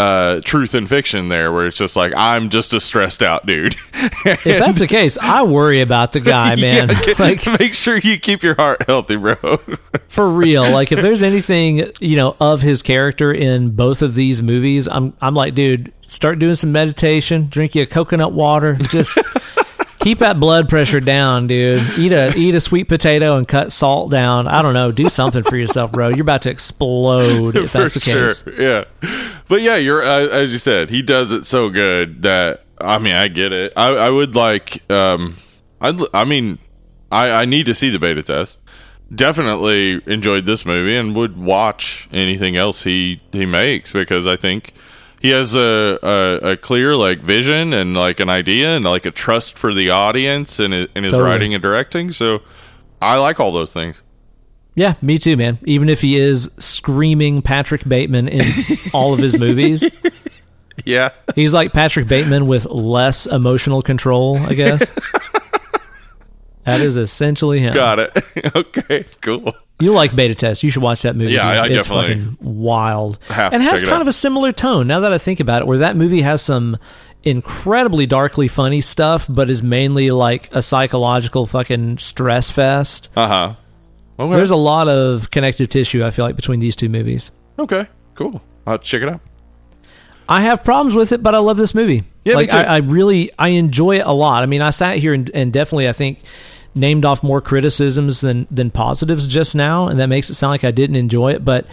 uh, 0.00 0.40
truth 0.42 0.74
and 0.74 0.88
fiction 0.88 1.28
there 1.28 1.52
where 1.52 1.66
it's 1.66 1.76
just 1.76 1.94
like, 1.94 2.14
I'm 2.16 2.48
just 2.48 2.72
a 2.72 2.80
stressed 2.80 3.22
out 3.22 3.44
dude. 3.44 3.76
If 4.24 4.44
that's 4.44 4.78
the 4.78 4.86
case, 4.88 5.18
I 5.20 5.42
worry 5.42 5.82
about 5.82 6.12
the 6.12 6.20
guy, 6.20 6.54
man. 6.60 6.90
Yeah, 7.06 7.14
like 7.18 7.46
make 7.58 7.74
sure 7.74 7.98
you 7.98 8.18
keep 8.18 8.42
your 8.42 8.54
heart 8.54 8.84
healthy, 8.86 9.16
bro. 9.16 9.34
for 10.08 10.28
real. 10.28 10.70
Like 10.70 10.92
if 10.92 11.00
there's 11.00 11.22
anything, 11.22 11.90
you 11.98 12.16
know, 12.16 12.36
of 12.40 12.62
his 12.62 12.82
character 12.82 13.32
in 13.32 13.70
both 13.70 14.02
of 14.02 14.14
these 14.14 14.42
movies, 14.42 14.86
I'm 14.88 15.14
I'm 15.20 15.34
like, 15.34 15.54
dude, 15.54 15.92
start 16.02 16.38
doing 16.38 16.54
some 16.54 16.72
meditation, 16.72 17.48
drink 17.48 17.74
you 17.74 17.82
a 17.82 17.86
coconut 17.86 18.32
water, 18.32 18.74
just 18.76 19.18
keep 20.00 20.18
that 20.18 20.40
blood 20.40 20.68
pressure 20.68 21.00
down, 21.00 21.46
dude. 21.46 21.86
Eat 21.98 22.12
a 22.12 22.34
eat 22.36 22.54
a 22.54 22.60
sweet 22.60 22.84
potato 22.88 23.36
and 23.36 23.46
cut 23.46 23.70
salt 23.70 24.10
down. 24.10 24.48
I 24.48 24.62
don't 24.62 24.74
know, 24.74 24.90
do 24.90 25.08
something 25.08 25.42
for 25.44 25.56
yourself, 25.56 25.92
bro. 25.92 26.08
You're 26.08 26.22
about 26.22 26.42
to 26.42 26.50
explode 26.50 27.56
if 27.56 27.72
that's 27.74 27.94
the 27.94 28.00
case. 28.00 28.44
Yeah, 28.58 28.84
but 29.48 29.62
yeah, 29.62 29.76
you're 29.76 30.02
uh, 30.02 30.28
as 30.28 30.52
you 30.52 30.58
said, 30.58 30.90
he 30.90 31.02
does 31.02 31.30
it 31.30 31.44
so 31.44 31.70
good 31.70 32.22
that 32.22 32.64
I 32.80 32.98
mean, 32.98 33.14
I 33.14 33.28
get 33.28 33.52
it. 33.52 33.72
I, 33.76 33.88
I 33.90 34.10
would 34.10 34.34
like, 34.34 34.90
um, 34.90 35.36
I 35.80 35.98
I 36.12 36.24
mean, 36.24 36.58
I 37.12 37.42
I 37.42 37.44
need 37.44 37.66
to 37.66 37.74
see 37.74 37.90
the 37.90 37.98
beta 37.98 38.22
test. 38.22 38.58
Definitely 39.14 40.00
enjoyed 40.06 40.44
this 40.44 40.64
movie 40.64 40.96
and 40.96 41.16
would 41.16 41.36
watch 41.36 42.08
anything 42.12 42.56
else 42.56 42.84
he 42.84 43.20
he 43.32 43.44
makes 43.44 43.92
because 43.92 44.26
I 44.26 44.36
think 44.36 44.72
he 45.20 45.30
has 45.30 45.54
a, 45.54 45.98
a, 46.02 46.50
a 46.52 46.56
clear 46.56 46.96
like 46.96 47.20
vision 47.20 47.72
and 47.72 47.94
like 47.94 48.18
an 48.20 48.28
idea 48.28 48.74
and 48.74 48.84
like 48.84 49.06
a 49.06 49.10
trust 49.10 49.58
for 49.58 49.72
the 49.72 49.90
audience 49.90 50.58
and 50.58 50.74
in, 50.74 50.88
in 50.94 51.04
his 51.04 51.12
Totally. 51.12 51.30
writing 51.30 51.54
and 51.54 51.62
directing. 51.62 52.10
So 52.10 52.40
I 53.00 53.16
like 53.18 53.38
all 53.38 53.52
those 53.52 53.72
things. 53.72 54.02
Yeah, 54.74 54.94
me 55.02 55.18
too, 55.18 55.36
man. 55.36 55.58
Even 55.64 55.88
if 55.88 56.00
he 56.00 56.16
is 56.16 56.50
screaming 56.58 57.42
Patrick 57.42 57.86
Bateman 57.86 58.28
in 58.28 58.42
all 58.94 59.12
of 59.12 59.18
his 59.18 59.38
movies. 59.38 59.88
Yeah. 60.86 61.10
He's 61.34 61.52
like 61.52 61.74
Patrick 61.74 62.08
Bateman 62.08 62.46
with 62.46 62.64
less 62.64 63.26
emotional 63.26 63.82
control, 63.82 64.38
I 64.38 64.54
guess. 64.54 64.90
that 66.64 66.80
is 66.80 66.96
essentially 66.96 67.60
him. 67.60 67.74
Got 67.74 67.98
it. 67.98 68.24
okay, 68.56 69.04
cool. 69.20 69.54
You 69.80 69.92
like 69.92 70.14
Beta 70.14 70.34
Test. 70.34 70.62
You 70.62 70.70
should 70.70 70.82
watch 70.82 71.02
that 71.02 71.16
movie. 71.16 71.32
Yeah, 71.32 71.46
I- 71.48 71.56
I 71.56 71.66
it's 71.66 71.88
definitely 71.88 72.20
fucking 72.20 72.38
wild. 72.40 73.18
have 73.28 73.52
and 73.52 73.62
to 73.62 73.68
has 73.68 73.80
check 73.80 73.86
it 73.88 73.90
kind 73.90 73.96
out. 73.96 74.02
of 74.02 74.08
a 74.08 74.12
similar 74.12 74.52
tone 74.52 74.86
now 74.86 75.00
that 75.00 75.12
I 75.12 75.18
think 75.18 75.40
about 75.40 75.62
it, 75.62 75.66
where 75.66 75.78
that 75.78 75.96
movie 75.96 76.22
has 76.22 76.42
some 76.42 76.76
incredibly 77.22 78.06
darkly 78.06 78.48
funny 78.48 78.80
stuff, 78.80 79.26
but 79.28 79.50
is 79.50 79.62
mainly 79.62 80.10
like 80.10 80.48
a 80.54 80.62
psychological 80.62 81.46
fucking 81.46 81.98
stress 81.98 82.50
fest. 82.50 83.08
Uh 83.16 83.26
huh. 83.28 83.54
Okay. 84.18 84.36
There's 84.36 84.50
a 84.50 84.56
lot 84.56 84.88
of 84.88 85.30
connective 85.30 85.68
tissue, 85.70 86.04
I 86.04 86.10
feel 86.10 86.24
like, 86.26 86.36
between 86.36 86.60
these 86.60 86.76
two 86.76 86.88
movies. 86.88 87.30
okay, 87.58 87.86
cool. 88.14 88.42
I'll 88.66 88.78
check 88.78 89.02
it 89.02 89.08
out. 89.08 89.20
I 90.28 90.42
have 90.42 90.62
problems 90.62 90.94
with 90.94 91.10
it, 91.12 91.22
but 91.22 91.34
I 91.34 91.38
love 91.38 91.56
this 91.56 91.74
movie. 91.74 92.04
Yeah, 92.24 92.36
me 92.36 92.46
too. 92.46 92.56
I, 92.56 92.62
I 92.62 92.76
really 92.78 93.30
I 93.38 93.48
enjoy 93.48 93.96
it 93.98 94.06
a 94.06 94.12
lot. 94.12 94.42
I 94.42 94.46
mean, 94.46 94.60
I 94.62 94.70
sat 94.70 94.98
here 94.98 95.12
and, 95.14 95.28
and 95.34 95.52
definitely 95.52 95.88
I 95.88 95.92
think 95.92 96.20
named 96.74 97.04
off 97.04 97.22
more 97.22 97.40
criticisms 97.40 98.20
than 98.20 98.46
than 98.50 98.70
positives 98.70 99.26
just 99.26 99.54
now, 99.54 99.88
and 99.88 99.98
that 100.00 100.08
makes 100.08 100.30
it 100.30 100.34
sound 100.34 100.52
like 100.52 100.64
I 100.64 100.70
didn't 100.70 100.96
enjoy 100.96 101.32
it, 101.32 101.44
but 101.44 101.66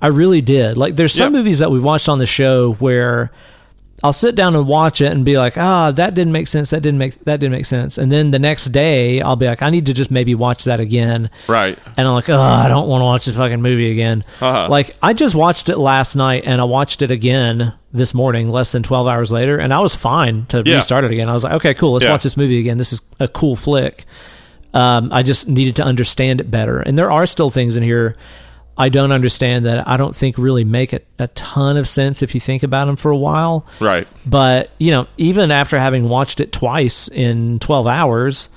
I 0.00 0.08
really 0.08 0.40
did. 0.40 0.76
Like 0.76 0.96
there's 0.96 1.12
some 1.12 1.32
Yeah. 1.34 1.38
movies 1.40 1.58
that 1.60 1.70
we 1.70 1.80
watched 1.80 2.08
on 2.08 2.18
the 2.18 2.26
show 2.26 2.72
where 2.74 3.30
I'll 4.02 4.12
sit 4.12 4.34
down 4.34 4.54
and 4.54 4.66
watch 4.66 5.00
it 5.00 5.12
and 5.12 5.24
be 5.24 5.38
like, 5.38 5.56
ah, 5.56 5.90
that 5.92 6.14
didn't 6.14 6.32
make 6.32 6.46
sense. 6.46 6.70
That 6.70 6.82
didn't 6.82 6.98
make 6.98 7.24
that 7.24 7.40
didn't 7.40 7.52
make 7.52 7.64
sense. 7.64 7.96
And 7.96 8.12
then 8.12 8.32
the 8.32 8.38
next 8.38 8.66
day, 8.66 9.22
I'll 9.22 9.36
be 9.36 9.46
like, 9.46 9.62
I 9.62 9.70
need 9.70 9.86
to 9.86 9.94
just 9.94 10.10
maybe 10.10 10.34
watch 10.34 10.64
that 10.64 10.78
again. 10.78 11.30
Right. 11.48 11.78
And 11.96 12.06
I'm 12.06 12.12
like, 12.14 12.28
oh, 12.28 12.38
I 12.38 12.68
don't 12.68 12.86
want 12.88 13.00
to 13.00 13.04
watch 13.06 13.24
this 13.24 13.36
fucking 13.36 13.62
movie 13.62 13.90
again. 13.92 14.22
Uh-huh. 14.42 14.68
Like, 14.68 14.94
I 15.02 15.14
just 15.14 15.34
watched 15.34 15.68
it 15.70 15.78
last 15.78 16.16
night 16.16 16.42
and 16.44 16.60
I 16.60 16.64
watched 16.64 17.00
it 17.00 17.10
again 17.10 17.72
this 17.92 18.12
morning, 18.12 18.50
less 18.50 18.72
than 18.72 18.82
12 18.82 19.06
hours 19.06 19.32
later, 19.32 19.56
and 19.56 19.72
I 19.72 19.80
was 19.80 19.94
fine 19.94 20.44
to 20.46 20.62
Yeah. 20.66 20.74
restart 20.76 21.04
it 21.04 21.12
again. 21.12 21.30
I 21.30 21.32
was 21.32 21.44
like, 21.44 21.54
okay, 21.54 21.72
cool, 21.72 21.92
let's 21.92 22.04
Yeah. 22.04 22.10
watch 22.10 22.24
this 22.24 22.36
movie 22.36 22.58
again. 22.58 22.76
This 22.76 22.92
is 22.92 23.00
a 23.20 23.28
cool 23.28 23.56
flick. 23.56 24.04
Um, 24.74 25.10
I 25.12 25.22
just 25.22 25.48
needed 25.48 25.76
to 25.76 25.84
understand 25.84 26.40
it 26.40 26.50
better. 26.50 26.80
And 26.80 26.98
there 26.98 27.10
are 27.10 27.24
still 27.24 27.50
things 27.50 27.76
in 27.76 27.82
here 27.82 28.16
I 28.76 28.88
don't 28.88 29.12
understand 29.12 29.66
that 29.66 29.86
I 29.86 29.96
don't 29.96 30.14
think 30.14 30.36
really 30.36 30.64
make 30.64 30.92
a, 30.92 31.00
a 31.18 31.28
ton 31.28 31.76
of 31.76 31.88
sense 31.88 32.22
if 32.22 32.34
you 32.34 32.40
think 32.40 32.62
about 32.62 32.86
them 32.86 32.96
for 32.96 33.10
a 33.10 33.16
while. 33.16 33.66
Right. 33.80 34.08
But, 34.26 34.70
you 34.78 34.90
know, 34.90 35.06
even 35.16 35.50
after 35.50 35.78
having 35.78 36.08
watched 36.08 36.40
it 36.40 36.50
twice 36.50 37.08
in 37.08 37.60
12 37.60 37.86
hours, 37.86 38.48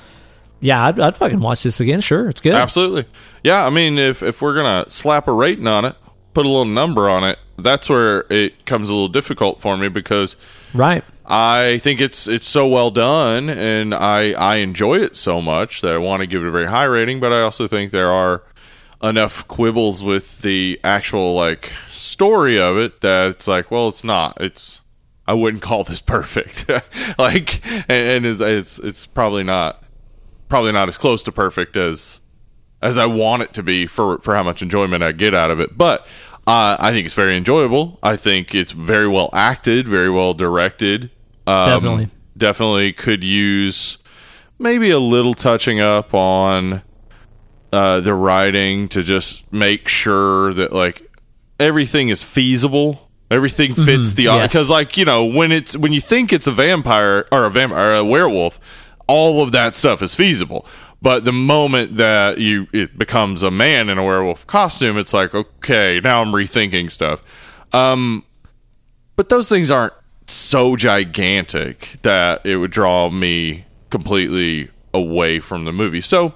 yeah, 0.59 0.85
I'd, 0.85 0.99
I'd 0.99 1.15
fucking 1.15 1.39
watch 1.39 1.63
this 1.63 1.79
again. 1.79 2.01
Sure, 2.01 2.29
it's 2.29 2.41
good. 2.41 2.55
Absolutely. 2.55 3.05
Yeah, 3.43 3.65
I 3.65 3.69
mean, 3.69 3.99
if 3.99 4.23
if 4.23 4.41
we're 4.41 4.55
gonna 4.55 4.89
slap 4.89 5.27
a 5.27 5.31
rating 5.31 5.67
on 5.67 5.85
it, 5.85 5.95
put 6.33 6.47
a 6.47 6.49
little 6.49 6.65
number 6.65 7.07
on 7.07 7.23
it, 7.23 7.37
that's 7.59 7.87
where 7.87 8.25
it 8.31 8.65
comes 8.65 8.89
a 8.89 8.93
little 8.93 9.07
difficult 9.07 9.61
for 9.61 9.77
me 9.77 9.87
because 9.87 10.35
Right. 10.73 11.03
I 11.27 11.79
think 11.79 11.99
it's 11.99 12.27
it's 12.27 12.47
so 12.47 12.65
well 12.67 12.89
done, 12.89 13.49
and 13.49 13.93
I 13.93 14.31
I 14.31 14.55
enjoy 14.57 14.99
it 14.99 15.15
so 15.15 15.41
much 15.41 15.81
that 15.81 15.93
I 15.93 15.97
want 15.97 16.21
to 16.21 16.27
give 16.27 16.41
it 16.41 16.47
a 16.47 16.51
very 16.51 16.67
high 16.67 16.85
rating. 16.85 17.19
But 17.19 17.33
I 17.33 17.41
also 17.41 17.67
think 17.67 17.91
there 17.91 18.11
are 18.11 18.43
enough 19.03 19.47
quibbles 19.47 20.03
with 20.03 20.41
the 20.41 20.79
actual 20.83 21.35
like 21.35 21.71
story 21.89 22.59
of 22.59 22.77
it 22.77 23.01
that 23.01 23.31
it's 23.31 23.47
like, 23.47 23.69
well, 23.69 23.89
it's 23.89 24.05
not. 24.05 24.39
It's 24.39 24.81
I 25.27 25.33
wouldn't 25.33 25.61
call 25.61 25.83
this 25.83 26.01
perfect. 26.15 26.69
like, 27.19 27.65
and, 27.89 28.25
and 28.25 28.25
it's, 28.25 28.39
it's 28.39 28.79
it's 28.79 29.05
probably 29.05 29.43
not 29.43 29.83
probably 30.47 30.71
not 30.71 30.87
as 30.87 30.97
close 30.97 31.23
to 31.23 31.31
perfect 31.33 31.75
as 31.75 32.21
as 32.81 32.97
I 32.97 33.05
want 33.05 33.43
it 33.43 33.53
to 33.55 33.63
be 33.63 33.85
for 33.85 34.19
for 34.19 34.33
how 34.33 34.43
much 34.43 34.61
enjoyment 34.61 35.03
I 35.03 35.11
get 35.11 35.33
out 35.33 35.51
of 35.51 35.59
it. 35.59 35.77
But 35.77 36.07
uh, 36.47 36.77
I 36.79 36.91
think 36.91 37.05
it's 37.05 37.15
very 37.15 37.35
enjoyable. 37.35 37.99
I 38.01 38.15
think 38.15 38.55
it's 38.55 38.71
very 38.71 39.09
well 39.09 39.29
acted, 39.33 39.89
very 39.89 40.09
well 40.09 40.33
directed. 40.33 41.11
Um, 41.47 41.69
Definitely. 41.69 42.09
definitely 42.37 42.93
could 42.93 43.23
use 43.23 43.97
maybe 44.59 44.89
a 44.89 44.99
little 44.99 45.33
touching 45.33 45.79
up 45.79 46.13
on 46.13 46.81
uh, 47.71 48.01
the 48.01 48.13
writing 48.13 48.89
to 48.89 49.01
just 49.01 49.51
make 49.51 49.87
sure 49.87 50.53
that 50.53 50.73
like 50.73 51.09
everything 51.59 52.09
is 52.09 52.23
feasible. 52.23 53.09
Everything 53.29 53.73
fits 53.75 54.13
the 54.13 54.23
yes. 54.23 54.51
because 54.51 54.69
like 54.69 54.95
you 54.95 55.03
know 55.03 55.25
when 55.25 55.51
it's 55.51 55.75
when 55.75 55.91
you 55.91 55.99
think 55.99 56.31
it's 56.31 56.47
a 56.47 56.51
vampire 56.51 57.25
or 57.31 57.45
a 57.45 57.49
vampire 57.49 57.93
a 57.93 58.03
werewolf, 58.03 58.59
all 59.07 59.41
of 59.41 59.51
that 59.51 59.75
stuff 59.75 60.01
is 60.01 60.15
feasible. 60.15 60.65
But 61.01 61.25
the 61.25 61.33
moment 61.33 61.97
that 61.97 62.39
you 62.39 62.67
it 62.71 62.97
becomes 62.97 63.43
a 63.43 63.51
man 63.51 63.89
in 63.89 63.97
a 63.97 64.03
werewolf 64.03 64.47
costume, 64.47 64.97
it's 64.97 65.13
like 65.13 65.35
okay, 65.35 65.99
now 66.01 66.21
I'm 66.21 66.31
rethinking 66.31 66.89
stuff. 66.89 67.21
Um, 67.73 68.23
but 69.17 69.27
those 69.27 69.49
things 69.49 69.69
aren't 69.69 69.93
so 70.27 70.75
gigantic 70.75 71.95
that 72.01 72.45
it 72.45 72.57
would 72.57 72.71
draw 72.71 73.09
me 73.09 73.65
completely 73.89 74.69
away 74.93 75.39
from 75.39 75.65
the 75.65 75.71
movie. 75.73 76.01
So 76.01 76.33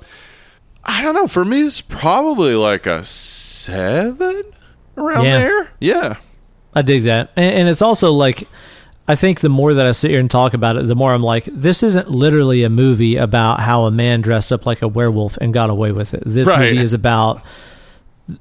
I 0.84 1.02
don't 1.02 1.14
know. 1.16 1.28
For 1.28 1.46
me, 1.46 1.62
it's 1.62 1.82
probably 1.82 2.56
like 2.56 2.86
a 2.88 3.04
seven 3.04 4.44
around 4.98 5.26
Yeah. 5.26 5.38
there. 5.40 5.70
Yeah. 5.80 6.16
I 6.74 6.82
dig 6.82 7.04
that, 7.04 7.32
and, 7.36 7.54
and 7.54 7.70
it's 7.70 7.82
also 7.82 8.12
like, 8.14 8.48
I 9.08 9.16
think 9.16 9.42
the 9.42 9.50
more 9.50 9.74
that 9.74 9.86
I 9.86 9.92
sit 9.92 10.10
here 10.12 10.22
and 10.22 10.32
talk 10.32 10.54
about 10.54 10.78
it, 10.78 10.88
the 10.88 10.96
more 10.96 11.14
I'm 11.14 11.22
like, 11.24 11.44
this 11.52 11.84
isn't 11.84 12.10
literally 12.10 12.64
a 12.64 12.70
movie 12.70 13.18
about 13.18 13.60
how 13.60 13.84
a 13.84 13.92
man 13.92 14.22
dressed 14.22 14.54
up 14.54 14.66
like 14.66 14.82
a 14.82 14.88
werewolf 14.88 15.36
and 15.38 15.54
got 15.54 15.70
away 15.70 15.92
with 15.92 16.14
it. 16.14 16.24
This 16.26 16.48
Right. 16.48 16.60
movie 16.72 16.82
is 16.82 16.94
about 16.94 17.42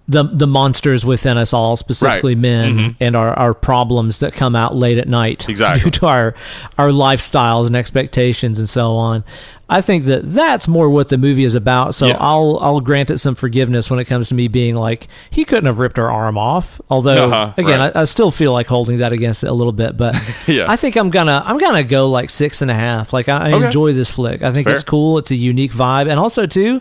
the 0.09 0.23
the 0.25 0.47
monsters 0.47 1.05
within 1.05 1.37
us 1.39 1.53
all, 1.53 1.75
specifically 1.77 2.35
Right. 2.35 2.41
men, 2.43 2.97
and 3.01 3.17
our, 3.17 3.33
our 3.39 3.55
problems 3.55 4.19
that 4.19 4.35
come 4.35 4.55
out 4.55 4.77
late 4.77 4.99
at 4.99 5.09
night 5.09 5.49
Exactly. 5.49 5.85
due 5.85 5.91
to 6.01 6.07
our 6.07 6.35
our 6.79 6.91
lifestyles 6.91 7.67
and 7.67 7.75
expectations 7.77 8.59
and 8.59 8.69
so 8.69 8.93
on. 8.97 9.25
I 9.73 9.81
think 9.83 10.05
that 10.07 10.23
that's 10.33 10.67
more 10.67 10.91
what 10.91 11.11
the 11.11 11.19
movie 11.19 11.45
is 11.45 11.55
about. 11.55 11.95
So 11.95 12.07
Yes. 12.07 12.17
I'll 12.21 12.59
I'll 12.61 12.81
grant 12.81 13.11
it 13.11 13.19
some 13.19 13.35
forgiveness 13.37 13.89
when 13.91 13.99
it 14.01 14.05
comes 14.07 14.29
to 14.29 14.35
me 14.35 14.49
being 14.49 14.75
like 14.75 15.07
he 15.31 15.45
couldn't 15.45 15.67
have 15.67 15.79
ripped 15.79 15.97
her 15.97 16.11
arm 16.11 16.37
off. 16.37 16.81
Although 16.91 17.27
Uh-huh, 17.31 17.55
again, 17.57 17.79
right. 17.81 17.97
I, 17.97 18.01
I 18.03 18.05
still 18.05 18.31
feel 18.33 18.53
like 18.53 18.67
holding 18.67 18.99
that 18.99 19.13
against 19.13 19.45
it 19.45 19.49
a 19.49 19.53
little 19.53 19.73
bit, 19.73 19.97
but 19.97 20.15
Yeah. 20.49 20.67
I 20.69 20.77
think 20.77 20.97
I'm 20.97 21.11
gonna 21.11 21.43
I'm 21.45 21.59
gonna 21.59 21.85
go 21.85 22.09
like 22.09 22.31
six 22.31 22.63
and 22.63 22.71
a 22.71 22.75
half. 22.75 23.13
Like 23.13 23.29
I, 23.29 23.51
I 23.51 23.53
Okay. 23.55 23.67
enjoy 23.67 23.93
this 23.93 24.11
flick. 24.11 24.43
I 24.43 24.51
think 24.53 24.67
Fair. 24.67 24.75
it's 24.75 24.85
cool. 24.85 25.19
It's 25.19 25.31
a 25.31 25.37
unique 25.37 25.73
vibe, 25.73 26.09
and 26.11 26.19
also 26.19 26.47
too, 26.47 26.81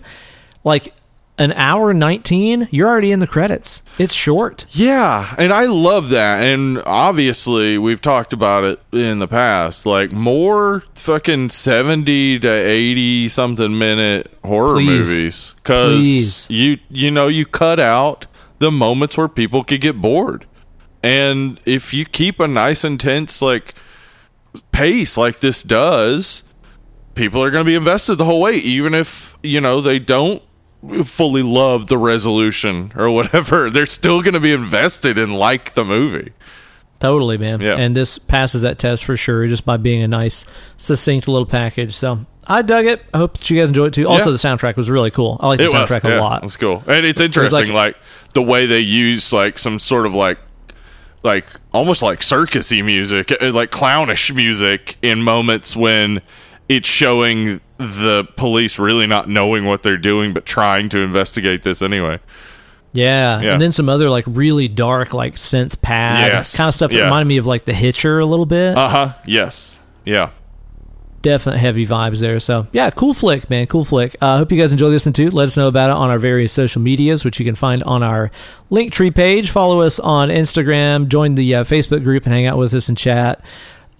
like 0.63 0.91
an 1.39 1.53
hour 1.53 1.93
nineteen, 1.93 2.67
you're 2.69 2.87
already 2.87 3.11
in 3.11 3.19
the 3.19 3.25
credits. 3.25 3.81
It's 3.97 4.13
short. 4.13 4.65
Yeah, 4.69 5.33
and 5.37 5.51
I 5.51 5.65
love 5.65 6.09
that. 6.09 6.43
And 6.43 6.83
obviously, 6.85 7.77
we've 7.79 8.01
talked 8.01 8.33
about 8.33 8.65
it 8.65 8.79
in 8.91 9.17
the 9.17 9.27
past. 9.27 9.85
Like 9.85 10.11
more 10.11 10.83
fucking 10.93 11.49
seventy 11.49 12.37
to 12.39 12.47
eighty 12.47 13.27
something 13.29 13.77
minute 13.77 14.31
horror 14.43 14.75
Please. 14.75 15.09
movies, 15.09 15.55
because 15.55 16.47
you 16.51 16.77
you 16.89 17.09
know 17.09 17.27
you 17.27 17.45
cut 17.45 17.79
out 17.79 18.27
the 18.59 18.69
moments 18.69 19.17
where 19.17 19.29
people 19.29 19.63
could 19.63 19.81
get 19.81 20.01
bored, 20.01 20.45
and 21.01 21.59
if 21.65 21.93
you 21.93 22.05
keep 22.05 22.39
a 22.39 22.47
nice 22.47 22.83
intense 22.83 23.41
like 23.41 23.73
pace 24.73 25.15
like 25.15 25.39
this 25.39 25.63
does, 25.63 26.43
people 27.15 27.41
are 27.41 27.51
going 27.51 27.63
to 27.63 27.69
be 27.69 27.75
invested 27.75 28.15
the 28.15 28.25
whole 28.25 28.41
way, 28.41 28.55
even 28.55 28.93
if 28.93 29.37
you 29.41 29.61
know 29.61 29.79
they 29.79 29.99
don't 29.99 30.43
fully 31.03 31.41
love 31.43 31.87
the 31.87 31.97
resolution 31.97 32.91
or 32.95 33.09
whatever. 33.09 33.69
They're 33.71 33.85
still 33.85 34.21
going 34.21 34.33
to 34.33 34.39
be 34.39 34.53
invested 34.53 35.17
in 35.17 35.33
like 35.33 35.73
the 35.73 35.83
movie. 35.83 36.31
Totally, 36.99 37.37
man. 37.37 37.61
Yeah. 37.61 37.75
And 37.77 37.95
this 37.95 38.19
passes 38.19 38.61
that 38.61 38.77
test 38.77 39.05
for 39.05 39.15
sure, 39.15 39.47
just 39.47 39.65
by 39.65 39.77
being 39.77 40.01
a 40.03 40.07
nice, 40.07 40.45
succinct 40.77 41.27
little 41.29 41.45
package. 41.45 41.95
So 41.95 42.25
I 42.45 42.61
dug 42.61 42.85
it. 42.87 43.01
I 43.13 43.19
hope 43.19 43.37
that 43.37 43.49
you 43.49 43.57
guys 43.59 43.69
enjoyed 43.69 43.89
it 43.89 43.93
too. 43.93 44.07
Also, 44.07 44.25
Yeah. 44.31 44.31
the 44.31 44.37
soundtrack 44.37 44.75
was 44.75 44.89
really 44.89 45.11
cool. 45.11 45.37
I 45.39 45.47
like 45.47 45.57
the 45.59 45.65
It 45.65 45.71
was, 45.73 45.89
soundtrack 45.89 46.03
yeah, 46.03 46.19
a 46.19 46.21
lot. 46.21 46.43
It's 46.43 46.57
cool, 46.57 46.83
and 46.87 47.05
it's 47.05 47.21
interesting, 47.21 47.67
like- 47.73 47.95
like, 47.95 47.97
the 48.33 48.41
way 48.41 48.65
they 48.65 48.79
use 48.81 49.31
like 49.31 49.57
some 49.57 49.79
sort 49.79 50.05
of 50.05 50.13
like, 50.13 50.39
like 51.23 51.45
almost 51.73 52.01
like 52.01 52.19
circusy 52.19 52.83
music, 52.83 53.31
uh, 53.41 53.51
like 53.51 53.71
clownish 53.71 54.33
music 54.33 54.97
in 55.01 55.21
moments 55.21 55.75
when 55.75 56.21
it's 56.69 56.87
showing 56.87 57.59
the 57.77 58.25
police 58.37 58.79
really 58.79 59.07
not 59.07 59.27
knowing 59.27 59.65
what 59.65 59.83
they're 59.83 59.97
doing, 59.97 60.31
but 60.31 60.45
trying 60.45 60.87
to 60.89 60.99
investigate 60.99 61.63
this 61.63 61.81
anyway. 61.81 62.19
Yeah. 62.93 63.39
Yeah. 63.41 63.53
and 63.53 63.61
then 63.61 63.71
some 63.71 63.87
other 63.87 64.09
like 64.09 64.23
really 64.27 64.67
dark 64.67 65.13
like 65.13 65.35
synth 65.35 65.79
pad 65.81 66.27
Yes. 66.31 66.55
kind 66.57 66.69
of 66.69 66.73
stuff 66.75 66.89
that 66.91 66.97
Yeah. 66.97 67.03
reminded 67.03 67.27
me 67.27 67.37
of 67.37 67.45
like 67.45 67.65
The 67.65 67.73
Hitcher 67.73 68.17
a 68.19 68.25
little 68.25 68.47
bit. 68.47 68.75
Uh 68.77 68.87
huh. 68.89 69.13
Yes. 69.27 69.79
Yeah. 70.05 70.29
Definite 71.21 71.57
heavy 71.59 71.85
vibes 71.85 72.19
there. 72.19 72.39
So 72.39 72.65
yeah, 72.71 72.89
cool 72.91 73.13
flick, 73.13 73.49
man, 73.49 73.67
cool 73.67 73.83
flick. 73.85 74.15
I 74.21 74.35
uh, 74.35 74.37
hope 74.39 74.51
you 74.51 74.59
guys 74.59 74.71
enjoy 74.71 74.87
listening 74.87 75.13
to. 75.13 75.29
Let 75.29 75.45
us 75.49 75.57
know 75.57 75.67
about 75.67 75.89
it 75.91 75.97
on 75.97 76.09
our 76.09 76.17
various 76.17 76.51
social 76.53 76.81
medias, 76.81 77.23
which 77.25 77.39
you 77.39 77.45
can 77.45 77.55
find 77.55 77.83
on 77.83 78.01
our 78.03 78.31
Linktree 78.71 79.13
page. 79.13 79.51
Follow 79.51 79.81
us 79.81 79.99
on 79.99 80.29
Instagram. 80.29 81.09
Join 81.09 81.35
the 81.35 81.55
uh, 81.55 81.63
Facebook 81.65 82.03
group 82.03 82.25
and 82.25 82.33
hang 82.33 82.45
out 82.47 82.57
with 82.57 82.73
us 82.73 82.89
and 82.89 82.97
chat. 82.97 83.41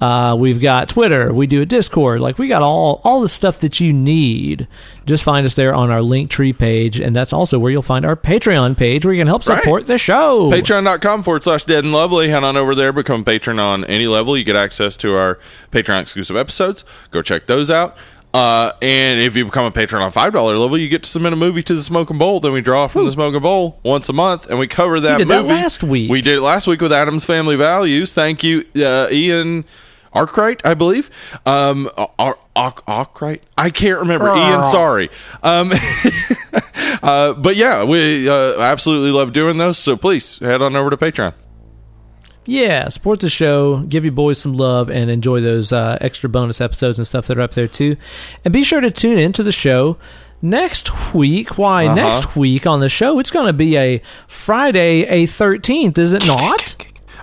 Uh, 0.02 0.34
we've 0.40 0.62
got 0.62 0.88
Twitter. 0.88 1.34
We 1.34 1.46
do 1.46 1.62
a 1.62 1.66
Discord. 1.66 2.22
Like 2.22 2.38
we 2.38 2.48
got 2.48 2.62
all 2.62 3.02
all 3.04 3.20
the 3.20 3.28
stuff 3.28 3.60
that 3.60 3.80
you 3.82 3.92
need. 3.92 4.68
Just 5.06 5.24
find 5.24 5.46
us 5.46 5.56
there 5.56 5.74
on 5.74 5.90
our 5.92 6.00
Linktree 6.00 6.58
page, 6.58 7.00
and 7.02 7.16
that's 7.16 7.34
also 7.34 7.60
where 7.60 7.72
you'll 7.72 7.82
find 7.82 8.06
our 8.06 8.16
Patreon 8.16 8.78
page, 8.78 9.04
where 9.04 9.14
you 9.14 9.20
can 9.20 9.28
help 9.28 9.46
Right. 9.48 9.62
support 9.62 9.88
the 9.88 9.98
show. 9.98 10.50
Patreon.com 10.52 11.24
forward 11.24 11.44
slash 11.44 11.64
dead 11.64 11.84
and 11.84 11.92
lovely. 11.92 12.30
Head 12.30 12.44
on 12.46 12.56
over 12.56 12.74
there, 12.76 12.94
become 12.94 13.22
a 13.22 13.24
patron 13.26 13.60
on 13.60 13.84
any 13.86 14.08
level. 14.08 14.38
You 14.38 14.44
get 14.46 14.56
access 14.56 14.96
to 14.98 15.16
our 15.16 15.38
Patreon 15.72 16.02
exclusive 16.02 16.38
episodes. 16.38 16.86
Go 17.12 17.22
check 17.22 17.48
those 17.48 17.70
out. 17.70 17.98
Uh, 18.32 18.72
and 18.84 19.20
if 19.20 19.36
you 19.36 19.44
become 19.44 19.66
a 19.66 19.72
patron 19.72 20.04
on 20.04 20.12
$5 20.12 20.34
level, 20.34 20.78
you 20.78 20.88
get 20.88 21.02
to 21.02 21.10
submit 21.10 21.34
a 21.34 21.36
movie 21.36 21.64
to 21.64 21.74
the 21.74 21.82
Smoking 21.82 22.20
Bowl. 22.20 22.40
Then 22.40 22.52
we 22.52 22.62
draw 22.62 22.88
from 22.88 23.06
the 23.06 23.12
Smoking 23.12 23.42
Bowl 23.42 23.80
once 23.82 24.08
a 24.08 24.14
month, 24.14 24.48
and 24.52 24.60
we 24.60 24.68
cover 24.68 25.00
that 25.00 25.18
that 25.18 25.28
movie. 25.28 25.48
last 25.50 25.84
week. 25.84 26.12
We 26.12 26.22
did 26.22 26.38
it 26.38 26.42
last 26.42 26.68
week 26.68 26.80
with 26.80 26.94
Addams 26.94 27.26
Family 27.26 27.56
Values. 27.56 28.14
Thank 28.14 28.44
you, 28.44 28.66
uh, 28.78 29.08
Ian 29.12 29.66
Arkwright, 30.14 30.62
I 30.66 30.74
believe. 30.74 31.10
Um, 31.46 31.90
Ar- 31.98 32.38
Ar- 32.56 32.76
Arkwright? 32.88 33.44
I 33.58 33.70
can't 33.70 34.00
remember. 34.00 34.34
Ian, 34.36 34.66
sorry. 34.66 35.10
Um, 35.44 35.72
uh, 37.04 37.34
but 37.34 37.56
yeah, 37.56 37.84
we 37.84 38.28
uh, 38.30 38.60
absolutely 38.60 39.12
love 39.12 39.34
doing 39.34 39.58
those. 39.58 39.78
So 39.78 39.96
please 39.98 40.40
head 40.40 40.62
on 40.62 40.76
over 40.76 40.90
to 40.90 40.98
Patreon. 40.98 41.34
Yeah, 42.46 42.90
support 42.90 43.20
the 43.20 43.30
show, 43.30 43.82
give 43.84 44.06
you 44.06 44.12
boys 44.12 44.40
some 44.42 44.56
love, 44.56 44.90
and 44.90 45.12
enjoy 45.12 45.40
those 45.42 45.72
uh, 45.72 46.00
extra 46.02 46.30
bonus 46.30 46.60
episodes 46.60 46.98
and 46.98 47.06
stuff 47.06 47.28
that 47.28 47.38
are 47.38 47.42
up 47.42 47.54
there 47.54 47.68
too. 47.68 47.96
And 48.44 48.52
be 48.52 48.64
sure 48.64 48.82
to 48.82 48.90
tune 48.90 49.20
into 49.20 49.44
the 49.44 49.52
show 49.52 49.98
next 50.42 51.14
week. 51.14 51.60
Why 51.60 51.86
Uh-huh. 51.86 51.94
next 51.96 52.36
week 52.36 52.66
on 52.66 52.80
the 52.80 52.90
show? 52.90 53.20
It's 53.20 53.30
going 53.30 53.46
to 53.46 53.54
be 53.54 53.78
a 53.78 54.02
Friday, 54.28 55.04
a 55.04 55.28
thirteenth, 55.28 56.00
is 56.00 56.14
it 56.14 56.26
not? 56.26 56.76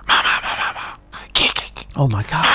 Oh 1.97 2.07
my 2.07 2.23
god! 2.23 2.45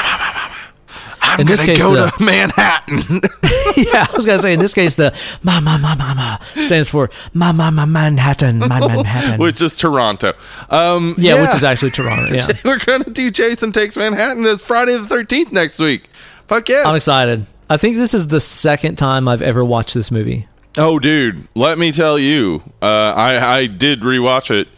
I'm 1.20 1.40
In 1.40 1.46
this 1.46 1.60
gonna 1.60 1.72
case, 1.72 1.82
go 1.82 1.94
the- 1.94 2.10
to 2.10 2.22
Manhattan. 2.24 2.98
yeah, 3.76 4.06
I 4.08 4.12
was 4.14 4.24
gonna 4.24 4.38
say 4.38 4.52
in 4.52 4.60
this 4.60 4.74
case 4.74 4.94
the 4.94 5.14
ma 5.42 5.60
ma 5.60 5.78
ma 5.78 5.94
ma 5.94 6.14
ma 6.14 6.38
stands 6.64 6.88
for 6.88 7.10
ma 7.34 7.52
ma 7.52 7.70
ma 7.70 7.84
Manhattan, 7.86 8.58
ma 8.58 8.68
Manhattan. 8.86 9.40
which 9.40 9.60
is 9.62 9.76
Toronto. 9.76 10.32
Um, 10.70 11.14
yeah, 11.18 11.40
which 11.42 11.54
is 11.54 11.64
actually 11.64 11.90
Toronto. 11.90 12.32
Yeah, 12.34 12.46
We're 12.64 12.78
gonna 12.78 13.04
do 13.10 13.30
Jason 13.30 13.72
Takes 13.72 13.96
Manhattan 13.96 14.44
as 14.46 14.60
Friday 14.62 14.96
the 14.96 15.06
thirteenth 15.06 15.52
next 15.52 15.78
week. 15.78 16.08
Fuck 16.46 16.68
yes! 16.68 16.86
I'm 16.86 16.96
excited. 16.96 17.46
I 17.70 17.78
think 17.78 17.96
this 17.96 18.12
is 18.14 18.28
the 18.28 18.40
second 18.40 18.96
time 18.96 19.26
I've 19.26 19.42
ever 19.42 19.64
watched 19.64 19.94
this 19.94 20.10
movie. 20.10 20.46
Oh, 20.76 20.98
dude, 20.98 21.48
let 21.54 21.78
me 21.78 21.90
tell 21.92 22.18
you, 22.18 22.62
uh, 22.82 23.14
I 23.16 23.56
I 23.58 23.66
did 23.66 24.02
rewatch 24.02 24.50
it, 24.54 24.68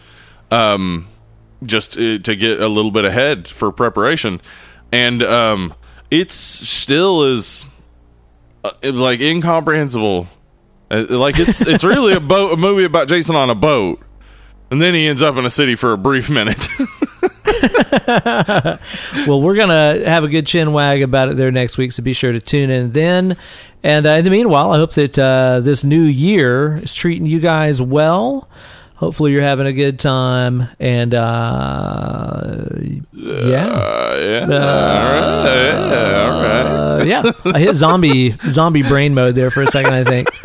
um, 0.50 1.06
just 1.66 1.96
uh, 1.98 2.18
to 2.18 2.36
get 2.36 2.60
a 2.60 2.68
little 2.68 2.90
bit 2.90 3.04
ahead 3.04 3.48
for 3.48 3.72
preparation, 3.72 4.40
and 4.92 5.22
um, 5.22 5.74
it's 6.10 6.34
still 6.34 7.22
is 7.22 7.66
uh, 8.64 8.72
like 8.84 9.20
incomprehensible. 9.20 10.28
Uh, 10.90 11.06
Like 11.08 11.38
it's 11.38 11.60
it's 11.66 11.84
really 11.84 12.12
a 12.14 12.20
boat 12.20 12.52
a 12.52 12.56
movie 12.56 12.84
about 12.84 13.08
Jason 13.08 13.36
on 13.36 13.50
a 13.50 13.54
boat, 13.54 14.00
and 14.70 14.80
then 14.80 14.94
he 14.94 15.06
ends 15.06 15.22
up 15.22 15.36
in 15.36 15.44
a 15.44 15.50
city 15.50 15.74
for 15.74 15.92
a 15.92 15.98
brief 15.98 16.30
minute. 16.30 16.68
well, 19.26 19.40
we're 19.40 19.56
gonna 19.56 20.06
have 20.08 20.24
a 20.24 20.28
good 20.28 20.46
chin 20.46 20.72
wag 20.72 21.02
about 21.02 21.28
it 21.28 21.36
there 21.36 21.50
next 21.50 21.78
week, 21.78 21.92
so 21.92 22.02
be 22.02 22.12
sure 22.12 22.32
to 22.32 22.40
tune 22.40 22.70
in 22.70 22.92
then. 22.92 23.36
And 23.82 24.06
uh, 24.06 24.10
in 24.10 24.24
the 24.24 24.30
meanwhile, 24.30 24.72
I 24.72 24.76
hope 24.78 24.94
that 24.94 25.18
uh, 25.18 25.60
this 25.60 25.84
new 25.84 26.02
year 26.02 26.76
is 26.82 26.94
treating 26.94 27.26
you 27.26 27.40
guys 27.40 27.82
well. 27.82 28.48
Hopefully, 28.96 29.32
you're 29.32 29.42
having 29.42 29.66
a 29.66 29.72
good 29.72 29.98
time, 29.98 30.68
and 30.78 31.14
uh, 31.14 32.54
yeah, 33.12 33.66
Uh, 33.66 34.16
yeah, 34.20 34.40
all 34.42 35.10
right, 35.10 35.90
yeah, 35.90 36.22
all 36.22 36.40
right. 36.40 37.00
Uh, 37.00 37.04
yeah. 37.04 37.22
I 37.52 37.58
hit 37.58 37.74
zombie 37.74 38.36
zombie 38.50 38.82
brain 38.82 39.12
mode 39.14 39.34
there 39.34 39.50
for 39.50 39.62
a 39.62 39.66
second. 39.68 39.94
I 39.94 40.04
think. 40.04 40.28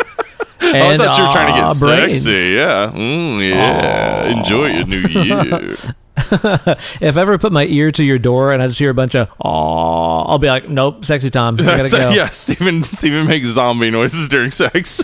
Oh, 0.61 0.71
I 0.75 0.97
thought 0.97 1.17
you 1.17 1.23
were 1.23 1.31
trying 1.31 1.47
to 1.47 1.59
get 1.61 1.79
brains. 1.79 2.23
sexy. 2.25 2.53
Yeah, 2.53 2.91
mm, 2.93 3.49
yeah. 3.49 4.27
Enjoy 4.27 4.67
your 4.67 4.85
new 4.85 4.99
year. 4.99 5.75
If 7.01 7.17
I 7.17 7.21
ever 7.21 7.39
put 7.39 7.51
my 7.51 7.65
ear 7.65 7.89
to 7.91 8.03
your 8.03 8.19
door 8.19 8.51
and 8.51 8.61
I 8.61 8.67
just 8.67 8.77
hear 8.77 8.91
a 8.91 8.93
bunch 8.93 9.15
of 9.15 9.29
"aw," 9.39 10.25
I'll 10.25 10.37
be 10.37 10.47
like, 10.47 10.69
"Nope, 10.69 11.05
sexy 11.05 11.31
time. 11.31 11.55
I 11.59 11.63
gotta 11.63 11.89
go." 11.89 12.09
yeah, 12.11 12.29
Steven, 12.29 12.83
Steven 12.83 13.25
makes 13.25 13.47
zombie 13.47 13.89
noises 13.89 14.27
during 14.29 14.51
sex. 14.51 15.01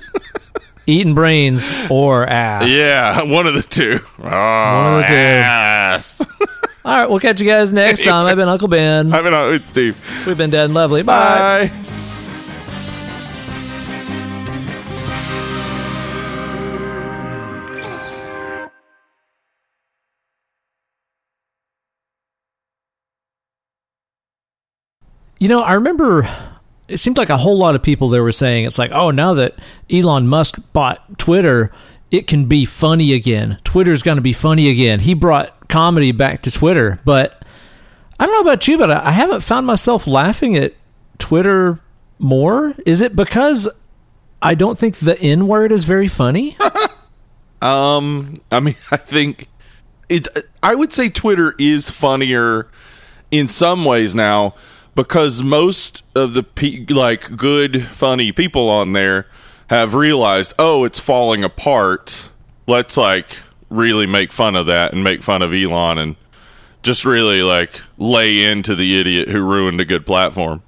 Eating 0.88 1.16
brains 1.16 1.70
or 1.90 2.28
ass. 2.28 2.70
yeah, 2.70 3.22
one 3.30 3.48
of 3.48 3.54
the 3.56 3.64
two. 3.64 4.00
Oh, 4.20 4.24
One 4.24 4.98
of 4.98 5.02
the 5.02 5.06
oh, 5.06 5.10
two. 5.10 5.16
ass. 5.16 6.26
All 6.86 6.96
right, 6.96 7.10
we'll 7.10 7.20
catch 7.20 7.42
you 7.42 7.48
guys 7.48 7.74
next 7.74 8.04
time. 8.06 8.28
I've 8.28 8.38
been 8.38 8.48
Uncle 8.50 8.68
Ben. 8.68 9.12
I've 9.12 9.24
been 9.24 9.34
it's 9.56 9.68
Steve. 9.68 9.98
We've 10.28 10.38
been 10.38 10.52
dead 10.52 10.66
and 10.66 10.74
lovely. 10.76 11.02
Bye. 11.02 11.70
Bye. 11.70 11.82
You 25.40 25.50
know, 25.50 25.62
I 25.62 25.74
remember 25.74 26.24
it 26.88 26.98
seemed 26.98 27.18
like 27.18 27.30
a 27.30 27.38
whole 27.38 27.58
lot 27.58 27.76
of 27.76 27.84
people 27.84 28.10
there 28.10 28.24
were 28.24 28.32
saying 28.32 28.66
it's 28.66 28.78
like, 28.80 28.92
oh, 28.94 29.12
now 29.12 29.34
that 29.34 29.56
Elon 29.92 30.28
Musk 30.28 30.60
bought 30.74 31.18
Twitter, 31.18 31.72
it 32.12 32.28
can 32.28 32.46
be 32.46 32.66
funny 32.66 33.14
again. 33.14 33.58
Twitter's 33.64 34.04
going 34.04 34.18
to 34.18 34.22
be 34.22 34.34
funny 34.34 34.70
again. 34.70 35.00
He 35.00 35.14
brought 35.14 35.68
comedy 35.68 36.12
back 36.12 36.42
to 36.44 36.52
Twitter, 36.52 37.00
but 37.06 37.44
I 38.20 38.26
don't 38.26 38.36
know 38.36 38.52
about 38.52 38.68
you, 38.68 38.78
but 38.78 38.92
I 38.92 39.12
haven't 39.12 39.42
found 39.42 39.66
myself 39.66 40.08
laughing 40.08 40.56
at 40.56 40.74
Twitter 41.18 41.80
more. 42.20 42.74
Is 42.86 43.02
it 43.02 43.16
because 43.16 43.68
I 44.42 44.56
don't 44.56 44.78
think 44.78 44.98
the 44.98 45.20
N 45.20 45.48
word 45.48 45.72
is 45.72 45.84
very 45.84 46.08
funny? 46.08 46.58
Um, 47.62 48.42
I 48.52 48.60
mean, 48.60 48.76
I 48.92 48.98
think 48.98 49.48
it. 50.08 50.28
I 50.62 50.76
would 50.76 50.94
say 50.94 51.10
Twitter 51.10 51.56
is 51.58 51.90
funnier 51.90 52.68
in 53.32 53.48
some 53.48 53.86
ways 53.86 54.14
now 54.14 54.54
because 54.96 55.44
most 55.44 56.04
of 56.16 56.34
the 56.34 56.44
pe- 56.44 56.86
like 56.90 57.36
good, 57.38 57.86
funny 57.88 58.32
people 58.32 58.70
on 58.70 58.94
there 58.94 59.28
have 59.70 59.94
realized, 59.94 60.54
oh, 60.60 60.84
it's 60.84 61.00
falling 61.00 61.44
apart. 61.44 62.30
Let's 62.68 62.98
like 62.98 63.38
really 63.70 64.06
make 64.06 64.32
fun 64.32 64.56
of 64.56 64.66
that 64.68 64.94
and 64.94 65.04
make 65.04 65.22
fun 65.24 65.42
of 65.42 65.54
Elon 65.54 65.98
and 65.98 66.16
just 66.84 67.04
really 67.04 67.42
like 67.42 67.82
lay 67.98 68.44
into 68.44 68.76
the 68.76 69.00
idiot 69.00 69.28
who 69.30 69.42
ruined 69.42 69.82
a 69.82 69.86
good 69.86 70.06
platform. 70.06 70.62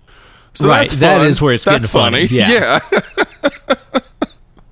So 0.53 0.67
Right, 0.67 0.89
that's 0.89 0.99
that 1.01 1.25
is 1.25 1.41
where 1.41 1.53
it's 1.53 1.65
that's 1.65 1.87
getting 1.87 2.27
funny. 2.27 2.27
funny. 2.27 2.39
Yeah. 2.39 2.79
yeah. 2.91 3.49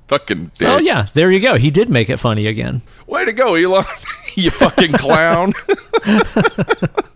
Fucking 0.08 0.52
dick. 0.58 0.68
oh, 0.68 0.78
yeah, 0.78 1.08
there 1.14 1.32
you 1.32 1.40
go. 1.40 1.56
He 1.58 1.72
did 1.72 1.90
make 1.90 2.10
it 2.12 2.18
funny 2.18 2.46
again. 2.46 2.82
Way 3.08 3.26
to 3.26 3.34
go, 3.34 3.56
Elon. 3.56 3.86
you 4.36 4.52
fucking 4.52 4.94
clown. 4.94 5.54